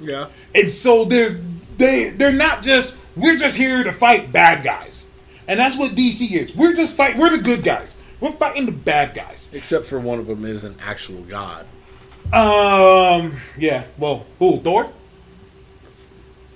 Yeah. 0.00 0.28
And 0.54 0.70
so 0.70 1.04
they're 1.04 1.40
they 1.76 2.10
they're 2.10 2.32
not 2.32 2.62
just 2.62 2.96
we're 3.16 3.36
just 3.36 3.56
here 3.56 3.82
to 3.84 3.92
fight 3.92 4.32
bad 4.32 4.64
guys. 4.64 5.10
And 5.48 5.58
that's 5.58 5.76
what 5.76 5.92
DC 5.92 6.30
is. 6.32 6.54
We're 6.54 6.74
just 6.74 6.96
fight 6.96 7.18
we're 7.18 7.36
the 7.36 7.42
good 7.42 7.62
guys. 7.62 7.96
We're 8.22 8.30
fighting 8.30 8.66
the 8.66 8.72
bad 8.72 9.14
guys. 9.14 9.50
Except 9.52 9.84
for 9.84 9.98
one 9.98 10.20
of 10.20 10.28
them 10.28 10.44
is 10.44 10.62
an 10.62 10.76
actual 10.80 11.22
god. 11.22 11.66
Um 12.32 13.40
yeah. 13.58 13.84
Well, 13.98 14.24
who, 14.38 14.58
Thor? 14.58 14.92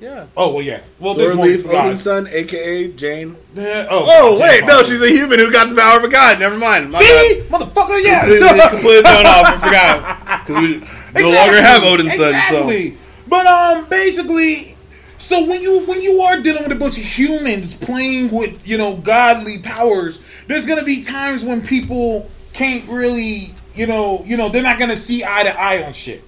Yeah. 0.01 0.27
Oh 0.37 0.55
well 0.55 0.63
yeah. 0.63 0.83
Well 1.01 1.15
Thor 1.15 1.25
there's 1.25 1.37
more 1.37 1.47
Leaf, 1.47 1.67
Odin's 1.67 2.03
son, 2.03 2.29
aka 2.29 2.93
Jane. 2.93 3.35
Yeah, 3.55 3.89
oh, 3.91 4.05
Oh 4.07 4.39
Jane 4.39 4.47
wait, 4.47 4.65
no, 4.65 4.85
she's 4.85 5.03
a 5.03 5.09
human 5.09 5.41
who 5.41 5.51
got 5.51 5.69
the 5.69 5.75
power 5.75 5.99
of 5.99 6.05
a 6.05 6.09
god. 6.09 6.39
Never 6.39 6.57
mind. 6.57 6.93
My 6.93 7.01
See? 7.01 7.43
Motherfucker, 7.49 8.01
yeah. 8.01 8.23
bad. 8.23 8.39
Completely, 8.39 8.69
completely 8.71 9.03
thrown 9.03 9.27
off. 9.27 9.47
I 9.47 9.57
forgot 9.59 10.47
because 10.47 10.63
we 10.63 11.21
no 11.21 11.31
longer 11.33 11.61
have 11.61 11.83
Odin's 11.83 12.15
son. 12.15 12.33
So 12.49 12.97
But 13.27 13.47
um, 13.49 13.89
basically, 13.89 14.76
so 15.27 15.45
when 15.45 15.61
you 15.61 15.85
when 15.87 16.01
you 16.01 16.21
are 16.21 16.41
dealing 16.41 16.63
with 16.63 16.71
a 16.71 16.77
bunch 16.77 16.99
of 16.99 17.03
humans 17.03 17.75
playing 17.75 18.31
with 18.31 18.65
you 18.67 18.79
know 18.79 18.97
godly 18.99 19.59
powers, 19.59 20.21
there's 20.47 20.69
gonna 20.69 20.85
be 20.85 21.03
times 21.03 21.45
when 21.45 21.61
people 21.63 22.31
can't 22.53 22.89
really 22.89 23.53
you 23.75 23.89
know 23.89 24.23
you 24.25 24.37
know 24.37 24.49
they're 24.49 24.63
not 24.63 24.79
gonna 24.79 24.95
see 24.95 25.25
eye 25.25 25.43
to 25.43 25.61
eye 25.61 25.83
on 25.83 25.93
shit. 25.93 26.23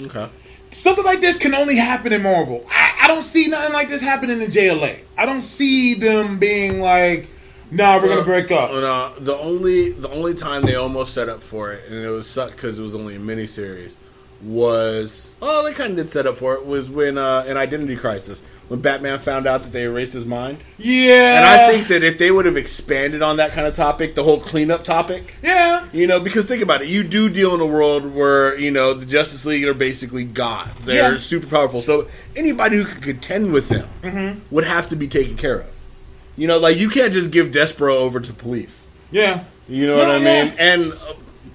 okay. 0.00 0.26
Something 0.70 1.04
like 1.04 1.20
this 1.20 1.36
can 1.36 1.54
only 1.54 1.76
happen 1.76 2.14
in 2.14 2.22
Marvel. 2.22 2.64
I, 2.70 3.00
I 3.02 3.06
don't 3.08 3.24
see 3.24 3.46
nothing 3.48 3.74
like 3.74 3.90
this 3.90 4.00
happening 4.00 4.40
in 4.40 4.48
JLA. 4.50 5.00
I 5.18 5.26
don't 5.26 5.42
see 5.42 5.92
them 5.92 6.38
being 6.38 6.80
like, 6.80 7.28
"Nah, 7.70 8.00
we're 8.00 8.08
gonna 8.08 8.24
break 8.24 8.50
up." 8.50 8.70
Uh, 8.70 9.20
the 9.20 9.36
only 9.36 9.92
the 9.92 10.08
only 10.08 10.32
time 10.32 10.62
they 10.62 10.76
almost 10.76 11.12
set 11.12 11.28
up 11.28 11.42
for 11.42 11.72
it, 11.72 11.90
and 11.90 12.02
it 12.02 12.08
was 12.08 12.26
sucked 12.26 12.56
because 12.56 12.78
it 12.78 12.82
was 12.82 12.94
only 12.94 13.16
a 13.16 13.18
miniseries, 13.18 13.96
was 14.42 15.34
oh 15.42 15.64
they 15.64 15.72
kind 15.72 15.90
of 15.90 15.96
did 15.96 16.10
set 16.10 16.26
up 16.26 16.36
for 16.36 16.54
it 16.54 16.64
was 16.66 16.88
when 16.88 17.18
uh, 17.18 17.44
in 17.46 17.56
Identity 17.56 17.96
Crisis 17.96 18.42
when 18.68 18.80
Batman 18.80 19.18
found 19.18 19.46
out 19.48 19.62
that 19.64 19.72
they 19.72 19.82
erased 19.82 20.12
his 20.12 20.24
mind, 20.24 20.58
Yeah, 20.78 21.38
and 21.38 21.44
I 21.44 21.70
think 21.72 21.88
that 21.88 22.04
if 22.04 22.18
they 22.18 22.30
would 22.30 22.46
have 22.46 22.56
expanded 22.56 23.20
on 23.20 23.38
that 23.38 23.50
kind 23.50 23.66
of 23.66 23.74
topic, 23.74 24.14
the 24.14 24.22
whole 24.22 24.38
cleanup 24.38 24.84
topic, 24.84 25.34
yeah, 25.42 25.86
you 25.92 26.06
know, 26.06 26.20
because 26.20 26.46
think 26.46 26.62
about 26.62 26.80
it, 26.80 26.86
you 26.88 27.02
do 27.02 27.28
deal 27.28 27.52
in 27.52 27.60
a 27.60 27.66
world 27.66 28.14
where 28.14 28.56
you 28.56 28.70
know 28.70 28.94
the 28.94 29.06
Justice 29.06 29.44
League 29.44 29.64
are 29.66 29.74
basically 29.74 30.22
God, 30.24 30.68
they're 30.84 31.12
Yeah. 31.14 31.18
super 31.18 31.48
powerful, 31.48 31.80
so 31.80 32.06
anybody 32.36 32.76
who 32.76 32.84
could 32.84 33.02
contend 33.02 33.52
with 33.52 33.68
them 33.70 33.88
Mm-hmm. 34.02 34.38
would 34.54 34.64
have 34.64 34.88
to 34.90 34.96
be 34.96 35.08
taken 35.08 35.36
care 35.36 35.60
of. 35.60 35.66
You 36.36 36.46
know, 36.46 36.58
like 36.58 36.78
you 36.78 36.90
can't 36.90 37.12
just 37.12 37.32
give 37.32 37.48
Despero 37.48 37.96
over 37.96 38.20
to 38.20 38.32
police. 38.32 38.86
yeah. 39.10 39.44
You 39.68 39.86
know 39.88 39.96
No, 39.98 40.02
what 40.04 40.10
I 40.10 40.16
yeah. 40.18 40.44
mean? 40.44 40.54
And 40.58 40.92
uh, 40.92 40.96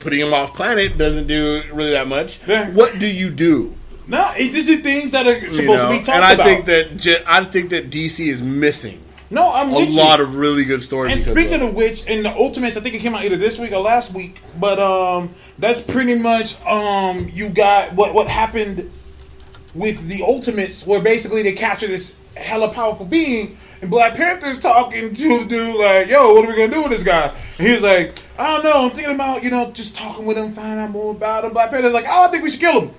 putting 0.06 0.20
him 0.22 0.34
off 0.34 0.54
planet 0.54 0.98
doesn't 0.98 1.28
do 1.28 1.64
really 1.74 1.92
that 1.92 2.08
much. 2.08 2.40
Yeah. 2.48 2.70
What 2.72 2.98
do 3.00 3.08
you 3.08 3.30
do? 3.30 3.76
No, 4.08 4.32
this 4.38 4.70
is 4.70 4.82
things 4.82 5.12
that 5.12 5.26
are 5.28 5.40
supposed 5.40 5.60
You 5.60 5.68
know? 5.68 5.92
to 5.92 6.00
be 6.00 6.06
talked 6.06 6.08
about. 6.10 6.16
and 6.16 6.26
I 6.26 6.34
about. 6.34 6.46
think 6.46 6.66
that 7.02 7.24
I 7.28 7.44
think 7.44 7.72
that 7.72 7.90
DC 7.90 8.26
is 8.28 8.42
missing 8.42 9.02
no, 9.32 9.52
I'm 9.52 9.72
a 9.74 9.76
with 9.78 9.90
you. 9.90 9.98
lot 9.98 10.20
of 10.22 10.36
really 10.36 10.66
good 10.66 10.84
stories. 10.84 11.12
And 11.12 11.22
speaking 11.22 11.56
of, 11.56 11.70
of 11.70 11.76
which, 11.76 12.06
in 12.06 12.24
the 12.24 12.30
Ultimates, 12.34 12.78
I 12.78 12.82
think 12.82 12.96
it 12.96 13.00
came 13.00 13.16
out 13.16 13.26
either 13.26 13.38
this 13.38 13.58
week 13.58 13.72
or 13.72 13.80
last 13.80 14.14
week. 14.14 14.40
But 14.60 14.78
um, 14.80 15.34
that's 15.58 15.82
pretty 15.82 16.20
much 16.22 16.62
um, 16.64 17.28
you 17.34 17.50
got 17.50 17.94
what 17.94 18.14
what 18.14 18.28
happened 18.28 18.92
with 19.74 20.08
the 20.08 20.22
Ultimates, 20.22 20.86
where 20.86 21.02
basically 21.02 21.42
they 21.42 21.54
capture 21.54 21.88
this 21.88 22.16
hella 22.38 22.72
powerful 22.72 23.06
being, 23.06 23.58
and 23.86 23.92
Black 23.92 24.16
Panther's 24.16 24.58
talking 24.58 25.14
to 25.14 25.40
the 25.40 25.46
dude 25.48 25.76
like, 25.76 26.10
"Yo, 26.10 26.34
what 26.34 26.44
are 26.44 26.48
we 26.48 26.56
gonna 26.56 26.72
do 26.72 26.82
with 26.82 26.92
this 26.92 27.04
guy?" 27.04 27.28
And 27.60 27.68
he's 27.68 27.82
like, 27.82 28.16
"I 28.38 28.56
don't 28.56 28.64
know. 28.64 28.86
I'm 28.86 28.90
thinking 28.90 29.14
about 29.14 29.44
you 29.44 29.52
know 29.52 29.72
just 29.72 29.96
talking 29.96 30.26
with 30.26 30.38
him, 30.38 30.52
finding 30.54 30.80
out 30.80 30.90
more 30.90 31.12
about 31.12 31.46
him." 31.46 31.54
Black 31.54 31.70
Panther's 31.70 31.94
like, 31.94 32.06
"Oh, 32.10 32.26
I 32.26 32.28
think 32.30 32.44
we 32.44 32.50
should 32.50 32.62
kill 32.62 32.82
him." 32.82 32.92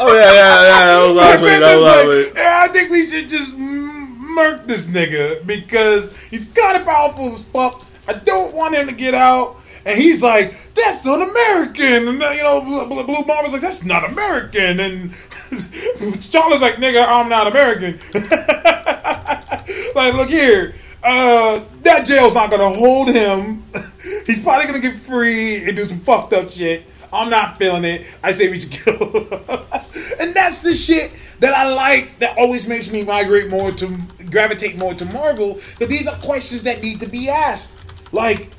oh 0.00 0.14
yeah, 0.14 0.32
yeah, 0.32 0.62
yeah, 0.62 0.86
that 0.86 1.06
was 1.06 1.16
last 1.16 1.38
Black 1.38 1.40
week. 1.40 1.50
That 1.50 1.60
Panther's 1.60 1.76
was 1.76 1.84
last 1.84 2.06
like, 2.06 2.26
week. 2.26 2.32
yeah, 2.34 2.60
I 2.62 2.68
think 2.68 2.90
we 2.90 3.06
should 3.06 3.28
just 3.28 3.56
murk 3.56 4.66
this 4.66 4.86
nigga 4.88 5.46
because 5.46 6.16
he's 6.30 6.46
kind 6.46 6.76
of 6.76 6.84
powerful 6.84 7.26
as 7.26 7.44
fuck. 7.44 7.86
I 8.08 8.14
don't 8.14 8.52
want 8.52 8.74
him 8.74 8.88
to 8.88 8.94
get 8.94 9.14
out. 9.14 9.58
And 9.86 9.98
he's 9.98 10.22
like, 10.22 10.54
that's 10.74 11.06
un-American. 11.06 12.08
And 12.08 12.22
uh, 12.22 12.30
you 12.36 12.42
know, 12.42 12.86
Blue 12.86 13.24
Marvel's 13.24 13.54
like, 13.54 13.62
that's 13.62 13.82
not 13.82 14.04
American. 14.10 14.78
And 14.78 15.14
Charlie's 16.30 16.60
like, 16.60 16.76
nigga, 16.76 17.04
I'm 17.06 17.28
not 17.28 17.48
American. 17.48 17.98
like, 19.94 20.14
look 20.14 20.28
here. 20.28 20.74
Uh, 21.02 21.64
that 21.82 22.06
jail's 22.06 22.34
not 22.34 22.50
gonna 22.50 22.68
hold 22.68 23.08
him. 23.08 23.64
He's 24.26 24.42
probably 24.42 24.66
gonna 24.66 24.80
get 24.80 24.94
free 24.94 25.66
and 25.66 25.76
do 25.76 25.84
some 25.86 26.00
fucked 26.00 26.32
up 26.32 26.50
shit. 26.50 26.84
I'm 27.12 27.30
not 27.30 27.58
feeling 27.58 27.84
it. 27.84 28.06
I 28.22 28.30
say 28.30 28.48
we 28.48 28.60
should 28.60 28.70
kill 28.70 28.96
him. 28.96 29.28
and 30.20 30.34
that's 30.34 30.60
the 30.62 30.74
shit 30.74 31.12
that 31.40 31.52
I 31.52 31.68
like 31.68 32.18
that 32.20 32.38
always 32.38 32.66
makes 32.68 32.90
me 32.90 33.02
migrate 33.02 33.48
more 33.48 33.72
to 33.72 33.98
gravitate 34.30 34.76
more 34.76 34.94
to 34.94 35.04
Marvel. 35.06 35.58
That 35.80 35.88
these 35.88 36.06
are 36.06 36.16
questions 36.16 36.62
that 36.62 36.80
need 36.82 37.00
to 37.00 37.08
be 37.08 37.28
asked. 37.28 37.76
Like, 38.12 38.50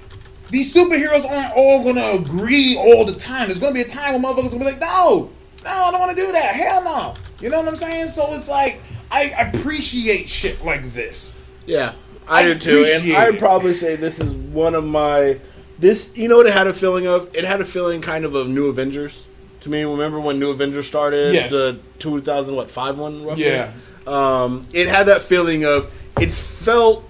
these 0.50 0.76
superheroes 0.76 1.26
aren't 1.26 1.54
all 1.56 1.84
gonna 1.84 2.22
agree 2.22 2.76
all 2.78 3.06
the 3.06 3.14
time. 3.14 3.48
There's 3.48 3.60
gonna 3.60 3.74
be 3.74 3.82
a 3.82 3.88
time 3.88 4.14
when 4.14 4.24
motherfuckers 4.24 4.52
gonna 4.52 4.60
be 4.60 4.66
like, 4.66 4.82
no, 4.82 5.30
no, 5.64 5.70
I 5.70 5.92
don't 5.92 6.00
wanna 6.00 6.16
do 6.16 6.32
that. 6.32 6.56
Hell 6.56 6.84
no. 6.84 7.14
You 7.40 7.50
know 7.50 7.60
what 7.60 7.68
I'm 7.68 7.76
saying? 7.76 8.08
So 8.08 8.34
it's 8.34 8.50
like 8.50 8.82
I 9.12 9.24
appreciate 9.24 10.30
shit 10.30 10.64
like 10.64 10.94
this. 10.94 11.36
Yeah, 11.66 11.94
I, 12.28 12.42
I 12.42 12.54
do 12.54 12.60
too, 12.60 12.86
and 12.88 13.14
I'd 13.14 13.40
probably 13.40 13.74
say 13.74 13.96
this 13.96 14.20
is 14.20 14.32
one 14.34 14.76
of 14.76 14.86
my 14.86 15.40
this. 15.80 16.16
You 16.18 16.28
know 16.28 16.38
what 16.38 16.48
it 16.48 16.54
had 16.54 16.68
a 16.68 16.74
feeling 16.74 17.08
of? 17.08 17.36
It 17.36 17.44
had 17.44 17.62
a 17.62 17.66
feeling 17.66 18.02
kind 18.02 18.26
of 18.26 18.36
of 18.36 18.48
New 18.48 18.68
Avengers 18.70 19.26
to 19.62 19.70
me. 19.70 19.84
Remember 19.84 20.20
when 20.20 20.40
New 20.40 20.52
Avengers 20.52 20.88
started? 20.88 21.34
Yes. 21.34 21.52
the 21.52 21.80
two 22.00 22.20
thousand 22.22 22.56
what 22.56 22.70
five 22.72 22.98
one 22.98 23.24
roughly. 23.26 23.46
Yeah. 23.46 23.72
um, 24.08 24.66
it 24.74 24.88
had 24.88 25.08
that 25.08 25.22
feeling 25.22 25.66
of 25.66 25.94
it 26.20 26.32
felt 26.32 27.08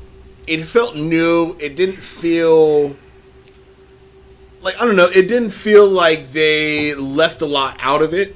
it 0.48 0.62
felt 0.64 0.96
new. 0.96 1.56
It 1.60 1.76
didn't 1.76 2.02
feel 2.02 2.96
like 4.62 4.80
I 4.82 4.86
don't 4.86 4.96
know. 4.96 5.08
It 5.08 5.28
didn't 5.28 5.52
feel 5.52 5.88
like 5.88 6.32
they 6.32 6.94
left 6.96 7.42
a 7.42 7.46
lot 7.46 7.78
out 7.80 8.02
of 8.02 8.14
it. 8.14 8.36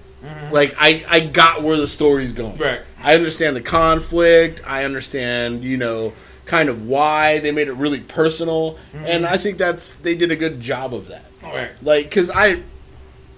Like 0.52 0.76
I, 0.80 1.04
I 1.10 1.20
got 1.22 1.64
where 1.64 1.78
the 1.78 1.88
story's 1.88 2.34
going. 2.34 2.54
Mm-hmm. 2.54 2.62
Right. 2.64 2.82
I 3.04 3.16
understand 3.16 3.56
the 3.56 3.62
conflict. 3.62 4.62
I 4.66 4.84
understand, 4.84 5.64
you 5.64 5.78
know, 5.78 6.14
kind 6.46 6.70
of 6.70 6.88
why 6.88 7.40
they 7.40 7.52
made 7.52 7.68
it 7.68 7.74
really 7.74 8.00
personal, 8.02 8.74
Mm-hmm. 8.94 9.06
and 9.06 9.26
I 9.26 9.38
think 9.38 9.58
that's 9.58 9.94
they 9.96 10.16
did 10.16 10.32
a 10.32 10.36
good 10.36 10.60
job 10.62 10.94
of 10.94 11.08
that. 11.10 11.26
Alright. 11.44 11.72
Like, 11.84 12.10
cause 12.12 12.30
I, 12.34 12.62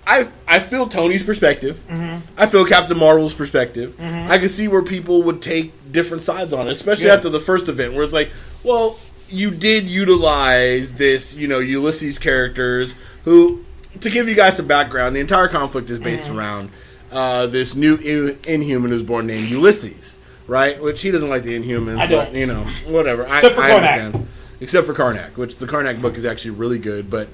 I, 0.06 0.30
I 0.48 0.60
feel 0.60 0.88
Tony's 0.88 1.24
perspective. 1.24 1.80
Mm-hmm. 1.90 2.26
I 2.40 2.46
feel 2.48 2.64
Captain 2.66 2.98
Marvel's 2.98 3.34
perspective. 3.34 4.00
I 4.02 4.38
can 4.38 4.48
see 4.50 4.68
where 4.70 4.82
people 4.84 5.24
would 5.24 5.42
take 5.42 5.92
different 5.92 6.24
sides 6.24 6.54
on 6.54 6.68
it, 6.68 6.72
especially 6.72 7.08
Yeah. 7.08 7.16
after 7.16 7.30
the 7.30 7.40
first 7.42 7.68
event, 7.68 7.94
where 7.94 8.04
it's 8.04 8.14
like, 8.14 8.32
well, 8.64 8.98
you 9.30 9.52
did 9.52 9.90
utilize 9.90 10.96
this, 10.96 11.36
you 11.36 11.48
know, 11.50 11.60
Ulysses 11.60 12.18
characters 12.20 12.96
who, 13.26 13.66
to 14.02 14.10
give 14.10 14.28
you 14.28 14.36
guys 14.36 14.58
some 14.58 14.68
background, 14.68 15.16
the 15.16 15.20
entire 15.20 15.48
conflict 15.48 15.90
is 15.90 16.00
based 16.00 16.26
Mm-hmm. 16.26 16.38
around 16.38 16.70
uh, 17.12 17.48
this 17.48 17.76
new 17.76 17.96
in- 17.98 18.38
Inhuman 18.48 18.92
who's 18.92 19.04
born 19.04 19.28
named 19.28 19.48
Ulysses, 19.50 20.20
right? 20.48 20.82
Which 20.82 21.02
he 21.02 21.12
doesn't 21.12 21.30
like 21.30 21.44
the 21.44 21.58
Inhumans, 21.58 21.98
I 22.00 22.06
don't. 22.08 22.26
but 22.26 22.36
you 22.36 22.46
know, 22.46 22.64
whatever. 22.88 23.24
Except 23.24 23.56
for 23.56 23.62
I, 23.62 23.66
I 23.66 23.70
Karnak. 23.70 24.06
understand. 24.06 24.28
Except 24.60 24.88
for 24.88 24.94
Karnak, 24.94 25.38
which 25.38 25.56
the 25.58 25.68
Karnak 25.68 26.02
book 26.02 26.16
is 26.18 26.26
actually 26.26 26.52
really 26.52 26.80
good, 26.80 27.10
but 27.10 27.28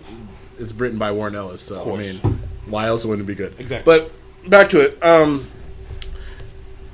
it's 0.60 0.74
written 0.74 1.00
by 1.00 1.12
Warren 1.12 1.36
Ellis, 1.36 1.62
so 1.62 1.94
I 1.96 1.98
mean, 1.98 2.16
why 2.68 2.86
else 2.88 3.06
wouldn't 3.06 3.28
it 3.28 3.32
be 3.32 3.36
good? 3.36 3.54
Exactly. 3.60 3.86
But 4.42 4.50
back 4.50 4.70
to 4.72 4.80
it. 4.82 5.04
Um, 5.04 5.46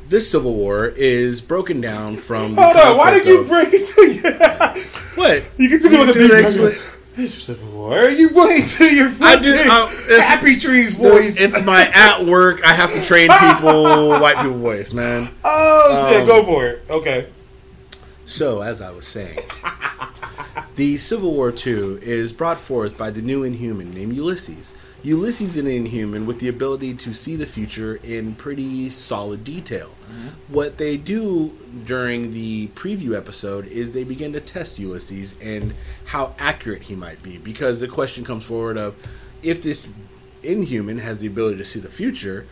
this 0.07 0.29
Civil 0.31 0.53
War 0.53 0.87
is 0.95 1.41
broken 1.41 1.81
down 1.81 2.15
from. 2.15 2.55
the 2.55 2.61
Hold 2.63 2.75
on, 2.77 2.97
why 2.97 3.11
did 3.13 3.25
you 3.27 3.41
of- 3.41 3.47
bring 3.47 3.67
it 3.71 3.87
to 3.95 4.01
you? 4.07 4.83
what? 5.15 5.43
You 5.57 5.69
can 5.69 5.79
take 5.81 5.91
a 5.91 5.95
look 5.97 6.07
at 6.09 6.13
do 6.13 6.27
the 6.27 6.35
the 6.35 6.98
expla- 7.11 7.15
This 7.15 7.43
Civil 7.43 7.71
War. 7.71 8.05
You 8.09 8.29
wait 8.33 8.65
to 8.77 8.85
your 8.93 9.07
I 9.21 9.35
do- 9.39 9.53
fucking 9.55 9.71
uh, 9.71 10.21
Happy 10.21 10.57
Trees 10.57 10.93
voice. 10.93 11.39
It's 11.39 11.63
my 11.65 11.89
at 11.93 12.25
work. 12.25 12.63
I 12.65 12.73
have 12.73 12.91
to 12.93 13.01
train 13.05 13.29
people, 13.29 14.09
white 14.21 14.37
people 14.37 14.57
voice, 14.57 14.93
man. 14.93 15.29
oh 15.43 16.09
shit, 16.11 16.21
um, 16.21 16.27
go 16.27 16.43
for 16.45 16.67
it. 16.67 16.83
Okay. 16.89 17.27
So, 18.25 18.61
as 18.61 18.79
I 18.79 18.91
was 18.91 19.07
saying, 19.07 19.39
the 20.75 20.97
Civil 20.97 21.33
War 21.33 21.49
II 21.49 21.97
is 22.01 22.31
brought 22.31 22.59
forth 22.59 22.95
by 22.97 23.09
the 23.09 23.21
new 23.23 23.43
Inhuman 23.43 23.89
named 23.91 24.13
Ulysses. 24.15 24.75
Ulysses 25.01 25.55
is 25.55 25.63
an 25.63 25.67
inhuman 25.67 26.25
with 26.25 26.39
the 26.39 26.49
ability 26.49 26.93
to 26.93 27.13
see 27.13 27.35
the 27.35 27.45
future 27.45 27.99
in 28.03 28.35
pretty 28.35 28.89
solid 28.89 29.43
detail. 29.43 29.91
Mm-hmm. 30.03 30.53
What 30.53 30.77
they 30.77 30.97
do 30.97 31.53
during 31.85 32.31
the 32.31 32.67
preview 32.69 33.15
episode 33.15 33.65
is 33.67 33.93
they 33.93 34.03
begin 34.03 34.33
to 34.33 34.41
test 34.41 34.77
Ulysses 34.77 35.35
and 35.41 35.73
how 36.05 36.35
accurate 36.37 36.83
he 36.83 36.95
might 36.95 37.23
be 37.23 37.37
because 37.37 37.79
the 37.79 37.87
question 37.87 38.25
comes 38.25 38.43
forward 38.43 38.77
of 38.77 38.95
if 39.41 39.61
this 39.63 39.87
inhuman 40.43 40.97
has 40.97 41.19
the 41.19 41.27
ability 41.27 41.57
to 41.57 41.65
see 41.65 41.79
the 41.79 41.89
future, 41.89 42.45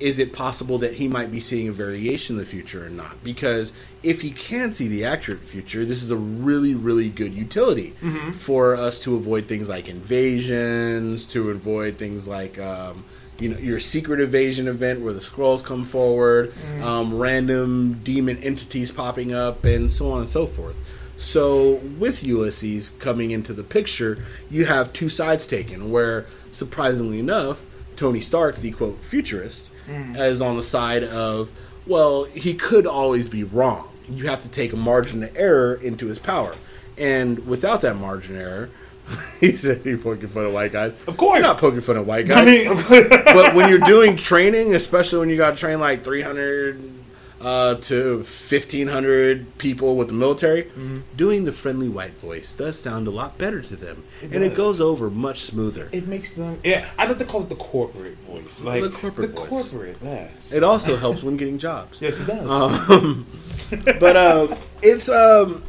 is 0.00 0.18
it 0.18 0.32
possible 0.32 0.78
that 0.78 0.94
he 0.94 1.08
might 1.08 1.30
be 1.30 1.40
seeing 1.40 1.68
a 1.68 1.72
variation 1.72 2.36
in 2.36 2.40
the 2.40 2.46
future 2.46 2.86
or 2.86 2.90
not? 2.90 3.22
Because 3.24 3.72
if 4.02 4.22
he 4.22 4.30
can 4.30 4.72
see 4.72 4.88
the 4.88 5.04
accurate 5.04 5.40
future, 5.40 5.84
this 5.84 6.02
is 6.02 6.10
a 6.10 6.16
really, 6.16 6.74
really 6.74 7.08
good 7.08 7.34
utility 7.34 7.90
for 8.32 8.76
us 8.76 9.00
to 9.00 9.16
avoid 9.16 9.46
things 9.46 9.68
like 9.68 9.88
invasions, 9.88 11.24
to 11.26 11.50
avoid 11.50 11.96
things 11.96 12.28
like. 12.28 12.58
Um, 12.58 13.04
you 13.38 13.50
know 13.50 13.58
your 13.58 13.78
Secret 13.78 14.20
Invasion 14.20 14.66
event 14.66 15.02
where 15.02 15.12
the 15.12 15.20
Skrulls 15.20 15.62
come 15.62 15.84
forward, 15.84 16.54
um, 16.82 17.18
random 17.18 18.00
demon 18.02 18.38
entities 18.38 18.90
popping 18.90 19.34
up, 19.34 19.64
and 19.64 19.90
so 19.90 20.10
on 20.12 20.20
and 20.20 20.30
so 20.30 20.46
forth. 20.46 20.80
So 21.18 21.74
with 21.98 22.26
Ulysses 22.26 22.90
coming 22.90 23.30
into 23.30 23.52
the 23.52 23.62
picture, 23.62 24.24
you 24.50 24.66
have 24.66 24.92
two 24.92 25.08
sides 25.08 25.46
taken. 25.46 25.90
Where 25.90 26.26
surprisingly 26.50 27.18
enough, 27.18 27.66
Tony 27.96 28.20
Stark, 28.20 28.56
the 28.56 28.70
quote 28.70 28.98
futurist, 29.02 29.70
Mm. 29.86 30.18
is 30.18 30.42
on 30.42 30.56
the 30.56 30.62
side 30.62 31.04
of 31.04 31.50
well, 31.86 32.24
he 32.24 32.54
could 32.54 32.86
always 32.86 33.28
be 33.28 33.44
wrong. 33.44 33.88
You 34.08 34.26
have 34.26 34.42
to 34.42 34.48
take 34.48 34.72
a 34.72 34.76
margin 34.76 35.22
of 35.22 35.36
error 35.36 35.74
into 35.74 36.06
his 36.06 36.18
power, 36.18 36.54
and 36.98 37.46
without 37.46 37.80
that 37.82 37.96
margin 37.96 38.36
of 38.36 38.42
error. 38.42 38.70
he 39.40 39.52
said 39.52 39.82
he 39.82 39.94
poking 39.94 40.28
fun 40.28 40.46
at 40.46 40.52
white 40.52 40.72
guys. 40.72 40.92
Of 41.06 41.16
course. 41.16 41.40
not 41.40 41.58
poking 41.58 41.80
fun 41.80 41.96
at 41.96 42.04
white 42.04 42.26
guys 42.26 42.38
I 42.38 42.44
mean, 42.44 42.66
but 43.24 43.54
when 43.54 43.68
you're 43.68 43.78
doing 43.78 44.16
training, 44.16 44.74
especially 44.74 45.20
when 45.20 45.28
you 45.28 45.36
got 45.36 45.50
to 45.50 45.56
train 45.56 45.78
like 45.78 46.02
300 46.02 47.05
uh, 47.40 47.74
to 47.74 48.18
1500 48.18 49.58
people 49.58 49.94
with 49.96 50.08
the 50.08 50.14
military, 50.14 50.64
Mm-hmm. 50.64 50.98
doing 51.16 51.44
the 51.44 51.52
friendly 51.52 51.88
white 51.88 52.14
voice 52.14 52.54
does 52.54 52.78
sound 52.80 53.06
a 53.06 53.10
lot 53.10 53.36
better 53.38 53.60
to 53.62 53.76
them, 53.76 54.04
It 54.22 54.32
and 54.32 54.42
it 54.42 54.54
goes 54.54 54.80
over 54.80 55.10
much 55.10 55.42
smoother. 55.42 55.88
it 55.92 56.06
makes 56.06 56.32
them. 56.32 56.58
Yeah, 56.64 56.88
I 56.98 57.06
like 57.06 57.18
to 57.18 57.24
call 57.24 57.42
it 57.42 57.48
the 57.48 57.56
corporate 57.56 58.16
voice. 58.18 58.64
Like 58.64 58.82
The 58.82 58.90
corporate 58.90 59.34
the 59.34 59.40
voice. 59.40 59.48
corporate. 59.70 59.96
Yes. 60.02 60.52
It 60.52 60.64
also 60.64 60.96
helps 60.96 61.22
when 61.22 61.36
getting 61.36 61.58
jobs. 61.58 62.00
yes, 62.00 62.20
it 62.20 62.26
does. 62.26 62.48
Um, 62.48 63.26
but 64.00 64.16
uh, 64.16 64.56
it's 64.82 65.08
um, 65.08 65.62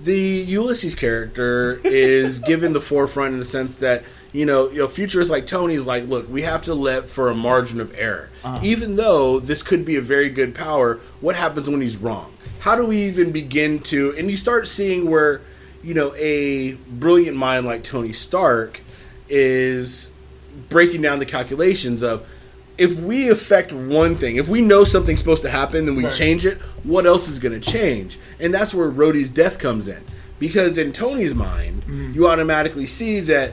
the 0.00 0.18
Ulysses 0.46 0.94
character 0.94 1.80
is 1.84 2.38
given 2.40 2.72
the 2.72 2.80
forefront 2.80 3.32
in 3.32 3.38
the 3.38 3.44
sense 3.44 3.76
that 3.76 4.04
you 4.32 4.44
know, 4.44 4.68
you 4.70 4.78
know, 4.78 4.88
futurists 4.88 5.30
like 5.30 5.46
Tony 5.46 5.74
is 5.74 5.86
like, 5.86 6.06
look, 6.06 6.28
we 6.28 6.42
have 6.42 6.62
to 6.64 6.74
let 6.74 7.08
for 7.08 7.30
a 7.30 7.34
margin 7.34 7.80
of 7.80 7.94
error, 7.96 8.28
uh-huh. 8.44 8.60
even 8.62 8.96
though 8.96 9.40
this 9.40 9.62
could 9.62 9.84
be 9.84 9.96
a 9.96 10.02
very 10.02 10.28
good 10.28 10.54
power. 10.54 10.96
What 11.20 11.36
happens 11.36 11.68
when 11.68 11.80
he's 11.80 11.96
wrong? 11.96 12.32
How 12.60 12.76
do 12.76 12.84
we 12.84 12.98
even 13.04 13.32
begin 13.32 13.78
to? 13.84 14.14
And 14.18 14.30
you 14.30 14.36
start 14.36 14.68
seeing 14.68 15.10
where, 15.10 15.40
you 15.82 15.94
know, 15.94 16.14
a 16.16 16.74
brilliant 16.74 17.36
mind 17.36 17.66
like 17.66 17.84
Tony 17.84 18.12
Stark 18.12 18.80
is 19.28 20.12
breaking 20.68 21.02
down 21.02 21.18
the 21.18 21.26
calculations 21.26 22.02
of 22.02 22.26
if 22.76 23.00
we 23.00 23.28
affect 23.28 23.72
one 23.72 24.14
thing, 24.14 24.36
if 24.36 24.48
we 24.48 24.60
know 24.60 24.84
something's 24.84 25.18
supposed 25.18 25.42
to 25.42 25.50
happen 25.50 25.88
and 25.88 25.96
we 25.96 26.04
Right. 26.04 26.14
change 26.14 26.46
it, 26.46 26.58
what 26.84 27.06
else 27.06 27.28
is 27.28 27.38
going 27.38 27.58
to 27.58 27.70
change? 27.70 28.18
And 28.38 28.54
that's 28.54 28.72
where 28.72 28.88
Rhodey's 28.88 29.30
death 29.30 29.58
comes 29.58 29.88
in. 29.88 30.02
Because 30.38 30.78
in 30.78 30.92
Tony's 30.92 31.34
mind, 31.34 31.82
mm-hmm. 31.82 32.12
you 32.12 32.28
automatically 32.28 32.86
see 32.86 33.18
that 33.20 33.52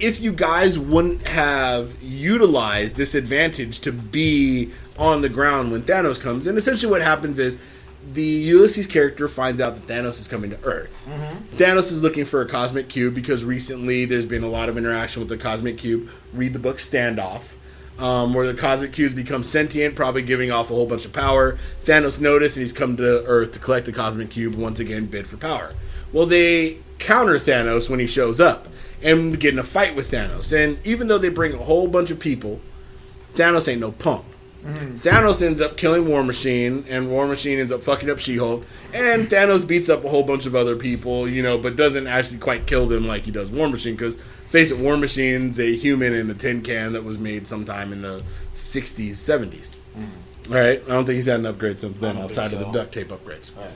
if 0.00 0.20
you 0.20 0.32
guys 0.32 0.78
wouldn't 0.78 1.28
have 1.28 2.02
utilized 2.02 2.96
this 2.96 3.14
advantage 3.14 3.80
to 3.80 3.92
be 3.92 4.70
on 4.98 5.22
the 5.22 5.28
ground 5.28 5.72
when 5.72 5.82
Thanos 5.82 6.20
comes, 6.20 6.46
and 6.46 6.56
essentially 6.56 6.90
what 6.90 7.02
happens 7.02 7.38
is 7.38 7.58
the 8.14 8.22
Ulysses 8.22 8.86
character 8.86 9.28
finds 9.28 9.60
out 9.60 9.76
that 9.76 9.86
Thanos 9.86 10.20
is 10.20 10.26
coming 10.26 10.50
to 10.50 10.58
Earth. 10.64 11.08
Thanos 11.56 11.92
is 11.92 12.02
looking 12.02 12.24
for 12.24 12.40
a 12.40 12.48
cosmic 12.48 12.88
cube 12.88 13.14
because 13.14 13.44
recently 13.44 14.06
there's 14.06 14.24
been 14.24 14.42
a 14.42 14.48
lot 14.48 14.70
of 14.70 14.78
interaction 14.78 15.20
with 15.20 15.28
the 15.28 15.36
cosmic 15.36 15.76
cube. 15.76 16.08
Read 16.32 16.54
the 16.54 16.58
book 16.58 16.78
Standoff, 16.78 17.52
um, 17.98 18.32
where 18.32 18.46
the 18.46 18.58
cosmic 18.58 18.94
cubes 18.94 19.14
become 19.14 19.42
sentient, 19.42 19.96
probably 19.96 20.22
giving 20.22 20.50
off 20.50 20.70
a 20.70 20.74
whole 20.74 20.86
bunch 20.86 21.04
of 21.04 21.12
power. 21.12 21.58
Thanos 21.84 22.20
noticed 22.20 22.56
and 22.56 22.62
he's 22.62 22.72
come 22.72 22.96
to 22.96 23.22
Earth 23.26 23.52
to 23.52 23.58
collect 23.58 23.84
the 23.84 23.92
cosmic 23.92 24.30
cube 24.30 24.54
once 24.54 24.80
again, 24.80 25.04
bid 25.06 25.26
for 25.26 25.36
power. 25.36 25.74
Well, 26.10 26.26
they 26.26 26.78
counter 26.98 27.38
Thanos 27.38 27.90
when 27.90 28.00
he 28.00 28.06
shows 28.06 28.40
up 28.40 28.66
and 29.02 29.38
get 29.38 29.54
in 29.54 29.58
a 29.58 29.64
fight 29.64 29.96
with 29.96 30.10
Thanos. 30.10 30.52
And 30.52 30.78
even 30.86 31.08
though 31.08 31.18
they 31.18 31.28
bring 31.28 31.54
a 31.54 31.58
whole 31.58 31.88
bunch 31.88 32.10
of 32.10 32.18
people, 32.18 32.60
Thanos 33.34 33.68
ain't 33.68 33.80
no 33.80 33.92
punk. 33.92 34.24
Thanos 34.62 35.40
ends 35.40 35.60
up 35.60 35.78
killing 35.78 36.06
War 36.06 36.22
Machine, 36.22 36.84
and 36.88 37.10
War 37.10 37.26
Machine 37.26 37.58
ends 37.58 37.72
up 37.72 37.82
fucking 37.82 38.10
up 38.10 38.18
She 38.18 38.36
Hulk. 38.36 38.62
And 38.94 39.28
Thanos 39.28 39.66
beats 39.66 39.88
up 39.88 40.04
a 40.04 40.08
whole 40.08 40.22
bunch 40.22 40.44
of 40.44 40.54
other 40.54 40.76
people, 40.76 41.26
you 41.26 41.42
know, 41.42 41.56
but 41.56 41.76
doesn't 41.76 42.06
actually 42.06 42.38
quite 42.38 42.66
kill 42.66 42.86
them 42.86 43.06
like 43.06 43.22
he 43.22 43.30
does 43.30 43.50
War 43.50 43.68
Machine. 43.68 43.94
Because, 43.94 44.16
face 44.16 44.70
it, 44.70 44.82
War 44.82 44.98
Machine's 44.98 45.58
a 45.58 45.74
human 45.74 46.12
in 46.12 46.28
a 46.28 46.34
tin 46.34 46.60
can 46.60 46.92
that 46.92 47.04
was 47.04 47.18
made 47.18 47.48
sometime 47.48 47.92
in 47.92 48.02
the 48.02 48.22
60s, 48.52 49.12
70s. 49.12 49.76
All 50.48 50.56
right? 50.56 50.82
I 50.82 50.88
don't 50.88 51.06
think 51.06 51.16
he's 51.16 51.26
had 51.26 51.40
an 51.40 51.46
upgrade 51.46 51.80
since 51.80 51.98
then 51.98 52.18
outside 52.18 52.50
think 52.50 52.60
of 52.60 52.72
the 52.72 52.78
duct 52.78 52.92
tape 52.92 53.08
upgrades. 53.08 53.56
Right. 53.56 53.70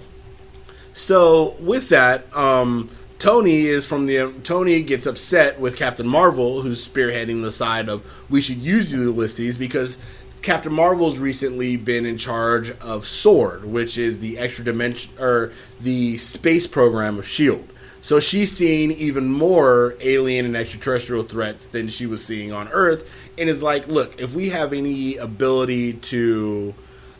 So 0.92 1.56
with 1.60 1.88
that, 1.88 2.34
um, 2.36 2.90
Tony 3.24 3.62
is 3.62 3.86
from 3.86 4.04
the 4.04 4.30
Tony 4.42 4.82
gets 4.82 5.06
upset 5.06 5.58
with 5.58 5.78
Captain 5.78 6.06
Marvel, 6.06 6.60
who's 6.60 6.86
spearheading 6.86 7.40
the 7.40 7.50
side 7.50 7.88
of 7.88 8.26
we 8.28 8.42
should 8.42 8.58
use 8.58 8.92
Ulysses 8.92 9.56
because 9.56 9.98
Captain 10.42 10.70
Marvel's 10.70 11.16
recently 11.16 11.78
been 11.78 12.04
in 12.04 12.18
charge 12.18 12.72
of 12.82 13.06
Sword, 13.06 13.64
which 13.64 13.96
is 13.96 14.18
the 14.18 14.36
extra 14.36 14.62
dimension 14.62 15.10
or 15.18 15.52
the 15.80 16.18
space 16.18 16.66
program 16.66 17.18
of 17.18 17.26
Shield. 17.26 17.66
So 18.02 18.20
she's 18.20 18.52
seeing 18.52 18.90
even 18.90 19.32
more 19.32 19.94
alien 20.02 20.44
and 20.44 20.54
extraterrestrial 20.54 21.22
threats 21.22 21.66
than 21.66 21.88
she 21.88 22.04
was 22.04 22.22
seeing 22.22 22.52
on 22.52 22.68
Earth, 22.68 23.10
and 23.38 23.48
is 23.48 23.62
like, 23.62 23.88
look, 23.88 24.20
if 24.20 24.34
we 24.34 24.50
have 24.50 24.74
any 24.74 25.16
ability 25.16 25.94
to 25.94 26.74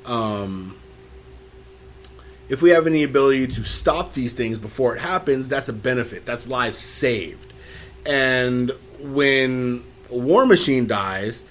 um, 0.05 0.76
if 2.49 2.61
we 2.62 2.71
have 2.71 2.87
any 2.87 3.03
ability 3.03 3.47
to 3.49 3.65
stop 3.65 4.12
these 4.15 4.33
things 4.35 4.59
before 4.59 4.95
it 4.95 5.01
happens, 5.01 5.49
that's 5.49 5.69
a 5.69 5.73
benefit. 5.73 6.27
That's 6.27 6.49
lives 6.49 6.79
saved. 6.79 7.53
And 8.07 8.71
when 9.01 9.83
War 10.11 10.45
Machine 10.47 10.87
dies, 10.87 11.45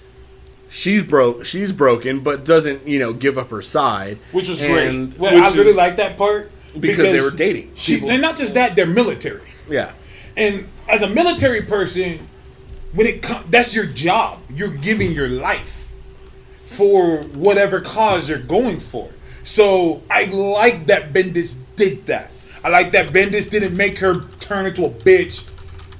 she's 0.70 1.02
broke. 1.02 1.44
She's 1.44 1.72
broken, 1.72 2.20
but 2.20 2.44
doesn't 2.44 2.86
you 2.86 2.98
know 2.98 3.12
give 3.12 3.38
up 3.38 3.50
her 3.50 3.62
side, 3.62 4.18
Which 4.32 4.48
was 4.48 4.60
And- 4.62 5.10
great. 5.10 5.18
Well, 5.20 5.42
I 5.44 5.54
really 5.54 5.70
is- 5.70 5.76
like 5.76 5.96
that 5.96 6.16
part 6.16 6.50
because 6.78 6.98
they 7.04 7.20
were 7.20 7.30
dating. 7.30 7.72
She, 7.74 7.94
People- 7.94 8.10
and 8.10 8.22
not 8.22 8.36
just 8.36 8.54
that, 8.54 8.76
they're 8.76 8.86
military. 8.86 9.40
Yeah, 9.68 9.92
And 10.36 10.66
as 10.88 11.00
a 11.02 11.08
military 11.08 11.62
person, 11.62 12.18
when 12.92 13.06
it 13.06 13.22
comes, 13.22 13.46
that's 13.50 13.74
your 13.74 13.86
job. 13.86 14.40
You're 14.54 14.74
giving 14.76 15.12
your 15.12 15.28
life 15.28 15.88
for 16.64 17.18
whatever 17.22 17.80
cause 17.80 18.28
you're 18.28 18.38
going 18.38 18.80
for. 18.80 19.08
So 19.44 20.02
I 20.10 20.24
like 20.24 20.86
that 20.86 21.12
Bendis 21.12 21.58
did 21.76 22.06
that. 22.06 22.30
I 22.64 22.70
like 22.70 22.92
that 22.92 23.08
Bendis 23.08 23.50
didn't 23.50 23.76
make 23.76 23.98
her 23.98 24.22
turn 24.40 24.66
into 24.66 24.86
a 24.86 24.90
bitch. 24.90 25.48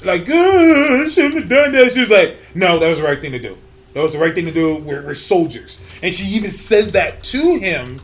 Like, 0.03 0.27
oh, 0.31 1.05
I 1.05 1.09
shouldn't 1.09 1.35
have 1.35 1.49
done 1.49 1.73
that. 1.73 1.93
She 1.93 2.01
was 2.01 2.11
like, 2.11 2.37
no, 2.55 2.79
that 2.79 2.89
was 2.89 2.99
the 2.99 3.05
right 3.05 3.21
thing 3.21 3.33
to 3.33 3.39
do. 3.39 3.57
That 3.93 4.03
was 4.03 4.13
the 4.13 4.19
right 4.19 4.35
thing 4.35 4.47
to 4.47 4.53
do. 4.53 4.83
We're, 4.83 5.05
we're 5.05 5.15
soldiers. 5.15 5.81
And 6.03 6.13
she 6.13 6.27
even 6.29 6.51
says 6.51 6.93
that 6.93 7.23
to 7.25 7.59
him. 7.59 8.01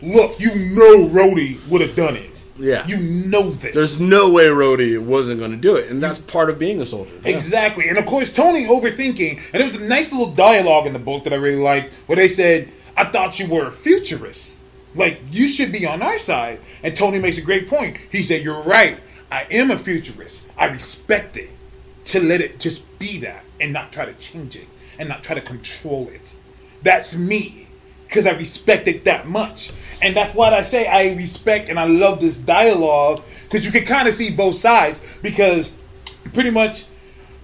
Look, 0.00 0.38
you 0.38 0.54
know 0.54 1.08
Rhodey 1.08 1.66
would 1.68 1.80
have 1.80 1.96
done 1.96 2.16
it. 2.16 2.42
Yeah. 2.58 2.86
You 2.86 2.98
know 3.28 3.50
this. 3.50 3.74
there's 3.74 4.00
no 4.00 4.30
way 4.30 4.44
Rhodey 4.44 5.00
wasn't 5.00 5.38
going 5.38 5.52
to 5.52 5.56
do 5.56 5.76
it, 5.76 5.90
and 5.90 6.02
that's 6.02 6.18
part 6.18 6.50
of 6.50 6.58
being 6.58 6.80
a 6.80 6.86
soldier. 6.86 7.12
Exactly. 7.24 7.88
And 7.88 7.98
of 7.98 8.06
course, 8.06 8.32
Tony 8.32 8.66
overthinking. 8.66 9.40
And 9.52 9.60
there 9.60 9.64
was 9.64 9.76
a 9.76 9.88
nice 9.88 10.12
little 10.12 10.32
dialogue 10.32 10.86
in 10.86 10.92
the 10.92 10.98
book 10.98 11.24
that 11.24 11.32
I 11.32 11.36
really 11.36 11.62
liked 11.62 11.94
where 12.06 12.16
they 12.16 12.28
said, 12.28 12.68
I 12.98 13.04
thought 13.04 13.38
you 13.38 13.48
were 13.48 13.66
a 13.68 13.70
futurist. 13.70 14.56
Like, 14.94 15.20
you 15.30 15.46
should 15.46 15.70
be 15.70 15.86
on 15.86 16.02
our 16.02 16.18
side. 16.18 16.58
And 16.82 16.96
Tony 16.96 17.20
makes 17.20 17.38
a 17.38 17.42
great 17.42 17.68
point. 17.68 17.96
He 18.10 18.22
said, 18.22 18.42
You're 18.42 18.62
right. 18.62 18.98
I 19.30 19.46
am 19.50 19.70
a 19.70 19.76
futurist. 19.78 20.48
I 20.58 20.66
respect 20.66 21.36
it. 21.36 21.50
To 22.06 22.20
let 22.20 22.40
it 22.40 22.58
just 22.58 22.98
be 22.98 23.18
that 23.20 23.44
and 23.60 23.72
not 23.72 23.92
try 23.92 24.06
to 24.06 24.14
change 24.14 24.56
it 24.56 24.66
and 24.98 25.08
not 25.08 25.22
try 25.22 25.34
to 25.34 25.42
control 25.42 26.08
it. 26.08 26.34
That's 26.82 27.16
me. 27.16 27.68
Because 28.06 28.26
I 28.26 28.32
respect 28.32 28.88
it 28.88 29.04
that 29.04 29.28
much. 29.28 29.70
And 30.00 30.16
that's 30.16 30.34
what 30.34 30.54
I 30.54 30.62
say 30.62 30.86
I 30.86 31.14
respect 31.14 31.68
and 31.68 31.78
I 31.78 31.84
love 31.84 32.20
this 32.20 32.38
dialogue. 32.38 33.22
Because 33.44 33.64
you 33.64 33.70
can 33.70 33.84
kind 33.84 34.08
of 34.08 34.14
see 34.14 34.34
both 34.34 34.56
sides. 34.56 35.18
Because 35.22 35.76
pretty 36.32 36.50
much 36.50 36.86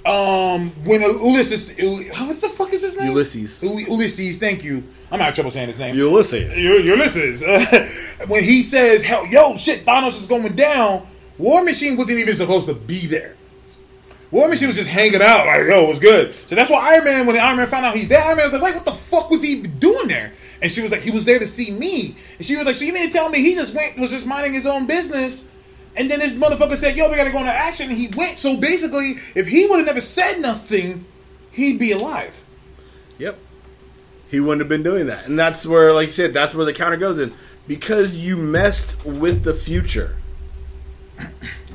um, 0.06 0.70
when 0.84 1.00
Ulysses, 1.02 1.78
Ul- 1.78 2.26
what 2.26 2.40
the 2.40 2.48
fuck 2.48 2.72
is 2.72 2.82
his 2.82 2.98
name? 2.98 3.08
Ulysses. 3.12 3.62
Ul- 3.62 3.80
Ulysses, 3.80 4.38
thank 4.38 4.64
you. 4.64 4.82
I'm 5.14 5.20
having 5.20 5.34
trouble 5.34 5.52
saying 5.52 5.68
his 5.68 5.78
name. 5.78 5.94
Ulysses. 5.94 6.60
U- 6.60 6.80
Ulysses. 6.80 7.42
when 8.26 8.42
he 8.42 8.62
says, 8.62 9.04
"Hell, 9.04 9.24
yo, 9.28 9.56
shit, 9.56 9.86
Thanos 9.86 10.18
is 10.18 10.26
going 10.26 10.56
down," 10.56 11.06
War 11.38 11.62
Machine 11.62 11.96
wasn't 11.96 12.18
even 12.18 12.34
supposed 12.34 12.66
to 12.66 12.74
be 12.74 13.06
there. 13.06 13.36
War 14.32 14.48
Machine 14.48 14.66
was 14.66 14.76
just 14.76 14.90
hanging 14.90 15.22
out, 15.22 15.46
like, 15.46 15.68
yo, 15.68 15.84
it 15.84 15.88
was 15.88 16.00
good. 16.00 16.34
So 16.48 16.56
that's 16.56 16.68
why 16.68 16.94
Iron 16.94 17.04
Man, 17.04 17.26
when 17.26 17.36
the 17.36 17.40
Iron 17.40 17.56
Man 17.56 17.68
found 17.68 17.86
out 17.86 17.94
he's 17.94 18.08
dead, 18.08 18.26
Iron 18.26 18.38
Man 18.38 18.46
was 18.46 18.54
like, 18.54 18.62
wait, 18.62 18.74
what 18.74 18.84
the 18.84 18.90
fuck 18.90 19.30
was 19.30 19.40
he 19.44 19.62
doing 19.62 20.08
there? 20.08 20.32
And 20.60 20.72
she 20.72 20.82
was 20.82 20.90
like, 20.90 21.02
he 21.02 21.12
was 21.12 21.24
there 21.24 21.38
to 21.38 21.46
see 21.46 21.70
me. 21.70 22.16
And 22.36 22.44
she 22.44 22.56
was 22.56 22.66
like, 22.66 22.74
so 22.74 22.84
you 22.84 22.92
mean 22.92 23.06
to 23.06 23.12
tell 23.12 23.28
me 23.28 23.38
he 23.38 23.54
just 23.54 23.72
went, 23.72 23.96
was 23.96 24.10
just 24.10 24.26
minding 24.26 24.52
his 24.52 24.66
own 24.66 24.88
business? 24.88 25.48
And 25.96 26.10
then 26.10 26.18
this 26.18 26.34
motherfucker 26.34 26.76
said, 26.76 26.96
yo, 26.96 27.08
we 27.08 27.14
gotta 27.14 27.30
go 27.30 27.38
into 27.38 27.52
action. 27.52 27.88
And 27.88 27.96
he 27.96 28.08
went. 28.16 28.40
So 28.40 28.56
basically, 28.56 29.18
if 29.36 29.46
he 29.46 29.66
would 29.68 29.76
have 29.76 29.86
never 29.86 30.00
said 30.00 30.40
nothing, 30.40 31.04
he'd 31.52 31.78
be 31.78 31.92
alive. 31.92 32.43
He 34.34 34.40
wouldn't 34.40 34.60
have 34.60 34.68
been 34.68 34.82
doing 34.82 35.06
that. 35.06 35.26
And 35.26 35.38
that's 35.38 35.64
where, 35.64 35.92
like 35.92 36.06
you 36.06 36.12
said, 36.12 36.34
that's 36.34 36.54
where 36.54 36.64
the 36.66 36.72
counter 36.72 36.96
goes 36.96 37.20
in. 37.20 37.32
Because 37.68 38.18
you 38.18 38.36
messed 38.36 39.02
with 39.04 39.44
the 39.44 39.54
future, 39.54 40.16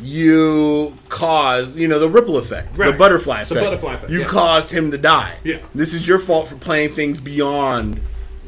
you 0.02 0.98
caused, 1.08 1.78
you 1.78 1.88
know, 1.88 2.00
the 2.00 2.10
ripple 2.10 2.38
effect, 2.38 2.76
the 2.76 2.94
butterfly 2.98 3.42
effect. 3.42 3.52
a 3.60 3.64
butterfly 3.64 3.94
effect, 3.96 4.12
You 4.12 4.22
yeah. 4.22 4.28
caused 4.28 4.72
him 4.72 4.92
to 4.92 4.98
die. 4.98 5.36
Yeah. 5.44 5.58
This 5.74 5.94
is 5.94 6.08
your 6.08 6.20
fault 6.20 6.48
for 6.50 6.56
playing 6.56 6.90
things 6.90 7.20
beyond 7.20 8.02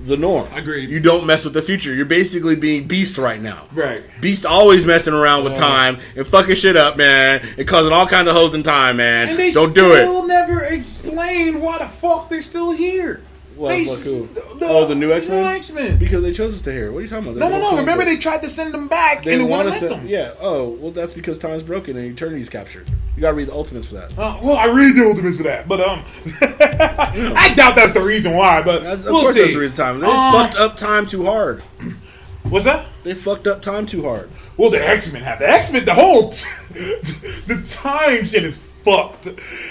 the 0.06 0.18
norm. 0.18 0.48
Agreed. 0.54 0.90
You 0.90 1.00
don't 1.00 1.26
mess 1.26 1.46
with 1.46 1.54
the 1.54 1.62
future. 1.62 1.94
You're 1.94 2.06
basically 2.06 2.56
being 2.56 2.88
Beast 2.88 3.18
right 3.18 3.40
now. 3.42 3.66
Right. 3.74 4.04
Beast 4.20 4.46
always 4.46 4.86
messing 4.86 5.14
around 5.14 5.44
with 5.44 5.54
Yeah. 5.54 5.60
time 5.68 5.98
and 6.16 6.26
fucking 6.26 6.56
shit 6.56 6.76
up, 6.76 6.98
man, 6.98 7.42
and 7.58 7.68
causing 7.68 7.94
all 7.94 8.08
kinds 8.08 8.28
of 8.28 8.34
hoes 8.36 8.54
in 8.56 8.64
time, 8.64 8.98
man. 8.98 9.30
And 9.30 9.38
they 9.40 9.52
don't 9.52 9.74
do 9.76 9.94
it. 9.94 10.02
still 10.02 10.14
will 10.22 10.28
never 10.28 10.64
explain 10.66 11.62
why 11.62 11.78
the 11.78 11.88
fuck 11.88 12.30
they're 12.30 12.42
still 12.42 12.72
here. 12.72 13.22
What- 13.56 13.70
They 13.70 13.84
what 13.86 14.00
s- 14.00 14.06
who? 14.06 14.30
Oh, 14.62 14.86
the 14.88 14.96
new 14.96 15.12
X-Men? 15.12 15.44
New 15.44 15.50
X-Men. 15.50 15.98
Because 15.98 16.24
they 16.24 16.34
chose 16.34 16.56
us 16.56 16.62
to 16.64 16.72
here. 16.72 16.92
What 16.92 17.00
are 17.00 17.02
you 17.02 17.08
talking 17.08 17.28
about? 17.28 17.40
No, 17.40 17.50
no, 17.50 17.60
no. 17.72 17.78
Remember, 17.78 18.04
book. 18.06 18.14
they 18.14 18.18
tried 18.18 18.42
to 18.44 18.50
send 18.50 18.74
them 18.74 18.88
back, 18.88 19.24
They 19.24 19.34
and 19.34 19.42
it 19.44 19.46
want 19.50 19.66
wouldn't 19.66 19.82
let 19.82 19.92
them. 20.00 20.08
yeah. 20.08 20.32
Oh, 20.42 20.70
well, 20.80 20.92
that's 20.92 21.14
because 21.14 21.38
time's 21.38 21.64
broken 21.64 21.96
and 21.98 22.06
eternity's 22.12 22.50
captured. 22.50 22.88
You 23.16 23.22
gotta 23.22 23.34
read 23.36 23.50
the 23.50 23.54
Ultimates 23.54 23.88
for 23.88 23.96
that. 23.96 24.12
Uh, 24.18 24.40
well, 24.42 24.56
I 24.56 24.66
read 24.68 24.96
the 24.96 25.06
Ultimates 25.08 25.38
for 25.38 25.44
that, 25.44 25.68
but 25.68 25.82
um, 25.82 26.04
I 26.42 27.54
doubt 27.56 27.76
that's 27.76 27.94
the 27.94 28.02
reason 28.02 28.34
why. 28.34 28.62
But 28.62 28.84
That's, 28.84 29.02
of 29.04 29.12
we'll 29.12 29.22
course, 29.24 29.34
see. 29.36 29.42
that's 29.42 29.54
the 29.54 29.60
reason 29.60 29.76
time. 29.76 30.00
They 30.00 30.08
Uh, 30.10 30.32
fucked 30.32 30.56
up 30.56 30.78
time 30.78 31.06
too 31.06 31.26
hard. 31.26 31.62
What's 32.44 32.66
that? 32.66 32.88
They 33.04 33.14
fucked 33.14 33.48
up 33.48 33.62
time 33.62 33.86
too 33.86 34.04
hard. 34.04 34.30
Well, 34.58 34.70
the 34.70 34.84
X 34.86 35.12
Men 35.12 35.22
have 35.24 35.40
the 35.40 35.50
X 35.50 35.72
Men. 35.72 35.86
The 35.86 35.94
whole 35.94 36.30
the 36.70 37.62
time 37.66 38.26
shit 38.26 38.44
is 38.44 38.58
fucked. 38.84 39.28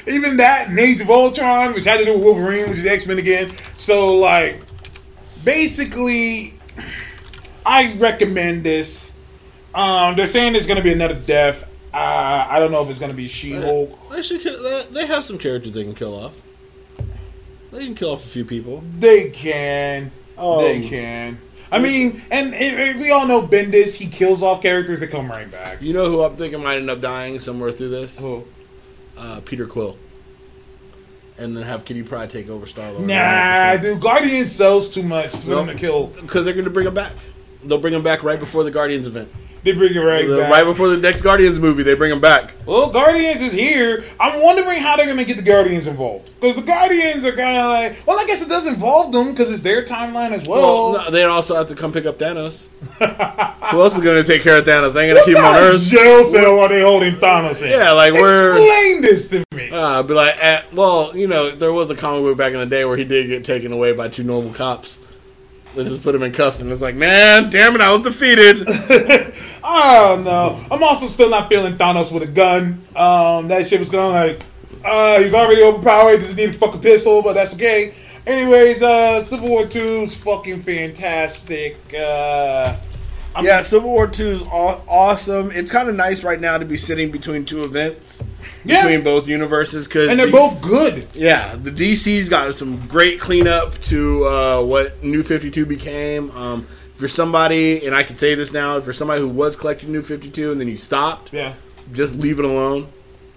Even 0.09 0.37
that 0.39 0.69
and 0.69 0.79
Age 0.79 1.01
of 1.01 1.11
Ultron, 1.11 1.75
which 1.75 1.85
had 1.85 1.99
to 1.99 2.05
do 2.05 2.15
with 2.15 2.23
Wolverine, 2.23 2.69
which 2.69 2.79
is 2.79 2.87
X 2.87 3.07
Men 3.07 3.19
again. 3.19 3.53
So 3.77 4.17
like, 4.17 4.61
basically, 5.45 6.55
I 7.65 7.95
recommend 7.95 8.63
this. 8.65 9.13
Um, 9.75 10.17
they're 10.17 10.27
saying 10.27 10.53
there's 10.55 10.67
gonna 10.67 10.83
be 10.83 10.93
another 10.93 11.15
death. 11.15 11.65
Uh, 11.93 12.47
I 12.49 12.59
don't 12.61 12.71
know 12.71 12.83
if 12.83 12.91
it's 12.91 12.99
gonna 13.01 13.15
be 13.15 13.29
She 13.29 13.53
Hulk. 13.53 13.99
They 14.11 14.21
they- 14.23 14.87
They 14.93 15.07
have 15.07 15.25
some 15.25 15.39
characters 15.39 15.73
they 15.73 15.85
can 15.85 15.95
kill 15.95 16.15
off. 16.15 16.35
They 17.73 17.85
can 17.85 17.95
kill 17.95 18.13
off 18.13 18.25
a 18.25 18.29
few 18.29 18.45
people. 18.45 18.83
They 18.99 19.31
can. 19.31 20.11
Um, 20.37 20.59
they 20.63 20.89
can. 20.89 21.39
I 21.73 21.79
mean, 21.79 22.21
and, 22.33 22.53
and 22.53 23.01
we 23.01 23.13
all 23.13 23.29
know 23.29 23.43
Bendis. 23.43 23.95
He 23.97 24.07
kills 24.07 24.43
off 24.43 24.61
characters 24.61 24.99
that 25.01 25.09
come 25.09 25.31
right 25.31 25.49
back. 25.49 25.81
You 25.81 25.93
know 25.95 26.07
who 26.07 26.23
I'm 26.23 26.35
thinking 26.35 26.61
might 26.65 26.79
end 26.79 26.91
up 26.91 27.01
dying 27.01 27.39
somewhere 27.39 27.71
through 27.71 27.91
this? 27.91 28.19
Who? 28.19 28.45
Uh, 29.21 29.41
Peter 29.45 29.67
Quill. 29.67 29.97
And 31.39 31.55
then 31.57 31.63
have 31.63 31.85
Kitty 31.85 32.03
Pryde 32.03 32.31
take 32.31 32.49
over 32.49 32.67
Star 32.67 32.91
Lord. 32.91 33.07
Nah, 33.07 33.77
dude. 33.77 34.01
Guardians 34.01 34.51
sells 34.51 34.93
too 34.93 35.03
much 35.03 35.37
for 35.37 35.51
them 35.51 35.67
to 35.67 35.75
kill. 35.75 36.07
Because 36.07 36.45
they're 36.45 36.55
going 36.55 36.65
to 36.65 36.71
bring 36.71 36.87
him 36.87 36.95
back. 36.95 37.13
They'll 37.63 37.79
bring 37.79 37.95
him 37.95 38.03
back 38.03 38.23
right 38.23 38.41
before 38.41 38.65
the 38.65 38.71
Guardians 38.71 39.07
event. 39.07 39.29
They 39.63 39.73
bring 39.73 39.95
it 39.95 39.99
right 39.99 40.27
back. 40.27 40.51
Right 40.51 40.65
before 40.65 40.89
the 40.89 40.97
next 40.97 41.23
Guardians 41.23 41.59
movie, 41.59 41.83
they 41.83 41.95
bring 41.95 42.11
him 42.11 42.21
back. 42.21 42.53
well, 42.67 42.91
Guardians 42.91 43.43
is 43.43 43.53
here. 43.53 44.03
I'm 44.19 44.43
wondering 44.43 44.79
how 44.81 44.97
they're 44.97 45.07
gonna 45.07 45.25
get 45.25 45.37
the 45.37 45.43
Guardians 45.43 45.87
involved 45.87 46.31
because 46.41 46.57
the 46.57 46.63
Guardians 46.63 47.25
are 47.25 47.33
kind 47.33 47.59
of 47.59 47.67
like. 47.71 48.07
Well, 48.07 48.19
I 48.19 48.25
guess 48.27 48.41
it 48.43 48.49
does 48.49 48.67
involve 48.67 49.13
them 49.13 49.31
because 49.33 49.51
it's 49.51 49.61
their 49.61 49.85
timeline 49.85 50.33
as 50.33 50.49
well. 50.49 50.93
Well, 50.93 51.05
no, 51.05 51.11
they 51.11 51.25
also 51.25 51.55
have 51.57 51.67
to 51.69 51.75
come 51.75 51.93
pick 51.93 52.07
up 52.07 52.19
Thanos. 52.19 52.69
Who 53.71 53.81
else 53.81 53.97
is 53.97 54.03
going 54.03 54.23
to 54.23 54.27
take 54.27 54.43
care 54.43 54.59
of 54.59 54.65
Thanos? 54.65 54.95
They 54.95 55.11
ain't 55.11 55.15
going 55.15 55.25
to 55.25 55.25
keep 55.25 55.37
him 55.37 55.45
on 55.45 55.53
What 55.53 55.61
kind 55.61 55.75
of 55.75 55.75
Earth. 55.75 55.89
jail 55.89 56.25
cell 56.25 56.59
are 56.61 56.69
they 56.69 56.81
holding 56.83 57.13
Thanos 57.15 57.63
in? 57.63 57.71
Yeah, 57.71 57.93
like 57.93 58.13
we're. 58.15 58.53
Explain 58.57 59.03
this 59.03 59.29
to 59.29 59.45
me. 59.55 59.71
Uh, 59.71 60.01
I'd 60.01 60.09
be 60.09 60.15
like, 60.15 60.37
eh, 60.43 60.63
well, 60.73 61.15
you 61.17 61.29
know, 61.29 61.51
there 61.51 61.73
was 61.73 61.91
a 61.91 61.95
comic 61.97 62.23
book 62.23 62.37
back 62.39 62.53
in 62.53 62.59
the 62.61 62.67
day 62.67 62.85
where 62.85 62.97
he 62.97 63.05
did 63.05 63.27
get 63.29 63.45
taken 63.45 63.73
away 63.73 63.93
by 63.93 64.09
two 64.09 64.25
normal 64.25 64.53
cops. 64.55 64.99
They 65.75 65.85
just 65.85 66.03
put 66.03 66.15
him 66.15 66.23
in 66.23 66.33
cuffs, 66.33 66.61
and 66.61 66.71
it's 66.71 66.83
like, 66.83 66.97
man, 66.97 67.49
damn 67.49 67.75
it, 67.77 67.81
I 67.81 67.93
was 67.93 68.01
defeated. 68.03 68.65
oh 69.65 70.23
don't. 70.25 70.73
I'm 70.73 70.83
also 70.83 71.07
still 71.07 71.31
not 71.31 71.49
feeling 71.49 71.75
Thanos 71.75 72.13
with 72.13 72.25
a 72.25 72.27
gun. 72.27 72.83
Um, 72.97 73.49
that 73.49 73.67
shit 73.67 73.79
was 73.79 73.89
going 73.89 74.13
like, 74.13 74.43
uh, 74.85 75.21
he's 75.21 75.33
already 75.35 75.63
overpowered. 75.63 76.13
He 76.13 76.19
doesn't 76.19 76.37
need 76.37 76.51
a 76.51 76.53
fucking 76.55 76.81
pistol, 76.81 77.23
but 77.23 77.35
that's 77.35 77.55
okay. 77.55 77.95
Anyways, 78.27 78.83
uh, 78.83 79.23
Civil 79.23 79.49
War 79.49 79.67
Two 79.67 79.79
is 79.79 80.15
fucking 80.15 80.63
fantastic. 80.63 81.77
Uh, 81.95 82.77
yeah, 83.41 83.63
Civil 83.63 83.91
War 83.91 84.07
Two 84.07 84.29
is 84.29 84.43
aw- 84.45 84.81
awesome. 84.89 85.51
It's 85.53 85.71
kind 85.71 85.89
of 85.89 85.95
nice 85.95 86.25
right 86.25 86.41
now 86.41 86.59
to 86.59 86.65
be 86.65 86.77
sitting 86.77 87.11
between 87.11 87.45
two 87.45 87.63
events, 87.63 88.23
Yeah. 88.65 88.83
between 88.83 89.03
both 89.03 89.27
universes, 89.29 89.87
because 89.89 90.09
and 90.11 90.19
they're 90.19 90.31
both 90.31 90.61
good. 90.61 91.07
Yeah, 91.15 91.55
the 91.57 91.71
DC's 91.71 92.29
got 92.29 92.53
some 92.55 92.87
great 92.89 93.19
cleanup 93.21 93.75
to 93.85 94.25
uh, 94.27 94.63
what 94.63 95.03
New 95.03 95.23
Fifty 95.23 95.51
Two 95.51 95.65
became. 95.67 96.31
Um, 96.33 96.67
for 96.97 97.09
somebody, 97.09 97.87
and 97.87 97.95
I 97.95 98.03
can 98.03 98.17
say 98.17 98.35
this 98.35 98.53
now, 98.53 98.79
for 98.83 98.93
somebody 98.93 99.23
who 99.23 99.29
was 99.29 99.57
collecting 99.57 99.91
New 99.93 100.03
Fifty 100.03 100.29
Two 100.29 100.53
and 100.53 100.61
then 100.61 100.69
you 100.69 100.77
stopped, 100.77 101.33
Yeah, 101.33 101.55
just 101.95 102.17
leave 102.17 102.39
it 102.39 102.45
alone. 102.45 102.89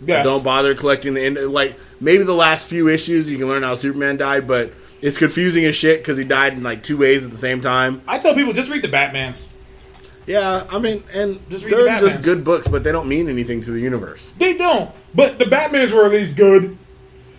yeah. 0.05 0.21
Don't 0.23 0.43
bother 0.43 0.75
collecting 0.75 1.13
the 1.13 1.21
end. 1.21 1.37
Like 1.37 1.79
maybe 2.01 2.23
the 2.25 2.33
last 2.33 2.67
few 2.67 2.89
issues, 2.89 3.29
you 3.31 3.37
can 3.37 3.47
learn 3.47 3.63
how 3.63 3.75
Superman 3.75 4.17
died, 4.17 4.47
but 4.49 4.71
it's 5.01 5.17
confusing 5.17 5.63
as 5.63 5.75
shit 5.77 5.99
because 5.99 6.17
he 6.17 6.25
died 6.25 6.51
in 6.53 6.63
like 6.63 6.83
two 6.83 6.97
ways 6.97 7.23
at 7.23 7.31
the 7.31 7.37
same 7.37 7.61
time. 7.61 8.01
I 8.07 8.17
tell 8.19 8.33
people 8.35 8.51
just 8.51 8.69
read 8.69 8.81
the 8.81 8.89
Batman's. 8.89 9.49
Yeah, 10.25 10.65
I 10.71 10.79
mean, 10.79 11.03
and 11.13 11.37
Just 11.49 11.69
they're 11.69 11.83
the 11.99 11.99
just 12.07 12.23
good 12.23 12.43
books, 12.43 12.67
but 12.67 12.83
they 12.83 12.91
don't 12.91 13.07
mean 13.07 13.27
anything 13.29 13.61
to 13.61 13.71
the 13.71 13.79
universe. 13.79 14.31
They 14.37 14.55
don't, 14.57 14.89
but 15.13 15.37
the 15.39 15.45
Batman's 15.45 15.91
were 15.91 16.05
at 16.05 16.11
least 16.11 16.37
good, 16.37 16.63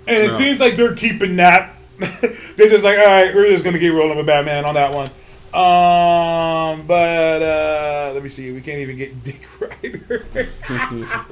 and 0.06 0.16
it 0.16 0.26
No. 0.26 0.28
seems 0.28 0.60
like 0.60 0.76
they're 0.76 0.94
keeping 0.94 1.36
that. 1.36 1.74
they're 1.98 2.68
just 2.68 2.84
like, 2.84 2.98
all 2.98 3.04
right, 3.06 3.34
we're 3.34 3.48
just 3.48 3.64
gonna 3.64 3.78
get 3.78 3.90
rolling 3.94 4.16
with 4.18 4.26
Batman 4.26 4.64
on 4.64 4.74
that 4.74 4.92
one. 4.92 5.10
Um, 5.54 6.84
but 6.88 7.42
uh, 7.42 8.10
let 8.12 8.22
me 8.22 8.28
see. 8.28 8.50
We 8.50 8.60
can't 8.60 8.80
even 8.80 8.96
get 8.96 9.22
Dick 9.24 9.48
Rider. 9.60 10.26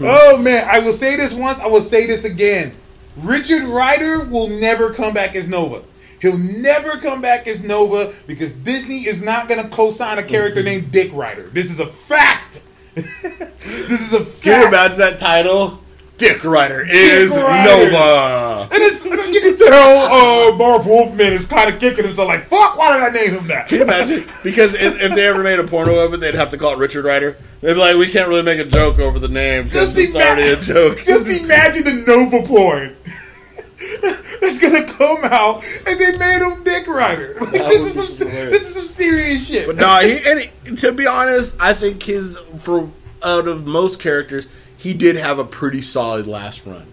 oh 0.00 0.40
man, 0.42 0.66
I 0.68 0.80
will 0.80 0.92
say 0.92 1.16
this 1.16 1.32
once. 1.32 1.60
I 1.60 1.68
will 1.68 1.80
say 1.80 2.06
this 2.06 2.24
again. 2.24 2.74
Richard 3.16 3.62
Rider 3.62 4.24
will 4.24 4.48
never 4.48 4.92
come 4.92 5.14
back 5.14 5.36
as 5.36 5.48
Nova. 5.48 5.82
He'll 6.22 6.38
never 6.38 6.98
come 6.98 7.20
back 7.20 7.48
as 7.48 7.64
Nova 7.64 8.14
because 8.28 8.52
Disney 8.52 9.06
is 9.08 9.20
not 9.20 9.48
going 9.48 9.60
to 9.60 9.68
co-sign 9.68 10.18
a 10.18 10.22
character 10.22 10.62
named 10.62 10.92
Dick 10.92 11.10
Rider. 11.12 11.48
This 11.48 11.68
is 11.68 11.80
a 11.80 11.86
fact. 11.86 12.62
this 12.94 14.00
is 14.00 14.12
a 14.12 14.24
fact. 14.24 14.42
Can 14.42 14.60
you 14.62 14.68
imagine 14.68 14.98
that 14.98 15.18
title? 15.18 15.80
Dick 16.18 16.44
Rider 16.44 16.86
is 16.88 17.30
Rider. 17.30 17.90
Nova. 17.90 18.68
And 18.72 18.80
it's 18.80 19.04
you 19.04 19.40
can 19.40 19.56
tell 19.56 20.52
uh, 20.52 20.56
Marv 20.56 20.86
Wolfman 20.86 21.32
is 21.32 21.46
kind 21.46 21.68
of 21.72 21.80
kicking 21.80 22.04
himself 22.04 22.28
like, 22.28 22.44
"Fuck, 22.44 22.78
why 22.78 22.92
did 22.92 23.02
I 23.02 23.10
name 23.10 23.40
him 23.40 23.48
that?" 23.48 23.66
Can 23.66 23.78
you 23.78 23.84
imagine? 23.84 24.24
Because 24.44 24.74
if, 24.74 25.02
if 25.02 25.16
they 25.16 25.26
ever 25.26 25.42
made 25.42 25.58
a 25.58 25.64
porno 25.66 25.98
of 25.98 26.14
it, 26.14 26.20
they'd 26.20 26.36
have 26.36 26.50
to 26.50 26.58
call 26.58 26.74
it 26.74 26.78
Richard 26.78 27.04
Rider. 27.04 27.36
They'd 27.60 27.74
be 27.74 27.80
like, 27.80 27.96
we 27.96 28.08
can't 28.08 28.28
really 28.28 28.42
make 28.42 28.60
a 28.60 28.64
joke 28.64 29.00
over 29.00 29.18
the 29.18 29.26
name 29.26 29.64
because 29.64 29.96
it's 29.96 30.14
ima- 30.14 30.24
already 30.24 30.50
a 30.50 30.56
joke. 30.56 30.98
Just 31.02 31.28
imagine 31.28 31.82
the 31.82 32.04
Nova 32.06 32.46
porn 32.46 32.94
that's 34.40 34.58
gonna 34.58 34.84
come 34.86 35.18
out, 35.24 35.62
and 35.86 35.98
they 36.00 36.16
made 36.16 36.42
him 36.42 36.62
Dick 36.64 36.86
Rider. 36.86 37.36
Like, 37.40 37.50
this 37.52 37.96
is 37.96 38.18
some 38.18 38.28
hilarious. 38.28 38.58
this 38.58 38.68
is 38.68 38.74
some 38.74 38.86
serious 38.86 39.46
shit. 39.48 39.66
But 39.66 39.76
no, 39.76 39.98
he, 40.00 40.18
and 40.28 40.40
he, 40.40 40.76
to 40.76 40.92
be 40.92 41.06
honest, 41.06 41.54
I 41.60 41.74
think 41.74 42.02
his 42.02 42.38
for 42.58 42.88
out 43.22 43.46
of 43.46 43.66
most 43.66 44.00
characters, 44.00 44.48
he 44.76 44.94
did 44.94 45.16
have 45.16 45.38
a 45.38 45.44
pretty 45.44 45.80
solid 45.82 46.26
last 46.26 46.64
run. 46.66 46.86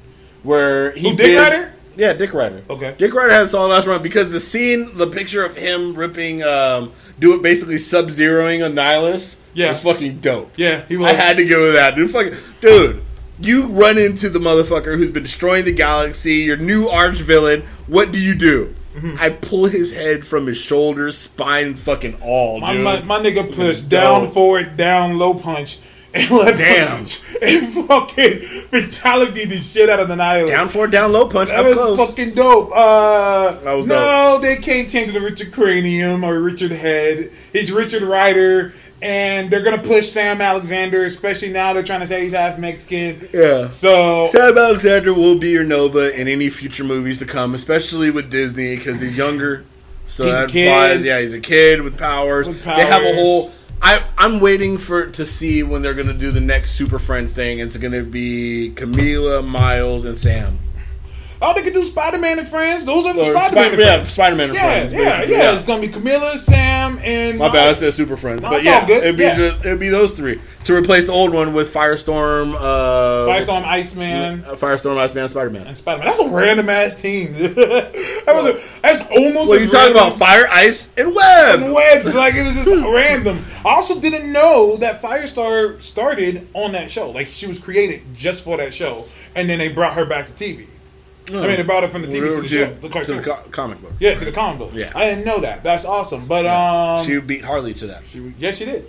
Where 0.44 0.92
he 0.92 1.10
Who, 1.10 1.16
Dick 1.18 1.26
did- 1.28 1.38
Rider? 1.40 1.74
Yeah, 1.95 2.14
Dick 2.14 2.34
Rider. 2.34 2.61
Okay. 2.69 2.95
Dick 2.98 3.14
Rider 3.14 3.32
has 3.34 3.50
a 3.50 3.52
solid 3.52 3.69
last 3.69 3.86
run 3.88 4.02
because 4.02 4.32
the 4.32 4.40
scene, 4.40 4.95
the 4.98 5.08
picture 5.08 5.44
of 5.44 5.56
him 5.58 5.95
ripping, 5.95 6.42
um, 6.44 6.94
doing 7.19 7.42
basically 7.42 7.78
sub 7.78 8.08
zeroing 8.08 8.60
Annihilus, 8.60 9.38
Yeah. 9.53 9.72
was 9.72 9.84
fucking 9.84 10.19
dope. 10.19 10.52
yeah, 10.56 10.84
he 10.88 10.95
was. 10.95 11.08
I 11.08 11.14
had 11.14 11.36
to 11.38 11.45
go 11.45 11.61
with 11.64 11.74
that, 11.74 11.95
dude. 11.95 12.10
Fucking, 12.10 12.34
dude, 12.61 13.03
you 13.42 13.68
run 13.68 13.98
into 13.98 14.30
the 14.30 14.40
motherfucker 14.40 14.98
who's 14.98 15.11
been 15.11 15.24
destroying 15.24 15.66
the 15.66 15.72
galaxy, 15.74 16.35
your 16.35 16.58
new 16.58 16.88
arch 16.88 17.18
villain. 17.18 17.61
What 17.88 18.11
do 18.11 18.19
you 18.22 18.35
do? 18.35 18.76
Mm-hmm. 18.95 19.16
I 19.19 19.30
pull 19.30 19.66
his 19.66 19.93
head 19.93 20.26
from 20.26 20.48
his 20.48 20.58
shoulders, 20.58 21.18
spine, 21.18 21.76
fucking 21.76 22.18
all, 22.22 22.59
my, 22.59 22.74
dude. 22.74 22.84
my, 22.84 23.01
my 23.03 23.19
nigga 23.19 23.53
pushed 23.56 23.88
Dope. 23.88 24.01
down 24.01 24.32
forward, 24.32 24.76
down 24.77 25.18
low 25.19 25.35
punch, 25.35 25.77
and 26.14 26.30
left 26.32 26.58
Damn. 26.58 26.88
punch, 26.98 27.22
and 27.43 27.74
fucking 27.88 28.40
fatality 28.40 29.45
the 29.45 29.58
shit 29.58 29.90
out 29.90 30.00
of 30.00 30.08
the 30.08 30.16
Annihilus. 30.16 30.48
down 30.48 30.68
for 30.69 30.88
down, 30.88 31.11
low 31.14 31.30
punch, 31.30 31.50
That 31.50 31.59
up 31.59 31.66
was 31.68 31.76
close. 31.76 32.09
fucking 32.09 32.34
dope. 32.34 32.72
Uh, 32.74 33.51
That 33.64 33.74
was 33.74 33.85
no, 33.85 34.40
they 34.42 34.56
can't 34.56 34.90
change 34.90 35.14
the 35.14 35.22
Richard 35.22 35.53
Cranium 35.53 36.24
or 36.24 36.40
Richard 36.42 36.72
Head. 36.72 37.32
It's 37.53 37.69
Richard 37.69 38.01
Rider. 38.01 38.74
And 39.02 39.50
they're 39.50 39.64
gonna 39.64 39.82
push 39.82 40.10
Sam 40.10 40.42
Alexander, 40.42 41.06
especially 41.06 41.52
now 41.52 41.74
they're 41.74 41.84
trying 41.84 42.02
to 42.02 42.08
say 42.08 42.24
he's 42.24 42.34
half 42.34 42.60
Mexican. 42.60 43.30
Yeah. 43.34 43.69
So 43.69 44.26
Sam 44.28 44.58
Alexander 44.58 45.14
will 45.14 45.38
be 45.38 45.50
your 45.50 45.64
Nova 45.64 46.19
in 46.19 46.28
any 46.28 46.50
future 46.50 46.84
movies 46.84 47.19
to 47.19 47.26
come, 47.26 47.56
especially 47.56 48.11
with 48.11 48.30
Disney 48.30 48.76
because 48.76 49.00
he's 49.00 49.18
younger. 49.18 49.64
So 50.06 50.26
He's 50.26 50.34
that 50.34 51.02
yeah, 51.02 51.19
he's 51.19 51.34
a 51.34 51.40
kid 51.40 51.82
with 51.82 51.98
powers. 51.98 52.48
With 52.48 52.64
They 52.64 52.86
have 52.86 53.03
a 53.03 53.14
whole. 53.14 53.52
I, 53.82 54.03
I'm 54.18 54.40
waiting 54.42 54.78
for 54.78 55.08
to 55.11 55.26
see 55.26 55.64
when 55.64 55.82
they're 55.82 55.94
gonna 55.94 56.14
do 56.14 56.32
the 56.32 56.42
next 56.42 56.72
Super 56.72 57.00
Friends 57.00 57.32
thing. 57.32 57.60
It's 57.60 57.78
gonna 57.78 58.03
be 58.03 58.72
Kamala, 58.72 59.42
Miles, 59.44 60.06
and 60.06 60.18
Sam. 60.18 60.58
Oh, 61.42 61.53
they 61.53 61.61
could 61.61 61.74
do 61.74 61.84
Spider 61.85 62.18
Man 62.18 62.38
and 62.38 62.45
friends. 62.48 62.84
Those 62.84 63.06
are 63.06 63.14
the 63.14 63.24
Spider 63.24 63.56
Man 63.56 63.80
yeah. 63.80 64.01
Spider 64.01 64.35
Man 64.35 64.50
and 64.50 64.56
Yeah, 64.56 64.61
Friends. 64.66 64.92
yeah, 64.93 65.00
basically, 65.00 65.35
yeah, 65.35 65.53
It's 65.53 65.64
gonna 65.64 65.82
be 65.82 65.88
Kamala, 65.88 66.38
Sam, 66.38 67.00
and 67.01 67.38
My 67.38 67.48
bad, 67.50 67.69
I 67.69 67.72
said 67.74 67.93
Super 67.93 68.18
Friends, 68.18 68.43
No, 68.43 68.50
but 68.50 68.64
yeah, 68.64 68.84
it'd 68.90 69.16
be 69.16 69.24
yeah. 69.24 69.38
the- 69.38 69.58
it'd 69.64 69.80
be 69.80 69.88
those 69.88 70.11
three 70.11 70.42
to 70.66 70.76
replace 70.76 71.06
the 71.06 71.14
old 71.14 71.34
one 71.34 71.53
with 71.53 71.74
Firestorm, 71.74 72.56
uh, 72.56 72.59
Firestorm, 73.32 73.64
Iceman, 73.64 74.43
uh, 74.45 74.56
Firestorm, 74.56 74.98
Iceman, 74.98 75.30
Spider 75.30 75.50
Man. 75.50 75.66
and 75.68 75.77
Spider 75.77 76.00
Man. 76.03 76.08
That's 76.08 76.19
a 76.19 76.30
random 76.30 76.69
ass 76.69 76.98
team. 77.01 77.32
that 77.34 78.26
was 78.27 78.48
a, 78.48 78.59
that's 78.82 79.01
almost. 79.09 79.50
Well, 79.50 79.61
you 79.61 79.68
talking 79.69 79.92
about 79.93 80.18
Fire, 80.18 80.45
Ice, 80.51 80.93
and 80.98 81.16
Web? 81.16 81.61
and 81.61 81.74
webs. 81.74 82.14
Like 82.14 82.34
it 82.35 82.43
was 82.43 82.66
just 82.66 82.85
random. 82.93 83.40
I 83.66 83.69
also 83.76 83.98
didn't 84.01 84.34
know 84.34 84.76
that 84.77 85.01
Firestar 85.01 85.82
started 85.82 86.48
on 86.53 86.74
that 86.74 86.92
show. 86.92 87.11
Like 87.11 87.27
she 87.27 87.48
was 87.48 87.59
created 87.59 88.01
just 88.14 88.43
for 88.43 88.58
that 88.58 88.74
show, 88.74 89.06
and 89.35 89.48
then 89.48 89.58
they 89.58 89.69
brought 89.69 89.93
her 89.93 90.03
back 90.03 90.26
to 90.26 90.34
TV. 90.34 90.66
I 91.30 91.48
mean, 91.48 91.56
they 91.58 91.64
brought 91.64 91.83
it 91.83 91.91
from 91.91 92.01
the 92.01 92.08
TV 92.08 92.33
to 92.33 92.41
the 92.41 92.48
show, 92.48 92.66
the 92.66 92.90
to 92.90 93.14
the 93.14 93.22
co- 93.22 93.43
comic 93.51 93.82
book. 93.82 93.93
yeah, 93.99 94.16
to 94.16 94.25
the 94.25 94.32
comic 94.32 94.59
book. 94.59 94.72
Yeah. 94.74 94.91
I 94.95 95.09
didn't 95.09 95.25
know 95.25 95.40
that. 95.41 95.64
That's 95.64 95.85
awesome. 95.85 96.25
But 96.27 96.45
um, 96.45 97.06
she 97.06 97.19
beat 97.19 97.43
Harley 97.43 97.74
to 97.75 97.88
that. 97.88 98.03
she, 98.03 98.33
yes, 98.38 98.58
she 98.58 98.66
did. 98.66 98.85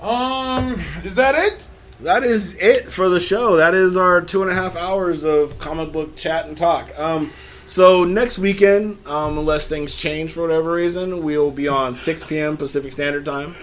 Um, 0.00 0.82
is 1.04 1.16
that 1.16 1.34
it? 1.34 1.66
That 2.00 2.24
is 2.24 2.56
it 2.56 2.90
for 2.90 3.08
the 3.08 3.20
show. 3.20 3.56
That 3.56 3.74
is 3.74 3.96
our 3.96 4.22
two 4.22 4.42
and 4.42 4.50
a 4.50 4.54
half 4.54 4.74
hours 4.76 5.24
of 5.24 5.58
comic 5.58 5.92
book 5.92 6.16
chat 6.16 6.46
and 6.46 6.56
talk. 6.56 6.98
Um, 6.98 7.30
so 7.66 8.04
next 8.04 8.38
weekend, 8.38 8.98
um, 9.06 9.38
unless 9.38 9.68
things 9.68 9.94
change 9.94 10.32
for 10.32 10.40
whatever 10.42 10.72
reason, 10.72 11.22
we'll 11.22 11.50
be 11.50 11.68
on 11.68 11.94
6 11.94 12.24
p.m. 12.24 12.56
Pacific 12.56 12.92
Standard 12.92 13.24
Time. 13.24 13.54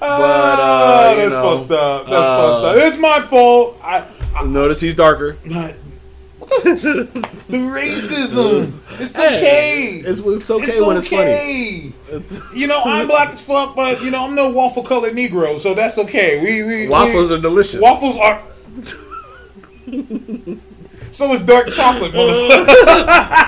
But, 0.00 0.06
uh, 0.10 1.14
that's 1.14 1.30
know, 1.30 1.58
fucked 1.58 1.70
up. 1.70 2.06
That's 2.06 2.16
uh, 2.16 2.62
fucked 2.62 2.76
up. 2.76 2.86
It's 2.86 2.98
my 2.98 3.20
fault. 3.22 3.80
I, 3.82 4.44
Notice 4.44 4.80
he's 4.80 4.96
darker. 4.96 5.36
The 7.48 7.58
racism. 7.58 8.72
It's 9.00 9.16
Hey, 9.16 9.36
okay. 9.36 10.08
It's, 10.08 10.20
it's 10.20 10.50
okay 10.50 10.64
It's 10.64 10.80
when 10.80 10.96
it's 10.96 11.06
funny. 11.08 11.22
okay. 11.22 11.92
It's- 12.12 12.40
You 12.56 12.66
know, 12.66 12.80
I'm 12.84 13.06
black 13.06 13.30
as 13.32 13.40
fuck, 13.40 13.74
but 13.76 14.02
you 14.02 14.10
know, 14.10 14.24
I'm 14.26 14.34
no 14.34 14.50
waffle 14.50 14.82
colored 14.82 15.14
Negro, 15.14 15.58
so 15.58 15.74
that's 15.74 15.98
okay. 15.98 16.40
We, 16.42 16.62
we 16.62 16.88
Waffles 16.88 17.30
we, 17.30 17.36
are 17.36 17.40
delicious. 17.40 17.80
waffles 17.80 18.16
are. 18.18 18.42
so 21.14 21.32
is 21.32 21.40
dark 21.40 21.68
chocolate. 21.68 22.12
motherfucker. 22.12 23.40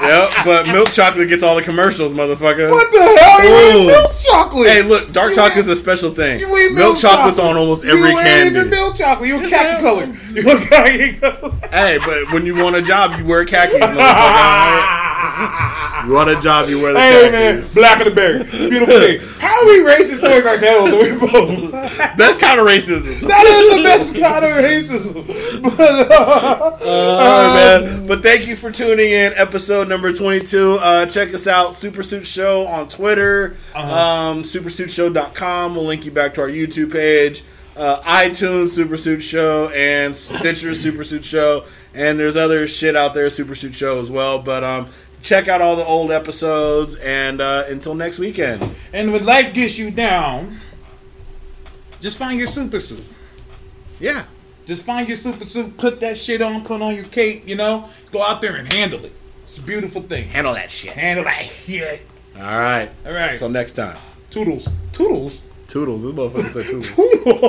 Yep, 0.00 0.32
but 0.44 0.66
milk 0.66 0.90
chocolate 0.92 1.28
gets 1.28 1.42
all 1.42 1.54
the 1.54 1.62
commercials, 1.62 2.12
motherfucker. 2.12 2.70
what 2.70 2.90
the 2.90 2.98
hell? 2.98 3.44
You 3.44 3.50
Ooh. 3.50 3.82
eat 3.82 3.86
milk 3.86 4.12
chocolate? 4.18 4.68
Hey, 4.68 4.82
look, 4.82 5.12
dark 5.12 5.30
You 5.30 5.36
chocolate's 5.36 5.68
a 5.68 5.76
special 5.76 6.10
thing. 6.10 6.40
You 6.40 6.46
eat 6.58 6.72
milk, 6.74 6.94
milk 6.94 6.98
chocolate's 6.98 7.36
chocolate. 7.38 7.56
on 7.56 7.60
almost 7.60 7.84
you 7.84 7.90
every 7.90 8.10
ain't 8.10 8.18
candy. 8.20 8.58
even 8.58 8.70
milk 8.70 8.96
chocolate. 8.96 9.28
You 9.28 9.44
a 9.44 9.48
khaki 9.48 9.80
color. 9.82 10.06
You 10.30 10.48
a 10.48 10.56
khaki 10.64 11.14
color. 11.18 11.50
Hey, 11.70 11.98
but 11.98 12.32
when 12.32 12.46
you 12.46 12.54
want 12.62 12.76
a 12.76 12.82
job, 12.82 13.18
you 13.18 13.26
wear 13.26 13.44
khakis, 13.44 13.80
motherfucker. 13.80 16.06
You 16.06 16.12
want 16.14 16.30
a 16.30 16.40
job, 16.40 16.68
you 16.68 16.80
wear 16.80 16.92
the 16.94 17.00
Hey 17.00 17.28
man, 17.30 17.62
black 17.74 17.98
of 18.00 18.06
the 18.06 18.10
berry, 18.14 18.42
beautiful 18.44 18.86
thing. 18.86 19.20
How 19.38 19.60
are 19.60 19.66
we 19.66 19.80
racist 19.80 20.20
towards 20.20 20.46
ourselves? 20.46 20.92
We 20.92 21.10
both. 21.18 21.72
Best 22.16 22.40
kind 22.40 22.58
of 22.58 22.66
racism. 22.66 23.20
That 23.28 23.44
is 23.46 23.70
the 23.76 23.82
best 23.82 24.14
kind 24.16 24.44
of 24.44 24.50
racism. 24.52 25.26
But, 25.62 26.10
uh, 26.10 26.70
All 26.82 26.86
right, 26.86 27.82
man. 27.84 28.06
But 28.06 28.22
thank 28.22 28.46
you 28.46 28.56
for 28.56 28.70
tuning 28.70 29.10
in. 29.10 29.32
Episode 29.36 29.88
number 29.88 30.12
22. 30.12 30.78
Uh, 30.80 31.06
check 31.06 31.34
us 31.34 31.46
out, 31.46 31.74
Super 31.74 32.02
Suit 32.02 32.26
Show 32.26 32.66
on 32.66 32.88
Twitter, 32.88 33.56
um, 33.74 34.42
supersuitshow.com. 34.42 35.74
We'll 35.74 35.84
link 35.84 36.04
you 36.06 36.10
back 36.10 36.34
to 36.34 36.40
our 36.40 36.48
YouTube 36.48 36.92
page, 36.92 37.44
uh, 37.76 38.00
iTunes 38.00 38.68
Super 38.68 38.96
Suit 38.96 39.20
Show, 39.22 39.68
and 39.70 40.16
Stitcher 40.16 40.74
Super 40.74 41.04
Suit 41.04 41.24
Show. 41.24 41.64
And 41.94 42.18
there's 42.18 42.36
other 42.36 42.66
shit 42.66 42.96
out 42.96 43.12
there, 43.14 43.28
Super 43.30 43.54
Suit 43.54 43.74
Show 43.74 44.00
as 44.00 44.10
well. 44.10 44.38
But 44.38 44.64
um, 44.64 44.88
check 45.22 45.48
out 45.48 45.60
all 45.60 45.76
the 45.76 45.84
old 45.84 46.10
episodes. 46.10 46.96
And 46.96 47.40
uh, 47.40 47.64
until 47.68 47.94
next 47.94 48.18
weekend. 48.18 48.62
and 48.92 49.12
when 49.12 49.26
life 49.26 49.52
gets 49.52 49.78
you 49.78 49.90
down, 49.90 50.58
just 52.00 52.16
find 52.16 52.38
your 52.38 52.46
super 52.46 52.80
suit. 52.80 53.04
Yeah. 53.98 54.24
Just 54.70 54.84
find 54.84 55.08
your 55.08 55.16
super 55.16 55.44
suit, 55.44 55.76
put 55.78 55.98
that 55.98 56.16
shit 56.16 56.40
on, 56.40 56.62
put 56.62 56.80
on 56.80 56.94
your 56.94 57.02
cape, 57.06 57.42
you 57.44 57.56
know, 57.56 57.88
go 58.12 58.22
out 58.22 58.40
there 58.40 58.54
and 58.54 58.72
handle 58.72 59.04
it. 59.04 59.10
It's 59.42 59.58
a 59.58 59.62
beautiful 59.62 60.00
thing. 60.00 60.28
Handle 60.28 60.54
that 60.54 60.70
shit. 60.70 60.92
Handle 60.92 61.24
that 61.24 61.50
shit. 61.66 62.06
All 62.36 62.42
right. 62.44 62.88
All 63.04 63.10
right. 63.10 63.32
Until 63.32 63.48
next 63.48 63.72
time. 63.72 63.96
Toodles. 64.30 64.68
Toodles. 64.92 65.42
Toodles. 65.66 66.04
This 66.04 66.12
motherfucker 66.12 66.50
said 66.50 66.66
toodles. 66.66 66.94
Toodles. 66.94 67.40